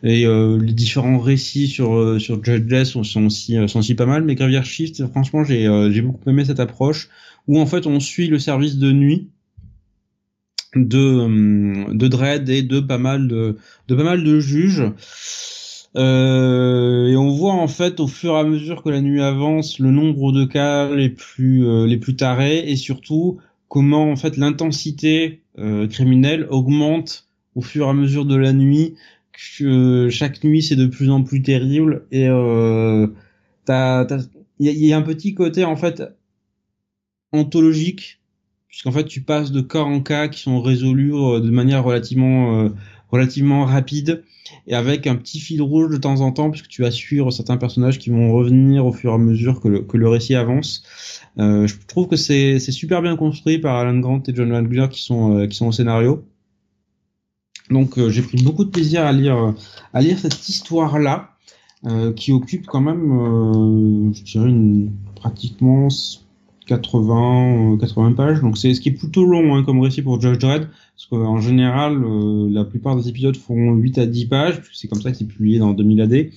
et 0.02 0.26
les 0.26 0.74
différents 0.74 1.20
récits 1.20 1.68
sur 1.68 2.20
sur 2.20 2.44
Judge 2.44 2.84
sont, 2.84 3.04
sont 3.04 3.28
aussi 3.28 3.58
sont 3.68 3.80
aussi 3.80 3.94
pas 3.96 4.08
mal 4.08 4.24
mais 4.24 4.36
Graveyard 4.36 4.66
Shift 4.66 5.06
franchement 5.08 5.44
j'ai 5.44 5.70
j'ai 5.92 6.02
beaucoup 6.02 6.30
aimé 6.30 6.46
cette 6.46 6.60
approche 6.60 7.10
où 7.48 7.60
en 7.60 7.66
fait 7.66 7.86
on 7.86 8.00
suit 8.00 8.28
le 8.28 8.40
service 8.40 8.78
de 8.78 8.92
nuit 8.92 9.30
de 10.76 10.98
euh, 10.98 11.94
de 11.94 12.08
Dredd 12.08 12.50
et 12.50 12.62
de 12.62 12.80
pas 12.80 12.98
mal 12.98 13.28
de 13.28 13.58
de 13.88 13.96
pas 13.96 14.04
mal 14.04 14.24
de 14.24 14.40
juges. 14.40 14.92
Euh, 15.96 17.08
et 17.08 17.18
on 17.18 17.30
voit 17.30 17.54
en 17.54 17.68
fait 17.68 18.00
au 18.00 18.08
fur 18.08 18.34
et 18.34 18.40
à 18.40 18.44
mesure 18.44 18.84
que 18.84 18.90
la 18.90 19.02
nuit 19.02 19.22
avance 19.22 19.80
le 19.80 19.90
nombre 19.90 20.32
de 20.32 20.46
cas 20.46 20.94
les 20.94 21.10
plus 21.10 21.66
euh, 21.66 21.88
les 21.88 21.98
plus 21.98 22.16
tarés 22.16 22.70
et 22.70 22.76
surtout 22.76 23.40
comment 23.68 24.12
en 24.12 24.16
fait 24.16 24.38
l'intensité 24.38 25.42
criminelle 25.90 26.46
augmente 26.52 27.26
au 27.56 27.62
fur 27.62 27.88
et 27.88 27.90
à 27.90 27.94
mesure 27.94 28.26
de 28.26 28.36
la 28.36 28.54
nuit 28.54 28.94
chaque 29.38 30.44
nuit 30.44 30.62
c'est 30.62 30.76
de 30.76 30.88
plus 30.88 31.10
en 31.10 31.24
plus 31.24 31.42
terrible 31.42 32.06
et 32.12 32.28
euh, 32.28 33.08
il 34.60 34.66
y, 34.66 34.94
a 34.94 34.98
un 34.98 35.02
petit 35.02 35.34
côté 35.36 35.64
en 35.64 35.76
fait 35.76 36.04
anthologique 37.32 38.20
puisqu'en 38.68 38.92
fait 38.92 39.06
tu 39.06 39.22
passes 39.22 39.52
de 39.52 39.62
cas 39.62 39.82
en 39.82 40.02
cas 40.02 40.28
qui 40.28 40.42
sont 40.42 40.62
résolus 40.62 41.14
euh, 41.14 41.40
de 41.40 41.50
manière 41.50 41.84
relativement 41.84 42.62
euh, 42.62 42.70
relativement 43.10 43.66
rapide 43.66 44.24
et 44.68 44.76
avec 44.76 45.08
un 45.08 45.16
petit 45.16 45.40
fil 45.40 45.62
rouge 45.62 45.92
de 45.92 45.98
temps 45.98 46.22
en 46.22 46.32
temps 46.32 46.50
puisque 46.50 46.68
tu 46.68 46.82
vas 46.82 46.92
suivre 46.92 47.32
certains 47.32 47.58
personnages 47.58 48.00
qui 48.00 48.10
vont 48.10 48.32
revenir 48.34 48.86
au 48.86 48.92
fur 48.92 49.12
et 49.12 49.16
à 49.16 49.18
mesure 49.18 49.62
que 49.62 49.68
le, 49.68 49.82
que 49.82 49.98
le 49.98 50.10
récit 50.10 50.36
avance. 50.36 50.84
Euh, 51.40 51.68
je 51.68 51.76
trouve 51.88 52.08
que 52.08 52.16
c'est 52.16 52.60
super 52.60 53.02
bien 53.02 53.16
construit 53.16 53.60
par 53.60 53.76
Alan 53.76 54.00
Grant 54.00 54.24
et 54.28 54.36
John 54.36 54.52
Wagner 54.52 54.88
qui 54.90 55.04
sont 55.04 55.38
euh, 55.38 55.48
qui 55.48 55.56
sont 55.56 55.68
au 55.68 55.72
scénario. 55.72 56.26
Donc 57.70 57.98
euh, 57.98 58.10
j'ai 58.10 58.22
pris 58.22 58.42
beaucoup 58.42 58.66
de 58.66 58.70
plaisir 58.70 59.06
à 59.06 59.12
lire 59.12 59.54
à 59.94 60.02
lire 60.02 60.18
cette 60.20 60.48
histoire 60.48 61.00
là 61.00 61.34
qui 62.16 62.34
occupe 62.34 62.66
quand 62.66 62.82
même 62.82 64.12
je 64.14 64.24
dirais 64.24 64.50
une, 64.50 64.92
pratiquement 65.16 65.88
80 66.68 67.78
80 67.80 68.12
pages. 68.14 68.42
Donc 68.42 68.58
c'est 68.58 68.74
ce 68.74 68.82
qui 68.82 68.90
est 68.90 68.94
plutôt 68.94 69.26
long 69.26 69.56
hein, 69.56 69.64
comme 69.64 69.80
récit 69.80 70.02
pour 70.02 70.22
Judge 70.22 70.38
Dredd 70.38 70.68
parce 70.96 71.06
qu'en 71.10 71.40
général 71.40 72.04
la 72.52 72.64
plupart 72.66 72.96
des 72.96 73.10
épisodes 73.10 73.38
font 73.38 73.74
8 73.74 73.98
à 73.98 74.06
10 74.06 74.26
pages. 74.28 74.62
C'est 74.74 74.88
comme 74.88 75.02
ça 75.02 75.12
qu'il 75.12 75.28
publié 75.28 75.60
dans 75.60 75.74
2000 75.74 76.02
AD 76.02 76.30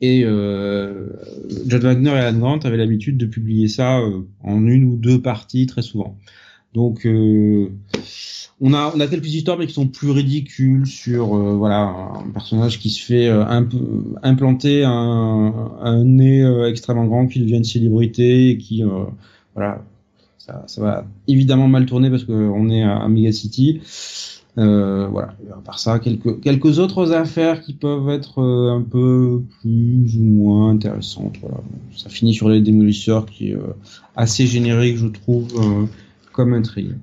et 0.00 0.22
euh, 0.24 1.08
John 1.66 1.80
Wagner 1.82 2.10
et 2.10 2.14
Alan 2.14 2.38
Grant 2.38 2.58
avaient 2.58 2.76
l'habitude 2.76 3.16
de 3.16 3.26
publier 3.26 3.68
ça 3.68 4.00
euh, 4.00 4.20
en 4.42 4.66
une 4.66 4.84
ou 4.84 4.96
deux 4.96 5.20
parties 5.20 5.66
très 5.66 5.82
souvent. 5.82 6.18
Donc 6.74 7.06
euh, 7.06 7.70
on 8.60 8.74
a 8.74 8.92
on 8.94 9.00
a 9.00 9.06
quelques 9.06 9.32
histoires 9.32 9.56
mais 9.56 9.66
qui 9.66 9.72
sont 9.72 9.86
plus 9.86 10.10
ridicules 10.10 10.86
sur 10.86 11.34
euh, 11.34 11.54
voilà 11.54 12.12
un 12.26 12.30
personnage 12.32 12.80
qui 12.80 12.90
se 12.90 13.02
fait 13.04 13.28
implanter 13.28 14.84
un, 14.84 15.70
un 15.80 16.04
nez 16.04 16.44
extrêmement 16.68 17.06
grand 17.06 17.26
qui 17.26 17.40
devient 17.40 17.56
une 17.56 17.64
célébrité 17.64 18.50
et 18.50 18.58
qui 18.58 18.82
voilà 19.54 19.82
ça, 20.38 20.64
ça 20.66 20.82
va 20.82 21.04
évidemment 21.26 21.68
mal 21.68 21.86
tourner 21.86 22.10
parce 22.10 22.24
qu'on 22.24 22.68
est 22.70 22.82
à, 22.82 22.98
à 22.98 23.08
Mega 23.08 23.32
City 23.32 23.80
euh, 24.56 25.08
voilà. 25.08 25.34
à 25.52 25.60
part 25.64 25.80
ça, 25.80 25.98
quelques 25.98 26.40
quelques 26.40 26.78
autres 26.78 27.12
affaires 27.12 27.60
qui 27.60 27.72
peuvent 27.72 28.08
être 28.08 28.40
euh, 28.40 28.76
un 28.76 28.82
peu 28.82 29.42
plus 29.60 30.16
ou 30.16 30.22
moins 30.22 30.70
intéressantes. 30.70 31.36
Voilà. 31.40 31.58
Ça 31.96 32.08
finit 32.08 32.32
sur 32.32 32.48
les 32.48 32.60
démolisseurs, 32.60 33.26
qui 33.26 33.50
est 33.50 33.56
euh, 33.56 33.74
assez 34.14 34.46
générique, 34.46 34.96
je 34.96 35.08
trouve, 35.08 35.48
euh, 35.56 35.86
comme 36.32 36.54
intrigue. 36.54 36.94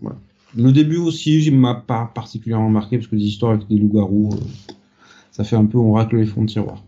Voilà. 0.00 0.16
Le 0.56 0.72
début 0.72 0.96
aussi, 0.96 1.44
il 1.44 1.56
m'a 1.56 1.74
pas 1.74 2.10
particulièrement 2.12 2.70
marqué 2.70 2.98
parce 2.98 3.08
que 3.08 3.14
les 3.14 3.24
histoires 3.24 3.52
avec 3.52 3.68
des 3.68 3.76
loups-garous, 3.76 4.30
ça 5.30 5.44
fait 5.44 5.56
un 5.56 5.66
peu 5.66 5.78
on 5.78 5.92
racle 5.92 6.16
les 6.16 6.26
fonds 6.26 6.42
de 6.42 6.48
tiroir. 6.50 6.82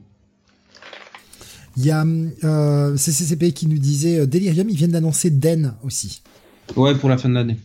Il 1.76 1.84
y 1.84 1.90
a 1.90 2.04
euh, 2.04 2.96
CCCP 2.96 3.52
qui 3.52 3.66
nous 3.66 3.78
disait 3.78 4.26
Delirium, 4.26 4.68
ils 4.68 4.76
viennent 4.76 4.92
d'annoncer 4.92 5.30
Den 5.30 5.74
aussi. 5.82 6.22
Ouais, 6.76 6.94
pour 6.94 7.08
la 7.08 7.18
fin 7.18 7.28
de 7.28 7.34
l'année. 7.34 7.58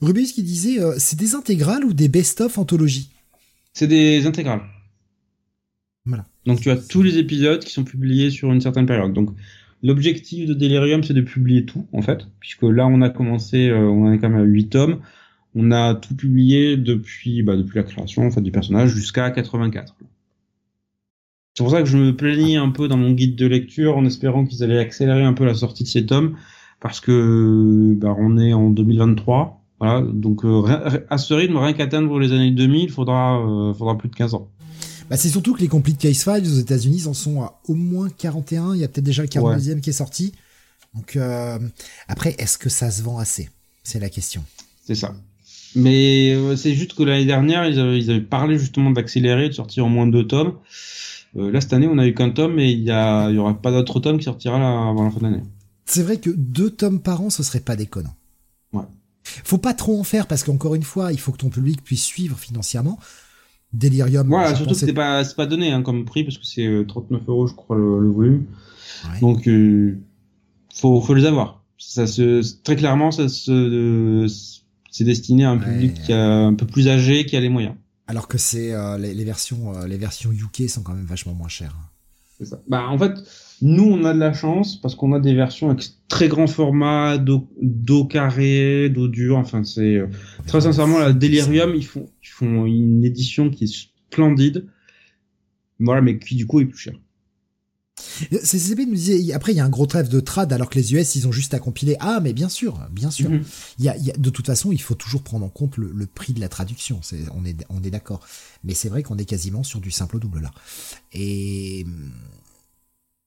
Rubius 0.00 0.32
qui 0.32 0.42
disait 0.42 0.80
euh, 0.80 0.94
c'est 0.98 1.18
des 1.18 1.34
intégrales 1.34 1.84
ou 1.84 1.92
des 1.92 2.08
best-of 2.08 2.58
anthologies 2.58 3.10
C'est 3.72 3.86
des 3.86 4.26
intégrales. 4.26 4.62
Voilà. 6.04 6.26
Donc 6.44 6.60
tu 6.60 6.70
as 6.70 6.76
tous 6.76 7.02
les 7.02 7.18
épisodes 7.18 7.64
qui 7.64 7.72
sont 7.72 7.84
publiés 7.84 8.30
sur 8.30 8.52
une 8.52 8.60
certaine 8.60 8.86
période. 8.86 9.12
Donc 9.12 9.30
l'objectif 9.82 10.46
de 10.46 10.54
Delirium 10.54 11.02
c'est 11.02 11.14
de 11.14 11.22
publier 11.22 11.64
tout 11.64 11.86
en 11.92 12.02
fait, 12.02 12.26
puisque 12.40 12.62
là 12.62 12.86
on 12.86 13.00
a 13.00 13.08
commencé, 13.08 13.68
euh, 13.68 13.78
on 13.78 14.06
en 14.06 14.12
est 14.12 14.18
quand 14.18 14.28
même 14.28 14.40
à 14.40 14.44
8 14.44 14.68
tomes. 14.68 15.00
On 15.54 15.72
a 15.72 15.94
tout 15.94 16.14
publié 16.14 16.76
depuis, 16.76 17.42
bah, 17.42 17.56
depuis 17.56 17.76
la 17.76 17.82
création 17.82 18.26
en 18.26 18.30
fait 18.30 18.42
du 18.42 18.50
personnage 18.50 18.90
jusqu'à 18.90 19.30
84. 19.30 19.96
C'est 21.56 21.64
pour 21.64 21.70
ça 21.70 21.80
que 21.82 21.88
je 21.88 21.96
me 21.96 22.14
plaignais 22.14 22.56
un 22.56 22.70
peu 22.70 22.86
dans 22.86 22.98
mon 22.98 23.12
guide 23.12 23.34
de 23.34 23.46
lecture 23.46 23.96
en 23.96 24.04
espérant 24.04 24.44
qu'ils 24.44 24.62
allaient 24.62 24.78
accélérer 24.78 25.24
un 25.24 25.32
peu 25.32 25.44
la 25.44 25.54
sortie 25.54 25.84
de 25.84 25.88
ces 25.88 26.06
tomes 26.06 26.36
parce 26.80 27.00
que 27.00 27.94
bah, 27.96 28.14
on 28.18 28.38
est 28.38 28.52
en 28.52 28.70
2023 28.70 29.62
voilà, 29.78 30.00
donc 30.10 30.44
euh, 30.44 30.62
à 31.10 31.18
ce 31.18 31.34
rythme, 31.34 31.56
rien 31.56 31.72
qu'atteindre 31.72 32.18
les 32.18 32.32
années 32.32 32.50
2000, 32.50 32.84
il 32.84 32.90
faudra, 32.90 33.40
euh, 33.40 33.74
faudra 33.74 33.98
plus 33.98 34.08
de 34.08 34.14
15 34.14 34.34
ans. 34.34 34.48
Bah, 35.10 35.16
c'est 35.16 35.28
surtout 35.28 35.54
que 35.54 35.60
les 35.60 35.68
Complete 35.68 35.98
Case 35.98 36.24
Files 36.24 36.50
aux 36.50 36.58
États-Unis 36.58 37.06
en 37.06 37.14
sont 37.14 37.42
à 37.42 37.60
au 37.68 37.74
moins 37.74 38.08
41. 38.08 38.74
Il 38.74 38.80
y 38.80 38.84
a 38.84 38.88
peut-être 38.88 39.04
déjà 39.04 39.22
le 39.22 39.28
42e 39.28 39.80
qui 39.80 39.90
est 39.90 39.94
sorti. 39.94 40.32
Donc 40.94 41.16
euh, 41.16 41.58
après, 42.08 42.34
est-ce 42.38 42.58
que 42.58 42.68
ça 42.68 42.90
se 42.90 43.02
vend 43.02 43.18
assez? 43.18 43.50
C'est 43.84 44.00
la 44.00 44.08
question. 44.08 44.42
C'est 44.84 44.94
ça. 44.94 45.14
Mais 45.74 46.34
c'est 46.56 46.74
juste 46.74 46.94
que 46.94 47.02
l'année 47.02 47.26
dernière, 47.26 47.66
ils 47.66 47.78
avaient, 47.78 47.98
ils 47.98 48.10
avaient 48.10 48.20
parlé 48.20 48.58
justement 48.58 48.90
d'accélérer, 48.90 49.48
de 49.48 49.54
sortir 49.54 49.84
en 49.84 49.90
moins 49.90 50.06
de 50.06 50.12
deux 50.12 50.26
tomes. 50.26 50.54
Là, 51.36 51.60
cette 51.60 51.72
année, 51.72 51.88
on 51.88 51.98
a 51.98 52.06
eu 52.06 52.14
qu'un 52.14 52.30
tome 52.30 52.58
et 52.58 52.70
il 52.70 52.82
y, 52.82 52.90
a, 52.90 53.28
il 53.30 53.36
y 53.36 53.38
aura 53.38 53.54
pas 53.54 53.70
d'autre 53.70 54.00
tome 54.00 54.18
qui 54.18 54.24
sortira 54.24 54.58
là 54.58 54.88
avant 54.88 55.04
la 55.04 55.10
fin 55.10 55.18
de 55.18 55.24
l'année. 55.24 55.42
C'est 55.84 56.02
vrai 56.02 56.18
que 56.18 56.30
deux 56.30 56.70
tomes 56.70 57.00
par 57.00 57.20
an, 57.20 57.30
ce 57.30 57.42
serait 57.42 57.60
pas 57.60 57.76
déconnant. 57.76 58.14
Ouais. 58.72 58.82
Faut 59.22 59.58
pas 59.58 59.74
trop 59.74 59.98
en 59.98 60.04
faire 60.04 60.26
parce 60.26 60.42
qu'encore 60.44 60.74
une 60.74 60.82
fois, 60.82 61.12
il 61.12 61.20
faut 61.20 61.32
que 61.32 61.38
ton 61.38 61.50
public 61.50 61.82
puisse 61.82 62.02
suivre 62.02 62.38
financièrement. 62.38 62.98
Delirium. 63.72 64.28
Voilà, 64.28 64.54
surtout 64.54 64.72
que 64.72 64.78
c'est 64.78 64.92
pas, 64.92 65.22
pas 65.36 65.46
donné 65.46 65.72
hein, 65.72 65.82
comme 65.82 66.04
prix 66.04 66.24
parce 66.24 66.38
que 66.38 66.46
c'est 66.46 66.84
39 66.86 67.20
euh, 67.20 67.24
euros, 67.30 67.46
je 67.46 67.54
crois, 67.54 67.76
le, 67.76 68.10
volume. 68.10 68.46
Donc, 69.20 69.46
euh, 69.48 69.98
faut, 70.74 71.00
faut 71.00 71.14
les 71.14 71.26
avoir. 71.26 71.62
Ça 71.78 72.06
se, 72.06 72.42
très 72.62 72.76
clairement, 72.76 73.10
ça 73.10 73.28
se, 73.28 74.26
c'est 74.90 75.04
destiné 75.04 75.44
à 75.44 75.50
un 75.50 75.58
public 75.58 75.94
qui 76.04 76.12
a 76.12 76.46
un 76.46 76.54
peu 76.54 76.66
plus 76.66 76.88
âgé, 76.88 77.26
qui 77.26 77.36
a 77.36 77.40
les 77.40 77.48
moyens. 77.48 77.74
Alors 78.08 78.28
que 78.28 78.38
c'est 78.38 78.72
euh, 78.72 78.98
les, 78.98 79.24
versions, 79.24 79.74
euh, 79.74 79.86
les 79.86 79.96
versions 79.96 80.30
UK 80.30 80.68
sont 80.68 80.82
quand 80.82 80.94
même 80.94 81.06
vachement 81.06 81.34
moins 81.34 81.48
chères. 81.48 81.76
Bah, 82.68 82.86
en 82.88 82.98
fait, 82.98 83.14
nous, 83.62 83.84
on 83.84 84.04
a 84.04 84.12
de 84.12 84.18
la 84.18 84.32
chance 84.32 84.80
parce 84.80 84.94
qu'on 84.94 85.12
a 85.12 85.20
des 85.20 85.34
versions 85.34 85.70
avec 85.70 85.88
très 86.08 86.28
grand 86.28 86.46
format, 86.46 87.18
dos, 87.18 88.04
carré, 88.04 88.90
dos 88.90 89.08
dur. 89.08 89.38
Enfin, 89.38 89.64
c'est 89.64 89.96
euh, 89.96 90.08
très 90.46 90.60
sincèrement 90.60 90.98
la 90.98 91.12
Delirium, 91.12 91.74
ils 91.74 91.86
font, 91.86 92.08
ils 92.22 92.28
font 92.28 92.66
une 92.66 93.04
édition 93.04 93.50
qui 93.50 93.64
est 93.64 93.88
splendide. 94.10 94.66
Voilà, 95.80 96.00
mais 96.00 96.18
qui 96.18 96.36
du 96.36 96.46
coup 96.46 96.60
est 96.60 96.66
plus 96.66 96.78
cher. 96.78 96.94
CCP 98.42 98.86
nous 98.86 98.94
disait, 98.94 99.32
après 99.32 99.52
il 99.52 99.56
y 99.56 99.60
a 99.60 99.64
un 99.64 99.70
gros 99.70 99.86
trêve 99.86 100.08
de 100.08 100.20
trad 100.20 100.52
alors 100.52 100.68
que 100.68 100.78
les 100.78 100.94
US 100.94 101.14
ils 101.16 101.26
ont 101.26 101.32
juste 101.32 101.54
à 101.54 101.58
compiler. 101.58 101.96
Ah 102.00 102.20
mais 102.22 102.32
bien 102.32 102.48
sûr, 102.48 102.78
bien 102.90 103.10
sûr. 103.10 103.30
Mhm. 103.30 103.44
il, 103.78 103.84
y 103.84 103.88
a, 103.88 103.96
de 103.96 104.30
toute 104.30 104.46
façon 104.46 104.72
il 104.72 104.80
faut 104.80 104.94
toujours 104.94 105.22
prendre 105.22 105.44
en 105.44 105.48
compte 105.48 105.76
le, 105.76 106.06
prix 106.06 106.32
de 106.32 106.40
la 106.40 106.48
traduction. 106.48 107.00
On 107.34 107.44
est, 107.44 107.64
on 107.68 107.82
est 107.82 107.90
d'accord. 107.90 108.20
Mais 108.64 108.74
c'est 108.74 108.88
vrai 108.88 109.02
qu'on 109.02 109.16
est 109.16 109.24
quasiment 109.24 109.62
sur 109.62 109.80
du 109.80 109.90
simple 109.90 110.16
au 110.16 110.18
double 110.18 110.40
là. 110.40 110.50
Et 111.12 111.86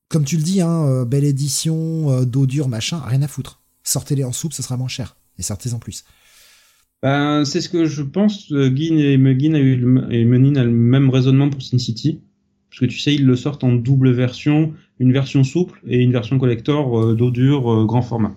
comme 0.09 0.25
tu 0.25 0.37
le 0.37 0.43
dis, 0.43 0.59
hein, 0.59 0.85
euh, 0.87 1.05
belle 1.05 1.23
édition, 1.23 2.11
euh, 2.11 2.25
dos 2.25 2.47
dur, 2.47 2.67
machin, 2.67 2.99
rien 3.05 3.21
à 3.21 3.27
foutre. 3.27 3.61
Sortez-les 3.83 4.23
en 4.23 4.31
soupe, 4.31 4.53
ce 4.53 4.63
sera 4.63 4.75
moins 4.75 4.87
cher. 4.87 5.15
Et 5.37 5.43
sortez-en 5.43 5.77
plus. 5.77 6.03
Ben, 7.03 7.45
c'est 7.45 7.61
ce 7.61 7.69
que 7.69 7.85
je 7.85 8.01
pense. 8.01 8.51
Euh, 8.51 8.69
Guin 8.69 8.97
et 8.97 9.17
Muggin 9.17 9.53
a 9.53 9.59
eu 9.59 9.77
Menin 10.25 10.63
le 10.63 10.71
même 10.71 11.09
raisonnement 11.09 11.49
pour 11.49 11.61
Sin 11.61 11.77
City. 11.77 12.21
Parce 12.69 12.79
que 12.79 12.85
tu 12.85 12.99
sais, 12.99 13.13
ils 13.15 13.25
le 13.25 13.35
sortent 13.35 13.63
en 13.63 13.73
double 13.73 14.11
version, 14.11 14.73
une 14.99 15.11
version 15.11 15.43
souple 15.43 15.81
et 15.87 15.97
une 15.97 16.11
version 16.11 16.37
collector 16.37 17.15
dos 17.15 17.31
dur, 17.31 17.85
grand 17.85 18.01
format. 18.01 18.35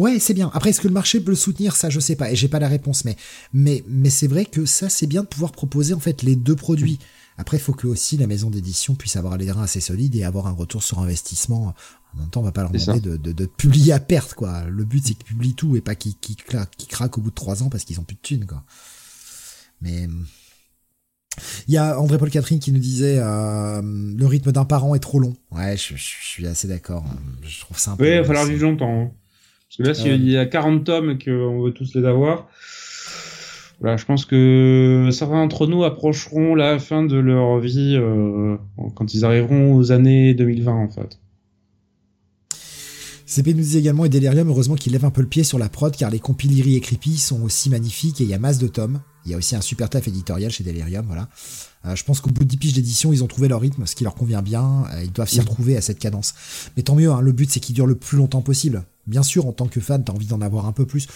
Ouais, 0.00 0.18
c'est 0.18 0.32
bien. 0.32 0.50
Après, 0.54 0.70
est-ce 0.70 0.80
que 0.80 0.88
le 0.88 0.94
marché 0.94 1.20
peut 1.20 1.32
le 1.32 1.36
soutenir? 1.36 1.76
Ça, 1.76 1.90
je 1.90 2.00
sais 2.00 2.16
pas. 2.16 2.32
Et 2.32 2.34
j'ai 2.34 2.48
pas 2.48 2.58
la 2.58 2.68
réponse. 2.68 3.04
Mais, 3.04 3.16
mais, 3.52 3.84
mais 3.86 4.08
c'est 4.08 4.28
vrai 4.28 4.46
que 4.46 4.64
ça, 4.64 4.88
c'est 4.88 5.06
bien 5.06 5.22
de 5.22 5.28
pouvoir 5.28 5.52
proposer 5.52 5.92
en 5.92 6.00
fait 6.00 6.22
les 6.22 6.36
deux 6.36 6.56
produits. 6.56 6.98
Après, 7.36 7.58
il 7.58 7.60
faut 7.60 7.74
que 7.74 7.86
aussi 7.86 8.16
la 8.16 8.26
maison 8.26 8.48
d'édition 8.48 8.94
puisse 8.94 9.16
avoir 9.16 9.36
les 9.36 9.52
reins 9.52 9.64
assez 9.64 9.80
solides 9.80 10.16
et 10.16 10.24
avoir 10.24 10.46
un 10.46 10.52
retour 10.52 10.82
sur 10.82 11.00
investissement. 11.00 11.74
En 12.14 12.18
même 12.18 12.30
temps, 12.30 12.40
on 12.40 12.44
va 12.44 12.50
pas 12.50 12.62
leur 12.62 12.70
demander 12.70 13.00
de, 13.00 13.18
de, 13.18 13.32
de, 13.32 13.44
publier 13.44 13.92
à 13.92 14.00
perte, 14.00 14.32
quoi. 14.32 14.64
Le 14.64 14.84
but, 14.84 15.06
c'est 15.06 15.12
qu'ils 15.12 15.24
publient 15.24 15.54
tout 15.54 15.76
et 15.76 15.82
pas 15.82 15.94
qu'ils 15.94 16.16
qu 16.16 16.34
craquent 16.88 17.18
au 17.18 17.20
bout 17.20 17.30
de 17.30 17.34
trois 17.34 17.62
ans 17.62 17.68
parce 17.68 17.84
qu'ils 17.84 18.00
ont 18.00 18.04
plus 18.04 18.16
de 18.16 18.20
thunes, 18.22 18.46
quoi. 18.46 18.64
Mais 19.82 20.08
il 21.68 21.74
y 21.74 21.76
a 21.76 21.98
André 21.98 22.18
Paul 22.18 22.30
Catherine 22.30 22.58
qui 22.58 22.72
nous 22.72 22.78
disait 22.78 23.18
euh, 23.18 23.80
le 23.82 24.26
rythme 24.26 24.52
d'un 24.52 24.64
parent 24.64 24.94
est 24.94 25.00
trop 25.00 25.18
long. 25.18 25.34
Ouais, 25.52 25.76
je, 25.76 25.94
suis 25.96 26.46
assez 26.46 26.68
d'accord. 26.68 27.04
Je 27.42 27.60
trouve 27.60 27.78
ça 27.78 27.92
un 27.92 27.96
peu. 27.96 28.04
Oui, 28.04 28.10
il 28.10 28.18
va 28.18 28.24
falloir 28.24 28.46
vivre 28.46 28.62
longtemps. 28.62 29.02
Hein. 29.02 29.10
Parce 29.68 29.76
que 29.76 29.82
là, 29.84 29.94
s'il 29.94 30.28
y 30.28 30.36
a 30.36 30.46
40 30.46 30.84
tomes 30.84 31.10
et 31.10 31.18
qu'on 31.18 31.62
veut 31.62 31.72
tous 31.72 31.94
les 31.94 32.04
avoir, 32.04 32.48
voilà, 33.80 33.96
je 33.96 34.04
pense 34.04 34.24
que 34.26 35.08
certains 35.12 35.36
d'entre 35.36 35.66
nous 35.66 35.84
approcheront 35.84 36.54
la 36.54 36.78
fin 36.78 37.04
de 37.04 37.16
leur 37.16 37.58
vie 37.60 37.96
euh, 37.96 38.56
quand 38.94 39.14
ils 39.14 39.24
arriveront 39.24 39.74
aux 39.74 39.92
années 39.92 40.34
2020 40.34 40.72
en 40.72 40.88
fait. 40.88 41.18
CP 43.26 43.54
nous 43.54 43.62
dit 43.62 43.78
également 43.78 44.04
et 44.04 44.08
Delirium, 44.08 44.48
heureusement 44.48 44.74
qu'il 44.74 44.92
lève 44.92 45.04
un 45.04 45.10
peu 45.10 45.20
le 45.20 45.28
pied 45.28 45.44
sur 45.44 45.58
la 45.58 45.68
prod 45.68 45.96
car 45.96 46.10
les 46.10 46.18
compiliri 46.18 46.74
et 46.74 46.80
Creepy 46.80 47.16
sont 47.16 47.42
aussi 47.42 47.70
magnifiques 47.70 48.20
et 48.20 48.24
il 48.24 48.30
y 48.30 48.34
a 48.34 48.40
masse 48.40 48.58
de 48.58 48.66
tomes. 48.66 49.00
Il 49.24 49.30
y 49.30 49.34
a 49.34 49.36
aussi 49.36 49.54
un 49.56 49.60
super 49.60 49.88
taf 49.90 50.08
éditorial 50.08 50.50
chez 50.50 50.64
Delirium, 50.64 51.04
voilà. 51.06 51.28
Euh, 51.86 51.94
je 51.96 52.04
pense 52.04 52.20
qu'au 52.20 52.30
bout 52.30 52.44
de 52.44 52.48
10 52.48 52.56
piges 52.56 52.72
d'édition, 52.74 53.12
ils 53.12 53.22
ont 53.24 53.26
trouvé 53.26 53.48
leur 53.48 53.60
rythme, 53.60 53.86
ce 53.86 53.94
qui 53.94 54.04
leur 54.04 54.14
convient 54.14 54.42
bien. 54.42 54.84
Euh, 54.92 55.04
ils 55.04 55.12
doivent 55.12 55.28
s'y 55.28 55.40
retrouver 55.40 55.76
à 55.76 55.80
cette 55.80 55.98
cadence. 55.98 56.34
Mais 56.76 56.82
tant 56.82 56.94
mieux, 56.94 57.10
hein, 57.10 57.20
le 57.20 57.32
but 57.32 57.50
c'est 57.50 57.60
qu'il 57.60 57.74
dure 57.74 57.86
le 57.86 57.94
plus 57.94 58.16
longtemps 58.18 58.42
possible. 58.42 58.84
Bien 59.06 59.22
sûr, 59.22 59.46
en 59.46 59.52
tant 59.52 59.66
que 59.66 59.80
fan, 59.80 60.04
t'as 60.04 60.12
envie 60.12 60.26
d'en 60.26 60.40
avoir 60.40 60.66
un 60.66 60.72
peu 60.72 60.86
plus 60.86 61.06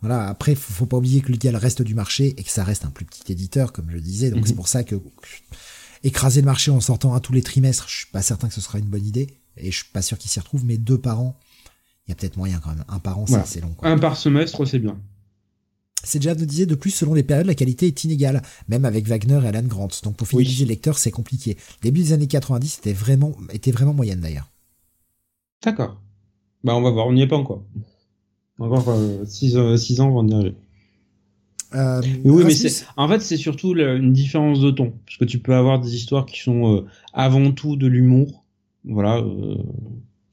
Voilà. 0.00 0.26
Après, 0.28 0.54
faut, 0.54 0.72
faut 0.72 0.86
pas 0.86 0.96
oublier 0.98 1.20
que 1.22 1.32
le 1.32 1.56
reste 1.56 1.80
du 1.82 1.94
marché 1.94 2.34
et 2.38 2.42
que 2.42 2.50
ça 2.50 2.62
reste 2.64 2.84
un 2.84 2.90
plus 2.90 3.04
petit 3.06 3.30
éditeur, 3.32 3.72
comme 3.72 3.88
je 3.88 3.94
le 3.94 4.00
disais. 4.02 4.30
Donc 4.30 4.40
Mhm. 4.40 4.46
c'est 4.48 4.54
pour 4.54 4.68
ça 4.68 4.84
que 4.84 4.96
écraser 6.02 6.40
le 6.40 6.46
marché 6.46 6.70
en 6.70 6.80
sortant 6.80 7.14
un 7.14 7.20
tous 7.20 7.32
les 7.32 7.42
trimestres, 7.42 7.86
je 7.88 7.96
suis 7.98 8.06
pas 8.12 8.20
certain 8.22 8.48
que 8.48 8.54
ce 8.54 8.60
sera 8.60 8.78
une 8.78 8.84
bonne 8.86 9.06
idée. 9.06 9.38
Et 9.56 9.70
je 9.70 9.76
suis 9.78 9.90
pas 9.92 10.02
sûr 10.02 10.18
qu'ils 10.18 10.30
s'y 10.30 10.40
retrouvent. 10.40 10.64
Mais 10.64 10.76
deux 10.76 10.98
par 10.98 11.20
an, 11.20 11.38
il 12.06 12.10
y 12.10 12.12
a 12.12 12.16
peut-être 12.16 12.36
moyen 12.36 12.58
quand 12.58 12.70
même. 12.70 12.84
Un 12.88 12.98
par 12.98 13.18
an, 13.18 13.24
Voilà. 13.26 13.44
c'est 13.44 13.50
assez 13.58 13.60
long. 13.60 13.72
Quoi. 13.74 13.88
Un 13.88 13.98
par 13.98 14.16
semestre, 14.16 14.66
c'est 14.66 14.78
bien. 14.80 14.98
C'est 16.04 16.18
déjà 16.18 16.34
nous 16.34 16.46
disait 16.46 16.66
de 16.66 16.74
plus 16.74 16.90
selon 16.90 17.14
les 17.14 17.22
périodes 17.22 17.46
la 17.46 17.54
qualité 17.54 17.86
est 17.86 18.04
inégale, 18.04 18.42
même 18.68 18.84
avec 18.84 19.06
Wagner 19.06 19.40
et 19.44 19.48
Alan 19.48 19.62
Grant. 19.62 19.88
Donc 20.02 20.16
pour 20.16 20.26
fidéliser 20.28 20.62
Oui. 20.62 20.68
le 20.68 20.68
lecteur 20.70 20.98
c'est 20.98 21.10
compliqué. 21.10 21.56
Début 21.82 22.00
des 22.00 22.12
années 22.12 22.26
90 22.26 22.68
c'était 22.68 22.92
vraiment 22.92 23.32
était 23.52 23.72
vraiment 23.72 23.94
moyenne 23.94 24.20
d'ailleurs. 24.20 24.50
D'accord. 25.64 26.00
Bah, 26.62 26.74
on 26.76 26.82
va 26.82 26.90
voir, 26.90 27.06
on 27.06 27.12
n'y 27.12 27.22
est 27.22 27.26
pas 27.26 27.36
encore. 27.36 27.62
Encore 28.58 28.96
6 29.26 29.56
ans 30.00 30.08
avant 30.08 30.22
d'y 30.24 30.34
arriver. 30.34 30.54
Euh, 31.74 32.00
Mais 32.24 32.30
oui, 32.30 32.44
mais 32.46 32.54
c'est, 32.54 32.84
en 32.96 33.08
fait, 33.08 33.20
c'est 33.20 33.36
surtout 33.36 33.74
une 33.74 34.12
différence 34.12 34.60
de 34.60 34.70
ton. 34.70 34.92
Parce 35.04 35.16
que 35.18 35.24
tu 35.24 35.40
peux 35.40 35.54
avoir 35.54 35.80
des 35.80 35.94
histoires 35.96 36.24
qui 36.24 36.40
sont 36.40 36.76
euh, 36.76 36.86
avant 37.12 37.50
tout 37.50 37.76
de 37.76 37.86
l'humour. 37.86 38.44
Voilà. 38.84 39.18
Euh, 39.18 39.56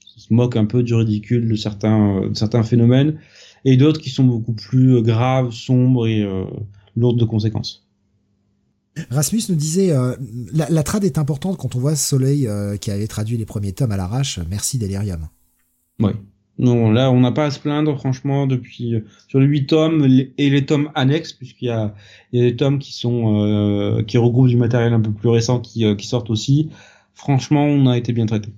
qui 0.06 0.22
se 0.22 0.34
moquent 0.34 0.58
un 0.58 0.66
peu 0.66 0.84
du 0.84 0.94
ridicule 0.94 1.50
de 1.50 1.56
certains, 1.56 2.18
euh, 2.24 2.30
de 2.30 2.36
certains 2.38 2.64
phénomènes. 2.64 3.18
Et 3.66 3.78
d'autres 3.78 4.02
qui 4.02 4.10
sont 4.10 4.24
beaucoup 4.24 4.54
plus 4.54 4.96
euh, 4.96 5.02
graves, 5.02 5.52
sombres 5.52 6.08
et 6.08 6.22
euh, 6.22 6.46
lourdes 6.96 7.20
de 7.20 7.26
conséquences. 7.26 7.88
Rasmus 9.10 9.44
nous 9.50 9.56
disait 9.56 9.92
euh, 9.92 10.16
la, 10.54 10.70
la 10.70 10.84
trad 10.84 11.04
est 11.04 11.18
importante 11.18 11.58
quand 11.58 11.76
on 11.76 11.80
voit 11.80 11.96
Soleil 11.96 12.48
euh, 12.48 12.76
qui 12.78 12.92
avait 12.92 13.08
traduit 13.08 13.38
les 13.38 13.46
premiers 13.46 13.72
tomes 13.72 13.92
à 13.92 13.98
l'arrache. 13.98 14.40
Merci 14.50 14.78
Delirium. 14.78 15.28
Ouais. 16.00 16.14
Non, 16.58 16.92
là, 16.92 17.10
on 17.10 17.22
n'a 17.22 17.32
pas 17.32 17.46
à 17.46 17.52
se 17.52 17.60
plaindre, 17.60 17.98
franchement, 17.98 18.46
depuis 18.46 18.96
euh, 18.96 19.06
sur 19.28 19.40
les 19.40 19.48
huit 19.48 19.66
tomes 19.68 20.06
les- 20.06 20.34
et 20.38 20.50
les 20.50 20.66
tomes 20.66 20.92
annexes, 20.94 21.34
puisqu'il 21.34 21.66
y 21.66 21.70
a, 21.70 21.96
il 22.32 22.42
y 22.42 22.46
a 22.46 22.50
des 22.50 22.56
tomes 22.56 22.78
qui 22.80 22.94
sont 22.94 23.42
euh, 23.46 24.04
qui 24.04 24.18
regroupent 24.18 24.50
du 24.50 24.58
matériel 24.58 24.94
un 24.94 25.00
peu 25.00 25.12
plus 25.12 25.30
récent 25.30 25.60
qui, 25.60 25.86
euh, 25.86 25.96
qui 25.96 26.06
sortent 26.06 26.30
aussi. 26.30 26.70
Franchement, 27.14 27.66
on 27.66 27.88
a 27.88 27.98
été 27.98 28.12
bien 28.14 28.26
traité. 28.26 28.50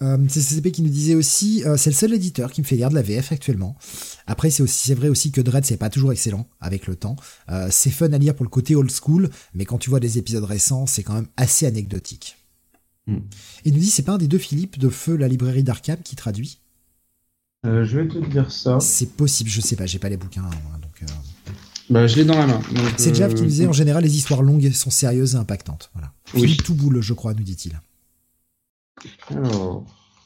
Euh, 0.00 0.16
c'est 0.28 0.40
CCP 0.40 0.70
qui 0.70 0.82
nous 0.82 0.90
disait 0.90 1.14
aussi, 1.16 1.64
euh, 1.64 1.76
c'est 1.76 1.90
le 1.90 1.96
seul 1.96 2.14
éditeur 2.14 2.52
qui 2.52 2.60
me 2.60 2.66
fait 2.66 2.76
lire 2.76 2.88
de 2.88 2.94
la 2.94 3.02
VF 3.02 3.32
actuellement. 3.32 3.76
Après, 4.26 4.50
c'est 4.50 4.62
aussi, 4.62 4.86
c'est 4.86 4.94
vrai 4.94 5.08
aussi 5.08 5.32
que 5.32 5.40
Dread, 5.40 5.64
c'est 5.64 5.76
pas 5.76 5.90
toujours 5.90 6.12
excellent 6.12 6.46
avec 6.60 6.86
le 6.86 6.94
temps. 6.94 7.16
Euh, 7.50 7.68
c'est 7.70 7.90
fun 7.90 8.12
à 8.12 8.18
lire 8.18 8.34
pour 8.34 8.44
le 8.44 8.50
côté 8.50 8.76
old 8.76 8.90
school, 8.92 9.28
mais 9.54 9.64
quand 9.64 9.78
tu 9.78 9.90
vois 9.90 9.98
des 10.00 10.18
épisodes 10.18 10.44
récents, 10.44 10.86
c'est 10.86 11.02
quand 11.02 11.14
même 11.14 11.26
assez 11.36 11.66
anecdotique. 11.66 12.36
Hmm. 13.08 13.16
Et 13.64 13.70
il 13.70 13.72
nous 13.72 13.80
dit, 13.80 13.90
c'est 13.90 14.02
pas 14.04 14.12
un 14.12 14.18
des 14.18 14.28
deux 14.28 14.38
Philippe 14.38 14.78
de 14.78 14.88
Feu, 14.88 15.16
la 15.16 15.26
librairie 15.28 15.64
d'Arkham, 15.64 15.98
qui 16.04 16.14
traduit? 16.14 16.60
Euh, 17.66 17.84
je 17.84 17.98
vais 17.98 18.06
te 18.06 18.18
dire 18.18 18.52
ça. 18.52 18.78
C'est 18.80 19.10
possible, 19.16 19.50
je 19.50 19.60
sais 19.60 19.74
pas, 19.74 19.86
j'ai 19.86 19.98
pas 19.98 20.08
les 20.08 20.16
bouquins. 20.16 20.44
hein, 20.44 20.78
donc, 20.80 21.10
Bah, 21.90 22.06
je 22.06 22.16
l'ai 22.16 22.24
dans 22.24 22.38
la 22.38 22.46
main. 22.46 22.60
C'est 22.98 23.14
Jav 23.14 23.34
qui 23.34 23.42
nous 23.42 23.48
disait, 23.48 23.66
en 23.66 23.72
général, 23.72 24.04
les 24.04 24.16
histoires 24.16 24.42
longues 24.42 24.70
sont 24.70 24.90
sérieuses 24.90 25.34
et 25.34 25.38
impactantes. 25.38 25.90
Voilà. 25.94 26.12
Oui. 26.34 26.42
Philippe 26.42 26.62
Touboule, 26.62 27.00
je 27.00 27.14
crois, 27.14 27.34
nous 27.34 27.42
dit-il, 27.42 27.80
Alors, 29.30 29.84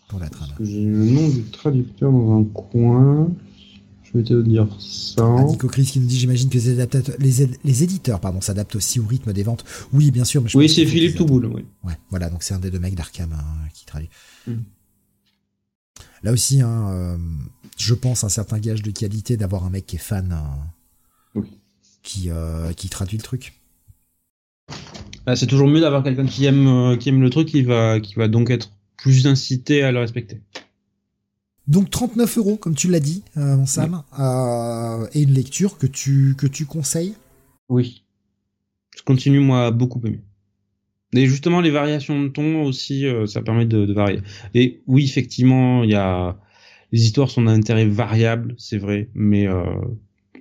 pour 0.09 0.19
la 0.21 0.29
trad. 0.29 0.49
parce 0.49 0.59
que 0.59 0.65
j'ai 0.65 0.85
le 0.85 1.05
nom 1.05 1.29
du 1.29 1.43
traducteur 1.45 2.11
dans 2.13 2.39
un 2.41 2.45
coin. 2.45 3.31
Je 4.05 4.19
vais 4.19 4.25
te 4.25 4.43
dire 4.43 4.69
ça. 4.79 5.25
Ah, 5.39 5.45
Nico 5.45 5.69
Chris 5.69 5.87
qui 5.87 5.99
nous 5.99 6.07
dit 6.07 6.19
j'imagine 6.19 6.51
que 6.51 6.55
les, 6.59 6.69
adaptateurs- 6.69 7.17
les, 7.19 7.43
éd- 7.47 7.57
les 7.65 7.83
éditeurs 7.83 8.21
pardon, 8.21 8.43
s'adaptent 8.43 8.77
aussi 8.77 9.01
au 9.01 9.07
rythme 9.07 9.33
des 9.33 9.43
ventes. 9.43 9.65
Oui, 9.93 10.11
bien 10.11 10.25
sûr. 10.25 10.43
Mais 10.43 10.51
je 10.51 10.59
Oui, 10.59 10.69
c'est 10.69 10.85
Philippe 10.85 11.17
Touboul, 11.17 11.47
oui. 11.47 11.65
Ouais, 11.83 11.95
voilà, 12.11 12.29
donc 12.29 12.43
c'est 12.43 12.53
un 12.53 12.59
des 12.59 12.71
deux 12.71 12.79
mecs 12.79 12.95
d'Arkham 12.95 13.33
hein, 13.33 13.69
qui 13.73 13.87
traduit. 13.87 14.11
Mm. 14.47 14.53
Là 16.25 16.33
aussi, 16.33 16.61
hein, 16.61 16.89
euh, 16.91 17.17
je 17.79 17.95
pense 17.95 18.23
un 18.23 18.29
certain 18.29 18.59
gage 18.59 18.83
de 18.83 18.91
qualité 18.91 19.37
d'avoir 19.39 19.65
un 19.65 19.71
mec 19.71 19.87
qui 19.87 19.97
est 19.97 19.99
fan, 19.99 20.31
hein, 20.33 20.59
Oui. 21.35 21.47
qui, 22.03 22.29
euh, 22.31 22.73
qui 22.75 22.89
traduit 22.91 23.17
le 23.17 23.23
truc. 23.25 23.55
Bah, 25.27 25.37
c'est 25.37 25.47
toujours 25.47 25.69
mieux 25.69 25.81
d'avoir 25.81 26.03
quelqu'un 26.03 26.27
qui 26.27 26.45
aime, 26.47 26.67
euh, 26.67 26.97
qui 26.97 27.09
aime 27.09 27.21
le 27.21 27.31
truc, 27.31 27.49
qui 27.49 27.63
va, 27.63 28.01
qui 28.01 28.15
va 28.15 28.29
donc 28.29 28.51
être 28.51 28.73
plus 28.97 29.27
incité 29.27 29.83
à 29.83 29.93
le 29.93 29.99
respecter. 29.99 30.41
Donc 31.69 31.91
39 31.91 32.39
euros, 32.39 32.57
comme 32.57 32.75
tu 32.75 32.89
l'as 32.89 33.01
dit, 33.01 33.23
euh, 33.37 33.57
mon 33.57 33.67
Sam, 33.67 34.03
euh, 34.19 35.07
et 35.15 35.23
une 35.23 35.33
lecture 35.33 35.79
que 35.79 35.87
tu, 35.87 36.35
que 36.37 36.47
tu 36.47 36.67
conseilles? 36.67 37.15
Oui. 37.69 38.03
Je 38.97 39.03
continue, 39.03 39.41
moi, 39.41 39.67
à 39.67 39.71
beaucoup 39.71 40.01
aimer. 40.05 40.21
Et 41.15 41.27
justement, 41.27 41.61
les 41.61 41.71
variations 41.71 42.21
de 42.23 42.29
ton 42.29 42.63
aussi, 42.65 43.07
euh, 43.07 43.27
ça 43.27 43.43
permet 43.43 43.67
de, 43.67 43.87
de 43.87 43.93
varier. 43.93 44.21
Et 44.55 44.83
oui, 44.87 45.05
effectivement, 45.05 45.85
il 45.85 45.91
y 45.91 45.95
a, 45.95 46.37
les 46.91 47.05
histoires 47.05 47.31
sont 47.31 47.43
d'un 47.43 47.53
intérêt 47.55 47.87
variable, 47.87 48.55
c'est 48.59 48.79
vrai, 48.79 49.09
mais 49.15 49.47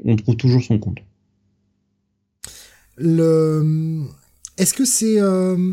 on 0.03 0.15
trouve 0.15 0.35
toujours 0.35 0.63
son 0.63 0.79
compte. 0.79 0.99
Le... 3.01 4.03
Est-ce 4.57 4.73
que 4.73 4.85
c'est 4.85 5.19
euh, 5.19 5.71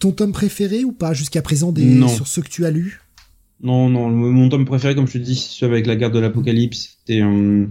ton 0.00 0.12
tome 0.12 0.32
préféré 0.32 0.84
ou 0.84 0.92
pas 0.92 1.14
jusqu'à 1.14 1.42
présent 1.42 1.72
des... 1.72 1.84
Non. 1.84 2.08
sur 2.08 2.26
ceux 2.26 2.42
que 2.42 2.48
tu 2.48 2.64
as 2.64 2.70
lus 2.70 3.00
Non, 3.60 3.88
non, 3.88 4.08
mon 4.10 4.48
tome 4.48 4.64
préféré, 4.64 4.94
comme 4.94 5.06
je 5.06 5.14
te 5.14 5.18
dis, 5.18 5.36
c'est 5.36 5.50
celui 5.50 5.72
avec 5.74 5.86
la 5.86 5.96
garde 5.96 6.14
de 6.14 6.20
l'apocalypse. 6.20 6.98
Et, 7.08 7.22
euh, 7.22 7.66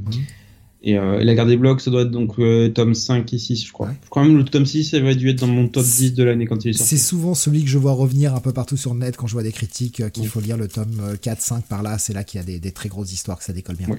et, 0.82 0.98
euh, 0.98 1.20
et 1.20 1.24
la 1.24 1.34
garde 1.34 1.48
des 1.50 1.56
blocs, 1.56 1.80
ça 1.80 1.92
doit 1.92 2.02
être 2.02 2.12
donc 2.12 2.36
tome 2.74 2.94
5 2.94 3.32
et 3.32 3.38
6, 3.38 3.66
je 3.68 3.72
crois. 3.72 3.88
Ouais. 3.88 3.94
Je 4.04 4.10
crois 4.10 4.24
même 4.24 4.38
le 4.38 4.44
tome 4.44 4.66
6, 4.66 4.92
ça 4.92 5.00
va 5.00 5.14
dû 5.14 5.30
être 5.30 5.40
dans 5.40 5.48
mon 5.48 5.70
top 5.70 5.86
10 5.86 6.14
de 6.14 6.24
l'année 6.24 6.46
quand 6.46 6.66
il 6.66 6.72
est 6.72 6.74
sorti. 6.74 6.98
C'est 6.98 7.04
souvent 7.04 7.36
celui 7.36 7.64
que 7.64 7.70
je 7.70 7.78
vois 7.78 7.94
revenir 7.94 8.36
un 8.36 8.42
peu 8.42 8.52
partout 8.52 8.76
sur 8.76 8.94
le 8.94 9.00
net 9.00 9.16
quand 9.16 9.28
je 9.28 9.34
vois 9.34 9.44
des 9.44 9.54
critiques 9.54 10.12
qu'il 10.12 10.28
faut 10.28 10.42
lire 10.42 10.58
le 10.58 10.68
tome 10.68 11.00
euh, 11.02 11.16
4, 11.16 11.42
5 11.42 11.66
par 11.66 11.84
là. 11.84 11.98
C'est 11.98 12.14
là 12.14 12.26
qu'il 12.26 12.40
y 12.40 12.44
a 12.44 12.46
des, 12.46 12.60
des 12.60 12.72
très 12.72 12.90
grosses 12.90 13.14
histoires 13.14 13.38
que 13.38 13.46
ça 13.46 13.54
décolle 13.54 13.78
bien. 13.78 13.88
Oui. 13.90 13.98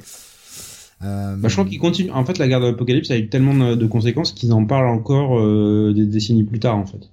Euh, 1.04 1.36
Bah, 1.36 1.48
je 1.48 1.54
crois 1.54 1.64
qu'il 1.64 1.78
continue. 1.78 2.10
En 2.10 2.24
fait, 2.24 2.38
la 2.38 2.48
garde 2.48 2.64
de 2.64 2.68
l'apocalypse 2.70 3.10
a 3.10 3.16
eu 3.18 3.28
tellement 3.28 3.54
de, 3.54 3.74
de 3.74 3.86
conséquences 3.86 4.32
qu'ils 4.32 4.52
en 4.52 4.64
parlent 4.64 4.88
encore 4.88 5.38
euh, 5.38 5.92
des 5.94 6.06
décennies 6.06 6.44
plus 6.44 6.60
tard, 6.60 6.76
en 6.76 6.86
fait. 6.86 7.10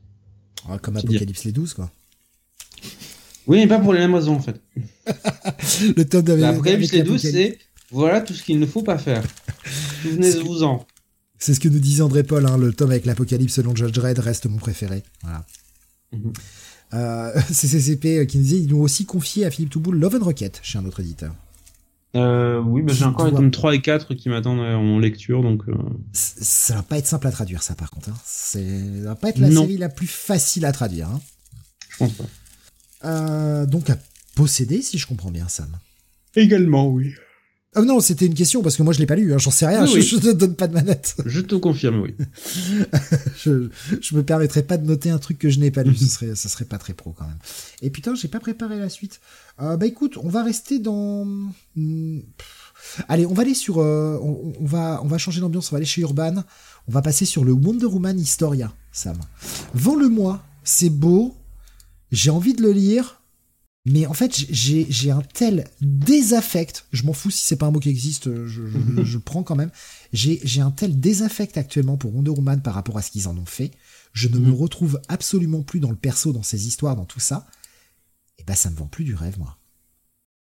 ouais, 0.70 0.78
comme 0.82 0.98
Apocalypse 0.98 1.44
les 1.44 1.52
12, 1.52 1.74
quoi. 1.74 1.92
Oui, 3.48 3.58
mais 3.58 3.68
pas 3.68 3.80
pour 3.80 3.94
les 3.94 4.00
mêmes 4.00 4.14
raisons, 4.16 4.36
en 4.36 4.40
fait. 4.40 4.62
Le 5.98 6.04
tome 6.06 6.22
d'avec 6.24 6.42
L'apocalypse 6.42 6.94
avec 6.94 7.06
les 7.06 7.12
12, 7.12 7.24
l'Apocalypse. 7.24 7.58
c'est 7.60 7.68
voilà 7.92 8.22
tout 8.22 8.34
ce 8.34 8.44
qu'il 8.44 8.58
ne 8.60 8.66
faut 8.66 8.84
pas 8.84 8.98
faire. 8.98 9.24
Souvenez-vous-en. 10.04 10.86
C'est 11.38 11.54
ce 11.54 11.60
que 11.60 11.68
nous 11.68 11.80
disait 11.80 12.04
André 12.04 12.24
Paul, 12.24 12.46
hein, 12.46 12.58
le 12.58 12.72
tome 12.72 12.92
avec 12.92 13.06
l'Apocalypse 13.06 13.56
selon 13.56 13.76
Judge 13.76 13.92
Dredd 13.92 14.20
reste 14.20 14.46
mon 14.46 14.58
préféré. 14.58 15.04
Voilà. 15.24 15.46
Mhm. 16.14 16.34
Euh, 16.94 17.32
c'est 17.52 17.68
CCP 17.68 18.20
euh, 18.20 18.26
qui 18.26 18.38
nous 18.38 18.44
disait 18.44 18.60
ils 18.60 18.74
ont 18.74 18.82
aussi 18.82 19.06
confié 19.06 19.46
à 19.46 19.52
Philippe 19.52 19.72
Touboul 19.72 19.98
Love 19.98 20.16
and 20.22 20.24
Rocket 20.26 20.60
chez 20.64 20.78
un 20.78 20.86
autre 20.86 21.00
éditeur. 21.00 21.34
Euh, 22.16 22.60
oui, 22.60 22.82
bah, 22.82 22.92
j'ai 22.94 23.06
encore 23.06 23.26
les 23.26 23.32
dois- 23.32 23.40
tomes 23.40 23.52
3 23.52 23.74
et 23.76 23.82
4 23.82 24.14
qui 24.16 24.28
m'attendent 24.28 24.60
euh, 24.60 24.76
en 24.76 25.00
lecture, 25.00 25.42
donc 25.44 25.64
euh, 25.70 25.74
Ça 26.14 26.76
va 26.76 26.84
pas 26.84 26.98
être 26.98 27.08
simple 27.08 27.28
à 27.28 27.32
traduire, 27.32 27.64
ça, 27.64 27.74
par 27.76 27.90
contre. 27.90 28.10
Hein. 28.10 28.18
C'est- 28.26 29.02
Ça 29.04 29.10
va 29.10 29.16
pas 29.16 29.30
être 29.30 29.38
la 29.40 29.50
Non. 29.50 29.62
série 29.62 29.78
la 29.78 29.88
plus 29.90 30.08
facile 30.08 30.66
à 30.66 30.72
traduire. 30.74 31.08
Hein. 31.10 31.22
je 31.90 31.98
pense 31.98 32.12
pas. 32.14 32.26
Euh, 33.06 33.66
donc 33.66 33.90
à 33.90 33.98
posséder, 34.36 34.82
si 34.82 34.98
je 34.98 35.08
comprends 35.08 35.32
bien, 35.32 35.48
Sam. 35.48 35.70
Également, 36.36 36.88
oui. 36.90 37.14
Ah 37.74 37.82
non, 37.84 38.02
c'était 38.02 38.26
une 38.26 38.34
question 38.34 38.62
parce 38.62 38.76
que 38.76 38.84
moi 38.84 38.92
je 38.92 39.00
l'ai 39.00 39.06
pas 39.06 39.16
lu, 39.16 39.34
hein, 39.34 39.38
j'en 39.38 39.50
sais 39.52 39.66
rien, 39.66 39.86
Oui, 39.86 40.02
je, 40.02 40.16
oui. 40.18 40.22
te 40.22 40.32
donne 40.32 40.56
pas 40.56 40.68
de 40.68 40.74
manette. 40.74 41.16
Je 41.26 41.40
te 41.40 41.56
confirme, 41.56 42.02
oui. 42.02 42.16
je, 43.38 43.70
je 44.02 44.16
me 44.16 44.24
permettrai 44.24 44.64
pas 44.64 44.78
de 44.78 44.86
noter 44.86 45.10
un 45.10 45.18
truc 45.20 45.38
que 45.40 45.50
je 45.50 45.60
n'ai 45.60 45.72
pas 45.72 45.84
lu, 45.84 45.96
ce 45.96 46.06
serait, 46.06 46.36
ça 46.36 46.50
serait 46.50 46.66
pas 46.66 46.78
très 46.78 46.94
pro 46.94 47.12
quand 47.14 47.26
même. 47.26 47.38
Et 47.82 47.90
putain, 47.90 48.14
j'ai 48.14 48.28
pas 48.28 48.42
préparé 48.42 48.78
la 48.78 48.90
suite. 48.90 49.22
Euh, 49.62 49.78
bah 49.78 49.86
écoute, 49.86 50.18
on 50.22 50.28
va 50.28 50.44
rester 50.44 50.80
dans. 50.80 51.24
Hmm, 51.76 52.20
pff. 52.38 53.06
Allez, 53.08 53.26
on 53.26 53.34
va 53.34 53.44
aller 53.44 53.54
sur. 53.54 53.80
euh, 53.80 54.20
on, 54.22 54.54
on 54.60 54.66
va, 54.66 55.00
on 55.04 55.08
va 55.08 55.18
changer 55.18 55.40
d'ambiance, 55.40 55.72
on 55.72 55.76
va 55.76 55.78
aller 55.78 55.86
chez 55.86 56.02
Urban. 56.02 56.44
On 56.88 56.92
va 56.92 57.02
passer 57.02 57.26
sur 57.26 57.46
le 57.46 57.54
Wonder 57.54 57.86
Woman 57.86 58.20
Historia, 58.20 58.74
Sam. 58.92 59.18
Vends-le-moi, 59.76 60.44
c'est 60.66 60.90
beau, 60.90 61.36
j'ai 62.12 62.32
envie 62.32 62.54
de 62.54 62.64
le 62.64 62.72
lire. 62.74 63.21
Mais 63.86 64.06
en 64.06 64.14
fait, 64.14 64.46
j'ai 64.52 65.10
un 65.10 65.22
tel 65.34 65.66
désaffect, 65.82 66.86
je 66.92 67.04
m'en 67.04 67.14
fous 67.14 67.32
si 67.32 67.44
c'est 67.46 67.56
pas 67.56 67.66
un 67.66 67.72
mot 67.72 67.80
qui 67.80 67.90
existe, 67.90 68.30
je, 68.46 68.68
je, 68.68 69.04
je 69.04 69.14
le 69.18 69.24
prends 69.24 69.42
quand 69.42 69.56
même. 69.56 69.72
J'ai 70.14 70.62
un 70.62 70.70
tel 70.70 71.00
désaffect 71.00 71.58
actuellement 71.58 71.98
pour 71.98 72.14
Wonder 72.16 72.30
Woman 72.30 72.62
par 72.62 72.76
rapport 72.76 72.98
à 73.00 73.02
ce 73.02 73.10
qu'ils 73.10 73.28
en 73.28 73.36
ont 73.38 73.46
fait. 73.46 73.72
Je 74.14 74.28
ne 74.28 74.38
me 74.38 74.50
Mhm. 74.50 74.54
retrouve 74.54 75.02
absolument 75.08 75.64
plus 75.64 75.80
dans 75.80 75.90
le 75.90 75.96
perso, 75.96 76.32
dans 76.32 76.44
ces 76.44 76.68
histoires, 76.68 76.96
dans 76.96 77.06
tout 77.06 77.20
ça. 77.20 77.48
Et 78.38 78.44
bah 78.44 78.56
ça 78.56 78.70
me 78.70 78.76
vend 78.76 78.86
plus 78.88 79.04
du 79.04 79.16
rêve, 79.16 79.40
moi. 79.40 79.58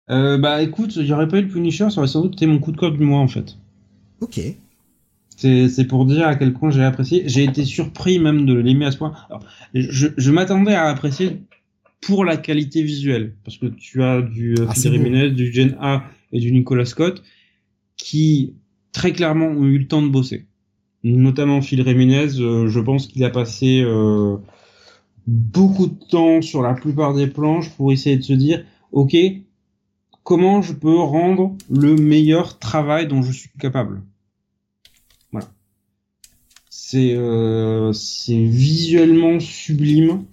Euh, 0.10 0.38
bah 0.38 0.62
écoute, 0.62 0.98
aurait 0.98 1.28
pas 1.28 1.38
eu 1.40 1.44
le 1.44 1.48
Punisher, 1.48 1.90
ça 1.90 2.00
aurait 2.00 2.08
sans 2.08 2.22
doute 2.24 2.34
été 2.34 2.48
mon 2.48 2.60
coup 2.60 2.72
de 2.74 2.78
cœur 2.78 2.92
du 2.92 3.04
mois 3.04 3.20
en 3.20 3.28
fait. 3.30 3.56
Ok. 4.20 4.40
C'est 5.38 5.70
c'est 5.70 5.86
pour 5.86 6.06
dire 6.06 6.28
à 6.28 6.36
quel 6.36 6.54
point 6.54 6.70
j'ai 6.72 6.84
apprécié. 6.84 7.24
J'ai 7.28 7.44
été 7.44 7.66
surpris 7.66 8.20
même 8.20 8.46
de 8.46 8.54
l'aimer 8.54 8.86
à 8.86 8.92
ce 8.92 8.98
point. 8.98 9.14
Alors, 9.30 9.44
je 9.74 10.08
je 10.18 10.32
m'attendais 10.32 10.76
à 10.76 10.88
apprécier 10.90 11.42
pour 12.02 12.26
la 12.26 12.36
qualité 12.38 12.82
visuelle, 12.84 13.36
parce 13.44 13.58
que 13.58 13.68
tu 13.68 14.04
as 14.04 14.22
du 14.22 14.56
euh, 14.60 14.66
Ah. 14.68 14.74
Jiménez, 14.76 15.30
du 15.30 15.54
Gen 15.54 15.78
A 15.80 16.04
et 16.32 16.40
du 16.40 16.52
Nicolas 16.52 16.86
Scott 16.86 17.24
qui 17.96 18.56
très 18.92 19.14
clairement 19.14 19.48
ont 19.48 19.66
eu 19.66 19.78
le 19.78 19.88
temps 19.88 20.02
de 20.02 20.10
bosser. 20.10 20.48
Notamment 21.04 21.62
Phil 21.62 21.84
Jiménez, 21.88 22.40
euh, 22.40 22.68
je 22.68 22.80
pense 22.80 23.08
qu'il 23.08 23.24
a 23.24 23.30
passé 23.30 23.82
euh, 23.82 24.38
beaucoup 25.28 25.88
de 25.88 25.98
temps 26.10 26.42
sur 26.42 26.62
la 26.62 26.74
plupart 26.74 27.14
des 27.14 27.28
planches 27.28 27.70
pour 27.72 27.92
essayer 27.92 28.18
de 28.18 28.24
se 28.24 28.34
dire, 28.34 28.66
ok, 28.92 29.16
comment 30.24 30.62
je 30.62 30.74
peux 30.74 31.00
rendre 31.00 31.56
le 31.70 31.96
meilleur 31.96 32.60
travail 32.60 33.08
dont 33.08 33.22
je 33.22 33.32
suis 33.32 33.50
capable? 33.60 34.02
Voilà. 35.32 35.48
C'est 36.70 37.14
euh, 37.16 37.94
c'est 37.94 38.44
visuellement 38.44 39.40
sublime 39.40 40.26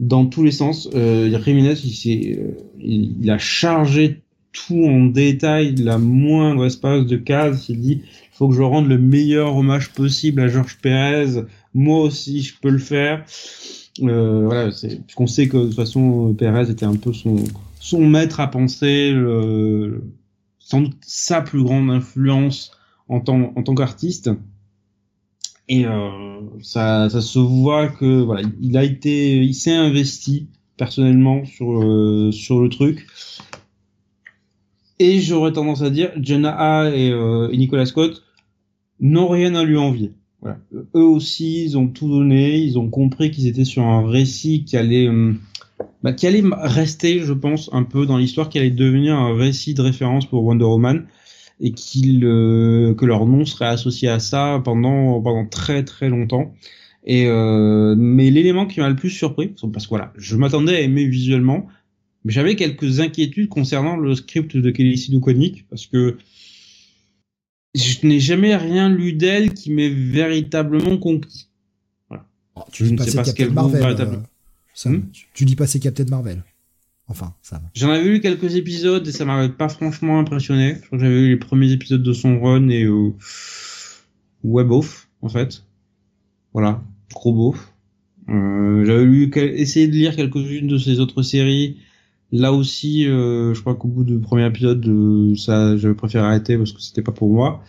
dans 0.00 0.26
tous 0.26 0.42
les 0.42 0.50
sens. 0.50 0.88
Euh, 0.94 1.28
il, 1.28 2.38
euh, 2.38 2.50
il, 2.78 3.30
a 3.30 3.38
chargé 3.38 4.22
tout 4.52 4.84
en 4.84 5.06
détail, 5.06 5.74
la 5.76 5.98
moindre 5.98 6.66
espace 6.66 7.06
de 7.06 7.16
case. 7.16 7.66
Il 7.68 7.80
dit, 7.80 8.02
faut 8.32 8.48
que 8.48 8.54
je 8.54 8.62
rende 8.62 8.88
le 8.88 8.98
meilleur 8.98 9.56
hommage 9.56 9.90
possible 9.92 10.40
à 10.40 10.48
Georges 10.48 10.78
Pérez. 10.80 11.42
Moi 11.74 12.00
aussi, 12.00 12.42
je 12.42 12.54
peux 12.60 12.70
le 12.70 12.78
faire. 12.78 13.24
Euh, 14.02 14.42
voilà, 14.44 14.70
puisqu'on 14.70 15.26
sait 15.26 15.48
que 15.48 15.56
de 15.56 15.66
toute 15.66 15.76
façon 15.76 16.34
Pérez 16.36 16.70
était 16.70 16.86
un 16.86 16.96
peu 16.96 17.12
son 17.12 17.36
son 17.78 18.06
maître 18.08 18.40
à 18.40 18.50
penser, 18.50 19.12
le, 19.12 20.02
sans 20.58 20.80
doute 20.80 20.96
sa 21.02 21.42
plus 21.42 21.62
grande 21.62 21.90
influence 21.90 22.72
en 23.08 23.20
tant 23.20 23.52
en 23.54 23.62
tant 23.62 23.74
qu'artiste. 23.74 24.30
Et 25.68 25.86
euh, 25.86 26.40
ça, 26.60 27.08
ça 27.08 27.20
se 27.20 27.38
voit 27.38 27.88
que 27.88 28.22
voilà, 28.22 28.42
il 28.60 28.76
a 28.76 28.84
été, 28.84 29.42
il 29.42 29.54
s'est 29.54 29.74
investi 29.74 30.48
personnellement 30.76 31.44
sur 31.44 31.82
euh, 31.82 32.32
sur 32.32 32.60
le 32.60 32.68
truc. 32.68 33.06
Et 34.98 35.20
j'aurais 35.20 35.52
tendance 35.52 35.82
à 35.82 35.90
dire, 35.90 36.10
Jenna 36.20 36.90
et, 36.94 37.10
euh, 37.10 37.48
et 37.50 37.56
Nicolas 37.56 37.86
Scott 37.86 38.22
n'ont 39.00 39.28
rien 39.28 39.54
à 39.54 39.64
lui 39.64 39.76
envier. 39.76 40.12
Voilà. 40.40 40.58
Eux 40.94 41.02
aussi, 41.02 41.64
ils 41.64 41.78
ont 41.78 41.88
tout 41.88 42.08
donné, 42.08 42.58
ils 42.58 42.78
ont 42.78 42.88
compris 42.88 43.30
qu'ils 43.30 43.46
étaient 43.46 43.64
sur 43.64 43.82
un 43.82 44.06
récit 44.06 44.64
qui 44.64 44.76
allait, 44.76 45.08
euh, 45.08 45.32
bah, 46.02 46.12
qui 46.12 46.26
allait 46.26 46.44
rester, 46.52 47.20
je 47.20 47.32
pense, 47.32 47.70
un 47.72 47.82
peu 47.82 48.06
dans 48.06 48.18
l'histoire, 48.18 48.48
qui 48.50 48.58
allait 48.58 48.70
devenir 48.70 49.16
un 49.16 49.34
récit 49.34 49.74
de 49.74 49.82
référence 49.82 50.26
pour 50.26 50.44
Wonder 50.44 50.64
Woman 50.64 51.06
et 51.60 51.72
qu'il 51.72 52.24
euh, 52.24 52.94
que 52.94 53.04
leur 53.04 53.26
nom 53.26 53.44
serait 53.44 53.66
associé 53.66 54.08
à 54.08 54.18
ça 54.18 54.60
pendant 54.64 55.20
pendant 55.20 55.46
très 55.46 55.84
très 55.84 56.08
longtemps. 56.08 56.54
Et 57.04 57.26
euh, 57.26 57.94
mais 57.96 58.30
l'élément 58.30 58.66
qui 58.66 58.80
m'a 58.80 58.88
le 58.88 58.96
plus 58.96 59.10
surpris, 59.10 59.54
parce 59.72 59.84
que 59.84 59.90
voilà, 59.90 60.12
je 60.16 60.36
m'attendais 60.36 60.76
à 60.76 60.80
aimer 60.80 61.04
visuellement, 61.06 61.66
mais 62.24 62.32
j'avais 62.32 62.56
quelques 62.56 63.00
inquiétudes 63.00 63.48
concernant 63.48 63.96
le 63.96 64.14
script 64.14 64.56
de 64.56 64.70
Kelly 64.70 64.96
Sue 64.96 65.20
parce 65.68 65.86
que 65.86 66.16
je 67.74 68.06
n'ai 68.06 68.20
jamais 68.20 68.56
rien 68.56 68.88
lu 68.88 69.12
d'elle 69.12 69.52
qui 69.52 69.70
m'ait 69.70 69.90
véritablement 69.90 70.96
conquis. 70.96 71.48
Voilà. 72.08 72.24
tu 72.72 72.86
je 72.86 72.92
ne 72.92 72.98
sais 72.98 73.16
pas 73.16 73.24
ce 73.24 73.34
qu'elle 73.34 73.52
Marvel, 73.52 73.82
euh, 73.82 74.88
hmm? 74.88 75.02
Tu, 75.34 75.44
dis 75.44 75.56
pas 75.56 75.66
c'est 75.66 75.80
Captain 75.80 76.04
Marvel. 76.04 76.42
Enfin, 77.06 77.34
ça. 77.42 77.60
J'en 77.74 77.90
avais 77.90 78.04
lu 78.04 78.20
quelques 78.20 78.56
épisodes 78.56 79.06
et 79.06 79.12
ça 79.12 79.24
m'avait 79.24 79.50
pas 79.50 79.68
franchement 79.68 80.18
impressionné. 80.18 80.78
Je 80.90 80.98
j'avais 80.98 81.20
lu 81.20 81.28
les 81.30 81.36
premiers 81.36 81.70
épisodes 81.70 82.02
de 82.02 82.12
son 82.12 82.40
run 82.40 82.68
et 82.68 82.84
euh, 82.84 83.12
ouais 84.42 84.64
bof 84.64 85.08
en 85.20 85.28
fait. 85.28 85.64
Voilà, 86.52 86.82
trop 87.10 87.34
beauf. 87.34 87.72
Euh, 88.28 88.84
j'avais 88.86 89.60
essayé 89.60 89.86
de 89.86 89.92
lire 89.92 90.16
quelques-unes 90.16 90.68
de 90.68 90.78
ses 90.78 91.00
autres 91.00 91.22
séries. 91.22 91.78
Là 92.32 92.52
aussi, 92.52 93.06
euh, 93.06 93.54
je 93.54 93.60
crois 93.60 93.74
qu'au 93.74 93.88
bout 93.88 94.04
du 94.04 94.18
premier 94.18 94.46
épisode, 94.46 94.84
euh, 94.88 95.36
ça, 95.36 95.76
j'avais 95.76 95.94
préféré 95.94 96.24
arrêter 96.24 96.56
parce 96.56 96.72
que 96.72 96.80
c'était 96.80 97.02
pas 97.02 97.12
pour 97.12 97.30
moi. 97.30 97.62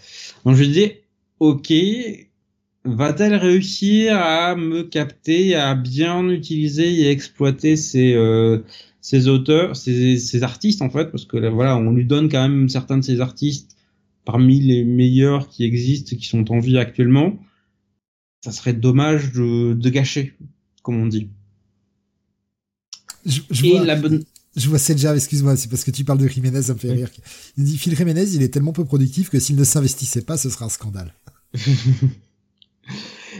Donc 0.43 0.55
je 0.55 0.61
me 0.61 0.67
disais, 0.67 1.03
ok, 1.39 1.71
va-t-elle 2.83 3.35
réussir 3.35 4.17
à 4.17 4.55
me 4.55 4.83
capter, 4.83 5.55
à 5.55 5.75
bien 5.75 6.27
utiliser 6.29 7.01
et 7.01 7.11
exploiter 7.11 7.75
ces 7.75 8.15
euh, 8.15 8.59
ces 9.05 9.27
auteurs, 9.27 9.75
ces, 9.75 10.17
ces 10.17 10.41
artistes 10.41 10.81
en 10.81 10.89
fait, 10.89 11.11
parce 11.11 11.25
que 11.25 11.37
là, 11.37 11.51
voilà, 11.51 11.77
on 11.77 11.91
lui 11.91 12.05
donne 12.05 12.27
quand 12.27 12.41
même 12.41 12.67
certains 12.69 12.97
de 12.97 13.03
ces 13.03 13.21
artistes 13.21 13.77
parmi 14.25 14.59
les 14.59 14.83
meilleurs 14.83 15.47
qui 15.47 15.63
existent, 15.63 16.15
qui 16.15 16.25
sont 16.25 16.51
en 16.51 16.57
vie 16.57 16.79
actuellement. 16.79 17.37
Ça 18.43 18.51
serait 18.51 18.73
dommage 18.73 19.31
de, 19.31 19.75
de 19.75 19.89
gâcher, 19.91 20.33
comme 20.81 20.99
on 20.99 21.05
dit. 21.05 21.29
Je, 23.27 23.41
je 23.51 23.67
vois, 23.67 23.85
la 23.85 23.95
bonne... 23.95 24.23
Je 24.55 24.69
vois 24.69 24.79
Sedja, 24.79 25.15
excuse-moi, 25.15 25.55
c'est 25.55 25.69
parce 25.69 25.83
que 25.83 25.91
tu 25.91 26.03
parles 26.03 26.17
de 26.17 26.27
Jiménez, 26.27 26.63
ça 26.63 26.73
me 26.73 26.79
fait 26.79 26.91
rire. 26.91 27.09
Il 27.59 27.63
dit 27.63 27.77
Phil 27.77 27.95
Jiménez, 27.95 28.33
il 28.33 28.41
est 28.41 28.49
tellement 28.49 28.73
peu 28.73 28.85
productif 28.85 29.29
que 29.29 29.39
s'il 29.39 29.55
ne 29.55 29.63
s'investissait 29.63 30.23
pas, 30.23 30.35
ce 30.35 30.49
serait 30.49 30.65
un 30.65 30.69
scandale. 30.69 31.13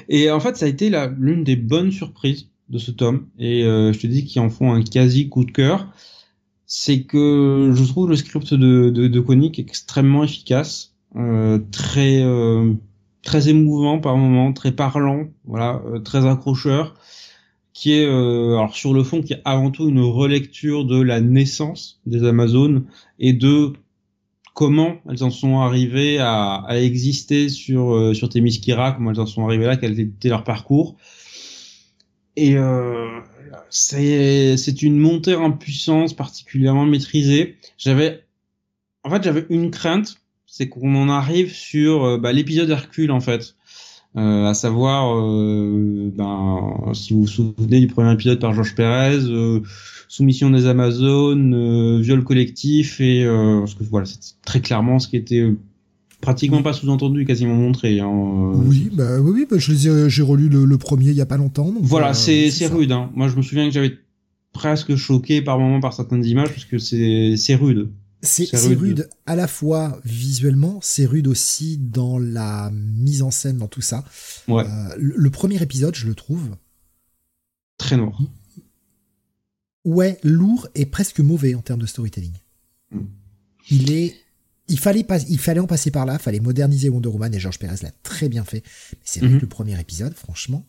Et 0.09 0.29
en 0.29 0.39
fait, 0.39 0.57
ça 0.57 0.65
a 0.65 0.69
été 0.69 0.91
l'une 1.17 1.43
des 1.43 1.55
bonnes 1.55 1.91
surprises 1.91 2.49
de 2.69 2.77
ce 2.77 2.91
tome. 2.91 3.27
Et 3.37 3.63
euh, 3.63 3.93
je 3.93 3.99
te 3.99 4.07
dis 4.07 4.25
qu'ils 4.25 4.41
en 4.41 4.49
font 4.49 4.73
un 4.73 4.83
quasi 4.83 5.29
coup 5.29 5.45
de 5.45 5.51
cœur. 5.51 5.91
C'est 6.67 7.03
que 7.03 7.71
je 7.75 7.83
trouve 7.83 8.09
le 8.09 8.15
script 8.15 8.53
de, 8.53 8.89
de, 8.89 9.07
de 9.07 9.59
extrêmement 9.59 10.23
efficace, 10.23 10.95
euh, 11.15 11.59
très 11.71 12.23
euh, 12.23 12.73
très 13.21 13.49
émouvant 13.49 13.99
par 13.99 14.17
moments, 14.17 14.51
très 14.51 14.71
parlant, 14.71 15.27
voilà, 15.45 15.81
euh, 15.85 15.99
très 15.99 16.25
accrocheur, 16.25 16.95
qui 17.73 17.93
est 17.93 18.05
alors 18.05 18.75
sur 18.75 18.93
le 18.93 19.03
fond 19.03 19.21
qui 19.21 19.33
est 19.33 19.41
avant 19.45 19.69
tout 19.69 19.87
une 19.87 20.01
relecture 20.01 20.85
de 20.85 20.99
la 20.99 21.21
naissance 21.21 22.01
des 22.07 22.23
Amazones 22.23 22.85
et 23.19 23.33
de 23.33 23.73
comment 24.55 24.95
elles 25.07 25.23
en 25.23 25.29
sont 25.29 25.59
arrivées 25.59 26.17
à, 26.17 26.63
à 26.67 26.77
exister 26.77 27.49
sur 27.49 28.15
sur 28.15 28.29
Themyscira, 28.29 28.93
comment 28.93 29.11
elles 29.11 29.19
en 29.19 29.27
sont 29.27 29.45
arrivées 29.45 29.67
là, 29.67 29.77
quel 29.77 29.99
était 29.99 30.29
leur 30.29 30.43
parcours 30.43 30.95
et 32.35 32.57
euh, 32.57 33.19
c'est 33.69 34.81
une 34.81 34.97
montée 34.97 35.35
en 35.35 35.51
puissance 35.51 36.13
particulièrement 36.13 36.85
maîtrisée. 36.85 37.57
J'avais 37.77 38.23
en 39.03 39.09
fait 39.09 39.23
j'avais 39.23 39.45
une 39.49 39.71
crainte, 39.71 40.17
c'est 40.45 40.67
qu'on 40.67 40.95
en 40.95 41.09
arrive 41.09 41.53
sur 41.53 42.03
euh, 42.03 42.17
bah, 42.17 42.31
l'épisode 42.31 42.69
Hercule 42.69 43.11
en 43.11 43.21
fait. 43.21 43.55
Euh, 44.17 44.45
à 44.45 44.53
savoir, 44.53 45.13
euh, 45.17 46.09
ben, 46.15 46.93
si 46.93 47.13
vous 47.13 47.21
vous 47.21 47.27
souvenez 47.27 47.81
du 47.81 47.87
premier 47.87 48.13
épisode 48.13 48.39
par 48.39 48.53
Georges 48.53 48.73
Pérez, 48.73 49.25
euh, 49.25 49.59
soumission 50.07 50.49
des 50.49 50.67
Amazones, 50.67 51.53
euh, 51.53 51.99
viol 51.99 52.23
collectif 52.23 53.01
et 53.01 53.25
parce 53.25 53.73
que 53.73 53.83
voilà, 53.83 54.05
c'est 54.05 54.41
très 54.45 54.61
clairement 54.61 54.99
ce 54.99 55.09
qui 55.09 55.17
était 55.17 55.45
pratiquement 56.25 56.63
pas 56.63 56.73
sous-entendu, 56.73 57.23
quasiment 57.23 57.53
montré. 57.53 57.99
Hein, 57.99 58.09
euh. 58.09 58.55
Oui, 58.65 58.89
bah 58.91 59.19
oui, 59.19 59.45
bah, 59.49 59.57
je 59.59 60.09
j'ai 60.09 60.21
relu 60.23 60.49
le, 60.49 60.77
premier 60.77 61.11
il 61.11 61.15
y 61.15 61.21
a 61.21 61.25
pas 61.25 61.37
longtemps. 61.37 61.71
voilà, 61.81 62.09
euh, 62.09 62.13
c'est 62.13 62.49
c'est 62.49 62.65
rude. 62.65 62.91
Hein. 62.91 63.11
Moi, 63.13 63.27
je 63.27 63.35
me 63.35 63.43
souviens 63.43 63.65
que 63.65 63.71
j'avais 63.71 63.93
presque 64.51 64.95
choqué 64.95 65.41
par 65.43 65.59
moments 65.59 65.79
par 65.79 65.93
certaines 65.93 66.25
images 66.25 66.49
parce 66.49 66.65
que 66.65 66.79
c'est 66.79 67.35
c'est 67.37 67.55
rude. 67.55 67.91
C'est 68.21 68.49
rude. 68.57 68.79
rude. 68.79 69.09
à 69.27 69.35
la 69.35 69.47
fois 69.47 69.99
visuellement, 70.03 70.79
c'est 70.81 71.05
rude 71.05 71.27
aussi 71.27 71.77
dans 71.77 72.17
la 72.17 72.71
mise 72.73 73.21
en 73.21 73.29
scène, 73.29 73.59
dans 73.59 73.67
tout 73.67 73.81
ça. 73.81 74.03
Ouais. 74.47 74.63
Euh, 74.65 74.95
le, 74.97 75.29
premier 75.29 75.61
épisode, 75.61 75.93
je 75.93 76.07
le 76.07 76.15
trouve 76.15 76.55
très 77.77 77.97
noir. 77.97 78.19
Ouais, 79.83 80.17
lourd 80.23 80.67
et 80.73 80.87
presque 80.87 81.19
mauvais 81.19 81.53
en 81.53 81.61
termes 81.61 81.81
de 81.81 81.85
storytelling. 81.85 82.33
Mm. 82.89 83.01
Il 83.69 83.91
est 83.91 84.15
il 84.67 84.79
fallait 84.79 85.03
pas, 85.03 85.19
il 85.19 85.39
fallait 85.39 85.59
en 85.59 85.67
passer 85.67 85.91
par 85.91 86.05
là, 86.05 86.17
fallait 86.17 86.39
moderniser 86.39 86.89
Wonder 86.89 87.09
Woman 87.09 87.33
et 87.33 87.39
George 87.39 87.59
Perez 87.59 87.77
l'a 87.83 87.91
très 88.03 88.29
bien 88.29 88.43
fait. 88.43 88.63
Mais 88.91 88.99
c'est 89.03 89.19
vrai 89.19 89.29
mhm. 89.29 89.37
que 89.37 89.41
le 89.41 89.49
premier 89.49 89.79
épisode, 89.79 90.13
franchement, 90.13 90.65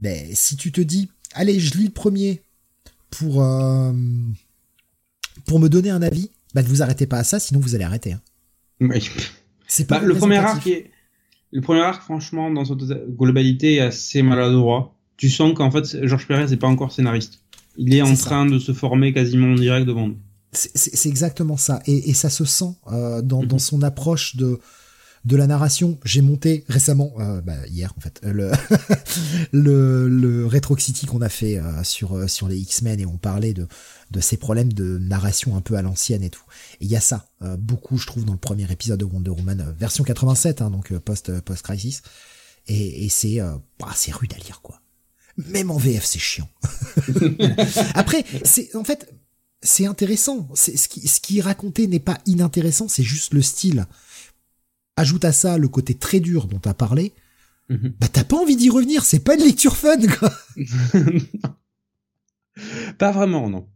ben, 0.00 0.28
si 0.34 0.56
tu 0.56 0.72
te 0.72 0.80
dis, 0.80 1.10
allez, 1.34 1.58
je 1.58 1.76
lis 1.78 1.84
le 1.84 1.90
premier 1.90 2.42
pour, 3.10 3.42
euh, 3.42 3.92
pour 5.46 5.58
me 5.58 5.68
donner 5.68 5.90
un 5.90 6.02
avis, 6.02 6.30
ben, 6.54 6.62
ne 6.62 6.68
vous 6.68 6.82
arrêtez 6.82 7.06
pas 7.06 7.18
à 7.18 7.24
ça, 7.24 7.40
sinon 7.40 7.60
vous 7.60 7.74
allez 7.74 7.84
arrêter. 7.84 8.12
Hein. 8.12 8.20
C'est 9.66 9.86
pas 9.86 10.00
bah, 10.00 10.06
le 10.06 10.14
premier 10.14 10.36
arc 10.36 10.68
le 11.52 11.60
premier 11.60 11.82
arc, 11.82 12.02
franchement, 12.02 12.50
dans 12.50 12.64
sa 12.64 12.74
globalité, 12.74 13.74
est 13.74 13.80
assez 13.80 14.22
maladroit. 14.22 14.94
Tu 15.18 15.28
sens 15.28 15.52
qu'en 15.54 15.70
fait, 15.70 16.06
George 16.06 16.26
Perez 16.26 16.46
n'est 16.46 16.56
pas 16.56 16.66
encore 16.66 16.92
scénariste. 16.92 17.40
Il 17.76 17.94
est, 17.94 18.02
en 18.02 18.14
train 18.14 18.46
de 18.46 18.58
se 18.58 18.72
former 18.72 19.12
quasiment 19.12 19.48
en 19.48 19.54
direct 19.54 19.86
devant 19.86 20.08
nous. 20.08 20.18
C'est 20.52 21.08
exactement 21.08 21.56
ça. 21.56 21.80
Et, 21.86 22.10
et, 22.10 22.14
ça 22.14 22.28
se 22.28 22.44
sent 22.44 22.74
euh, 22.90 23.22
dans, 23.22 23.42
dans, 23.42 23.56
mhm. 23.56 23.60
son 23.60 23.82
approche 23.82 24.36
de, 24.36 24.60
de 25.24 25.36
la 25.36 25.46
narration. 25.46 25.98
J'ai 26.04 26.20
monté 26.20 26.64
récemment, 26.68 27.12
euh, 27.18 27.40
bah, 27.40 27.66
hier 27.68 27.92
en 27.96 28.00
fait, 28.00 28.20
le, 28.22 28.50
le, 29.52 30.08
le 30.08 30.46
Retro 30.46 30.76
City 30.76 31.06
qu'on 31.06 31.22
a 31.22 31.28
fait 31.28 31.58
euh, 31.58 31.82
sur, 31.84 32.16
euh, 32.16 32.26
sur 32.26 32.48
les 32.48 32.58
X-Men 32.58 33.00
et 33.00 33.06
on 33.06 33.18
parlait 33.18 33.54
de, 33.54 33.68
de 34.10 34.20
ces 34.20 34.36
problèmes 34.36 34.72
de 34.72 34.98
narration 34.98 35.56
un 35.56 35.60
peu 35.60 35.76
à 35.76 35.82
l'ancienne 35.82 36.22
et 36.22 36.30
tout. 36.30 36.44
Et 36.80 36.86
il 36.86 36.90
y 36.90 36.96
a 36.96 37.00
ça, 37.00 37.26
euh, 37.42 37.56
beaucoup 37.56 37.98
je 37.98 38.06
trouve 38.06 38.24
dans 38.24 38.32
le 38.32 38.38
premier 38.38 38.70
épisode 38.70 39.00
de 39.00 39.04
Wonder 39.04 39.30
Woman, 39.30 39.74
version 39.78 40.04
87, 40.04 40.62
hein, 40.62 40.70
donc 40.70 40.92
post, 40.98 41.40
post-crisis. 41.40 42.02
Et, 42.68 43.04
et 43.04 43.08
c'est 43.08 43.38
bah, 43.80 43.88
c'est 43.94 44.12
rude 44.12 44.32
à 44.34 44.38
lire 44.38 44.60
quoi. 44.62 44.80
Même 45.36 45.70
en 45.70 45.78
VF 45.78 46.04
c'est 46.04 46.20
chiant. 46.20 46.48
Après, 47.94 48.24
c'est 48.44 48.76
en 48.76 48.84
fait 48.84 49.12
c'est 49.62 49.86
intéressant. 49.86 50.48
C'est 50.54 50.76
ce 50.76 50.88
qui, 50.88 51.06
ce 51.06 51.20
qui 51.20 51.38
est 51.38 51.42
raconté 51.42 51.86
n'est 51.86 52.00
pas 52.00 52.18
inintéressant, 52.26 52.88
c'est 52.88 53.02
juste 53.02 53.32
le 53.32 53.42
style. 53.42 53.86
Ajoute 54.96 55.24
à 55.24 55.32
ça 55.32 55.56
le 55.56 55.68
côté 55.68 55.94
très 55.94 56.20
dur 56.20 56.46
dont 56.46 56.58
t'as 56.58 56.74
parlé. 56.74 57.12
Mhm. 57.68 57.94
Bah 58.00 58.08
t'as 58.12 58.24
pas 58.24 58.36
envie 58.36 58.56
d'y 58.56 58.70
revenir, 58.70 59.04
c'est 59.04 59.20
pas 59.20 59.34
une 59.34 59.44
lecture 59.44 59.76
fun 59.76 59.96
quoi. 60.18 60.32
pas 62.98 63.12
vraiment 63.12 63.48
non. 63.48 63.66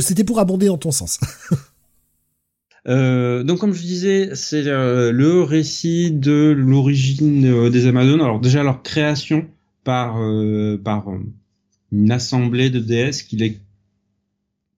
C'était 0.00 0.24
pour 0.24 0.38
abonder 0.38 0.66
dans 0.66 0.78
ton 0.78 0.92
sens. 0.92 1.18
Euh, 2.86 3.42
donc 3.42 3.58
comme 3.58 3.74
je 3.74 3.82
disais, 3.82 4.30
c'est 4.34 4.66
euh, 4.66 5.12
le 5.12 5.42
récit 5.42 6.10
de 6.10 6.54
l'origine 6.56 7.44
euh, 7.44 7.68
des 7.68 7.86
Amazones. 7.86 8.22
Alors 8.22 8.40
déjà 8.40 8.62
leur 8.62 8.82
création 8.82 9.46
par 9.84 10.18
par 10.84 11.08
une 11.92 12.10
assemblée 12.10 12.70
de 12.70 12.78
déesses 12.78 13.22
qui 13.22 13.36
les 13.36 13.58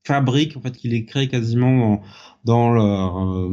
fabrique, 0.05 0.57
en 0.57 0.61
fait, 0.61 0.77
qui 0.77 0.89
les 0.89 1.05
crée 1.05 1.29
quasiment 1.29 2.03
dans, 2.45 2.73
leur 2.73 3.51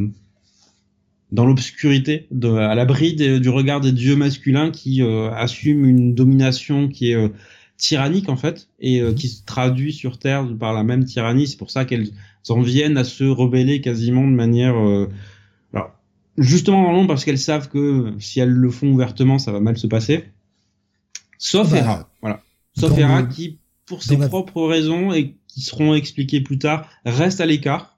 dans 1.32 1.46
l'obscurité, 1.46 2.28
à 2.44 2.76
l'abri 2.76 3.16
du 3.16 3.50
regard 3.50 3.82
des 3.82 3.92
dieux 3.92 4.16
masculins 4.16 4.72
qui 4.72 5.02
assument 5.02 5.86
une 5.86 6.16
domination 6.16 6.88
qui 6.88 7.12
est 7.12 7.32
tyrannique 7.76 8.30
en 8.30 8.38
fait 8.38 8.70
et 8.80 9.04
qui 9.16 9.28
se 9.28 9.44
traduit 9.44 9.92
sur 9.92 10.20
Terre 10.20 10.48
par 10.58 10.74
la 10.74 10.84
même 10.84 11.04
tyrannie. 11.04 11.48
C'est 11.48 11.58
pour 11.58 11.70
ça 11.70 11.86
qu'elles 11.86 12.12
en 12.52 12.62
viennent 12.62 12.98
à 12.98 13.04
se 13.04 13.24
rebeller 13.24 13.82
quasiment 13.82 14.28
de 14.28 14.34
manière 14.34 14.76
euh, 14.78 15.10
alors 15.74 15.92
justement 16.38 16.84
dans 16.84 16.92
l'ombre 16.92 17.08
parce 17.08 17.26
qu'elles 17.26 17.40
savent 17.40 17.70
que 17.70 18.14
si 18.20 18.40
elles 18.40 18.50
le 18.50 18.70
font 18.70 18.92
ouvertement 18.92 19.40
ça 19.40 19.52
va 19.52 19.60
mal 19.60 19.78
se 19.78 19.88
passer 19.88 20.26
sauf 21.38 21.72
bah, 21.72 21.78
Hera 21.78 22.10
voilà 22.22 22.42
sauf 22.78 22.98
Hera 22.98 23.24
qui 23.24 23.58
pour 23.86 24.04
ses 24.04 24.18
propres 24.18 24.64
raisons 24.64 25.14
et 25.14 25.36
qui 25.58 25.64
seront 25.64 25.96
expliquées 25.96 26.42
plus 26.42 26.60
tard 26.60 26.88
reste 27.04 27.42
à 27.42 27.48
l'écart 27.48 27.98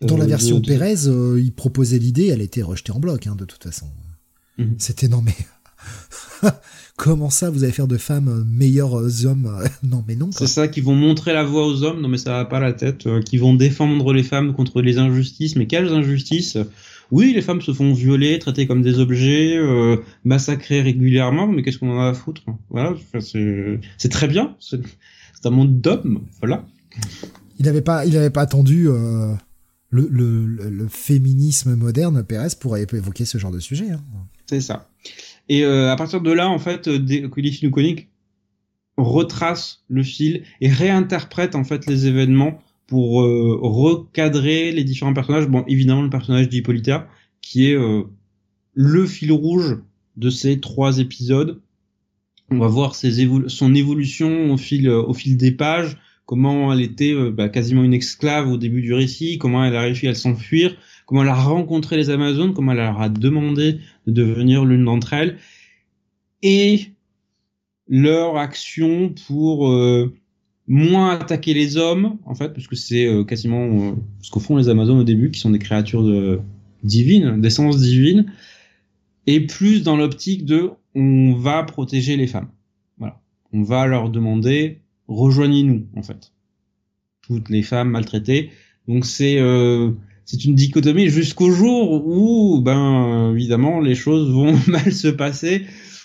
dans 0.00 0.16
la 0.16 0.24
euh, 0.24 0.26
version 0.26 0.60
Pérez 0.60 1.06
euh, 1.06 1.40
il 1.40 1.52
proposait 1.52 2.00
l'idée 2.00 2.26
elle 2.26 2.42
était 2.42 2.62
rejetée 2.62 2.90
en 2.90 2.98
bloc 2.98 3.28
hein, 3.28 3.36
de 3.36 3.44
toute 3.44 3.62
façon 3.62 3.86
mhm. 4.58 4.74
c'était 4.78 5.06
non 5.06 5.22
mais 5.22 5.36
Comment 6.96 7.28
ça, 7.28 7.50
vous 7.50 7.62
allez 7.62 7.74
faire 7.74 7.88
de 7.88 7.98
femmes 7.98 8.28
euh, 8.28 8.44
meilleurs 8.46 9.26
hommes 9.26 9.50
Non, 9.82 10.02
mais 10.08 10.16
non. 10.16 10.30
C'est 10.32 10.46
ça, 10.46 10.66
qui 10.66 10.80
vont 10.80 10.94
montrer 10.94 11.32
la 11.34 11.44
voix 11.44 11.66
aux 11.66 11.82
hommes, 11.82 12.00
non 12.00 12.08
mais 12.08 12.16
ça 12.16 12.32
va 12.32 12.44
pas 12.46 12.58
la 12.58 12.72
tête, 12.72 13.06
euh, 13.06 13.20
qui 13.20 13.36
vont 13.36 13.54
défendre 13.54 14.12
les 14.12 14.22
femmes 14.22 14.54
contre 14.54 14.80
les 14.80 14.98
injustices. 14.98 15.56
Mais 15.56 15.66
quelles 15.66 15.92
injustices? 15.92 16.56
Oui, 17.10 17.32
les 17.34 17.42
femmes 17.42 17.60
se 17.60 17.72
font 17.72 17.92
violer, 17.92 18.38
traiter 18.38 18.66
comme 18.66 18.82
des 18.82 18.98
objets, 18.98 19.56
euh, 19.56 19.98
massacrer 20.24 20.80
régulièrement, 20.80 21.46
mais 21.46 21.62
qu'est-ce 21.62 21.78
qu'on 21.78 21.90
en 21.90 22.00
a 22.00 22.08
à 22.08 22.14
foutre? 22.14 22.42
Voilà, 22.70 22.94
c'est 23.20 24.08
très 24.08 24.26
bien. 24.26 24.56
C'est 25.46 25.52
un 25.52 25.56
monde 25.56 25.80
d'hommes, 25.80 26.22
voilà. 26.40 26.66
Il 27.58 27.66
n'avait 27.66 27.82
pas, 27.82 28.04
il 28.04 28.16
avait 28.16 28.30
pas 28.30 28.42
attendu 28.42 28.88
le, 29.90 30.08
le, 30.10 30.88
féminisme 30.88 31.76
moderne, 31.76 32.24
Pérez, 32.24 32.48
pour 32.58 32.76
évoquer 32.76 33.24
ce 33.24 33.38
genre 33.38 33.52
de 33.52 33.60
sujet. 33.60 33.90
Hein. 33.90 34.00
C'est 34.46 34.60
ça. 34.60 34.88
Et 35.48 35.64
euh, 35.64 35.92
à 35.92 35.96
partir 35.96 36.20
de 36.20 36.32
là, 36.32 36.48
en 36.48 36.58
fait, 36.58 36.88
euh, 36.88 37.28
Conic 37.28 38.08
retrace 38.96 39.84
le 39.88 40.02
fil 40.02 40.42
et 40.60 40.68
réinterprète 40.68 41.54
en 41.54 41.64
fait 41.64 41.86
les 41.86 42.06
événements 42.06 42.58
pour 42.86 43.22
euh, 43.22 43.58
recadrer 43.60 44.72
les 44.72 44.84
différents 44.84 45.12
personnages. 45.12 45.48
Bon, 45.48 45.64
évidemment, 45.66 46.02
le 46.02 46.10
personnage 46.10 46.48
d'Hippolyta, 46.48 47.08
qui 47.42 47.70
est 47.70 47.74
euh, 47.74 48.04
le 48.74 49.06
fil 49.06 49.32
rouge 49.32 49.78
de 50.16 50.30
ces 50.30 50.60
trois 50.60 50.98
épisodes. 50.98 51.60
On 52.50 52.58
va 52.58 52.68
voir 52.68 52.94
ses 52.94 53.28
son 53.48 53.74
évolution 53.74 54.52
au 54.52 54.56
fil, 54.56 54.88
au 54.88 55.14
fil 55.14 55.36
des 55.36 55.50
pages, 55.50 55.96
comment 56.26 56.72
elle 56.72 56.80
était 56.80 57.14
bah, 57.32 57.48
quasiment 57.48 57.82
une 57.82 57.94
esclave 57.94 58.48
au 58.48 58.56
début 58.56 58.82
du 58.82 58.94
récit, 58.94 59.38
comment 59.38 59.64
elle 59.64 59.74
a 59.74 59.82
réussi 59.82 60.06
à 60.06 60.14
s'enfuir, 60.14 60.76
comment 61.06 61.22
elle 61.22 61.28
a 61.28 61.34
rencontré 61.34 61.96
les 61.96 62.10
Amazones, 62.10 62.54
comment 62.54 62.72
elle 62.72 62.78
leur 62.78 63.00
a 63.00 63.08
demandé 63.08 63.80
de 64.06 64.12
devenir 64.12 64.64
l'une 64.64 64.84
d'entre 64.84 65.12
elles, 65.12 65.38
et 66.42 66.92
leur 67.88 68.36
action 68.36 69.14
pour 69.26 69.70
euh, 69.70 70.14
moins 70.66 71.10
attaquer 71.10 71.54
les 71.54 71.76
hommes, 71.76 72.18
en 72.24 72.34
fait, 72.34 72.52
parce 72.52 72.66
que 72.66 72.76
c'est 72.76 73.06
euh, 73.06 73.24
quasiment 73.24 73.64
euh, 73.64 73.92
ce 74.20 74.30
que 74.30 74.40
font 74.40 74.56
les 74.56 74.68
Amazones 74.68 74.98
au 74.98 75.04
début, 75.04 75.30
qui 75.30 75.40
sont 75.40 75.50
des 75.50 75.58
créatures 75.58 76.02
de, 76.02 76.40
divines, 76.82 77.40
d'essence 77.40 77.78
divine, 77.78 78.32
et 79.26 79.40
plus 79.40 79.82
dans 79.82 79.96
l'optique 79.96 80.44
de 80.44 80.70
on 80.96 81.34
va 81.34 81.62
protéger 81.62 82.16
les 82.16 82.26
femmes. 82.26 82.48
Voilà. 82.98 83.20
On 83.52 83.62
va 83.62 83.86
leur 83.86 84.10
demander 84.10 84.80
rejoignez-nous, 85.06 85.86
en 85.94 86.02
fait. 86.02 86.32
Toutes 87.22 87.48
les 87.48 87.62
femmes 87.62 87.90
maltraitées. 87.90 88.50
Donc 88.88 89.04
c'est 89.04 89.38
c'est 90.26 90.44
une 90.44 90.56
dichotomie 90.56 91.08
jusqu'au 91.08 91.52
jour 91.52 92.04
où, 92.04 92.60
ben, 92.60 93.32
évidemment, 93.32 93.80
les 93.80 93.94
choses 93.94 94.28
vont 94.28 94.58
mal 94.66 94.92
se 94.92 95.06
passer, 95.06 95.62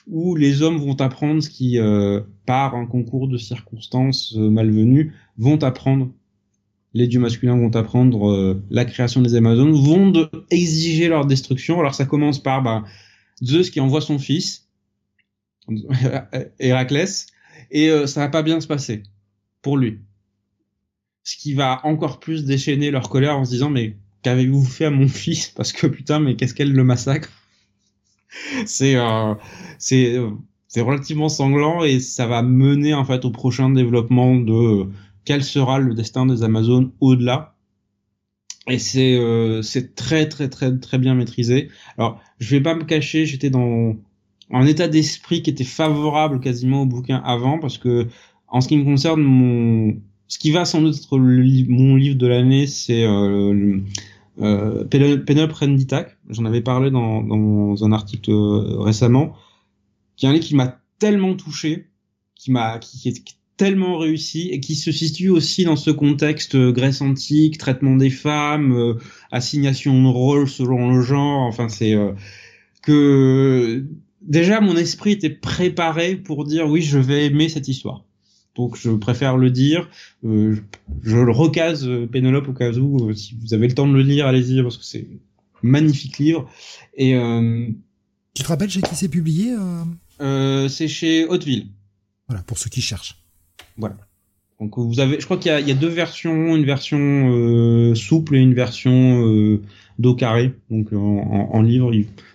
où 0.08 0.36
les 0.36 0.61
hommes 0.61 0.78
vont 0.78 0.95
apprendre 1.02 1.42
ce 1.42 1.50
qui, 1.50 1.80
euh, 1.80 2.22
par 2.45 2.76
un 2.76 2.86
concours 2.86 3.28
de 3.28 3.38
circonstances 3.38 4.36
euh, 4.38 4.50
malvenues, 4.50 5.14
vont 5.38 5.61
apprendre. 5.64 6.11
Les 6.94 7.08
dieux 7.08 7.20
masculins 7.20 7.58
vont 7.58 7.76
apprendre 7.76 8.30
euh, 8.30 8.61
la 8.70 8.86
création 8.86 9.24
des 9.24 9.34
Amazones, 9.34 9.74
vont 9.74 10.11
de, 10.11 10.30
exiger 10.52 11.08
leur 11.08 11.26
destruction. 11.26 11.80
Alors 11.80 11.95
ça 11.95 12.06
commence 12.06 12.38
par 12.38 12.61
ben, 12.61 12.84
Zeus 13.44 13.72
qui 13.72 13.80
envoie 13.80 14.02
son 14.02 14.20
fils, 14.20 14.68
Héraclès, 16.59 17.27
et 17.72 17.90
ça 18.07 18.22
va 18.22 18.30
pas 18.30 18.43
bien 18.43 18.59
se 18.59 18.67
passer 18.67 19.03
pour 19.61 19.77
lui 19.77 19.99
ce 21.23 21.38
qui 21.38 21.53
va 21.53 21.81
encore 21.83 22.19
plus 22.19 22.45
déchaîner 22.45 22.91
leur 22.91 23.09
colère 23.09 23.38
en 23.38 23.45
se 23.45 23.51
disant 23.51 23.69
mais 23.69 23.95
qu'avez-vous 24.23 24.64
fait 24.64 24.85
à 24.85 24.91
mon 24.91 25.07
fils? 25.07 25.49
Parce 25.49 25.72
que 25.73 25.88
putain, 25.88 26.19
mais 26.19 26.35
qu'est-ce 26.35 26.53
qu'elle 26.53 26.72
le 26.72 26.83
massacre? 26.83 27.31
C'est 28.65 28.95
euh, 28.95 29.33
c'est 29.77 30.15
euh, 30.17 30.30
c'est 30.69 30.80
relativement 30.80 31.27
sanglant 31.27 31.83
et 31.83 31.99
ça 31.99 32.27
va 32.27 32.41
mener 32.41 32.93
en 32.93 33.03
fait 33.03 33.25
au 33.25 33.30
prochain 33.30 33.69
développement 33.69 34.35
de 34.35 34.53
euh, 34.53 34.85
quel 35.25 35.43
sera 35.43 35.80
le 35.80 35.93
destin 35.93 36.25
des 36.25 36.41
Amazones 36.41 36.93
au-delà. 37.01 37.56
Et 38.67 38.80
c'est 38.80 39.17
euh, 39.17 39.61
c'est 39.64 39.95
très 39.95 40.30
très 40.30 40.48
très 40.48 40.77
très 40.77 40.98
bien 40.98 41.14
maîtrisé. 41.14 41.69
Alors 41.98 42.22
je 42.40 42.56
vais 42.56 42.61
pas 42.61 42.73
me 42.73 42.85
cacher, 42.85 43.25
j'étais 43.25 43.49
dans 43.49 43.98
un 44.53 44.65
état 44.65 44.88
d'esprit 44.88 45.41
qui 45.41 45.49
était 45.49 45.63
favorable 45.63 46.39
quasiment 46.39 46.83
au 46.83 46.85
bouquin 46.85 47.21
avant 47.25 47.59
parce 47.59 47.77
que 47.77 48.07
en 48.47 48.61
ce 48.61 48.67
qui 48.67 48.77
me 48.77 48.83
concerne 48.83 49.21
mon 49.21 49.95
ce 50.27 50.39
qui 50.39 50.51
va 50.51 50.63
sans 50.63 50.81
doute 50.81 50.95
être 50.95 51.17
mon 51.17 51.95
livre 51.97 52.17
de 52.17 52.25
l'année, 52.25 52.65
c'est 52.65 53.03
euh, 53.03 53.80
euh, 54.39 54.85
Penelope 54.85 55.53
j'en 56.30 56.45
avais 56.45 56.61
parlé 56.61 56.89
dans, 56.89 57.21
dans 57.21 57.83
un 57.83 57.91
article 57.91 58.31
euh, 58.31 58.80
récemment, 58.80 59.35
qui 60.15 60.25
est 60.25 60.30
un 60.30 60.31
livre 60.31 60.45
qui 60.45 60.55
m'a 60.55 60.80
tellement 60.99 61.35
touché, 61.35 61.89
qui 62.35 62.51
m'a 62.51 62.80
qui, 62.80 63.09
est 63.09 63.35
tellement 63.57 63.97
réussi 63.97 64.49
et 64.51 64.61
qui 64.61 64.75
se 64.75 64.93
situe 64.93 65.30
aussi 65.30 65.65
dans 65.65 65.75
ce 65.75 65.91
contexte 65.91 66.55
euh, 66.55 66.71
Grèce 66.71 67.01
antique, 67.01 67.57
traitement 67.57 67.97
des 67.97 68.09
femmes, 68.09 68.71
euh, 68.71 68.93
assignation 69.31 70.01
de 70.01 70.07
rôle 70.07 70.47
selon 70.47 70.93
le 70.93 71.01
genre. 71.01 71.41
Enfin, 71.41 71.67
c'est 71.67 71.93
que 72.81 73.85
déjà 74.22 74.61
mon 74.61 74.75
esprit 74.77 75.11
était 75.11 75.30
préparé 75.30 76.16
pour 76.16 76.45
dire 76.45 76.67
oui, 76.67 76.82
je 76.82 77.00
vais 77.00 77.25
aimer 77.25 77.50
cette 77.50 77.67
histoire 77.67 78.03
donc 78.56 78.77
je 78.77 78.91
préfère 78.91 79.38
le 79.38 79.50
dire. 79.50 79.90
Euh, 80.24 80.58
je, 81.03 81.17
le 81.17 81.32
recase 81.32 81.88
euh, 81.88 82.08
Pénélope 82.08 82.48
au 82.48 82.53
cas 82.53 82.72
où, 82.74 83.09
euh, 83.09 83.14
si 83.14 83.38
vous 83.41 83.53
avez 83.53 83.67
le 83.67 83.74
temps 83.74 83.88
de 83.88 83.93
le 83.93 84.01
lire, 84.01 84.27
allez-y 84.27 84.61
parce 84.61 84.77
que 84.77 84.83
c'est 84.83 85.08
magnifique 85.61 86.17
livre. 86.17 86.50
Et 86.95 87.11
tu 88.33 88.43
te 88.43 88.48
rappelles 88.48 88.69
chez 88.69 88.82
qui 88.82 88.95
c'est 88.95 89.09
publié 89.09 89.56
C'est 90.19 90.88
chez 90.88 91.25
Hauteville. 91.25 91.67
Voilà, 92.27 92.43
pour 92.43 92.58
ceux 92.58 92.69
qui 92.69 92.82
cherchent. 92.82 93.17
Voilà. 93.77 93.95
Donc 94.61 94.77
vous 94.77 94.99
avez, 94.99 95.19
je 95.19 95.25
crois 95.25 95.38
qu'il 95.38 95.51
y, 95.51 95.69
y, 95.69 95.72
a 95.72 95.75
deux 95.75 95.90
versions, 95.90 96.56
une 96.56 96.65
version 96.65 97.93
souple 97.95 98.35
et 98.35 98.40
une 98.40 98.53
version 98.53 99.59
dos 99.99 100.15
carré, 100.15 100.53
donc 100.69 100.93
en, 100.93 101.49
en, 101.51 101.61
livre. 101.61 101.91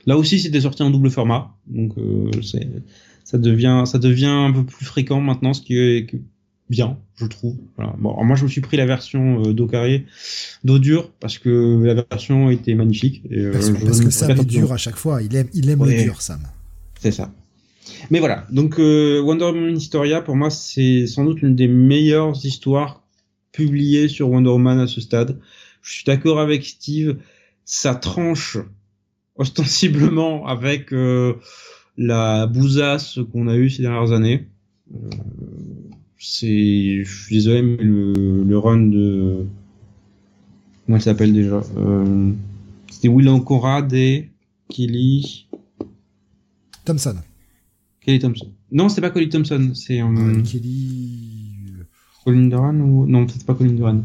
Là 0.06 0.18
aussi, 0.18 0.40
c'était 0.40 0.60
sorti 0.60 0.82
en 0.82 0.90
double 0.90 1.08
format, 1.08 1.54
donc 1.68 1.92
c'est 2.42 2.68
ça 3.24 3.38
devient 3.38 3.84
ça 3.86 3.98
devient 3.98 4.26
un 4.26 4.52
peu 4.52 4.64
plus 4.64 4.84
fréquent 4.84 5.20
maintenant, 5.20 5.54
ce 5.54 5.62
qui 5.62 5.78
est 5.78 6.06
bien, 6.68 6.98
je 7.16 7.26
trouve. 7.26 7.56
Bon, 7.98 8.24
moi 8.24 8.36
je 8.36 8.44
me 8.44 8.48
suis 8.48 8.60
pris 8.60 8.76
la 8.76 8.86
version 8.86 9.42
euh, 9.44 9.52
d'eau 9.52 9.66
carré, 9.66 10.06
d'eau 10.64 10.78
dure, 10.78 11.10
parce 11.20 11.38
que 11.38 11.82
la 11.84 11.94
version 11.94 12.50
était 12.50 12.74
magnifique. 12.74 13.22
Et, 13.30 13.38
euh, 13.38 13.52
parce, 13.52 13.70
que 14.00 14.10
Sam 14.10 14.30
est 14.32 14.44
dur 14.44 14.72
à 14.72 14.76
chaque 14.76 14.96
fois. 14.96 15.22
Il 15.22 15.34
aime, 15.36 15.48
il 15.54 15.68
aime 15.70 15.84
le 15.84 16.02
dur, 16.02 16.20
Sam. 16.22 16.40
C'est 17.00 17.12
ça. 17.12 17.30
Mais 18.10 18.18
voilà. 18.18 18.46
Donc 18.50 18.78
euh, 18.78 19.20
Wonder 19.20 19.44
Woman 19.46 19.76
Historia, 19.76 20.20
pour 20.22 20.36
moi, 20.36 20.50
c'est 20.50 21.06
sans 21.06 21.24
doute 21.24 21.40
l'une 21.42 21.54
des 21.54 21.68
meilleures 21.68 22.44
histoires 22.44 23.02
publiées 23.52 24.08
sur 24.08 24.30
Wonder 24.30 24.50
Woman 24.50 24.78
à 24.80 24.86
ce 24.86 25.00
stade. 25.00 25.38
Je 25.82 25.92
suis 25.92 26.04
d'accord 26.04 26.40
avec 26.40 26.64
Steve. 26.64 27.16
Ça 27.64 27.94
tranche 27.94 28.58
ostensiblement 29.36 30.46
avec 30.46 30.92
la 31.98 32.46
bousasse 32.46 33.18
qu'on 33.32 33.48
a 33.48 33.56
eu 33.56 33.70
ces 33.70 33.82
dernières 33.82 34.12
années. 34.12 34.46
Euh, 34.94 35.10
c'est, 36.18 37.04
je 37.04 37.24
suis 37.24 37.36
désolé, 37.36 37.62
mais 37.62 37.82
le, 37.82 38.44
le 38.44 38.58
run 38.58 38.86
de, 38.86 39.46
comment 40.84 40.98
il 40.98 41.02
s'appelle 41.02 41.32
déjà 41.32 41.62
euh, 41.76 42.32
C'était 42.90 43.08
Will 43.08 43.28
Conrad 43.44 43.92
et 43.92 44.30
Kelly 44.68 45.46
Thompson. 46.84 47.16
Kelly 48.06 48.18
Thompson. 48.20 48.52
Non, 48.72 48.88
c'est 48.88 49.00
pas 49.00 49.10
Kelly 49.10 49.28
Thompson, 49.28 49.72
c'est 49.74 50.00
euh, 50.00 50.42
Kelly. 50.42 51.56
Colin 52.24 52.48
Duran 52.48 52.74
ou 52.74 53.06
non 53.06 53.26
peut-être 53.26 53.46
pas 53.46 53.54
Colin 53.54 53.72
Duran. 53.72 54.02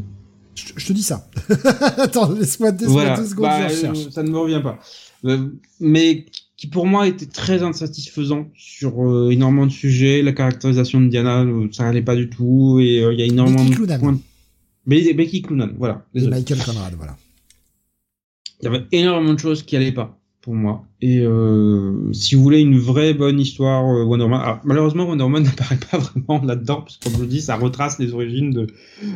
Je, 0.53 0.85
te 0.85 0.93
dis 0.93 1.01
ça. 1.01 1.27
Attends, 1.97 2.31
laisse-moi 2.33 2.71
deux, 2.71 2.85
secondes, 2.85 3.39
bah, 3.39 3.69
Ça 4.11 4.21
ne 4.21 4.29
me 4.29 4.37
revient 4.37 4.61
pas. 4.61 4.79
mais 5.79 6.25
qui 6.61 6.67
pour 6.67 6.85
moi 6.85 7.07
était 7.07 7.25
très 7.25 7.63
insatisfaisant 7.63 8.47
sur 8.53 9.03
euh, 9.03 9.31
énormément 9.31 9.65
de 9.65 9.71
sujets. 9.71 10.21
La 10.21 10.33
caractérisation 10.33 11.01
de 11.01 11.07
Diana, 11.07 11.41
euh, 11.41 11.67
ça 11.71 11.85
n'allait 11.85 12.03
pas 12.03 12.15
du 12.15 12.29
tout, 12.29 12.79
et 12.79 13.03
euh, 13.03 13.13
il 13.13 13.19
y 13.19 13.23
a 13.23 13.25
énormément 13.25 13.63
Becky 13.63 13.87
de 13.87 13.97
points. 13.97 14.19
Becky 14.85 15.41
Clunan, 15.41 15.69
voilà. 15.79 16.05
Et 16.13 16.27
Michael 16.27 16.59
Conrad, 16.59 16.93
voilà. 16.95 17.17
Il 18.61 18.65
y 18.65 18.67
avait 18.67 18.85
énormément 18.91 19.33
de 19.33 19.39
choses 19.39 19.63
qui 19.63 19.75
allaient 19.75 19.91
pas 19.91 20.20
pour 20.41 20.55
moi. 20.55 20.85
Et 21.01 21.23
si 22.13 22.35
vous 22.35 22.43
voulez 22.43 22.61
une 22.61 22.77
vraie 22.77 23.13
bonne 23.13 23.39
histoire 23.39 23.83
Wonder 23.85 24.23
Woman, 24.23 24.59
malheureusement 24.63 25.05
Wonder 25.05 25.23
Woman 25.23 25.43
n'apparaît 25.45 25.79
pas 25.91 25.97
vraiment 25.97 26.43
là-dedans, 26.43 26.81
parce 26.81 26.97
que 26.97 27.03
comme 27.03 27.13
je 27.13 27.19
vous 27.19 27.25
dis, 27.25 27.41
ça 27.41 27.55
retrace 27.55 27.99
les 27.99 28.13
origines 28.13 28.51
de, 28.51 28.67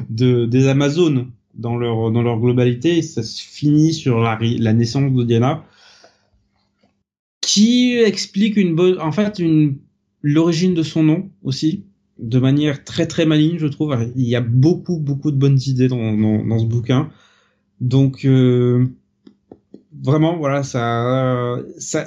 de 0.09 0.45
des 0.45 0.67
Amazones 0.67 1.31
dans 1.55 1.77
leur 1.77 2.11
dans 2.11 2.21
leur 2.21 2.39
globalité. 2.39 2.97
Et 2.97 3.01
ça 3.01 3.23
se 3.23 3.41
finit 3.41 3.93
sur 3.93 4.19
la, 4.19 4.37
la 4.41 4.73
naissance 4.73 5.11
de 5.11 5.23
Diana 5.23 5.63
qui 7.45 7.95
explique 7.95 8.57
une 8.57 8.75
bonne, 8.75 8.99
en 8.99 9.11
fait, 9.11 9.39
une 9.39 9.77
l'origine 10.23 10.73
de 10.73 10.81
son 10.81 11.03
nom 11.03 11.29
aussi, 11.43 11.83
de 12.17 12.39
manière 12.39 12.83
très 12.83 13.05
très 13.05 13.27
maligne, 13.27 13.59
je 13.59 13.67
trouve. 13.67 13.95
Il 14.15 14.25
y 14.25 14.35
a 14.35 14.41
beaucoup 14.41 14.97
beaucoup 14.97 15.31
de 15.31 15.37
bonnes 15.37 15.59
idées 15.67 15.87
dans, 15.87 16.13
dans, 16.13 16.59
ce 16.59 16.65
bouquin, 16.65 17.11
donc 17.79 18.25
euh, 18.25 18.87
vraiment 20.05 20.37
voilà 20.37 20.63
ça 20.63 21.57
ça. 21.77 22.05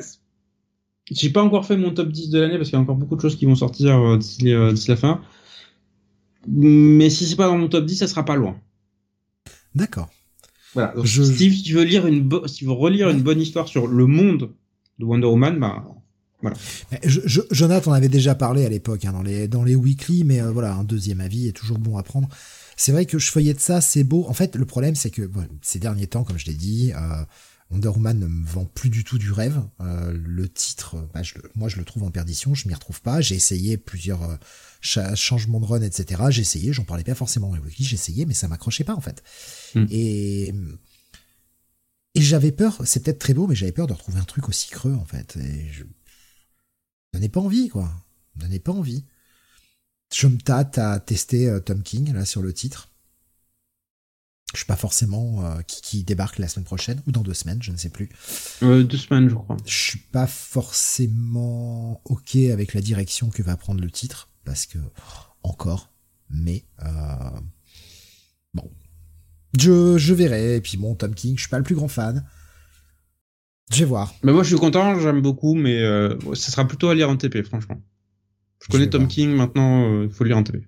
J'ai 1.10 1.30
pas 1.30 1.42
encore 1.42 1.64
fait 1.64 1.76
mon 1.76 1.92
top 1.92 2.10
10 2.10 2.30
de 2.30 2.38
l'année 2.38 2.56
parce 2.56 2.68
qu'il 2.68 2.76
y 2.76 2.80
a 2.80 2.82
encore 2.82 2.96
beaucoup 2.96 3.16
de 3.16 3.20
choses 3.20 3.36
qui 3.36 3.46
vont 3.46 3.54
sortir 3.54 3.96
euh, 3.96 4.18
euh, 4.44 4.72
d'ici 4.72 4.90
la 4.90 4.96
fin. 4.96 5.22
Mais 6.46 7.10
si 7.10 7.26
c'est 7.26 7.36
pas 7.36 7.46
dans 7.46 7.56
mon 7.56 7.68
top 7.68 7.84
10, 7.86 7.96
ça 7.96 8.06
sera 8.06 8.24
pas 8.24 8.36
loin. 8.36 8.58
D'accord. 9.74 10.10
Voilà. 10.74 10.94
Steve, 11.04 11.54
si 11.54 11.62
tu 11.62 11.74
veux 11.74 11.84
lire 11.84 12.06
une, 12.06 12.28
si 12.46 12.56
tu 12.56 12.64
veux 12.66 12.72
relire 12.72 13.08
une 13.08 13.22
bonne 13.22 13.40
histoire 13.40 13.68
sur 13.68 13.86
le 13.86 14.06
monde 14.06 14.50
de 14.98 15.04
Wonder 15.04 15.26
Woman, 15.26 15.58
bah, 15.58 15.84
voilà. 16.42 16.56
Je, 17.04 17.40
Jonathan 17.50 17.90
en 17.90 17.94
avait 17.94 18.08
déjà 18.08 18.34
parlé 18.34 18.64
à 18.64 18.68
l'époque 18.68 19.04
hein, 19.04 19.12
dans 19.12 19.22
les 19.22 19.48
dans 19.48 19.64
les 19.64 19.74
weekly, 19.74 20.24
mais 20.24 20.40
euh, 20.40 20.52
voilà, 20.52 20.74
un 20.74 20.84
deuxième 20.84 21.20
avis 21.20 21.48
est 21.48 21.52
toujours 21.52 21.78
bon 21.78 21.96
à 21.96 22.02
prendre. 22.02 22.28
C'est 22.76 22.92
vrai 22.92 23.06
que 23.06 23.18
je 23.18 23.38
de 23.40 23.58
ça, 23.58 23.80
c'est 23.80 24.04
beau. 24.04 24.24
En 24.28 24.34
fait, 24.34 24.54
le 24.54 24.64
problème, 24.64 24.94
c'est 24.94 25.10
que 25.10 25.28
ces 25.62 25.80
derniers 25.80 26.06
temps, 26.06 26.22
comme 26.22 26.38
je 26.38 26.46
l'ai 26.46 26.54
dit, 26.54 26.92
euh, 26.94 27.24
Wonder 27.70 27.88
Woman 27.88 28.18
ne 28.18 28.26
me 28.26 28.46
vend 28.46 28.64
plus 28.64 28.88
du 28.90 29.04
tout 29.04 29.18
du 29.18 29.30
rêve. 29.30 29.62
Euh, 29.80 30.12
le 30.12 30.48
titre, 30.48 30.96
bah, 31.12 31.22
je, 31.22 31.34
moi, 31.54 31.68
je 31.68 31.76
le 31.76 31.84
trouve 31.84 32.02
en 32.04 32.10
perdition. 32.10 32.54
Je 32.54 32.66
m'y 32.66 32.74
retrouve 32.74 33.02
pas. 33.02 33.20
J'ai 33.20 33.34
essayé 33.34 33.76
plusieurs 33.76 34.38
changements 34.80 35.60
de 35.60 35.66
run, 35.66 35.82
etc. 35.82 36.22
J'ai 36.30 36.42
essayé. 36.42 36.72
J'en 36.72 36.84
parlais 36.84 37.04
pas 37.04 37.14
forcément 37.14 37.48
dans 37.48 37.56
les 37.56 37.62
weekly. 37.62 37.84
J'ai 37.84 37.94
essayé, 37.94 38.26
mais 38.26 38.34
ça 38.34 38.48
m'accrochait 38.48 38.84
pas 38.84 38.94
en 38.94 39.00
fait. 39.00 39.22
Hmm. 39.74 39.86
Et 39.90 40.54
et 42.18 42.20
j'avais 42.20 42.50
peur, 42.50 42.82
c'est 42.84 43.04
peut-être 43.04 43.20
très 43.20 43.32
beau, 43.32 43.46
mais 43.46 43.54
j'avais 43.54 43.70
peur 43.70 43.86
de 43.86 43.92
retrouver 43.92 44.18
un 44.18 44.24
truc 44.24 44.48
aussi 44.48 44.68
creux, 44.70 44.94
en 44.94 45.04
fait. 45.04 45.36
Et 45.36 45.70
je 45.70 45.84
n'en 47.16 47.28
pas 47.28 47.40
envie, 47.40 47.68
quoi. 47.68 47.92
N'en 48.36 48.50
ai 48.50 48.58
pas 48.58 48.72
envie. 48.72 49.04
Je 50.12 50.26
me 50.26 50.36
tâte 50.36 50.78
à 50.78 50.98
tester 50.98 51.48
euh, 51.48 51.60
Tom 51.60 51.80
King, 51.80 52.12
là, 52.12 52.24
sur 52.24 52.42
le 52.42 52.52
titre. 52.52 52.90
Je 54.52 54.58
suis 54.58 54.66
pas 54.66 54.76
forcément 54.76 55.44
euh, 55.44 55.60
qui, 55.66 56.04
débarque 56.04 56.38
la 56.38 56.48
semaine 56.48 56.64
prochaine, 56.64 57.02
ou 57.06 57.12
dans 57.12 57.22
deux 57.22 57.34
semaines, 57.34 57.62
je 57.62 57.70
ne 57.70 57.76
sais 57.76 57.90
plus. 57.90 58.08
Euh, 58.62 58.82
deux 58.82 58.96
semaines, 58.96 59.28
je 59.28 59.34
crois. 59.34 59.56
Je 59.66 59.76
suis 59.76 59.98
pas 59.98 60.26
forcément 60.26 62.00
OK 62.06 62.36
avec 62.36 62.72
la 62.72 62.80
direction 62.80 63.28
que 63.28 63.42
va 63.42 63.56
prendre 63.56 63.80
le 63.80 63.90
titre, 63.90 64.30
parce 64.44 64.66
que, 64.66 64.78
encore, 65.42 65.90
mais... 66.30 66.64
bon, 68.54 68.70
je, 69.58 70.12
verrai. 70.12 70.56
Et 70.56 70.60
puis 70.60 70.76
bon, 70.76 70.94
Tom 70.94 71.14
King, 71.14 71.36
je 71.36 71.42
suis 71.42 71.50
pas 71.50 71.58
le 71.58 71.64
plus 71.64 71.74
grand 71.74 71.88
fan. 71.88 72.24
Je 73.70 73.80
vais 73.80 73.84
voir. 73.84 74.14
Mais 74.22 74.32
moi, 74.32 74.42
je 74.42 74.48
suis 74.48 74.58
content, 74.58 74.98
j'aime 74.98 75.20
beaucoup, 75.20 75.54
mais 75.54 75.82
euh, 75.82 76.16
ça 76.34 76.50
sera 76.50 76.66
plutôt 76.66 76.88
à 76.88 76.94
lire 76.94 77.10
en 77.10 77.16
TP, 77.16 77.42
franchement. 77.42 77.80
Je, 78.62 78.68
connais 78.68 78.88
Tom 78.88 79.06
King, 79.06 79.30
maintenant, 79.30 79.82
il 79.82 80.06
euh, 80.06 80.10
faut 80.10 80.24
lire 80.24 80.38
en 80.38 80.42
TP. 80.42 80.66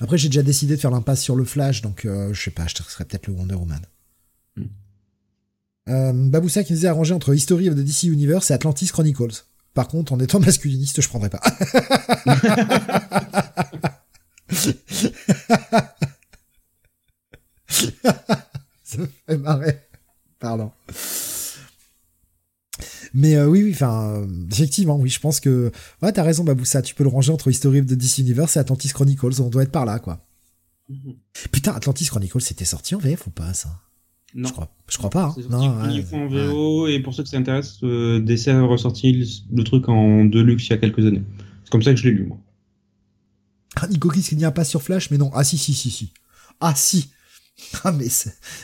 Après, 0.00 0.18
j'ai 0.18 0.28
déjà 0.28 0.42
décidé 0.42 0.76
de 0.76 0.80
faire 0.80 0.90
l'impasse 0.90 1.22
sur 1.22 1.36
le 1.36 1.44
Flash, 1.44 1.82
donc 1.82 2.04
euh, 2.04 2.32
je 2.32 2.42
sais 2.42 2.50
pas, 2.50 2.66
je 2.66 2.74
serais 2.82 3.04
peut-être 3.04 3.26
le 3.26 3.34
Wonder 3.34 3.54
Woman. 3.54 3.80
Hmm. 4.56 6.28
Baboussa 6.28 6.64
qui 6.64 6.72
nous 6.72 6.76
disait 6.76 6.88
arrangé 6.88 7.14
entre 7.14 7.34
History 7.34 7.70
of 7.70 7.74
the 7.74 7.80
DC 7.80 8.04
Universe 8.04 8.50
et 8.50 8.54
Atlantis 8.54 8.88
Chronicles. 8.88 9.44
Par 9.72 9.88
contre, 9.88 10.12
en 10.12 10.20
étant 10.20 10.40
masculiniste, 10.40 11.00
je 11.00 11.08
prendrais 11.08 11.30
pas. 11.30 11.40
ça 18.88 18.98
me 18.98 19.08
fait 19.26 19.36
marrer. 19.36 19.78
Pardon. 20.38 20.72
Mais 23.18 23.34
euh, 23.34 23.48
oui, 23.48 23.64
oui, 23.64 23.72
enfin, 23.72 24.12
euh, 24.12 24.26
effectivement, 24.52 24.96
oui, 24.96 25.10
je 25.10 25.18
pense 25.18 25.40
que. 25.40 25.72
Ouais, 26.02 26.12
t'as 26.12 26.22
raison, 26.22 26.44
Baboussa, 26.44 26.82
tu 26.82 26.94
peux 26.94 27.02
le 27.02 27.10
ranger 27.10 27.32
entre 27.32 27.50
History 27.50 27.82
de 27.82 27.96
DC 27.96 28.18
Universe 28.18 28.56
et 28.56 28.60
Atlantis 28.60 28.90
Chronicles, 28.90 29.42
on 29.42 29.48
doit 29.48 29.64
être 29.64 29.72
par 29.72 29.84
là, 29.84 29.98
quoi. 29.98 30.24
Mhm. 30.88 31.14
Putain, 31.50 31.72
Atlantis 31.72 32.06
Chronicles, 32.06 32.40
c'était 32.40 32.64
sorti 32.64 32.94
en 32.94 32.98
VF 32.98 33.26
ou 33.26 33.30
pas, 33.30 33.52
ça? 33.54 33.70
Non. 34.36 34.46
Je 34.46 34.52
crois, 34.52 34.72
je 34.88 34.98
crois 34.98 35.10
pas. 35.10 35.34
Hein. 35.36 35.42
Non, 35.50 35.82
ouais, 35.82 36.04
en 36.12 36.28
VO, 36.28 36.86
et 36.86 37.00
pour 37.00 37.12
ceux 37.12 37.24
que 37.24 37.28
ça 37.28 37.38
intéresse, 37.38 37.78
euh, 37.82 38.20
DC 38.20 38.48
a 38.48 38.62
ressorti 38.62 39.44
le 39.50 39.64
truc 39.64 39.88
en 39.88 40.24
Deluxe 40.24 40.66
il 40.68 40.70
y 40.70 40.72
a 40.74 40.78
quelques 40.78 41.04
années. 41.04 41.24
C'est 41.64 41.70
comme 41.70 41.82
ça 41.82 41.92
que 41.92 41.98
je 41.98 42.04
l'ai 42.04 42.12
lu, 42.12 42.26
moi. 42.26 42.38
Ah, 43.74 43.88
Nico 43.88 44.10
Kiss, 44.10 44.30
il 44.30 44.38
n'y 44.38 44.44
a 44.44 44.52
pas 44.52 44.64
sur 44.64 44.80
Flash, 44.80 45.10
mais 45.10 45.18
non. 45.18 45.32
Ah, 45.34 45.42
si, 45.42 45.58
si, 45.58 45.74
si, 45.74 45.90
si. 45.90 46.12
Ah, 46.60 46.74
si. 46.76 47.10
Ah 47.82 47.90
mais 47.90 48.06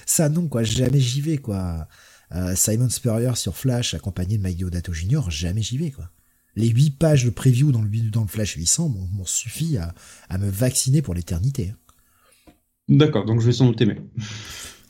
ça 0.07 0.28
non 0.28 0.47
quoi, 0.47 0.62
jamais 0.62 1.00
j'y 1.00 1.20
vais 1.20 1.39
quoi. 1.39 1.89
Euh, 2.34 2.54
Simon 2.56 2.88
Spurrier 2.88 3.34
sur 3.36 3.56
Flash 3.56 3.94
accompagné 3.94 4.38
de 4.38 4.42
Mike 4.42 4.58
Deodato 4.58 4.92
Jr., 4.92 5.22
jamais 5.28 5.62
j'y 5.62 5.78
vais 5.78 5.90
quoi. 5.90 6.10
Les 6.56 6.68
8 6.68 6.98
pages 6.98 7.24
de 7.24 7.30
preview 7.30 7.72
dans 7.72 7.82
le, 7.82 7.88
dans 8.10 8.22
le 8.22 8.28
Flash 8.28 8.54
800 8.54 8.88
m'ont 8.88 9.24
suffi 9.24 9.76
à, 9.76 9.92
à, 10.28 10.38
me 10.38 10.48
vacciner 10.48 11.02
pour 11.02 11.14
l'éternité. 11.14 11.72
Hein. 11.72 12.52
D'accord, 12.88 13.24
donc 13.24 13.40
je 13.40 13.46
vais 13.46 13.52
sans 13.52 13.66
doute 13.66 13.80
aimer. 13.80 14.00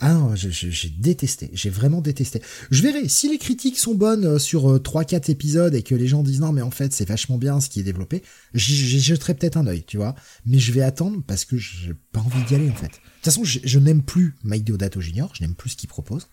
Ah 0.00 0.12
non, 0.12 0.34
j'ai 0.34 0.90
détesté, 0.90 1.50
j'ai 1.52 1.70
vraiment 1.70 2.00
détesté. 2.00 2.42
Je 2.70 2.82
verrai, 2.82 3.08
si 3.08 3.28
les 3.30 3.38
critiques 3.38 3.78
sont 3.78 3.94
bonnes 3.94 4.24
euh, 4.24 4.38
sur 4.38 4.76
3-4 4.76 5.14
euh, 5.14 5.32
épisodes 5.32 5.74
et 5.74 5.82
que 5.82 5.94
les 5.94 6.08
gens 6.08 6.22
disent 6.22 6.40
non 6.40 6.52
mais 6.52 6.62
en 6.62 6.70
fait 6.70 6.92
c'est 6.92 7.08
vachement 7.08 7.38
bien 7.38 7.60
ce 7.60 7.70
qui 7.70 7.80
est 7.80 7.84
développé, 7.84 8.22
j'y 8.52 9.00
jeterai 9.00 9.34
peut-être 9.34 9.56
un 9.56 9.66
œil, 9.66 9.84
tu 9.86 9.96
vois. 9.96 10.14
Mais 10.44 10.58
je 10.58 10.72
vais 10.72 10.82
attendre 10.82 11.22
parce 11.26 11.44
que 11.44 11.56
j'ai 11.56 11.94
pas 12.12 12.20
envie 12.20 12.42
d'y 12.44 12.54
aller 12.54 12.68
en 12.68 12.74
fait. 12.74 12.88
De 12.88 12.92
toute 12.92 13.24
façon, 13.24 13.44
je, 13.44 13.78
n'aime 13.78 14.02
plus 14.02 14.34
Mike 14.42 14.64
Deodato 14.64 15.00
Jr., 15.00 15.26
je 15.32 15.42
n'aime 15.42 15.54
plus 15.54 15.70
ce 15.70 15.76
qu'il 15.76 15.88
propose. 15.88 16.28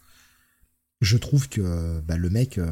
Je 1.01 1.17
trouve 1.17 1.49
que 1.49 1.99
bah, 2.01 2.15
le 2.15 2.29
mec 2.29 2.59
euh, 2.59 2.69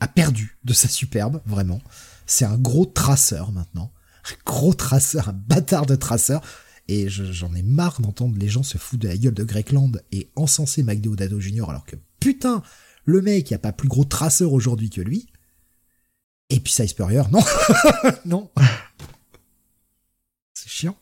a 0.00 0.06
perdu 0.06 0.58
de 0.64 0.74
sa 0.74 0.88
superbe, 0.88 1.40
vraiment. 1.46 1.80
C'est 2.26 2.44
un 2.44 2.58
gros 2.58 2.84
traceur 2.84 3.52
maintenant. 3.52 3.90
Un 4.30 4.34
gros 4.44 4.74
traceur, 4.74 5.30
un 5.30 5.32
bâtard 5.32 5.86
de 5.86 5.96
traceur. 5.96 6.42
Et 6.86 7.08
j'en 7.08 7.54
ai 7.54 7.62
marre 7.62 8.02
d'entendre 8.02 8.36
les 8.38 8.48
gens 8.48 8.62
se 8.62 8.76
foutre 8.76 9.04
de 9.04 9.08
la 9.08 9.16
gueule 9.16 9.32
de 9.32 9.72
Land 9.72 9.92
et 10.12 10.28
encenser 10.36 10.82
Mike 10.82 11.00
Deodato 11.00 11.40
Jr. 11.40 11.70
alors 11.70 11.86
que 11.86 11.96
putain, 12.20 12.62
le 13.06 13.22
mec, 13.22 13.50
il 13.50 13.54
a 13.54 13.58
pas 13.58 13.72
plus 13.72 13.88
gros 13.88 14.04
traceur 14.04 14.52
aujourd'hui 14.52 14.90
que 14.90 15.00
lui. 15.00 15.26
Et 16.50 16.60
puis 16.60 16.72
ça 16.72 16.86
Spurrier, 16.86 17.22
non, 17.32 17.42
non. 18.26 18.50
C'est 20.52 20.68
chiant. 20.68 20.96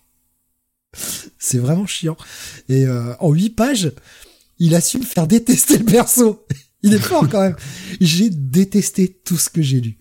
C'est 1.39 1.59
vraiment 1.59 1.87
chiant. 1.87 2.17
Et 2.69 2.87
euh, 2.87 3.17
en 3.19 3.33
huit 3.33 3.51
pages, 3.51 3.93
il 4.59 4.75
assume 4.75 5.03
faire 5.03 5.27
détester 5.27 5.79
le 5.79 5.85
perso. 5.85 6.47
Il 6.83 6.95
est 6.95 6.99
fort 6.99 7.29
quand 7.29 7.41
même. 7.41 7.57
J'ai 8.01 8.31
détesté 8.31 9.21
tout 9.25 9.37
ce 9.37 9.51
que 9.51 9.63
j'ai 9.63 9.81
lu. 9.81 9.99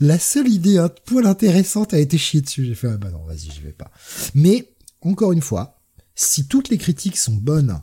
La 0.00 0.18
seule 0.18 0.48
idée 0.48 0.78
un 0.78 0.88
poil 0.88 1.26
intéressante 1.26 1.94
a 1.94 1.98
été 1.98 2.18
chier 2.18 2.40
dessus. 2.40 2.64
J'ai 2.64 2.74
fait 2.74 2.88
ah 2.88 2.96
bah 2.96 3.10
non, 3.10 3.24
vas-y, 3.24 3.50
je 3.54 3.60
vais 3.60 3.72
pas. 3.72 3.90
Mais 4.34 4.74
encore 5.00 5.32
une 5.32 5.42
fois, 5.42 5.80
si 6.14 6.46
toutes 6.46 6.68
les 6.68 6.78
critiques 6.78 7.16
sont 7.16 7.34
bonnes, 7.34 7.80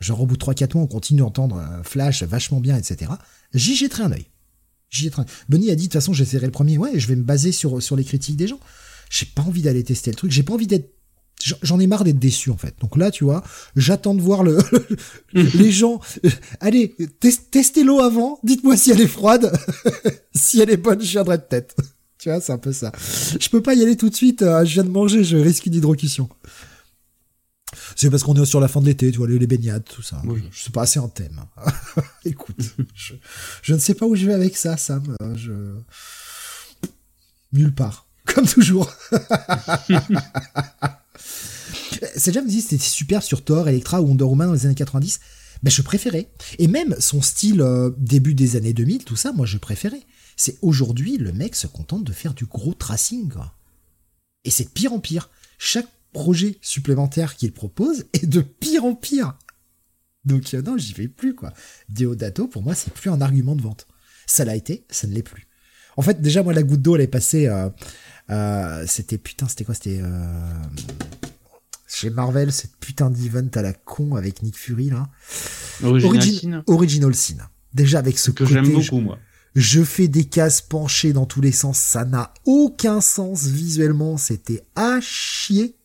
genre 0.00 0.20
au 0.20 0.26
bout 0.26 0.36
de 0.36 0.44
3-4 0.44 0.74
mois 0.74 0.84
on 0.84 0.88
continue 0.88 1.20
d'entendre 1.20 1.62
Flash 1.84 2.22
vachement 2.22 2.60
bien, 2.60 2.76
etc. 2.76 3.12
J'y 3.52 3.76
jetterai 3.76 4.04
un 4.04 4.12
œil. 4.12 4.26
J'y 4.90 5.04
jetterai 5.04 5.22
un... 5.22 5.26
Bunny 5.48 5.70
a 5.70 5.74
dit 5.74 5.84
de 5.84 5.86
toute 5.88 5.94
façon 5.94 6.12
j'essaierai 6.12 6.46
le 6.46 6.52
premier. 6.52 6.78
Ouais, 6.78 6.98
je 6.98 7.06
vais 7.06 7.16
me 7.16 7.24
baser 7.24 7.52
sur 7.52 7.82
sur 7.82 7.96
les 7.96 8.04
critiques 8.04 8.36
des 8.36 8.46
gens. 8.46 8.60
J'ai 9.10 9.26
pas 9.26 9.42
envie 9.42 9.62
d'aller 9.62 9.84
tester 9.84 10.10
le 10.10 10.16
truc. 10.16 10.30
J'ai 10.32 10.42
pas 10.42 10.54
envie 10.54 10.66
d'être 10.66 10.93
J'en 11.62 11.78
ai 11.78 11.86
marre 11.86 12.04
d'être 12.04 12.18
déçu 12.18 12.50
en 12.50 12.56
fait. 12.56 12.74
Donc 12.80 12.96
là, 12.96 13.10
tu 13.10 13.24
vois, 13.24 13.44
j'attends 13.76 14.14
de 14.14 14.22
voir 14.22 14.42
le, 14.42 14.58
les 15.32 15.70
gens. 15.70 16.00
allez, 16.60 16.96
testez-l'eau 17.50 18.00
avant. 18.00 18.38
Dites-moi 18.42 18.76
si 18.78 18.90
elle 18.90 19.00
est 19.02 19.06
froide. 19.06 19.52
si 20.34 20.60
elle 20.60 20.70
est 20.70 20.78
bonne, 20.78 21.02
je 21.02 21.10
viendrai 21.10 21.36
de 21.36 21.42
tête. 21.42 21.76
tu 22.18 22.30
vois, 22.30 22.40
c'est 22.40 22.52
un 22.52 22.58
peu 22.58 22.72
ça. 22.72 22.92
Je 23.38 23.48
peux 23.50 23.60
pas 23.60 23.74
y 23.74 23.82
aller 23.82 23.96
tout 23.96 24.08
de 24.08 24.14
suite. 24.14 24.40
Euh, 24.40 24.64
je 24.64 24.72
viens 24.74 24.84
de 24.84 24.88
manger, 24.88 25.22
je 25.22 25.36
risque 25.36 25.66
une 25.66 25.74
hydrocution. 25.74 26.30
C'est 27.96 28.08
parce 28.08 28.22
qu'on 28.22 28.34
est 28.34 28.46
sur 28.46 28.60
la 28.60 28.68
fin 28.68 28.80
de 28.80 28.86
l'été, 28.86 29.10
tu 29.10 29.18
vois, 29.18 29.28
les, 29.28 29.46
baignades, 29.46 29.84
tout 29.84 30.02
ça. 30.02 30.22
Je 30.50 30.62
sais 30.62 30.70
pas, 30.70 30.82
assez 30.82 30.98
en 30.98 31.08
thème. 31.08 31.44
Écoute, 32.24 32.56
je, 32.94 33.74
ne 33.74 33.78
sais 33.78 33.94
pas 33.94 34.06
où 34.06 34.14
je 34.14 34.26
vais 34.26 34.34
avec 34.34 34.56
ça, 34.56 34.76
Sam. 34.76 35.16
Je... 35.34 35.52
Nulle 37.52 37.74
part. 37.74 38.03
Comme 38.34 38.46
toujours. 38.46 38.90
C'est 42.16 42.30
déjà 42.30 42.42
me 42.42 42.48
dit 42.48 42.60
c'était 42.60 42.78
super 42.78 43.22
sur 43.22 43.44
Thor, 43.44 43.68
Electra 43.68 44.00
ou 44.00 44.06
Wonder 44.08 44.24
Woman 44.24 44.48
dans 44.48 44.54
les 44.54 44.66
années 44.66 44.74
90. 44.74 45.20
Ben, 45.62 45.70
je 45.70 45.82
préférais. 45.82 46.28
Et 46.58 46.68
même 46.68 46.94
son 46.98 47.22
style 47.22 47.60
euh, 47.62 47.90
début 47.96 48.34
des 48.34 48.56
années 48.56 48.74
2000, 48.74 49.04
tout 49.04 49.16
ça, 49.16 49.32
moi, 49.32 49.46
je 49.46 49.56
préférais. 49.58 50.02
C'est 50.36 50.58
aujourd'hui, 50.62 51.16
le 51.16 51.32
mec 51.32 51.54
se 51.56 51.66
contente 51.66 52.04
de 52.04 52.12
faire 52.12 52.34
du 52.34 52.44
gros 52.44 52.74
tracing, 52.74 53.30
quoi. 53.30 53.54
Et 54.44 54.50
c'est 54.50 54.64
de 54.64 54.70
pire 54.70 54.92
en 54.92 55.00
pire. 55.00 55.30
Chaque 55.58 55.88
projet 56.12 56.58
supplémentaire 56.60 57.36
qu'il 57.36 57.52
propose 57.52 58.04
est 58.12 58.26
de 58.26 58.40
pire 58.40 58.84
en 58.84 58.94
pire. 58.94 59.38
Donc, 60.24 60.52
euh, 60.54 60.62
non, 60.62 60.76
j'y 60.76 60.92
vais 60.92 61.08
plus, 61.08 61.34
quoi. 61.34 61.52
Deodato, 61.88 62.46
pour 62.46 62.62
moi, 62.62 62.74
c'est 62.74 62.92
plus 62.92 63.10
un 63.10 63.20
argument 63.20 63.56
de 63.56 63.62
vente. 63.62 63.86
Ça 64.26 64.44
l'a 64.44 64.56
été, 64.56 64.84
ça 64.90 65.06
ne 65.06 65.14
l'est 65.14 65.22
plus. 65.22 65.46
En 65.96 66.02
fait, 66.02 66.20
déjà, 66.20 66.42
moi, 66.42 66.52
la 66.52 66.62
goutte 66.62 66.82
d'eau, 66.82 66.96
elle 66.96 67.02
est 67.02 67.06
passée, 67.06 67.46
euh, 67.46 67.68
euh, 68.30 68.84
c'était, 68.86 69.18
putain, 69.18 69.48
c'était 69.48 69.64
quoi? 69.64 69.74
C'était, 69.74 70.00
chez 71.86 72.10
Marvel, 72.10 72.52
cette 72.52 72.76
putain 72.76 73.10
d'event 73.10 73.48
à 73.54 73.62
la 73.62 73.72
con 73.72 74.16
avec 74.16 74.42
Nick 74.42 74.56
Fury, 74.56 74.90
là. 74.90 75.08
Original, 75.82 76.62
Original 76.66 77.14
Sin. 77.14 77.36
Déjà, 77.72 77.98
avec 77.98 78.18
ce 78.18 78.30
que 78.30 78.44
j'aime 78.44 78.72
beaucoup, 78.72 79.00
moi 79.00 79.18
je 79.54 79.84
fais 79.84 80.08
des 80.08 80.24
cases 80.24 80.60
penchées 80.60 81.12
dans 81.12 81.26
tous 81.26 81.40
les 81.40 81.52
sens, 81.52 81.78
ça 81.78 82.04
n'a 82.04 82.34
aucun 82.44 83.00
sens 83.00 83.44
visuellement, 83.44 84.16
c'était 84.16 84.62
à 84.74 84.98
chier. 85.00 85.76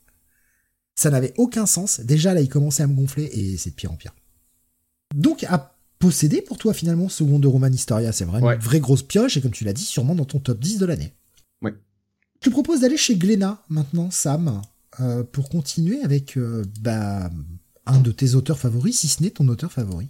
Ça 0.95 1.09
n'avait 1.09 1.33
aucun 1.37 1.65
sens. 1.65 2.01
Déjà 2.01 2.33
là, 2.33 2.41
il 2.41 2.49
commençait 2.49 2.83
à 2.83 2.87
me 2.87 2.95
gonfler 2.95 3.25
et 3.31 3.57
c'est 3.57 3.69
de 3.69 3.75
pire 3.75 3.91
en 3.91 3.95
pire. 3.95 4.13
Donc 5.15 5.45
à 5.47 5.75
posséder 5.99 6.41
pour 6.41 6.57
toi 6.57 6.73
finalement 6.73 7.09
ce 7.09 7.23
Wonder 7.23 7.47
Woman 7.47 7.73
Historia, 7.73 8.11
c'est 8.11 8.25
vraiment 8.25 8.51
une 8.51 8.59
vraie 8.59 8.79
grosse 8.79 9.03
pioche 9.03 9.37
et 9.37 9.41
comme 9.41 9.51
tu 9.51 9.63
l'as 9.63 9.73
dit, 9.73 9.85
sûrement 9.85 10.15
dans 10.15 10.25
ton 10.25 10.39
top 10.39 10.59
10 10.59 10.79
de 10.79 10.85
l'année. 10.85 11.13
Je 12.41 12.49
te 12.49 12.53
propose 12.53 12.81
d'aller 12.81 12.97
chez 12.97 13.17
Glénat 13.17 13.61
maintenant, 13.69 14.09
Sam, 14.11 14.61
euh, 15.01 15.23
pour 15.23 15.49
continuer 15.49 16.01
avec 16.03 16.37
euh, 16.37 16.63
bah, 16.79 17.29
un 17.85 17.99
de 17.99 18.11
tes 18.11 18.35
auteurs 18.35 18.57
favoris, 18.57 18.97
si 18.97 19.07
ce 19.09 19.21
n'est 19.21 19.29
ton 19.29 19.47
auteur 19.49 19.71
favori. 19.71 20.07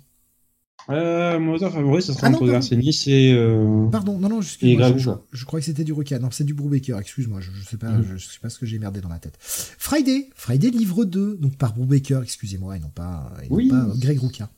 Euh, 0.89 1.39
mon 1.39 1.53
auteur 1.53 1.73
favori, 1.73 2.01
ce 2.01 2.13
sera 2.13 2.27
ah 2.27 2.29
entre 2.29 2.47
Garcenis 2.47 3.03
et. 3.07 3.33
Euh... 3.33 3.87
Pardon, 3.91 4.17
non, 4.17 4.29
non. 4.29 4.41
Je, 4.41 4.57
je, 4.59 5.45
crois 5.45 5.59
que 5.59 5.65
c'était 5.65 5.83
du 5.83 5.93
Ruka. 5.93 6.17
Non, 6.19 6.29
c'est 6.31 6.43
du 6.43 6.53
Brubaker, 6.53 6.99
excuse-moi. 6.99 7.41
Je, 7.41 7.51
je, 7.51 7.67
sais 7.67 7.77
pas, 7.77 7.91
mm. 7.91 8.05
je, 8.17 8.17
sais 8.17 8.39
pas 8.41 8.49
ce 8.49 8.57
que 8.57 8.65
j'ai 8.65 8.79
merdé 8.79 9.01
dans 9.01 9.09
ma 9.09 9.19
tête. 9.19 9.37
Friday, 9.39 10.29
Friday 10.35 10.69
livre 10.69 11.05
2, 11.05 11.37
donc 11.37 11.57
par 11.57 11.73
Brubaker, 11.73 12.21
excusez-moi, 12.23 12.77
et 12.77 12.79
non 12.79 12.89
pas, 12.89 13.31
et 13.43 13.47
oui. 13.49 13.67
non 13.67 13.87
pas 13.87 13.93
Greg 13.97 14.19
Ruka. 14.19 14.49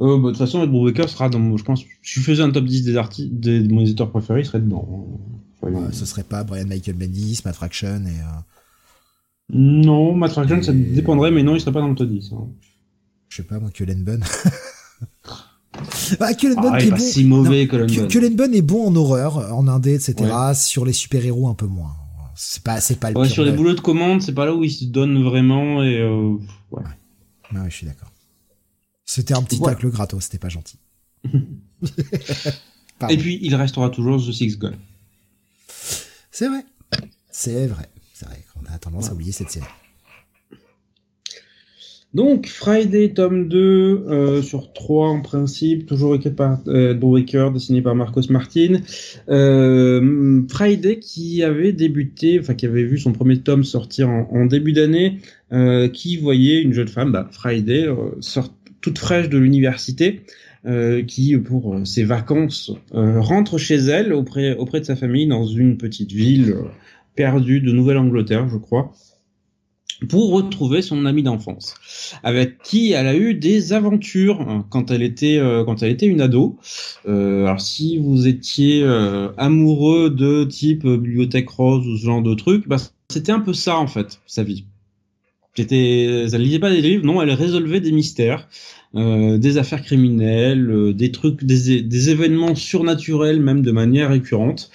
Euh, 0.00 0.16
bah, 0.18 0.28
de 0.28 0.28
toute 0.28 0.38
façon, 0.38 0.64
Brubaker 0.66 1.08
sera 1.08 1.28
dans, 1.28 1.56
je 1.56 1.64
pense, 1.64 1.80
si 2.02 2.20
je 2.20 2.20
faisais 2.20 2.42
un 2.42 2.50
top 2.50 2.64
10 2.64 2.84
des 2.84 2.96
artistes, 2.96 3.32
des, 3.32 3.60
de 3.60 3.72
mon 3.72 3.80
éditeur 3.80 4.10
préféré, 4.10 4.40
il 4.40 4.46
serait 4.46 4.60
dedans. 4.60 5.20
Enfin, 5.62 5.72
ouais, 5.72 5.92
ce 5.92 6.04
serait 6.06 6.24
pas 6.24 6.44
Brian 6.44 6.66
Michael 6.66 6.96
Bendis, 6.96 7.40
Matt 7.44 7.56
Fraction 7.56 8.04
et. 8.06 8.20
Euh... 8.20 8.40
Non, 9.50 10.14
Matt 10.14 10.32
Fraction, 10.32 10.58
et... 10.58 10.62
ça 10.62 10.72
dépendrait, 10.72 11.30
mais 11.30 11.42
non, 11.42 11.54
il 11.54 11.60
serait 11.60 11.72
pas 11.72 11.80
dans 11.80 11.88
le 11.88 11.94
top 11.94 12.08
10. 12.08 12.32
Hein. 12.32 12.48
Je 13.28 13.36
sais 13.36 13.42
pas, 13.42 13.58
moi, 13.58 13.70
Cullen 13.70 14.02
Bunn. 14.04 14.22
Bah, 16.18 16.34
Cullen 16.34 16.56
Bunn 16.56 16.72
ah, 16.72 16.80
est, 16.80 16.90
bon. 16.90 16.98
si 16.98 17.24
mauvais, 17.24 17.68
Cullen 17.68 18.34
Bunn. 18.34 18.54
est 18.54 18.62
bon 18.62 18.88
en 18.88 18.96
horreur, 18.96 19.54
en 19.54 19.68
indé, 19.68 19.94
etc. 19.94 20.14
Sur 20.54 20.84
les 20.84 20.92
super-héros, 20.92 21.48
un 21.48 21.54
peu 21.54 21.66
moins. 21.66 21.94
C'est 22.34 22.62
pas, 22.62 22.80
c'est 22.80 22.98
pas 22.98 23.10
le 23.10 23.18
ouais, 23.18 23.28
Sur 23.28 23.44
les 23.44 23.52
boulots 23.52 23.74
de 23.74 23.80
commande, 23.80 24.22
c'est 24.22 24.32
pas 24.32 24.44
là 24.44 24.54
où 24.54 24.62
il 24.62 24.70
se 24.70 24.84
donne 24.84 25.22
vraiment 25.22 25.82
et 25.82 25.98
euh, 25.98 26.36
ouais. 26.70 26.82
ouais. 27.52 27.68
je 27.68 27.74
suis 27.74 27.86
d'accord. 27.86 28.10
C'était 29.04 29.34
un 29.34 29.42
petit 29.42 29.60
tacle 29.60 29.90
gratos, 29.90 30.24
c'était 30.24 30.38
pas 30.38 30.48
gentil. 30.48 30.78
et 33.08 33.16
puis, 33.16 33.38
il 33.42 33.54
restera 33.54 33.90
toujours 33.90 34.24
The 34.24 34.32
Six 34.32 34.58
Gun. 34.58 34.74
C'est 36.38 36.46
vrai. 36.46 36.64
C'est 37.32 37.66
vrai. 37.66 37.86
C'est 38.14 38.26
vrai 38.26 38.36
qu'on 38.54 38.72
a 38.72 38.78
tendance 38.78 39.10
à 39.10 39.12
oublier 39.12 39.32
cette 39.32 39.50
série. 39.50 39.66
Donc 42.14 42.46
Friday 42.46 43.12
tome 43.12 43.48
2 43.48 43.58
euh, 43.58 44.40
sur 44.40 44.72
3 44.72 45.08
en 45.08 45.20
principe, 45.20 45.86
toujours 45.86 46.14
écrit 46.14 46.30
par 46.30 46.60
euh, 46.68 46.94
Baker, 46.94 47.50
dessiné 47.52 47.82
par 47.82 47.96
Marcos 47.96 48.30
Martin. 48.30 48.82
Euh, 49.28 50.42
Friday 50.48 51.00
qui 51.00 51.42
avait 51.42 51.72
débuté, 51.72 52.38
enfin 52.38 52.54
qui 52.54 52.66
avait 52.66 52.84
vu 52.84 52.98
son 52.98 53.10
premier 53.10 53.40
tome 53.40 53.64
sortir 53.64 54.08
en, 54.08 54.46
début 54.46 54.72
d'année, 54.72 55.18
euh, 55.52 55.88
qui 55.88 56.18
voyait 56.18 56.62
une 56.62 56.72
jeune 56.72 56.86
femme, 56.86 57.10
bah, 57.10 57.28
Friday, 57.32 57.88
sort 58.20 58.54
toute 58.80 59.00
fraîche 59.00 59.28
de 59.28 59.38
l'université, 59.38 60.22
qui 61.06 61.36
pour 61.38 61.80
ses 61.84 62.04
vacances 62.04 62.72
rentre 62.92 63.58
chez 63.58 63.76
elle 63.76 64.12
auprès 64.12 64.54
auprès 64.56 64.80
de 64.80 64.84
sa 64.84 64.96
famille 64.96 65.26
dans 65.26 65.46
une 65.46 65.76
petite 65.76 66.12
ville 66.12 66.56
perdue 67.14 67.60
de 67.60 67.72
Nouvelle-Angleterre, 67.72 68.48
je 68.48 68.58
crois 68.58 68.92
pour 70.08 70.30
retrouver 70.30 70.82
son 70.82 71.06
ami 71.06 71.22
d'enfance, 71.22 71.74
avec 72.22 72.62
qui 72.62 72.92
elle 72.92 73.06
a 73.06 73.16
eu 73.16 73.34
des 73.34 73.72
aventures 73.72 74.40
hein, 74.40 74.64
quand 74.70 74.90
elle 74.90 75.02
était 75.02 75.38
euh, 75.38 75.64
quand 75.64 75.82
elle 75.82 75.90
était 75.90 76.06
une 76.06 76.20
ado. 76.20 76.56
Euh, 77.06 77.46
alors 77.46 77.60
si 77.60 77.98
vous 77.98 78.28
étiez 78.28 78.82
euh, 78.82 79.30
amoureux 79.36 80.10
de 80.10 80.44
type 80.44 80.86
bibliothèque 80.86 81.48
rose 81.48 81.86
ou 81.86 81.96
ce 81.96 82.04
genre 82.04 82.22
de 82.22 82.34
truc, 82.34 82.68
bah, 82.68 82.76
c'était 83.10 83.32
un 83.32 83.40
peu 83.40 83.52
ça 83.52 83.76
en 83.78 83.86
fait 83.86 84.20
sa 84.26 84.44
vie. 84.44 84.66
C'était, 85.58 86.26
elle 86.32 86.40
lisait 86.40 86.60
pas 86.60 86.70
des 86.70 86.80
livres, 86.80 87.04
non, 87.04 87.20
elle 87.20 87.32
résolvait 87.32 87.80
des 87.80 87.90
mystères. 87.90 88.48
Euh, 88.94 89.38
des 89.38 89.58
affaires 89.58 89.82
criminelles, 89.82 90.70
euh, 90.70 90.92
des 90.94 91.10
trucs, 91.10 91.42
des, 91.42 91.82
des, 91.82 92.10
événements 92.10 92.54
surnaturels 92.54 93.40
même 93.40 93.60
de 93.60 93.72
manière 93.72 94.10
récurrente. 94.10 94.70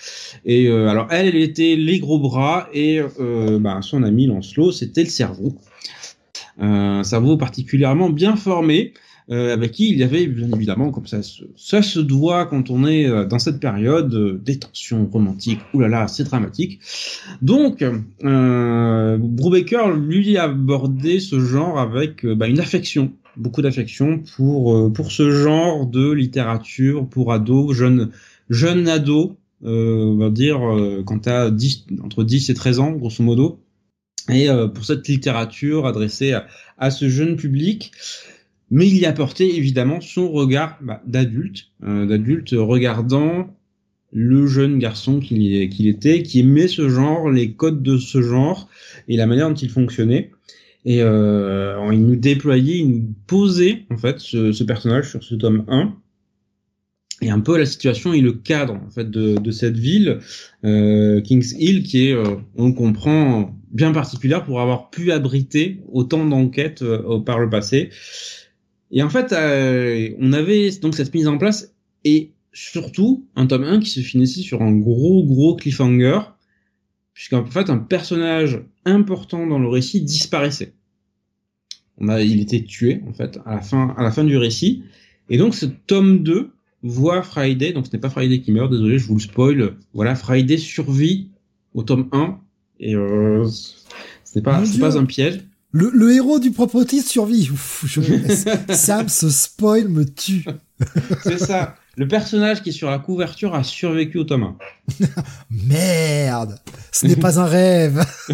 Et 0.45 0.67
euh, 0.67 0.89
alors 0.89 1.07
elle, 1.09 1.27
elle 1.27 1.37
était 1.37 1.77
les 1.77 1.99
gros 1.99 2.19
bras 2.19 2.67
et 2.73 2.99
bah, 3.61 3.79
son 3.81 4.03
ami 4.03 4.27
Lancelot, 4.27 4.73
c'était 4.73 5.03
le 5.03 5.09
cerveau. 5.09 5.55
un 6.59 7.03
cerveau 7.03 7.37
particulièrement 7.37 8.09
bien 8.09 8.35
formé. 8.35 8.93
Avec 9.29 9.71
qui 9.71 9.89
il 9.89 9.97
y 9.97 10.03
avait 10.03 10.27
bien 10.27 10.49
évidemment, 10.51 10.91
comme 10.91 11.07
ça, 11.07 11.19
ça 11.55 11.81
se 11.81 11.99
doit 11.99 12.45
quand 12.45 12.69
on 12.69 12.85
est 12.85 13.07
dans 13.27 13.39
cette 13.39 13.59
période, 13.59 14.43
des 14.43 14.59
tensions 14.59 15.05
romantiques. 15.05 15.61
Ouh 15.73 15.81
là 15.81 16.07
c'est 16.07 16.23
dramatique. 16.23 16.79
Donc, 17.41 17.83
euh, 18.23 19.17
Brubaker 19.17 19.91
lui 19.95 20.37
a 20.37 20.43
abordé 20.43 21.19
ce 21.19 21.39
genre 21.39 21.79
avec 21.79 22.25
bah, 22.25 22.47
une 22.47 22.59
affection 22.59 23.13
beaucoup 23.37 23.61
d'affection 23.61 24.19
pour 24.35 24.75
euh, 24.75 24.89
pour 24.89 25.11
ce 25.11 25.31
genre 25.31 25.85
de 25.85 26.11
littérature 26.11 27.07
pour 27.07 27.33
ados, 27.33 27.75
jeunes 27.75 28.11
jeunes 28.49 28.87
ados, 28.87 29.31
euh, 29.63 30.05
on 30.05 30.17
va 30.17 30.29
dire 30.29 30.61
euh, 30.61 31.03
quand 31.05 31.19
tu 31.19 31.29
as 31.29 31.49
10 31.49 31.85
entre 32.03 32.23
10 32.23 32.49
et 32.49 32.53
13 32.53 32.79
ans 32.79 32.91
grosso 32.91 33.23
modo. 33.23 33.59
Et 34.29 34.49
euh, 34.49 34.67
pour 34.67 34.85
cette 34.85 35.07
littérature 35.07 35.85
adressée 35.85 36.31
à, 36.31 36.47
à, 36.77 36.91
ce 36.91 37.09
jeune 37.09 37.35
public, 37.35 37.91
mais 38.73 38.87
il 38.87 38.97
y 38.97 39.05
apportait 39.05 39.47
évidemment 39.47 40.01
son 40.01 40.31
regard 40.31 40.79
bah, 40.81 41.01
d'adulte, 41.05 41.69
d'adulte 41.81 42.55
regardant 42.57 43.55
le 44.11 44.47
jeune 44.47 44.79
garçon 44.79 45.19
qu'il 45.19 45.69
qu'il 45.69 45.87
était, 45.87 46.23
qui 46.23 46.39
aimait 46.39 46.67
ce 46.67 46.89
genre, 46.89 47.29
les 47.29 47.53
codes 47.53 47.83
de 47.83 47.97
ce 47.97 48.21
genre 48.23 48.67
et 49.07 49.15
la 49.15 49.27
manière 49.27 49.47
dont 49.47 49.55
il 49.55 49.69
fonctionnait. 49.69 50.31
Et 50.85 51.01
euh, 51.01 51.77
il 51.91 52.05
nous 52.05 52.15
déployait, 52.15 52.79
il 52.79 52.89
nous 52.89 53.13
posait 53.27 53.85
en 53.91 53.97
fait 53.97 54.19
ce, 54.19 54.51
ce, 54.51 54.63
personnage 54.63 55.09
sur 55.09 55.23
ce 55.23 55.35
tome 55.35 55.65
1 55.67 55.95
et 57.21 57.29
un 57.29 57.39
peu 57.39 57.57
la 57.57 57.65
situation 57.65 58.11
et 58.11 58.21
le 58.21 58.33
cadre 58.33 58.73
en 58.73 58.89
fait 58.89 59.09
de, 59.09 59.37
de 59.37 59.51
cette 59.51 59.77
ville 59.77 60.19
euh, 60.65 61.21
Kings 61.21 61.55
Hill 61.57 61.83
qui 61.83 62.09
est 62.09 62.13
euh, 62.13 62.35
on 62.55 62.73
comprend 62.73 63.55
bien 63.71 63.93
particulière 63.93 64.43
pour 64.43 64.59
avoir 64.59 64.89
pu 64.89 65.11
abriter 65.11 65.79
autant 65.91 66.25
d'enquêtes 66.25 66.81
euh, 66.81 67.19
par 67.19 67.39
le 67.39 67.49
passé 67.49 67.89
et 68.93 69.03
en 69.03 69.09
fait 69.09 69.33
euh, 69.33 70.11
on 70.19 70.31
avait 70.31 70.71
donc 70.81 70.95
cette 70.95 71.13
mise 71.13 71.27
en 71.27 71.37
place 71.37 71.73
et 72.05 72.31
surtout 72.53 73.27
un 73.35 73.47
tome 73.47 73.63
1 73.63 73.79
qui 73.81 73.89
se 73.89 73.99
finissait 73.99 74.41
sur 74.41 74.61
un 74.61 74.71
gros 74.71 75.25
gros 75.25 75.55
cliffhanger 75.55 76.19
puisqu'en 77.13 77.45
fait 77.45 77.69
un 77.69 77.77
personnage 77.77 78.63
important 78.85 79.45
dans 79.45 79.59
le 79.59 79.67
récit 79.67 80.01
disparaissait. 80.01 80.73
On 81.97 82.07
a, 82.07 82.21
il 82.21 82.41
était 82.41 82.63
tué 82.63 83.01
en 83.07 83.13
fait 83.13 83.39
à 83.45 83.55
la 83.55 83.61
fin, 83.61 83.93
à 83.97 84.03
la 84.03 84.11
fin 84.11 84.23
du 84.23 84.37
récit, 84.37 84.83
et 85.29 85.37
donc 85.37 85.53
ce 85.53 85.65
tome 85.65 86.23
2 86.23 86.51
voit 86.81 87.21
Friday, 87.21 87.71
donc 87.71 87.87
ce 87.87 87.93
n'est 87.93 87.99
pas 87.99 88.09
Friday 88.09 88.41
qui 88.41 88.51
meurt, 88.51 88.71
désolé, 88.71 88.97
je 88.97 89.07
vous 89.07 89.15
le 89.15 89.21
spoil. 89.21 89.75
Voilà, 89.93 90.15
Friday 90.15 90.57
survit 90.57 91.29
au 91.73 91.83
tome 91.83 92.09
1 92.11 92.39
et 92.79 92.95
euh, 92.95 93.47
c'est 94.23 94.41
pas, 94.41 94.65
c'est 94.65 94.79
pas 94.79 94.97
un 94.97 95.05
piège. 95.05 95.41
Le, 95.73 95.89
le 95.91 96.13
héros 96.13 96.39
du 96.39 96.51
prototype 96.51 97.03
survit. 97.03 97.49
je... 97.83 98.01
Sam, 98.73 99.09
ce 99.09 99.29
spoil 99.29 99.87
me 99.87 100.05
tue. 100.05 100.45
c'est 101.23 101.39
ça. 101.39 101.75
Le 101.95 102.07
personnage 102.07 102.63
qui 102.63 102.69
est 102.69 102.73
sur 102.73 102.89
la 102.89 102.97
couverture 102.99 103.53
a 103.53 103.63
survécu 103.63 104.19
au 104.19 104.23
tome 104.23 104.55
1. 104.99 105.05
Merde 105.67 106.59
Ce 106.91 107.05
n'est 107.07 107.15
pas 107.15 107.39
un 107.39 107.45
rêve 107.45 108.03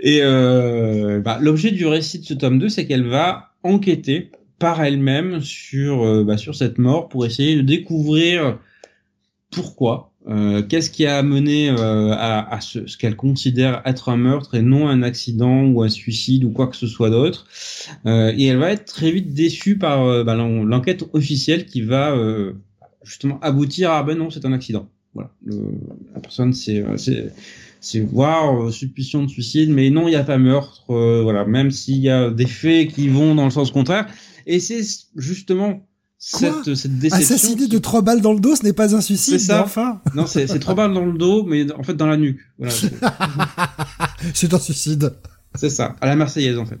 Et 0.00 0.20
euh, 0.22 1.20
bah, 1.20 1.38
l'objet 1.40 1.70
du 1.72 1.86
récit 1.86 2.20
de 2.20 2.24
ce 2.24 2.34
tome 2.34 2.58
2, 2.58 2.68
c'est 2.68 2.86
qu'elle 2.86 3.06
va 3.06 3.52
enquêter 3.62 4.30
par 4.58 4.82
elle-même 4.82 5.40
sur, 5.40 6.06
euh, 6.06 6.24
bah, 6.24 6.36
sur 6.36 6.54
cette 6.54 6.78
mort 6.78 7.08
pour 7.08 7.24
essayer 7.26 7.56
de 7.56 7.62
découvrir 7.62 8.58
pourquoi 9.50 10.12
Euh, 10.28 10.62
Qu'est-ce 10.62 10.90
qui 10.90 11.06
a 11.06 11.18
amené 11.18 11.70
euh, 11.70 12.10
à, 12.12 12.52
à, 12.52 12.60
ce, 12.60 12.86
ce 12.86 12.96
qu'elle 12.96 13.14
considère 13.14 13.80
être 13.84 14.08
un 14.08 14.16
meurtre 14.16 14.56
et 14.56 14.62
non 14.62 14.88
un 14.88 15.02
accident 15.02 15.64
ou 15.66 15.82
un 15.82 15.88
suicide 15.88 16.42
ou 16.42 16.50
quoi 16.50 16.66
que 16.66 16.76
ce 16.76 16.88
soit 16.88 17.10
d'autre? 17.10 17.46
Euh, 18.06 18.32
Et 18.36 18.46
elle 18.46 18.56
va 18.56 18.72
être 18.72 18.86
très 18.86 19.12
vite 19.12 19.34
déçue 19.34 19.78
par 19.78 20.02
euh, 20.04 20.24
bah, 20.24 20.34
l'enquête 20.34 21.04
officielle 21.12 21.64
qui 21.64 21.80
va 21.80 22.10
euh, 22.10 22.54
justement 23.04 23.38
aboutir 23.40 23.92
à 23.92 24.02
ben 24.02 24.18
non 24.18 24.30
c'est 24.30 24.44
un 24.44 24.52
accident. 24.52 24.88
Voilà, 25.14 25.30
le, 25.44 25.56
la 26.14 26.20
personne 26.20 26.52
c'est 26.52 26.84
c'est 27.80 28.00
waouh 28.00 28.72
suspicion 28.72 29.22
de 29.22 29.28
suicide 29.28 29.70
mais 29.70 29.90
non 29.90 30.08
il 30.08 30.10
n'y 30.10 30.16
a 30.16 30.24
pas 30.24 30.38
meurtre 30.38 30.82
voilà. 30.88 31.44
Même 31.44 31.70
s'il 31.70 31.98
y 31.98 32.10
a 32.10 32.30
des 32.30 32.46
faits 32.46 32.88
qui 32.88 33.08
vont 33.08 33.36
dans 33.36 33.44
le 33.44 33.50
sens 33.50 33.70
contraire. 33.70 34.06
Et 34.46 34.58
c'est 34.60 34.82
justement 35.14 35.86
cette, 36.28 36.74
cette 36.74 36.98
déception. 36.98 37.36
Assassiné 37.36 37.68
de 37.68 37.78
trois 37.78 38.02
balles 38.02 38.20
dans 38.20 38.32
le 38.32 38.40
dos, 38.40 38.56
ce 38.56 38.64
n'est 38.64 38.72
pas 38.72 38.96
un 38.96 39.00
suicide. 39.00 39.38
C'est 39.38 39.46
ça. 39.46 39.62
Enfin. 39.62 40.00
Non, 40.16 40.26
c'est 40.26 40.46
trois 40.58 40.74
balles 40.74 40.92
dans 40.92 41.06
le 41.06 41.16
dos, 41.16 41.44
mais 41.44 41.70
en 41.72 41.84
fait 41.84 41.94
dans 41.94 42.08
la 42.08 42.16
nuque. 42.16 42.40
Voilà. 42.58 42.74
c'est 44.34 44.52
un 44.52 44.58
suicide. 44.58 45.12
C'est 45.54 45.70
ça, 45.70 45.94
à 46.00 46.06
la 46.06 46.16
Marseillaise 46.16 46.58
en 46.58 46.66
fait. 46.66 46.80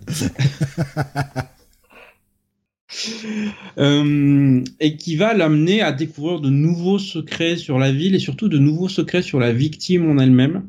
euh, 3.78 4.64
et 4.80 4.96
qui 4.96 5.14
va 5.14 5.32
l'amener 5.32 5.80
à 5.80 5.92
découvrir 5.92 6.40
de 6.40 6.50
nouveaux 6.50 6.98
secrets 6.98 7.56
sur 7.56 7.78
la 7.78 7.92
ville 7.92 8.16
et 8.16 8.18
surtout 8.18 8.48
de 8.48 8.58
nouveaux 8.58 8.88
secrets 8.88 9.22
sur 9.22 9.38
la 9.38 9.52
victime 9.52 10.10
en 10.10 10.18
elle-même. 10.18 10.64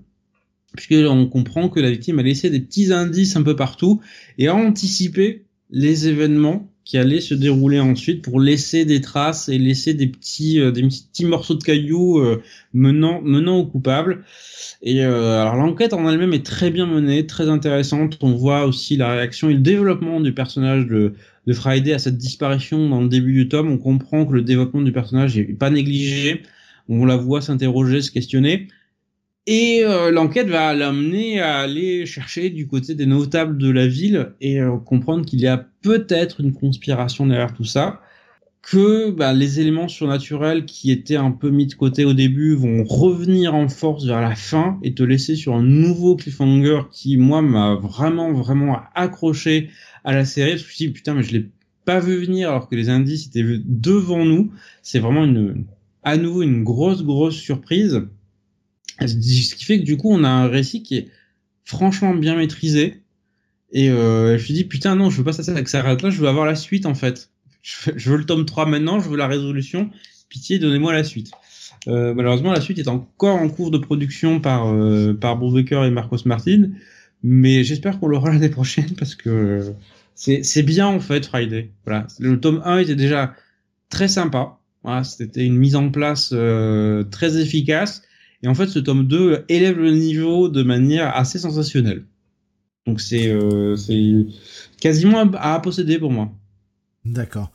Puisqu'on 0.76 1.26
comprend 1.26 1.70
que 1.70 1.80
la 1.80 1.90
victime 1.90 2.20
a 2.20 2.24
laissé 2.24 2.52
des 2.52 2.60
petits 2.60 2.94
indices 2.94 3.36
un 3.36 3.42
peu 3.42 3.56
partout 3.56 4.02
et 4.38 4.48
a 4.48 4.56
anticipé 4.56 5.46
les 5.72 6.08
événements 6.08 6.72
qui 6.88 6.98
allait 6.98 7.20
se 7.20 7.34
dérouler 7.34 7.82
ensuite 7.82 8.22
pour 8.22 8.40
laisser 8.40 8.86
des 8.86 9.02
traces 9.02 9.50
et 9.50 9.58
laisser 9.58 9.94
des 9.94 10.08
petits 10.08 10.62
euh, 10.62 10.72
des 10.72 10.84
petits 10.84 11.26
morceaux 11.26 11.56
de 11.56 11.64
cailloux 11.64 12.20
euh, 12.20 12.42
menant 12.74 13.22
menant 13.22 13.58
au 13.58 13.66
coupable. 13.66 14.24
Et 14.82 15.04
euh, 15.04 15.42
alors 15.42 15.58
l'enquête 15.58 15.92
en 15.92 16.08
elle-même 16.08 16.32
est 16.32 16.46
très 16.46 16.72
bien 16.72 16.86
menée, 16.86 17.28
très 17.28 17.50
intéressante. 17.50 18.18
On 18.22 18.32
voit 18.32 18.66
aussi 18.66 18.96
la 18.96 19.12
réaction 19.12 19.50
et 19.50 19.54
le 19.56 19.60
développement 19.60 20.22
du 20.22 20.34
personnage 20.34 20.88
de 20.88 21.14
de 21.46 21.54
Friday 21.54 21.92
à 21.92 22.00
cette 22.00 22.18
disparition 22.18 22.88
dans 22.88 23.02
le 23.02 23.10
début 23.10 23.34
du 23.34 23.50
tome. 23.50 23.70
On 23.70 23.78
comprend 23.78 24.26
que 24.26 24.32
le 24.32 24.42
développement 24.42 24.82
du 24.82 24.94
personnage 24.94 25.38
est 25.38 25.44
pas 25.60 25.70
négligé. 25.70 26.44
On 26.88 27.04
la 27.04 27.18
voit 27.18 27.42
s'interroger, 27.42 28.02
se 28.02 28.12
questionner. 28.12 28.70
Et 29.50 29.86
euh, 29.86 30.12
l'enquête 30.12 30.50
va 30.50 30.74
l'amener 30.74 31.40
à 31.40 31.60
aller 31.60 32.06
chercher 32.06 32.50
du 32.50 32.68
côté 32.68 32.96
des 32.96 33.06
notables 33.06 33.58
de 33.58 33.70
la 33.72 33.88
ville 33.88 34.34
et 34.42 34.60
euh, 34.60 34.76
comprendre 34.76 35.26
qu'il 35.26 35.40
y 35.40 35.48
a 35.48 35.66
peut-être 35.82 36.42
une 36.42 36.52
conspiration 36.52 37.26
derrière 37.26 37.54
tout 37.54 37.64
ça, 37.64 38.02
que 38.62 39.10
bah, 39.10 39.32
les 39.32 39.62
éléments 39.62 39.88
surnaturels 39.88 40.66
qui 40.66 40.92
étaient 40.92 41.16
un 41.16 41.32
peu 41.32 41.50
mis 41.50 41.66
de 41.66 41.76
côté 41.76 42.04
au 42.04 42.12
début 42.12 42.56
vont 42.56 42.84
revenir 42.84 43.56
en 43.56 43.70
force 43.70 44.04
vers 44.04 44.20
la 44.20 44.36
fin 44.36 44.78
et 44.84 44.94
te 44.94 45.04
laisser 45.04 45.38
sur 45.38 45.56
un 45.56 45.64
nouveau 45.64 46.18
cliffhanger 46.18 46.82
qui 46.92 47.16
moi 47.16 47.42
m'a 47.42 47.76
vraiment 47.76 48.34
vraiment 48.34 48.82
accroché 48.96 49.70
à 50.04 50.12
la 50.12 50.26
série. 50.26 50.58
Je 50.58 50.66
me 50.66 50.70
suis 50.70 50.88
dit 50.88 50.92
putain 50.92 51.14
mais 51.14 51.24
je 51.24 51.32
l'ai 51.32 51.50
pas 51.86 52.02
vu 52.02 52.18
venir 52.18 52.50
alors 52.50 52.68
que 52.68 52.76
les 52.76 52.90
indices 52.90 53.28
étaient 53.28 53.46
devant 53.64 54.26
nous. 54.26 54.52
C'est 54.82 55.00
vraiment 55.00 55.24
une 55.24 55.64
à 56.04 56.18
nouveau 56.18 56.42
une 56.42 56.66
grosse 56.66 57.04
grosse 57.04 57.38
surprise. 57.38 58.02
Ce 59.00 59.56
qui 59.56 59.66
fait 59.66 59.80
que 59.80 59.84
du 59.84 59.98
coup, 59.98 60.12
on 60.12 60.24
a 60.24 60.30
un 60.30 60.48
récit 60.48 60.84
qui 60.84 60.98
est 60.98 61.08
franchement 61.66 62.14
bien 62.14 62.36
maîtrisé. 62.36 63.02
Et 63.72 63.90
euh, 63.90 64.38
je 64.38 64.44
me 64.44 64.58
dit, 64.58 64.64
putain, 64.64 64.96
non, 64.96 65.10
je 65.10 65.18
veux 65.18 65.24
pas 65.24 65.34
ça, 65.34 65.44
ça, 65.44 65.54
ça 65.66 65.84
là, 65.84 66.10
je 66.10 66.22
veux 66.22 66.28
avoir 66.28 66.46
la 66.46 66.56
suite, 66.56 66.86
en 66.86 66.96
fait. 66.96 67.30
Je 67.62 68.10
veux, 68.10 68.18
le 68.18 68.24
tome 68.24 68.46
3 68.46 68.66
maintenant, 68.66 69.00
je 69.00 69.10
veux 69.10 69.18
la 69.18 69.28
résolution. 69.28 69.90
Pitié, 70.30 70.58
donnez-moi 70.58 70.94
la 70.94 71.04
suite. 71.04 71.32
Euh, 71.88 72.14
malheureusement, 72.14 72.54
la 72.54 72.62
suite 72.62 72.80
est 72.80 72.88
encore 72.88 73.36
en 73.36 73.50
cours 73.50 73.72
de 73.72 73.78
production 73.78 74.40
par, 74.40 74.68
euh, 74.68 75.14
par 75.14 75.38
Brubaker 75.38 75.84
et 75.84 75.92
Marcos 75.92 76.20
Martin. 76.26 76.70
Mais 77.24 77.64
j'espère 77.64 78.00
qu'on 78.00 78.08
l'aura 78.08 78.30
l'année 78.32 78.50
prochaine 78.50 78.92
parce 78.98 79.16
que 79.16 79.74
c'est 80.16 80.64
bien, 80.64 80.88
en 80.88 81.02
fait, 81.02 81.26
Friday. 81.26 81.72
Voilà. 81.86 82.08
Le 82.20 82.40
tome 82.40 82.62
1 82.64 82.80
était 82.80 82.96
déjà 82.96 83.36
très 83.90 84.08
sympa. 84.08 84.60
Voilà, 84.84 85.04
c'était 85.04 85.46
une 85.46 85.58
mise 85.58 85.76
en 85.76 85.90
place 85.90 86.30
euh, 86.34 87.04
très 87.04 87.38
efficace. 87.38 88.04
Et 88.44 88.48
en 88.48 88.56
fait, 88.56 88.68
ce 88.68 88.80
tome 88.80 89.08
2 89.08 89.46
élève 89.50 89.78
le 89.78 89.92
niveau 89.92 90.50
de 90.50 90.64
manière 90.64 91.16
assez 91.16 91.40
sensationnelle. 91.40 92.06
Donc 92.86 93.02
c'est 93.02 93.30
euh, 93.30 93.76
quasiment 94.80 95.30
à, 95.34 95.60
posséder 95.60 96.00
pour 96.00 96.12
moi. 96.12 96.32
D'accord. 97.04 97.52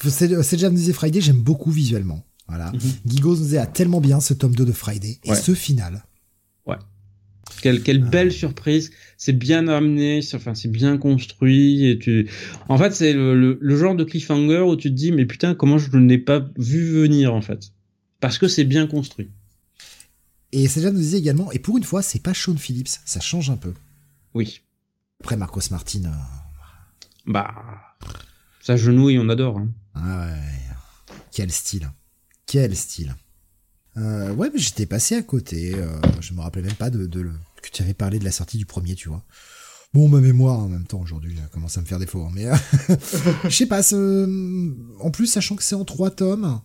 C'est 0.00 0.28
disait 0.28 0.92
Friday, 0.92 1.20
j'aime 1.20 1.42
beaucoup 1.42 1.70
visuellement. 1.70 2.24
Voilà. 2.48 2.70
Mm 2.70 2.78
-hmm. 2.78 3.22
nous 3.22 3.56
a 3.56 3.66
tellement 3.66 4.00
bien 4.00 4.20
ce 4.20 4.34
tome 4.34 4.54
2 4.54 4.64
de 4.64 4.72
Friday 4.72 5.18
et 5.24 5.34
ce 5.34 5.54
final. 5.54 6.04
Ouais. 6.66 6.76
Quelle, 7.62 7.82
quelle 7.82 8.02
ah. 8.04 8.10
belle 8.10 8.32
surprise. 8.32 8.90
C'est 9.16 9.32
bien 9.32 9.66
amené, 9.68 10.20
enfin 10.34 10.54
c'est 10.54 10.70
bien 10.70 10.98
construit 10.98 11.88
et 11.88 11.98
tu. 11.98 12.28
En 12.68 12.78
fait, 12.78 12.92
c'est 12.92 13.12
le, 13.12 13.34
le, 13.42 13.58
le, 13.60 13.76
genre 13.76 13.96
de 13.96 14.04
cliffhanger 14.04 14.62
où 14.70 14.76
tu 14.76 14.88
te 14.90 14.94
dis 14.94 15.12
mais 15.12 15.26
putain 15.26 15.54
comment 15.54 15.78
je 15.78 15.96
ne 15.96 16.08
l'ai 16.08 16.18
pas 16.18 16.40
vu 16.58 16.82
venir 17.00 17.34
en 17.34 17.42
fait. 17.42 17.72
Parce 18.20 18.38
que 18.38 18.48
c'est 18.48 18.64
bien 18.64 18.86
construit. 18.86 19.28
Et 20.52 20.68
Sejan 20.68 20.92
nous 20.92 20.98
disait 20.98 21.18
également, 21.18 21.50
et 21.52 21.58
pour 21.58 21.76
une 21.76 21.84
fois, 21.84 22.02
c'est 22.02 22.20
pas 22.22 22.34
Sean 22.34 22.56
Phillips, 22.56 22.88
ça 23.04 23.20
change 23.20 23.50
un 23.50 23.56
peu. 23.56 23.74
Oui. 24.34 24.60
Après 25.20 25.36
Marcos 25.36 25.60
Martin. 25.70 26.04
Euh... 26.04 26.10
Bah. 27.26 27.54
Ça 28.60 28.76
genouille, 28.76 29.18
on 29.18 29.28
adore. 29.28 29.58
Hein. 29.58 29.68
Ah 29.94 30.26
ouais. 30.26 31.14
Quel 31.32 31.50
style. 31.50 31.90
Quel 32.46 32.76
style. 32.76 33.14
Euh, 33.96 34.32
ouais, 34.34 34.50
mais 34.52 34.58
j'étais 34.58 34.86
passé 34.86 35.16
à 35.16 35.22
côté. 35.22 35.74
Euh, 35.74 36.00
je 36.20 36.34
me 36.34 36.40
rappelais 36.40 36.62
même 36.62 36.74
pas 36.74 36.90
de, 36.90 37.06
de, 37.06 37.22
que 37.62 37.70
tu 37.72 37.82
avais 37.82 37.94
parlé 37.94 38.18
de 38.18 38.24
la 38.24 38.30
sortie 38.30 38.58
du 38.58 38.66
premier, 38.66 38.94
tu 38.94 39.08
vois. 39.08 39.24
Bon, 39.94 40.08
ma 40.08 40.20
mémoire 40.20 40.58
en 40.58 40.68
même 40.68 40.86
temps 40.86 41.00
aujourd'hui 41.00 41.36
commence 41.52 41.78
à 41.78 41.80
me 41.80 41.86
faire 41.86 41.98
défaut. 41.98 42.22
Hein, 42.22 42.30
mais 42.34 42.44
je 43.44 43.50
sais 43.50 43.66
pas. 43.66 43.80
En 45.00 45.10
plus, 45.10 45.26
sachant 45.26 45.56
que 45.56 45.62
c'est 45.62 45.74
en 45.74 45.84
trois 45.84 46.10
tomes. 46.10 46.60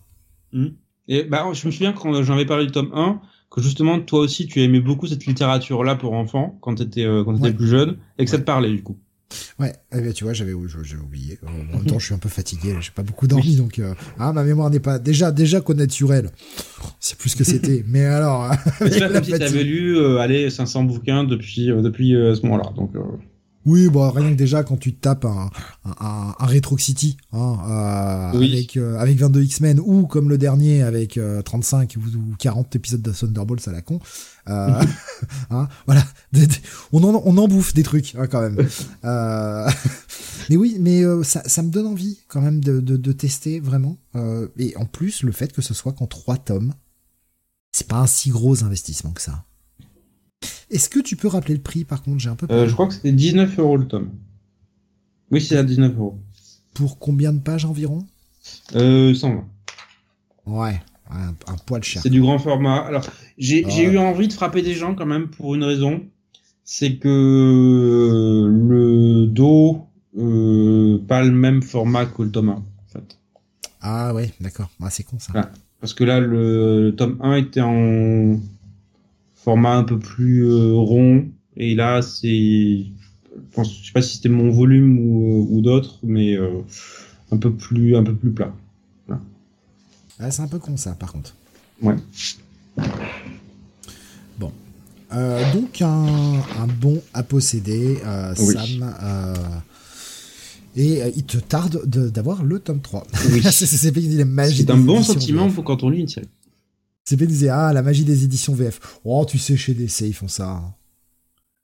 Mmh. 0.52 0.66
Et 1.08 1.24
bah, 1.24 1.48
je 1.52 1.66
me 1.66 1.72
souviens 1.72 1.92
quand 1.92 2.22
j'en 2.22 2.34
avais 2.34 2.46
parlé 2.46 2.66
du 2.66 2.72
tome 2.72 2.90
1, 2.94 3.20
que 3.52 3.60
justement 3.60 4.00
toi 4.00 4.20
aussi 4.20 4.46
tu 4.46 4.62
aimais 4.62 4.80
beaucoup 4.80 5.06
cette 5.06 5.26
littérature 5.26 5.84
là 5.84 5.94
pour 5.94 6.14
enfants 6.14 6.58
quand 6.60 6.76
t'étais 6.76 7.04
euh, 7.04 7.22
quand 7.22 7.34
t'étais 7.34 7.48
ouais. 7.48 7.52
plus 7.54 7.68
jeune 7.68 7.98
et 8.18 8.24
que 8.24 8.30
ça 8.30 8.38
te 8.38 8.44
parlait 8.44 8.70
du 8.70 8.82
coup. 8.82 8.96
Ouais, 9.58 9.72
eh 9.92 10.00
bien, 10.00 10.12
tu 10.12 10.24
vois, 10.24 10.32
j'avais 10.32 10.52
oublié. 10.52 11.38
En 11.46 11.76
même 11.76 11.86
temps, 11.86 11.98
je 11.98 12.06
suis 12.06 12.14
un 12.14 12.18
peu 12.18 12.28
fatigué, 12.28 12.76
j'ai 12.80 12.90
pas 12.90 13.02
beaucoup 13.02 13.26
dormi, 13.26 13.56
donc 13.56 13.78
euh, 13.78 13.94
ah, 14.18 14.32
ma 14.32 14.44
mémoire 14.44 14.70
n'est 14.70 14.80
pas 14.80 14.98
déjà 14.98 15.32
déjà 15.32 15.60
connaître 15.60 15.92
sur 15.92 16.12
elle. 16.12 16.30
C'est 17.00 17.18
plus 17.18 17.34
que 17.34 17.44
c'était. 17.44 17.84
Mais 17.88 18.04
alors, 18.04 18.50
c'est 18.78 18.98
pas 18.98 19.08
comme 19.08 19.24
si 19.24 19.32
t'avais 19.32 19.64
lu 19.64 19.96
euh, 19.96 20.18
allez 20.18 20.50
500 20.50 20.84
bouquins 20.84 21.24
depuis 21.24 21.70
euh, 21.70 21.82
depuis 21.82 22.14
euh, 22.14 22.34
ce 22.34 22.42
moment-là, 22.42 22.72
donc. 22.76 22.92
Euh... 23.66 23.70
Oui, 23.70 23.88
bon, 23.88 24.10
rien 24.10 24.30
que 24.30 24.36
déjà 24.36 24.64
quand 24.64 24.76
tu 24.76 24.94
tapes 24.94 25.24
un, 25.24 25.50
un, 25.84 26.34
un 26.38 26.46
Retro 26.46 26.78
City 26.78 27.16
hein, 27.32 28.32
euh, 28.34 28.38
oui. 28.38 28.52
avec, 28.52 28.76
euh, 28.76 28.98
avec 28.98 29.18
22 29.18 29.42
X-Men 29.42 29.80
ou 29.80 30.06
comme 30.06 30.28
le 30.28 30.38
dernier 30.38 30.82
avec 30.82 31.16
euh, 31.16 31.42
35 31.42 31.96
ou, 31.96 32.34
40 32.38 32.76
épisodes 32.76 33.02
de 33.02 33.12
Thunderbolts 33.12 33.66
à 33.68 33.72
la 33.72 33.82
con. 33.82 34.00
Euh, 34.48 34.82
hein, 35.50 35.68
voilà, 35.86 36.04
on 36.92 37.04
en, 37.04 37.22
on 37.24 37.36
en 37.38 37.48
bouffe 37.48 37.74
des 37.74 37.82
trucs 37.82 38.14
hein, 38.16 38.26
quand 38.26 38.40
même. 38.40 38.56
Euh, 39.04 39.68
mais 40.48 40.56
oui, 40.56 40.76
mais 40.78 41.02
euh, 41.02 41.24
ça, 41.24 41.42
ça 41.46 41.62
me 41.62 41.70
donne 41.70 41.86
envie 41.86 42.20
quand 42.28 42.40
même 42.40 42.62
de, 42.62 42.80
de, 42.80 42.96
de 42.96 43.12
tester 43.12 43.58
vraiment. 43.58 43.96
et 44.58 44.76
en 44.76 44.84
plus, 44.84 45.22
le 45.22 45.32
fait 45.32 45.52
que 45.52 45.60
ce 45.62 45.74
soit 45.74 45.92
qu'en 45.92 46.06
trois 46.06 46.36
tomes, 46.36 46.72
c'est 47.72 47.88
pas 47.88 47.96
un 47.96 48.06
si 48.06 48.30
gros 48.30 48.62
investissement 48.62 49.10
que 49.10 49.20
ça. 49.20 49.44
Est-ce 50.70 50.88
que 50.88 51.00
tu 51.00 51.16
peux 51.16 51.28
rappeler 51.28 51.54
le 51.54 51.60
prix 51.60 51.84
par 51.84 52.02
contre? 52.02 52.18
J'ai 52.18 52.30
un 52.30 52.36
peu. 52.36 52.46
Euh, 52.50 52.66
je 52.66 52.72
crois 52.72 52.86
que 52.86 52.94
c'était 52.94 53.12
19 53.12 53.58
euros 53.58 53.76
le 53.76 53.86
tome. 53.86 54.10
Oui, 55.30 55.40
c'est 55.40 55.56
à 55.56 55.62
19 55.62 55.96
euros. 55.96 56.18
Pour 56.74 56.98
combien 56.98 57.32
de 57.32 57.40
pages 57.40 57.64
environ? 57.64 58.04
Euh, 58.74 59.14
120. 59.14 59.44
Ouais, 60.46 60.80
un, 61.10 61.28
un 61.46 61.56
poil 61.66 61.82
cher. 61.82 62.02
C'est 62.02 62.10
du 62.10 62.20
grand 62.20 62.38
format. 62.38 62.76
Alors, 62.80 63.04
j'ai 63.38 63.64
oh. 63.66 63.92
eu 63.92 63.98
envie 63.98 64.28
de 64.28 64.32
frapper 64.32 64.62
des 64.62 64.74
gens 64.74 64.94
quand 64.94 65.06
même 65.06 65.28
pour 65.28 65.54
une 65.54 65.64
raison. 65.64 66.02
C'est 66.64 66.96
que 66.96 68.48
le 68.50 69.26
dos, 69.26 69.86
euh, 70.18 70.98
pas 71.06 71.22
le 71.22 71.32
même 71.32 71.62
format 71.62 72.06
que 72.06 72.22
le 72.22 72.30
tome 72.30 72.50
1, 72.50 72.52
en 72.52 72.64
fait. 72.86 73.18
Ah 73.80 74.14
ouais, 74.14 74.32
d'accord. 74.40 74.70
Ah, 74.80 74.90
c'est 74.90 75.02
con 75.02 75.18
ça. 75.18 75.50
Parce 75.80 75.94
que 75.94 76.04
là, 76.04 76.20
le, 76.20 76.84
le 76.86 76.94
tome 76.94 77.18
1 77.20 77.34
était 77.34 77.60
en 77.60 78.38
format 79.42 79.76
un 79.76 79.84
peu 79.84 79.98
plus 79.98 80.44
euh, 80.46 80.74
rond. 80.74 81.26
Et 81.56 81.74
là, 81.74 82.02
c'est, 82.02 82.86
je 83.56 83.64
sais 83.64 83.92
pas 83.92 84.02
si 84.02 84.16
c'était 84.16 84.28
mon 84.28 84.50
volume 84.50 84.98
ou, 84.98 85.46
ou 85.50 85.60
d'autres, 85.60 85.98
mais 86.02 86.34
euh, 86.34 86.60
un 87.30 87.36
peu 87.36 87.52
plus, 87.52 87.96
un 87.96 88.02
peu 88.02 88.14
plus 88.14 88.30
plat. 88.30 88.54
Voilà. 89.06 89.22
Ah, 90.18 90.30
c'est 90.30 90.42
un 90.42 90.48
peu 90.48 90.58
con 90.58 90.76
ça, 90.76 90.92
par 90.92 91.12
contre. 91.12 91.34
Ouais. 91.82 91.96
Bon. 94.38 94.52
Euh, 95.12 95.52
donc 95.52 95.82
un, 95.82 96.40
un, 96.58 96.66
bon 96.80 97.02
à 97.12 97.22
posséder, 97.22 97.98
euh, 98.04 98.34
oui. 98.38 98.54
Sam. 98.54 98.94
Euh, 99.02 99.34
et 100.74 101.02
euh, 101.02 101.10
il 101.14 101.24
te 101.24 101.36
tarde 101.36 101.82
de, 101.84 102.08
d'avoir 102.08 102.44
le 102.44 102.58
tome 102.60 102.80
3. 102.80 103.06
Oui. 103.30 103.42
c'est, 103.50 104.70
un 104.70 104.76
bon 104.76 105.02
sentiment 105.02 105.50
pour 105.50 105.64
quand 105.64 105.82
on 105.82 105.90
lit 105.90 106.00
une 106.00 106.08
série. 106.08 106.28
CP 107.04 107.26
disait 107.26 107.48
Ah, 107.48 107.72
la 107.72 107.82
magie 107.82 108.04
des 108.04 108.24
éditions 108.24 108.54
VF. 108.54 108.80
Oh, 109.04 109.24
tu 109.28 109.38
sais, 109.38 109.56
chez 109.56 109.74
DC, 109.74 110.02
ils 110.02 110.14
font 110.14 110.28
ça. 110.28 110.48
hein. 110.50 110.74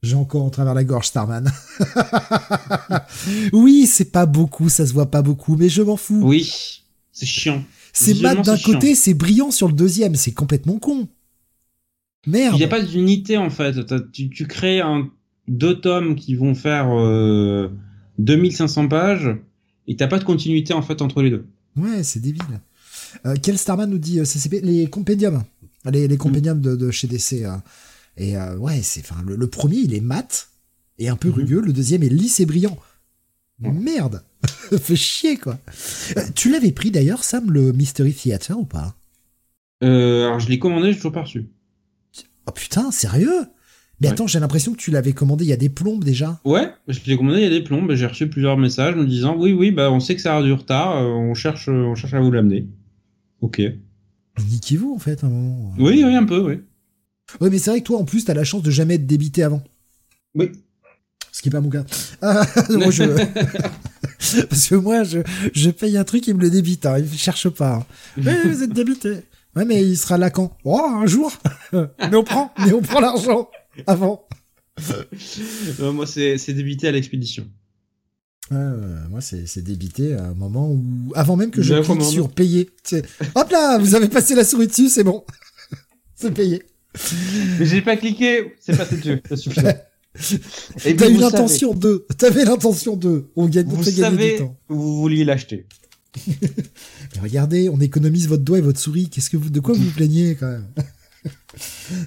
J'ai 0.02 0.14
encore 0.14 0.44
en 0.44 0.50
travers 0.50 0.74
la 0.74 0.84
gorge, 0.84 1.06
Starman. 1.06 1.50
oui, 3.52 3.86
c'est 3.86 4.12
pas 4.12 4.26
beaucoup, 4.26 4.68
ça 4.68 4.86
se 4.86 4.92
voit 4.92 5.10
pas 5.10 5.22
beaucoup, 5.22 5.56
mais 5.56 5.68
je 5.68 5.82
m'en 5.82 5.96
fous. 5.96 6.20
Oui, 6.22 6.82
c'est 7.12 7.26
chiant. 7.26 7.64
c'est 7.92 8.20
mat 8.20 8.36
d'un 8.36 8.58
côté, 8.58 8.94
c'est 8.94 9.14
brillant 9.14 9.50
sur 9.50 9.66
le 9.66 9.74
deuxième, 9.74 10.14
c'est 10.14 10.32
complètement 10.32 10.78
con. 10.78 11.08
Merde. 12.26 12.54
Il 12.54 12.58
n'y 12.58 12.64
a 12.64 12.68
pas 12.68 12.82
d'unité 12.82 13.36
en 13.38 13.50
fait. 13.50 13.74
Tu, 14.12 14.28
tu 14.30 14.46
crées 14.46 14.80
un, 14.80 15.08
deux 15.48 15.80
tomes 15.80 16.14
qui 16.14 16.34
vont 16.34 16.54
faire 16.54 16.88
euh, 16.90 17.68
2500 18.18 18.88
pages 18.88 19.30
et 19.86 19.96
t'as 19.96 20.06
pas 20.08 20.18
de 20.18 20.24
continuité 20.24 20.74
en 20.74 20.82
fait 20.82 21.00
entre 21.02 21.22
les 21.22 21.30
deux. 21.30 21.46
Ouais, 21.76 22.02
c'est 22.02 22.20
débile. 22.20 22.42
Euh, 23.26 23.34
quel 23.42 23.58
Starman 23.58 23.88
nous 23.90 23.98
dit 23.98 24.20
euh, 24.20 24.24
CCP 24.24 24.60
Les 24.62 24.88
compendiums. 24.88 25.42
Les, 25.90 26.08
les 26.08 26.16
compendiums 26.16 26.60
de, 26.60 26.76
de 26.76 26.90
chez 26.90 27.06
DC. 27.08 27.44
euh. 27.44 27.56
Et 28.16 28.36
euh, 28.36 28.56
ouais, 28.56 28.80
c'est, 28.82 29.00
enfin, 29.00 29.22
le, 29.26 29.36
le 29.36 29.46
premier, 29.46 29.76
il 29.76 29.94
est 29.94 30.00
mat 30.00 30.48
et 30.98 31.08
un 31.08 31.16
peu 31.16 31.28
Mhm. 31.28 31.34
rugueux. 31.34 31.60
Le 31.60 31.72
deuxième 31.72 32.02
est 32.02 32.08
lisse 32.08 32.40
et 32.40 32.46
brillant. 32.46 32.76
Ouais. 33.62 33.70
Merde 33.72 34.22
Fait 34.80 34.96
chier, 34.96 35.36
quoi. 35.36 35.58
Euh, 36.16 36.22
tu 36.34 36.50
l'avais 36.50 36.72
pris 36.72 36.90
d'ailleurs, 36.90 37.24
Sam, 37.24 37.50
le 37.50 37.72
Mystery 37.72 38.12
Theater 38.12 38.58
ou 38.58 38.64
pas? 38.64 38.94
Euh, 39.84 40.26
alors 40.26 40.40
je 40.40 40.48
l'ai 40.48 40.58
commandé, 40.58 40.90
j'ai 40.92 40.96
toujours 40.96 41.12
pas 41.12 41.22
reçu. 41.22 41.46
Oh 42.46 42.52
putain, 42.52 42.90
sérieux? 42.90 43.46
Mais 44.00 44.08
Ouais. 44.08 44.12
attends, 44.12 44.26
j'ai 44.28 44.38
l'impression 44.40 44.72
que 44.72 44.78
tu 44.78 44.90
l'avais 44.92 45.12
commandé 45.12 45.44
il 45.44 45.48
y 45.48 45.52
a 45.52 45.56
des 45.56 45.68
plombes 45.68 46.04
déjà. 46.04 46.40
Ouais, 46.44 46.70
je 46.86 47.00
l'ai 47.06 47.16
commandé, 47.16 47.38
il 47.38 47.42
y 47.42 47.46
a 47.46 47.50
des 47.50 47.62
plombs, 47.64 47.88
et 47.90 47.96
j'ai 47.96 48.06
reçu 48.06 48.28
plusieurs 48.28 48.56
messages 48.56 48.94
me 48.94 49.04
disant 49.06 49.36
oui, 49.36 49.52
oui, 49.52 49.70
bah 49.72 49.90
on 49.90 49.98
sait 50.00 50.14
que 50.14 50.20
ça 50.22 50.36
a 50.36 50.42
du 50.42 50.52
retard, 50.52 50.96
euh, 50.98 51.04
on 51.06 51.34
cherche, 51.34 51.68
on 51.68 51.94
cherche 51.96 52.14
à 52.14 52.20
vous 52.20 52.30
l'amener. 52.30 52.66
Ok. 53.40 53.60
Niquez-vous 54.48 54.94
en 54.94 54.98
fait, 54.98 55.22
à 55.24 55.26
un 55.26 55.30
moment. 55.30 55.74
Oui, 55.78 56.02
oui, 56.04 56.14
un 56.14 56.24
peu, 56.24 56.40
oui. 56.40 56.60
Ouais, 57.40 57.50
mais 57.50 57.58
c'est 57.58 57.70
vrai 57.70 57.80
que 57.80 57.86
toi, 57.86 57.98
en 57.98 58.04
plus, 58.04 58.24
t'as 58.24 58.34
la 58.34 58.44
chance 58.44 58.62
de 58.62 58.70
jamais 58.70 58.94
être 58.94 59.06
débité 59.06 59.42
avant. 59.42 59.62
Oui. 60.34 60.50
Ce 61.32 61.42
qui 61.42 61.48
est 61.48 61.52
pas 61.52 61.60
mon 61.60 61.70
cas. 61.70 61.84
Ah, 62.22 62.44
moi, 62.70 62.90
je... 62.90 63.04
Parce 64.46 64.68
que 64.68 64.74
moi, 64.74 65.04
je, 65.04 65.18
je 65.54 65.70
paye 65.70 65.96
un 65.96 66.04
truc, 66.04 66.26
il 66.26 66.34
me 66.34 66.40
le 66.40 66.50
débite. 66.50 66.86
Hein. 66.86 66.98
Il 66.98 67.18
cherche 67.18 67.48
pas. 67.48 67.74
hein. 67.76 67.86
Ouais, 68.24 68.42
vous 68.48 68.62
êtes 68.62 68.72
débité. 68.72 69.18
Ouais, 69.56 69.64
mais 69.64 69.82
il 69.84 69.96
sera 69.96 70.18
là 70.18 70.30
quand? 70.30 70.56
Oh, 70.64 70.80
un 70.84 71.06
jour. 71.06 71.32
mais 71.72 72.14
on 72.16 72.24
prend, 72.24 72.52
mais 72.64 72.72
on 72.72 72.80
prend 72.82 73.00
l'argent 73.00 73.48
avant. 73.86 74.26
Euh, 75.80 75.92
moi, 75.92 76.06
c'est 76.06 76.52
débité 76.52 76.88
à 76.88 76.92
l'expédition. 76.92 77.46
Moi, 78.50 79.20
c'est 79.20 79.62
débité 79.62 80.14
à 80.14 80.24
un 80.26 80.34
moment 80.34 80.70
où, 80.70 80.82
avant 81.14 81.36
même 81.36 81.50
que 81.50 81.62
je 81.62 81.74
clique 81.74 81.86
commande. 81.86 82.10
sur 82.10 82.28
payer. 82.30 82.70
Hop 83.34 83.50
là, 83.50 83.78
vous 83.78 83.94
avez 83.94 84.08
passé 84.08 84.34
la 84.34 84.44
souris 84.44 84.66
dessus, 84.68 84.88
c'est 84.88 85.04
bon. 85.04 85.24
c'est 86.16 86.32
payé. 86.32 86.62
Mais 87.58 87.66
j'ai 87.66 87.82
pas 87.82 87.96
cliqué, 87.96 88.54
c'est 88.60 88.76
passé 88.76 88.96
dessus, 88.96 89.22
ça 89.28 89.36
suffit. 89.36 89.60
T'as 90.96 91.08
eu 91.10 91.16
l'intention 91.18 91.74
de. 91.74 92.06
T'avais 92.16 92.44
l'intention 92.44 92.96
de. 92.96 93.26
On 93.36 93.46
gagne, 93.46 93.66
Vous 93.68 93.76
gagner 93.76 93.92
du 93.92 94.00
savez, 94.00 94.36
temps. 94.38 94.56
vous 94.68 94.96
vouliez 95.00 95.24
l'acheter. 95.24 95.66
Mais 96.26 97.20
regardez, 97.22 97.68
on 97.68 97.78
économise 97.80 98.26
votre 98.28 98.42
doigt 98.42 98.58
et 98.58 98.62
votre 98.62 98.80
souris. 98.80 99.08
Qu'est-ce 99.08 99.30
que 99.30 99.36
vous, 99.36 99.50
de 99.50 99.60
quoi 99.60 99.74
vous 99.74 99.84
vous 99.84 99.90
plaignez 99.90 100.34
quand 100.34 100.50
même? 100.50 100.66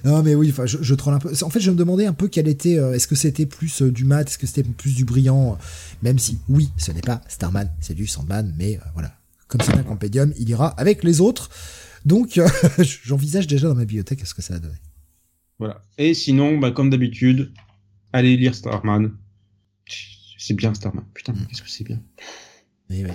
Non, 0.04 0.22
mais 0.22 0.34
oui, 0.34 0.50
enfin, 0.50 0.66
je, 0.66 0.78
je 0.80 0.94
troll 0.94 1.14
un 1.14 1.18
peu. 1.18 1.32
En 1.42 1.50
fait, 1.50 1.60
je 1.60 1.70
me 1.70 1.76
demandais 1.76 2.06
un 2.06 2.12
peu 2.12 2.28
quel 2.28 2.46
était. 2.48 2.78
euh, 2.78 2.92
est-ce 2.94 3.06
que 3.08 3.14
c'était 3.16 3.46
plus 3.46 3.82
euh, 3.82 3.90
du 3.90 4.04
mat 4.04 4.28
Est-ce 4.28 4.38
que 4.38 4.46
c'était 4.46 4.62
plus 4.62 4.94
du 4.94 5.04
brillant 5.04 5.58
Même 6.02 6.18
si, 6.18 6.38
oui, 6.48 6.70
ce 6.76 6.92
n'est 6.92 7.00
pas 7.00 7.20
Starman, 7.28 7.70
c'est 7.80 7.94
du 7.94 8.06
Sandman, 8.06 8.54
mais 8.56 8.76
euh, 8.76 8.80
voilà. 8.94 9.16
Comme 9.48 9.60
c'est 9.60 9.74
un 9.74 9.82
compendium, 9.82 10.32
il 10.38 10.48
ira 10.48 10.68
avec 10.68 11.02
les 11.04 11.20
autres. 11.20 11.50
Donc, 12.04 12.38
euh, 12.38 12.48
j'envisage 13.04 13.46
déjà 13.46 13.68
dans 13.68 13.74
ma 13.74 13.84
bibliothèque 13.84 14.24
ce 14.26 14.32
que 14.34 14.42
ça 14.42 14.54
a 14.54 14.58
donné? 14.58 14.76
Voilà. 15.58 15.84
Et 15.98 16.14
sinon, 16.14 16.58
bah, 16.58 16.70
comme 16.70 16.88
d'habitude, 16.90 17.52
allez 18.12 18.36
lire 18.36 18.54
Starman. 18.54 19.12
C'est 20.38 20.54
bien 20.54 20.72
Starman. 20.74 21.04
Putain, 21.14 21.32
Mm. 21.32 21.46
qu'est-ce 21.48 21.62
que 21.62 21.70
c'est 21.70 21.84
bien. 21.84 22.00
Mais 22.90 23.04
oui. 23.04 23.10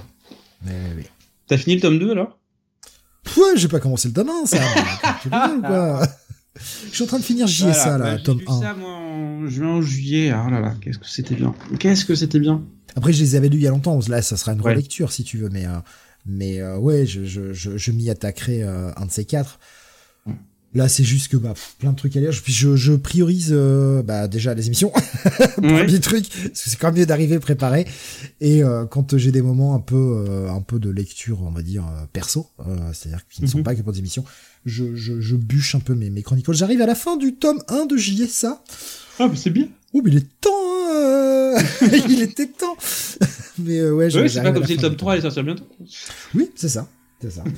Mais 0.66 0.72
oui, 0.72 0.92
oui. 0.98 1.04
T'as 1.48 1.58
fini 1.58 1.76
le 1.76 1.82
tome 1.82 2.00
2 2.00 2.12
alors? 2.12 2.40
Pff, 3.28 3.38
Ouais, 3.38 3.52
j'ai 3.56 3.68
pas 3.68 3.80
commencé 3.80 4.08
le 4.08 4.14
tome 4.14 4.30
1, 4.30 4.46
ça. 4.46 4.58
Tu 5.22 5.30
rigoles 5.30 5.58
ou 5.58 5.62
quoi 5.62 6.08
Je 6.90 6.96
suis 6.96 7.04
en 7.04 7.08
train 7.08 7.20
de 7.20 7.24
finir 7.24 7.48
JSA, 7.48 7.72
Voilà, 7.72 7.98
là, 7.98 8.04
bah, 8.12 8.18
j'ai 8.18 8.24
tome 8.24 8.40
lu 8.40 8.46
1. 8.48 8.60
ça 8.62 8.74
moi 8.74 8.90
en 8.94 9.48
juin 9.48 9.78
ou 9.78 9.82
juillet. 9.82 10.32
Ah 10.32 10.48
là 10.50 10.60
là, 10.60 10.74
qu'est-ce 10.82 10.98
que 11.00 11.08
c'était 11.08 11.36
bien. 11.36 11.54
Qu'est-ce 11.80 12.06
que 12.06 12.16
c'était 12.16 12.40
bien. 12.40 12.64
Après, 12.96 13.14
je 13.14 13.20
les 13.22 13.36
avais 13.36 13.50
lus 13.50 13.58
il 13.58 13.64
y 13.64 13.68
a 13.68 13.72
longtemps. 13.72 14.00
Là, 14.08 14.22
ça 14.22 14.38
sera 14.38 14.54
une 14.54 14.62
Ouais. 14.62 14.72
relecture 14.72 15.12
si 15.12 15.24
tu 15.24 15.38
veux, 15.38 15.50
mais 15.50 15.66
euh, 15.68 15.78
mais 16.26 16.60
euh, 16.60 16.78
ouais, 16.78 17.06
je, 17.06 17.26
je, 17.26 17.54
je, 17.54 17.78
je 17.78 17.92
m'y 17.92 18.10
attaquerai 18.10 18.64
euh, 18.64 18.92
un 18.98 19.06
de 19.06 19.12
ces 19.12 19.24
quatre. 19.26 19.60
Là, 20.74 20.90
c'est 20.90 21.04
juste 21.06 21.30
que 21.30 21.38
bah, 21.38 21.54
plein 21.80 21.92
de 21.92 21.96
trucs 21.98 22.16
à 22.18 22.20
lire. 22.20 22.32
Puis 22.44 22.54
je, 22.54 22.76
je 22.76 22.94
priorise 22.94 23.50
euh, 23.52 24.04
bah, 24.04 24.28
déjà 24.28 24.54
les 24.54 24.68
émissions, 24.68 24.92
premier 25.58 26.00
truc, 26.00 26.28
parce 26.30 26.62
que 26.64 26.70
c'est 26.70 26.76
quand 26.78 26.88
même 26.88 27.00
mieux 27.00 27.06
d'arriver 27.06 27.40
préparé. 27.40 27.88
Et 28.42 28.64
euh, 28.64 28.86
quand 28.86 29.18
j'ai 29.18 29.32
des 29.32 29.42
moments 29.42 29.76
un 29.76 29.80
peu 29.80 29.96
euh, 30.28 30.50
un 30.52 30.62
peu 30.62 30.78
de 30.80 30.90
lecture, 30.90 31.42
on 31.42 31.52
va 31.52 31.62
dire 31.62 31.86
perso, 32.14 32.48
euh, 32.60 32.76
c'est-à-dire 32.94 33.22
qui 33.30 33.42
ne 33.44 33.48
sont 33.48 33.60
Mhm. 33.60 33.64
pas 33.64 33.76
que 33.76 33.82
pour 33.82 33.94
des 33.94 34.00
émissions, 34.00 34.26
je, 34.66 34.94
je, 34.96 35.22
je 35.22 35.36
bûche 35.36 35.74
un 35.74 35.80
peu 35.80 35.96
mes, 35.96 36.10
mes 36.10 36.22
chronicles. 36.22 36.54
J'arrive 36.54 36.82
à 36.82 36.86
la 36.86 36.96
fin 36.96 37.16
du 37.18 37.36
tome 37.36 37.62
1 37.70 37.86
de 37.86 37.96
JSA. 37.98 38.62
Ah, 39.20 39.28
mais 39.30 39.38
c'est 39.38 39.50
bien. 39.50 39.68
Oh, 39.94 40.02
mais 40.04 40.12
il 40.12 40.18
est 40.18 40.28
temps, 40.42 40.50
hein, 40.52 40.92
euh, 40.94 41.60
il 42.10 42.22
était 42.22 42.48
temps. 42.48 42.76
mais 43.60 43.78
euh, 43.80 43.92
ouais, 43.94 44.06
Ouais, 44.06 44.10
j'arrive 44.12 44.32
c'est 44.32 44.44
pas 44.44 44.52
comme 44.52 44.66
si 44.68 44.76
le 44.76 44.82
tome 44.82 44.92
du 44.92 44.98
3 44.98 45.14
allait 45.14 45.22
sortir 45.22 45.44
bientôt. 45.44 45.64
oui, 46.36 46.50
c'est 46.56 46.70
ça. 46.70 46.88
C'est 47.22 47.32
ça. 47.32 47.44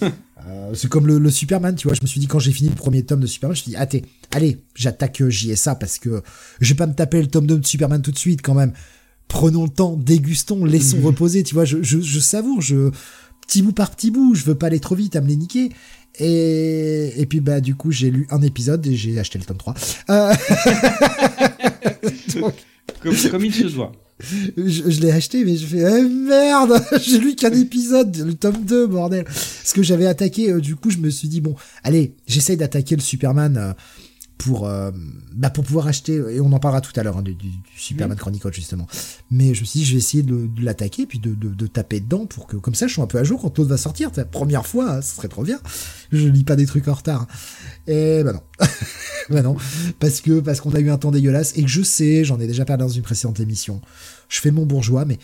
Euh, 0.47 0.73
c'est 0.73 0.87
comme 0.87 1.05
le, 1.05 1.19
le 1.19 1.29
Superman, 1.29 1.75
tu 1.75 1.89
vois. 1.89 1.95
Je 1.95 2.01
me 2.01 2.07
suis 2.07 2.21
dit, 2.21 2.27
quand 2.27 2.39
j'ai 2.39 2.53
fini 2.53 2.69
le 2.69 2.75
premier 2.75 3.03
tome 3.03 3.19
de 3.19 3.27
Superman, 3.27 3.53
je 3.57 3.59
me 3.59 3.63
suis 3.63 3.71
dit, 3.71 3.77
ah, 3.77 4.33
allez, 4.33 4.57
j'attaque 4.73 5.21
JSA 5.27 5.75
parce 5.75 5.99
que 5.99 6.23
je 6.61 6.69
vais 6.73 6.77
pas 6.77 6.87
me 6.87 6.93
taper 6.93 7.19
le 7.21 7.27
tome 7.27 7.45
2 7.45 7.57
de 7.59 7.65
Superman 7.65 8.01
tout 8.01 8.13
de 8.13 8.17
suite 8.17 8.41
quand 8.41 8.53
même. 8.53 8.71
Prenons 9.27 9.63
le 9.63 9.69
temps, 9.69 9.97
dégustons, 9.97 10.63
laissons 10.63 10.99
Mhm. 10.99 11.05
reposer, 11.07 11.43
tu 11.43 11.55
vois. 11.55 11.65
Je, 11.65 11.83
je, 11.83 11.99
je 11.99 12.19
savoure, 12.21 12.61
je, 12.61 12.89
petit 13.45 13.61
bout 13.61 13.73
par 13.73 13.91
petit 13.91 14.11
bout, 14.11 14.33
je 14.33 14.45
veux 14.45 14.55
pas 14.55 14.67
aller 14.67 14.79
trop 14.79 14.95
vite 14.95 15.17
à 15.17 15.21
me 15.21 15.27
les 15.27 15.35
niquer. 15.35 15.71
Et, 16.19 17.11
et 17.17 17.25
puis, 17.25 17.41
bah, 17.41 17.59
du 17.59 17.75
coup, 17.75 17.91
j'ai 17.91 18.11
lu 18.11 18.27
un 18.31 18.41
épisode 18.41 18.87
et 18.87 18.95
j'ai 18.95 19.19
acheté 19.19 19.39
le 19.39 19.43
tome 19.45 19.57
3. 19.57 19.73
Euh, 20.09 20.33
donc, 22.39 22.53
Comme, 23.01 23.15
comme 23.31 23.45
il 23.45 23.53
se 23.53 23.67
je 24.21 24.99
l'ai 24.99 25.11
acheté, 25.11 25.45
mais 25.45 25.55
je 25.55 25.65
fais 25.65 25.79
eh, 25.79 26.03
merde, 26.03 26.81
j'ai 27.01 27.19
lu 27.19 27.35
qu'un 27.35 27.53
épisode, 27.53 28.15
le 28.17 28.33
tome 28.33 28.65
2, 28.65 28.87
bordel. 28.87 29.25
Ce 29.63 29.73
que 29.73 29.81
j'avais 29.81 30.07
attaqué, 30.07 30.51
euh, 30.51 30.59
du 30.59 30.75
coup, 30.75 30.89
je 30.89 30.97
me 30.97 31.09
suis 31.09 31.29
dit 31.29 31.39
bon, 31.39 31.55
allez, 31.83 32.15
j'essaye 32.27 32.57
d'attaquer 32.57 32.95
le 32.95 33.01
Superman 33.01 33.57
euh, 33.57 33.73
pour 34.39 34.67
euh, 34.67 34.89
bah, 35.33 35.49
pour 35.49 35.65
pouvoir 35.65 35.87
acheter, 35.87 36.13
et 36.13 36.39
on 36.39 36.51
en 36.53 36.59
parlera 36.59 36.79
tout 36.81 36.97
à 36.97 37.03
l'heure 37.03 37.17
hein, 37.17 37.21
du, 37.21 37.35
Superman 37.75 38.17
Chronicle 38.17 38.51
justement. 38.53 38.87
Mais 39.29 39.53
je 39.53 39.61
me 39.61 39.65
suis 39.65 39.81
dit, 39.81 39.85
je 39.85 39.91
vais 39.91 39.97
essayer 39.97 40.23
de, 40.23 40.49
l'attaquer 40.61 41.05
puis 41.05 41.19
de, 41.19 41.35
de, 41.35 41.49
de 41.49 41.67
taper 41.67 41.99
dedans 41.99 42.25
pour 42.25 42.47
que 42.47 42.55
comme 42.55 42.73
ça, 42.73 42.87
je 42.87 42.93
sois 42.93 43.03
un 43.03 43.07
peu 43.07 43.19
à 43.19 43.23
jour 43.23 43.41
quand 43.41 43.57
l'autre 43.57 43.69
va 43.69 43.77
sortir. 43.77 44.09
C'est 44.13 44.21
la 44.21 44.25
première 44.25 44.65
fois, 44.65 44.93
hein, 44.93 45.01
ce 45.01 45.17
serait 45.17 45.27
trop 45.27 45.43
bien. 45.43 45.59
Je 46.13 46.27
lis 46.27 46.45
pas 46.45 46.55
des 46.55 46.65
trucs 46.65 46.87
en 46.87 46.93
retard. 46.93 47.27
Et 47.85 48.23
bah 48.23 48.31
non. 48.31 48.41
bah 49.29 49.41
non, 49.41 49.57
parce 49.99 50.21
que 50.21 50.39
parce 50.39 50.61
qu'on 50.61 50.73
a 50.73 50.79
eu 50.79 50.89
un 50.89 50.97
temps 50.97 51.11
dégueulasse 51.11 51.57
et 51.57 51.61
que 51.61 51.69
je 51.69 51.81
sais, 51.81 52.23
j'en 52.23 52.39
ai 52.39 52.47
déjà 52.47 52.63
parlé 52.63 52.81
dans 52.81 52.89
une 52.89 53.03
précédente 53.03 53.41
émission. 53.41 53.81
Je 54.29 54.39
fais 54.39 54.51
mon 54.51 54.65
bourgeois, 54.65 55.03
mais 55.03 55.19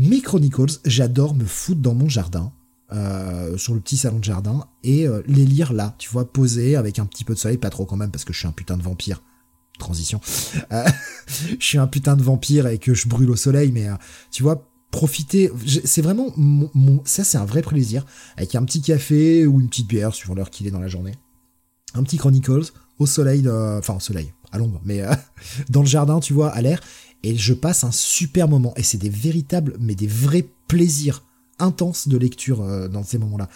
mes 0.00 0.20
Chronicles, 0.20 0.80
j'adore 0.84 1.34
me 1.34 1.44
foutre 1.44 1.80
dans 1.80 1.94
mon 1.94 2.08
jardin, 2.08 2.52
euh, 2.90 3.58
sur 3.58 3.74
le 3.74 3.80
petit 3.80 3.98
salon 3.98 4.18
de 4.18 4.24
jardin 4.24 4.64
et 4.82 5.06
euh, 5.06 5.22
les 5.26 5.44
lire 5.44 5.74
là, 5.74 5.94
tu 5.98 6.08
vois, 6.08 6.32
posé 6.32 6.74
avec 6.74 6.98
un 6.98 7.04
petit 7.04 7.22
peu 7.22 7.34
de 7.34 7.38
soleil, 7.38 7.58
pas 7.58 7.68
trop 7.68 7.84
quand 7.84 7.96
même 7.96 8.10
parce 8.10 8.24
que 8.24 8.32
je 8.32 8.38
suis 8.38 8.48
un 8.48 8.52
putain 8.52 8.78
de 8.78 8.82
vampire. 8.82 9.22
Transition. 9.78 10.20
Euh, 10.72 10.84
je 11.60 11.64
suis 11.64 11.78
un 11.78 11.86
putain 11.86 12.16
de 12.16 12.22
vampire 12.22 12.66
et 12.66 12.78
que 12.78 12.94
je 12.94 13.06
brûle 13.06 13.30
au 13.30 13.36
soleil, 13.36 13.72
mais 13.72 13.88
tu 14.30 14.42
vois, 14.42 14.66
profiter. 14.90 15.52
C'est 15.84 16.00
vraiment 16.00 16.32
mon, 16.36 17.02
ça, 17.04 17.24
c'est 17.24 17.36
un 17.38 17.44
vrai 17.44 17.60
plaisir 17.60 18.06
avec 18.36 18.54
un 18.54 18.64
petit 18.64 18.80
café 18.80 19.46
ou 19.46 19.60
une 19.60 19.68
petite 19.68 19.86
bière 19.86 20.14
suivant 20.14 20.34
l'heure 20.34 20.50
qu'il 20.50 20.66
est 20.66 20.70
dans 20.70 20.80
la 20.80 20.88
journée 20.88 21.14
un 21.94 22.02
petit 22.02 22.16
Chronicles 22.16 22.72
au 22.98 23.06
soleil, 23.06 23.48
enfin 23.48 23.94
au 23.96 24.00
soleil, 24.00 24.32
à 24.50 24.58
l'ombre, 24.58 24.80
mais 24.84 25.02
dans 25.68 25.80
le 25.80 25.86
jardin, 25.86 26.20
tu 26.20 26.32
vois, 26.32 26.50
à 26.50 26.60
l'air, 26.60 26.80
et 27.22 27.36
je 27.36 27.54
passe 27.54 27.84
un 27.84 27.92
super 27.92 28.48
moment. 28.48 28.72
Et 28.76 28.82
c'est 28.82 28.98
des 28.98 29.08
véritables, 29.08 29.76
mais 29.78 29.94
des 29.94 30.06
vrais 30.06 30.46
plaisirs 30.68 31.22
intenses 31.58 32.08
de 32.08 32.16
lecture 32.18 32.62
euh, 32.62 32.88
dans 32.88 33.02
ces 33.04 33.18
moments-là. 33.18 33.48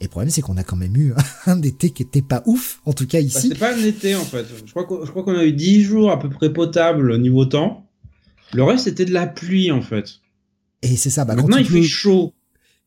Et 0.00 0.04
le 0.04 0.10
problème, 0.10 0.30
c'est 0.30 0.42
qu'on 0.42 0.56
a 0.58 0.62
quand 0.64 0.76
même 0.76 0.94
eu 0.96 1.14
un 1.46 1.60
été 1.62 1.90
qui 1.90 2.02
était 2.02 2.20
pas 2.22 2.42
ouf, 2.46 2.80
en 2.84 2.92
tout 2.92 3.06
cas 3.06 3.18
Bah, 3.18 3.24
ici. 3.24 3.48
c'est 3.48 3.58
pas 3.58 3.74
un 3.74 3.82
été 3.84 4.14
en 4.14 4.24
fait. 4.24 4.44
Je 4.64 4.70
crois 4.70 4.84
qu'on 4.86 5.36
a 5.38 5.44
eu 5.44 5.52
10 5.52 5.82
jours 5.82 6.10
à 6.10 6.18
peu 6.18 6.28
près 6.28 6.52
potables 6.52 7.18
niveau 7.18 7.44
temps. 7.46 7.86
Le 8.52 8.62
reste 8.62 8.84
c'était 8.84 9.04
de 9.06 9.12
la 9.12 9.26
pluie 9.26 9.70
en 9.72 9.82
fait. 9.82 10.20
et 10.82 10.96
c'est 10.96 11.10
ça, 11.10 11.24
bah, 11.24 11.34
quand 11.34 11.42
Maintenant 11.42 11.56
il, 11.56 11.62
il 11.64 11.68
pleut, 11.68 11.82
fait 11.82 11.88
chaud. 11.88 12.34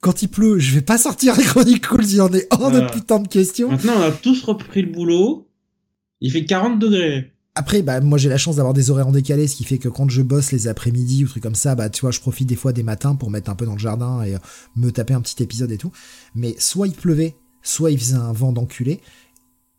quand 0.01 0.21
il 0.21 0.29
pleut, 0.29 0.59
je 0.59 0.73
vais 0.75 0.81
pas 0.81 0.97
sortir 0.97 1.35
les 1.35 1.43
Chronicles, 1.43 2.01
il 2.03 2.15
y 2.15 2.21
en 2.21 2.31
est 2.31 2.47
hors 2.51 2.71
de 2.71 2.81
putain 2.91 3.19
de 3.19 3.27
question. 3.27 3.69
Maintenant 3.71 3.93
on 3.97 4.01
a 4.03 4.11
tous 4.11 4.43
repris 4.43 4.83
le 4.83 4.91
boulot. 4.91 5.47
Il 6.21 6.31
fait 6.31 6.45
40 6.45 6.79
degrés. 6.79 7.33
Après, 7.59 7.81
bah, 7.81 7.99
moi, 7.99 8.17
j'ai 8.17 8.29
la 8.29 8.37
chance 8.37 8.55
d'avoir 8.55 8.73
des 8.73 8.89
horaires 8.89 9.09
en 9.09 9.11
décalé, 9.11 9.45
ce 9.45 9.57
qui 9.57 9.65
fait 9.65 9.79
que 9.79 9.89
quand 9.89 10.09
je 10.09 10.21
bosse 10.21 10.53
les 10.53 10.69
après-midi 10.69 11.25
ou 11.25 11.27
trucs 11.27 11.43
comme 11.43 11.55
ça, 11.55 11.75
bah, 11.75 11.89
tu 11.89 11.99
vois, 11.99 12.11
je 12.11 12.21
profite 12.21 12.47
des 12.47 12.55
fois 12.55 12.71
des 12.71 12.83
matins 12.83 13.15
pour 13.15 13.29
mettre 13.29 13.49
un 13.51 13.55
peu 13.55 13.65
dans 13.65 13.73
le 13.73 13.79
jardin 13.79 14.23
et 14.23 14.35
euh, 14.35 14.39
me 14.77 14.91
taper 14.91 15.13
un 15.13 15.19
petit 15.19 15.43
épisode 15.43 15.69
et 15.69 15.77
tout. 15.77 15.91
Mais 16.35 16.55
soit 16.57 16.87
il 16.87 16.93
pleuvait, 16.93 17.35
soit 17.61 17.91
il 17.91 17.99
faisait 17.99 18.15
un 18.15 18.31
vent 18.31 18.53
d'enculé. 18.53 19.01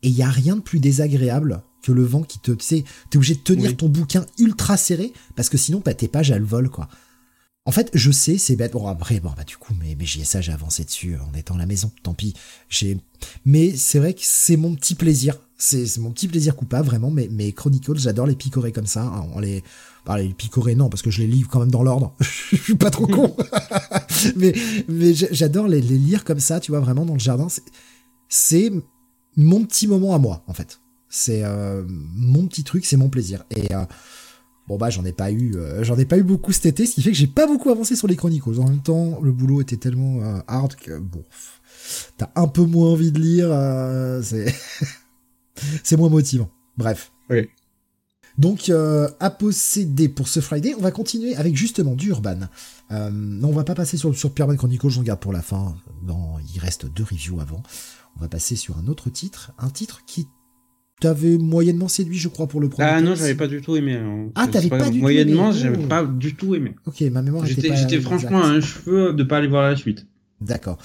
Et 0.03 0.09
il 0.09 0.15
y 0.15 0.21
a 0.21 0.29
rien 0.29 0.57
de 0.57 0.61
plus 0.61 0.77
désagréable 0.79 1.63
que 1.81 1.91
le 1.91 2.03
vent 2.03 2.21
qui 2.21 2.37
te, 2.37 2.51
tu 2.51 2.63
sais, 2.63 2.83
t'es 3.09 3.17
obligé 3.17 3.33
de 3.33 3.39
tenir 3.39 3.71
Oui. 3.71 3.75
ton 3.75 3.89
bouquin 3.89 4.27
ultra 4.37 4.77
serré 4.77 5.11
parce 5.35 5.49
que 5.49 5.57
sinon, 5.57 5.81
bah, 5.83 5.95
tes 5.95 6.07
pages 6.07 6.29
elles 6.29 6.43
volent 6.43 6.69
quoi. 6.69 6.87
En 7.65 7.71
fait, 7.71 7.89
je 7.95 8.11
sais, 8.11 8.37
c'est 8.37 8.55
bête. 8.55 8.73
Bon 8.73 8.87
après, 8.87 9.19
bon 9.19 9.31
bah 9.35 9.43
du 9.43 9.57
coup, 9.57 9.73
mais 9.79 9.95
mais 9.97 10.05
j'y 10.05 10.21
ai 10.21 10.23
ça, 10.23 10.39
j'ai 10.41 10.51
avancé 10.51 10.83
dessus 10.83 11.15
en 11.17 11.35
étant 11.35 11.55
à 11.55 11.57
la 11.57 11.65
maison. 11.65 11.91
Tant 12.03 12.13
pis. 12.13 12.35
J'ai, 12.69 12.99
mais 13.43 13.75
c'est 13.75 13.97
vrai 13.97 14.13
que 14.13 14.21
c'est 14.23 14.57
mon 14.57 14.75
petit 14.75 14.93
plaisir. 14.95 15.35
C'est 15.63 15.97
mon 15.99 16.09
petit 16.09 16.27
plaisir 16.27 16.55
coupable 16.55 16.87
vraiment. 16.87 17.11
Mais 17.11 17.27
mes 17.29 17.51
Chronicles, 17.53 17.99
j'adore 17.99 18.25
les 18.25 18.35
picorer 18.35 18.71
comme 18.71 18.87
ça. 18.87 19.03
hein, 19.03 19.25
On 19.35 19.39
les, 19.39 19.63
bah, 20.07 20.17
les 20.17 20.33
picorer 20.33 20.73
non 20.73 20.89
parce 20.89 21.03
que 21.03 21.11
je 21.11 21.21
les 21.21 21.27
livre 21.27 21.49
quand 21.51 21.59
même 21.59 21.69
dans 21.69 21.83
l'ordre. 21.83 22.15
je 22.51 22.55
suis 22.57 22.75
pas 22.75 22.89
trop 22.89 23.05
con. 23.05 23.35
mais 24.35 24.53
mais 24.87 25.13
j'a- 25.13 25.27
j'adore 25.31 25.67
les, 25.67 25.81
les 25.81 25.97
lire 25.99 26.23
comme 26.23 26.39
ça, 26.39 26.59
tu 26.59 26.71
vois, 26.71 26.79
vraiment 26.79 27.05
dans 27.05 27.13
le 27.13 27.19
jardin. 27.19 27.47
C'est- 28.27 28.71
mon 29.37 29.63
petit 29.63 29.87
moment 29.87 30.15
à 30.15 30.17
moi 30.17 30.43
en 30.47 30.53
fait. 30.53 30.79
C'est 31.09 31.43
euh, 31.43 31.83
mon 31.87 32.47
petit 32.47 32.63
truc, 32.63 32.85
c'est 32.85 32.97
mon 32.97 33.09
plaisir. 33.09 33.43
Et 33.51 33.73
euh, 33.75 33.85
bon 34.67 34.77
bah 34.77 34.89
j'en 34.89 35.05
ai 35.05 35.13
pas 35.13 35.31
eu, 35.31 35.55
euh, 35.57 35.83
j'en 35.83 35.97
ai 35.97 36.05
pas 36.05 36.17
eu 36.17 36.23
beaucoup 36.23 36.51
cet 36.53 36.65
été, 36.65 36.85
ce 36.87 36.95
qui 36.95 37.01
fait 37.03 37.11
que 37.11 37.17
j'ai 37.17 37.27
pas 37.27 37.45
beaucoup 37.45 37.69
avancé 37.69 37.95
sur 37.95 38.07
les 38.07 38.15
Chronicles. 38.15 38.59
En 38.59 38.67
même 38.67 38.81
temps, 38.81 39.19
le 39.21 39.31
boulot 39.31 39.61
était 39.61 39.77
tellement 39.77 40.21
euh, 40.23 40.39
hard 40.47 40.75
que 40.75 40.97
bon, 40.97 41.23
t'as 42.17 42.29
un 42.35 42.47
peu 42.47 42.63
moins 42.63 42.89
envie 42.91 43.11
de 43.11 43.19
lire. 43.19 43.47
euh, 43.51 44.21
c'est 44.23 44.53
c'est 45.83 45.97
moins 45.97 46.09
motivant. 46.09 46.49
Bref. 46.77 47.11
Oui. 47.29 47.47
Donc 48.37 48.69
euh, 48.69 49.09
à 49.19 49.29
posséder 49.29 50.07
pour 50.07 50.27
ce 50.27 50.39
Friday, 50.39 50.73
on 50.77 50.81
va 50.81 50.91
continuer 50.91 51.35
avec 51.35 51.55
justement 51.55 51.95
du 51.95 52.09
Urban. 52.09 52.39
Euh, 52.91 53.09
non, 53.11 53.49
on 53.49 53.53
va 53.53 53.63
pas 53.65 53.75
passer 53.75 53.97
sur 53.97 54.15
sur 54.17 54.33
Pierre 54.33 54.47
Chronicles, 54.55 54.89
j'en 54.89 55.03
garde 55.03 55.19
pour 55.19 55.33
la 55.33 55.41
fin. 55.41 55.75
Non, 56.07 56.35
il 56.53 56.59
reste 56.59 56.85
deux 56.85 57.03
reviews 57.03 57.41
avant. 57.41 57.61
On 58.17 58.21
va 58.21 58.29
passer 58.29 58.55
sur 58.55 58.77
un 58.77 58.87
autre 58.87 59.09
titre, 59.09 59.51
un 59.59 59.69
titre 59.69 60.01
qui 60.07 60.27
t'avait 61.01 61.37
moyennement 61.37 61.87
séduit, 61.87 62.17
je 62.19 62.27
crois, 62.29 62.47
pour 62.47 62.61
le 62.61 62.69
premier. 62.69 62.87
Ah 62.87 63.01
non, 63.01 63.15
j'avais 63.15 63.35
pas 63.35 63.47
du 63.47 63.61
tout 63.61 63.75
aimé. 63.75 63.95
hein. 63.95 64.29
Ah, 64.35 64.47
t'avais 64.47 64.69
pas 64.69 64.89
du 64.89 64.97
tout 64.99 65.01
Moyennement, 65.01 65.51
j'avais 65.51 65.77
pas 65.87 66.05
du 66.05 66.35
tout 66.35 66.53
aimé. 66.55 66.75
Ok, 66.85 67.01
ma 67.11 67.21
mémoire 67.21 67.45
était 67.49 67.67
pas 67.69 67.75
j'étais 67.75 67.99
franchement 67.99 68.43
à 68.43 68.47
un 68.47 68.61
cheveu 68.61 69.11
de 69.13 69.23
pas 69.23 69.37
aller 69.37 69.47
voir 69.47 69.63
la 69.69 69.75
suite. 69.75 70.05
D'accord. 70.41 70.77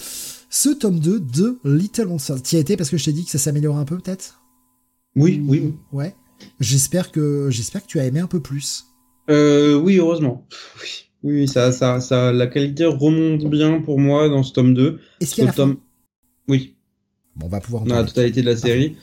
Ce 0.50 0.70
tome 0.70 0.98
2 1.00 1.20
de 1.20 1.58
Little 1.64 2.06
Monsters. 2.06 2.42
T'y 2.42 2.56
as 2.56 2.60
été 2.60 2.76
parce 2.76 2.88
que 2.90 2.96
je 2.96 3.04
t'ai 3.04 3.12
dit 3.12 3.24
que 3.24 3.30
ça 3.30 3.38
s'améliorait 3.38 3.80
un 3.80 3.84
peu, 3.84 3.98
peut-être? 3.98 4.40
Oui, 5.16 5.42
oui, 5.46 5.60
oui. 5.64 5.74
Ouais. 5.92 6.14
J'espère 6.60 7.10
que 7.10 7.48
j'espère 7.50 7.82
que 7.82 7.88
tu 7.88 7.98
as 7.98 8.04
aimé 8.04 8.20
un 8.20 8.26
peu 8.26 8.40
plus. 8.40 8.84
Euh, 9.30 9.74
oui, 9.74 9.96
heureusement. 9.96 10.46
Oui, 11.22 11.40
oui, 11.40 11.48
ça, 11.48 11.72
ça, 11.72 12.00
ça, 12.00 12.32
la 12.32 12.46
qualité 12.46 12.84
remonte 12.84 13.44
bien 13.50 13.80
pour 13.80 13.98
moi 13.98 14.28
dans 14.28 14.42
ce 14.42 14.52
tome 14.52 14.74
2. 14.74 15.00
Est-ce 15.20 15.34
qu'il 15.34 15.44
y 15.44 15.48
a 15.48 15.52
tome, 15.52 15.74
fin 15.74 15.80
oui, 16.48 16.76
Bon, 17.34 17.46
on 17.46 17.48
va 17.48 17.60
pouvoir 17.60 17.84
dans 17.84 17.96
la 17.96 18.04
totalité 18.04 18.42
de 18.42 18.46
la 18.46 18.56
série. 18.56 18.96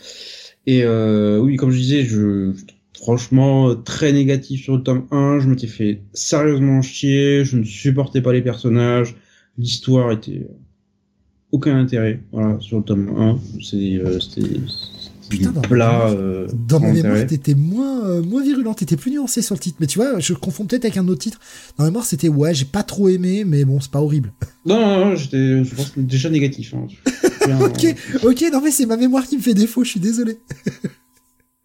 Et 0.66 0.84
euh, 0.84 1.40
oui, 1.40 1.56
comme 1.58 1.72
je 1.72 1.78
disais, 1.78 2.06
je 2.06 2.54
franchement 2.94 3.70
euh, 3.70 3.76
très 3.76 4.14
négatif 4.14 4.64
sur 4.64 4.78
le 4.78 4.84
tome 4.84 5.08
1. 5.12 5.40
Je 5.40 5.48
m'étais 5.50 5.68
fait 5.68 6.02
sérieusement 6.14 6.82
chier. 6.82 7.44
Je 7.44 7.58
ne 7.58 7.64
supportais 7.64 8.22
pas 8.22 8.32
les 8.32 8.42
personnages. 8.42 9.16
L'histoire 9.58 10.12
était 10.12 10.48
aucun 11.52 11.78
intérêt. 11.78 12.22
Voilà, 12.32 12.60
sur 12.60 12.78
le 12.78 12.84
tome 12.84 13.10
1, 13.18 13.40
c'est 13.62 13.98
euh, 13.98 14.20
c'était 14.20 14.60
Putain, 15.30 15.52
dans- 15.52 15.62
plat. 15.62 16.08
Euh, 16.10 16.48
Dans 16.68 16.80
ma 16.80 16.88
sans 16.88 16.94
mémoire, 16.94 17.12
intérêt. 17.14 17.28
t'étais 17.28 17.56
moins, 17.56 18.06
euh, 18.06 18.22
moins 18.22 18.44
virulent, 18.44 18.74
t'étais 18.74 18.98
plus 18.98 19.12
nuancé 19.12 19.42
sur 19.42 19.56
le 19.56 19.60
titre. 19.60 19.78
Mais 19.80 19.88
tu 19.88 19.98
vois, 20.00 20.20
je 20.20 20.34
confonds 20.34 20.66
peut-être 20.66 20.86
avec 20.86 20.98
un 20.98 21.08
autre 21.08 21.22
titre. 21.22 21.40
Dans 21.78 21.84
ma 21.86 21.90
mémoire, 21.90 22.06
c'était 22.06 22.30
ouais, 22.30 22.54
j'ai 22.54 22.66
pas 22.66 22.84
trop 22.84 23.10
aimé, 23.10 23.44
mais 23.46 23.66
bon, 23.66 23.80
c'est 23.80 23.92
pas 23.92 24.02
horrible. 24.02 24.32
Non, 24.66 24.80
non, 24.80 25.06
non, 25.08 25.16
j'étais, 25.16 25.64
je 25.66 25.76
pense 25.76 25.92
déjà 25.98 26.30
négatif. 26.30 26.74
Hein. 26.74 26.88
Bien, 27.46 27.60
Ok, 27.60 27.96
ok, 28.24 28.46
non 28.54 28.62
mais 28.64 28.72
c'est 28.72 28.86
ma 28.86 28.96
mémoire 28.96 29.26
qui 29.28 29.36
me 29.36 29.42
fait 29.42 29.54
défaut, 29.54 29.84
je 29.84 29.90
suis 29.90 30.00
désolé. 30.00 30.38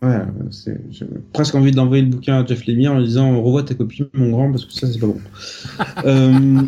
Ouais, 0.01 0.21
c'est, 0.53 0.81
j'ai 0.91 1.07
presque 1.33 1.57
envie 1.57 1.73
d'envoyer 1.73 2.05
le 2.05 2.11
bouquin 2.11 2.41
à 2.41 2.47
Jeff 2.47 2.67
Lemire 2.69 2.93
en 2.93 2.99
lui 2.99 3.07
disant 3.07 3.43
revois 3.43 3.65
ta 3.65 3.75
copie, 3.75 4.05
mon 4.15 4.31
grand, 4.31 4.49
parce 4.53 4.65
que 4.65 4.73
ça, 4.73 4.87
c'est 4.87 5.01
pas 5.01 5.09
bon. 5.09 5.19
euh, 6.05 6.63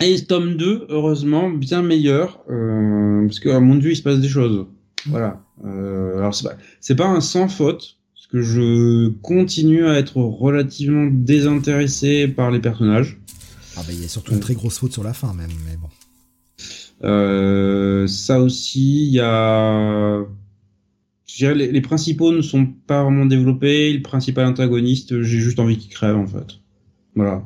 et 0.00 0.20
tome 0.24 0.56
2, 0.56 0.86
heureusement, 0.88 1.50
bien 1.50 1.82
meilleur, 1.82 2.44
euh, 2.48 3.26
parce 3.26 3.40
qu'à 3.40 3.58
mon 3.58 3.74
dieu, 3.74 3.90
il 3.90 3.96
se 3.96 4.02
passe 4.02 4.20
des 4.20 4.28
choses. 4.28 4.66
Voilà. 5.06 5.42
Euh, 5.64 6.18
alors, 6.18 6.34
c'est 6.34 6.48
pas, 6.48 6.56
c'est 6.80 6.94
pas 6.94 7.06
un 7.06 7.20
sans 7.20 7.48
faute, 7.48 7.98
parce 8.14 8.26
que 8.28 8.42
je 8.42 9.08
continue 9.20 9.86
à 9.86 9.98
être 9.98 10.16
relativement 10.16 11.08
désintéressé 11.10 12.28
par 12.28 12.50
les 12.50 12.60
personnages. 12.60 13.18
Ah 13.76 13.80
bah, 13.86 13.92
il 13.92 14.02
y 14.02 14.04
a 14.04 14.08
surtout 14.08 14.32
une 14.32 14.40
très 14.40 14.54
grosse 14.54 14.78
faute 14.78 14.92
sur 14.92 15.02
la 15.02 15.14
fin, 15.14 15.32
même, 15.34 15.50
mais 15.66 15.76
bon. 15.76 15.88
Euh, 17.04 18.06
ça 18.06 18.40
aussi, 18.40 19.06
il 19.06 19.12
y 19.12 19.20
a. 19.20 20.24
Je 21.26 21.36
dirais, 21.36 21.54
les, 21.54 21.72
les 21.72 21.80
principaux 21.80 22.30
ne 22.32 22.42
sont 22.42 22.66
pas 22.66 23.02
vraiment 23.02 23.24
développés. 23.24 23.92
Le 23.92 24.02
principal 24.02 24.46
antagoniste, 24.46 25.22
j'ai 25.22 25.40
juste 25.40 25.58
envie 25.58 25.78
qu'il 25.78 25.90
crève 25.90 26.16
en 26.16 26.26
fait. 26.26 26.58
Voilà. 27.16 27.42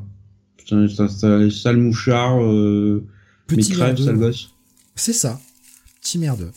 Putain, 0.57 0.89
ça, 0.89 1.09
ça, 1.09 1.51
sale 1.51 1.77
mouchard, 1.77 2.43
euh, 2.43 3.07
mais 3.51 3.63
crève, 3.63 3.97
sale 3.97 4.17
gosse. 4.19 4.51
C'est 4.97 5.13
ça. 5.13 5.41
Petit 6.01 6.19
merdeux. 6.19 6.51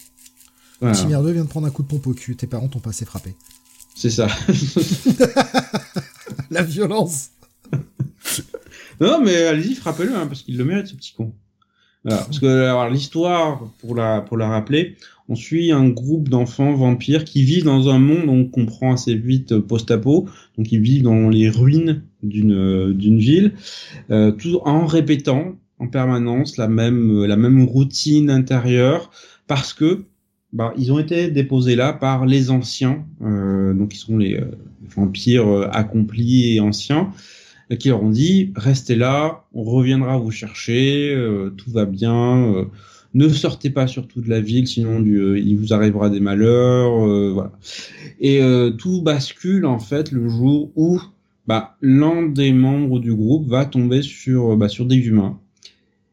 Voilà, 0.82 0.96
Petit 0.96 1.08
merdeux 1.08 1.32
vient 1.32 1.44
de 1.44 1.50
prendre 1.50 1.68
un 1.68 1.72
coup 1.72 1.84
de 1.84 1.88
pompe 1.88 2.08
au 2.08 2.14
cul. 2.14 2.36
Tes 2.36 2.48
parents 2.48 2.68
t'ont 2.68 2.80
pas 2.80 2.92
assez 2.92 3.06
frappé. 3.06 3.36
c'est 3.96 4.10
ça. 4.10 4.28
La 6.52 6.64
violence. 6.64 7.30
non, 9.02 9.22
mais 9.22 9.36
allez-y, 9.44 9.76
frappez-le, 9.76 10.16
hein, 10.16 10.28
parce 10.28 10.42
qu'il 10.42 10.58
le 10.58 10.66
mérite, 10.66 10.88
ce 10.88 10.96
petit 10.96 11.14
con. 11.14 11.34
Voilà, 12.06 12.24
parce 12.24 12.40
que 12.40 12.46
alors, 12.46 12.90
l'histoire, 12.90 13.62
pour 13.80 13.94
la, 13.94 14.22
pour 14.22 14.38
la 14.38 14.48
rappeler, 14.48 14.96
on 15.28 15.36
suit 15.36 15.72
un 15.72 15.90
groupe 15.90 16.30
d'enfants 16.30 16.74
vampires 16.74 17.26
qui 17.26 17.44
vivent 17.44 17.66
dans 17.66 17.90
un 17.90 18.00
monde, 18.00 18.30
on 18.30 18.46
comprend 18.46 18.94
assez 18.94 19.16
vite 19.16 19.52
euh, 19.52 19.62
post-apo, 19.62 20.28
donc 20.58 20.72
ils 20.72 20.82
vivent 20.82 21.04
dans 21.04 21.30
les 21.30 21.50
ruines 21.50 22.04
d'une 22.24 22.54
euh, 22.54 22.94
d'une 22.94 23.20
ville, 23.20 23.54
euh, 24.12 24.32
tout 24.32 24.60
en 24.66 24.86
répétant 24.86 25.56
en 25.78 25.88
permanence 25.88 26.58
la 26.58 26.68
même 26.68 27.24
euh, 27.24 27.28
la 27.28 27.38
même 27.38 27.66
routine 27.66 28.30
intérieure, 28.30 29.12
parce 29.48 29.74
que 29.74 30.06
bah, 30.52 30.74
ils 30.78 30.92
ont 30.92 31.00
été 31.00 31.30
déposés 31.30 31.76
là 31.76 31.94
par 31.94 32.26
les 32.26 32.50
anciens, 32.50 33.06
euh, 33.22 33.74
donc 33.74 33.94
ils 33.94 34.00
sont 34.00 34.18
les 34.18 34.36
euh, 34.36 34.46
vampires 34.96 35.48
euh, 35.48 35.70
accomplis 35.72 36.56
et 36.56 36.60
anciens, 36.60 37.12
qui 37.78 37.90
leur 37.90 38.02
ont 38.02 38.10
dit 38.10 38.52
restez 38.56 38.96
là, 38.96 39.46
on 39.54 39.64
reviendra 39.64 40.18
vous 40.18 40.32
chercher, 40.32 41.14
euh, 41.14 41.52
tout 41.56 41.70
va 41.70 41.86
bien, 41.86 42.44
euh, 42.54 42.66
ne 43.14 43.30
sortez 43.30 43.70
pas 43.70 43.86
surtout 43.86 44.22
de 44.22 44.30
la 44.30 44.42
ville, 44.42 44.68
sinon 44.68 45.00
du, 45.00 45.18
euh, 45.18 45.40
il 45.40 45.56
vous 45.58 45.72
arrivera 45.72 46.10
des 46.10 46.20
malheurs, 46.20 47.06
voilà. 47.34 47.52
Et 48.20 48.42
tout 48.78 49.02
bascule 49.02 49.66
en 49.66 49.80
fait 49.80 50.12
le 50.12 50.28
jour 50.28 50.72
où 50.76 51.00
bah, 51.48 51.78
l'un 51.82 52.24
des 52.24 52.52
membres 52.52 53.00
du 53.00 53.14
groupe 53.14 53.48
va 53.48 53.66
tomber 53.66 54.02
sur 54.02 54.58
bah, 54.58 54.68
sur 54.68 54.86
des 54.86 54.98
humains 54.98 55.40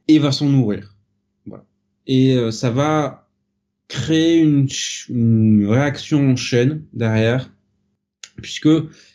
et 0.09 0.19
va 0.19 0.31
s'en 0.31 0.49
nourrir. 0.49 0.95
Voilà. 1.47 1.65
Et 2.07 2.37
ça 2.53 2.71
va 2.71 3.26
créer 3.89 4.41
une, 4.41 4.69
une 5.11 5.67
réaction 5.69 6.31
en 6.33 6.37
chaîne 6.37 6.83
derrière, 6.93 7.51
puisque 8.43 8.69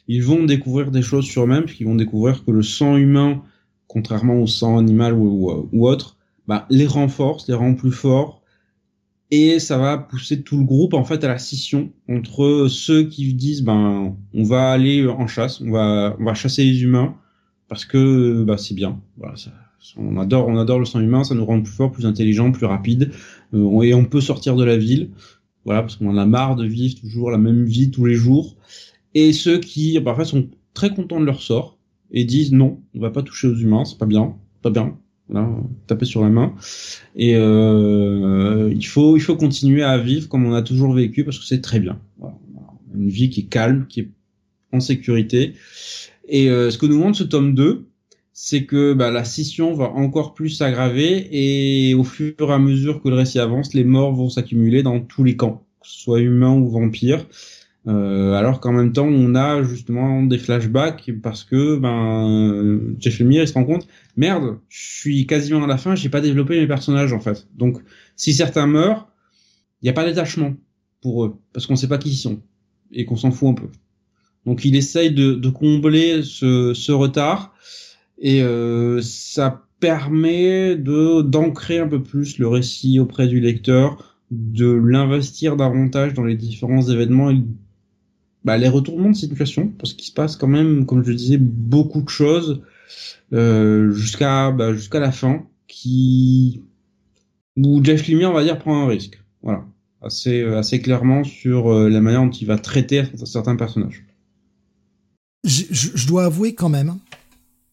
ils 0.07 0.23
vont 0.23 0.43
découvrir 0.45 0.91
des 0.91 1.01
choses 1.01 1.25
sur 1.25 1.43
eux-mêmes, 1.43 1.65
puisqu'ils 1.65 1.87
vont 1.87 1.95
découvrir 1.95 2.45
que 2.45 2.51
le 2.51 2.63
sang 2.63 2.97
humain, 2.97 3.43
contrairement 3.87 4.41
au 4.41 4.47
sang 4.47 4.77
animal 4.77 5.13
ou, 5.13 5.49
ou, 5.51 5.69
ou 5.73 5.87
autre, 5.87 6.17
bah, 6.47 6.67
les 6.69 6.87
renforce, 6.87 7.47
les 7.47 7.53
rend 7.55 7.75
plus 7.75 7.91
forts, 7.91 8.41
et 9.31 9.59
ça 9.59 9.77
va 9.77 9.97
pousser 9.97 10.41
tout 10.43 10.57
le 10.57 10.65
groupe 10.65 10.93
en 10.93 11.03
fait 11.05 11.23
à 11.23 11.27
la 11.27 11.37
scission 11.37 11.91
entre 12.09 12.67
ceux 12.69 13.03
qui 13.03 13.33
disent 13.33 13.63
ben 13.63 14.15
on 14.33 14.43
va 14.43 14.71
aller 14.71 15.07
en 15.07 15.27
chasse, 15.27 15.61
on 15.61 15.71
va 15.71 16.15
on 16.19 16.25
va 16.25 16.33
chasser 16.33 16.63
les 16.65 16.83
humains 16.83 17.15
parce 17.67 17.85
que 17.85 18.43
bah 18.43 18.57
c'est 18.57 18.73
bien, 18.75 19.01
voilà, 19.17 19.35
ça- 19.37 19.51
on 19.97 20.17
adore 20.19 20.47
on 20.47 20.57
adore 20.57 20.79
le 20.79 20.85
sang 20.85 20.99
humain, 20.99 21.23
ça 21.23 21.33
nous 21.35 21.45
rend 21.45 21.61
plus 21.61 21.71
forts, 21.71 21.91
plus 21.91 22.05
intelligents, 22.05 22.51
plus 22.51 22.65
rapides, 22.65 23.11
et 23.53 23.93
on 23.93 24.05
peut 24.05 24.21
sortir 24.21 24.55
de 24.55 24.63
la 24.63 24.77
ville, 24.77 25.11
voilà 25.65 25.81
parce 25.81 25.95
qu'on 25.95 26.09
en 26.09 26.17
a 26.17 26.25
marre 26.25 26.55
de 26.55 26.65
vivre 26.65 26.99
toujours 26.99 27.31
la 27.31 27.37
même 27.37 27.65
vie 27.65 27.91
tous 27.91 28.05
les 28.05 28.15
jours, 28.15 28.55
et 29.13 29.33
ceux 29.33 29.59
qui 29.59 29.99
parfois 29.99 30.25
sont 30.25 30.49
très 30.73 30.93
contents 30.93 31.19
de 31.19 31.25
leur 31.25 31.41
sort 31.41 31.77
et 32.11 32.25
disent 32.25 32.51
non, 32.51 32.81
on 32.93 32.99
va 32.99 33.11
pas 33.11 33.23
toucher 33.23 33.47
aux 33.47 33.55
humains, 33.55 33.85
c'est 33.85 33.97
pas 33.97 34.05
bien, 34.05 34.35
pas 34.61 34.69
bien, 34.69 34.97
voilà, 35.29 35.49
taper 35.87 36.05
sur 36.05 36.21
la 36.21 36.29
main. 36.29 36.53
Et 37.15 37.35
euh, 37.35 38.71
il 38.73 38.85
faut 38.85 39.15
il 39.17 39.21
faut 39.21 39.35
continuer 39.35 39.83
à 39.83 39.97
vivre 39.97 40.27
comme 40.27 40.45
on 40.45 40.53
a 40.53 40.61
toujours 40.61 40.93
vécu 40.93 41.23
parce 41.23 41.39
que 41.39 41.45
c'est 41.45 41.61
très 41.61 41.79
bien. 41.79 41.99
Voilà. 42.17 42.35
Une 42.93 43.09
vie 43.09 43.29
qui 43.29 43.41
est 43.41 43.45
calme, 43.45 43.85
qui 43.87 44.01
est 44.01 44.09
en 44.73 44.79
sécurité. 44.79 45.53
Et 46.27 46.49
euh, 46.49 46.69
ce 46.69 46.77
que 46.77 46.85
nous 46.85 46.97
montre 46.97 47.17
ce 47.17 47.23
tome 47.23 47.55
2, 47.55 47.87
c'est 48.33 48.65
que 48.65 48.93
bah, 48.93 49.11
la 49.11 49.23
scission 49.23 49.73
va 49.73 49.89
encore 49.89 50.33
plus 50.33 50.49
s'aggraver 50.49 51.27
et 51.31 51.93
au 51.93 52.03
fur 52.03 52.33
et 52.39 52.53
à 52.53 52.59
mesure 52.59 53.01
que 53.01 53.09
le 53.09 53.15
récit 53.15 53.39
avance, 53.39 53.73
les 53.73 53.83
morts 53.83 54.13
vont 54.13 54.29
s'accumuler 54.29 54.83
dans 54.83 54.99
tous 55.01 55.23
les 55.23 55.35
camps, 55.35 55.65
que 55.81 55.87
ce 55.87 55.99
soit 55.99 56.19
humains 56.19 56.55
ou 56.55 56.69
vampires. 56.69 57.25
Euh, 57.87 58.33
alors 58.33 58.59
qu'en 58.59 58.73
même 58.73 58.93
temps, 58.93 59.07
on 59.07 59.33
a 59.33 59.63
justement 59.63 60.21
des 60.21 60.37
flashbacks 60.37 61.11
parce 61.23 61.43
que 61.43 61.77
ben 61.77 62.79
Jeff 62.99 63.19
Lemire 63.19 63.41
il 63.41 63.47
se 63.47 63.53
rend 63.53 63.65
compte 63.65 63.87
merde, 64.15 64.59
je 64.69 64.99
suis 64.99 65.25
quasiment 65.25 65.63
à 65.63 65.67
la 65.67 65.77
fin, 65.77 65.95
j'ai 65.95 66.09
pas 66.09 66.21
développé 66.21 66.59
mes 66.59 66.67
personnages 66.67 67.11
en 67.11 67.19
fait. 67.19 67.47
Donc 67.55 67.81
si 68.15 68.33
certains 68.33 68.67
meurent, 68.67 69.09
il 69.81 69.85
n'y 69.85 69.89
a 69.89 69.93
pas 69.93 70.05
d'attachement. 70.05 70.53
pour 71.01 71.25
eux, 71.25 71.39
parce 71.53 71.65
qu'on 71.65 71.75
sait 71.75 71.87
pas 71.87 71.97
qui 71.97 72.09
ils 72.09 72.15
sont 72.15 72.41
et 72.91 73.05
qu'on 73.05 73.15
s'en 73.15 73.31
fout 73.31 73.49
un 73.49 73.53
peu. 73.53 73.67
Donc 74.45 74.63
il 74.65 74.75
essaye 74.75 75.11
de, 75.11 75.33
de 75.33 75.49
combler 75.49 76.21
ce, 76.23 76.73
ce, 76.73 76.91
retard 76.91 77.55
et 78.21 78.43
euh, 78.43 79.01
ça 79.01 79.65
permet 79.79 80.75
de 80.75 81.23
d'ancrer 81.23 81.79
un 81.79 81.87
peu 81.87 82.01
plus 82.01 82.37
le 82.37 82.47
récit 82.47 82.99
auprès 82.99 83.27
du 83.27 83.39
lecteur, 83.39 84.15
de 84.29 84.71
l'investir 84.71 85.57
davantage 85.57 86.13
dans 86.13 86.23
les 86.23 86.35
différents 86.35 86.87
événements 86.87 87.31
et 87.31 87.41
bah, 88.45 88.57
les 88.57 88.69
retournements 88.69 89.09
de 89.09 89.15
situation, 89.15 89.67
parce 89.77 89.93
qu'il 89.93 90.05
se 90.05 90.13
passe 90.13 90.35
quand 90.35 90.47
même, 90.47 90.85
comme 90.85 91.03
je 91.03 91.11
disais, 91.11 91.37
beaucoup 91.37 92.01
de 92.01 92.09
choses 92.09 92.61
euh, 93.33 93.91
jusqu'à 93.91 94.51
bah, 94.51 94.73
jusqu'à 94.73 94.99
la 94.99 95.11
fin, 95.11 95.43
qui 95.67 96.61
où 97.57 97.83
Jeff 97.83 98.07
Lemire, 98.07 98.29
on 98.29 98.33
va 98.33 98.43
dire, 98.43 98.59
prend 98.59 98.83
un 98.83 98.87
risque. 98.87 99.19
Voilà, 99.41 99.65
assez 100.03 100.43
assez 100.43 100.79
clairement 100.79 101.23
sur 101.23 101.73
euh, 101.73 101.89
la 101.89 102.01
manière 102.01 102.23
dont 102.23 102.29
il 102.29 102.45
va 102.45 102.59
traiter 102.59 103.03
certains 103.25 103.55
personnages. 103.55 104.05
Je, 105.43 105.63
je, 105.71 105.89
je 105.95 106.07
dois 106.07 106.25
avouer 106.25 106.53
quand 106.53 106.69
même 106.69 106.97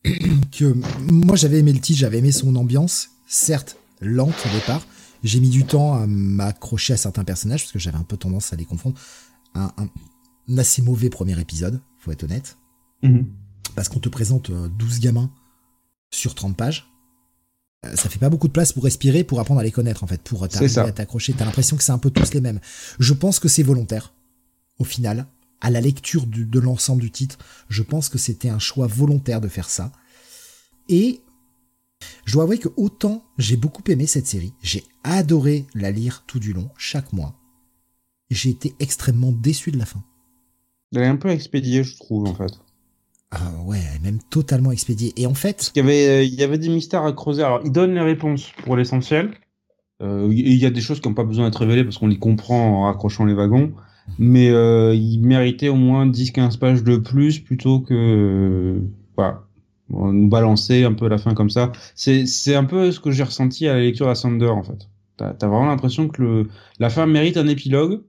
que 0.53 0.77
moi 1.01 1.37
j'avais 1.37 1.59
aimé 1.59 1.73
le 1.73 1.81
titre, 1.81 1.99
j'avais 1.99 2.19
aimé 2.19 2.33
son 2.33 2.55
ambiance, 2.57 3.11
certes 3.27 3.77
lente 4.01 4.35
au 4.47 4.55
départ. 4.55 4.87
J'ai 5.25 5.41
mis 5.41 5.51
du 5.51 5.65
temps 5.65 5.95
à 5.95 6.07
m'accrocher 6.07 6.93
à 6.93 6.97
certains 6.97 7.25
personnages 7.25 7.63
parce 7.63 7.73
que 7.73 7.79
j'avais 7.79 7.99
un 7.99 8.05
peu 8.05 8.17
tendance 8.17 8.53
à 8.53 8.57
les 8.57 8.65
confondre. 8.65 8.99
Un, 9.55 9.73
un, 9.77 10.59
assez 10.59 10.81
mauvais 10.81 11.11
premier 11.11 11.39
épisode, 11.41 11.81
faut 11.99 12.13
être 12.13 12.23
honnête. 12.23 12.57
Mm-hmm. 13.03 13.25
Parce 13.75 13.89
qu'on 13.89 13.99
te 13.99 14.09
présente 14.09 14.51
12 14.51 14.97
euh, 14.97 15.01
gamins 15.01 15.31
sur 16.11 16.35
30 16.35 16.57
pages. 16.57 16.89
Euh, 17.85 17.97
ça 17.97 18.09
fait 18.09 18.19
pas 18.19 18.31
beaucoup 18.31 18.47
de 18.47 18.53
place 18.53 18.73
pour 18.73 18.85
respirer, 18.85 19.25
pour 19.25 19.41
apprendre 19.41 19.61
à 19.61 19.65
les 19.65 19.73
connaître 19.73 20.05
en 20.05 20.07
fait, 20.07 20.23
pour 20.23 20.49
t'arriver 20.49 20.79
à 20.79 20.93
t'accrocher. 20.93 21.33
T'as 21.33 21.45
l'impression 21.45 21.77
que 21.77 21.83
c'est 21.83 21.93
un 21.93 21.99
peu 21.99 22.11
tous 22.11 22.33
les 22.33 22.41
mêmes. 22.41 22.61
Je 23.01 23.13
pense 23.13 23.41
que 23.41 23.49
c'est 23.49 23.63
volontaire, 23.63 24.13
au 24.79 24.85
final 24.85 25.27
à 25.61 25.71
la 25.71 25.81
lecture 25.81 26.27
de 26.27 26.61
l'ensemble 26.61 27.03
du 27.03 27.11
titre, 27.11 27.39
je 27.69 27.83
pense 27.83 28.09
que 28.09 28.19
c'était 28.19 28.49
un 28.49 28.59
choix 28.59 28.87
volontaire 28.87 29.41
de 29.41 29.49
faire 29.49 29.69
ça. 29.69 29.93
Et 30.89 31.21
je 32.25 32.33
dois 32.33 32.45
avouer 32.45 32.59
que 32.59 32.69
autant 32.77 33.25
j'ai 33.39 33.57
beaucoup 33.57 33.83
aimé 33.89 34.07
cette 34.07 34.27
série, 34.27 34.53
j'ai 34.63 34.85
adoré 35.03 35.67
la 35.75 35.91
lire 35.91 36.25
tout 36.27 36.39
du 36.39 36.53
long, 36.53 36.71
chaque 36.77 37.13
mois. 37.13 37.35
J'ai 38.31 38.51
été 38.51 38.75
extrêmement 38.79 39.33
déçu 39.33 39.71
de 39.71 39.79
la 39.79 39.87
fin. 39.87 40.05
Elle 40.95 41.03
est 41.03 41.07
un 41.07 41.17
peu 41.17 41.31
expédiée, 41.31 41.83
je 41.83 41.97
trouve, 41.97 42.27
en 42.27 42.35
fait. 42.35 42.53
Ah 43.31 43.53
ouais, 43.65 43.83
même 44.03 44.21
totalement 44.31 44.73
expédiée. 44.73 45.13
Et 45.17 45.27
en 45.27 45.35
fait... 45.35 45.71
il 45.75 45.79
y 45.79 45.83
avait, 45.83 46.27
il 46.27 46.35
y 46.35 46.43
avait 46.43 46.59
des 46.59 46.69
mystères 46.69 47.05
à 47.05 47.13
creuser. 47.13 47.43
Alors, 47.43 47.61
il 47.65 47.73
donne 47.73 47.95
les 47.95 48.01
réponses 48.01 48.53
pour 48.65 48.77
l'essentiel. 48.77 49.35
Euh, 50.01 50.29
il 50.31 50.55
y 50.55 50.65
a 50.65 50.71
des 50.71 50.81
choses 50.81 51.01
qui 51.01 51.09
n'ont 51.09 51.15
pas 51.15 51.25
besoin 51.25 51.47
d'être 51.47 51.61
révélées 51.61 51.85
parce 51.85 51.99
qu'on 51.99 52.07
les 52.07 52.19
comprend 52.19 52.81
en 52.81 52.83
raccrochant 52.85 53.25
les 53.25 53.35
wagons 53.35 53.75
mais 54.19 54.51
euh, 54.51 54.95
il 54.95 55.21
méritait 55.21 55.69
au 55.69 55.77
moins 55.77 56.07
10-15 56.07 56.59
pages 56.59 56.83
de 56.83 56.97
plus 56.97 57.41
plutôt 57.41 57.81
que 57.81 57.95
euh, 57.95 58.81
voilà, 59.17 59.45
nous 59.91 60.29
balancer 60.29 60.85
un 60.85 60.93
peu 60.93 61.09
la 61.09 61.19
fin 61.19 61.35
comme 61.35 61.51
ça. 61.51 61.73
C'est 61.95 62.55
un 62.55 62.65
peu 62.65 62.91
ce 62.93 63.01
que 63.01 63.11
j'ai 63.11 63.23
ressenti 63.23 63.67
à 63.69 63.75
la 63.75 63.81
lecture 63.81 64.07
d'Assander 64.07 64.49
en 64.49 64.63
fait. 64.63 64.89
T'as 65.17 65.31
as 65.31 65.47
vraiment 65.47 65.67
l'impression 65.67 66.09
que 66.09 66.23
le 66.23 66.49
la 66.79 66.91
fin 66.91 67.07
mérite 67.07 67.37
un 67.37 67.49
épilogue 67.49 68.03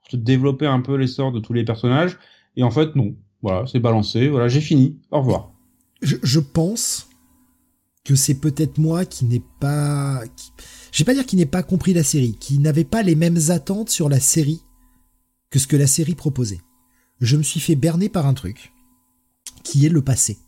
pour 0.00 0.08
te 0.10 0.16
développer 0.16 0.66
un 0.66 0.80
peu 0.80 0.96
l'essor 0.96 1.32
de 1.32 1.40
tous 1.40 1.52
les 1.52 1.64
personnages 1.64 2.18
et 2.56 2.62
en 2.62 2.70
fait 2.70 2.96
non. 2.96 3.14
Voilà, 3.42 3.66
c'est 3.66 3.80
balancé. 3.80 4.28
Voilà, 4.28 4.48
j'ai 4.48 4.60
fini. 4.60 4.98
Au 5.10 5.20
revoir. 5.20 5.52
Je, 6.02 6.16
je 6.22 6.40
pense 6.40 7.08
que 8.04 8.14
c'est 8.14 8.34
peut-être 8.34 8.78
moi 8.78 9.04
qui 9.04 9.24
n'ai 9.24 9.42
pas, 9.60 10.22
qui... 10.36 10.50
je 10.92 10.98
vais 10.98 11.04
pas 11.04 11.14
dire 11.14 11.26
qui 11.26 11.36
n'ai 11.36 11.46
pas 11.46 11.62
compris 11.62 11.94
la 11.94 12.02
série, 12.02 12.36
qui 12.38 12.58
n'avait 12.58 12.84
pas 12.84 13.02
les 13.02 13.14
mêmes 13.14 13.38
attentes 13.48 13.90
sur 13.90 14.08
la 14.08 14.20
série 14.20 14.60
que 15.50 15.58
ce 15.58 15.66
que 15.66 15.76
la 15.76 15.86
série 15.86 16.14
proposait. 16.14 16.60
Je 17.20 17.36
me 17.36 17.42
suis 17.42 17.60
fait 17.60 17.74
berner 17.74 18.08
par 18.08 18.26
un 18.26 18.34
truc 18.34 18.72
qui 19.62 19.84
est 19.84 19.90
le 19.90 20.02
passé. 20.02 20.38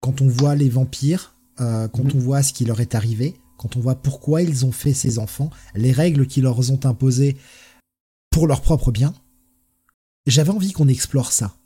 Quand 0.00 0.20
on 0.22 0.28
voit 0.28 0.54
les 0.54 0.68
vampires, 0.68 1.34
euh, 1.60 1.88
quand 1.88 2.04
mhm. 2.04 2.12
on 2.14 2.18
voit 2.18 2.42
ce 2.42 2.52
qui 2.52 2.64
leur 2.64 2.80
est 2.80 2.94
arrivé, 2.94 3.36
quand 3.56 3.76
on 3.76 3.80
voit 3.80 3.96
pourquoi 3.96 4.42
ils 4.42 4.64
ont 4.64 4.72
fait 4.72 4.94
ces 4.94 5.18
enfants, 5.18 5.50
les 5.74 5.92
règles 5.92 6.26
qu'ils 6.26 6.44
leur 6.44 6.58
ont 6.70 6.80
imposées 6.84 7.36
pour 8.30 8.46
leur 8.46 8.62
propre 8.62 8.92
bien, 8.92 9.14
j'avais 10.26 10.50
envie 10.50 10.72
qu'on 10.72 10.88
explore 10.88 11.32
ça. 11.32 11.56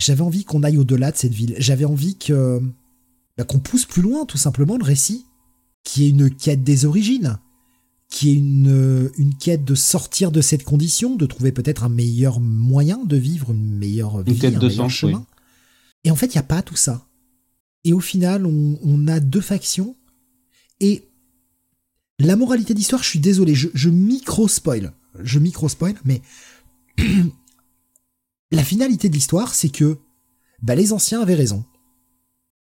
J'avais 0.00 0.22
envie 0.22 0.44
qu'on 0.44 0.62
aille 0.62 0.78
au-delà 0.78 1.12
de 1.12 1.16
cette 1.16 1.32
ville. 1.32 1.54
J'avais 1.58 1.84
envie 1.84 2.16
que 2.16 2.60
bah, 3.36 3.44
qu'on 3.44 3.60
pousse 3.60 3.86
plus 3.86 4.02
loin, 4.02 4.24
tout 4.24 4.38
simplement, 4.38 4.76
le 4.76 4.84
récit, 4.84 5.26
qui 5.84 6.04
est 6.04 6.10
une 6.10 6.34
quête 6.34 6.64
des 6.64 6.84
origines, 6.84 7.38
qui 8.12 8.28
est 8.28 8.34
une, 8.34 9.10
une 9.16 9.34
quête 9.34 9.64
de 9.64 9.74
sortir 9.74 10.32
de 10.32 10.42
cette 10.42 10.64
condition, 10.64 11.16
de 11.16 11.24
trouver 11.24 11.50
peut-être 11.50 11.82
un 11.82 11.88
meilleur 11.88 12.40
moyen 12.40 13.02
de 13.02 13.16
vivre, 13.16 13.52
une 13.52 13.78
meilleure 13.78 14.22
vie, 14.22 14.38
un 14.46 14.50
de 14.50 14.68
meilleur 14.68 14.90
chemin. 14.90 15.26
Et 16.04 16.10
en 16.10 16.14
fait, 16.14 16.26
il 16.26 16.36
n'y 16.36 16.40
a 16.40 16.44
pas 16.44 16.60
tout 16.60 16.76
ça. 16.76 17.08
Et 17.84 17.94
au 17.94 18.00
final, 18.00 18.44
on, 18.44 18.78
on 18.82 19.08
a 19.08 19.18
deux 19.18 19.40
factions. 19.40 19.96
Et 20.78 21.08
la 22.18 22.36
moralité 22.36 22.74
d'histoire, 22.74 23.02
je 23.02 23.08
suis 23.08 23.18
désolé, 23.18 23.54
je, 23.54 23.70
je 23.72 23.88
micro-spoil. 23.88 24.92
Je 25.18 25.38
micro-spoil, 25.38 25.94
mais 26.04 26.20
la 28.50 28.62
finalité 28.62 29.08
de 29.08 29.14
l'histoire, 29.14 29.54
c'est 29.54 29.70
que 29.70 29.96
bah, 30.60 30.74
les 30.74 30.92
anciens 30.92 31.22
avaient 31.22 31.34
raison. 31.34 31.64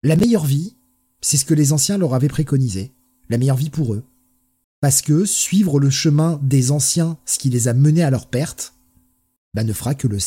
La 0.02 0.14
meilleure 0.14 0.44
vie, 0.44 0.76
c'est 1.22 1.38
ce 1.38 1.46
que 1.46 1.54
les 1.54 1.72
anciens 1.72 1.96
leur 1.96 2.12
avaient 2.12 2.28
préconisé. 2.28 2.92
La 3.30 3.38
meilleure 3.38 3.56
vie 3.56 3.70
pour 3.70 3.94
eux 3.94 4.04
parce 4.80 5.02
que 5.02 5.24
suivre 5.24 5.80
le 5.80 5.90
chemin 5.90 6.40
des 6.42 6.70
anciens, 6.70 7.18
ce 7.26 7.38
qui 7.38 7.50
les 7.50 7.68
a 7.68 7.74
menés 7.74 8.02
à 8.02 8.10
leur 8.10 8.26
perte, 8.26 8.74
bah, 9.54 9.64
ne 9.64 9.72
fera 9.72 9.94
que 9.94 10.06
le 10.06 10.18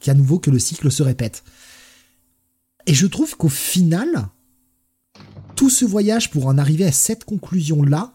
qu'à 0.00 0.14
nouveau 0.14 0.38
que 0.38 0.50
le 0.50 0.58
cycle 0.58 0.90
se 0.90 1.02
répète. 1.02 1.44
Et 2.86 2.94
je 2.94 3.06
trouve 3.06 3.36
qu'au 3.36 3.48
final, 3.48 4.28
tout 5.56 5.70
ce 5.70 5.84
voyage 5.84 6.30
pour 6.30 6.46
en 6.46 6.58
arriver 6.58 6.84
à 6.84 6.92
cette 6.92 7.24
conclusion-là, 7.24 8.14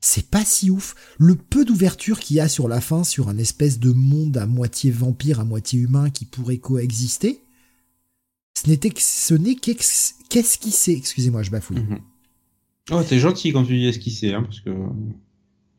c'est 0.00 0.28
pas 0.28 0.44
si 0.44 0.70
ouf. 0.70 0.94
Le 1.18 1.34
peu 1.34 1.64
d'ouverture 1.64 2.20
qu'il 2.20 2.36
y 2.36 2.40
a 2.40 2.48
sur 2.48 2.68
la 2.68 2.80
fin, 2.80 3.04
sur 3.04 3.28
un 3.28 3.38
espèce 3.38 3.78
de 3.78 3.92
monde 3.92 4.36
à 4.36 4.46
moitié 4.46 4.90
vampire, 4.90 5.40
à 5.40 5.44
moitié 5.44 5.80
humain 5.80 6.10
qui 6.10 6.24
pourrait 6.24 6.58
coexister, 6.58 7.42
ce 8.54 8.62
ce 8.98 9.34
n'est 9.34 9.54
qu'esquissé. 9.54 10.92
Excusez-moi, 10.92 11.42
je 11.42 11.50
bafouille. 11.50 11.80
Mhm. 11.80 12.00
Oh, 12.90 13.02
t'es 13.02 13.18
gentil 13.18 13.52
quand 13.52 13.64
tu 13.64 13.76
dis 13.76 13.86
esquisser, 13.86 14.32
hein, 14.32 14.42
parce 14.42 14.60
que 14.60 14.70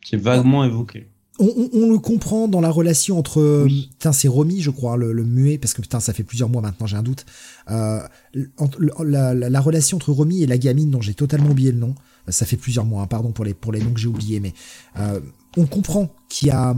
c'est 0.03 0.17
vaguement 0.17 0.63
évoqué. 0.63 1.07
On, 1.39 1.69
on, 1.71 1.91
le 1.91 1.99
comprend 1.99 2.47
dans 2.47 2.61
la 2.61 2.71
relation 2.71 3.19
entre 3.19 3.67
putain 3.67 4.11
c'est 4.11 4.27
Romy 4.27 4.59
je 4.59 4.71
crois 4.71 4.97
le, 4.97 5.11
le, 5.11 5.23
muet 5.23 5.59
parce 5.59 5.75
que 5.75 5.83
putain 5.83 5.99
ça 5.99 6.11
fait 6.11 6.23
plusieurs 6.23 6.49
mois 6.49 6.63
maintenant 6.63 6.87
j'ai 6.87 6.97
un 6.97 7.03
doute 7.03 7.27
euh, 7.69 7.99
la, 8.33 9.35
la, 9.35 9.47
la, 9.47 9.61
relation 9.61 9.97
entre 9.97 10.11
Romy 10.11 10.41
et 10.41 10.47
la 10.47 10.57
gamine 10.57 10.89
dont 10.89 10.99
j'ai 10.99 11.13
totalement 11.13 11.51
oublié 11.51 11.71
le 11.71 11.77
nom 11.77 11.93
ça 12.27 12.47
fait 12.47 12.57
plusieurs 12.57 12.85
mois 12.85 13.03
hein, 13.03 13.05
pardon 13.05 13.33
pour 13.33 13.45
les 13.45 13.53
pour 13.53 13.71
les 13.71 13.81
noms 13.81 13.93
que 13.93 13.99
j'ai 13.99 14.07
oubliés 14.07 14.39
mais 14.39 14.55
euh, 14.97 15.19
on 15.57 15.67
comprend 15.67 16.09
qu'il 16.27 16.47
y 16.47 16.51
a 16.51 16.75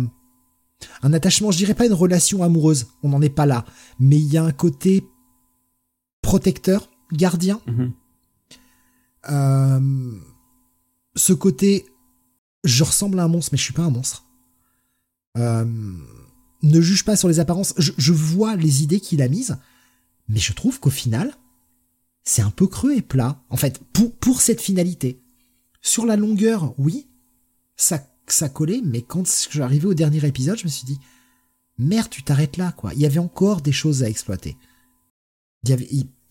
un 1.03 1.13
attachement 1.13 1.51
je 1.51 1.57
dirais 1.57 1.73
pas 1.73 1.85
une 1.85 1.93
relation 1.93 2.43
amoureuse 2.43 2.87
on 3.01 3.07
n'en 3.07 3.21
est 3.21 3.29
pas 3.29 3.45
là 3.45 3.63
mais 3.97 4.17
il 4.17 4.27
y 4.27 4.35
a 4.35 4.43
un 4.43 4.51
côté 4.51 5.05
protecteur 6.21 6.89
gardien 7.13 7.61
mm-hmm. 7.65 7.91
Euh, 7.91 7.98
ce 11.15 11.33
côté, 11.33 11.85
je 12.63 12.83
ressemble 12.83 13.19
à 13.19 13.23
un 13.23 13.27
monstre, 13.27 13.51
mais 13.51 13.57
je 13.57 13.63
suis 13.63 13.73
pas 13.73 13.83
un 13.83 13.89
monstre. 13.89 14.25
Euh, 15.37 15.65
ne 16.61 16.81
juge 16.81 17.05
pas 17.05 17.15
sur 17.15 17.27
les 17.27 17.39
apparences. 17.39 17.73
Je, 17.77 18.13
vois 18.13 18.55
les 18.55 18.83
idées 18.83 18.99
qu'il 18.99 19.21
a 19.21 19.27
mises, 19.27 19.57
mais 20.27 20.39
je 20.39 20.53
trouve 20.53 20.79
qu'au 20.79 20.89
final, 20.89 21.33
c'est 22.23 22.41
un 22.41 22.51
peu 22.51 22.67
creux 22.67 22.95
et 22.95 23.01
plat. 23.01 23.41
En 23.49 23.57
fait, 23.57 23.79
pour, 23.93 24.15
pour 24.15 24.41
cette 24.41 24.61
finalité. 24.61 25.21
Sur 25.81 26.05
la 26.05 26.17
longueur, 26.17 26.73
oui, 26.77 27.07
ça, 27.77 28.05
ça 28.27 28.49
collait, 28.49 28.81
mais 28.83 29.01
quand 29.01 29.23
j'arrivais 29.49 29.87
au 29.87 29.93
dernier 29.93 30.25
épisode, 30.25 30.57
je 30.57 30.65
me 30.65 30.69
suis 30.69 30.85
dit, 30.85 30.99
merde, 31.77 32.09
tu 32.09 32.23
t'arrêtes 32.23 32.57
là, 32.57 32.73
quoi. 32.73 32.93
Il 32.93 32.99
y 32.99 33.05
avait 33.05 33.19
encore 33.19 33.61
des 33.61 33.71
choses 33.71 34.03
à 34.03 34.09
exploiter. 34.09 34.57
Il 35.63 35.69
y 35.69 35.73
avait, 35.73 35.87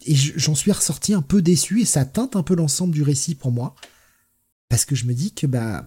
et 0.06 0.14
j'en 0.14 0.54
suis 0.54 0.72
ressorti 0.72 1.14
un 1.14 1.22
peu 1.22 1.42
déçu 1.42 1.80
et 1.80 1.84
ça 1.84 2.04
teinte 2.04 2.36
un 2.36 2.42
peu 2.42 2.54
l'ensemble 2.54 2.94
du 2.94 3.02
récit 3.02 3.34
pour 3.34 3.52
moi. 3.52 3.74
Parce 4.68 4.84
que 4.84 4.94
je 4.94 5.06
me 5.06 5.14
dis 5.14 5.32
que 5.32 5.46
bah 5.46 5.86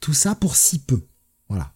tout 0.00 0.14
ça 0.14 0.34
pour 0.34 0.56
si 0.56 0.78
peu. 0.78 1.02
Voilà. 1.48 1.72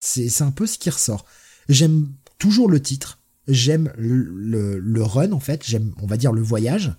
C'est 0.00 0.42
un 0.42 0.52
peu 0.52 0.66
ce 0.66 0.78
qui 0.78 0.90
ressort. 0.90 1.24
J'aime 1.68 2.12
toujours 2.38 2.70
le 2.70 2.80
titre. 2.80 3.18
J'aime 3.48 3.92
le, 3.96 4.78
le, 4.78 5.02
run 5.02 5.32
en 5.32 5.40
fait. 5.40 5.64
J'aime 5.66 5.94
on 6.00 6.06
va 6.06 6.16
dire 6.16 6.32
le 6.32 6.42
voyage. 6.42 6.94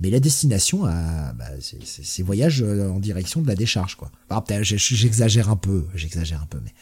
Mais 0.00 0.10
la 0.10 0.18
destination, 0.18 0.82
bah, 0.82 1.50
c'est 1.60 2.22
voyage 2.24 2.62
euh, 2.62 2.90
en 2.90 2.98
direction 2.98 3.40
de 3.40 3.46
la 3.46 3.54
décharge 3.54 3.96
quoi. 3.96 4.10
j'exagère 4.50 5.48
un 5.48 5.56
peu, 5.56 5.86
j'exagère 5.94 6.42
un 6.42 6.46
peu, 6.46 6.58
mais 6.60 6.74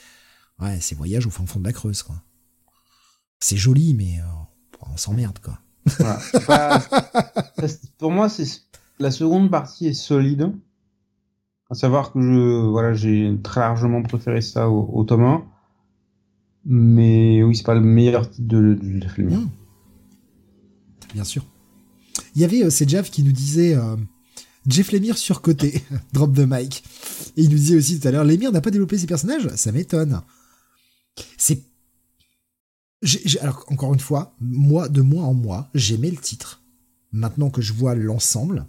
ouais, 0.64 0.80
c'est 0.80 0.94
voyage 0.94 1.26
au 1.26 1.30
fin 1.30 1.44
fond 1.44 1.60
de 1.60 1.66
la 1.66 1.74
Creuse 1.74 2.02
quoi. 2.02 2.22
C'est 3.40 3.58
joli, 3.58 3.92
mais 3.92 4.20
euh, 4.20 4.86
on 4.90 4.96
s'emmerde 4.96 5.38
quoi. 5.38 5.60
Pour 7.98 8.10
moi, 8.10 8.28
c'est 8.28 8.46
la 8.98 9.10
seconde 9.10 9.50
partie 9.50 9.86
est 9.86 9.94
solide. 9.94 10.52
À 11.70 11.74
savoir 11.74 12.12
que 12.12 12.20
je, 12.20 12.66
voilà, 12.68 12.92
j'ai 12.94 13.32
très 13.42 13.60
largement 13.60 14.02
préféré 14.02 14.40
ça 14.40 14.68
au, 14.68 14.90
au 14.92 15.04
tome 15.04 15.24
1. 15.24 15.44
Mais 16.66 17.42
oui, 17.42 17.56
c'est 17.56 17.64
pas 17.64 17.74
le 17.74 17.80
meilleur 17.80 18.28
titre 18.28 18.48
de, 18.48 18.74
de. 18.74 19.00
Bien 21.14 21.24
sûr. 21.24 21.44
Il 22.34 22.42
y 22.42 22.44
avait, 22.44 22.64
euh, 22.64 22.70
Jeff 22.70 23.10
qui 23.10 23.22
nous 23.22 23.32
disait 23.32 23.74
euh, 23.74 23.96
Jeff 24.66 24.92
Lemire 24.92 25.16
surcoté, 25.16 25.82
drop 26.12 26.34
the 26.34 26.46
mic. 26.46 26.84
Et 27.36 27.42
il 27.42 27.50
nous 27.50 27.56
disait 27.56 27.76
aussi 27.76 27.98
tout 27.98 28.08
à 28.08 28.10
l'heure 28.10 28.24
Lemire 28.24 28.52
n'a 28.52 28.60
pas 28.60 28.70
développé 28.70 28.98
ses 28.98 29.06
personnages, 29.06 29.48
ça 29.54 29.72
m'étonne. 29.72 30.20
C'est. 31.36 31.62
Alors, 33.40 33.64
encore 33.68 33.94
une 33.94 34.00
fois, 34.00 34.34
moi, 34.40 34.88
de 34.88 35.00
moi 35.00 35.24
en 35.24 35.34
moi, 35.34 35.70
j'aimais 35.74 36.10
le 36.10 36.16
titre. 36.18 36.62
Maintenant 37.12 37.50
que 37.50 37.62
je 37.62 37.72
vois 37.72 37.94
l'ensemble, 37.94 38.66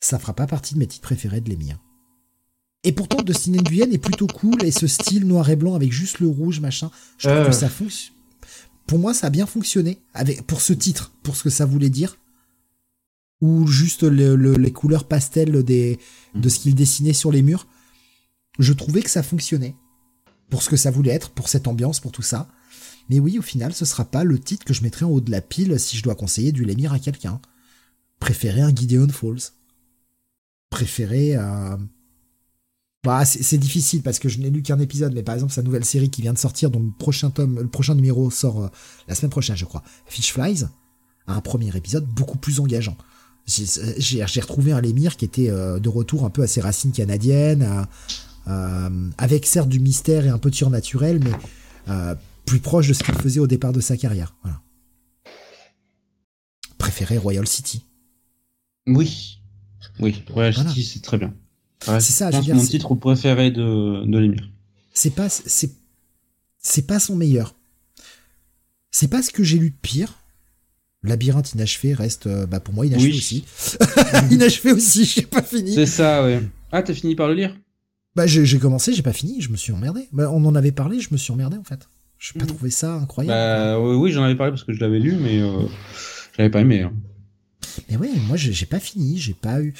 ça 0.00 0.18
fera 0.18 0.34
pas 0.34 0.46
partie 0.46 0.74
de 0.74 0.78
mes 0.78 0.86
titres 0.86 1.02
préférés 1.06 1.40
de 1.40 1.50
Lemire. 1.50 1.78
Et 2.84 2.92
pourtant, 2.92 3.22
de 3.22 3.32
Nguyen 3.32 3.90
est 3.92 3.98
plutôt 3.98 4.26
cool 4.26 4.62
et 4.62 4.70
ce 4.70 4.86
style 4.86 5.26
noir 5.26 5.48
et 5.50 5.56
blanc 5.56 5.74
avec 5.74 5.90
juste 5.90 6.20
le 6.20 6.28
rouge, 6.28 6.60
machin, 6.60 6.90
je 7.18 7.28
trouve 7.28 7.40
Euh. 7.42 7.46
que 7.46 7.52
ça 7.52 7.68
fonctionne. 7.68 8.14
Pour 8.86 8.98
moi, 8.98 9.14
ça 9.14 9.28
a 9.28 9.30
bien 9.30 9.46
fonctionné 9.46 9.98
avec 10.12 10.46
pour 10.46 10.60
ce 10.60 10.74
titre, 10.74 11.12
pour 11.22 11.34
ce 11.36 11.42
que 11.42 11.50
ça 11.50 11.64
voulait 11.64 11.88
dire. 11.90 12.18
Ou 13.40 13.66
juste 13.66 14.02
le- 14.04 14.36
le- 14.36 14.54
les 14.56 14.72
couleurs 14.72 15.08
pastel 15.08 15.62
des, 15.64 15.98
de 16.34 16.48
ce 16.48 16.60
qu'il 16.60 16.74
dessinait 16.74 17.12
sur 17.14 17.32
les 17.32 17.42
murs. 17.42 17.66
Je 18.58 18.72
trouvais 18.74 19.02
que 19.02 19.10
ça 19.10 19.22
fonctionnait. 19.22 19.74
Pour 20.50 20.62
ce 20.62 20.68
que 20.70 20.76
ça 20.76 20.90
voulait 20.90 21.12
être, 21.12 21.30
pour 21.30 21.48
cette 21.48 21.66
ambiance, 21.66 22.00
pour 22.00 22.12
tout 22.12 22.22
ça. 22.22 22.48
Mais 23.10 23.20
oui, 23.20 23.38
au 23.38 23.42
final, 23.42 23.74
ce 23.74 23.84
sera 23.84 24.04
pas 24.04 24.24
le 24.24 24.38
titre 24.38 24.64
que 24.64 24.74
je 24.74 24.82
mettrai 24.82 25.04
en 25.04 25.10
haut 25.10 25.20
de 25.20 25.30
la 25.30 25.40
pile 25.40 25.78
si 25.78 25.96
je 25.96 26.02
dois 26.02 26.14
conseiller 26.14 26.52
du 26.52 26.64
Lemire 26.64 26.92
à 26.92 26.98
quelqu'un. 26.98 27.40
Préférer 28.18 28.62
un 28.62 28.74
Gideon 28.74 29.08
Falls. 29.08 29.52
Préférer 30.70 31.36
euh, 31.36 31.76
bah, 33.04 33.24
c'est 33.26 33.58
difficile 33.58 34.02
parce 34.02 34.18
que 34.18 34.28
je 34.28 34.38
n'ai 34.38 34.50
lu 34.50 34.62
qu'un 34.62 34.78
épisode, 34.80 35.12
mais 35.12 35.22
par 35.22 35.34
exemple 35.34 35.52
sa 35.52 35.62
nouvelle 35.62 35.84
série 35.84 36.08
qui 36.08 36.22
vient 36.22 36.32
de 36.32 36.38
sortir, 36.38 36.70
dont 36.70 36.80
le 36.80 36.90
prochain 36.98 37.30
tome, 37.30 37.60
le 37.60 37.68
prochain 37.68 37.94
numéro 37.94 38.30
sort 38.30 38.64
euh, 38.64 38.68
la 39.06 39.14
semaine 39.14 39.30
prochaine, 39.30 39.56
je 39.56 39.66
crois. 39.66 39.82
Fish 40.06 40.32
Flies 40.32 40.64
un 41.26 41.40
premier 41.40 41.74
épisode 41.74 42.04
beaucoup 42.04 42.36
plus 42.36 42.60
engageant. 42.60 42.98
J'ai 43.46 44.40
retrouvé 44.40 44.72
un 44.72 44.80
Lémire 44.80 45.16
qui 45.16 45.24
était 45.24 45.48
euh, 45.48 45.78
de 45.78 45.88
retour 45.88 46.26
un 46.26 46.30
peu 46.30 46.42
à 46.42 46.46
ses 46.46 46.60
racines 46.60 46.92
canadiennes, 46.92 47.86
avec 49.16 49.46
certes 49.46 49.70
du 49.70 49.80
mystère 49.80 50.26
et 50.26 50.28
un 50.28 50.36
peu 50.36 50.50
de 50.50 50.54
surnaturel, 50.54 51.20
mais 51.24 51.94
plus 52.44 52.60
proche 52.60 52.88
de 52.88 52.92
ce 52.92 53.02
qu'il 53.02 53.14
faisait 53.14 53.40
au 53.40 53.46
départ 53.46 53.72
de 53.72 53.80
sa 53.80 53.96
carrière. 53.96 54.34
Voilà. 54.42 54.60
Préféré 56.78 57.18
Royal 57.18 57.46
City. 57.46 57.84
Oui. 58.86 59.38
Oui, 60.00 60.22
Royal 60.30 60.52
Voilà. 60.54 60.70
City, 60.70 60.84
c'est 60.84 61.00
très 61.02 61.18
bien. 61.18 61.34
Ouais, 61.88 62.00
C'est 62.00 62.12
ça, 62.12 62.30
je 62.30 62.36
pense 62.36 62.44
dire, 62.44 62.54
mon 62.54 62.64
titre 62.64 62.94
préféré 62.94 63.50
de, 63.50 64.04
de 64.06 64.18
Lemire. 64.18 64.48
c'est 64.94 65.10
pas 65.14 65.28
c'est 65.28 65.70
c'est 66.58 66.86
pas 66.86 66.98
son 66.98 67.14
meilleur. 67.16 67.54
C'est 68.90 69.08
pas 69.08 69.22
ce 69.22 69.30
que 69.30 69.42
j'ai 69.44 69.58
lu 69.58 69.70
de 69.70 69.76
pire. 69.82 70.14
Labyrinthe 71.02 71.52
inachevé 71.52 71.92
reste 71.92 72.26
euh, 72.26 72.46
bah 72.46 72.60
pour 72.60 72.72
moi 72.72 72.86
inachevé 72.86 73.10
Oui. 73.10 73.18
aussi. 73.18 73.44
inachevé 74.30 74.72
aussi, 74.72 75.04
j'ai 75.04 75.22
pas 75.26 75.42
fini. 75.42 75.74
C'est 75.74 75.84
ça, 75.86 76.22
ouais. 76.24 76.40
Ah, 76.72 76.82
t'as 76.82 76.94
fini 76.94 77.14
par 77.14 77.28
le 77.28 77.34
lire? 77.34 77.54
Bah 78.16 78.26
j'ai 78.26 78.46
j'ai 78.46 78.58
commencé, 78.58 78.94
j'ai 78.94 79.02
pas 79.02 79.12
fini, 79.12 79.40
je 79.42 79.50
me 79.50 79.56
suis 79.56 79.72
emmerdé. 79.72 80.08
Bah, 80.12 80.30
on 80.32 80.42
en 80.46 80.54
avait 80.54 80.72
parlé, 80.72 81.00
je 81.00 81.08
me 81.12 81.18
suis 81.18 81.32
emmerdé 81.32 81.58
en 81.58 81.64
fait. 81.64 81.86
J'ai 82.26 82.38
pas 82.38 82.46
Mhm. 82.46 82.50
trouvé 82.54 82.70
ça 82.70 82.94
incroyable. 82.94 83.34
Bah 83.36 83.78
oui, 83.80 83.96
oui, 83.96 84.12
j'en 84.12 84.22
avais 84.22 84.34
parlé 84.34 84.50
parce 84.52 84.64
que 84.64 84.72
je 84.72 84.80
l'avais 84.80 84.98
lu, 84.98 85.16
mais 85.20 85.40
euh, 85.42 85.66
je 86.32 86.38
l'avais 86.38 86.50
pas 86.50 86.60
aimé. 86.62 86.80
hein. 86.82 86.92
Mais 87.90 87.96
ouais, 87.98 88.10
moi 88.28 88.36
j'ai 88.36 88.66
pas 88.66 88.80
fini, 88.80 89.18
j'ai 89.18 89.34
pas 89.34 89.60
eu 89.60 89.74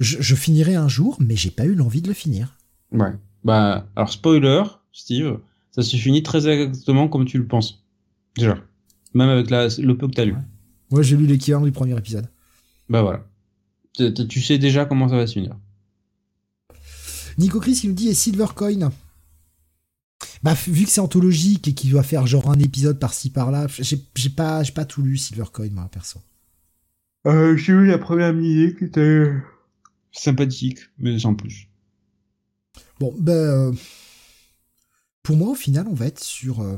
je, 0.00 0.16
je 0.20 0.34
finirai 0.34 0.74
un 0.76 0.88
jour, 0.88 1.16
mais 1.20 1.36
j'ai 1.36 1.50
pas 1.50 1.64
eu 1.66 1.74
l'envie 1.74 2.00
de 2.02 2.08
le 2.08 2.14
finir. 2.14 2.56
Ouais. 2.92 3.12
Bah, 3.44 3.86
alors 3.96 4.10
spoiler, 4.10 4.62
Steve, 4.92 5.38
ça 5.72 5.82
se 5.82 5.96
finit 5.96 6.22
très 6.22 6.48
exactement 6.48 7.08
comme 7.08 7.26
tu 7.26 7.36
le 7.38 7.46
penses. 7.46 7.84
Déjà. 8.36 8.56
Même 9.12 9.28
avec 9.28 9.50
la, 9.50 9.68
le 9.78 9.96
peu 9.96 10.08
que 10.08 10.14
t'as 10.14 10.24
lu. 10.24 10.34
Moi 10.90 11.02
j'ai 11.02 11.16
lu 11.16 11.26
l'équivalent 11.26 11.64
du 11.64 11.72
premier 11.72 11.96
épisode. 11.98 12.28
Bah 12.88 13.02
voilà. 13.02 13.24
Tu- 13.96 14.40
sais 14.42 14.58
déjà 14.58 14.84
comment 14.86 15.08
ça 15.08 15.16
va 15.16 15.26
se 15.26 15.34
finir. 15.34 15.56
Nico 17.38 17.60
Chris 17.60 17.74
qui 17.74 17.88
nous 17.88 17.94
dit 17.94 18.08
et 18.08 18.14
Silvercoin. 18.14 18.90
Bah 20.42 20.54
vu 20.66 20.84
que 20.84 20.90
c'est 20.90 21.00
anthologique 21.00 21.68
et 21.68 21.74
qu'il 21.74 21.90
doit 21.90 22.02
faire 22.02 22.26
genre 22.26 22.50
un 22.50 22.58
épisode 22.58 22.98
par-ci 22.98 23.30
par-là, 23.30 23.66
j'ai 23.78 24.00
j'ai 24.14 24.30
pas 24.30 24.62
j'ai 24.62 24.72
pas 24.72 24.84
tout 24.84 25.02
lu 25.02 25.16
Silvercoin 25.16 25.70
moi 25.70 25.88
perso. 25.90 26.20
Euh, 27.26 27.54
j'ai 27.56 27.72
eu 27.74 27.86
la 27.86 27.98
première 27.98 28.32
mini 28.32 28.74
qui 28.74 28.84
était 28.84 29.30
sympathique, 30.12 30.80
mais 30.98 31.18
sans 31.18 31.34
plus. 31.34 31.68
Bon 32.98 33.14
ben 33.18 33.32
euh, 33.32 33.72
pour 35.24 35.36
moi 35.36 35.50
au 35.50 35.54
final 35.56 35.86
on 35.88 35.94
va 35.94 36.06
être 36.06 36.22
sur 36.22 36.60
euh, 36.60 36.76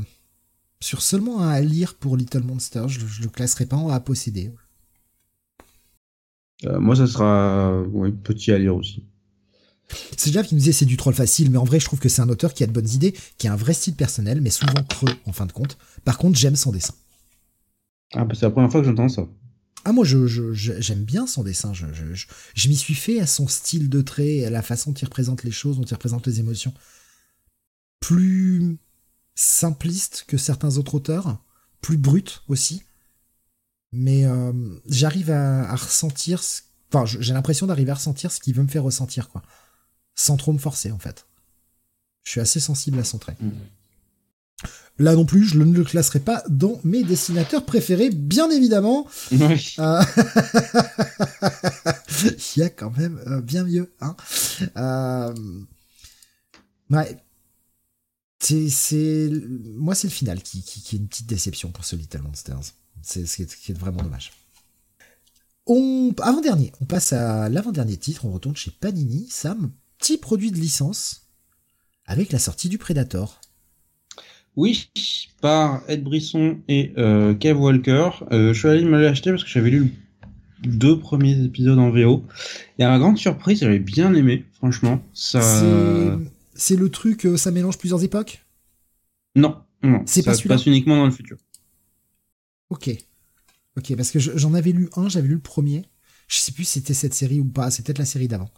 sur 0.80 1.02
seulement 1.02 1.42
un 1.42 1.48
à 1.50 1.60
lire 1.62 1.96
pour 1.96 2.16
Little 2.16 2.42
Monster, 2.44 2.84
je, 2.88 3.00
le- 3.00 3.08
je 3.08 3.22
le 3.22 3.28
classerai 3.30 3.66
pas 3.66 3.76
en 3.76 3.90
à 3.90 4.00
posséder. 4.00 4.52
Euh, 6.64 6.78
moi, 6.80 6.96
ça 6.96 7.06
sera 7.06 7.82
ouais, 7.82 8.12
petit 8.12 8.52
à 8.52 8.58
lire 8.58 8.76
aussi. 8.76 9.04
C'est 10.16 10.32
Jeff 10.32 10.48
qui 10.48 10.54
nous 10.54 10.60
disait 10.60 10.72
c'est 10.72 10.84
du 10.84 10.96
troll 10.96 11.14
facile, 11.14 11.50
mais 11.50 11.58
en 11.58 11.64
vrai 11.64 11.78
je 11.80 11.84
trouve 11.84 12.00
que 12.00 12.08
c'est 12.08 12.22
un 12.22 12.28
auteur 12.28 12.54
qui 12.54 12.64
a 12.64 12.66
de 12.66 12.72
bonnes 12.72 12.88
idées, 12.88 13.14
qui 13.38 13.46
a 13.48 13.52
un 13.52 13.56
vrai 13.56 13.72
style 13.74 13.94
personnel, 13.94 14.40
mais 14.40 14.50
souvent 14.50 14.82
creux 14.88 15.14
en 15.26 15.32
fin 15.32 15.46
de 15.46 15.52
compte. 15.52 15.78
Par 16.04 16.18
contre 16.18 16.38
j'aime 16.38 16.56
son 16.56 16.72
dessin. 16.72 16.94
Ah, 18.14 18.24
bah, 18.24 18.34
c'est 18.34 18.42
la 18.46 18.50
première 18.50 18.70
fois 18.70 18.80
que 18.80 18.86
j'entends 18.86 19.08
ça. 19.08 19.26
Ah 19.84 19.92
moi 19.92 20.04
je 20.04 20.26
je- 20.26 20.52
je- 20.52 20.80
j'aime 20.80 21.04
bien 21.04 21.26
son 21.28 21.44
dessin, 21.44 21.72
je, 21.72 21.86
je, 22.54 22.68
m'y 22.68 22.74
suis 22.76 22.94
fait 22.94 23.20
à 23.20 23.26
son 23.26 23.46
style 23.46 23.88
de 23.88 24.02
trait, 24.02 24.44
à 24.44 24.50
la 24.50 24.62
façon 24.62 24.90
dont 24.90 24.96
il 25.00 25.04
représente 25.04 25.44
les 25.44 25.52
choses, 25.52 25.76
dont 25.76 25.84
il 25.84 25.94
représente 25.94 26.26
les 26.26 26.40
émotions. 26.40 26.74
Plus 28.00 28.78
simpliste 29.34 30.24
que 30.26 30.36
certains 30.36 30.76
autres 30.78 30.94
auteurs, 30.96 31.38
plus 31.80 31.96
brut 31.98 32.42
aussi. 32.48 32.82
Mais 33.92 34.24
euh, 34.24 34.52
j'arrive 34.88 35.30
à, 35.30 35.70
à 35.70 35.76
ressentir, 35.76 36.42
ce- 36.42 36.62
enfin 36.92 37.04
j'ai 37.06 37.32
l'impression 37.32 37.66
d'arriver 37.66 37.92
à 37.92 37.94
ressentir 37.94 38.32
ce 38.32 38.40
qu'il 38.40 38.54
veut 38.54 38.62
me 38.62 38.68
faire 38.68 38.82
ressentir 38.82 39.28
quoi, 39.28 39.42
sans 40.16 40.36
trop 40.36 40.52
me 40.52 40.58
forcer 40.58 40.90
en 40.90 40.98
fait. 40.98 41.26
Je 42.24 42.32
suis 42.32 42.40
assez 42.40 42.58
sensible 42.58 42.98
à 42.98 43.04
son 43.04 43.18
trait. 43.18 43.36
Là 44.98 45.14
non 45.14 45.26
plus, 45.26 45.44
je 45.44 45.58
ne 45.58 45.72
le 45.72 45.84
classerai 45.84 46.18
pas 46.20 46.42
dans 46.48 46.80
mes 46.82 47.04
dessinateurs 47.04 47.64
préférés, 47.64 48.10
bien 48.10 48.50
évidemment. 48.50 49.06
Oui. 49.30 49.76
Euh, 49.78 50.02
Il 52.56 52.60
y 52.60 52.62
a 52.62 52.70
quand 52.70 52.96
même 52.96 53.20
euh, 53.26 53.42
bien 53.42 53.62
mieux. 53.64 53.92
Hein. 54.00 54.16
Euh, 54.78 55.34
Ouais. 56.90 57.18
C'est, 58.38 59.30
moi, 59.74 59.94
c'est 59.94 60.06
le 60.06 60.12
final 60.12 60.42
qui, 60.42 60.62
qui, 60.62 60.80
qui 60.80 60.96
est 60.96 60.98
une 60.98 61.08
petite 61.08 61.26
déception 61.26 61.72
pour 61.72 61.84
ce 61.84 61.96
Little 61.96 62.22
Monsters. 62.22 62.72
C'est 63.02 63.26
ce 63.26 63.36
qui 63.36 63.42
est, 63.42 63.50
ce 63.50 63.56
qui 63.56 63.72
est 63.72 63.74
vraiment 63.78 64.02
dommage. 64.02 64.32
On, 65.66 66.14
avant-dernier, 66.22 66.72
on 66.80 66.84
passe 66.84 67.12
à 67.12 67.48
l'avant-dernier 67.48 67.96
titre, 67.96 68.24
on 68.24 68.30
retourne 68.30 68.54
chez 68.54 68.70
Panini, 68.70 69.26
Sam, 69.30 69.72
petit 69.98 70.18
produit 70.18 70.50
de 70.50 70.56
licence, 70.58 71.28
avec 72.06 72.32
la 72.32 72.38
sortie 72.38 72.68
du 72.68 72.78
Predator. 72.78 73.40
Oui, 74.56 74.90
par 75.42 75.82
Ed 75.88 76.02
Brisson 76.02 76.58
et 76.68 76.92
euh, 76.96 77.34
Kev 77.34 77.58
Walker. 77.60 78.10
Euh, 78.32 78.54
je 78.54 78.58
suis 78.58 78.68
allé 78.68 78.84
me 78.84 79.00
l'acheter 79.00 79.30
parce 79.30 79.44
que 79.44 79.50
j'avais 79.50 79.70
lu 79.70 79.92
les 80.62 80.70
deux 80.70 80.98
premiers 80.98 81.38
épisodes 81.44 81.78
en 81.78 81.90
VO. 81.90 82.24
Et 82.78 82.84
à 82.84 82.88
ma 82.88 82.98
grande 82.98 83.18
surprise, 83.18 83.60
j'avais 83.60 83.78
bien 83.78 84.14
aimé, 84.14 84.44
franchement. 84.54 85.02
Ça... 85.12 86.18
C'est, 86.54 86.76
le 86.76 86.88
truc, 86.88 87.26
euh, 87.26 87.36
ça 87.36 87.50
mélange 87.50 87.76
plusieurs 87.76 88.02
époques? 88.02 88.46
Non, 89.34 89.58
non, 89.82 90.02
C'est 90.06 90.22
ça 90.22 90.30
pas 90.30 90.36
se 90.36 90.48
passe 90.48 90.64
uniquement 90.64 90.96
dans 90.96 91.04
le 91.04 91.10
futur. 91.10 91.36
Ok. 92.70 92.90
Ok, 93.76 93.94
parce 93.94 94.10
que 94.10 94.18
je- 94.18 94.36
j'en 94.36 94.54
avais 94.54 94.72
lu 94.72 94.88
un, 94.96 95.08
j'avais 95.08 95.28
lu 95.28 95.34
le 95.34 95.40
premier. 95.40 95.84
Je 96.28 96.36
sais 96.38 96.52
plus 96.52 96.64
si 96.64 96.80
c'était 96.80 96.94
cette 96.94 97.14
série 97.14 97.40
ou 97.40 97.44
pas, 97.44 97.70
c'est 97.70 97.84
peut-être 97.84 97.98
la 97.98 98.06
série 98.06 98.26
d'avant. 98.28 98.50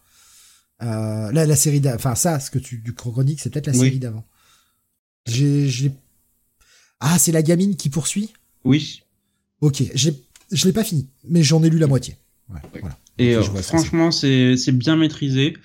Euh, 0.82 1.32
là, 1.32 1.47
la 1.47 1.57
série 1.57 1.81
d'avant, 1.81 1.97
enfin 1.97 2.15
ça, 2.15 2.39
ce 2.40 2.50
que 2.50 2.58
tu 2.58 2.78
du 2.78 2.94
chronique, 2.94 3.40
c'est 3.40 3.50
peut-être 3.50 3.66
la 3.66 3.73
Oui. 3.73 3.86
série 3.86 3.98
d'avant. 3.98 4.24
J'ai, 5.26 5.68
j'ai... 5.68 5.92
Ah, 7.00 7.18
c'est 7.18 7.32
la 7.32 7.42
gamine 7.42 7.76
qui 7.76 7.90
poursuit? 7.90 8.32
Oui. 8.65 9.02
Ok, 9.60 9.82
j'ai, 9.94 10.15
je 10.52 10.66
l'ai 10.66 10.73
pas 10.73 10.84
fini, 10.84 11.08
mais 11.28 11.42
j'en 11.42 11.62
ai 11.62 11.70
lu 11.70 11.78
la 11.78 11.86
moitié. 11.86 12.16
Ouais, 12.48 12.60
voilà. 12.81 12.97
Et 13.18 13.34
euh, 13.34 13.42
franchement, 13.42 14.10
c'est 14.10 14.57
c'est 14.57 14.73
bien 14.73 14.97
maîtrisé. 14.97 15.57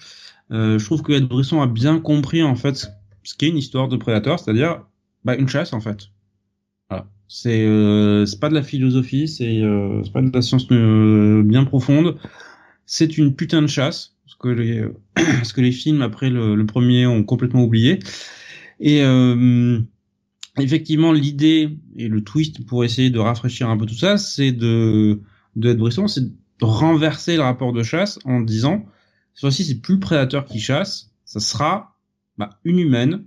Euh, 0.51 0.79
je 0.79 0.85
trouve 0.85 1.03
que 1.03 1.11
Ed 1.13 1.25
Brisson 1.25 1.61
a 1.61 1.67
bien 1.67 1.99
compris 1.99 2.41
en 2.43 2.55
fait 2.55 2.87
ce 3.23 3.35
qu'est 3.35 3.47
une 3.47 3.57
histoire 3.57 3.87
de 3.87 3.97
prédateur, 3.97 4.39
c'est-à-dire 4.39 4.83
bah, 5.23 5.35
une 5.35 5.47
chasse 5.47 5.73
en 5.73 5.79
fait. 5.79 6.09
Voilà. 6.89 7.07
C'est 7.27 7.63
euh, 7.63 8.25
c'est 8.25 8.39
pas 8.39 8.49
de 8.49 8.55
la 8.55 8.63
philosophie, 8.63 9.27
c'est 9.27 9.61
euh, 9.61 10.01
c'est 10.03 10.11
pas 10.11 10.21
de 10.21 10.31
la 10.33 10.41
science 10.41 10.65
euh, 10.71 11.43
bien 11.43 11.63
profonde. 11.63 12.17
C'est 12.85 13.17
une 13.17 13.33
putain 13.35 13.61
de 13.61 13.67
chasse, 13.67 14.12
ce 14.25 14.35
que 14.35 14.47
les 14.49 14.83
ce 15.43 15.53
que 15.53 15.61
les 15.61 15.71
films 15.71 16.01
après 16.01 16.29
le, 16.29 16.55
le 16.55 16.65
premier 16.65 17.05
ont 17.05 17.23
complètement 17.23 17.63
oublié. 17.63 17.99
Et 18.79 19.03
euh, 19.03 19.79
effectivement, 20.59 21.11
l'idée 21.11 21.77
et 21.95 22.07
le 22.07 22.23
twist 22.23 22.65
pour 22.65 22.83
essayer 22.83 23.09
de 23.09 23.19
rafraîchir 23.19 23.69
un 23.69 23.77
peu 23.77 23.85
tout 23.85 23.95
ça, 23.95 24.17
c'est 24.17 24.51
de 24.51 25.21
de 25.55 25.69
Ed 25.69 25.77
Brisson, 25.77 26.07
c'est 26.07 26.23
de 26.25 26.33
renverser 26.61 27.35
le 27.35 27.43
rapport 27.43 27.73
de 27.73 27.83
chasse 27.83 28.19
en 28.25 28.41
disant 28.41 28.85
cette 29.33 29.41
fois-ci 29.41 29.65
c'est 29.65 29.81
plus 29.81 29.95
le 29.95 29.99
prédateur 29.99 30.45
qui 30.45 30.59
chasse, 30.59 31.11
ça 31.25 31.39
sera 31.39 31.95
bah, 32.37 32.59
une 32.63 32.79
humaine 32.79 33.25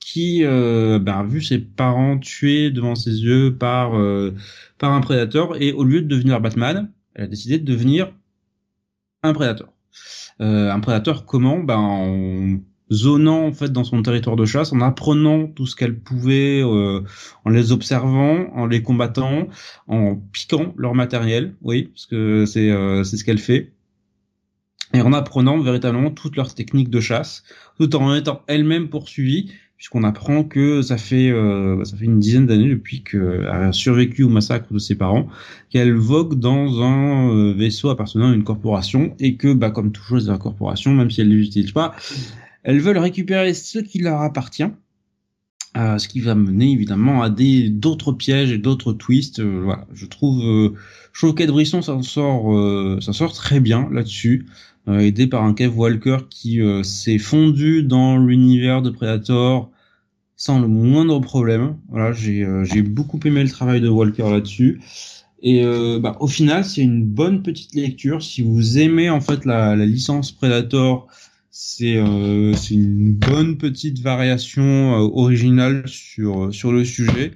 qui 0.00 0.44
euh, 0.44 0.98
bah, 0.98 1.20
a 1.20 1.24
vu 1.24 1.40
ses 1.42 1.58
parents 1.58 2.18
tués 2.18 2.70
devant 2.70 2.94
ses 2.94 3.22
yeux 3.22 3.56
par 3.56 3.98
euh, 3.98 4.34
par 4.78 4.92
un 4.92 5.00
prédateur 5.00 5.60
et 5.60 5.72
au 5.72 5.84
lieu 5.84 6.02
de 6.02 6.08
devenir 6.08 6.40
Batman, 6.40 6.90
elle 7.14 7.24
a 7.24 7.26
décidé 7.26 7.58
de 7.58 7.64
devenir 7.64 8.12
un 9.22 9.32
prédateur. 9.32 9.73
Euh, 10.40 10.70
un 10.70 10.80
prédateur 10.80 11.26
comment? 11.26 11.58
Ben 11.58 11.76
en 11.76 12.58
zonant 12.92 13.46
en 13.46 13.52
fait 13.52 13.72
dans 13.72 13.84
son 13.84 14.02
territoire 14.02 14.36
de 14.36 14.44
chasse, 14.44 14.72
en 14.72 14.80
apprenant 14.80 15.46
tout 15.46 15.66
ce 15.66 15.74
qu'elle 15.76 15.98
pouvait, 15.98 16.62
euh, 16.62 17.02
en 17.44 17.50
les 17.50 17.72
observant, 17.72 18.50
en 18.54 18.66
les 18.66 18.82
combattant, 18.82 19.48
en 19.88 20.16
piquant 20.16 20.74
leur 20.76 20.94
matériel, 20.94 21.54
oui, 21.62 21.84
parce 21.84 22.06
que 22.06 22.44
c'est 22.46 22.70
euh, 22.70 23.04
c'est 23.04 23.16
ce 23.16 23.24
qu'elle 23.24 23.38
fait, 23.38 23.72
et 24.92 25.00
en 25.00 25.12
apprenant 25.12 25.58
véritablement 25.58 26.10
toutes 26.10 26.36
leurs 26.36 26.54
techniques 26.54 26.90
de 26.90 27.00
chasse, 27.00 27.42
tout 27.78 27.94
en 27.96 28.14
étant 28.14 28.42
elle-même 28.46 28.88
poursuivie, 28.88 29.50
puisqu'on 29.76 30.04
apprend 30.04 30.44
que 30.44 30.82
ça 30.82 30.96
fait 30.96 31.30
euh, 31.30 31.84
ça 31.84 31.96
fait 31.96 32.04
une 32.04 32.18
dizaine 32.18 32.46
d'années 32.46 32.70
depuis 32.70 33.02
qu'elle 33.02 33.46
a 33.46 33.72
survécu 33.72 34.22
au 34.22 34.28
massacre 34.28 34.72
de 34.72 34.78
ses 34.78 34.94
parents, 34.94 35.28
qu'elle 35.70 35.94
vogue 35.94 36.38
dans 36.38 36.82
un 36.82 37.30
euh, 37.30 37.52
vaisseau 37.52 37.90
appartenant 37.90 38.30
à 38.30 38.34
une 38.34 38.44
corporation 38.44 39.14
et 39.18 39.36
que 39.36 39.52
bah 39.52 39.70
comme 39.70 39.92
toute 39.92 40.04
chose 40.04 40.26
de 40.26 40.32
la 40.32 40.38
corporation, 40.38 40.92
même 40.92 41.10
si 41.10 41.20
elle 41.20 41.28
ne 41.28 41.34
l'utilise 41.34 41.72
pas, 41.72 41.94
elles 42.62 42.80
veulent 42.80 42.98
récupérer 42.98 43.54
ce 43.54 43.78
qui 43.78 43.98
leur 43.98 44.22
appartient. 44.22 44.70
Euh, 45.76 45.98
ce 45.98 46.06
qui 46.06 46.20
va 46.20 46.36
mener 46.36 46.70
évidemment 46.70 47.22
à 47.22 47.30
des 47.30 47.68
d'autres 47.68 48.12
pièges 48.12 48.52
et 48.52 48.58
d'autres 48.58 48.92
twists. 48.92 49.40
Euh, 49.40 49.62
voilà, 49.64 49.88
je 49.92 50.06
trouve, 50.06 50.40
euh, 50.44 50.74
trouve 51.12 51.34
qu'Ed 51.34 51.50
Brisson 51.50 51.82
sort, 51.82 52.54
euh, 52.54 52.98
s'en 53.00 53.12
sort 53.12 53.32
très 53.32 53.58
bien 53.58 53.88
là-dessus, 53.90 54.46
euh, 54.46 54.73
aidé 54.88 55.26
par 55.26 55.44
un 55.44 55.54
Kev 55.54 55.76
Walker 55.76 56.18
qui 56.28 56.60
s'est 56.82 57.18
fondu 57.18 57.82
dans 57.82 58.18
l'univers 58.18 58.82
de 58.82 58.90
Predator 58.90 59.70
sans 60.36 60.60
le 60.60 60.68
moindre 60.68 61.20
problème. 61.20 61.78
Voilà, 61.88 62.12
j'ai 62.12 62.46
j'ai 62.64 62.82
beaucoup 62.82 63.18
aimé 63.24 63.42
le 63.42 63.48
travail 63.48 63.80
de 63.80 63.88
Walker 63.88 64.30
là-dessus. 64.30 64.80
Et 65.42 65.64
bah, 66.00 66.16
au 66.20 66.26
final, 66.26 66.64
c'est 66.64 66.82
une 66.82 67.04
bonne 67.04 67.42
petite 67.42 67.74
lecture 67.74 68.22
si 68.22 68.42
vous 68.42 68.78
aimez 68.78 69.08
en 69.10 69.20
fait 69.20 69.44
la, 69.46 69.74
la 69.76 69.86
licence 69.86 70.32
Predator 70.32 71.08
c'est 71.56 71.96
euh, 71.96 72.52
une 72.70 73.14
bonne 73.14 73.58
petite 73.58 74.00
variation 74.00 74.62
euh, 74.64 75.08
originale 75.14 75.84
sur 75.86 76.52
sur 76.52 76.72
le 76.72 76.84
sujet 76.84 77.30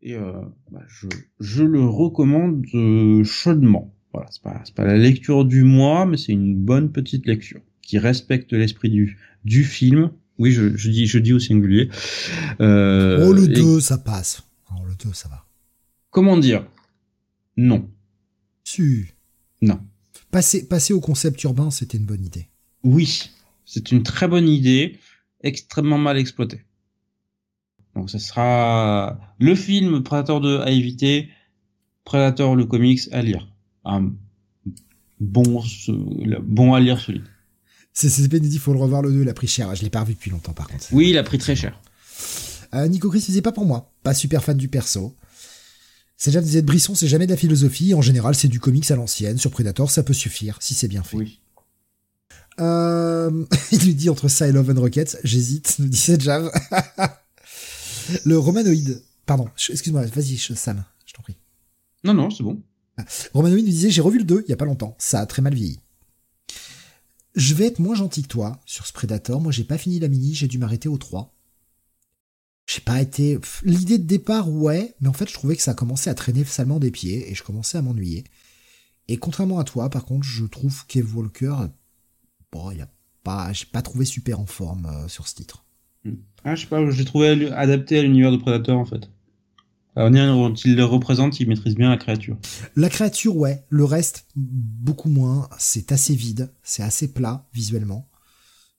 et 0.00 0.14
euh, 0.14 0.32
bah, 0.70 0.80
je, 0.88 1.06
je 1.38 1.64
le 1.64 1.84
recommande 1.84 2.64
euh, 2.74 3.24
chaudement. 3.24 3.94
Voilà, 4.12 4.28
c'est 4.30 4.42
pas 4.42 4.62
pas 4.74 4.84
la 4.84 4.96
lecture 4.96 5.44
du 5.44 5.62
mois, 5.64 6.06
mais 6.06 6.16
c'est 6.16 6.32
une 6.32 6.56
bonne 6.56 6.90
petite 6.90 7.26
lecture 7.26 7.60
qui 7.82 7.98
respecte 7.98 8.52
l'esprit 8.52 8.90
du 8.90 9.18
du 9.44 9.64
film. 9.64 10.10
Oui, 10.38 10.52
je, 10.52 10.76
je 10.76 10.90
dis 10.90 11.06
je 11.06 11.18
dis 11.18 11.32
au 11.32 11.38
singulier. 11.38 11.90
Euh, 12.60 13.26
oh 13.28 13.32
le 13.32 13.48
2 13.48 13.80
ça 13.80 13.98
passe. 13.98 14.42
Oh 14.70 14.84
le 14.86 14.94
2 14.94 15.12
ça 15.12 15.28
va. 15.28 15.44
Comment 16.10 16.38
dire? 16.38 16.66
Non. 17.56 17.88
Su. 18.64 19.14
Non. 19.62 19.80
Passer 20.30 20.66
passer 20.68 20.92
au 20.92 21.00
concept 21.00 21.42
urbain, 21.44 21.70
c'était 21.70 21.98
une 21.98 22.04
bonne 22.04 22.24
idée. 22.24 22.48
Oui, 22.84 23.30
c'est 23.64 23.90
une 23.92 24.02
très 24.02 24.28
bonne 24.28 24.48
idée, 24.48 24.98
extrêmement 25.42 25.98
mal 25.98 26.18
exploitée. 26.18 26.62
Donc 27.94 28.10
ce 28.10 28.18
sera 28.18 29.18
le 29.38 29.54
film 29.54 30.02
Predator 30.02 30.40
2 30.40 30.60
à 30.60 30.70
éviter, 30.70 31.30
Predator 32.04 32.54
le 32.54 32.64
comics 32.64 33.00
à 33.12 33.22
lire. 33.22 33.48
Un 33.88 34.12
bon, 35.18 35.64
bon 36.42 36.74
à 36.74 36.80
lire 36.80 37.00
celui. 37.00 37.22
C'est 37.92 38.08
c'est 38.08 38.28
dit, 38.28 38.48
il 38.48 38.60
faut 38.60 38.72
le 38.72 38.78
revoir 38.78 39.02
le 39.02 39.10
2, 39.10 39.22
il 39.22 39.28
a 39.28 39.34
pris 39.34 39.48
cher. 39.48 39.74
Je 39.74 39.82
l'ai 39.82 39.90
pas 39.90 40.02
revu 40.02 40.14
depuis 40.14 40.30
longtemps 40.30 40.52
par 40.52 40.68
contre. 40.68 40.84
Oui, 40.92 41.10
il 41.10 41.18
a 41.18 41.24
pris 41.24 41.38
très 41.38 41.56
cher. 41.56 41.80
Euh, 42.74 42.86
Nico 42.86 43.10
Chris 43.10 43.24
disait 43.26 43.42
pas 43.42 43.50
pour 43.50 43.64
moi, 43.64 43.92
pas 44.02 44.14
super 44.14 44.44
fan 44.44 44.56
du 44.56 44.68
perso. 44.68 45.16
C'est 46.16 46.30
déjà 46.30 46.40
disait 46.40 46.62
Brisson, 46.62 46.94
c'est 46.94 47.08
jamais 47.08 47.26
de 47.26 47.32
la 47.32 47.36
philosophie. 47.36 47.94
En 47.94 48.02
général, 48.02 48.34
c'est 48.34 48.48
du 48.48 48.60
comics 48.60 48.88
à 48.90 48.96
l'ancienne. 48.96 49.38
Sur 49.38 49.50
Predator, 49.50 49.90
ça 49.90 50.02
peut 50.02 50.12
suffire 50.12 50.58
si 50.60 50.74
c'est 50.74 50.88
bien 50.88 51.02
fait. 51.02 51.16
Oui. 51.16 51.40
Euh, 52.60 53.44
il 53.72 53.80
lui 53.84 53.94
dit 53.94 54.10
entre 54.10 54.28
ça 54.28 54.48
et 54.48 54.52
Love 54.52 54.70
and 54.70 54.80
Rockets, 54.80 55.18
j'hésite, 55.24 55.76
nous 55.78 55.88
dit 55.88 56.04
Jav. 56.18 56.50
le 58.24 58.38
romanoïde, 58.38 59.02
pardon, 59.26 59.48
excuse-moi, 59.68 60.06
vas-y 60.06 60.36
Sam, 60.36 60.84
je 61.06 61.12
t'en 61.14 61.22
prie. 61.22 61.36
Non, 62.04 62.14
non, 62.14 62.30
c'est 62.30 62.42
bon. 62.42 62.60
Romanoïde 63.34 63.64
nous 63.64 63.70
disait, 63.70 63.90
j'ai 63.90 64.00
revu 64.00 64.18
le 64.18 64.24
2 64.24 64.44
il 64.46 64.50
y 64.50 64.52
a 64.52 64.56
pas 64.56 64.64
longtemps, 64.64 64.96
ça 64.98 65.20
a 65.20 65.26
très 65.26 65.42
mal 65.42 65.54
vieilli. 65.54 65.80
Je 67.34 67.54
vais 67.54 67.66
être 67.66 67.78
moins 67.78 67.94
gentil 67.94 68.22
que 68.22 68.28
toi 68.28 68.60
sur 68.66 68.86
ce 68.86 68.92
Predator, 68.92 69.40
moi 69.40 69.52
j'ai 69.52 69.64
pas 69.64 69.78
fini 69.78 70.00
la 70.00 70.08
mini, 70.08 70.34
j'ai 70.34 70.48
dû 70.48 70.58
m'arrêter 70.58 70.88
au 70.88 70.98
3. 70.98 71.34
J'ai 72.66 72.80
pas 72.80 73.00
été... 73.00 73.38
L'idée 73.62 73.96
de 73.96 74.04
départ, 74.04 74.50
ouais, 74.50 74.94
mais 75.00 75.08
en 75.08 75.12
fait 75.12 75.28
je 75.28 75.34
trouvais 75.34 75.56
que 75.56 75.62
ça 75.62 75.74
commençait 75.74 76.10
à 76.10 76.14
traîner 76.14 76.44
salement 76.44 76.78
des 76.78 76.90
pieds 76.90 77.30
et 77.30 77.34
je 77.34 77.42
commençais 77.42 77.78
à 77.78 77.82
m'ennuyer. 77.82 78.24
Et 79.06 79.16
contrairement 79.16 79.58
à 79.58 79.64
toi, 79.64 79.88
par 79.88 80.04
contre, 80.04 80.26
je 80.26 80.44
trouve 80.44 80.84
qu'Eve 80.86 81.16
Walker 81.16 81.54
bon, 82.52 82.70
il 82.70 82.80
a 82.80 82.88
pas, 83.22 83.52
j'ai 83.52 83.66
pas 83.66 83.82
trouvé 83.82 84.04
super 84.04 84.40
en 84.40 84.46
forme 84.46 84.86
euh, 84.86 85.08
sur 85.08 85.28
ce 85.28 85.34
titre. 85.34 85.64
Hmm. 86.04 86.14
Ah, 86.44 86.54
je 86.54 86.62
sais 86.62 86.66
pas, 86.66 86.88
j'ai 86.90 87.04
trouvé 87.04 87.50
adapté 87.52 87.98
à 87.98 88.02
l'univers 88.02 88.32
de 88.32 88.36
Predator 88.36 88.78
en 88.78 88.84
fait. 88.84 89.10
Dont 89.98 90.54
il 90.54 90.76
le 90.76 90.84
représente, 90.84 91.40
il 91.40 91.48
maîtrise 91.48 91.74
bien 91.74 91.90
la 91.90 91.96
créature. 91.96 92.36
La 92.76 92.88
créature, 92.88 93.36
ouais. 93.36 93.64
Le 93.68 93.84
reste, 93.84 94.26
beaucoup 94.36 95.08
moins. 95.08 95.48
C'est 95.58 95.90
assez 95.90 96.14
vide, 96.14 96.50
c'est 96.62 96.84
assez 96.84 97.08
plat 97.08 97.46
visuellement. 97.52 98.08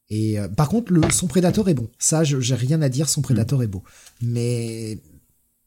Et 0.10 0.40
euh, 0.40 0.48
par 0.48 0.70
contre, 0.70 0.94
son 1.12 1.28
Predator 1.28 1.68
est 1.70 1.74
bon. 1.74 1.90
Ça, 2.00 2.24
j'ai 2.24 2.56
rien 2.56 2.82
à 2.82 2.90
dire. 2.90 3.10
Son 3.10 3.22
Predator 3.22 3.62
est 3.64 3.68
beau, 3.68 3.84
mais 4.22 5.00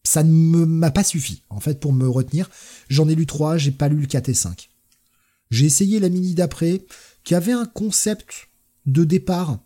ça 0.05 0.23
ne 0.23 0.65
m'a 0.65 0.91
pas 0.91 1.05
suffi 1.05 1.43
en 1.49 1.61
fait 1.61 1.79
pour 1.79 1.93
me 1.93 2.09
retenir. 2.09 2.51
J'en 2.89 3.09
ai 3.09 3.15
lu 3.15 3.27
trois, 3.27 3.57
j'ai 3.57 3.71
pas 3.71 3.89
lu 3.89 3.97
le 3.97 4.07
4 4.07 4.29
et 4.29 4.35
5. 4.35 4.69
J'ai 5.51 5.67
essayé 5.67 6.01
la 6.01 6.09
mini 6.09 6.35
d'après 6.35 6.83
qui 7.25 7.35
avait 7.35 7.53
un 7.53 7.67
concept 7.67 8.49
de 8.87 9.05
départ. 9.05 9.61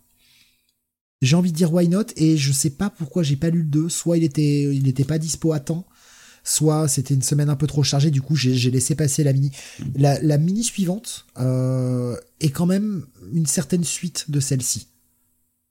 J'ai 1.21 1.35
envie 1.35 1.51
de 1.51 1.57
dire 1.57 1.73
why 1.73 1.87
not? 1.87 2.05
Et 2.15 2.37
je 2.37 2.51
sais 2.51 2.69
pas 2.69 2.89
pourquoi 2.89 3.23
j'ai 3.23 3.35
pas 3.35 3.49
lu 3.49 3.59
le 3.59 3.69
2. 3.69 3.89
Soit 3.89 4.17
il 4.17 4.23
était, 4.23 4.75
il 4.75 4.87
était 4.87 5.03
pas 5.03 5.17
dispo 5.17 5.53
à 5.53 5.59
temps, 5.59 5.85
soit 6.43 6.87
c'était 6.87 7.13
une 7.13 7.21
semaine 7.21 7.49
un 7.49 7.55
peu 7.55 7.67
trop 7.67 7.83
chargée. 7.83 8.11
Du 8.11 8.21
coup, 8.21 8.35
j'ai 8.35 8.71
laissé 8.71 8.95
passer 8.95 9.23
la 9.23 9.33
mini. 9.33 9.51
La, 9.95 10.37
mini 10.37 10.63
suivante 10.63 11.25
euh, 11.39 12.15
est 12.39 12.49
quand 12.49 12.65
même 12.65 13.05
une 13.33 13.47
certaine 13.47 13.83
suite 13.83 14.29
de 14.29 14.39
celle-ci. 14.39 14.87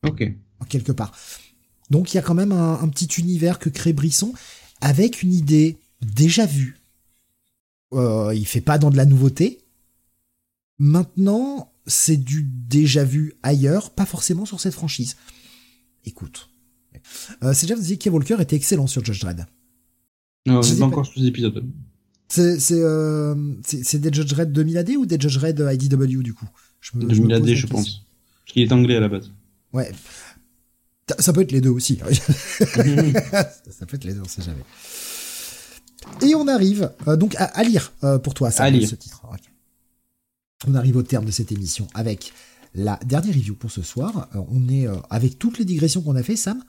Ok. 0.04 0.24
Quelque 0.68 0.92
part. 0.92 1.12
Donc 1.90 2.12
il 2.12 2.16
y 2.16 2.18
a 2.18 2.22
quand 2.22 2.34
même 2.34 2.52
un, 2.52 2.80
un, 2.80 2.88
petit 2.88 3.06
univers 3.20 3.60
que 3.60 3.68
crée 3.68 3.92
Brisson 3.92 4.32
avec 4.80 5.22
une 5.22 5.32
idée 5.32 5.78
déjà 6.02 6.46
vue. 6.46 6.78
Euh, 7.92 8.32
il 8.34 8.46
fait 8.46 8.60
pas 8.60 8.78
dans 8.78 8.90
de 8.90 8.96
la 8.96 9.04
nouveauté. 9.04 9.60
Maintenant, 10.78 11.72
c'est 11.86 12.16
du 12.16 12.42
déjà 12.42 13.04
vu 13.04 13.34
ailleurs, 13.42 13.90
pas 13.90 14.06
forcément 14.06 14.44
sur 14.44 14.60
cette 14.60 14.74
franchise. 14.74 15.16
Écoute. 16.06 16.48
Euh, 17.42 17.52
c'est 17.52 17.66
déjà 17.66 17.78
dit 17.78 17.98
Walker 18.08 18.36
était 18.40 18.56
excellent 18.56 18.86
sur 18.86 19.04
Judge 19.04 19.20
Dredd. 19.20 19.46
Non, 20.46 20.62
j'ai 20.62 20.76
pas 20.76 20.86
encore 20.86 21.06
sur 21.06 21.20
les 21.20 21.26
épisodes. 21.26 21.64
C'est 22.28 22.58
c'est 22.58 22.80
euh, 22.80 23.34
c'est 23.62 23.98
des 23.98 24.12
Judge 24.12 24.32
Dredd 24.32 24.52
2000 24.52 24.78
AD 24.78 24.90
ou 24.90 25.06
des 25.06 25.18
Judge 25.20 25.38
Dredd 25.38 25.60
IDW 25.60 26.22
du 26.22 26.34
coup? 26.34 26.48
Je 26.80 26.96
me, 26.96 27.04
2000 27.04 27.34
AD 27.34 27.46
je 27.54 27.66
pense. 27.66 28.06
Parce 28.44 28.52
qu'il 28.52 28.62
est 28.62 28.72
anglais 28.72 28.96
à 28.96 29.00
la 29.00 29.08
base. 29.08 29.30
Ouais. 29.72 29.92
Ça 31.18 31.32
peut 31.32 31.42
être 31.42 31.52
les 31.52 31.60
deux 31.60 31.70
aussi. 31.70 31.98
ça 32.58 33.86
peut 33.86 33.96
être 33.96 34.04
les 34.04 34.14
deux, 34.14 34.22
on 34.22 34.28
sait 34.28 34.42
jamais. 34.42 34.64
Et 36.22 36.34
on 36.34 36.48
arrive 36.48 36.90
euh, 37.06 37.16
donc 37.16 37.34
à, 37.36 37.44
à 37.44 37.62
lire 37.62 37.92
euh, 38.04 38.18
pour 38.18 38.34
toi 38.34 38.50
ça, 38.50 38.64
à 38.64 38.70
lire. 38.70 38.88
ce 38.88 38.94
titre. 38.94 39.22
Okay. 39.32 39.50
On 40.66 40.74
arrive 40.74 40.96
au 40.96 41.02
terme 41.02 41.24
de 41.24 41.30
cette 41.30 41.52
émission 41.52 41.86
avec 41.94 42.32
la 42.76 42.98
dernière 43.04 43.34
review 43.34 43.54
pour 43.54 43.70
ce 43.70 43.82
soir. 43.82 44.28
Euh, 44.34 44.40
on 44.50 44.68
est 44.68 44.86
euh, 44.86 44.94
avec 45.10 45.38
toutes 45.38 45.58
les 45.58 45.64
digressions 45.64 46.02
qu'on 46.02 46.16
a 46.16 46.22
fait, 46.22 46.36
Sam. 46.36 46.62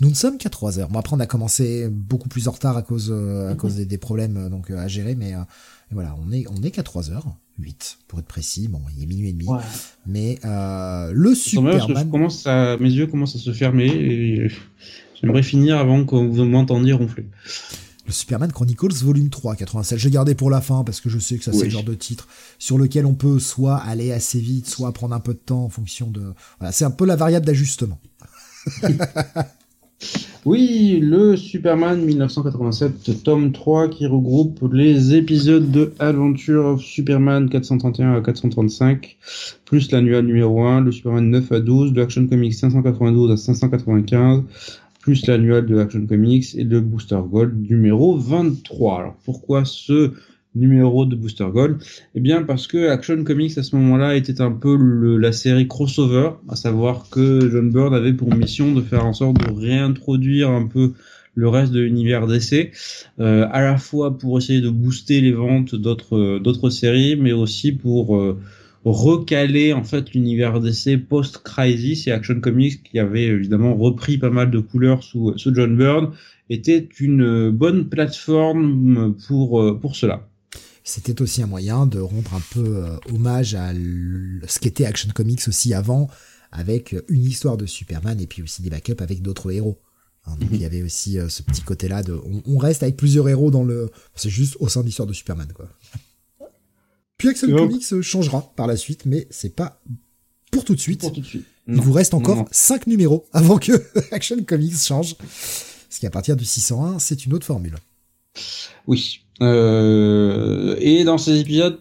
Nous 0.00 0.08
ne 0.08 0.14
sommes 0.14 0.38
qu'à 0.38 0.48
3 0.48 0.78
heures. 0.78 0.88
Bon 0.88 1.00
après 1.00 1.16
on 1.16 1.20
a 1.20 1.26
commencé 1.26 1.88
beaucoup 1.88 2.28
plus 2.28 2.46
en 2.46 2.52
retard 2.52 2.76
à 2.76 2.82
cause 2.82 3.10
euh, 3.12 3.50
à 3.50 3.56
cause 3.56 3.74
des, 3.74 3.84
des 3.84 3.98
problèmes 3.98 4.48
donc 4.48 4.70
à 4.70 4.86
gérer, 4.86 5.16
mais 5.16 5.34
voilà 5.90 6.16
on 6.24 6.30
est 6.30 6.46
on 6.48 6.62
est 6.62 6.70
qu'à 6.70 6.84
3 6.84 7.10
heures. 7.10 7.36
8 7.58 7.98
pour 8.08 8.18
être 8.18 8.26
précis. 8.26 8.68
Bon, 8.68 8.80
il 8.96 9.02
est 9.02 9.06
minuit 9.06 9.30
et 9.30 9.32
demi. 9.32 9.48
Ouais. 9.48 9.58
Mais 10.06 10.38
euh, 10.44 11.12
le 11.14 11.34
Superman. 11.34 12.10
Commence 12.10 12.46
à, 12.46 12.76
mes 12.78 12.90
yeux 12.90 13.06
commencent 13.06 13.36
à 13.36 13.38
se 13.38 13.52
fermer 13.52 13.86
et 13.86 14.50
j'aimerais 15.20 15.42
finir 15.42 15.78
avant 15.78 16.04
que 16.04 16.14
vous 16.14 16.44
m'entendiez 16.44 16.92
ronfler 16.92 17.26
le 18.08 18.12
Superman 18.12 18.50
Chronicles 18.50 18.94
volume 19.04 19.28
3, 19.28 19.54
87. 19.54 19.98
J'ai 19.98 20.10
gardé 20.10 20.34
pour 20.34 20.50
la 20.50 20.62
fin 20.62 20.82
parce 20.82 21.00
que 21.00 21.10
je 21.10 21.18
sais 21.18 21.36
que 21.36 21.44
ça 21.44 21.52
c'est 21.52 21.64
le 21.64 21.70
genre 21.70 21.84
de 21.84 21.94
titre 21.94 22.26
sur 22.58 22.78
lequel 22.78 23.04
on 23.06 23.14
peut 23.14 23.38
soit 23.38 23.76
aller 23.76 24.12
assez 24.12 24.40
vite, 24.40 24.66
soit 24.66 24.90
prendre 24.92 25.14
un 25.14 25.20
peu 25.20 25.34
de 25.34 25.38
temps 25.38 25.64
en 25.64 25.68
fonction 25.68 26.10
de. 26.10 26.22
Voilà, 26.58 26.72
c'est 26.72 26.86
un 26.86 26.90
peu 26.90 27.04
la 27.04 27.16
variable 27.16 27.46
d'ajustement. 27.46 27.98
Oui, 30.44 31.00
le 31.02 31.36
Superman 31.36 32.02
1987, 32.02 33.24
tome 33.24 33.52
3, 33.52 33.88
qui 33.88 34.06
regroupe 34.06 34.60
les 34.72 35.14
épisodes 35.14 35.70
de 35.70 35.92
Adventure 35.98 36.64
of 36.64 36.80
Superman 36.80 37.50
431 37.50 38.14
à 38.14 38.20
435, 38.20 39.18
plus 39.64 39.90
l'annual 39.90 40.24
numéro 40.24 40.64
1, 40.64 40.82
le 40.82 40.92
Superman 40.92 41.28
9 41.28 41.52
à 41.52 41.60
12, 41.60 41.92
le 41.92 42.02
Action 42.02 42.26
Comics 42.28 42.54
592 42.54 43.32
à 43.32 43.36
595, 43.36 44.44
plus 45.08 45.24
de 45.24 45.78
Action 45.78 46.06
Comics 46.06 46.54
et 46.54 46.64
le 46.64 46.82
Booster 46.82 47.18
Gold 47.30 47.70
numéro 47.70 48.18
23. 48.18 48.98
Alors 48.98 49.16
pourquoi 49.24 49.64
ce 49.64 50.12
numéro 50.54 51.06
de 51.06 51.16
Booster 51.16 51.46
Gold? 51.50 51.78
Eh 52.14 52.20
bien 52.20 52.42
parce 52.42 52.66
que 52.66 52.90
Action 52.90 53.24
Comics 53.24 53.56
à 53.56 53.62
ce 53.62 53.74
moment-là 53.76 54.16
était 54.16 54.42
un 54.42 54.52
peu 54.52 54.76
la 55.16 55.32
série 55.32 55.66
crossover, 55.66 56.32
à 56.50 56.56
savoir 56.56 57.08
que 57.10 57.48
John 57.50 57.70
Byrne 57.70 57.94
avait 57.94 58.12
pour 58.12 58.34
mission 58.34 58.74
de 58.74 58.82
faire 58.82 59.06
en 59.06 59.14
sorte 59.14 59.38
de 59.38 59.50
réintroduire 59.50 60.50
un 60.50 60.66
peu 60.66 60.92
le 61.34 61.48
reste 61.48 61.72
de 61.72 61.80
l'univers 61.80 62.26
d'essai, 62.26 62.72
euh, 63.18 63.46
à 63.50 63.62
la 63.62 63.78
fois 63.78 64.18
pour 64.18 64.36
essayer 64.36 64.60
de 64.60 64.68
booster 64.68 65.22
les 65.22 65.32
ventes 65.32 65.74
d'autres 65.74 66.38
d'autres 66.38 66.68
séries, 66.68 67.16
mais 67.16 67.32
aussi 67.32 67.72
pour 67.72 68.14
euh, 68.18 68.38
recaler 68.92 69.72
en 69.72 69.84
fait 69.84 70.12
l'univers 70.12 70.60
d'essai 70.60 70.96
post-Crisis 70.96 72.06
et 72.06 72.12
Action 72.12 72.40
Comics 72.40 72.82
qui 72.82 72.98
avait 72.98 73.24
évidemment 73.24 73.74
repris 73.74 74.18
pas 74.18 74.30
mal 74.30 74.50
de 74.50 74.58
couleurs 74.58 75.02
sous, 75.02 75.36
sous 75.36 75.54
John 75.54 75.76
Byrne 75.76 76.12
était 76.50 76.88
une 76.98 77.50
bonne 77.50 77.88
plateforme 77.88 79.14
pour 79.26 79.78
pour 79.80 79.96
cela 79.96 80.28
c'était 80.88 81.20
aussi 81.20 81.42
un 81.42 81.46
moyen 81.46 81.86
de 81.86 82.00
rendre 82.00 82.34
un 82.34 82.42
peu 82.50 82.78
euh, 82.78 82.96
hommage 83.12 83.54
à 83.54 83.72
ce 83.74 84.58
qu'était 84.58 84.86
Action 84.86 85.10
Comics 85.14 85.46
aussi 85.46 85.74
avant, 85.74 86.08
avec 86.50 86.96
une 87.08 87.24
histoire 87.24 87.58
de 87.58 87.66
Superman 87.66 88.18
et 88.20 88.26
puis 88.26 88.42
aussi 88.42 88.62
des 88.62 88.70
backups 88.70 89.02
avec 89.02 89.20
d'autres 89.20 89.52
héros. 89.52 89.78
Hein, 90.24 90.36
donc 90.40 90.48
il 90.50 90.62
y 90.62 90.64
avait 90.64 90.82
aussi 90.82 91.18
euh, 91.18 91.28
ce 91.28 91.42
petit 91.42 91.60
côté-là 91.60 92.02
de, 92.02 92.18
on, 92.46 92.56
reste 92.56 92.82
avec 92.82 92.96
plusieurs 92.96 93.28
héros 93.28 93.50
dans 93.50 93.64
le, 93.64 93.90
c'est 94.14 94.30
juste 94.30 94.56
au 94.60 94.68
sein 94.68 94.80
de 94.80 94.86
l'histoire 94.86 95.06
de 95.06 95.12
Superman 95.12 95.48
quoi. 95.54 95.68
Puis 97.18 97.28
Action 97.28 97.48
Comics 97.54 98.00
changera 98.00 98.52
par 98.56 98.66
la 98.66 98.76
suite, 98.76 99.04
mais 99.04 99.26
c'est 99.30 99.54
pas 99.54 99.82
pour 100.52 100.64
tout 100.64 100.74
de 100.74 100.80
suite. 100.80 101.00
Pour 101.00 101.12
tout 101.12 101.20
de 101.20 101.26
suite. 101.26 101.44
Il 101.66 101.80
vous 101.80 101.92
reste 101.92 102.14
encore 102.14 102.46
5 102.50 102.86
numéros 102.86 103.26
avant 103.32 103.58
que 103.58 103.72
Action 104.12 104.42
Comics 104.44 104.76
change. 104.78 105.16
Parce 105.16 105.98
qu'à 106.00 106.10
partir 106.10 106.36
du 106.36 106.44
601, 106.44 106.98
c'est 106.98 107.26
une 107.26 107.34
autre 107.34 107.44
formule. 107.44 107.74
Oui. 108.86 109.20
Euh, 109.42 110.76
et 110.78 111.04
dans 111.04 111.18
ces 111.18 111.40
épisodes, 111.40 111.80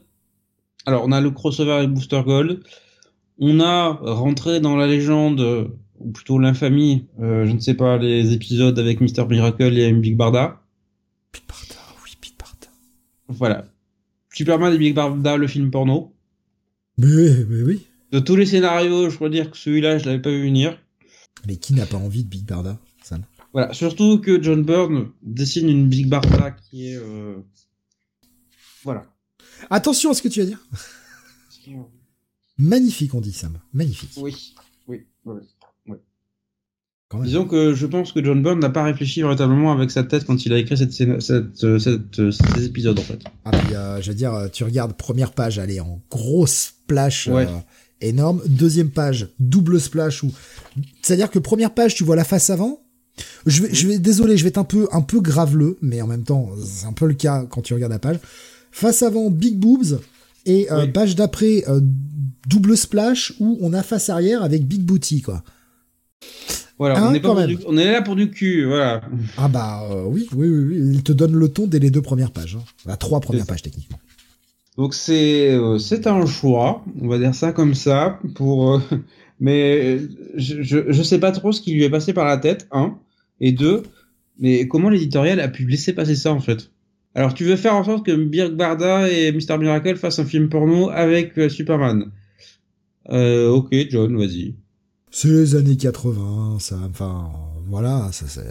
alors 0.85 1.03
on 1.05 1.11
a 1.11 1.21
le 1.21 1.31
crossover 1.31 1.71
avec 1.71 1.89
Booster 1.91 2.21
Gold, 2.25 2.63
on 3.39 3.59
a 3.59 3.89
rentré 4.01 4.59
dans 4.59 4.75
la 4.75 4.87
légende, 4.87 5.69
ou 5.99 6.11
plutôt 6.11 6.39
l'infamie, 6.39 7.05
euh, 7.19 7.45
je 7.45 7.51
ne 7.51 7.59
sais 7.59 7.73
pas, 7.73 7.97
les 7.97 8.33
épisodes 8.33 8.77
avec 8.77 9.01
Mister 9.01 9.25
Miracle 9.25 9.77
et 9.77 9.91
Big 9.93 10.15
Barda. 10.15 10.61
Big 11.33 11.43
Barda, 11.47 11.81
oui, 12.03 12.11
Big 12.21 12.33
Barda. 12.37 12.67
Voilà. 13.27 13.65
Superman 14.37 14.71
et 14.71 14.77
Big 14.77 14.93
Barda, 14.93 15.35
le 15.35 15.47
film 15.47 15.71
porno. 15.71 16.13
Mais, 16.99 17.43
mais 17.49 17.63
oui. 17.63 17.87
De 18.11 18.19
tous 18.19 18.35
les 18.35 18.45
scénarios, 18.45 19.09
je 19.09 19.17
peux 19.17 19.31
dire 19.31 19.49
que 19.49 19.57
celui-là, 19.57 19.97
je 19.97 20.05
l'avais 20.05 20.21
pas 20.21 20.29
vu 20.29 20.43
venir. 20.43 20.77
Mais 21.47 21.55
qui 21.55 21.73
n'a 21.73 21.87
pas 21.87 21.97
envie 21.97 22.23
de 22.23 22.29
Big 22.29 22.45
Barda 22.45 22.79
voilà, 23.53 23.73
surtout 23.73 24.19
que 24.19 24.43
John 24.43 24.63
Byrne 24.63 25.09
dessine 25.23 25.69
une 25.69 25.87
Big 25.87 26.07
Barda 26.07 26.51
qui 26.51 26.89
est... 26.89 26.97
Euh... 26.97 27.37
Voilà. 28.83 29.07
Attention 29.71 30.11
à 30.11 30.13
ce 30.13 30.21
que 30.21 30.27
tu 30.27 30.41
vas 30.41 30.45
dire. 30.45 30.59
Magnifique, 32.59 33.15
on 33.15 33.21
dit 33.21 33.31
Sam. 33.31 33.57
Magnifique. 33.73 34.11
Oui, 34.17 34.35
oui, 34.87 35.07
oui. 35.25 35.41
Disons 37.23 37.45
que 37.45 37.73
je 37.73 37.85
pense 37.85 38.11
que 38.11 38.21
John 38.23 38.43
Byrne 38.43 38.59
n'a 38.59 38.69
pas 38.69 38.83
réfléchi 38.83 39.21
véritablement 39.21 39.71
avec 39.71 39.91
sa 39.91 40.03
tête 40.03 40.25
quand 40.25 40.45
il 40.45 40.51
a 40.51 40.57
écrit 40.57 40.77
cette, 40.77 40.91
cette, 40.91 41.21
cette, 41.21 41.79
cette 41.79 42.31
ces 42.31 42.65
épisodes 42.65 42.99
en 42.99 43.03
fait. 43.03 43.19
Ah 43.45 43.51
puis 43.51 43.75
euh, 43.75 44.01
je 44.01 44.09
veux 44.09 44.15
dire, 44.15 44.49
tu 44.51 44.65
regardes 44.65 44.93
première 44.93 45.31
page, 45.31 45.57
elle 45.57 45.71
est 45.71 45.79
en 45.79 46.01
grosse 46.11 46.73
splash 46.73 47.29
euh, 47.29 47.45
énorme. 48.01 48.41
Deuxième 48.45 48.89
page, 48.89 49.29
double 49.39 49.79
splash 49.79 50.21
ou 50.23 50.33
c'est-à-dire 51.01 51.31
que 51.31 51.39
première 51.39 51.73
page, 51.73 51.95
tu 51.95 52.03
vois 52.03 52.17
la 52.17 52.25
face 52.25 52.49
avant, 52.49 52.81
je 53.45 53.63
vais, 53.63 53.73
je 53.73 53.87
vais, 53.87 53.99
désolé, 53.99 54.37
je 54.37 54.43
vais 54.43 54.49
être 54.49 54.57
un 54.57 54.63
peu, 54.63 54.87
un 54.91 55.01
peu 55.01 55.21
graveleux, 55.21 55.77
mais 55.81 56.01
en 56.01 56.07
même 56.07 56.23
temps, 56.23 56.49
c'est 56.63 56.85
un 56.85 56.93
peu 56.93 57.07
le 57.07 57.13
cas 57.13 57.45
quand 57.49 57.61
tu 57.61 57.73
regardes 57.73 57.93
la 57.93 57.99
page. 57.99 58.19
Face 58.71 59.01
avant, 59.01 59.29
Big 59.29 59.55
Boobs, 59.55 59.99
et 60.45 60.71
euh, 60.71 60.87
page 60.87 61.15
d'après, 61.15 61.63
euh, 61.67 61.81
double 62.47 62.77
splash, 62.77 63.33
où 63.39 63.57
on 63.61 63.73
a 63.73 63.83
face 63.83 64.09
arrière 64.09 64.43
avec 64.43 64.67
Big 64.67 64.81
Booty, 64.81 65.21
quoi. 65.21 65.43
Voilà, 66.79 67.01
on, 67.01 67.07
hein, 67.07 67.13
est 67.13 67.19
pas 67.19 67.47
du, 67.47 67.57
on, 67.65 67.77
est 67.77 67.91
là 67.91 68.01
pour 68.03 68.15
du 68.15 68.29
cul, 68.29 68.65
voilà. 68.65 69.01
Ah 69.37 69.47
bah 69.47 69.81
euh, 69.89 70.03
oui, 70.05 70.27
oui, 70.35 70.47
oui, 70.47 70.63
oui, 70.63 70.91
il 70.93 71.03
te 71.03 71.11
donne 71.11 71.33
le 71.33 71.49
ton 71.49 71.65
dès 71.65 71.79
les 71.79 71.89
deux 71.89 72.03
premières 72.03 72.31
pages, 72.31 72.55
hein. 72.55 72.63
la 72.85 72.97
trois 72.97 73.19
premières 73.19 73.47
pages 73.47 73.63
techniquement. 73.63 73.99
Donc 74.77 74.93
c'est 74.93 75.57
c'est 75.79 76.05
un 76.05 76.25
choix, 76.27 76.85
on 77.01 77.07
va 77.07 77.17
dire 77.17 77.33
ça 77.33 77.51
comme 77.51 77.73
ça, 77.73 78.19
pour 78.35 78.79
mais 79.39 79.99
je, 80.35 80.61
je, 80.61 80.91
je 80.91 81.03
sais 81.03 81.19
pas 81.19 81.31
trop 81.31 81.51
ce 81.51 81.61
qui 81.61 81.73
lui 81.73 81.83
est 81.83 81.89
passé 81.89 82.13
par 82.13 82.25
la 82.25 82.37
tête, 82.37 82.67
hein. 82.71 82.97
Et 83.39 83.51
deux, 83.51 83.83
mais 84.39 84.67
comment 84.67 84.89
l'éditorial 84.89 85.39
a 85.39 85.47
pu 85.47 85.65
laisser 85.65 85.93
passer 85.93 86.15
ça 86.15 86.31
en 86.31 86.39
fait? 86.39 86.71
Alors 87.15 87.33
tu 87.33 87.45
veux 87.45 87.55
faire 87.55 87.75
en 87.75 87.83
sorte 87.83 88.05
que 88.05 88.15
Birk 88.15 88.53
Barda 88.53 89.09
et 89.09 89.31
Mr 89.31 89.57
Miracle 89.57 89.95
fassent 89.95 90.19
un 90.19 90.25
film 90.25 90.49
porno 90.49 90.89
avec 90.89 91.37
euh, 91.39 91.49
Superman? 91.49 92.11
Euh, 93.09 93.49
Ok, 93.49 93.73
John, 93.89 94.15
vas-y. 94.15 94.55
C'est 95.09 95.29
les 95.29 95.55
années 95.55 95.77
80, 95.77 96.57
ça, 96.59 96.77
enfin, 96.89 97.31
voilà, 97.67 98.09
ça 98.11 98.25
c'est 98.27 98.45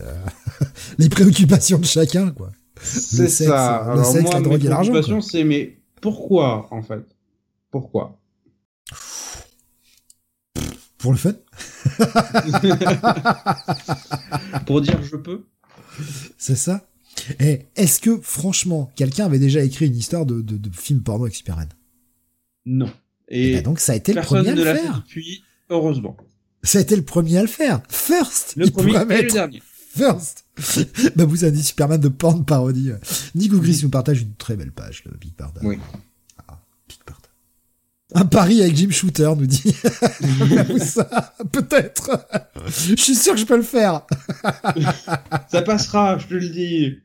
les 0.98 1.08
préoccupations 1.08 1.78
de 1.78 1.84
chacun, 1.84 2.30
quoi. 2.30 2.50
C'est 2.80 3.28
ça. 3.28 3.82
Le 3.86 3.92
Alors 3.92 4.06
sexe, 4.06 4.24
moi, 4.24 4.34
la 4.34 4.40
drogue 4.40 4.64
et 4.64 4.68
l'argent. 4.68 5.20
c'est 5.20 5.44
mais 5.44 5.78
pourquoi 6.00 6.68
en 6.70 6.82
fait? 6.82 7.04
Pourquoi? 7.70 8.18
Pour 10.98 11.12
le 11.12 11.18
fun 11.18 11.34
Pour 14.66 14.80
dire 14.80 15.02
je 15.02 15.16
peux? 15.16 15.44
C'est 16.38 16.56
ça. 16.56 16.86
Et 17.40 17.66
est-ce 17.76 18.00
que, 18.00 18.20
franchement, 18.20 18.90
quelqu'un 18.94 19.26
avait 19.26 19.38
déjà 19.38 19.62
écrit 19.62 19.86
une 19.86 19.96
histoire 19.96 20.26
de, 20.26 20.42
de, 20.42 20.70
film 20.70 21.02
porno 21.02 21.24
avec 21.24 21.34
Superman? 21.34 21.68
Non. 22.66 22.90
Et, 23.28 23.56
bah 23.56 23.62
donc 23.62 23.80
ça 23.80 23.92
a 23.92 23.96
été 23.96 24.12
le 24.12 24.20
premier 24.20 24.50
à 24.50 24.54
le 24.54 24.62
faire. 24.62 25.04
Puis, 25.08 25.42
heureusement. 25.70 26.16
Ça 26.66 26.78
a 26.78 26.80
été 26.80 26.96
le 26.96 27.02
premier 27.02 27.38
à 27.38 27.42
le 27.42 27.48
faire. 27.48 27.80
First 27.88 28.54
Le 28.56 28.68
premier 28.70 28.96
et 29.18 29.22
le 29.22 29.30
dernier. 29.30 29.62
First 29.96 30.44
Bah 31.16 31.24
vous 31.24 31.44
avez 31.44 31.52
dit 31.52 31.62
Superman 31.62 32.00
de 32.00 32.08
porn 32.08 32.44
parodie. 32.44 32.90
Nico 33.34 33.58
Gris 33.60 33.80
nous 33.82 33.88
partage 33.88 34.22
une 34.22 34.34
très 34.34 34.56
belle 34.56 34.72
page, 34.72 35.04
le 35.06 35.16
Big 35.16 35.34
Barda. 35.36 35.60
Oui. 35.62 35.78
Un 38.14 38.24
pari 38.24 38.62
avec 38.62 38.76
Jim 38.76 38.90
Shooter, 38.90 39.30
nous 39.36 39.46
dit. 39.46 39.74
ça, 40.78 41.34
peut-être. 41.50 42.26
Je 42.68 42.94
suis 42.94 43.16
sûr 43.16 43.34
que 43.34 43.40
je 43.40 43.44
peux 43.44 43.56
le 43.56 43.62
faire. 43.62 44.02
ça 45.50 45.62
passera, 45.62 46.16
je 46.18 46.26
te 46.28 46.34
le 46.34 46.48
dis. 46.48 46.98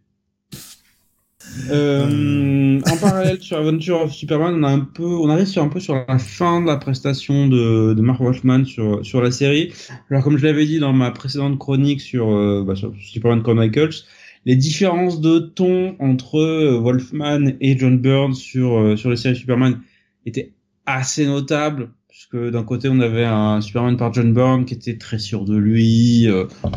Euh, 1.69 2.79
en 2.79 2.97
parallèle 2.97 3.41
sur 3.41 3.57
Adventure 3.57 4.01
of 4.01 4.13
Superman, 4.13 4.55
on 4.55 4.63
a 4.63 4.69
un 4.69 4.79
peu, 4.79 5.03
on 5.03 5.29
arrive 5.29 5.47
sur 5.47 5.61
un 5.61 5.67
peu 5.67 5.79
sur 5.79 6.05
la 6.07 6.17
fin 6.17 6.61
de 6.61 6.67
la 6.67 6.77
prestation 6.77 7.47
de, 7.47 7.93
de 7.93 8.01
Mark 8.01 8.21
Wolfman 8.21 8.65
sur 8.65 9.05
sur 9.05 9.21
la 9.21 9.31
série. 9.31 9.71
Alors 10.09 10.23
comme 10.23 10.37
je 10.37 10.45
l'avais 10.45 10.65
dit 10.65 10.79
dans 10.79 10.93
ma 10.93 11.11
précédente 11.11 11.59
chronique 11.59 12.01
sur, 12.01 12.31
euh, 12.31 12.63
bah, 12.65 12.75
sur 12.75 12.93
Superman 12.99 13.43
Chronicles, 13.43 14.03
les 14.45 14.55
différences 14.55 15.21
de 15.21 15.39
ton 15.39 15.95
entre 15.99 16.39
euh, 16.39 16.79
Wolfman 16.79 17.53
et 17.59 17.77
John 17.77 17.97
Byrne 17.97 18.33
sur 18.33 18.97
sur 18.97 19.09
les 19.09 19.17
séries 19.17 19.35
Superman 19.35 19.79
étaient 20.25 20.53
assez 20.85 21.25
notable 21.25 21.89
puisque 22.07 22.37
d'un 22.37 22.63
côté 22.63 22.87
on 22.89 22.99
avait 22.99 23.25
un 23.25 23.61
Superman 23.61 23.97
par 23.97 24.13
John 24.13 24.33
Byrne 24.33 24.65
qui 24.65 24.73
était 24.73 24.97
très 24.97 25.19
sûr 25.19 25.45
de 25.45 25.55
lui, 25.55 26.27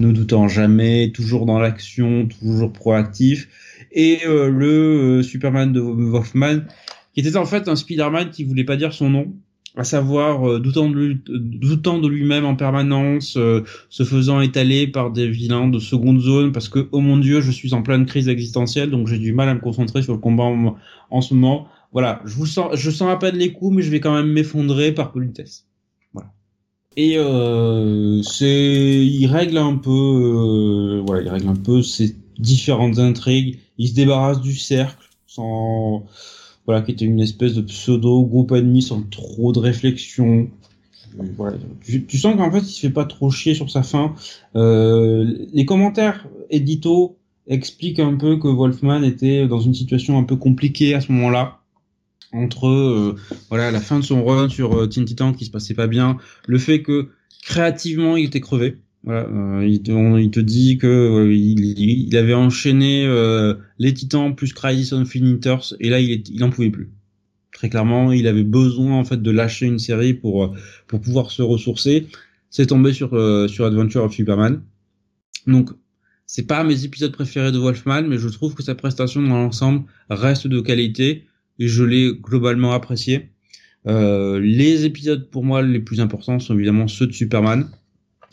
ne 0.01 0.13
doutant 0.13 0.49
jamais, 0.49 1.11
toujours 1.13 1.45
dans 1.45 1.59
l'action, 1.59 2.27
toujours 2.27 2.73
proactif, 2.73 3.49
et 3.95 4.27
euh, 4.27 4.51
le 4.51 4.67
euh, 4.67 5.23
Superman 5.23 5.73
de 5.73 5.81
Wolfman 5.81 6.61
qui 7.15 7.21
était 7.21 7.37
en 7.37 7.47
fait 7.47 7.69
un 7.69 7.77
Spider-Man 7.77 8.31
qui 8.31 8.45
voulait 8.45 8.65
pas 8.65 8.77
dire 8.77 8.93
son 8.93 9.09
nom, 9.09 9.33
à 9.77 9.85
savoir 9.85 10.59
lui, 10.59 11.21
doutant 11.27 11.99
de 11.99 12.09
lui-même 12.09 12.45
en 12.45 12.57
permanence, 12.57 13.39
se 13.89 14.05
faisant 14.05 14.41
étaler 14.41 14.89
par 14.89 15.13
des 15.13 15.29
vilains 15.29 15.69
de 15.69 15.79
seconde 15.79 16.21
zone 16.21 16.51
parce 16.51 16.69
que 16.69 16.89
oh 16.91 17.01
mon 17.01 17.17
dieu 17.17 17.41
je 17.41 17.53
suis 17.53 17.73
en 17.73 17.83
pleine 17.83 18.05
crise 18.05 18.29
existentielle 18.29 18.91
donc 18.91 19.07
j'ai 19.07 19.19
du 19.19 19.33
mal 19.33 19.49
à 19.49 19.55
me 19.55 19.61
concentrer 19.61 20.03
sur 20.03 20.13
le 20.13 20.19
combat 20.19 20.45
en 21.11 21.21
ce 21.21 21.35
moment 21.35 21.69
voilà, 21.95 22.21
je 22.25 22.35
vous 22.35 22.45
sens, 22.45 22.75
je 22.75 22.91
sens 22.91 23.09
à 23.09 23.17
peine 23.17 23.37
les 23.37 23.53
coups, 23.53 23.77
mais 23.77 23.83
je 23.83 23.91
vais 23.91 24.01
quand 24.01 24.13
même 24.13 24.27
m'effondrer 24.27 24.91
par 24.93 25.13
politesse. 25.13 25.69
Voilà. 26.13 26.33
Et 26.97 27.17
euh, 27.17 28.21
c'est, 28.23 29.07
il 29.07 29.27
règle 29.27 29.59
un 29.59 29.77
peu, 29.77 29.91
euh, 29.91 31.03
voilà, 31.07 31.23
il 31.23 31.29
règle 31.29 31.49
un 31.49 31.55
peu 31.55 31.83
ces 31.83 32.17
différentes 32.39 32.99
intrigues. 32.99 33.59
Il 33.79 33.89
se 33.89 33.95
débarrasse 33.95 34.41
du 34.41 34.55
cercle 34.55 35.09
sans, 35.27 36.05
voilà, 36.67 36.83
qui 36.83 36.93
était 36.93 37.05
une 37.05 37.21
espèce 37.21 37.55
de 37.55 37.63
pseudo 37.63 38.25
groupe 38.25 38.53
ennemi 38.53 38.83
sans 38.83 39.03
trop 39.03 39.53
de 39.53 39.59
réflexion. 39.59 40.49
tu, 41.83 42.19
sens 42.19 42.37
qu'en 42.37 42.51
fait, 42.51 42.61
il 42.61 42.73
se 42.73 42.81
fait 42.81 42.91
pas 42.91 43.05
trop 43.05 43.31
chier 43.31 43.55
sur 43.55 43.71
sa 43.71 43.83
fin. 43.83 44.15
Euh, 44.57 45.47
les 45.53 45.65
commentaires 45.65 46.27
édito 46.51 47.19
expliquent 47.47 48.01
un 48.01 48.17
peu 48.17 48.39
que 48.39 48.49
Wolfman 48.49 49.03
était 49.03 49.47
dans 49.47 49.61
une 49.61 49.75
situation 49.75 50.19
un 50.19 50.25
peu 50.25 50.37
compliquée 50.37 50.95
à 50.95 51.01
ce 51.01 51.13
moment-là 51.13 51.61
entre 52.35 52.67
euh, 52.67 53.17
voilà 53.49 53.71
la 53.71 53.81
fin 53.81 53.99
de 53.99 54.05
son 54.05 54.25
run 54.25 54.49
sur 54.49 54.75
euh, 54.75 54.87
Teen 54.87 55.05
Titan 55.05 55.33
qui 55.33 55.45
se 55.45 55.51
passait 55.51 55.75
pas 55.75 55.87
bien, 55.87 56.19
le 56.47 56.59
fait 56.59 56.83
que 56.83 57.11
créativement 57.43 58.17
il 58.17 58.27
était 58.27 58.41
crevé. 58.41 58.79
Voilà, 59.05 59.29
euh, 59.29 59.67
il, 59.67 59.83
te, 59.83 60.19
il, 60.19 60.31
te, 60.31 60.41
dit 60.41 60.79
que 60.79 60.87
euh, 60.87 61.33
il, 61.33 61.79
il, 61.79 62.17
avait 62.17 62.35
enchaîné 62.35 63.07
les 63.79 63.93
Titans 63.93 64.35
plus 64.35 64.53
Crisis 64.53 64.93
on 64.93 65.01
Infinite 65.01 65.49
et 65.81 65.91
là 65.91 66.01
il, 66.01 66.11
est, 66.11 66.29
il 66.29 66.43
en 66.43 66.51
pouvait 66.51 66.71
plus. 66.71 66.91
Très 67.53 67.69
clairement, 67.69 68.13
il 68.13 68.27
avait 68.27 68.45
besoin 68.45 68.99
en 68.99 69.05
fait 69.05 69.23
de 69.23 69.31
lâcher 69.31 69.67
une 69.67 69.79
série 69.79 70.15
pour 70.15 70.55
pour 70.87 71.01
pouvoir 71.01 71.31
se 71.31 71.43
ressourcer. 71.43 72.07
C'est 72.51 72.67
tombé 72.67 72.93
sur 72.93 73.11
sur 73.49 73.67
Adventure 73.67 74.05
of 74.05 74.13
Superman. 74.13 74.63
Donc 75.47 75.71
c'est 76.27 76.47
pas 76.47 76.65
mes 76.65 76.85
épisodes 76.85 77.13
préférés 77.13 77.53
de 77.53 77.59
Wolfman, 77.59 78.03
mais 78.03 78.19
je 78.19 78.29
trouve 78.29 78.55
que 78.55 78.63
sa 78.63 78.75
prestation 78.75 79.23
dans 79.23 79.37
l'ensemble 79.37 79.85
reste 80.09 80.47
de 80.47 80.61
qualité 80.61 81.25
et 81.59 81.69
je 81.69 81.85
l'ai 81.85 82.13
globalement 82.15 82.73
apprécié. 82.73 83.31
Euh, 83.87 84.41
les 84.41 84.87
épisodes 84.87 85.29
pour 85.31 85.45
moi 85.45 85.63
les 85.63 85.81
plus 85.81 86.01
importants 86.01 86.39
sont 86.39 86.55
évidemment 86.55 86.89
ceux 86.89 87.07
de 87.07 87.13
Superman, 87.13 87.69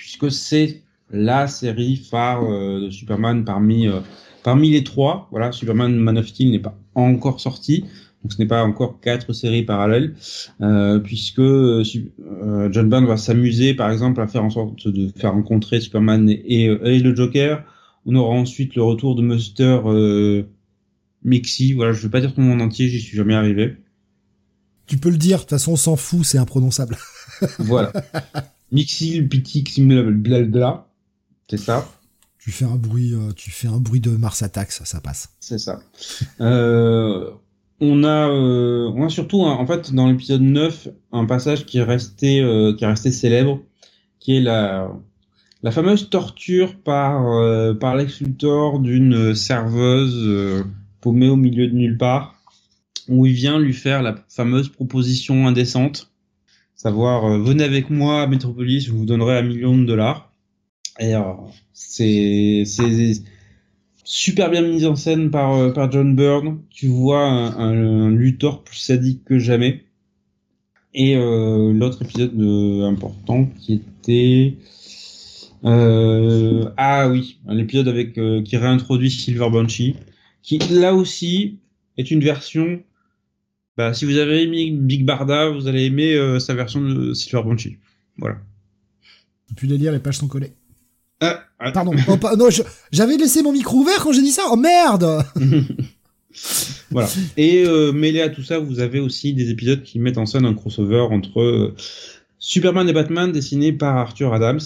puisque 0.01 0.31
c'est 0.31 0.81
la 1.11 1.47
série 1.47 1.95
phare 1.95 2.43
euh, 2.43 2.85
de 2.85 2.89
Superman 2.89 3.45
parmi 3.45 3.87
euh, 3.87 3.99
parmi 4.41 4.71
les 4.71 4.83
trois. 4.83 5.27
Voilà, 5.29 5.51
Superman 5.51 5.95
Man 5.95 6.17
of 6.17 6.27
Steel 6.27 6.49
n'est 6.49 6.59
pas 6.59 6.75
encore 6.95 7.39
sorti, 7.39 7.81
donc 8.23 8.33
ce 8.33 8.39
n'est 8.39 8.47
pas 8.47 8.63
encore 8.63 8.99
quatre 8.99 9.31
séries 9.31 9.61
parallèles, 9.61 10.15
euh, 10.61 10.97
puisque 10.97 11.37
euh, 11.37 11.83
John 12.71 12.89
Byrne 12.89 13.05
va 13.05 13.17
s'amuser 13.17 13.75
par 13.75 13.91
exemple 13.91 14.21
à 14.21 14.27
faire 14.27 14.43
en 14.43 14.49
sorte 14.49 14.87
de 14.87 15.11
faire 15.15 15.33
rencontrer 15.33 15.79
Superman 15.79 16.27
et, 16.29 16.63
et, 16.63 16.99
le 16.99 17.15
Joker. 17.15 17.63
On 18.07 18.15
aura 18.15 18.33
ensuite 18.33 18.73
le 18.73 18.81
retour 18.81 19.13
de 19.13 19.21
Muster 19.21 19.77
Mixi, 21.23 21.73
voilà, 21.73 21.93
je 21.93 22.01
veux 22.01 22.09
pas 22.09 22.21
dire 22.21 22.33
ton 22.33 22.41
nom 22.41 22.59
entier, 22.59 22.89
j'y 22.89 22.99
suis 22.99 23.15
jamais 23.15 23.35
arrivé. 23.35 23.77
Tu 24.87 24.97
peux 24.97 25.11
le 25.11 25.17
dire, 25.17 25.37
de 25.37 25.41
toute 25.41 25.51
façon 25.51 25.73
on 25.73 25.75
s'en 25.75 25.95
fout, 25.95 26.25
c'est 26.25 26.39
imprononçable. 26.39 26.97
voilà. 27.59 27.93
Mixi, 28.71 29.19
le 29.19 29.27
petit, 29.27 29.63
blablabla, 29.63 30.87
c'est 31.49 31.57
ça. 31.57 31.87
Tu 32.39 32.51
fais 32.51 32.65
un 32.65 32.75
bruit, 32.75 33.13
euh, 33.13 33.31
tu 33.35 33.51
fais 33.51 33.67
un 33.67 33.79
bruit 33.79 33.99
de 33.99 34.09
Mars 34.11 34.41
Attacks, 34.41 34.71
ça, 34.71 34.85
ça 34.85 34.99
passe. 35.01 35.29
C'est 35.39 35.59
ça. 35.59 35.81
euh, 36.39 37.29
on 37.79 38.03
a, 38.03 38.29
euh, 38.29 38.91
on 38.95 39.05
a 39.05 39.09
surtout, 39.09 39.41
en 39.41 39.65
fait, 39.67 39.93
dans 39.93 40.07
l'épisode 40.07 40.41
9, 40.41 40.87
un 41.11 41.25
passage 41.25 41.65
qui 41.65 41.79
est 41.79 41.83
resté, 41.83 42.41
euh, 42.41 42.73
qui 42.75 42.83
est 42.83 42.87
resté 42.87 43.11
célèbre, 43.11 43.59
qui 44.19 44.37
est 44.37 44.41
la, 44.41 44.91
la 45.63 45.71
fameuse 45.71 46.09
torture 46.09 46.75
par, 46.79 47.27
euh, 47.27 47.73
par 47.73 47.95
Lex 47.95 48.23
d'une 48.23 49.35
serveuse 49.35 50.63
paumé 51.01 51.27
au 51.29 51.35
milieu 51.35 51.67
de 51.67 51.73
nulle 51.73 51.97
part, 51.97 52.35
où 53.07 53.25
il 53.25 53.33
vient 53.33 53.59
lui 53.59 53.73
faire 53.73 54.03
la 54.03 54.15
fameuse 54.29 54.69
proposition 54.69 55.47
indécente, 55.47 56.10
savoir 56.81 57.25
euh, 57.25 57.37
venez 57.37 57.63
avec 57.63 57.91
moi 57.91 58.23
à 58.23 58.27
Metropolis, 58.27 58.85
je 58.85 58.91
vous 58.91 59.05
donnerai 59.05 59.37
un 59.37 59.43
million 59.43 59.77
de 59.77 59.85
dollars. 59.85 60.33
Et 60.99 61.13
euh, 61.13 61.21
c'est 61.73 62.63
super 64.03 64.49
bien 64.49 64.63
mis 64.63 64.85
en 64.87 64.95
scène 64.95 65.29
par 65.29 65.53
euh, 65.53 65.71
par 65.71 65.91
John 65.91 66.15
Byrne. 66.15 66.59
Tu 66.71 66.87
vois 66.87 67.23
un, 67.23 68.07
un, 68.07 68.09
Luthor 68.09 68.63
plus 68.63 68.77
sadique 68.77 69.23
que 69.25 69.37
jamais. 69.37 69.83
Et 70.93 71.15
l'autre 71.15 72.01
épisode 72.01 72.37
important 72.83 73.45
qui 73.57 73.75
était 73.75 74.57
ah 75.63 77.07
oui, 77.09 77.39
l'épisode 77.47 77.87
avec 77.87 78.13
qui 78.13 78.57
réintroduit 78.57 79.09
Silver 79.09 79.49
Banshee 79.49 79.95
qui 80.43 80.57
là 80.57 80.93
aussi 80.93 81.59
est 81.97 82.11
une 82.11 82.19
version. 82.19 82.81
Bah, 83.81 83.95
si 83.95 84.05
vous 84.05 84.17
avez 84.17 84.43
aimé 84.43 84.69
Big 84.69 85.03
Barda, 85.03 85.49
vous 85.49 85.67
allez 85.67 85.85
aimer 85.85 86.13
euh, 86.13 86.37
sa 86.37 86.53
version 86.53 86.81
de 86.81 87.15
Silver 87.15 87.41
Banshee. 87.41 87.77
Voilà. 88.19 88.37
Depuis 89.49 89.67
les 89.67 89.79
lire, 89.79 89.91
les 89.91 89.97
pages 89.97 90.17
sont 90.17 90.27
collées. 90.27 90.51
Ah, 91.19 91.41
ah. 91.57 91.71
Pardon. 91.71 91.93
oh, 92.07 92.15
non, 92.37 92.49
j'avais 92.91 93.17
laissé 93.17 93.41
mon 93.41 93.51
micro 93.51 93.77
ouvert 93.77 94.03
quand 94.03 94.11
j'ai 94.11 94.21
dit 94.21 94.29
ça. 94.29 94.43
Oh 94.51 94.55
merde 94.55 95.25
Voilà. 96.91 97.09
Et 97.37 97.63
euh, 97.65 97.91
mêlé 97.91 98.21
à 98.21 98.29
tout 98.29 98.43
ça, 98.43 98.59
vous 98.59 98.81
avez 98.81 98.99
aussi 98.99 99.33
des 99.33 99.49
épisodes 99.49 99.81
qui 99.81 99.97
mettent 99.97 100.19
en 100.19 100.27
scène 100.27 100.45
un 100.45 100.53
crossover 100.53 101.07
entre 101.09 101.41
euh, 101.41 101.75
Superman 102.37 102.87
et 102.87 102.93
Batman 102.93 103.31
dessiné 103.31 103.73
par 103.73 103.97
Arthur 103.97 104.31
Adams, 104.31 104.61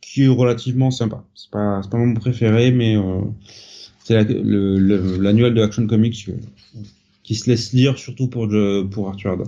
qui 0.00 0.22
est 0.22 0.28
relativement 0.28 0.92
sympa. 0.92 1.24
C'est 1.34 1.50
pas, 1.50 1.80
pas 1.90 1.98
mon 1.98 2.14
préféré, 2.14 2.70
mais 2.70 2.96
c'est 4.04 4.14
l'annuel 4.14 5.52
de 5.52 5.62
Action 5.62 5.84
Comics 5.88 6.28
qui 7.30 7.36
se 7.36 7.48
laisse 7.48 7.72
lire 7.72 7.96
surtout 7.96 8.26
pour, 8.26 8.48
pour 8.90 9.08
Arthur 9.08 9.30
Adams. 9.30 9.46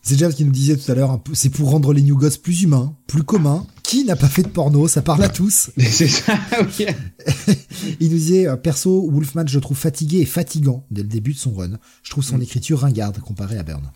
C'est 0.00 0.18
Jeff 0.18 0.34
qui 0.34 0.46
nous 0.46 0.50
disait 0.50 0.78
tout 0.78 0.90
à 0.90 0.94
l'heure, 0.94 1.22
c'est 1.34 1.50
pour 1.50 1.68
rendre 1.68 1.92
les 1.92 2.00
New 2.00 2.16
Gods 2.16 2.38
plus 2.42 2.62
humains, 2.62 2.96
plus 3.06 3.22
communs. 3.22 3.66
Qui 3.82 4.06
n'a 4.06 4.16
pas 4.16 4.28
fait 4.28 4.42
de 4.42 4.48
porno? 4.48 4.88
Ça 4.88 5.02
parle 5.02 5.22
à 5.24 5.28
tous. 5.28 5.70
C'est 5.76 6.08
ça, 6.08 6.38
oui. 6.78 6.86
Il 8.00 8.08
nous 8.08 8.16
disait, 8.16 8.48
euh, 8.48 8.56
perso, 8.56 9.10
Wolfman, 9.10 9.44
je 9.46 9.58
trouve 9.58 9.76
fatigué 9.76 10.20
et 10.20 10.24
fatigant 10.24 10.86
dès 10.90 11.02
le 11.02 11.08
début 11.08 11.34
de 11.34 11.38
son 11.38 11.52
run. 11.52 11.78
Je 12.02 12.10
trouve 12.10 12.24
son 12.24 12.38
mm. 12.38 12.42
écriture 12.42 12.78
ringarde 12.78 13.18
comparée 13.18 13.58
à 13.58 13.62
Byrne. 13.62 13.92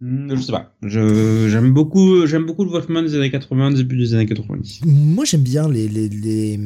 Mm, 0.00 0.36
je 0.36 0.40
sais 0.40 0.52
pas. 0.52 0.76
j'aime 0.82 1.72
beaucoup, 1.72 2.24
j'aime 2.26 2.46
beaucoup 2.46 2.64
le 2.64 2.70
Wolfman 2.70 3.02
des 3.02 3.16
années 3.16 3.32
80, 3.32 3.72
début 3.72 3.96
des 3.96 4.14
années 4.14 4.26
90. 4.26 4.82
Moi, 4.84 5.24
j'aime 5.24 5.42
bien 5.42 5.68
les, 5.68 5.88
les, 5.88 6.08
les, 6.08 6.60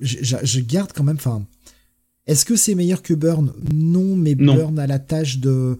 je, 0.00 0.36
je, 0.42 0.60
garde 0.60 0.92
quand 0.94 1.04
même. 1.04 1.16
Enfin, 1.16 1.44
est-ce 2.26 2.44
que 2.44 2.56
c'est 2.56 2.74
meilleur 2.74 3.02
que 3.02 3.14
Burn? 3.14 3.52
Non, 3.72 4.16
mais 4.16 4.34
Burn 4.34 4.78
a 4.78 4.86
la 4.86 4.98
tâche 4.98 5.38
de 5.38 5.78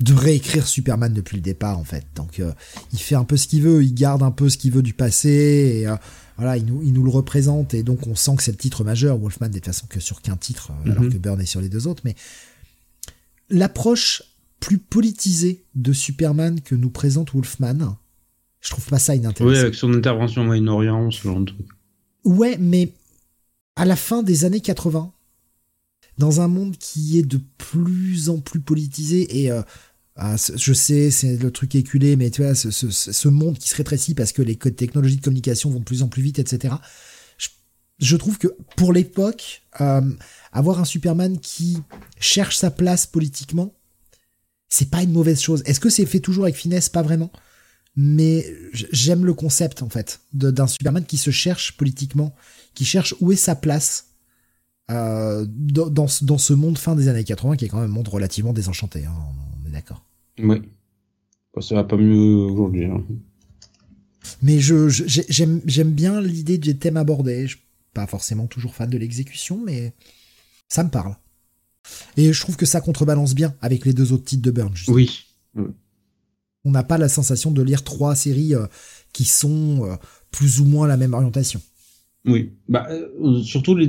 de 0.00 0.12
réécrire 0.12 0.66
Superman 0.66 1.12
depuis 1.12 1.36
le 1.36 1.42
départ 1.42 1.78
en 1.78 1.84
fait. 1.84 2.06
Donc 2.14 2.38
euh, 2.38 2.52
il 2.92 2.98
fait 2.98 3.14
un 3.14 3.24
peu 3.24 3.36
ce 3.36 3.48
qu'il 3.48 3.62
veut, 3.62 3.82
il 3.82 3.94
garde 3.94 4.22
un 4.22 4.30
peu 4.30 4.48
ce 4.48 4.58
qu'il 4.58 4.72
veut 4.72 4.82
du 4.82 4.92
passé 4.92 5.80
et 5.80 5.88
euh, 5.88 5.96
voilà, 6.36 6.58
il 6.58 6.66
nous, 6.66 6.82
il 6.82 6.92
nous 6.92 7.02
le 7.02 7.10
représente 7.10 7.72
et 7.72 7.82
donc 7.82 8.06
on 8.06 8.14
sent 8.14 8.36
que 8.36 8.42
c'est 8.42 8.50
le 8.50 8.58
titre 8.58 8.84
majeur. 8.84 9.16
Wolfman 9.16 9.48
de 9.48 9.54
toute 9.54 9.64
façon 9.64 9.86
que 9.88 10.00
sur 10.00 10.20
qu'un 10.20 10.36
titre 10.36 10.70
euh, 10.70 10.90
alors 10.90 11.04
mhm. 11.04 11.12
que 11.12 11.18
Burn 11.18 11.40
est 11.40 11.46
sur 11.46 11.62
les 11.62 11.70
deux 11.70 11.86
autres. 11.86 12.02
Mais 12.04 12.14
l'approche 13.48 14.22
plus 14.60 14.78
politisée 14.78 15.64
de 15.74 15.92
Superman 15.92 16.60
que 16.60 16.74
nous 16.74 16.90
présente 16.90 17.32
Wolfman, 17.32 17.96
je 18.60 18.70
trouve 18.70 18.86
pas 18.86 18.98
ça 18.98 19.14
inintéressant. 19.14 19.54
Oui, 19.54 19.58
avec 19.58 19.74
son 19.74 19.92
intervention 19.94 20.42
au 20.42 20.44
Moyen-Orient, 20.44 21.10
ce 21.10 21.22
genre 21.22 21.40
de 21.40 21.46
truc. 21.46 21.66
Ouais, 22.24 22.58
mais 22.58 22.92
à 23.76 23.84
la 23.84 23.96
fin 23.96 24.22
des 24.22 24.44
années 24.44 24.60
80, 24.60 25.12
dans 26.18 26.40
un 26.40 26.48
monde 26.48 26.76
qui 26.76 27.18
est 27.18 27.22
de 27.22 27.40
plus 27.58 28.28
en 28.30 28.38
plus 28.38 28.60
politisé 28.60 29.42
et 29.42 29.50
euh, 29.50 29.62
ah, 30.16 30.36
je 30.36 30.72
sais, 30.72 31.10
c'est 31.10 31.36
le 31.36 31.50
truc 31.50 31.74
éculé, 31.74 32.16
mais 32.16 32.30
tu 32.30 32.42
vois, 32.42 32.54
ce, 32.54 33.28
monde 33.28 33.58
qui 33.58 33.68
se 33.68 33.76
rétrécit 33.76 34.14
parce 34.14 34.32
que 34.32 34.40
les 34.40 34.56
technologies 34.56 35.16
de 35.16 35.22
communication 35.22 35.68
vont 35.68 35.80
de 35.80 35.84
plus 35.84 36.02
en 36.02 36.08
plus 36.08 36.22
vite, 36.22 36.38
etc. 36.38 36.74
Je, 37.36 37.48
je 37.98 38.16
trouve 38.16 38.38
que 38.38 38.48
pour 38.76 38.94
l'époque, 38.94 39.62
euh, 39.82 40.10
avoir 40.52 40.80
un 40.80 40.86
Superman 40.86 41.38
qui 41.38 41.76
cherche 42.18 42.56
sa 42.56 42.70
place 42.70 43.06
politiquement, 43.06 43.74
c'est 44.70 44.88
pas 44.88 45.02
une 45.02 45.12
mauvaise 45.12 45.42
chose. 45.42 45.62
Est-ce 45.66 45.80
que 45.80 45.90
c'est 45.90 46.06
fait 46.06 46.20
toujours 46.20 46.44
avec 46.44 46.56
finesse? 46.56 46.88
Pas 46.88 47.02
vraiment. 47.02 47.30
Mais 47.94 48.54
j'aime 48.72 49.26
le 49.26 49.34
concept, 49.34 49.82
en 49.82 49.90
fait, 49.90 50.20
d'un 50.32 50.66
Superman 50.66 51.04
qui 51.04 51.18
se 51.18 51.30
cherche 51.30 51.76
politiquement 51.76 52.34
qui 52.76 52.84
cherche 52.84 53.16
où 53.20 53.32
est 53.32 53.36
sa 53.36 53.56
place 53.56 54.05
euh, 54.90 55.44
dans, 55.48 55.90
dans, 55.90 56.38
ce 56.38 56.54
monde 56.54 56.78
fin 56.78 56.94
des 56.94 57.08
années 57.08 57.24
80 57.24 57.56
qui 57.56 57.64
est 57.64 57.68
quand 57.68 57.80
même 57.80 57.90
un 57.90 57.92
monde 57.92 58.08
relativement 58.08 58.52
désenchanté, 58.52 59.04
hein, 59.04 59.14
on 59.64 59.68
est 59.68 59.72
d'accord. 59.72 60.04
Oui. 60.38 60.62
Ça 61.60 61.74
va 61.74 61.84
pas 61.84 61.96
mieux 61.96 62.16
aujourd'hui. 62.16 62.84
Hein. 62.84 63.02
Mais 64.42 64.60
je, 64.60 64.88
j'aime, 64.88 65.60
j'aime 65.64 65.90
bien 65.90 66.20
l'idée 66.20 66.58
des 66.58 66.76
thèmes 66.76 66.96
abordés. 66.96 67.46
Je 67.46 67.56
suis 67.56 67.64
pas 67.94 68.06
forcément 68.06 68.46
toujours 68.46 68.74
fan 68.74 68.90
de 68.90 68.98
l'exécution, 68.98 69.60
mais 69.64 69.94
ça 70.68 70.84
me 70.84 70.90
parle. 70.90 71.16
Et 72.16 72.32
je 72.32 72.40
trouve 72.40 72.56
que 72.56 72.66
ça 72.66 72.80
contrebalance 72.80 73.34
bien 73.34 73.54
avec 73.60 73.84
les 73.84 73.92
deux 73.92 74.12
autres 74.12 74.24
titres 74.24 74.42
de 74.42 74.50
Burn. 74.50 74.74
Oui. 74.88 75.26
On 76.64 76.70
n'a 76.70 76.82
pas 76.82 76.98
la 76.98 77.08
sensation 77.08 77.52
de 77.52 77.62
lire 77.62 77.84
trois 77.84 78.16
séries 78.16 78.54
euh, 78.54 78.66
qui 79.12 79.24
sont 79.24 79.84
euh, 79.84 79.96
plus 80.32 80.60
ou 80.60 80.64
moins 80.64 80.88
la 80.88 80.96
même 80.96 81.14
orientation. 81.14 81.62
Oui, 82.26 82.50
bah 82.68 82.88
euh, 82.90 83.40
surtout 83.42 83.76
les, 83.76 83.88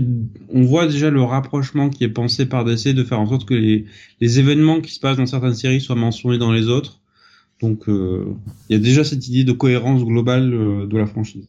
on 0.50 0.62
voit 0.62 0.86
déjà 0.86 1.10
le 1.10 1.24
rapprochement 1.24 1.90
qui 1.90 2.04
est 2.04 2.10
pensé 2.10 2.46
par 2.46 2.66
DC 2.66 2.90
de 2.90 3.04
faire 3.04 3.20
en 3.20 3.28
sorte 3.28 3.46
que 3.46 3.56
les, 3.56 3.86
les 4.22 4.40
événements 4.40 4.80
qui 4.80 4.94
se 4.94 5.00
passent 5.00 5.18
dans 5.18 5.26
certaines 5.26 5.56
séries 5.56 5.82
soient 5.82 5.96
mentionnés 5.96 6.38
dans 6.38 6.52
les 6.52 6.68
autres. 6.68 7.02
Donc 7.62 7.90
euh, 7.90 8.26
il 8.70 8.74
y 8.74 8.80
a 8.80 8.80
déjà 8.80 9.04
cette 9.04 9.28
idée 9.28 9.44
de 9.44 9.54
cohérence 9.54 10.04
globale 10.04 10.54
euh, 10.54 10.86
de 10.86 10.98
la 10.98 11.08
franchise. 11.08 11.48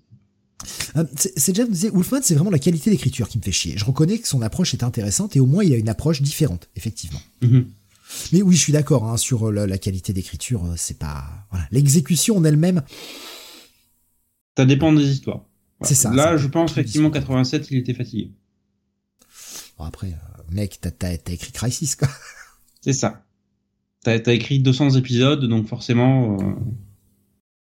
c'est 1.15 1.53
déjà 1.53 1.67
disait 1.67 1.91
Wolfman, 1.91 2.21
c'est 2.23 2.35
vraiment 2.35 2.51
la 2.51 2.59
qualité 2.59 2.91
d'écriture 2.91 3.29
qui 3.29 3.37
me 3.37 3.43
fait 3.43 3.53
chier. 3.53 3.75
Je 3.77 3.85
reconnais 3.85 4.17
que 4.19 4.27
son 4.27 4.41
approche 4.41 4.73
est 4.73 4.83
intéressante 4.83 5.37
et 5.37 5.41
au 5.41 5.47
moins 5.47 5.65
il 5.65 5.75
a 5.75 5.77
une 5.77 5.91
approche 5.91 6.23
différente, 6.23 6.71
effectivement. 6.75 7.21
Mhm. 7.43 7.67
Mais 8.33 8.41
oui, 8.41 8.57
je 8.57 8.61
suis 8.61 8.73
d'accord 8.73 9.05
hein, 9.05 9.19
sur 9.19 9.53
la, 9.53 9.67
la 9.67 9.77
qualité 9.77 10.15
d'écriture. 10.15 10.65
C'est 10.77 10.99
pas 10.99 11.47
voilà. 11.51 11.67
l'exécution 11.71 12.39
en 12.39 12.45
elle-même. 12.45 12.81
Ça 14.57 14.65
dépend 14.65 14.95
des 14.95 15.05
histoires. 15.05 15.45
C'est 15.83 15.95
ça, 15.95 16.13
Là, 16.13 16.37
je 16.37 16.47
pense 16.49 16.73
effectivement 16.73 17.09
histoires. 17.09 17.23
87, 17.23 17.71
il 17.71 17.79
était 17.79 17.95
fatigué. 17.95 18.33
Bon, 19.79 19.85
après, 19.85 20.09
euh, 20.09 20.43
mec, 20.51 20.81
t'as 20.81 21.13
écrit 21.13 21.53
Crisis 21.53 21.95
quoi. 21.97 22.09
C'est 22.81 22.93
ça. 22.93 23.25
T'as 24.03 24.13
as 24.13 24.33
écrit 24.33 24.59
200 24.61 24.91
épisodes, 24.97 25.45
donc 25.45 25.67
forcément. 25.69 26.37
euh, 26.41 26.55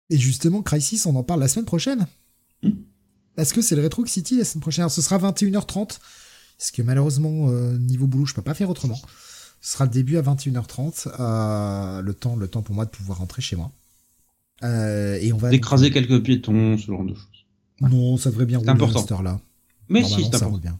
Et 0.09 0.17
justement, 0.17 0.61
Crisis, 0.61 1.05
on 1.05 1.15
en 1.15 1.23
parle 1.23 1.39
la 1.39 1.47
semaine 1.47 1.65
prochaine. 1.65 2.07
Hmm. 2.63 2.71
Est-ce 3.37 3.53
que 3.53 3.61
c'est 3.61 3.75
le 3.75 3.83
Retro 3.83 4.05
City 4.05 4.37
la 4.37 4.45
semaine 4.45 4.61
prochaine? 4.61 4.83
Alors, 4.83 4.91
Ce 4.91 5.01
sera 5.01 5.17
21h30. 5.17 5.99
Parce 6.57 6.71
que 6.71 6.81
malheureusement, 6.81 7.49
euh, 7.49 7.77
niveau 7.77 8.07
boulot, 8.07 8.25
je 8.25 8.33
peux 8.33 8.41
pas 8.41 8.53
faire 8.53 8.69
autrement. 8.69 8.99
Ce 9.61 9.73
sera 9.73 9.85
le 9.85 9.91
début 9.91 10.17
à 10.17 10.21
21h30. 10.21 11.07
euh, 11.19 12.01
le 12.01 12.13
temps, 12.13 12.35
le 12.35 12.47
temps 12.47 12.61
pour 12.61 12.75
moi 12.75 12.85
de 12.85 12.91
pouvoir 12.91 13.17
rentrer 13.17 13.41
chez 13.41 13.55
moi. 13.55 13.71
Euh, 14.63 15.17
et 15.21 15.33
on 15.33 15.37
va 15.37 15.49
d'écraser 15.49 15.91
quelques 15.91 16.21
piétons, 16.23 16.77
ce 16.77 16.85
genre 16.87 17.03
de 17.03 17.13
choses. 17.13 17.34
Non, 17.81 18.17
ça 18.17 18.29
devrait 18.31 18.45
bien 18.45 18.57
rouler 18.59 18.69
important. 18.71 19.01
cette 19.01 19.11
heure-là. 19.11 19.39
Mais 19.89 20.03
si, 20.03 20.15
c'est 20.15 20.21
ça 20.21 20.27
important. 20.27 20.49
roule 20.51 20.59
bien. 20.61 20.79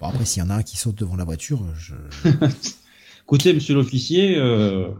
Bon, 0.00 0.06
après, 0.08 0.24
s'il 0.24 0.42
y 0.42 0.46
en 0.46 0.50
a 0.50 0.54
un 0.56 0.62
qui 0.62 0.76
saute 0.76 0.96
devant 0.96 1.16
la 1.16 1.24
voiture, 1.24 1.64
je... 1.78 1.94
Écoutez, 3.24 3.52
monsieur 3.54 3.74
l'officier, 3.74 4.36
euh, 4.38 4.90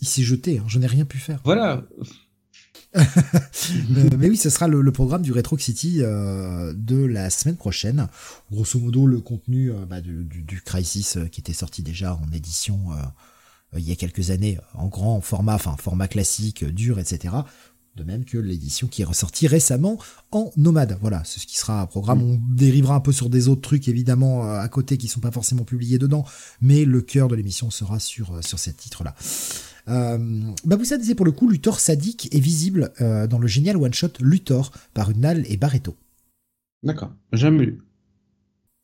il 0.00 0.08
s'est 0.08 0.22
jeté. 0.24 0.58
hein, 0.58 0.64
je 0.66 0.78
n'ai 0.78 0.86
rien 0.88 1.04
pu 1.04 1.18
faire. 1.18 1.40
voilà. 1.44 1.84
Mais 4.18 4.28
oui, 4.28 4.36
ce 4.36 4.50
sera 4.50 4.68
le, 4.68 4.82
le 4.82 4.92
programme 4.92 5.22
du 5.22 5.32
Retro 5.32 5.56
City 5.56 5.98
euh, 6.00 6.74
de 6.76 7.02
la 7.04 7.30
semaine 7.30 7.56
prochaine. 7.56 8.08
Grosso 8.50 8.78
modo, 8.78 9.06
le 9.06 9.20
contenu 9.20 9.70
euh, 9.70 9.86
bah, 9.86 10.00
du, 10.02 10.24
du, 10.24 10.42
du 10.42 10.60
Crisis 10.60 11.16
euh, 11.16 11.26
qui 11.26 11.40
était 11.40 11.54
sorti 11.54 11.82
déjà 11.82 12.14
en 12.14 12.30
édition 12.32 12.90
il 13.74 13.88
y 13.88 13.92
a 13.92 13.96
quelques 13.96 14.30
années, 14.30 14.58
en 14.74 14.88
grand 14.88 15.22
format, 15.22 15.54
enfin 15.54 15.74
format 15.78 16.06
classique, 16.06 16.62
dur, 16.62 16.98
etc. 16.98 17.34
De 17.96 18.04
même 18.04 18.24
que 18.24 18.38
l'édition 18.38 18.86
qui 18.86 19.02
est 19.02 19.04
ressortie 19.04 19.46
récemment 19.46 19.98
en 20.30 20.50
nomade. 20.56 20.96
Voilà, 21.02 21.22
c'est 21.24 21.40
ce 21.40 21.46
qui 21.46 21.58
sera 21.58 21.82
un 21.82 21.86
programme. 21.86 22.22
On 22.22 22.40
dérivera 22.54 22.94
un 22.94 23.00
peu 23.00 23.12
sur 23.12 23.28
des 23.28 23.48
autres 23.48 23.60
trucs 23.60 23.86
évidemment 23.86 24.46
euh, 24.46 24.60
à 24.60 24.68
côté 24.68 24.96
qui 24.96 25.08
sont 25.08 25.20
pas 25.20 25.30
forcément 25.30 25.64
publiés 25.64 25.98
dedans, 25.98 26.24
mais 26.62 26.86
le 26.86 27.02
cœur 27.02 27.28
de 27.28 27.34
l'émission 27.34 27.70
sera 27.70 27.98
sur 27.98 28.32
euh, 28.32 28.40
sur 28.40 28.58
ces 28.58 28.72
titres-là. 28.72 29.14
Euh, 29.88 30.18
bah 30.64 30.76
vous 30.76 30.84
savez, 30.84 31.14
pour 31.14 31.26
le 31.26 31.32
coup, 31.32 31.48
Luthor 31.48 31.80
sadique 31.80 32.34
est 32.34 32.40
visible 32.40 32.92
euh, 33.00 33.26
dans 33.26 33.38
le 33.38 33.46
génial 33.46 33.76
one-shot 33.76 34.12
Luthor 34.20 34.70
par 34.94 35.10
Unal 35.10 35.44
et 35.48 35.56
Barreto. 35.56 35.96
D'accord. 36.82 37.12
Jamais 37.32 37.66
lu. 37.66 37.78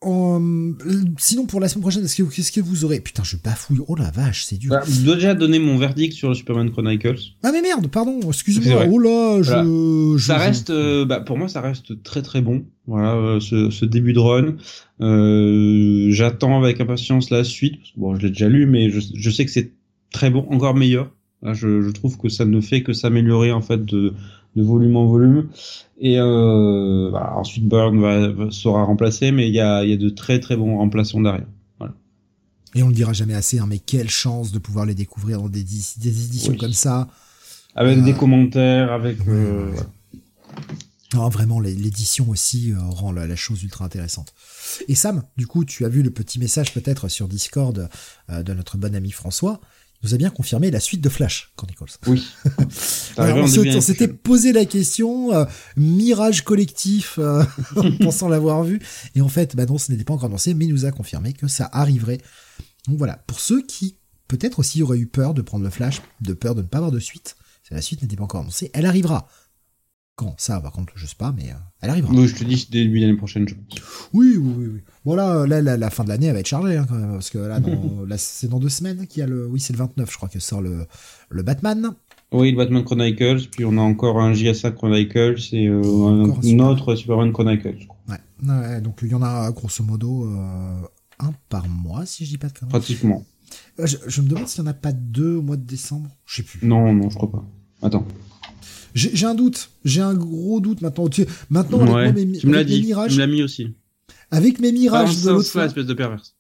Euh, 0.07 0.73
sinon, 1.19 1.47
pour 1.47 1.59
la 1.59 1.67
semaine 1.69 1.83
prochaine, 1.83 2.05
est-ce 2.05 2.23
que, 2.23 2.23
qu'est-ce 2.33 2.53
que 2.53 2.61
vous 2.61 2.85
aurez? 2.85 3.01
Putain, 3.01 3.25
je 3.25 3.37
bafouille. 3.37 3.81
Oh 3.89 3.97
la 3.97 4.11
vache, 4.13 4.45
c'est 4.45 4.57
dur. 4.57 4.71
Bah, 4.71 4.83
je 4.89 5.01
dois 5.01 5.17
déjà 5.17 5.35
donner 5.35 5.59
mon 5.59 5.77
verdict 5.77 6.13
sur 6.15 6.29
le 6.29 6.35
Superman 6.37 6.71
Chronicles. 6.71 7.19
Ah 7.43 7.51
mais 7.53 7.63
merde, 7.63 7.89
pardon, 7.89 8.21
vrai. 8.77 8.89
Oh 8.93 8.99
là, 9.01 9.43
je, 9.43 9.49
Voilà. 9.51 9.65
je- 9.65 10.19
Ça 10.25 10.39
reste, 10.39 10.71
euh, 10.71 11.05
bah, 11.05 11.19
pour 11.21 11.37
moi, 11.37 11.49
ça 11.49 11.61
reste 11.61 12.01
très 12.05 12.23
très 12.23 12.41
bon. 12.41 12.65
Voilà, 12.87 13.15
euh, 13.17 13.41
ce, 13.41 13.71
ce 13.71 13.85
début 13.85 14.13
de 14.13 14.21
run. 14.21 14.55
Euh, 15.01 16.11
J'attends 16.11 16.63
avec 16.63 16.81
impatience 16.81 17.31
la 17.31 17.43
suite. 17.45 17.77
parce 17.79 17.91
que, 17.93 17.99
Bon, 18.01 18.15
je 18.15 18.23
l'ai 18.23 18.29
déjà 18.31 18.49
lu, 18.49 18.67
mais 18.67 18.91
je, 18.91 19.01
je 19.15 19.31
sais 19.31 19.45
que 19.45 19.51
c'est 19.51 19.73
très 20.13 20.31
bon, 20.31 20.47
encore 20.51 20.75
meilleur. 20.75 21.11
Là, 21.43 21.55
je, 21.55 21.83
je 21.83 21.91
trouve 21.91 22.19
que 22.19 22.29
ça 22.29 22.45
ne 22.45 22.61
fait 22.61 22.83
que 22.83 22.93
s'améliorer 22.93 23.53
en 23.53 23.61
fait 23.61 23.85
de, 23.85 24.13
de 24.59 24.63
volume 24.63 24.97
en 24.97 25.07
volume. 25.07 25.49
Et 26.01 26.17
euh, 26.19 27.11
bah, 27.13 27.33
ensuite, 27.37 27.67
Burn 27.67 28.01
va, 28.01 28.29
va- 28.29 28.51
sera 28.51 28.85
remplacé, 28.85 29.33
mais 29.33 29.49
il 29.49 29.55
y 29.55 29.61
a, 29.61 29.85
y 29.85 29.93
a 29.93 29.97
de 29.97 30.09
très 30.11 30.39
très 30.41 30.57
bons 30.57 30.77
remplaçants 30.79 31.21
derrière. 31.21 31.47
Et 32.75 32.83
on 32.83 32.89
le 32.89 32.95
dira 32.95 33.15
jamais 33.15 33.33
assez, 33.35 33.59
hein, 33.59 33.67
mais 33.67 33.79
quelle 33.79 34.11
chance 34.11 34.53
de 34.53 34.59
pouvoir 34.59 34.85
les 34.85 34.95
découvrir 34.95 35.41
dans 35.41 35.49
des, 35.49 35.65
des 35.65 36.25
éditions 36.27 36.53
Oui. 36.53 36.59
comme 36.59 36.75
ça. 36.75 37.09
Avec 37.75 37.99
Euh, 37.99 38.03
des 38.03 38.13
commentaires, 38.13 38.93
avec. 38.93 39.19
ouais, 39.21 39.25
euh, 39.29 39.65
ouais. 39.71 39.73
voilà. 39.73 39.87
Non, 41.15 41.29
vraiment, 41.31 41.59
l'édition 41.61 42.29
aussi 42.29 42.75
rend 42.77 43.11
la, 43.13 43.27
la 43.27 43.37
chose 43.37 43.63
ultra 43.63 43.87
intéressante. 43.87 44.35
Et 44.89 44.95
Sam, 44.95 45.23
du 45.39 45.47
coup, 45.47 45.65
tu 45.65 45.87
as 45.87 45.89
vu 45.89 46.03
le 46.03 46.11
petit 46.11 46.39
message 46.39 46.75
peut-être 46.75 47.09
sur 47.09 47.27
Discord 47.29 47.89
de 48.31 48.53
notre 48.53 48.77
bon 48.77 48.95
ami 48.95 49.11
François. 49.13 49.59
Nous 50.03 50.15
a 50.15 50.17
bien 50.17 50.31
confirmé 50.31 50.71
la 50.71 50.79
suite 50.79 51.01
de 51.01 51.09
Flash 51.09 51.53
Chronicles. 51.57 51.99
Oui. 52.07 52.25
C'est 52.71 53.19
arrivé 53.19 53.41
Alors, 53.41 53.77
on 53.77 53.81
s'était 53.81 54.07
posé 54.07 54.53
la 54.53 54.65
question, 54.65 55.35
euh, 55.35 55.45
mirage 55.77 56.43
collectif, 56.43 57.19
euh, 57.19 57.43
en 57.77 57.91
pensant 57.93 58.29
l'avoir 58.29 58.63
vu. 58.63 58.81
Et 59.17 59.21
en 59.21 59.29
fait, 59.29 59.57
bah 59.57 59.67
non, 59.67 59.77
ce 59.77 59.91
n'était 59.91 60.05
pas 60.05 60.15
encore 60.15 60.27
annoncé, 60.27 60.55
mais 60.55 60.67
il 60.67 60.73
nous 60.73 60.85
a 60.85 60.93
confirmé 60.93 61.33
que 61.33 61.49
ça 61.49 61.69
arriverait. 61.73 62.19
Donc 62.87 62.99
voilà, 62.99 63.17
pour 63.27 63.41
ceux 63.41 63.63
qui 63.63 63.97
peut-être 64.29 64.61
aussi 64.61 64.83
auraient 64.83 64.99
eu 64.99 65.07
peur 65.07 65.35
de 65.35 65.43
prendre 65.43 65.65
le 65.65 65.71
Flash, 65.71 66.01
de 66.21 66.33
peur 66.33 66.55
de 66.55 66.63
ne 66.63 66.67
pas 66.67 66.79
avoir 66.79 66.93
de 66.93 67.01
suite, 67.01 67.37
si 67.67 67.75
la 67.75 67.83
suite 67.83 68.03
n'était 68.03 68.17
pas 68.17 68.25
encore 68.25 68.43
annoncée, 68.43 68.71
elle 68.75 68.87
arrivera. 68.87 69.29
Quand? 70.15 70.35
Ça, 70.39 70.61
par 70.61 70.73
contre, 70.73 70.93
je 70.97 71.07
sais 71.07 71.15
pas, 71.17 71.33
mais 71.33 71.51
euh, 71.51 71.57
elle 71.81 71.91
arrivera. 71.91 72.13
Oui, 72.13 72.27
je 72.27 72.35
te 72.35 72.45
dis, 72.45 72.69
début 72.71 73.01
d'année 73.01 73.17
prochaine, 73.17 73.49
je 73.49 73.55
pense. 73.55 73.81
Oui, 74.13 74.37
oui, 74.37 74.55
oui. 74.57 74.67
oui. 74.75 74.81
Bon 75.09 75.15
là, 75.17 75.47
là, 75.47 75.63
la, 75.63 75.79
la 75.79 75.89
fin 75.89 76.05
de 76.05 76.11
l'année, 76.11 76.27
elle 76.27 76.35
va 76.35 76.41
être 76.41 76.47
chargée 76.49 76.77
hein, 76.77 76.85
quand 76.87 76.95
même, 76.95 77.13
parce 77.13 77.31
que 77.31 77.39
là, 77.39 77.59
c'est 78.19 78.47
dans 78.47 78.59
deux 78.59 78.69
semaines 78.69 79.07
qu'il 79.07 79.21
y 79.21 79.23
a 79.23 79.27
le, 79.27 79.47
oui, 79.47 79.59
c'est 79.59 79.73
le 79.73 79.79
29, 79.79 80.07
je 80.13 80.17
crois 80.19 80.29
que 80.29 80.39
sort 80.39 80.61
le, 80.61 80.85
le 81.31 81.43
Batman. 81.43 81.95
Oui, 82.31 82.51
le 82.51 82.59
Batman 82.59 82.85
Chronicles, 82.85 83.49
puis 83.51 83.65
on 83.65 83.79
a 83.79 83.81
encore 83.81 84.21
un 84.21 84.35
JSA 84.35 84.73
Chronicles 84.73 85.39
et 85.53 85.67
euh, 85.67 85.81
un, 85.83 86.59
autre 86.59 86.95
Superman 86.95 87.33
Chronicles. 87.33 87.77
je 87.79 87.87
crois. 87.87 87.99
Ouais, 88.11 88.19
ouais, 88.53 88.81
donc 88.83 88.99
il 89.01 89.09
y 89.09 89.15
en 89.15 89.23
a 89.23 89.51
grosso 89.51 89.83
modo 89.83 90.27
euh, 90.27 90.83
un 91.21 91.33
par 91.49 91.67
mois, 91.69 92.05
si 92.05 92.27
je 92.27 92.31
dis 92.33 92.37
pas 92.37 92.49
de 92.49 92.59
conneries. 92.59 92.73
Pratiquement. 92.73 93.25
Euh, 93.81 93.87
Je, 93.87 93.97
je 94.09 94.21
me 94.21 94.29
demande 94.29 94.47
s'il 94.47 94.63
y 94.63 94.67
en 94.67 94.71
a 94.71 94.75
pas 94.75 94.93
deux 94.93 95.37
au 95.37 95.43
mois 95.43 95.57
de 95.57 95.65
décembre. 95.65 96.11
Je 96.27 96.37
sais 96.37 96.43
plus. 96.43 96.67
Non, 96.67 96.93
non, 96.93 97.09
je 97.09 97.17
crois 97.17 97.31
pas. 97.31 97.47
Attends. 97.81 98.05
J'ai 98.93 99.25
un 99.25 99.35
doute. 99.35 99.71
J'ai 99.87 100.03
un 100.03 100.13
gros 100.13 100.61
doute 100.61 100.83
maintenant. 100.83 101.09
Maintenant, 101.49 101.79
avec, 101.81 101.95
Ouais, 101.95 102.13
moi, 102.13 102.25
mes, 102.27 102.39
tu 102.39 102.47
me 102.47 102.53
l'as 102.53 102.65
dit. 102.65 102.83
Tu 102.83 102.95
me 102.95 103.17
l'as 103.17 103.27
mis 103.27 103.43
aussi. 103.43 103.75
Avec 104.31 104.59
mes 104.61 104.73
mirages 104.73 105.09
Balance 105.11 105.23
de 105.23 105.31
l'autre 105.31 105.51
fois, 105.51 105.65
espèce 105.67 105.87
de 105.87 105.95
perverse. 105.95 106.35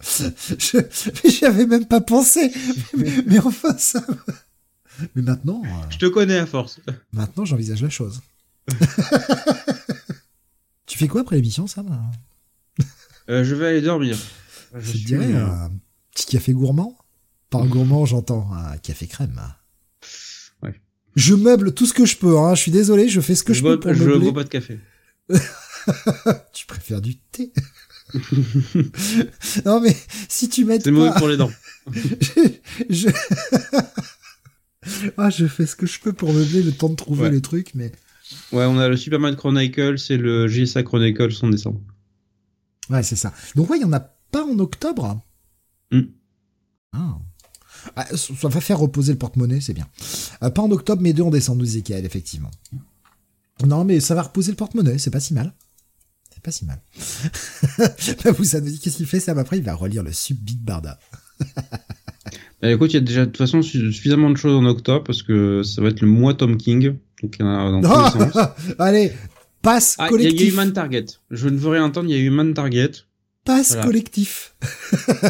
j'y 1.24 1.44
avais 1.44 1.66
même 1.66 1.86
pas 1.86 2.00
pensé. 2.00 2.50
mais, 2.96 3.10
mais 3.26 3.38
enfin, 3.38 3.76
ça. 3.78 4.02
Mais 5.14 5.22
maintenant, 5.22 5.62
euh, 5.64 5.68
Je 5.90 5.98
te 5.98 6.06
connais 6.06 6.38
à 6.38 6.46
force. 6.46 6.80
maintenant, 7.12 7.44
j'envisage 7.44 7.82
la 7.82 7.90
chose. 7.90 8.20
tu 10.86 10.98
fais 10.98 11.08
quoi 11.08 11.22
après 11.22 11.36
l'émission, 11.36 11.66
Sam 11.66 12.10
Euh, 13.28 13.44
je 13.44 13.54
vais 13.54 13.68
aller 13.68 13.80
dormir. 13.82 14.16
Je, 14.74 14.80
Je 14.80 14.92
te 14.92 14.96
suis- 14.96 15.06
dirais 15.06 15.32
euh, 15.34 15.46
un 15.46 15.70
petit 16.14 16.26
café 16.26 16.52
gourmand? 16.52 16.96
Par 17.50 17.66
gourmand, 17.66 18.06
j'entends 18.06 18.50
un 18.52 18.76
café 18.78 19.06
crème. 19.06 19.40
Ouais. 20.62 20.80
Je 21.16 21.34
meuble 21.34 21.74
tout 21.74 21.86
ce 21.86 21.94
que 21.94 22.04
je 22.06 22.16
peux. 22.16 22.38
Hein. 22.38 22.54
Je 22.54 22.60
suis 22.62 22.70
désolé, 22.72 23.08
je 23.08 23.20
fais 23.20 23.34
ce 23.34 23.42
que 23.42 23.52
je, 23.52 23.58
je 23.58 23.64
peux 23.64 23.76
bois, 23.76 23.80
pour 23.80 23.94
je 23.94 24.04
meubler. 24.04 24.30
bois 24.30 24.42
pas 24.42 24.44
de 24.44 24.48
café. 24.50 24.78
Tu 26.52 26.66
préfères 26.66 27.00
du 27.00 27.16
thé 27.16 27.52
Non 29.64 29.80
mais 29.80 29.96
si 30.28 30.48
tu 30.48 30.64
m'aides 30.64 30.82
C'est 30.82 30.90
mauvais 30.90 31.10
pas, 31.10 31.18
pour 31.18 31.28
les 31.28 31.36
dents. 31.36 31.50
je... 32.90 33.08
ah, 35.16 35.30
je 35.30 35.46
fais 35.46 35.66
ce 35.66 35.76
que 35.76 35.86
je 35.86 36.00
peux 36.00 36.12
pour 36.12 36.32
meubler 36.32 36.62
le 36.62 36.72
temps 36.72 36.88
de 36.88 36.96
trouver 36.96 37.22
Ouais. 37.24 37.30
les 37.30 37.40
trucs, 37.40 37.74
mais 37.74 37.92
Ouais, 38.52 38.64
on 38.64 38.78
a 38.78 38.88
le 38.88 38.96
Superman 38.96 39.34
Chronicles 39.36 39.96
et 40.10 40.16
le 40.16 40.46
JSA 40.48 40.82
Chronicles 40.84 41.32
en 41.42 41.48
décembre. 41.48 41.80
ouais, 42.90 43.02
c'est 43.02 43.16
ça. 43.16 43.32
Donc 43.56 43.70
ouais, 43.70 43.78
il 43.78 43.82
y 43.82 43.84
en 43.84 43.92
a 43.92 44.00
pas 44.00 44.44
en 44.44 44.58
octobre. 44.58 45.20
Hmm. 45.90 46.02
Ah. 46.92 47.18
Ah, 47.96 48.06
ça 48.16 48.48
va 48.48 48.60
faire 48.60 48.78
reposer 48.78 49.12
le 49.12 49.18
porte-monnaie, 49.18 49.60
c'est 49.60 49.72
bien. 49.72 49.88
Euh, 50.42 50.50
pas 50.50 50.62
en 50.62 50.70
octobre, 50.70 51.00
mais 51.02 51.12
deux 51.12 51.22
en 51.22 51.30
décembre, 51.30 51.64
nous 51.64 51.82
Kael, 51.82 52.04
effectivement. 52.04 52.50
Non, 53.66 53.84
mais 53.84 54.00
ça 54.00 54.14
va 54.14 54.22
reposer 54.22 54.50
le 54.52 54.56
porte-monnaie, 54.56 54.98
c'est 54.98 55.10
pas 55.10 55.20
si 55.20 55.34
mal. 55.34 55.52
C'est 56.32 56.42
pas 56.42 56.50
si 56.50 56.64
mal. 56.64 56.80
Bah, 58.24 58.32
vous 58.32 58.44
savez, 58.44 58.72
qu'est-ce 58.72 58.96
qu'il 58.98 59.06
fait, 59.06 59.20
Sam 59.20 59.38
Après, 59.38 59.58
il 59.58 59.64
va 59.64 59.74
relire 59.74 60.02
le 60.02 60.12
sub 60.12 60.36
Big 60.38 60.58
Barda. 60.60 60.98
Bah, 62.62 62.70
écoute, 62.70 62.90
il 62.92 62.94
y 62.94 62.98
a 62.98 63.00
déjà 63.00 63.20
de 63.22 63.26
toute 63.30 63.38
façon 63.38 63.62
su- 63.62 63.90
suffisamment 63.90 64.28
de 64.28 64.36
choses 64.36 64.54
en 64.54 64.66
octobre 64.66 65.02
parce 65.04 65.22
que 65.22 65.62
ça 65.62 65.80
va 65.80 65.88
être 65.88 66.02
le 66.02 66.08
mois 66.08 66.34
Tom 66.34 66.58
King. 66.58 66.94
Donc 67.22 67.36
il 67.38 67.40
y 67.40 67.42
en 67.42 67.48
a 67.48 67.80
dans 67.80 68.10
tous 68.10 68.18
les 68.18 68.30
sens. 68.32 68.48
Allez, 68.78 69.12
passe 69.62 69.96
Ah, 69.98 70.08
il 70.12 70.16
y, 70.16 70.16
a- 70.16 70.18
il 70.20 70.24
y 70.24 70.26
a 70.26 70.30
collectif. 70.30 70.52
eu 70.52 70.56
Man 70.56 70.72
Target. 70.74 71.06
Je 71.30 71.48
ne 71.48 71.56
veux 71.56 71.70
rien 71.70 71.84
entendre, 71.84 72.10
il 72.10 72.16
y 72.16 72.18
a 72.20 72.22
eu 72.22 72.28
Man 72.28 72.52
Target. 72.52 72.90
Passe 73.46 73.68
Voilà. 73.68 73.86
collectif. 73.86 74.54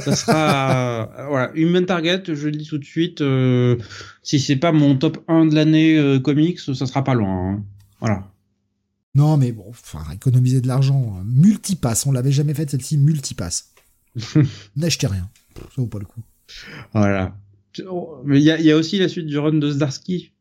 Ça 0.04 0.16
sera 0.16 1.08
euh, 1.20 1.26
voilà, 1.28 1.52
Human 1.54 1.86
Target, 1.86 2.24
je 2.26 2.46
le 2.48 2.56
dis 2.56 2.66
tout 2.66 2.78
de 2.78 2.84
suite 2.84 3.20
euh, 3.20 3.76
si 4.24 4.40
c'est 4.40 4.56
pas 4.56 4.72
mon 4.72 4.96
top 4.96 5.22
1 5.28 5.46
de 5.46 5.54
l'année 5.54 5.96
euh, 5.96 6.18
comics, 6.18 6.58
ça 6.58 6.74
sera 6.74 7.04
pas 7.04 7.14
loin. 7.14 7.52
hein. 7.52 7.64
Voilà. 8.00 8.30
Non, 9.14 9.36
mais 9.36 9.52
bon, 9.52 9.64
enfin, 9.68 10.04
économiser 10.12 10.60
de 10.60 10.68
l'argent. 10.68 11.16
hein. 11.18 11.24
Multipass, 11.26 12.06
on 12.06 12.12
l'avait 12.12 12.32
jamais 12.32 12.54
fait 12.54 12.70
celle-ci, 12.70 12.96
multipass. 12.96 13.72
N'achetez 14.76 15.06
rien. 15.08 15.28
Ça 15.56 15.62
vaut 15.76 15.86
pas 15.86 15.98
le 15.98 16.04
coup. 16.06 16.22
Voilà. 16.92 17.36
Mais 18.24 18.38
il 18.38 18.44
y 18.44 18.50
a, 18.50 18.58
il 18.58 18.64
y 18.66 18.70
a 18.72 18.76
aussi 18.76 18.98
la 18.98 19.08
suite 19.08 19.26
du 19.26 19.38
run 19.38 19.54
de 19.54 19.70
Zdarsky 19.70 20.32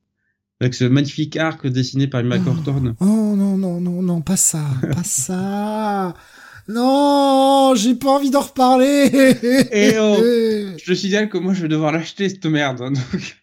avec 0.61 0.73
ce 0.73 0.83
magnifique 0.83 1.37
arc 1.37 1.65
dessiné 1.67 2.07
par 2.07 2.23
Mac 2.23 2.41
Oh. 2.45 2.51
Oh 2.99 3.05
non, 3.35 3.57
non, 3.57 3.79
non, 3.79 4.01
non, 4.01 4.21
pas 4.21 4.35
ça, 4.37 4.65
pas 4.91 5.03
ça. 5.03 6.13
Non, 6.67 7.73
j'ai 7.75 7.95
pas 7.95 8.09
envie 8.11 8.29
d'en 8.29 8.41
reparler. 8.41 9.09
Eh 9.71 9.97
oh, 9.99 10.17
je 10.77 10.85
te 10.85 10.93
signale 10.93 11.29
que 11.29 11.37
moi 11.37 11.53
je 11.53 11.61
vais 11.63 11.67
devoir 11.67 11.91
l'acheter 11.91 12.29
cette 12.29 12.45
merde. 12.45 12.81
hein, 12.81 12.91
donc. 12.91 13.37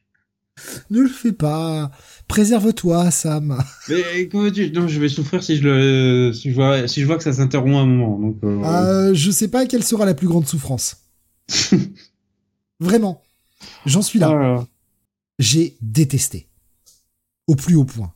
Ne 0.91 1.01
le 1.03 1.09
fais 1.09 1.33
pas. 1.33 1.91
Préserve-toi, 2.29 3.11
Sam. 3.11 3.63
Mais 3.89 4.29
comment 4.29 4.51
tu 4.51 4.71
Non, 4.73 4.89
je 4.89 4.99
vais 5.01 5.09
souffrir 5.09 5.43
si 5.45 5.57
je 5.57 5.63
le, 5.63 6.33
si 6.33 6.51
je 6.51 6.55
vois, 6.55 6.89
si 6.89 7.01
je 7.01 7.07
vois 7.07 7.17
que 7.19 7.23
ça 7.25 7.33
s'interrompt 7.33 7.77
à 7.77 7.81
un 7.81 7.87
moment. 7.87 8.19
Donc. 8.19 8.37
euh, 8.43 8.63
Euh, 8.65 9.15
je 9.15 9.31
sais 9.31 9.49
pas 9.49 9.67
quelle 9.67 9.85
sera 9.85 10.05
la 10.05 10.15
plus 10.15 10.27
grande 10.27 10.47
souffrance. 10.47 10.97
Vraiment. 12.81 13.23
J'en 13.87 14.03
suis 14.03 14.19
là. 14.19 14.29
voilà. 14.29 14.67
J'ai 15.39 15.77
détesté. 15.81 16.49
Au 17.47 17.55
plus 17.55 17.77
haut 17.77 17.85
point. 17.85 18.13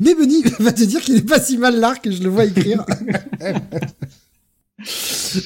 Mais 0.00 0.14
Benny 0.14 0.42
va 0.60 0.72
te 0.72 0.82
dire 0.82 1.00
qu'il 1.00 1.16
est 1.16 1.26
pas 1.28 1.40
si 1.40 1.58
mal 1.58 1.78
l'arc, 1.78 2.08
je 2.10 2.22
le 2.22 2.28
vois 2.28 2.44
écrire. 2.44 2.84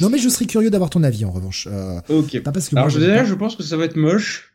non 0.00 0.08
mais 0.08 0.18
je 0.18 0.28
serais 0.28 0.46
curieux 0.46 0.70
d'avoir 0.70 0.90
ton 0.90 1.02
avis 1.02 1.24
en 1.24 1.30
revanche. 1.30 1.68
Euh, 1.70 2.00
Ok. 2.08 2.40
pas 2.42 2.52
parce 2.52 2.68
que 2.68 2.76
Alors 2.76 2.90
moi, 2.90 2.98
déjà, 2.98 3.24
je 3.24 3.34
pense 3.34 3.56
que 3.56 3.62
ça 3.62 3.76
va 3.76 3.84
être 3.84 3.96
moche. 3.96 4.52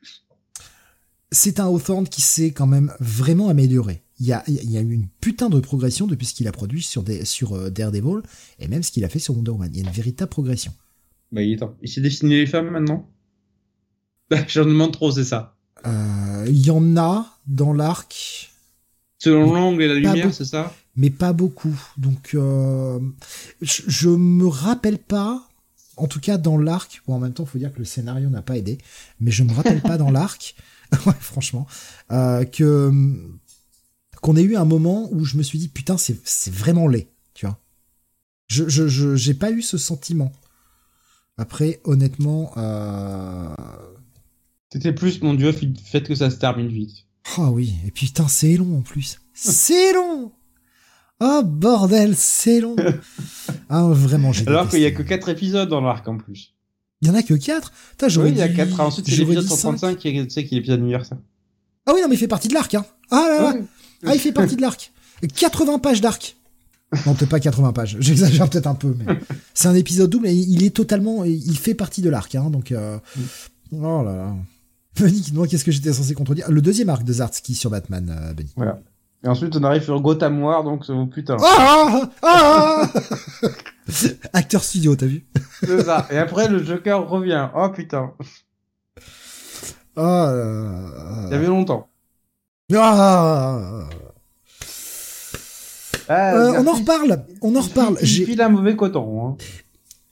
C'est 1.32 1.60
un 1.60 1.68
Hawthorne 1.68 2.08
qui 2.08 2.22
s'est 2.22 2.52
quand 2.52 2.68
même 2.68 2.94
vraiment 3.00 3.50
amélioré. 3.50 4.04
Il 4.20 4.28
y 4.28 4.34
a, 4.34 4.44
il 4.48 4.70
y 4.70 4.78
a 4.78 4.82
eu 4.82 4.92
une 4.92 5.08
putain 5.20 5.50
de 5.50 5.60
progression 5.60 6.06
depuis 6.06 6.28
ce 6.28 6.34
qu'il 6.34 6.48
a 6.48 6.52
produit 6.52 6.84
sur, 6.84 7.02
des, 7.04 7.26
sur 7.26 7.54
euh, 7.54 7.70
Daredevil 7.70 8.22
et 8.60 8.68
même 8.68 8.84
ce 8.84 8.92
qu'il 8.92 9.04
a 9.04 9.10
fait 9.10 9.20
sur 9.20 9.36
Wonder 9.36 9.52
Woman. 9.52 9.70
Il 9.74 9.82
y 9.82 9.84
a 9.84 9.88
une 9.88 9.96
véritable 9.96 10.30
progression. 10.30 10.74
Bah, 11.32 11.42
il 11.42 11.54
est 11.54 11.58
temps. 11.58 11.76
Il 11.82 11.90
s'est 11.90 12.02
dessiné 12.02 12.42
les 12.42 12.46
femmes 12.46 12.70
maintenant? 12.70 13.10
J'en 14.48 14.66
demande 14.66 14.94
trop, 14.94 15.12
c'est 15.12 15.24
ça. 15.24 15.56
Euh, 15.88 16.46
Il 16.48 16.66
y 16.66 16.70
en 16.70 16.98
a 16.98 17.26
dans 17.48 17.74
l'arc, 17.74 18.52
Selon 19.18 19.54
l'angle 19.54 19.84
et 19.84 19.88
la 19.88 19.94
lumière, 19.96 20.34
c'est 20.34 20.46
ça? 20.46 20.74
Mais 20.96 21.12
pas 21.12 21.32
beaucoup. 21.32 21.80
Donc, 21.98 22.32
euh, 22.34 23.00
je, 23.62 23.84
je 23.88 24.10
me 24.10 24.48
rappelle 24.48 24.98
pas, 24.98 25.48
en 25.96 26.08
tout 26.08 26.20
cas 26.20 26.38
dans 26.38 26.58
l'arc, 26.58 27.02
bon, 27.08 27.16
en 27.16 27.20
même 27.20 27.34
temps, 27.34 27.44
il 27.44 27.50
faut 27.50 27.60
dire 27.60 27.72
que 27.72 27.80
le 27.80 27.86
scénario 27.86 28.30
n'a 28.30 28.42
pas 28.42 28.58
aidé, 28.58 28.80
mais 29.20 29.30
je 29.30 29.44
me 29.44 29.54
rappelle 29.54 29.82
pas 29.82 29.98
dans 29.98 30.10
l'arc, 30.10 30.56
ouais, 31.06 31.14
franchement, 31.20 31.68
euh, 32.12 32.46
que 32.46 32.92
qu'on 34.22 34.36
ait 34.36 34.44
eu 34.44 34.56
un 34.56 34.66
moment 34.66 35.10
où 35.12 35.26
je 35.26 35.38
me 35.38 35.44
suis 35.44 35.58
dit 35.58 35.68
putain, 35.68 35.98
c'est 35.98 36.20
c'est 36.24 36.54
vraiment 36.54 36.88
laid, 36.88 37.08
tu 37.34 37.46
vois. 37.46 37.60
Je 38.48 38.68
je 38.68 38.88
je 38.88 39.16
j'ai 39.16 39.34
pas 39.34 39.52
eu 39.52 39.62
ce 39.62 39.78
sentiment. 39.78 40.32
Après, 41.38 41.80
honnêtement, 41.86 42.52
euh... 42.58 43.56
C'était 44.72 44.94
plus, 44.94 45.22
mon 45.22 45.34
dieu, 45.34 45.52
fait 45.52 46.04
que 46.04 46.14
ça 46.14 46.30
se 46.30 46.36
termine 46.36 46.68
vite. 46.68 47.08
ah 47.38 47.50
oui, 47.50 47.74
et 47.86 47.92
puis 47.92 48.08
putain, 48.08 48.28
c'est 48.28 48.58
long 48.58 48.78
en 48.78 48.82
plus, 48.82 49.20
c'est 49.34 49.94
long. 49.94 50.32
Oh 51.20 51.42
bordel, 51.44 52.16
c'est 52.16 52.62
long. 52.62 52.76
Ah 53.70 53.88
vraiment, 53.88 54.34
j'ai 54.34 54.46
Alors 54.48 54.68
qu'il 54.68 54.82
y 54.82 54.86
a 54.86 54.92
que 54.92 55.02
4 55.02 55.30
épisodes 55.30 55.70
dans 55.70 55.80
l'arc 55.80 56.06
en 56.08 56.18
plus. 56.18 56.54
Il 57.02 57.08
y 57.08 57.12
en 57.12 57.16
a 57.16 57.24
que 57.24 57.34
4 57.34 57.72
Putain, 57.92 58.08
j'aurais 58.10 58.28
Oui, 58.30 58.34
il 58.36 58.40
y 58.40 58.42
a 58.44 58.48
dit- 58.48 58.56
4. 58.56 58.80
Ensuite, 58.80 59.06
c'est 59.08 59.16
l'épisode 59.16 59.44
dit 59.44 59.50
cinq. 59.50 59.56
135 59.78 59.98
qui 59.98 60.08
est, 60.10 60.24
tu 60.24 60.30
sais, 60.30 60.46
qui 60.46 60.56
est 60.56 60.58
l'épisode 60.60 60.80
anniversaire. 60.80 61.18
Ah 61.86 61.94
oui, 61.96 62.02
non, 62.02 62.08
mais 62.08 62.16
il 62.16 62.20
fait 62.20 62.28
partie 62.28 62.48
de 62.48 62.54
l'arc, 62.54 62.74
hein. 62.76 62.86
Ah 63.10 63.26
là 63.28 63.42
là. 63.42 63.54
Ouais. 63.56 63.64
Ah, 64.06 64.14
il 64.16 64.20
fait 64.22 64.32
partie 64.32 64.56
de 64.56 64.62
l'arc. 64.62 64.92
80 65.36 65.80
pages 65.80 66.02
d'arc. 66.02 66.38
Non, 67.06 67.14
peut-être 67.16 67.30
pas 67.30 67.40
80 67.40 67.74
pages. 67.74 67.98
J'exagère 68.02 68.50
peut-être 68.50 68.68
un 68.68 68.76
peu, 68.76 68.96
mais 68.98 69.18
c'est 69.54 69.68
un 69.68 69.76
épisode 69.76 70.10
double 70.10 70.28
et 70.28 70.34
il 70.34 70.64
est 70.64 70.76
totalement, 70.76 71.24
il 71.24 71.58
fait 71.58 71.74
partie 71.74 72.02
de 72.02 72.10
l'arc, 72.10 72.36
hein. 72.36 72.50
Donc, 72.50 72.72
euh... 72.72 72.98
oh 73.72 74.04
là 74.04 74.16
là. 74.16 74.36
Benny 75.00 75.22
qui 75.22 75.32
demande 75.32 75.48
qu'est-ce 75.48 75.64
que 75.64 75.72
j'étais 75.72 75.94
censé 75.94 76.14
contredire? 76.14 76.52
Le 76.52 76.62
deuxième 76.62 76.90
arc 76.90 77.04
de 77.04 77.14
Zartsky 77.14 77.56
sur 77.56 77.70
Batman, 77.70 78.14
euh, 78.16 78.34
Benny. 78.34 78.50
Et 79.24 79.28
ensuite, 79.28 79.56
on 79.56 79.64
arrive 79.64 79.84
sur 79.84 80.00
Gotham 80.02 80.42
War, 80.42 80.64
donc 80.64 80.84
oh, 80.90 81.06
putain. 81.06 81.38
Ah, 81.40 82.02
ah, 82.24 82.82
ah 82.84 82.88
Acteur 84.34 84.64
studio, 84.64 84.96
t'as 84.96 85.06
vu 85.06 85.26
C'est 85.62 85.84
ça. 85.84 86.08
Et 86.10 86.18
après, 86.18 86.48
le 86.48 86.64
Joker 86.64 87.08
revient. 87.08 87.50
Oh 87.56 87.70
putain. 87.70 88.14
Là 89.96 90.34
là. 90.34 91.24
Il 91.28 91.32
y 91.32 91.36
avait 91.36 91.48
longtemps. 91.48 91.88
Ah. 92.74 93.84
Ah, 96.08 96.34
Euh, 96.36 96.54
on 96.58 96.68
en 96.68 96.74
reparle, 96.74 97.26
on 97.42 97.56
en 97.56 97.62
reparle. 97.62 97.98
J'ai- 98.02 98.26
file 98.26 98.42
un 98.42 98.50
mauvais 98.50 98.76
coton. 98.76 99.28
Hein. 99.28 99.38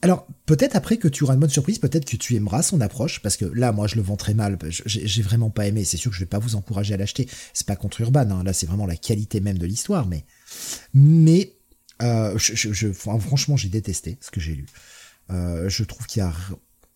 Alors, 0.02 0.26
peut-être 0.46 0.76
après 0.76 0.96
que 0.96 1.08
tu 1.08 1.24
auras 1.24 1.34
une 1.34 1.40
bonne 1.40 1.50
surprise, 1.50 1.78
peut-être 1.78 2.06
que 2.06 2.16
tu 2.16 2.34
aimeras 2.34 2.62
son 2.62 2.80
approche, 2.80 3.20
parce 3.20 3.36
que 3.36 3.44
là, 3.44 3.70
moi, 3.72 3.86
je 3.86 3.96
le 3.96 4.02
vends 4.02 4.16
très 4.16 4.32
mal. 4.32 4.58
Je- 4.68 4.82
J'ai 4.86 5.22
vraiment 5.22 5.50
pas 5.50 5.66
aimé. 5.66 5.84
C'est 5.84 5.98
sûr 5.98 6.10
que 6.10 6.14
je 6.16 6.20
vais 6.20 6.26
pas 6.26 6.38
vous 6.38 6.54
encourager 6.56 6.94
à 6.94 6.96
l'acheter. 6.96 7.28
C'est 7.52 7.66
pas 7.66 7.76
contre 7.76 8.00
Urban, 8.00 8.30
hein. 8.30 8.42
là, 8.42 8.52
c'est 8.54 8.66
vraiment 8.66 8.86
la 8.86 8.96
qualité 8.96 9.40
même 9.40 9.58
de 9.58 9.66
l'histoire, 9.66 10.06
mais, 10.06 10.24
mais, 10.94 11.52
euh, 12.02 12.38
franchement, 12.38 13.56
j'ai 13.58 13.68
détesté 13.68 14.16
ce 14.22 14.30
que 14.30 14.40
j'ai 14.40 14.54
lu. 14.54 14.66
Euh, 15.28 15.68
je 15.68 15.84
trouve 15.84 16.06
qu'il 16.06 16.20
y 16.20 16.24
a 16.24 16.32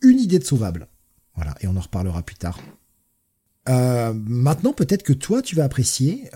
une 0.03 0.19
idée 0.19 0.39
de 0.39 0.45
sauvable. 0.45 0.89
Voilà, 1.37 1.55
et 1.61 1.67
on 1.67 1.77
en 1.77 1.81
reparlera 1.81 2.23
plus 2.23 2.37
tard. 2.37 2.59
Euh, 3.69 4.13
maintenant, 4.15 4.73
peut-être 4.73 5.03
que 5.03 5.13
toi, 5.13 5.43
tu 5.43 5.57
vas 5.57 5.65
apprécier. 5.65 6.31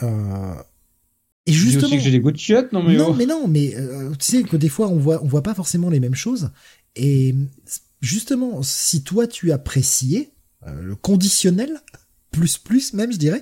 Et 1.49 1.53
Je 1.53 1.59
justement, 1.59 1.87
aussi 1.87 1.97
que 1.97 2.03
j'ai 2.03 2.11
des 2.11 2.21
goûts 2.21 2.31
de 2.31 2.37
chiottes, 2.37 2.73
non 2.73 2.83
mais 2.83 2.95
non, 2.95 3.07
oh. 3.09 3.15
mais 3.15 3.25
non, 3.25 3.49
mais 3.49 3.75
euh, 3.75 4.11
tu 4.19 4.33
sais 4.33 4.43
que 4.43 4.55
des 4.55 4.69
fois 4.69 4.89
on 4.89 4.99
voit 4.99 5.25
on 5.25 5.27
voit 5.27 5.43
pas 5.43 5.55
forcément 5.55 5.89
les 5.89 5.99
mêmes 5.99 6.15
choses. 6.15 6.51
Et 6.95 7.35
justement, 8.03 8.63
si 8.63 9.03
toi 9.03 9.27
tu 9.27 9.51
appréciais 9.51 10.31
euh, 10.67 10.83
le 10.83 10.95
conditionnel 10.95 11.81
plus 12.31 12.59
plus 12.59 12.93
même, 12.93 13.11
je 13.13 13.17
dirais, 13.17 13.41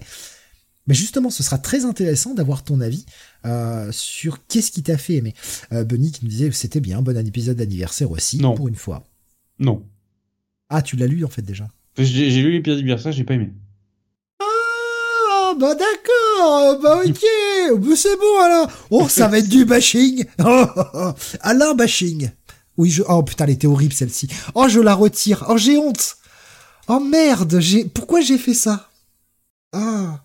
mais 0.86 0.94
justement, 0.94 1.31
ce 1.31 1.43
sera 1.43 1.59
très 1.59 1.85
intéressant 1.85 2.33
d'avoir 2.33 2.62
ton 2.62 2.81
avis 2.81 3.05
euh, 3.44 3.91
sur 3.91 4.47
qu'est-ce 4.47 4.70
qui 4.70 4.85
t'a 4.85 4.99
fait 4.99 5.15
aimer. 5.15 5.35
Bunny 5.73 6.12
qui 6.12 6.25
nous 6.25 6.31
disait 6.31 6.52
c'était 6.52 6.78
bien, 6.78 7.02
bon 7.02 7.17
épisode 7.17 7.57
d'anniversaire 7.57 8.12
aussi 8.12 8.39
Non. 8.39 8.55
pour 8.55 8.68
une 8.68 8.76
fois. 8.76 9.02
Non. 9.59 9.85
Ah, 10.68 10.81
tu 10.81 10.94
l'as 10.94 11.09
lu 11.09 11.25
en 11.25 11.28
fait 11.28 11.43
déjà. 11.43 11.67
J'ai 11.99 12.31
j'ai 12.31 12.41
lu 12.41 12.52
l'épisode 12.52 12.78
d'anniversaire, 12.78 13.10
j'ai 13.10 13.25
pas 13.25 13.35
aimé. 13.35 13.51
Ah, 15.57 15.59
bah 15.59 15.75
d'accord, 15.75 16.81
bah 16.83 17.01
ok, 17.07 17.81
bah 17.81 17.97
c'est 17.97 18.17
bon 18.17 18.41
alors. 18.44 18.70
Oh, 18.91 19.09
ça 19.09 19.26
va 19.28 19.39
être 19.39 19.49
du 19.49 19.65
bashing. 19.65 20.25
Oh, 20.44 20.67
oh, 20.76 20.83
oh. 20.94 21.12
Alain 21.41 21.75
bashing. 21.75 22.31
Oui, 22.76 22.91
je. 22.91 23.02
Oh 23.09 23.23
putain, 23.23 23.44
elle 23.44 23.51
était 23.52 23.67
horrible 23.67 23.94
celle-ci. 23.94 24.28
Oh, 24.55 24.68
je 24.68 24.81
la 24.81 24.94
retire. 24.94 25.44
Oh, 25.49 25.57
j'ai 25.57 25.78
honte. 25.78 26.17
Oh 26.89 27.01
merde, 27.01 27.59
j'ai. 27.59 27.85
Pourquoi 27.86 28.20
j'ai 28.20 28.36
fait 28.39 28.55
ça? 28.55 28.91
Ah. 29.73 30.20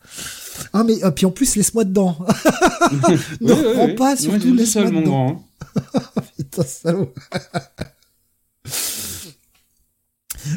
Ah 0.74 0.84
mais 0.84 1.02
ah, 1.02 1.12
puis 1.12 1.26
en 1.26 1.32
plus 1.32 1.56
laisse-moi 1.56 1.86
dedans. 1.86 2.18
ne 3.42 3.54
Oui, 3.54 3.62
oui. 3.88 3.96
pas, 3.96 4.16
surtout 4.18 4.54
laisse-moi 4.54 4.84
seul, 4.84 4.92
mon 4.94 5.00
dedans. 5.02 5.12
grand. 5.12 5.48
hein. 5.96 6.02
Putain, 6.38 6.64
salaud. 6.64 7.14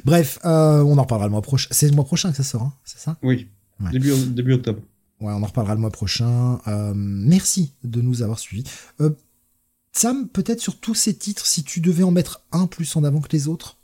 Bref, 0.05 0.39
euh, 0.45 0.81
on 0.83 0.99
en 0.99 1.03
reparlera 1.03 1.27
le 1.29 1.33
mois 1.33 1.43
prochain. 1.43 1.69
C'est 1.71 1.87
le 1.89 1.95
mois 1.95 2.05
prochain 2.05 2.31
que 2.31 2.37
ça 2.37 2.43
sort, 2.43 2.63
hein, 2.63 2.73
c'est 2.85 2.99
ça? 2.99 3.17
Oui. 3.23 3.49
Ouais. 3.81 3.91
Début, 3.91 4.13
début 4.29 4.53
octobre. 4.55 4.81
Ouais, 5.21 5.33
on 5.33 5.43
en 5.43 5.47
reparlera 5.47 5.75
le 5.75 5.81
mois 5.81 5.91
prochain. 5.91 6.61
Euh, 6.67 6.93
merci 6.95 7.73
de 7.83 8.01
nous 8.01 8.23
avoir 8.23 8.39
suivis. 8.39 8.65
Euh, 9.01 9.11
Sam, 9.93 10.29
peut-être 10.29 10.61
sur 10.61 10.79
tous 10.81 10.95
ces 10.95 11.15
titres, 11.15 11.47
si 11.47 11.63
tu 11.65 11.81
devais 11.81 12.03
en 12.03 12.11
mettre 12.11 12.43
un 12.53 12.67
plus 12.67 12.95
en 12.97 13.05
avant 13.05 13.21
que 13.21 13.29
les 13.33 13.49
autres? 13.49 13.79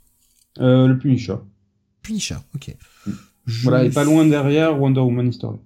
Euh, 0.59 0.87
le 0.87 0.97
Punisher. 0.97 1.35
Punisher, 2.01 2.35
ok. 2.55 2.75
Mm. 3.05 3.11
Je- 3.45 3.63
Voilà, 3.63 3.85
et 3.85 3.89
pas 3.89 4.03
loin 4.03 4.25
derrière 4.25 4.79
Wonder 4.79 4.99
Woman 4.99 5.27
History. 5.29 5.57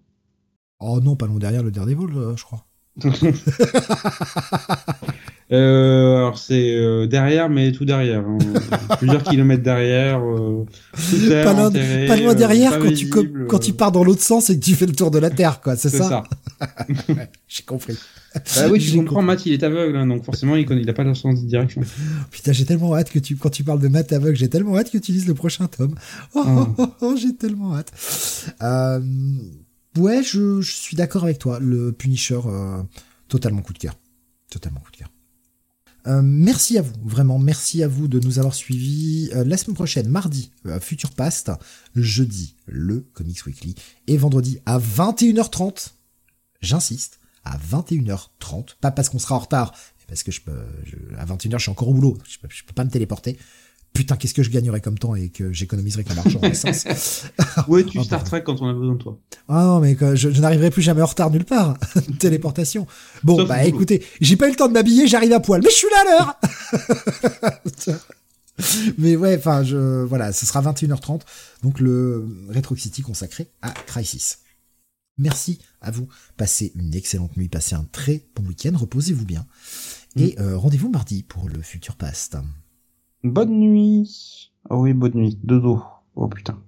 Oh 0.80 1.00
non, 1.02 1.16
pas 1.16 1.26
loin 1.28 1.40
derrière 1.40 1.64
le 1.64 1.72
Daredevil, 1.72 2.16
euh, 2.16 2.36
je 2.38 2.44
crois. 2.44 2.66
Euh, 5.52 6.18
alors 6.18 6.38
c'est 6.40 6.74
euh, 6.76 7.06
derrière, 7.06 7.50
mais 7.50 7.72
tout 7.72 7.86
derrière. 7.86 8.22
hein. 8.28 8.38
Plusieurs 8.98 9.24
kilomètres 9.24 9.62
derrière. 9.62 10.20
Euh, 10.20 10.66
terre, 11.28 11.46
Pas 11.46 11.54
loin, 11.54 11.68
enterré, 11.68 12.08
pas 12.08 12.16
loin 12.18 12.32
euh, 12.32 12.36
derrière 12.36 12.72
pas 12.72 12.78
quand, 12.80 12.88
tu, 12.88 12.94
visible, 12.96 13.46
quand 13.48 13.58
euh, 13.58 13.60
tu 13.60 13.74
pars 13.74 13.92
dans 13.92 14.04
l'autre 14.04 14.24
sens 14.24 14.50
et 14.50 14.60
que 14.60 14.66
tu 14.66 14.74
fais 14.74 14.88
le 14.88 14.94
tour 14.94 15.12
de 15.12 15.20
la 15.20 15.30
Terre, 15.30 15.62
quoi, 15.62 15.76
c'est 15.76 15.90
ça, 15.92 16.24
ça. 16.60 16.68
J'ai 17.48 17.62
compris. 17.64 17.96
Bah 18.34 18.42
oui, 18.72 18.80
tu 18.80 18.98
comprends, 18.98 19.16
compris. 19.18 19.26
Matt, 19.28 19.46
il 19.46 19.54
est 19.54 19.64
aveugle, 19.64 19.96
hein, 19.98 20.08
donc 20.08 20.26
forcément, 20.26 20.56
il, 20.56 20.66
connaît, 20.66 20.82
il 20.82 20.90
a 20.90 20.94
pas 20.94 21.04
le 21.04 21.14
sens 21.14 21.40
de 21.42 21.48
direction. 21.48 21.82
Putain, 22.32 22.52
j'ai 22.52 22.66
tellement 22.66 22.96
hâte 22.96 23.12
que 23.12 23.20
tu, 23.20 23.36
quand 23.36 23.50
tu 23.52 23.64
parles 23.64 23.80
de 23.80 23.88
maths 23.88 24.12
aveugle, 24.14 24.36
j'ai 24.36 24.50
tellement 24.50 24.76
hâte 24.78 24.90
que 24.92 24.98
tu 24.98 25.12
lises 25.12 25.28
le 25.28 25.36
prochain 25.36 25.68
tome. 25.68 25.94
Oh, 26.34 26.44
Ah. 26.44 26.68
oh, 26.68 26.74
oh, 26.80 26.88
oh, 27.02 27.16
j'ai 27.16 27.36
tellement 27.36 27.76
hâte. 27.76 27.94
Euh, 28.64 29.00
ouais, 30.00 30.22
je, 30.24 30.60
je 30.62 30.72
suis 30.72 30.98
d'accord 30.98 31.24
avec 31.24 31.38
toi. 31.38 31.60
Le 31.62 31.92
Punisher, 31.92 32.40
euh, 32.46 32.82
totalement 33.30 33.62
coup 33.62 33.74
de 33.74 33.78
cœur. 33.78 33.94
Totalement 34.50 34.80
coup 34.80 34.92
de 34.92 34.98
cœur. 34.98 35.10
Euh, 36.08 36.22
merci 36.24 36.78
à 36.78 36.82
vous, 36.82 36.94
vraiment, 37.04 37.40
merci 37.40 37.82
à 37.82 37.88
vous 37.88 38.08
de 38.08 38.20
nous 38.20 38.38
avoir 38.38 38.54
suivis. 38.54 39.30
Euh, 39.34 39.44
la 39.44 39.58
semaine 39.58 39.76
prochaine, 39.76 40.08
mardi, 40.08 40.52
euh, 40.68 40.80
Future 40.80 41.12
Past, 41.12 41.52
jeudi, 41.96 42.56
le 42.68 43.02
Comics 43.14 43.46
Weekly, 43.46 43.76
et 44.08 44.18
vendredi 44.18 44.60
à 44.66 44.78
21h30, 44.78 45.94
j'insiste, 46.62 47.20
à 47.44 47.58
21h30, 47.58 48.76
pas 48.80 48.92
parce 48.92 49.10
qu'on 49.10 49.20
sera 49.20 49.36
en 49.36 49.40
retard, 49.40 49.74
mais 50.00 50.06
parce 50.08 50.22
que 50.22 50.32
je 50.32 50.42
peux, 50.42 50.64
à 51.18 51.26
21h 51.26 51.58
je 51.58 51.64
suis 51.64 51.72
encore 51.72 51.88
au 51.88 51.94
boulot, 51.94 52.18
je 52.30 52.38
peux, 52.38 52.48
je 52.50 52.64
peux 52.64 52.74
pas 52.74 52.86
me 52.86 52.92
téléporter, 52.92 53.40
putain, 53.96 54.18
qu'est-ce 54.18 54.34
que 54.34 54.44
je 54.44 54.52
gagnerais 54.52 54.82
comme 54.82 55.00
temps 55.00 55.16
et 55.16 55.30
que 55.30 55.52
j'économiserais 55.52 56.04
comme 56.04 56.20
argent 56.20 56.40
en 56.44 56.48
essence. 56.48 57.26
ouais, 57.68 57.84
tu 57.84 58.00
Star 58.04 58.24
Trek 58.24 58.44
quand 58.44 58.62
on 58.62 58.68
a 58.68 58.74
besoin 58.74 58.94
de 58.94 59.00
toi. 59.02 59.18
Ah 59.48 59.64
non, 59.64 59.80
mais 59.80 59.98
je, 60.16 60.30
n'arriverai 60.30 60.70
plus 60.70 60.82
jamais 60.82 61.02
en 61.02 61.08
retard 61.08 61.32
nulle 61.32 61.46
part. 61.46 61.78
Téléportation. 62.20 62.86
Bon, 63.24 63.44
bah 63.46 63.64
écoutez, 63.64 64.06
j'ai 64.22 64.36
pas 64.36 64.48
eu 64.48 64.52
le 64.52 64.58
temps 64.58 64.68
de 64.68 64.74
m'habiller, 64.74 65.08
j'arrive 65.08 65.34
à 65.34 65.40
poil, 65.40 65.62
mais 65.64 65.70
je 65.70 65.76
suis 65.76 65.88
là 65.90 66.02
à 66.02 66.10
l'heure. 66.12 67.96
mais 68.98 69.16
ouais, 69.16 69.38
enfin, 69.38 69.64
je, 69.64 70.04
voilà, 70.04 70.34
ce 70.34 70.46
sera 70.46 70.62
21h30. 70.62 71.22
Donc 71.64 71.80
le 71.80 72.28
Retro 72.50 72.76
City 72.76 73.02
consacré 73.02 73.48
à 73.62 73.72
Crisis. 73.72 74.40
Merci 75.18 75.60
à 75.80 75.92
vous. 75.92 76.10
Passez 76.36 76.74
une 76.76 76.94
excellente 76.94 77.38
nuit, 77.38 77.48
passez 77.48 77.76
un 77.76 77.86
très 77.92 78.26
bon 78.36 78.46
week-end, 78.46 78.74
reposez-vous 78.76 79.26
bien. 79.26 79.46
Et 80.18 80.36
mm. 80.38 80.42
euh, 80.42 80.58
rendez-vous 80.58 80.90
mardi 80.90 81.24
pour 81.24 81.48
le 81.48 81.62
futur 81.62 81.96
past. 81.96 82.38
Bonne 83.26 83.60
nuit. 83.60 84.54
Oh 84.70 84.78
oui, 84.84 84.94
bonne 84.94 85.16
nuit. 85.16 85.38
Dodo. 85.44 85.84
Oh 86.16 86.30
putain. 86.30 86.65